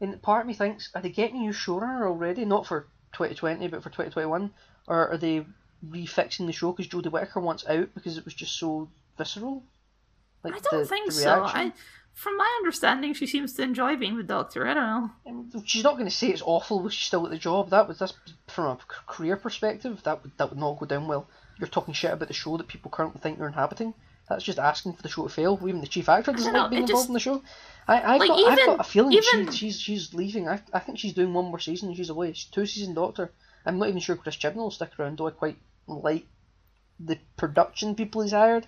And 0.00 0.20
part 0.20 0.42
of 0.42 0.46
me 0.46 0.54
thinks, 0.54 0.90
are 0.94 1.00
they 1.02 1.10
getting 1.10 1.36
a 1.36 1.40
new 1.40 1.52
showrunner 1.52 2.06
already? 2.06 2.44
Not 2.44 2.66
for 2.66 2.86
2020 3.12 3.68
but 3.68 3.82
for 3.82 3.90
2021, 3.90 4.50
or 4.86 5.08
are 5.08 5.16
they 5.16 5.46
refixing 5.86 6.46
the 6.46 6.52
show 6.52 6.72
because 6.72 6.88
Jodie 6.88 7.10
Whittaker 7.10 7.40
wants 7.40 7.66
out 7.68 7.88
because 7.94 8.16
it 8.16 8.24
was 8.24 8.34
just 8.34 8.58
so 8.58 8.88
visceral? 9.18 9.62
Like 10.42 10.54
I 10.54 10.58
don't 10.58 10.80
the, 10.80 10.86
think 10.86 11.06
the 11.06 11.12
so. 11.12 11.42
I, 11.44 11.72
from 12.14 12.36
my 12.36 12.58
understanding, 12.60 13.14
she 13.14 13.26
seems 13.26 13.54
to 13.54 13.62
enjoy 13.62 13.96
being 13.96 14.16
the 14.16 14.22
Doctor. 14.22 14.66
I 14.66 14.74
don't 14.74 14.84
know. 14.84 15.10
Um, 15.26 15.64
she's 15.64 15.84
not 15.84 15.94
going 15.94 16.08
to 16.08 16.14
say 16.14 16.28
it's 16.28 16.42
awful. 16.44 16.88
She's 16.88 17.06
still 17.06 17.24
at 17.24 17.30
the 17.30 17.38
job. 17.38 17.70
That 17.70 17.88
was 17.88 17.98
that's 17.98 18.14
from 18.48 18.66
a 18.66 18.78
career 19.06 19.36
perspective. 19.36 20.02
That 20.04 20.22
would 20.22 20.32
that 20.36 20.50
would 20.50 20.58
not 20.58 20.78
go 20.78 20.86
down 20.86 21.08
well. 21.08 21.28
You're 21.58 21.68
talking 21.68 21.94
shit 21.94 22.12
about 22.12 22.28
the 22.28 22.34
show 22.34 22.56
that 22.56 22.68
people 22.68 22.90
currently 22.90 23.20
think 23.20 23.38
you're 23.38 23.48
inhabiting. 23.48 23.94
That's 24.28 24.44
just 24.44 24.58
asking 24.58 24.94
for 24.94 25.02
the 25.02 25.08
show 25.08 25.24
to 25.24 25.28
fail. 25.28 25.58
Even 25.66 25.80
the 25.80 25.86
chief 25.86 26.08
actor 26.08 26.32
doesn't 26.32 26.52
like 26.52 26.70
being 26.70 26.82
involved 26.82 27.00
just, 27.00 27.08
in 27.08 27.14
the 27.14 27.20
show. 27.20 27.42
I, 27.88 28.14
I've, 28.14 28.20
like 28.20 28.28
got, 28.28 28.38
even, 28.38 28.52
I've 28.52 28.66
got 28.66 28.80
a 28.80 28.84
feeling 28.84 29.12
even, 29.12 29.50
she, 29.50 29.56
she's 29.56 29.80
she's 29.80 30.14
leaving. 30.14 30.48
I, 30.48 30.60
I 30.72 30.78
think 30.78 30.98
she's 30.98 31.12
doing 31.12 31.34
one 31.34 31.46
more 31.46 31.58
season. 31.58 31.94
She's 31.94 32.10
away. 32.10 32.32
She's 32.32 32.50
two 32.50 32.66
season 32.66 32.94
Doctor. 32.94 33.32
I'm 33.66 33.78
not 33.78 33.88
even 33.88 34.00
sure 34.00 34.16
Chris 34.16 34.36
Chibnall 34.36 34.56
will 34.56 34.70
stick 34.70 34.90
around. 34.98 35.18
Though 35.18 35.28
I 35.28 35.32
quite 35.32 35.58
like 35.86 36.26
the 37.00 37.18
production 37.36 37.94
people 37.94 38.22
he's 38.22 38.32
hired. 38.32 38.66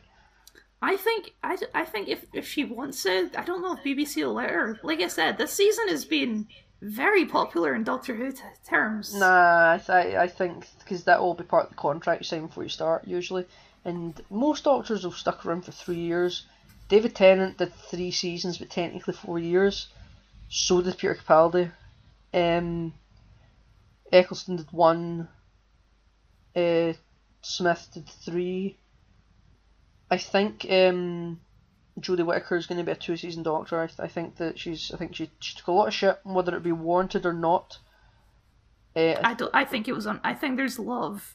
I 0.84 0.96
think 0.96 1.34
I, 1.42 1.56
I 1.72 1.84
think 1.86 2.08
if, 2.08 2.26
if 2.34 2.46
she 2.46 2.64
wants 2.64 3.06
it, 3.06 3.36
I 3.38 3.42
don't 3.42 3.62
know 3.62 3.72
if 3.72 3.82
BBC 3.82 4.16
will 4.16 4.34
let 4.34 4.50
her. 4.50 4.78
Like 4.82 5.00
I 5.00 5.08
said, 5.08 5.38
this 5.38 5.52
season 5.52 5.88
has 5.88 6.04
been 6.04 6.46
very 6.82 7.24
popular 7.24 7.74
in 7.74 7.84
Doctor 7.84 8.14
Who 8.14 8.30
t- 8.30 8.42
terms. 8.68 9.14
Nah, 9.14 9.72
I, 9.72 9.78
th- 9.78 10.14
I 10.16 10.26
think 10.26 10.66
because 10.80 11.04
that 11.04 11.22
will 11.22 11.32
be 11.32 11.44
part 11.44 11.64
of 11.64 11.70
the 11.70 11.76
contract 11.76 12.20
you 12.20 12.24
sign 12.24 12.46
before 12.46 12.64
you 12.64 12.68
start 12.68 13.08
usually, 13.08 13.46
and 13.86 14.20
most 14.28 14.64
Doctors 14.64 15.04
have 15.04 15.14
stuck 15.14 15.46
around 15.46 15.64
for 15.64 15.72
three 15.72 15.96
years. 15.96 16.44
David 16.90 17.14
Tennant 17.14 17.56
did 17.56 17.72
three 17.74 18.10
seasons, 18.10 18.58
but 18.58 18.68
technically 18.68 19.14
four 19.14 19.38
years. 19.38 19.88
So 20.50 20.82
did 20.82 20.98
Peter 20.98 21.14
Capaldi. 21.14 21.72
Um, 22.34 22.92
Eccleston 24.12 24.56
did 24.56 24.70
one. 24.70 25.28
Uh, 26.54 26.92
Smith 27.40 27.88
did 27.94 28.06
three. 28.06 28.76
I 30.14 30.18
think 30.18 30.64
um, 30.70 31.40
Jodie 31.98 32.24
Whittaker 32.24 32.54
is 32.54 32.66
going 32.66 32.78
to 32.78 32.84
be 32.84 32.92
a 32.92 32.94
two-season 32.94 33.42
Doctor. 33.42 33.80
I, 33.80 34.04
I 34.04 34.06
think 34.06 34.36
that 34.36 34.60
she's. 34.60 34.92
I 34.92 34.96
think 34.96 35.16
she, 35.16 35.28
she 35.40 35.56
took 35.56 35.66
a 35.66 35.72
lot 35.72 35.88
of 35.88 35.94
shit, 35.94 36.20
whether 36.22 36.56
it 36.56 36.62
be 36.62 36.70
warranted 36.70 37.26
or 37.26 37.32
not. 37.32 37.78
Uh, 38.94 39.16
I 39.24 39.34
don't. 39.34 39.50
I 39.52 39.64
think 39.64 39.88
it 39.88 39.92
was 39.92 40.06
on. 40.06 40.20
I 40.22 40.32
think 40.32 40.56
there's 40.56 40.78
love, 40.78 41.34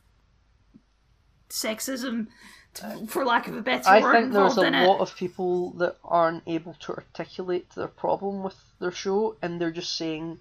sexism, 1.49 2.27
to, 2.75 3.05
for 3.07 3.25
lack 3.25 3.49
of 3.49 3.57
a 3.57 3.61
better 3.61 3.89
I 3.89 3.99
word. 3.99 4.15
I 4.15 4.21
think 4.21 4.31
there's 4.31 4.55
a 4.55 4.61
lot 4.61 4.95
it. 4.95 5.01
of 5.01 5.15
people 5.17 5.71
that 5.71 5.97
aren't 6.05 6.43
able 6.47 6.75
to 6.75 6.93
articulate 6.93 7.71
their 7.71 7.89
problem 7.89 8.43
with 8.43 8.55
their 8.79 8.93
show, 8.93 9.35
and 9.41 9.59
they're 9.59 9.71
just 9.71 9.97
saying, 9.97 10.39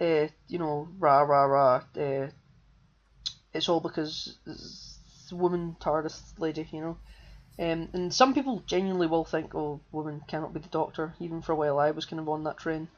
uh, 0.00 0.28
you 0.48 0.58
know, 0.58 0.88
rah 0.98 1.20
rah 1.20 1.44
rah. 1.44 1.82
Uh, 1.94 2.28
it's 3.52 3.68
all 3.68 3.80
because 3.80 4.38
woman 5.30 5.76
TARDIS 5.78 6.38
lady, 6.38 6.66
you 6.72 6.80
know. 6.80 6.96
Um, 7.58 7.88
and 7.92 8.12
some 8.12 8.34
people 8.34 8.62
genuinely 8.66 9.06
will 9.06 9.24
think, 9.24 9.54
oh, 9.54 9.80
women 9.92 10.22
cannot 10.26 10.52
be 10.52 10.60
the 10.60 10.68
doctor. 10.68 11.14
Even 11.20 11.40
for 11.40 11.52
a 11.52 11.56
while, 11.56 11.78
I 11.78 11.92
was 11.92 12.04
kind 12.04 12.20
of 12.20 12.28
on 12.28 12.44
that 12.44 12.58
train. 12.58 12.88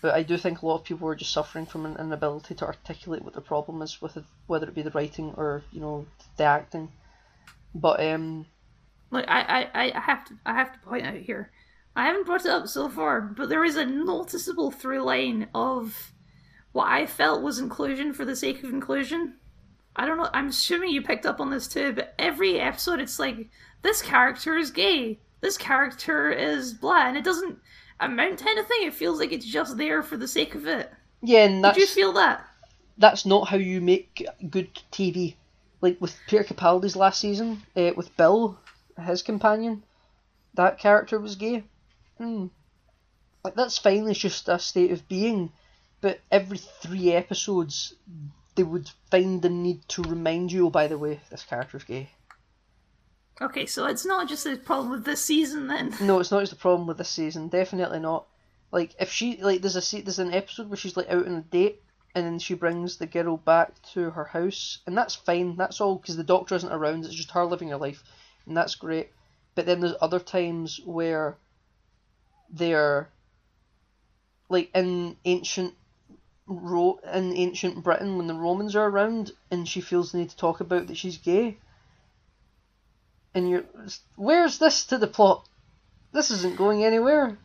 But 0.00 0.14
I 0.14 0.22
do 0.22 0.36
think 0.36 0.62
a 0.62 0.66
lot 0.66 0.76
of 0.76 0.84
people 0.84 1.08
are 1.08 1.14
just 1.14 1.32
suffering 1.32 1.66
from 1.66 1.84
an 1.86 1.96
inability 1.98 2.54
to 2.56 2.66
articulate 2.66 3.22
what 3.22 3.34
the 3.34 3.40
problem 3.40 3.82
is 3.82 4.00
with 4.00 4.16
it, 4.16 4.24
whether 4.46 4.68
it 4.68 4.74
be 4.74 4.82
the 4.82 4.90
writing 4.90 5.34
or 5.36 5.62
you 5.72 5.80
know 5.80 6.06
the 6.36 6.44
acting. 6.44 6.92
But 7.74 8.00
um, 8.04 8.46
like 9.10 9.24
I, 9.26 9.68
I, 9.74 9.92
I 9.96 10.00
have 10.00 10.24
to 10.26 10.34
I 10.46 10.54
have 10.54 10.72
to 10.72 10.78
point 10.80 11.04
out 11.04 11.16
here, 11.16 11.50
I 11.96 12.06
haven't 12.06 12.26
brought 12.26 12.44
it 12.44 12.50
up 12.50 12.68
so 12.68 12.88
far, 12.88 13.20
but 13.20 13.48
there 13.48 13.64
is 13.64 13.76
a 13.76 13.84
noticeable 13.84 14.70
through 14.70 15.02
line 15.02 15.48
of 15.52 16.12
what 16.70 16.86
I 16.86 17.06
felt 17.06 17.42
was 17.42 17.58
inclusion 17.58 18.12
for 18.12 18.24
the 18.24 18.36
sake 18.36 18.62
of 18.62 18.70
inclusion. 18.70 19.34
I 19.96 20.06
don't 20.06 20.18
know. 20.18 20.30
I'm 20.32 20.48
assuming 20.48 20.90
you 20.90 21.02
picked 21.02 21.26
up 21.26 21.40
on 21.40 21.50
this 21.50 21.66
too, 21.66 21.92
but 21.92 22.14
every 22.20 22.60
episode 22.60 23.00
it's 23.00 23.18
like 23.18 23.50
this 23.82 24.02
character 24.02 24.56
is 24.56 24.70
gay, 24.70 25.18
this 25.40 25.56
character 25.56 26.30
is 26.30 26.74
blah, 26.74 27.06
and 27.06 27.16
it 27.16 27.24
doesn't 27.24 27.58
amount 28.00 28.40
to 28.40 28.48
anything. 28.48 28.78
It 28.82 28.94
feels 28.94 29.18
like 29.18 29.32
it's 29.32 29.46
just 29.46 29.76
there 29.76 30.02
for 30.02 30.16
the 30.16 30.28
sake 30.28 30.54
of 30.54 30.66
it. 30.66 30.90
Yeah, 31.22 31.44
and 31.44 31.64
that's, 31.64 31.76
Did 31.76 31.88
you 31.88 31.94
feel 31.94 32.12
that? 32.14 32.46
That's 32.96 33.26
not 33.26 33.48
how 33.48 33.56
you 33.56 33.80
make 33.80 34.26
good 34.50 34.74
TV. 34.92 35.34
Like 35.80 36.00
with 36.00 36.16
Peter 36.26 36.44
Capaldi's 36.44 36.96
last 36.96 37.20
season, 37.20 37.62
uh, 37.76 37.92
with 37.96 38.16
Bill, 38.16 38.58
his 39.04 39.22
companion, 39.22 39.84
that 40.54 40.78
character 40.78 41.20
was 41.20 41.36
gay. 41.36 41.64
Hmm. 42.18 42.46
Like 43.44 43.54
that's 43.54 43.78
fine. 43.78 44.08
It's 44.08 44.18
just 44.18 44.48
a 44.48 44.58
state 44.58 44.90
of 44.90 45.08
being. 45.08 45.52
But 46.00 46.20
every 46.30 46.58
three 46.58 47.12
episodes, 47.12 47.94
they 48.54 48.62
would 48.62 48.90
find 49.10 49.40
the 49.42 49.48
need 49.48 49.88
to 49.90 50.02
remind 50.02 50.52
you, 50.52 50.66
oh, 50.66 50.70
by 50.70 50.88
the 50.88 50.98
way, 50.98 51.20
this 51.30 51.44
character's 51.44 51.84
gay. 51.84 52.10
Okay, 53.40 53.66
so 53.66 53.86
it's 53.86 54.04
not 54.04 54.28
just 54.28 54.46
a 54.46 54.56
problem 54.56 54.90
with 54.90 55.04
this 55.04 55.24
season 55.24 55.68
then. 55.68 55.94
No, 56.00 56.18
it's 56.18 56.32
not 56.32 56.40
just 56.40 56.52
a 56.52 56.56
problem 56.56 56.88
with 56.88 56.98
this 56.98 57.08
season. 57.08 57.48
Definitely 57.48 58.00
not. 58.00 58.26
Like 58.72 58.94
if 59.00 59.10
she 59.10 59.40
like 59.40 59.62
there's 59.62 59.76
a 59.76 60.02
there's 60.02 60.18
an 60.18 60.34
episode 60.34 60.68
where 60.68 60.76
she's 60.76 60.96
like 60.96 61.08
out 61.08 61.26
on 61.26 61.36
a 61.36 61.40
date 61.40 61.80
and 62.14 62.26
then 62.26 62.38
she 62.38 62.54
brings 62.54 62.96
the 62.96 63.06
girl 63.06 63.36
back 63.36 63.80
to 63.94 64.10
her 64.10 64.24
house 64.24 64.80
and 64.86 64.98
that's 64.98 65.14
fine. 65.14 65.56
That's 65.56 65.80
all 65.80 65.96
because 65.96 66.16
the 66.16 66.24
doctor 66.24 66.56
isn't 66.56 66.72
around. 66.72 67.04
It's 67.04 67.14
just 67.14 67.30
her 67.30 67.44
living 67.44 67.68
her 67.68 67.76
life, 67.76 68.02
and 68.46 68.56
that's 68.56 68.74
great. 68.74 69.10
But 69.54 69.66
then 69.66 69.80
there's 69.80 69.94
other 70.00 70.18
times 70.18 70.80
where 70.84 71.36
they're 72.50 73.08
like 74.48 74.70
in 74.74 75.16
ancient 75.24 75.74
Ro- 76.46 77.00
in 77.12 77.36
ancient 77.36 77.84
Britain 77.84 78.16
when 78.16 78.26
the 78.26 78.34
Romans 78.34 78.74
are 78.74 78.88
around, 78.88 79.32
and 79.50 79.68
she 79.68 79.80
feels 79.80 80.12
the 80.12 80.18
need 80.18 80.30
to 80.30 80.36
talk 80.36 80.60
about 80.60 80.88
that 80.88 80.96
she's 80.96 81.18
gay 81.18 81.58
and 83.38 83.48
you're 83.48 83.64
where's 84.16 84.58
this 84.58 84.84
to 84.86 84.98
the 84.98 85.06
plot? 85.06 85.48
This 86.12 86.30
isn't 86.30 86.56
going 86.56 86.84
anywhere. 86.84 87.38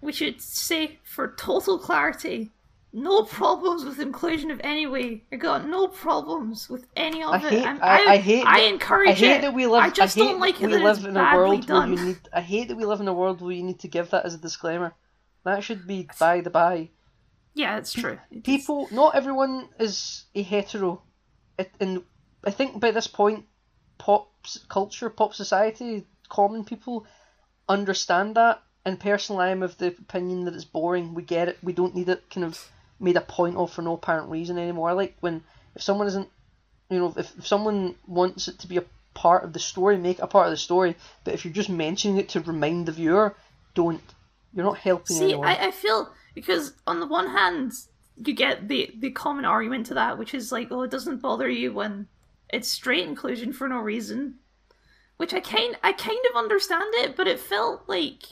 We 0.00 0.12
should 0.12 0.40
say 0.40 0.98
for 1.04 1.34
total 1.36 1.78
clarity, 1.78 2.50
no 2.92 3.22
problems 3.22 3.84
with 3.84 4.00
inclusion 4.00 4.50
of 4.50 4.60
any 4.62 4.86
way. 4.86 5.24
I 5.32 5.36
got 5.36 5.66
no 5.66 5.86
problems 5.86 6.68
with 6.68 6.86
any 6.94 7.22
of 7.22 7.30
I 7.30 7.36
it. 7.36 7.42
Hate, 7.42 7.66
I, 7.66 7.76
I, 7.78 8.12
I, 8.12 8.16
hate. 8.18 8.46
I 8.46 8.60
encourage 8.62 9.10
I 9.10 9.12
hate 9.12 9.36
it. 9.36 9.40
That 9.42 9.54
we 9.54 9.66
live, 9.66 9.82
I 9.82 9.90
just 9.90 10.16
I 10.16 10.20
don't 10.20 10.40
like 10.40 10.58
we 10.58 10.66
it 10.66 10.70
that 10.70 10.82
live 10.82 11.04
in 11.04 11.16
a 11.16 11.34
world 11.34 11.66
done. 11.66 11.92
where 11.92 12.00
you 12.00 12.06
need. 12.08 12.18
I 12.32 12.40
hate 12.40 12.68
that 12.68 12.76
we 12.76 12.84
live 12.84 13.00
in 13.00 13.08
a 13.08 13.14
world 13.14 13.40
where 13.40 13.52
you 13.52 13.62
need 13.62 13.80
to 13.80 13.88
give 13.88 14.10
that 14.10 14.24
as 14.24 14.34
a 14.34 14.38
disclaimer. 14.38 14.94
That 15.44 15.64
should 15.64 15.86
be 15.86 16.08
by 16.18 16.40
the 16.40 16.50
by. 16.50 16.90
Yeah, 17.54 17.78
it's 17.78 17.92
true. 17.92 18.18
People, 18.44 18.88
not 18.90 19.14
everyone 19.14 19.68
is 19.78 20.24
a 20.34 20.42
hetero, 20.42 21.02
it, 21.58 21.70
and 21.80 22.02
I 22.44 22.50
think 22.50 22.80
by 22.80 22.90
this 22.92 23.06
point, 23.06 23.44
pop 24.02 24.32
culture, 24.68 25.08
pop 25.08 25.32
society, 25.32 26.04
common 26.28 26.64
people 26.64 27.06
understand 27.68 28.34
that. 28.34 28.60
And 28.84 28.98
personally, 28.98 29.44
I'm 29.44 29.62
of 29.62 29.78
the 29.78 29.86
opinion 29.86 30.44
that 30.44 30.54
it's 30.54 30.64
boring. 30.64 31.14
We 31.14 31.22
get 31.22 31.48
it. 31.48 31.58
We 31.62 31.72
don't 31.72 31.94
need 31.94 32.08
it 32.08 32.28
kind 32.28 32.44
of 32.44 32.68
made 32.98 33.16
a 33.16 33.20
point 33.20 33.56
of 33.56 33.72
for 33.72 33.82
no 33.82 33.94
apparent 33.94 34.28
reason 34.28 34.58
anymore. 34.58 34.90
I 34.90 34.92
like 34.94 35.16
when 35.20 35.44
if 35.76 35.82
someone 35.82 36.08
isn't, 36.08 36.28
you 36.90 36.98
know, 36.98 37.14
if, 37.16 37.38
if 37.38 37.46
someone 37.46 37.94
wants 38.08 38.48
it 38.48 38.58
to 38.58 38.66
be 38.66 38.78
a 38.78 38.84
part 39.14 39.44
of 39.44 39.52
the 39.52 39.60
story, 39.60 39.96
make 39.96 40.18
it 40.18 40.22
a 40.22 40.26
part 40.26 40.46
of 40.48 40.50
the 40.50 40.56
story. 40.56 40.96
But 41.22 41.34
if 41.34 41.44
you're 41.44 41.54
just 41.54 41.70
mentioning 41.70 42.18
it 42.18 42.28
to 42.30 42.40
remind 42.40 42.86
the 42.86 42.92
viewer, 42.92 43.36
don't. 43.74 44.02
You're 44.52 44.64
not 44.64 44.78
helping 44.78 45.16
See, 45.16 45.24
anyone. 45.26 45.46
I, 45.46 45.68
I 45.68 45.70
feel 45.70 46.10
because 46.34 46.74
on 46.88 46.98
the 46.98 47.06
one 47.06 47.28
hand, 47.28 47.72
you 48.16 48.34
get 48.34 48.66
the 48.66 48.90
the 48.98 49.12
common 49.12 49.44
argument 49.44 49.86
to 49.86 49.94
that, 49.94 50.18
which 50.18 50.34
is 50.34 50.50
like, 50.50 50.72
oh, 50.72 50.82
it 50.82 50.90
doesn't 50.90 51.22
bother 51.22 51.48
you 51.48 51.72
when 51.72 52.08
it's 52.52 52.68
straight 52.68 53.08
inclusion 53.08 53.52
for 53.52 53.68
no 53.68 53.78
reason, 53.78 54.36
which 55.16 55.32
I 55.32 55.40
kind 55.40 55.76
I 55.82 55.92
kind 55.92 56.20
of 56.30 56.36
understand 56.36 56.94
it, 56.94 57.16
but 57.16 57.26
it 57.26 57.40
felt 57.40 57.88
like, 57.88 58.22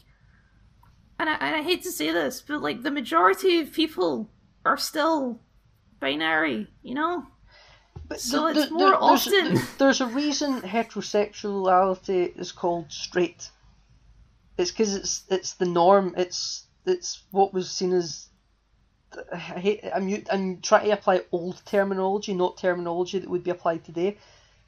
and 1.19 1.29
I, 1.29 1.35
and 1.35 1.57
I 1.57 1.63
hate 1.63 1.83
to 1.85 1.91
say 1.91 2.13
this, 2.13 2.43
but 2.47 2.61
like 2.61 2.83
the 2.83 2.91
majority 2.91 3.59
of 3.61 3.73
people 3.73 4.31
are 4.65 4.77
still 4.77 5.41
binary, 5.99 6.69
you 6.83 6.95
know. 6.95 7.27
But 8.09 8.21
so 8.21 8.49
it's 8.49 8.71
more 8.71 8.95
often. 8.95 9.55
There's, 9.55 9.75
there's 9.79 10.01
a 10.01 10.07
reason 10.07 10.61
heterosexuality 10.61 12.39
is 12.39 12.53
called 12.53 12.93
straight. 12.93 13.51
It's 14.59 14.71
because 14.71 14.95
it's 14.95 15.25
it's 15.31 15.55
the 15.55 15.67
norm. 15.67 16.15
It's 16.17 16.67
it's 16.85 17.23
what 17.31 17.55
was 17.55 17.71
seen 17.71 17.93
as 17.93 18.27
I 19.33 19.37
hate, 19.37 19.85
I'm 19.93 20.23
I'm 20.31 20.61
trying 20.61 20.87
to 20.87 20.93
apply 20.93 21.23
old 21.33 21.61
terminology, 21.65 22.35
not 22.35 22.57
terminology 22.57 23.19
that 23.19 23.29
would 23.29 23.45
be 23.45 23.51
applied 23.51 23.85
today, 23.85 24.19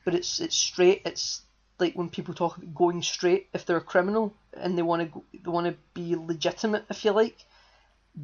but 0.04 0.14
it's 0.14 0.40
it's 0.40 0.56
straight. 0.56 1.02
It's 1.04 1.42
like 1.78 1.94
when 1.94 2.08
people 2.08 2.34
talk 2.34 2.56
about 2.56 2.74
going 2.74 3.02
straight 3.02 3.48
if 3.52 3.64
they're 3.64 3.76
a 3.76 3.80
criminal 3.80 4.34
and 4.54 4.76
they 4.76 4.82
want 4.82 5.12
to 5.12 5.24
they 5.32 5.50
want 5.50 5.66
to 5.66 5.76
be 5.94 6.16
legitimate, 6.16 6.84
if 6.90 7.04
you 7.04 7.12
like. 7.12 7.36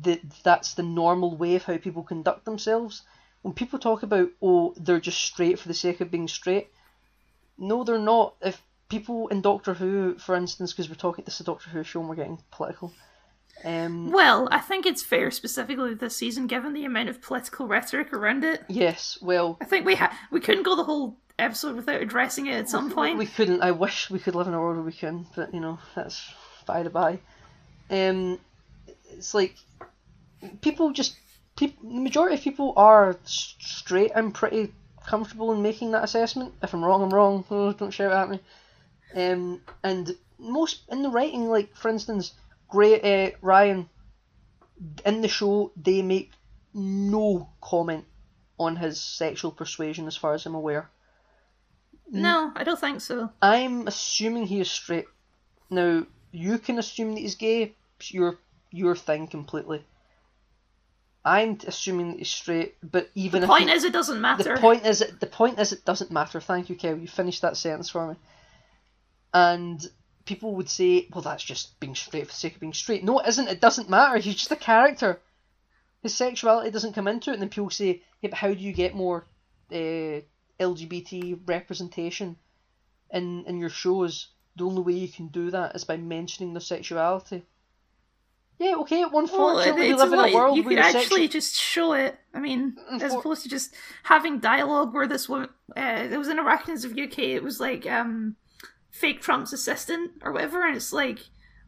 That 0.03 0.21
that's 0.43 0.75
the 0.75 0.83
normal 0.83 1.37
way 1.37 1.55
of 1.55 1.65
how 1.65 1.79
people 1.79 2.03
conduct 2.03 2.45
themselves. 2.45 3.03
When 3.43 3.55
people 3.55 3.79
talk 3.79 4.03
about 4.03 4.29
oh 4.43 4.75
they're 4.77 5.01
just 5.01 5.21
straight 5.21 5.59
for 5.59 5.69
the 5.69 5.75
sake 5.75 6.01
of 6.01 6.11
being 6.11 6.29
straight, 6.29 6.69
no 7.57 7.85
they're 7.85 7.99
not. 7.99 8.35
If 8.43 8.61
people 8.89 9.29
in 9.29 9.41
Doctor 9.41 9.73
Who, 9.75 10.19
for 10.19 10.35
instance, 10.35 10.73
because 10.73 10.89
we're 10.89 10.97
talking 10.97 11.25
this 11.25 11.35
is 11.37 11.43
a 11.43 11.45
Doctor 11.45 11.71
Who 11.71 11.85
show 11.85 12.01
and 12.01 12.09
we're 12.09 12.17
getting 12.17 12.43
political 12.51 12.93
Um, 13.65 14.11
Well, 14.13 14.49
I 14.53 14.59
think 14.61 14.87
it's 14.87 15.03
fair, 15.03 15.31
specifically 15.31 15.95
this 15.95 16.17
season, 16.17 16.47
given 16.47 16.73
the 16.75 16.85
amount 16.85 17.09
of 17.09 17.21
political 17.21 17.67
rhetoric 17.67 18.13
around 18.13 18.45
it. 18.45 18.65
yes, 18.69 19.19
well, 19.21 19.57
I 19.61 19.65
think 19.65 19.85
we 19.85 19.95
ha- 19.97 20.17
we 20.31 20.41
couldn't 20.41 20.63
go 20.63 20.77
the 20.77 20.85
whole 20.85 21.17
episode 21.39 21.77
without 21.77 22.01
addressing 22.01 22.47
it 22.47 22.55
at 22.55 22.69
some 22.69 22.91
point. 22.91 23.19
We 23.19 23.27
couldn't. 23.27 23.63
I 23.63 23.71
wish 23.73 24.11
we 24.11 24.19
could 24.19 24.35
live 24.35 24.47
in 24.49 24.55
a 24.55 24.61
world 24.61 24.77
where 24.77 24.85
we 24.85 24.93
can, 24.93 25.27
but 25.35 25.53
you 25.53 25.61
know 25.61 25.79
that's 25.95 26.33
by 26.67 26.83
the 26.83 26.91
by. 26.91 27.19
Um, 27.91 28.39
it's 29.11 29.35
like 29.35 29.57
people 30.61 30.93
just 30.93 31.17
people. 31.57 31.89
The 31.91 32.01
majority 32.01 32.37
of 32.37 32.43
people 32.43 32.75
are 32.77 33.17
straight. 33.25 34.13
I'm 34.15 34.31
pretty 34.33 34.73
comfortable 35.07 35.53
in 35.53 35.63
making 35.63 35.93
that 35.93 36.05
assessment. 36.05 36.55
If 36.63 36.75
I'm 36.75 36.85
wrong, 36.85 37.03
I'm 37.03 37.11
wrong. 37.11 37.45
Oh, 37.51 37.73
don't 37.73 37.91
shout 37.93 38.13
at 38.13 38.29
me. 38.31 38.41
Um, 39.17 39.63
and 39.83 40.15
most 40.39 40.83
in 40.91 41.03
the 41.03 41.11
writing, 41.11 41.49
like 41.49 41.75
for 41.75 41.89
instance, 41.89 42.35
Gray 42.69 43.27
uh, 43.27 43.31
Ryan 43.41 43.89
in 45.05 45.21
the 45.23 45.29
show, 45.29 45.73
they 45.77 46.03
make 46.03 46.31
no 46.75 47.51
comment 47.61 48.05
on 48.59 48.77
his 48.77 49.01
sexual 49.03 49.51
persuasion, 49.51 50.07
as 50.07 50.17
far 50.17 50.35
as 50.35 50.45
I'm 50.47 50.55
aware. 50.55 50.91
no, 52.11 52.53
I 52.55 52.65
don't 52.65 52.79
think 52.79 53.01
so. 53.01 53.31
I'm 53.43 53.87
assuming 53.87 54.47
he 54.47 54.61
is 54.61 54.71
straight. 54.71 55.07
Now 55.71 56.07
you 56.33 56.59
can 56.59 56.79
assume 56.79 57.15
that 57.15 57.21
he's 57.21 57.35
gay. 57.35 57.75
It's 57.99 58.13
your 58.15 58.39
your 58.71 58.95
thing 58.97 59.27
completely. 59.29 59.85
I'm 61.25 61.59
assuming 61.67 62.11
that 62.13 62.19
he's 62.19 62.31
straight, 62.31 62.77
but 62.83 63.11
even 63.15 63.41
The 63.41 63.47
if 63.47 63.51
point 63.51 63.69
he- 63.71 63.75
is, 63.77 63.85
it 63.85 63.93
doesn't 63.93 64.21
matter. 64.21 64.55
the 64.55 64.61
point 64.61 64.87
is 64.87 65.01
it 65.03 65.21
the 65.21 65.27
point 65.27 65.59
is 65.59 65.73
it 65.73 65.85
doesn't 65.85 66.11
matter. 66.11 66.41
Thank 66.41 66.69
you, 66.71 66.77
Kev. 66.77 67.01
You 67.01 67.09
finished 67.09 67.43
that 67.43 67.57
sentence 67.57 67.91
for 67.91 68.09
me. 68.09 68.15
And 69.35 69.85
people 70.29 70.55
would 70.57 70.69
say, 70.69 71.09
well, 71.13 71.23
that's 71.23 71.43
just 71.43 71.81
being 71.81 71.95
straight 71.95 72.27
for 72.27 72.33
the 72.33 72.39
sake 72.39 72.55
of 72.55 72.61
being 72.61 72.75
straight. 72.75 73.03
No, 73.03 73.19
it 73.19 73.29
isn't. 73.29 73.49
It 73.49 73.61
doesn't 73.63 73.89
matter. 73.89 74.19
He's 74.19 74.35
just 74.35 74.53
a 74.53 74.57
character. 74.57 75.21
His 76.03 76.15
sexuality 76.15 76.71
doesn't 76.71 76.93
come 76.93 77.09
into 77.09 77.31
it. 77.31 77.35
And 77.35 77.43
then 77.43 77.49
people 77.49 77.71
say, 77.71 78.03
yeah, 78.21 78.29
but 78.31 78.39
how 78.39 78.49
do 78.53 78.61
you 78.61 78.73
get 78.73 78.95
more 78.95 79.27
uh, 79.73 80.21
LGBT 80.61 81.41
representation 81.47 82.37
in 83.11 83.45
in 83.47 83.59
your 83.59 83.71
shows? 83.71 84.29
The 84.57 84.65
only 84.65 84.83
way 84.83 84.93
you 84.93 85.09
can 85.09 85.29
do 85.29 85.51
that 85.51 85.75
is 85.75 85.85
by 85.85 85.97
mentioning 85.97 86.53
their 86.53 86.61
sexuality. 86.61 87.43
Yeah, 88.59 88.75
okay. 88.83 89.05
well, 89.05 89.21
Unfortunately, 89.23 89.87
it- 89.87 89.91
we 89.91 89.95
live 89.95 90.13
in 90.13 90.19
a 90.19 90.35
world 90.35 90.57
you 90.57 90.65
where 90.65 90.75
could 90.77 90.85
actually 90.85 91.03
sexual- 91.03 91.29
just 91.29 91.55
show 91.57 91.93
it. 91.93 92.19
I 92.35 92.41
mean, 92.41 92.77
as 93.01 93.15
opposed 93.15 93.45
to 93.45 93.49
just 93.49 93.73
having 94.03 94.41
dialogue 94.41 94.93
where 94.93 95.07
this 95.07 95.29
woman, 95.29 95.49
uh, 95.77 96.09
it 96.11 96.19
was 96.19 96.29
in 96.29 96.39
Arachnids 96.39 96.85
of 96.85 96.99
UK. 96.99 97.19
It 97.39 97.43
was 97.45 97.61
like 97.61 97.87
um, 97.87 98.35
fake 98.91 99.21
Trump's 99.21 99.53
assistant 99.53 100.13
or 100.23 100.33
whatever, 100.33 100.67
and 100.67 100.77
it's 100.77 100.93
like 100.93 101.21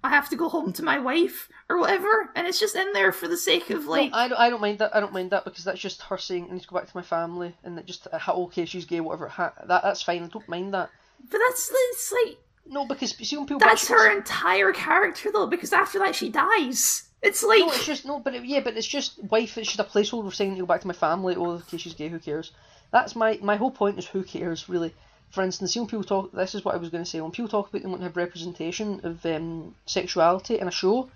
I 0.02 0.08
have 0.08 0.30
to 0.30 0.36
go 0.36 0.48
home 0.48 0.72
to 0.74 0.82
my 0.82 0.98
wife 0.98 1.48
or 1.68 1.78
whatever, 1.78 2.30
and 2.34 2.46
it's 2.46 2.58
just 2.58 2.74
in 2.74 2.92
there 2.94 3.12
for 3.12 3.28
the 3.28 3.36
sake 3.36 3.68
of 3.70 3.86
like. 3.86 4.10
no, 4.12 4.16
I 4.16 4.28
don't. 4.28 4.38
I 4.38 4.50
don't 4.50 4.60
mind 4.60 4.78
that. 4.78 4.94
I 4.96 5.00
don't 5.00 5.12
mind 5.12 5.30
that 5.30 5.44
because 5.44 5.64
that's 5.64 5.80
just 5.80 6.02
her 6.02 6.16
saying 6.16 6.48
I 6.50 6.54
need 6.54 6.62
to 6.62 6.68
go 6.68 6.76
back 6.76 6.88
to 6.88 6.96
my 6.96 7.02
family, 7.02 7.54
and 7.62 7.76
that 7.76 7.86
just 7.86 8.08
okay, 8.28 8.64
she's 8.64 8.86
gay, 8.86 9.00
whatever. 9.00 9.28
Ha- 9.28 9.52
that 9.66 9.82
that's 9.82 10.02
fine. 10.02 10.22
I 10.24 10.28
don't 10.28 10.48
mind 10.48 10.72
that. 10.74 10.90
but 11.30 11.38
that's 11.38 11.70
it's 11.72 12.12
like 12.12 12.38
No, 12.66 12.86
because 12.86 13.10
see 13.10 13.36
when 13.36 13.46
people 13.46 13.60
that's 13.60 13.88
her 13.88 14.10
entire 14.10 14.72
character 14.72 15.30
though, 15.32 15.46
because 15.46 15.72
after 15.72 15.98
that 15.98 16.14
she 16.14 16.30
dies. 16.30 17.04
It's 17.22 17.42
like 17.42 17.60
No, 17.60 17.68
it's 17.72 17.84
just 17.84 18.06
no, 18.06 18.18
but 18.18 18.34
it, 18.34 18.44
yeah, 18.46 18.60
but 18.60 18.78
it's 18.78 18.86
just 18.86 19.22
wife. 19.24 19.58
It's 19.58 19.68
just 19.68 19.80
a 19.80 19.84
placeholder 19.84 20.32
saying 20.32 20.54
to 20.54 20.60
go 20.60 20.66
back 20.66 20.80
to 20.80 20.86
my 20.86 20.94
family. 20.94 21.36
Oh, 21.36 21.50
okay, 21.50 21.76
she's 21.76 21.92
gay. 21.92 22.08
Who 22.08 22.18
cares? 22.18 22.52
That's 22.90 23.14
my 23.14 23.38
my 23.42 23.56
whole 23.56 23.70
point. 23.70 23.98
Is 23.98 24.06
who 24.06 24.22
cares 24.22 24.66
really? 24.70 24.94
For 25.30 25.42
instance, 25.42 25.76
when 25.76 25.86
people 25.86 26.04
talk. 26.04 26.32
This 26.32 26.54
is 26.54 26.64
what 26.64 26.74
I 26.74 26.78
was 26.78 26.90
going 26.90 27.04
to 27.04 27.10
say. 27.10 27.20
When 27.20 27.30
people 27.30 27.48
talk 27.48 27.68
about 27.68 27.82
they 27.82 27.88
want 27.88 28.00
to 28.00 28.04
have 28.04 28.16
representation 28.16 29.00
of 29.04 29.24
um, 29.24 29.76
sexuality 29.86 30.58
in 30.58 30.66
a 30.66 30.72
show, 30.72 31.08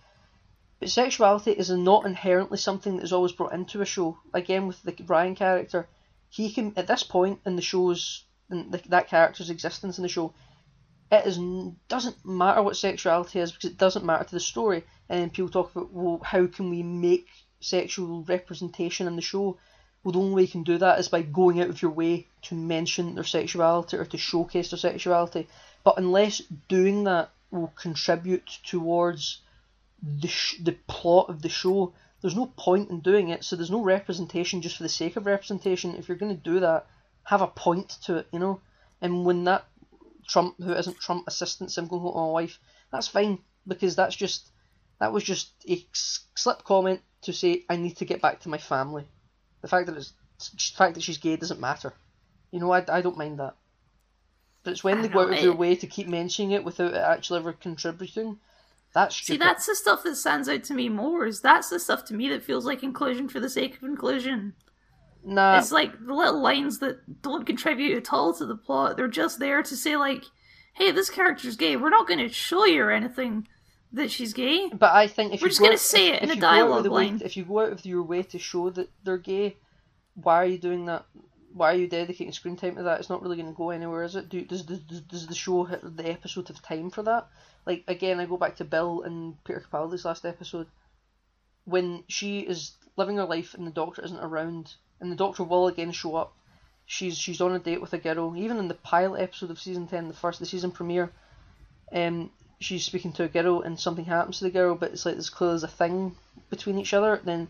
but 0.78 0.90
sexuality 0.90 1.50
is 1.50 1.70
not 1.70 2.06
inherently 2.06 2.58
something 2.58 2.96
that 2.96 3.02
is 3.04 3.12
always 3.12 3.32
brought 3.32 3.52
into 3.52 3.80
a 3.80 3.86
show. 3.86 4.18
Again, 4.32 4.66
with 4.68 4.82
the 4.82 4.94
Ryan 5.04 5.34
character, 5.34 5.88
he 6.28 6.52
can 6.52 6.72
at 6.76 6.86
this 6.86 7.02
point 7.02 7.40
in 7.44 7.56
the 7.56 7.62
show's 7.62 8.24
in 8.50 8.70
the, 8.70 8.80
that 8.88 9.08
character's 9.08 9.50
existence 9.50 9.98
in 9.98 10.02
the 10.02 10.08
show, 10.08 10.34
it 11.10 11.26
is 11.26 11.38
doesn't 11.88 12.24
matter 12.24 12.62
what 12.62 12.76
sexuality 12.76 13.40
is 13.40 13.52
because 13.52 13.70
it 13.70 13.78
doesn't 13.78 14.04
matter 14.04 14.24
to 14.24 14.34
the 14.34 14.40
story. 14.40 14.84
And 15.08 15.32
people 15.32 15.50
talk 15.50 15.74
about 15.74 15.92
well, 15.92 16.20
how 16.22 16.46
can 16.46 16.70
we 16.70 16.82
make 16.82 17.28
sexual 17.60 18.24
representation 18.24 19.06
in 19.06 19.16
the 19.16 19.22
show? 19.22 19.58
Well, 20.04 20.12
the 20.12 20.18
only 20.20 20.34
way 20.34 20.42
you 20.42 20.48
can 20.48 20.64
do 20.64 20.76
that 20.78 21.00
is 21.00 21.08
by 21.08 21.22
going 21.22 21.62
out 21.62 21.70
of 21.70 21.80
your 21.80 21.90
way 21.90 22.28
to 22.42 22.54
mention 22.54 23.14
their 23.14 23.24
sexuality 23.24 23.96
or 23.96 24.04
to 24.04 24.18
showcase 24.18 24.70
their 24.70 24.78
sexuality. 24.78 25.48
But 25.82 25.96
unless 25.96 26.42
doing 26.68 27.04
that 27.04 27.30
will 27.50 27.72
contribute 27.74 28.46
towards 28.64 29.40
the 30.02 30.28
sh- 30.28 30.58
the 30.62 30.76
plot 30.86 31.30
of 31.30 31.40
the 31.40 31.48
show, 31.48 31.94
there's 32.20 32.36
no 32.36 32.52
point 32.56 32.90
in 32.90 33.00
doing 33.00 33.30
it. 33.30 33.44
So 33.44 33.56
there's 33.56 33.70
no 33.70 33.82
representation 33.82 34.60
just 34.60 34.76
for 34.76 34.82
the 34.82 34.90
sake 34.90 35.16
of 35.16 35.24
representation. 35.24 35.94
If 35.94 36.08
you're 36.08 36.18
going 36.18 36.36
to 36.36 36.50
do 36.50 36.60
that, 36.60 36.86
have 37.22 37.40
a 37.40 37.46
point 37.46 37.88
to 38.04 38.16
it, 38.16 38.28
you 38.30 38.38
know. 38.38 38.60
And 39.00 39.24
when 39.24 39.44
that 39.44 39.64
Trump, 40.26 40.62
who 40.62 40.72
isn't 40.72 40.98
Trump 40.98 41.26
assistant, 41.26 41.76
I'm 41.78 41.86
going 41.86 42.02
home 42.02 42.12
to 42.12 42.18
my 42.18 42.26
wife, 42.26 42.58
that's 42.92 43.08
fine 43.08 43.38
because 43.66 43.96
that's 43.96 44.16
just 44.16 44.50
that 45.00 45.12
was 45.12 45.24
just 45.24 45.50
a 45.66 45.84
slip 46.34 46.62
comment 46.64 47.00
to 47.22 47.32
say 47.32 47.64
I 47.70 47.76
need 47.76 47.96
to 47.96 48.04
get 48.04 48.20
back 48.20 48.40
to 48.40 48.50
my 48.50 48.58
family. 48.58 49.06
The 49.64 49.68
fact 49.68 49.86
that 49.86 49.96
it's 49.96 50.12
the 50.38 50.76
fact 50.76 50.92
that 50.92 51.02
she's 51.02 51.16
gay 51.16 51.36
doesn't 51.36 51.58
matter. 51.58 51.94
You 52.50 52.60
know, 52.60 52.70
I, 52.70 52.84
I 52.86 53.00
don't 53.00 53.16
mind 53.16 53.38
that. 53.38 53.54
But 54.62 54.72
it's 54.72 54.84
when 54.84 54.98
I 54.98 55.00
they 55.00 55.08
go 55.08 55.20
out 55.20 55.32
of 55.32 55.40
their 55.40 55.54
way 55.54 55.74
to 55.74 55.86
keep 55.86 56.06
mentioning 56.06 56.50
it 56.50 56.64
without 56.64 56.92
it 56.92 56.98
actually 56.98 57.38
ever 57.38 57.54
contributing. 57.54 58.40
That's 58.92 59.16
See, 59.16 59.38
that's 59.38 59.64
the 59.64 59.74
stuff 59.74 60.02
that 60.02 60.16
stands 60.16 60.50
out 60.50 60.64
to 60.64 60.74
me 60.74 60.90
more. 60.90 61.24
Is 61.24 61.40
that's 61.40 61.70
the 61.70 61.80
stuff 61.80 62.04
to 62.08 62.14
me 62.14 62.28
that 62.28 62.44
feels 62.44 62.66
like 62.66 62.82
inclusion 62.82 63.26
for 63.26 63.40
the 63.40 63.48
sake 63.48 63.78
of 63.78 63.84
inclusion. 63.84 64.52
nah, 65.24 65.56
it's 65.56 65.72
like 65.72 65.92
the 65.92 66.12
little 66.12 66.42
lines 66.42 66.80
that 66.80 67.22
don't 67.22 67.46
contribute 67.46 67.96
at 67.96 68.12
all 68.12 68.34
to 68.34 68.44
the 68.44 68.56
plot. 68.56 68.98
They're 68.98 69.08
just 69.08 69.38
there 69.38 69.62
to 69.62 69.76
say 69.78 69.96
like, 69.96 70.24
"Hey, 70.74 70.90
this 70.90 71.08
character's 71.08 71.56
gay. 71.56 71.78
We're 71.78 71.88
not 71.88 72.06
going 72.06 72.20
to 72.20 72.28
show 72.28 72.66
you 72.66 72.82
or 72.82 72.90
anything 72.90 73.48
that 73.94 74.10
she's 74.10 74.32
gay." 74.32 74.68
But 74.68 74.92
I 74.92 75.06
think 75.06 75.32
if 75.34 75.42
We're 75.42 75.48
just 75.48 75.60
go 75.60 75.66
gonna 75.66 75.78
say 75.78 76.08
if- 76.08 76.16
it 76.16 76.22
in 76.22 76.30
a 76.30 76.34
you 76.34 76.40
go 76.40 76.46
out 76.46 76.52
of 76.52 76.58
dialogue 76.60 76.84
the 76.84 76.90
way- 76.90 77.06
line. 77.10 77.22
if 77.24 77.36
you 77.36 77.44
go 77.44 77.60
out 77.60 77.72
of 77.72 77.84
your 77.86 78.02
way 78.02 78.22
to 78.22 78.38
show 78.38 78.70
that 78.70 78.90
they're 79.02 79.18
gay, 79.18 79.56
why 80.14 80.36
are 80.36 80.46
you 80.46 80.58
doing 80.58 80.86
that? 80.86 81.06
Why 81.52 81.72
are 81.72 81.76
you 81.76 81.86
dedicating 81.86 82.32
screen 82.32 82.56
time 82.56 82.74
to 82.76 82.82
that? 82.82 82.98
It's 83.00 83.08
not 83.10 83.22
really 83.22 83.36
going 83.36 83.48
to 83.52 83.56
go 83.56 83.70
anywhere, 83.70 84.02
is 84.02 84.16
it? 84.16 84.28
Do, 84.28 84.44
does, 84.44 84.62
does 84.62 85.00
does 85.02 85.26
the 85.28 85.34
show 85.36 85.62
hit 85.64 85.96
the 85.96 86.10
episode 86.10 86.48
have 86.48 86.60
time 86.62 86.90
for 86.90 87.02
that? 87.04 87.28
Like 87.64 87.84
again, 87.88 88.18
I 88.20 88.26
go 88.26 88.36
back 88.36 88.56
to 88.56 88.64
Bill 88.64 89.02
and 89.02 89.42
Peter 89.44 89.60
Capaldi's 89.64 90.04
last 90.04 90.24
episode 90.24 90.66
when 91.64 92.04
she 92.08 92.40
is 92.40 92.72
living 92.96 93.16
her 93.16 93.24
life 93.24 93.54
and 93.54 93.66
the 93.66 93.70
doctor 93.70 94.04
isn't 94.04 94.18
around, 94.20 94.74
and 95.00 95.10
the 95.10 95.16
doctor 95.16 95.42
will 95.44 95.68
again 95.68 95.92
show 95.92 96.16
up. 96.16 96.34
She's 96.86 97.16
she's 97.16 97.40
on 97.40 97.54
a 97.54 97.58
date 97.58 97.80
with 97.80 97.92
a 97.94 97.98
girl. 97.98 98.36
Even 98.36 98.58
in 98.58 98.68
the 98.68 98.74
pilot 98.74 99.20
episode 99.22 99.50
of 99.50 99.60
season 99.60 99.86
ten, 99.86 100.08
the 100.08 100.14
first 100.14 100.40
the 100.40 100.46
season 100.46 100.70
premiere, 100.72 101.12
um, 101.92 102.30
she's 102.60 102.84
speaking 102.84 103.12
to 103.12 103.24
a 103.24 103.28
girl 103.28 103.62
and 103.62 103.78
something 103.78 104.04
happens 104.04 104.38
to 104.38 104.44
the 104.44 104.50
girl, 104.50 104.74
but 104.74 104.92
it's 104.92 105.04
like 105.04 105.14
there's 105.14 105.30
clearly 105.30 105.62
a 105.62 105.68
thing 105.68 106.16
between 106.50 106.78
each 106.78 106.94
other. 106.94 107.20
Then 107.22 107.48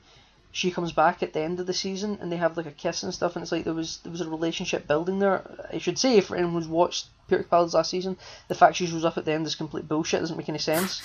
she 0.52 0.70
comes 0.70 0.92
back 0.92 1.22
at 1.22 1.32
the 1.32 1.40
end 1.40 1.58
of 1.58 1.66
the 1.66 1.74
season 1.74 2.18
and 2.20 2.30
they 2.30 2.36
have 2.36 2.56
like 2.56 2.66
a 2.66 2.70
kiss 2.70 3.02
and 3.02 3.12
stuff, 3.12 3.34
and 3.34 3.42
it's 3.42 3.52
like 3.52 3.64
there 3.64 3.74
was 3.74 3.98
there 3.98 4.12
was 4.12 4.20
a 4.20 4.28
relationship 4.28 4.86
building 4.86 5.18
there. 5.18 5.42
I 5.72 5.78
should 5.78 5.98
say 5.98 6.20
for 6.20 6.36
anyone 6.36 6.54
who's 6.54 6.68
watched 6.68 7.06
Peter 7.28 7.42
Capaldi's 7.42 7.74
last 7.74 7.90
season, 7.90 8.16
the 8.48 8.54
fact 8.54 8.76
she 8.76 8.86
shows 8.86 9.04
up 9.04 9.18
at 9.18 9.24
the 9.24 9.32
end 9.32 9.46
is 9.46 9.54
complete 9.54 9.88
bullshit. 9.88 10.20
Doesn't 10.20 10.36
make 10.36 10.48
any 10.48 10.58
sense. 10.58 11.02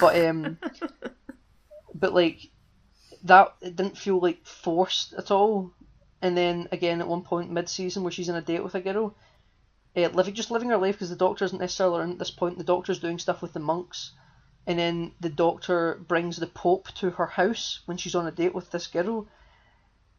But 0.00 0.20
um, 0.24 0.58
but 1.94 2.12
like 2.12 2.50
that 3.24 3.54
it 3.60 3.76
didn't 3.76 3.96
feel 3.98 4.18
like 4.18 4.44
forced 4.44 5.14
at 5.14 5.30
all. 5.30 5.72
And 6.20 6.36
then 6.36 6.68
again 6.70 7.00
at 7.00 7.08
one 7.08 7.22
point 7.22 7.50
mid 7.50 7.68
season 7.68 8.02
where 8.02 8.12
she's 8.12 8.28
in 8.28 8.36
a 8.36 8.42
date 8.42 8.62
with 8.62 8.74
a 8.74 8.80
girl, 8.80 9.14
uh, 9.96 10.08
living 10.08 10.34
just 10.34 10.50
living 10.50 10.70
her 10.70 10.78
life 10.78 10.96
because 10.96 11.10
the 11.10 11.16
doctor 11.16 11.44
isn't 11.44 11.58
necessarily 11.58 12.10
at 12.10 12.18
this 12.18 12.30
point. 12.30 12.58
The 12.58 12.64
doctor's 12.64 13.00
doing 13.00 13.18
stuff 13.18 13.42
with 13.42 13.52
the 13.52 13.60
monks, 13.60 14.12
and 14.66 14.78
then 14.78 15.12
the 15.20 15.28
doctor 15.28 16.00
brings 16.08 16.36
the 16.36 16.46
pope 16.46 16.88
to 16.96 17.10
her 17.10 17.26
house 17.26 17.80
when 17.86 17.96
she's 17.96 18.14
on 18.14 18.26
a 18.26 18.30
date 18.30 18.54
with 18.54 18.70
this 18.70 18.86
girl, 18.86 19.26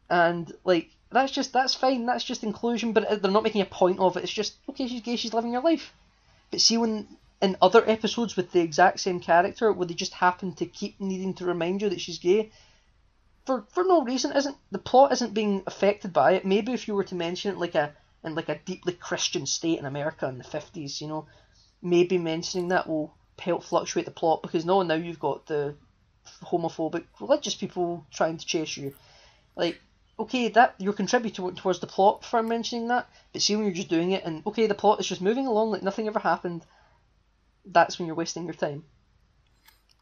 and 0.08 0.52
like 0.64 0.90
that's 1.10 1.32
just 1.32 1.52
that's 1.52 1.74
fine. 1.74 2.06
That's 2.06 2.24
just 2.24 2.44
inclusion, 2.44 2.92
but 2.92 3.04
uh, 3.04 3.16
they're 3.16 3.30
not 3.30 3.42
making 3.42 3.62
a 3.62 3.66
point 3.66 3.98
of 3.98 4.16
it. 4.16 4.24
It's 4.24 4.32
just 4.32 4.54
okay. 4.68 4.86
She's 4.86 5.00
gay. 5.00 5.16
She's 5.16 5.34
living 5.34 5.54
her 5.54 5.60
life. 5.60 5.92
But 6.50 6.60
see 6.60 6.76
when 6.76 7.08
in 7.42 7.56
other 7.60 7.88
episodes 7.88 8.36
with 8.36 8.52
the 8.52 8.60
exact 8.60 9.00
same 9.00 9.20
character, 9.20 9.72
where 9.72 9.86
they 9.86 9.94
just 9.94 10.14
happen 10.14 10.54
to 10.54 10.66
keep 10.66 11.00
needing 11.00 11.34
to 11.34 11.44
remind 11.44 11.82
you 11.82 11.88
that 11.88 12.00
she's 12.00 12.18
gay, 12.18 12.50
for 13.44 13.64
for 13.70 13.84
no 13.84 14.02
reason, 14.02 14.32
isn't 14.32 14.56
the 14.70 14.78
plot 14.78 15.12
isn't 15.12 15.34
being 15.34 15.62
affected 15.66 16.12
by 16.12 16.32
it. 16.32 16.44
Maybe 16.44 16.72
if 16.72 16.86
you 16.86 16.94
were 16.94 17.04
to 17.04 17.14
mention 17.14 17.52
it 17.52 17.58
like 17.58 17.74
a 17.74 17.94
in 18.24 18.34
like 18.34 18.48
a 18.48 18.58
deeply 18.64 18.94
Christian 18.94 19.46
state 19.46 19.78
in 19.78 19.84
America 19.84 20.26
in 20.28 20.38
the 20.38 20.44
fifties, 20.44 21.00
you 21.00 21.06
know, 21.08 21.26
maybe 21.82 22.18
mentioning 22.18 22.68
that 22.68 22.88
will 22.88 23.14
help 23.38 23.62
fluctuate 23.64 24.06
the 24.06 24.10
plot 24.12 24.42
because 24.42 24.64
no, 24.64 24.82
now 24.82 24.94
you've 24.94 25.20
got 25.20 25.46
the 25.46 25.74
homophobic 26.42 27.04
religious 27.20 27.54
people 27.54 28.06
trying 28.12 28.38
to 28.38 28.46
chase 28.46 28.76
you. 28.76 28.94
Like, 29.56 29.80
okay, 30.18 30.48
that 30.48 30.74
you're 30.78 30.92
contributing 30.94 31.54
towards 31.54 31.80
the 31.80 31.86
plot 31.86 32.24
for 32.24 32.42
mentioning 32.42 32.88
that, 32.88 33.08
but 33.32 33.42
see 33.42 33.56
when 33.56 33.66
you're 33.66 33.74
just 33.74 33.88
doing 33.88 34.12
it 34.12 34.24
and 34.24 34.42
okay, 34.46 34.66
the 34.66 34.74
plot 34.74 35.00
is 35.00 35.06
just 35.06 35.20
moving 35.20 35.46
along 35.46 35.70
like 35.70 35.82
nothing 35.82 36.06
ever 36.06 36.18
happened. 36.18 36.64
That's 37.66 37.98
when 37.98 38.06
you're 38.06 38.16
wasting 38.16 38.44
your 38.44 38.54
time. 38.54 38.84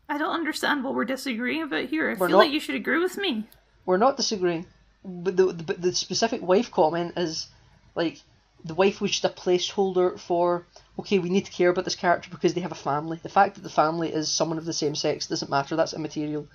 I 0.09 0.19
don't 0.19 0.35
understand 0.35 0.85
what 0.85 0.95
we're 0.95 1.05
disagreeing 1.05 1.63
about 1.63 1.87
here. 1.87 2.11
I 2.11 2.15
We're 2.15 2.29
feel 2.29 2.37
not- 2.39 2.45
like 2.45 2.53
you 2.53 2.61
should 2.61 2.75
agree 2.75 2.99
with 2.99 3.17
me. 3.17 3.49
We're 3.87 3.97
not 3.97 4.17
disagreeing, 4.17 4.67
but 5.05 5.37
the, 5.37 5.47
the 5.53 5.63
but 5.65 5.83
the 5.83 5.93
specific 5.93 6.41
wife 6.43 6.71
comment 6.71 7.15
is 7.17 7.49
like 7.95 8.21
the 8.65 8.75
wife 8.75 9.01
was 9.01 9.11
just 9.11 9.25
a 9.25 9.29
placeholder 9.29 10.19
for 10.19 10.67
okay, 10.99 11.19
we 11.19 11.31
need 11.31 11.47
to 11.47 11.53
care 11.53 11.71
about 11.71 11.85
this 11.85 11.97
character 11.97 12.31
because 12.31 12.55
they 12.55 12.61
have 12.61 12.73
a 12.73 12.77
family. 12.77 13.19
The 13.23 13.29
fact 13.29 13.57
that 13.57 13.63
the 13.63 13.71
family 13.71 14.13
is 14.13 14.29
someone 14.29 14.59
of 14.59 14.65
the 14.65 14.73
same 14.73 14.95
sex 14.95 15.27
doesn't 15.27 15.51
matter. 15.51 15.75
That's 15.75 15.95
immaterial. 15.95 16.49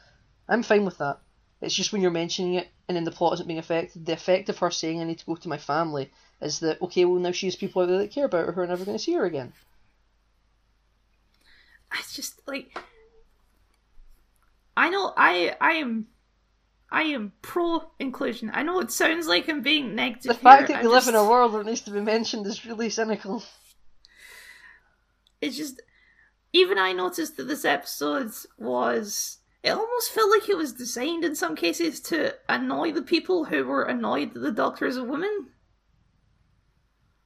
I'm 0.48 0.64
fine 0.64 0.86
with 0.86 0.98
that. 1.00 1.20
It's 1.60 1.76
just 1.76 1.92
when 1.92 2.02
you're 2.02 2.12
mentioning 2.12 2.54
it 2.54 2.70
and 2.88 2.96
then 2.96 3.04
the 3.04 3.12
plot 3.12 3.34
isn't 3.34 3.48
being 3.48 3.60
affected. 3.60 4.06
The 4.06 4.14
effect 4.14 4.50
of 4.50 4.58
her 4.60 4.72
saying 4.72 5.02
I 5.02 5.06
need 5.06 5.20
to 5.20 5.26
go 5.26 5.36
to 5.36 5.50
my 5.50 5.58
family 5.58 6.12
is 6.42 6.60
that 6.60 6.82
okay, 6.82 7.06
well 7.06 7.20
now 7.20 7.32
she 7.32 7.48
has 7.48 7.56
people 7.56 7.82
out 7.82 7.88
there 7.88 7.98
that 7.98 8.12
care 8.12 8.26
about 8.26 8.46
her 8.46 8.52
who 8.52 8.62
are 8.62 8.68
never 8.68 8.86
going 8.86 8.98
to 8.98 9.04
see 9.04 9.14
her 9.14 9.26
again. 9.26 9.54
It's 11.94 12.16
just 12.16 12.42
like 12.48 12.78
I 14.76 14.90
know 14.90 15.14
I 15.18 15.56
I 15.60 15.74
am 15.74 16.08
I 16.90 17.04
am 17.04 17.34
pro 17.42 17.92
inclusion. 18.00 18.50
I 18.54 18.64
know 18.64 18.80
it 18.80 18.92
sounds 18.92 19.28
like 19.28 19.50
I'm 19.50 19.62
being 19.62 19.94
negative. 19.94 20.30
The 20.30 20.34
fact 20.36 20.68
here. 20.68 20.78
that 20.78 20.84
we 20.84 20.90
I 20.90 20.94
live 20.94 21.08
in 21.08 21.16
a 21.16 21.24
world 21.24 21.54
that 21.54 21.66
needs 21.66 21.82
to 21.82 21.92
be 21.92 22.00
mentioned 22.00 22.46
is 22.48 22.66
really 22.66 22.90
cynical. 22.90 23.44
it's 25.42 25.58
just 25.58 25.82
even 26.54 26.78
I 26.78 26.94
noticed 26.94 27.38
that 27.38 27.48
this 27.48 27.66
episode 27.66 28.32
was 28.58 29.40
it 29.64 29.72
almost 29.72 30.12
felt 30.12 30.32
like 30.32 30.48
it 30.48 30.58
was 30.58 30.72
designed 30.72 31.26
in 31.26 31.36
some 31.36 31.56
cases 31.56 32.00
to 32.02 32.36
annoy 32.48 32.94
the 32.94 33.02
people 33.02 33.46
who 33.46 33.66
were 33.66 33.84
annoyed 33.84 34.34
that 34.34 34.40
the 34.40 34.52
doctor 34.52 34.86
is 34.86 34.96
a 34.96 35.04
woman. 35.04 35.48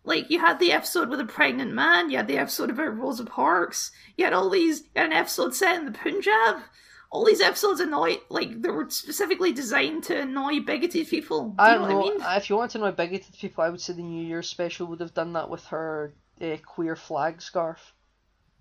Like 0.04 0.32
you 0.32 0.40
had 0.40 0.60
the 0.60 0.72
episode 0.72 1.10
with 1.10 1.20
a 1.20 1.26
pregnant 1.26 1.74
man, 1.74 2.10
you 2.10 2.18
had 2.18 2.28
the 2.28 2.40
episode 2.40 2.72
about 2.72 2.98
Rosa 2.98 3.26
Parks, 3.26 3.92
you 4.18 4.26
had 4.26 4.34
all 4.34 4.50
these 4.50 4.82
you 4.82 4.90
had 4.96 5.08
an 5.08 5.14
episode 5.14 5.54
set 5.54 5.78
in 5.78 5.86
the 5.86 5.92
Punjab. 5.92 6.64
All 7.12 7.26
these 7.26 7.42
episodes 7.42 7.82
annoy 7.82 8.20
like 8.30 8.62
they 8.62 8.70
were 8.70 8.90
specifically 8.90 9.52
designed 9.52 10.04
to 10.06 10.22
annoy 10.22 10.62
bigoted 10.62 11.08
people. 11.08 11.50
Do 11.50 11.56
I 11.60 11.74
you 11.74 11.80
know 11.82 11.88
don't 11.88 11.98
what. 11.98 12.22
I 12.22 12.34
mean? 12.34 12.38
If 12.38 12.50
you 12.50 12.56
want 12.56 12.72
to 12.72 12.78
know 12.78 12.92
bigoted 12.92 13.38
people, 13.38 13.64
I 13.64 13.70
would 13.70 13.82
say 13.82 13.94
the 13.94 14.02
New 14.02 14.26
Year's 14.26 14.48
special 14.48 14.88
would 14.88 15.02
have 15.02 15.14
done 15.14 15.34
that 15.34 15.50
with 15.50 15.66
her 15.66 16.14
uh, 16.42 16.58
queer 16.66 16.96
flag 16.96 17.42
scarf. 17.42 17.94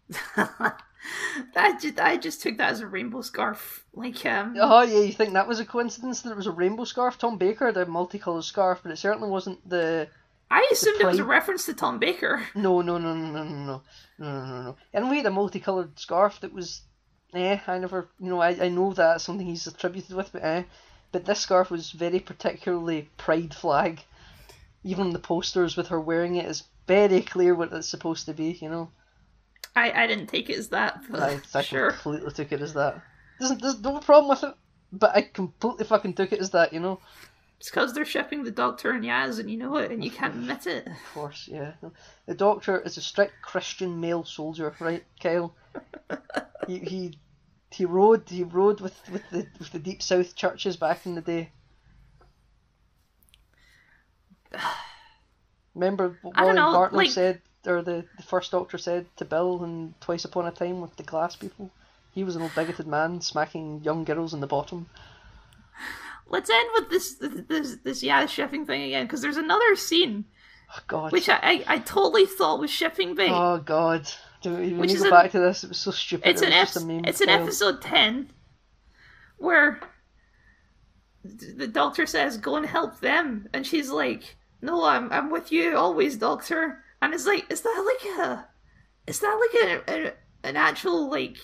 that 0.36 1.81
just, 1.81 2.01
I 2.01 2.16
just 2.16 2.43
took 2.43 2.59
that 2.59 2.72
as 2.72 2.81
a 2.81 2.86
rainbow 2.86 3.22
scarf. 3.22 3.85
Like 3.94 4.24
um 4.27 4.56
Oh 4.60 4.82
yeah, 4.82 5.01
you 5.01 5.12
think 5.12 5.32
that 5.35 5.48
was 5.48 5.60
a 5.60 5.64
coincidence 5.64 6.22
that 6.22 6.31
it 6.31 6.36
was 6.36 6.47
a 6.47 6.52
rainbow 6.52 6.85
scarf? 6.85 7.18
Tom 7.18 7.39
Baker 7.39 7.66
had 7.66 7.77
a 7.77 7.86
multicolored 7.86 8.44
scarf, 8.44 8.81
but 8.82 8.93
it 8.93 8.97
certainly 8.97 9.28
wasn't 9.28 9.66
the. 9.68 10.09
I 10.51 10.68
assumed 10.72 11.01
it 11.01 11.06
was 11.06 11.20
a 11.20 11.24
reference 11.24 11.66
to 11.66 11.74
Tom 11.74 12.01
Baker. 12.01 12.43
No, 12.56 12.81
no, 12.81 12.98
no, 12.98 13.14
no, 13.14 13.31
no, 13.31 13.44
no, 13.44 13.55
no, 13.55 13.82
no, 14.18 14.47
no, 14.47 14.62
no. 14.62 14.77
And 14.93 15.09
we 15.09 15.18
had 15.18 15.27
a 15.27 15.31
multicolored 15.31 15.98
scarf 15.98 16.40
that 16.40 16.52
was. 16.52 16.82
Eh, 17.35 17.59
I 17.66 17.78
never, 17.78 18.09
you 18.19 18.28
know, 18.28 18.40
I, 18.40 18.65
I 18.65 18.69
know 18.69 18.93
that's 18.93 19.24
something 19.24 19.47
he's 19.47 19.66
attributed 19.66 20.16
with, 20.16 20.32
but 20.32 20.44
eh. 20.44 20.65
But 21.12 21.24
this 21.24 21.40
scarf 21.40 21.70
was 21.70 21.90
very 21.90 22.20
particularly 22.20 23.09
pride 23.16 23.55
flag. 23.55 24.05
Even 24.85 25.11
the 25.11 25.19
posters 25.19 25.77
with 25.77 25.89
her 25.89 26.01
wearing 26.01 26.36
it, 26.36 26.47
it's 26.47 26.65
very 26.86 27.23
clear 27.23 27.55
what 27.55 27.73
it's 27.73 27.89
supposed 27.89 28.27
to 28.27 28.32
be, 28.32 28.59
you 28.61 28.69
know. 28.69 28.90
I, 29.77 29.93
I 29.93 30.07
didn't 30.07 30.27
take 30.28 30.51
it 30.51 30.59
as 30.59 30.69
that, 30.70 31.02
but 31.09 31.20
I, 31.20 31.40
I 31.55 31.62
sure. 31.62 31.93
completely 31.93 32.32
took 32.32 32.52
it 32.52 32.61
as 32.61 32.74
that. 32.74 33.01
There's, 33.39 33.57
there's 33.59 33.81
no 33.81 33.98
problem 33.98 34.28
with 34.28 34.44
it, 34.44 34.55
but 34.93 35.15
I 35.15 35.23
completely 35.23 35.85
fucking 35.85 36.15
took 36.15 36.32
it 36.32 36.40
as 36.40 36.51
that, 36.51 36.73
you 36.73 36.81
know. 36.81 37.01
It's 37.59 37.70
because 37.70 37.93
they're 37.93 38.07
shipping 38.07 38.43
the 38.43 38.51
Doctor 38.51 38.90
and 38.90 39.05
Yaz, 39.05 39.39
and 39.39 39.51
you 39.51 39.59
know 39.59 39.77
it, 39.77 39.90
and 39.90 40.02
you 40.02 40.11
can't 40.11 40.35
admit 40.35 40.66
it. 40.66 40.86
Of 40.86 41.15
course, 41.15 41.48
yeah. 41.51 41.73
The 42.27 42.35
Doctor 42.35 42.81
is 42.81 42.97
a 42.97 43.02
strict 43.02 43.35
Christian 43.43 44.01
male 44.01 44.24
soldier, 44.24 44.74
right, 44.81 45.05
Kyle? 45.23 45.55
he 46.70 46.78
he 46.78 47.18
he 47.70 47.84
rode 47.84 48.28
he 48.28 48.42
rode 48.44 48.80
with, 48.80 48.97
with 49.10 49.28
the 49.30 49.47
with 49.59 49.70
the 49.72 49.78
deep 49.78 50.02
south 50.02 50.34
churches 50.36 50.76
back 50.76 51.06
in 51.06 51.14
the 51.14 51.20
day. 51.20 51.52
Remember 55.74 56.18
what 56.22 56.36
know, 56.55 56.72
Bartner 56.72 56.92
like- 56.92 57.10
said, 57.10 57.40
or 57.66 57.82
the, 57.82 58.05
the 58.16 58.22
first 58.22 58.51
Doctor 58.52 58.78
said 58.78 59.06
to 59.16 59.24
Bill 59.24 59.62
in 59.64 59.94
Twice 60.01 60.24
Upon 60.24 60.47
a 60.47 60.51
Time 60.51 60.80
with 60.80 60.97
the 60.97 61.02
glass 61.02 61.36
people? 61.36 61.70
He 62.12 62.24
was 62.24 62.34
an 62.34 62.42
old 62.42 62.55
bigoted 62.55 62.86
man 62.88 63.20
smacking 63.20 63.82
young 63.84 64.02
girls 64.05 64.34
in 64.34 64.40
the 64.40 64.47
bottom. 64.47 64.88
Let's 66.28 66.51
end 66.51 66.68
with 66.74 66.90
this 66.90 67.14
this 67.14 67.76
this 67.84 68.02
Yaz 68.02 68.28
shipping 68.28 68.66
thing 68.66 68.82
again, 68.82 69.06
because 69.06 69.20
there's 69.20 69.36
another 69.36 69.74
scene 69.76 70.24
Oh, 70.72 70.80
God. 70.86 71.10
which 71.12 71.28
I, 71.28 71.38
I, 71.42 71.64
I 71.66 71.78
totally 71.78 72.26
thought 72.26 72.60
was 72.60 72.70
shipping 72.70 73.14
bait. 73.16 73.30
Oh 73.32 73.59
God! 73.59 74.09
Do 74.42 74.54
we, 74.54 74.70
when 74.70 74.78
Which 74.80 74.90
you 74.90 74.96
is 74.96 75.02
go 75.02 75.08
an- 75.08 75.14
back 75.22 75.30
to 75.32 75.38
this, 75.38 75.64
it 75.64 75.68
was 75.68 75.78
so 75.78 75.90
stupid. 75.90 76.28
it's 76.28 76.40
it 76.42 76.48
an 76.52 76.58
was 76.58 76.76
ep- 76.76 76.82
a 76.82 76.86
meme. 76.86 77.04
it's 77.04 77.20
an 77.20 77.28
episode 77.28 77.82
ten 77.82 78.30
where 79.38 79.80
the 81.24 81.66
doctor 81.68 82.06
says 82.06 82.38
go 82.38 82.56
and 82.56 82.66
help 82.66 83.00
them 83.00 83.46
and 83.52 83.66
she's 83.66 83.90
like 83.90 84.36
no 84.62 84.84
i'm 84.84 85.12
i'm 85.12 85.30
with 85.30 85.52
you 85.52 85.76
always 85.76 86.16
doctor 86.16 86.82
and 87.02 87.12
it's 87.12 87.26
like 87.26 87.50
is 87.52 87.60
that 87.60 87.84
like 87.86 88.18
a 88.18 88.46
is 89.06 89.20
that 89.20 89.38
like 89.52 89.64
a, 89.88 89.92
a 90.08 90.12
an 90.48 90.56
actual 90.56 91.10
like 91.10 91.36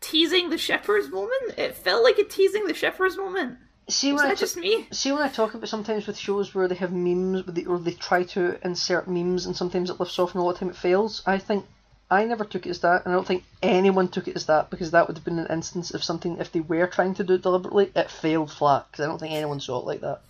teasing 0.00 0.50
the 0.50 0.58
shepherds 0.58 1.08
moment 1.10 1.54
it 1.58 1.74
felt 1.74 2.02
like 2.04 2.18
a 2.18 2.24
teasing 2.24 2.66
the 2.66 2.74
shepherds 2.74 3.16
moment 3.16 3.56
See 3.90 4.12
when 4.12 4.26
I 4.26 4.34
just 4.34 4.56
me 4.56 4.86
see 4.92 5.12
when 5.12 5.22
I 5.22 5.28
talk 5.28 5.54
about 5.54 5.68
sometimes 5.68 6.06
with 6.06 6.16
shows 6.16 6.54
where 6.54 6.68
they 6.68 6.76
have 6.76 6.92
memes, 6.92 7.44
where 7.46 7.52
they, 7.52 7.64
or 7.64 7.78
they 7.78 7.92
try 7.92 8.22
to 8.22 8.58
insert 8.64 9.08
memes, 9.08 9.46
and 9.46 9.56
sometimes 9.56 9.90
it 9.90 9.98
lifts 9.98 10.18
off, 10.18 10.32
and 10.32 10.40
a 10.40 10.44
lot 10.44 10.52
of 10.52 10.58
time 10.58 10.70
it 10.70 10.76
fails. 10.76 11.22
I 11.26 11.38
think 11.38 11.66
I 12.10 12.24
never 12.24 12.44
took 12.44 12.66
it 12.66 12.70
as 12.70 12.80
that, 12.80 13.04
and 13.04 13.12
I 13.12 13.16
don't 13.16 13.26
think 13.26 13.44
anyone 13.62 14.08
took 14.08 14.28
it 14.28 14.36
as 14.36 14.46
that 14.46 14.70
because 14.70 14.90
that 14.90 15.06
would 15.06 15.16
have 15.16 15.24
been 15.24 15.38
an 15.38 15.46
instance 15.50 15.92
of 15.92 16.04
something 16.04 16.38
if 16.38 16.50
they 16.52 16.60
were 16.60 16.86
trying 16.86 17.14
to 17.14 17.24
do 17.24 17.34
it 17.34 17.42
deliberately, 17.42 17.90
it 17.94 18.10
failed 18.10 18.52
flat. 18.52 18.86
Because 18.90 19.04
I 19.04 19.08
don't 19.08 19.18
think 19.18 19.32
anyone 19.32 19.60
saw 19.60 19.80
it 19.80 19.86
like 19.86 20.00
that. 20.00 20.20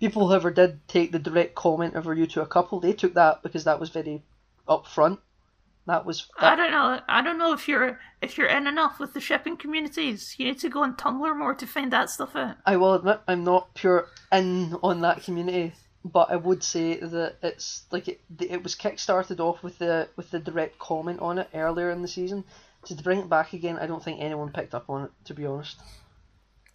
People, 0.00 0.28
however, 0.28 0.50
did 0.50 0.86
take 0.88 1.12
the 1.12 1.18
direct 1.18 1.54
comment 1.54 1.96
over 1.96 2.14
you 2.14 2.26
to 2.26 2.42
a 2.42 2.46
couple. 2.46 2.80
They 2.80 2.92
took 2.92 3.14
that 3.14 3.42
because 3.42 3.64
that 3.64 3.80
was 3.80 3.90
very 3.90 4.22
upfront. 4.68 5.18
That 5.86 6.06
was 6.06 6.28
I 6.38 6.56
don't 6.56 6.70
know. 6.70 7.00
I 7.08 7.20
don't 7.22 7.36
know 7.36 7.52
if 7.52 7.68
you're 7.68 8.00
if 8.22 8.38
you're 8.38 8.48
in 8.48 8.66
enough 8.66 8.98
with 8.98 9.12
the 9.12 9.20
shipping 9.20 9.56
communities. 9.56 10.34
You 10.38 10.46
need 10.46 10.58
to 10.60 10.70
go 10.70 10.82
on 10.82 10.96
Tumblr 10.96 11.38
more 11.38 11.54
to 11.54 11.66
find 11.66 11.92
that 11.92 12.08
stuff 12.08 12.34
out. 12.34 12.56
I 12.64 12.76
will 12.76 12.94
admit 12.94 13.20
I'm 13.28 13.44
not 13.44 13.74
pure 13.74 14.08
in 14.32 14.74
on 14.82 15.02
that 15.02 15.22
community, 15.22 15.74
but 16.02 16.30
I 16.30 16.36
would 16.36 16.62
say 16.62 16.96
that 16.96 17.36
it's 17.42 17.84
like 17.90 18.08
it, 18.08 18.20
it 18.40 18.62
was 18.62 18.74
kick-started 18.74 19.40
off 19.40 19.62
with 19.62 19.78
the 19.78 20.08
with 20.16 20.30
the 20.30 20.38
direct 20.38 20.78
comment 20.78 21.20
on 21.20 21.38
it 21.38 21.48
earlier 21.52 21.90
in 21.90 22.00
the 22.00 22.08
season. 22.08 22.44
To 22.86 22.94
bring 22.94 23.20
it 23.20 23.28
back 23.28 23.52
again, 23.52 23.78
I 23.78 23.86
don't 23.86 24.02
think 24.02 24.20
anyone 24.20 24.52
picked 24.52 24.74
up 24.74 24.88
on 24.88 25.04
it. 25.04 25.10
To 25.26 25.34
be 25.34 25.44
honest, 25.44 25.80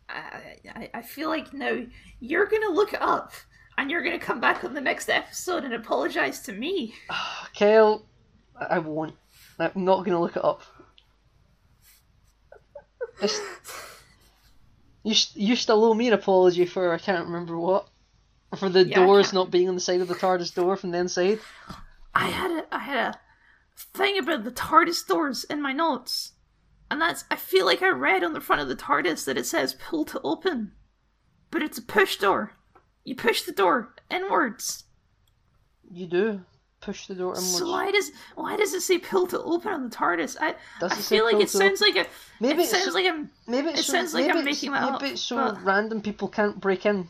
I, 0.08 0.58
I, 0.76 0.90
I 0.94 1.02
feel 1.02 1.30
like 1.30 1.54
now 1.54 1.84
you're 2.20 2.48
gonna 2.48 2.70
look 2.70 2.94
it 2.94 3.02
up 3.02 3.34
and 3.78 3.90
you're 3.90 4.04
gonna 4.04 4.20
come 4.20 4.40
back 4.40 4.64
on 4.64 4.74
the 4.74 4.82
next 4.82 5.10
episode 5.10 5.64
and 5.64 5.74
apologize 5.74 6.42
to 6.42 6.52
me. 6.54 6.94
Kale, 7.54 8.06
I 8.60 8.80
won't. 8.80 9.16
I'm 9.60 9.86
not 9.86 10.06
gonna 10.06 10.20
look 10.20 10.36
it 10.36 10.44
up. 10.44 10.62
It's, 13.22 13.40
you 15.04 15.14
you 15.36 15.56
still 15.56 15.84
owe 15.84 15.94
me 15.94 16.08
an 16.08 16.14
apology 16.14 16.66
for 16.66 16.94
I 16.94 16.98
can't 16.98 17.26
remember 17.26 17.58
what. 17.58 17.90
For 18.58 18.70
the 18.70 18.86
Yeah, 18.86 19.06
doors 19.06 19.34
not 19.34 19.52
being 19.52 19.70
on 19.70 19.76
the 19.76 19.82
side 19.82 20.02
of 20.02 20.08
the 20.08 20.16
TARDIS 20.16 20.56
door 20.56 20.76
from 20.76 20.92
the 20.92 20.98
inside. 20.98 21.40
I 22.16 22.28
had 22.28 22.52
a 22.52 22.66
I 22.72 22.80
had 22.80 22.98
a 23.16 23.20
thing 23.94 24.18
about 24.18 24.44
the 24.44 24.52
TARDIS 24.52 25.06
doors 25.08 25.44
in 25.44 25.62
my 25.62 25.72
notes, 25.74 26.34
and 26.90 27.00
that's 27.00 27.26
I 27.30 27.36
feel 27.36 27.66
like 27.66 27.82
I 27.84 27.90
read 27.90 28.24
on 28.24 28.34
the 28.34 28.42
front 28.42 28.62
of 28.62 28.68
the 28.68 28.76
TARDIS 28.76 29.26
that 29.26 29.38
it 29.38 29.46
says 29.46 29.74
pull 29.76 30.06
to 30.06 30.22
open, 30.24 30.72
but 31.52 31.62
it's 31.62 31.78
a 31.78 31.84
push 31.84 32.18
door. 32.18 32.54
You 33.04 33.16
push 33.16 33.44
the 33.44 33.52
door 33.52 33.96
inwards. 34.10 34.86
You 35.92 36.08
do 36.08 36.46
push 36.82 37.08
the 37.08 37.16
door 37.16 37.33
inwards. 37.33 37.58
So 37.58 37.69
why 37.69 37.91
does 37.91 38.11
why 38.35 38.56
does 38.56 38.74
it 38.74 38.82
say 38.82 38.98
pull 38.98 39.27
to 39.27 39.41
open 39.41 39.72
on 39.74 39.83
the 39.90 39.95
TARDIS? 39.95 40.38
I 40.40 40.56
I 40.82 40.90
feel 40.95 41.25
like 41.25 41.41
it 41.41 41.49
sounds 41.49 41.82
like 41.82 41.95
a 41.95 42.06
Maybe 42.40 42.64
it 42.64 42.69
sounds 42.69 42.93
like 42.93 43.06
I'm 43.06 43.30
Maybe 43.48 43.69
it's 43.69 43.82
It 43.82 43.83
so, 43.85 43.93
sounds 43.93 44.14
like 44.14 44.27
maybe 44.27 44.40
I'm 44.40 44.48
it's- 44.48 44.56
making 44.58 44.72
that 44.74 44.83
maybe 44.83 44.95
up, 44.95 45.03
it's 45.03 45.22
so 45.22 45.35
but- 45.35 45.64
random 45.64 46.01
people 46.01 46.27
can't 46.30 46.59
break 46.59 46.85
in. 46.85 47.09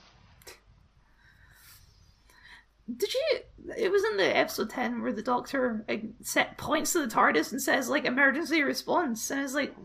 Did 2.96 3.14
you? 3.14 3.40
It 3.78 3.92
was 3.92 4.04
in 4.04 4.18
the 4.18 4.36
episode 4.36 4.72
ten 4.72 5.02
where 5.04 5.14
the 5.14 5.22
Doctor 5.22 5.86
set 6.24 6.58
points 6.58 6.94
to 6.94 7.00
the 7.06 7.14
TARDIS 7.14 7.52
and 7.52 7.62
says 7.62 7.88
like 7.88 8.06
emergency 8.06 8.64
response, 8.64 9.30
and 9.30 9.42
it's 9.42 9.54
like, 9.54 9.76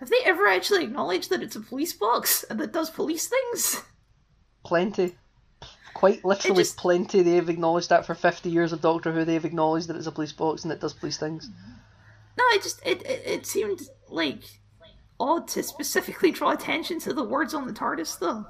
have 0.00 0.10
they 0.10 0.18
ever 0.24 0.48
actually 0.48 0.82
acknowledged 0.84 1.30
that 1.30 1.42
it's 1.42 1.54
a 1.54 1.60
police 1.60 1.92
box 1.92 2.44
and 2.50 2.58
that 2.58 2.72
does 2.72 2.90
police 2.90 3.28
things? 3.28 3.82
Plenty. 4.64 5.16
Quite 5.98 6.24
literally 6.24 6.62
just- 6.62 6.76
plenty. 6.76 7.22
They've 7.22 7.48
acknowledged 7.48 7.88
that 7.88 8.06
for 8.06 8.14
50 8.14 8.48
years 8.48 8.72
of 8.72 8.80
Doctor 8.80 9.10
Who. 9.10 9.24
They've 9.24 9.44
acknowledged 9.44 9.88
that 9.88 9.96
it's 9.96 10.06
a 10.06 10.12
police 10.12 10.30
box 10.30 10.62
and 10.62 10.72
it 10.72 10.80
does 10.80 10.92
police 10.92 11.16
things. 11.18 11.50
No, 12.38 12.44
it 12.52 12.62
just 12.62 12.80
it 12.86 13.02
it, 13.04 13.22
it 13.26 13.46
seemed 13.46 13.80
like 14.08 14.44
odd 15.18 15.48
to 15.48 15.62
specifically 15.64 16.30
draw 16.38 16.52
attention 16.52 17.00
to 17.00 17.12
the 17.12 17.24
words 17.24 17.52
on 17.52 17.66
the 17.66 17.72
TARDIS 17.72 18.20
though. 18.20 18.46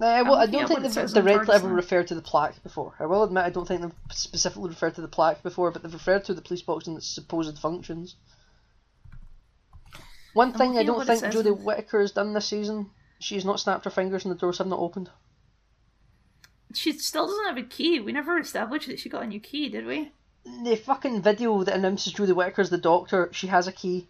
Uh, 0.00 0.24
well, 0.24 0.36
I 0.36 0.46
don't 0.46 0.66
think 0.66 0.80
they've 0.80 1.12
directly 1.12 1.54
ever 1.54 1.68
referred 1.68 2.08
to 2.08 2.14
the 2.14 2.22
plaque 2.22 2.62
before. 2.62 2.94
I 2.98 3.04
will 3.04 3.24
admit 3.24 3.44
I 3.44 3.50
don't 3.50 3.68
think 3.68 3.82
they've 3.82 3.92
specifically 4.10 4.70
referred 4.70 4.94
to 4.94 5.02
the 5.02 5.08
plaque 5.08 5.42
before, 5.42 5.70
but 5.70 5.82
they've 5.82 5.92
referred 5.92 6.24
to 6.24 6.34
the 6.34 6.40
police 6.40 6.62
box 6.62 6.86
and 6.86 6.96
its 6.96 7.06
supposed 7.06 7.58
functions. 7.58 8.16
One 10.32 10.54
thing 10.54 10.78
I 10.78 10.82
don't 10.84 11.06
think. 11.06 11.24
Jodie 11.24 11.62
Whittaker 11.62 12.00
has 12.00 12.12
done 12.12 12.32
this 12.32 12.46
season, 12.46 12.90
she's 13.20 13.44
not 13.44 13.60
snapped 13.60 13.84
her 13.84 13.90
fingers 13.90 14.24
and 14.24 14.34
the 14.34 14.38
doors 14.38 14.56
have 14.56 14.66
not 14.66 14.78
opened. 14.78 15.10
She 16.74 16.92
still 16.92 17.26
doesn't 17.26 17.46
have 17.46 17.56
a 17.58 17.62
key. 17.62 18.00
We 18.00 18.12
never 18.12 18.38
established 18.38 18.88
that 18.88 18.98
she 18.98 19.08
got 19.08 19.24
a 19.24 19.26
new 19.26 19.40
key, 19.40 19.68
did 19.68 19.86
we? 19.86 20.12
The 20.64 20.76
fucking 20.76 21.22
video 21.22 21.62
that 21.64 21.74
announces 21.74 22.14
Jodie 22.14 22.34
Whittaker 22.34 22.62
as 22.62 22.70
the 22.70 22.78
Doctor, 22.78 23.28
she 23.32 23.46
has 23.46 23.66
a 23.68 23.72
key, 23.72 24.08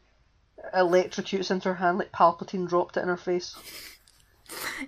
electrocutes 0.74 1.50
into 1.50 1.68
her 1.68 1.74
hand 1.74 1.98
like 1.98 2.12
Palpatine 2.12 2.68
dropped 2.68 2.96
it 2.96 3.00
in 3.02 3.08
her 3.08 3.16
face. 3.16 3.56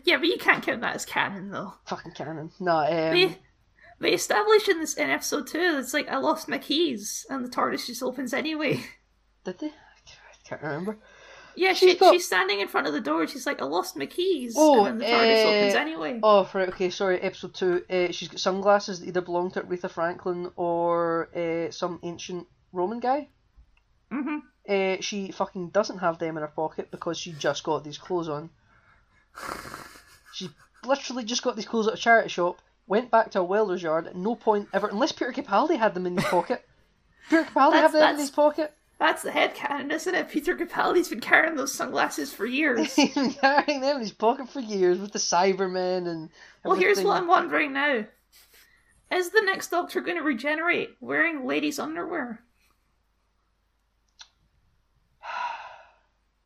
Yeah, 0.02 0.18
but 0.18 0.26
you 0.26 0.36
can't 0.36 0.62
count 0.62 0.82
that 0.82 0.94
as 0.94 1.06
canon, 1.06 1.50
though. 1.50 1.72
Fucking 1.86 2.12
canon. 2.12 2.50
Nah, 2.60 2.84
um, 2.84 3.14
They 3.14 3.38
they 3.98 4.12
established 4.12 4.68
in 4.68 4.80
this 4.80 4.94
in 4.94 5.08
episode 5.08 5.46
two. 5.46 5.76
It's 5.78 5.94
like 5.94 6.08
I 6.08 6.18
lost 6.18 6.48
my 6.48 6.58
keys, 6.58 7.24
and 7.30 7.42
the 7.42 7.48
TARDIS 7.48 7.86
just 7.86 8.02
opens 8.02 8.34
anyway. 8.34 8.84
did 9.44 9.58
they? 9.60 9.68
I 9.68 10.48
can't 10.48 10.60
remember. 10.62 10.98
Yeah, 11.57 11.73
She's 11.73 11.92
she, 11.92 11.99
got- 11.99 12.12
she's 12.12 12.26
standing 12.26 12.60
in 12.60 12.68
front 12.68 12.86
of 12.86 12.92
the 12.92 13.00
door. 13.00 13.26
She's 13.26 13.47
like, 13.47 13.62
I 13.62 13.65
lost 13.65 13.97
my 13.97 14.07
keys, 14.07 14.55
Oh, 14.57 14.84
and 14.84 14.86
then 14.86 14.99
the 14.99 15.05
TARDIS 15.07 15.44
opens 15.47 15.74
eh, 15.74 15.78
anyway. 15.81 16.20
Oh, 16.23 16.50
right, 16.55 16.68
okay, 16.68 16.91
sorry, 16.91 17.20
episode 17.20 17.55
2. 17.55 17.84
Uh, 17.91 18.12
she's 18.12 18.28
got 18.28 18.41
sunglasses 18.41 19.00
that 19.00 19.07
either 19.08 19.20
belong 19.20 19.50
to 19.52 19.62
Aretha 19.62 19.91
Franklin 19.91 20.50
or 20.57 21.28
uh, 21.36 21.70
some 21.70 22.00
ancient 22.02 22.47
Roman 22.73 23.00
guy. 23.00 23.28
hmm 24.10 24.39
Uh, 24.68 24.97
she 25.00 25.31
fucking 25.31 25.70
doesn't 25.70 25.99
have 25.99 26.18
them 26.18 26.36
in 26.36 26.42
her 26.42 26.49
pocket 26.49 26.91
because 26.91 27.18
she 27.18 27.33
just 27.33 27.62
got 27.65 27.84
these 27.84 27.99
clothes 27.99 28.28
on. 28.28 28.50
She 30.33 30.50
literally 30.84 31.24
just 31.24 31.42
got 31.42 31.55
these 31.57 31.66
clothes 31.66 31.86
at 31.86 31.94
a 31.94 31.97
charity 31.97 32.28
shop, 32.28 32.58
went 32.89 33.10
back 33.10 33.31
to 33.33 33.41
a 33.41 33.44
welder's 33.44 33.83
yard, 33.83 34.07
at 34.08 34.16
no 34.16 34.34
point 34.34 34.68
ever, 34.73 34.89
unless 34.89 35.12
Peter 35.12 35.33
Capaldi 35.33 35.78
had 35.78 35.94
them 35.94 36.07
in 36.07 36.16
his 36.16 36.24
pocket. 36.24 36.66
Peter 37.31 37.44
Capaldi 37.44 37.74
have 37.74 37.92
them 37.92 38.15
in 38.15 38.18
his 38.18 38.31
pocket? 38.33 38.74
That's 38.98 39.23
the 39.23 39.32
head 39.32 39.55
isn't 39.90 40.14
it? 40.14 40.28
Peter 40.28 40.56
Capaldi's 40.56 41.08
been 41.08 41.20
carrying 41.20 41.56
those 41.56 41.74
sunglasses 41.74 42.32
for 42.32 42.47
years. 42.47 42.94
He's 42.94 43.14
been 43.14 43.32
carrying 43.32 43.81
them 43.81 43.97
in 43.97 44.02
his 44.02 44.12
pocket 44.12 44.48
for 44.48 44.60
years 44.60 44.98
with 44.98 45.12
the 45.12 45.18
Cybermen 45.18 46.08
and. 46.08 46.31
well, 46.64 46.76
here's 46.76 47.02
what 47.02 47.16
I'm 47.16 47.26
wondering 47.26 47.73
now: 47.73 48.05
Is 49.12 49.31
the 49.31 49.42
next 49.42 49.70
Doctor 49.70 50.00
going 50.00 50.18
to 50.18 50.23
regenerate 50.23 50.90
wearing 51.00 51.47
ladies' 51.47 51.78
underwear? 51.78 52.43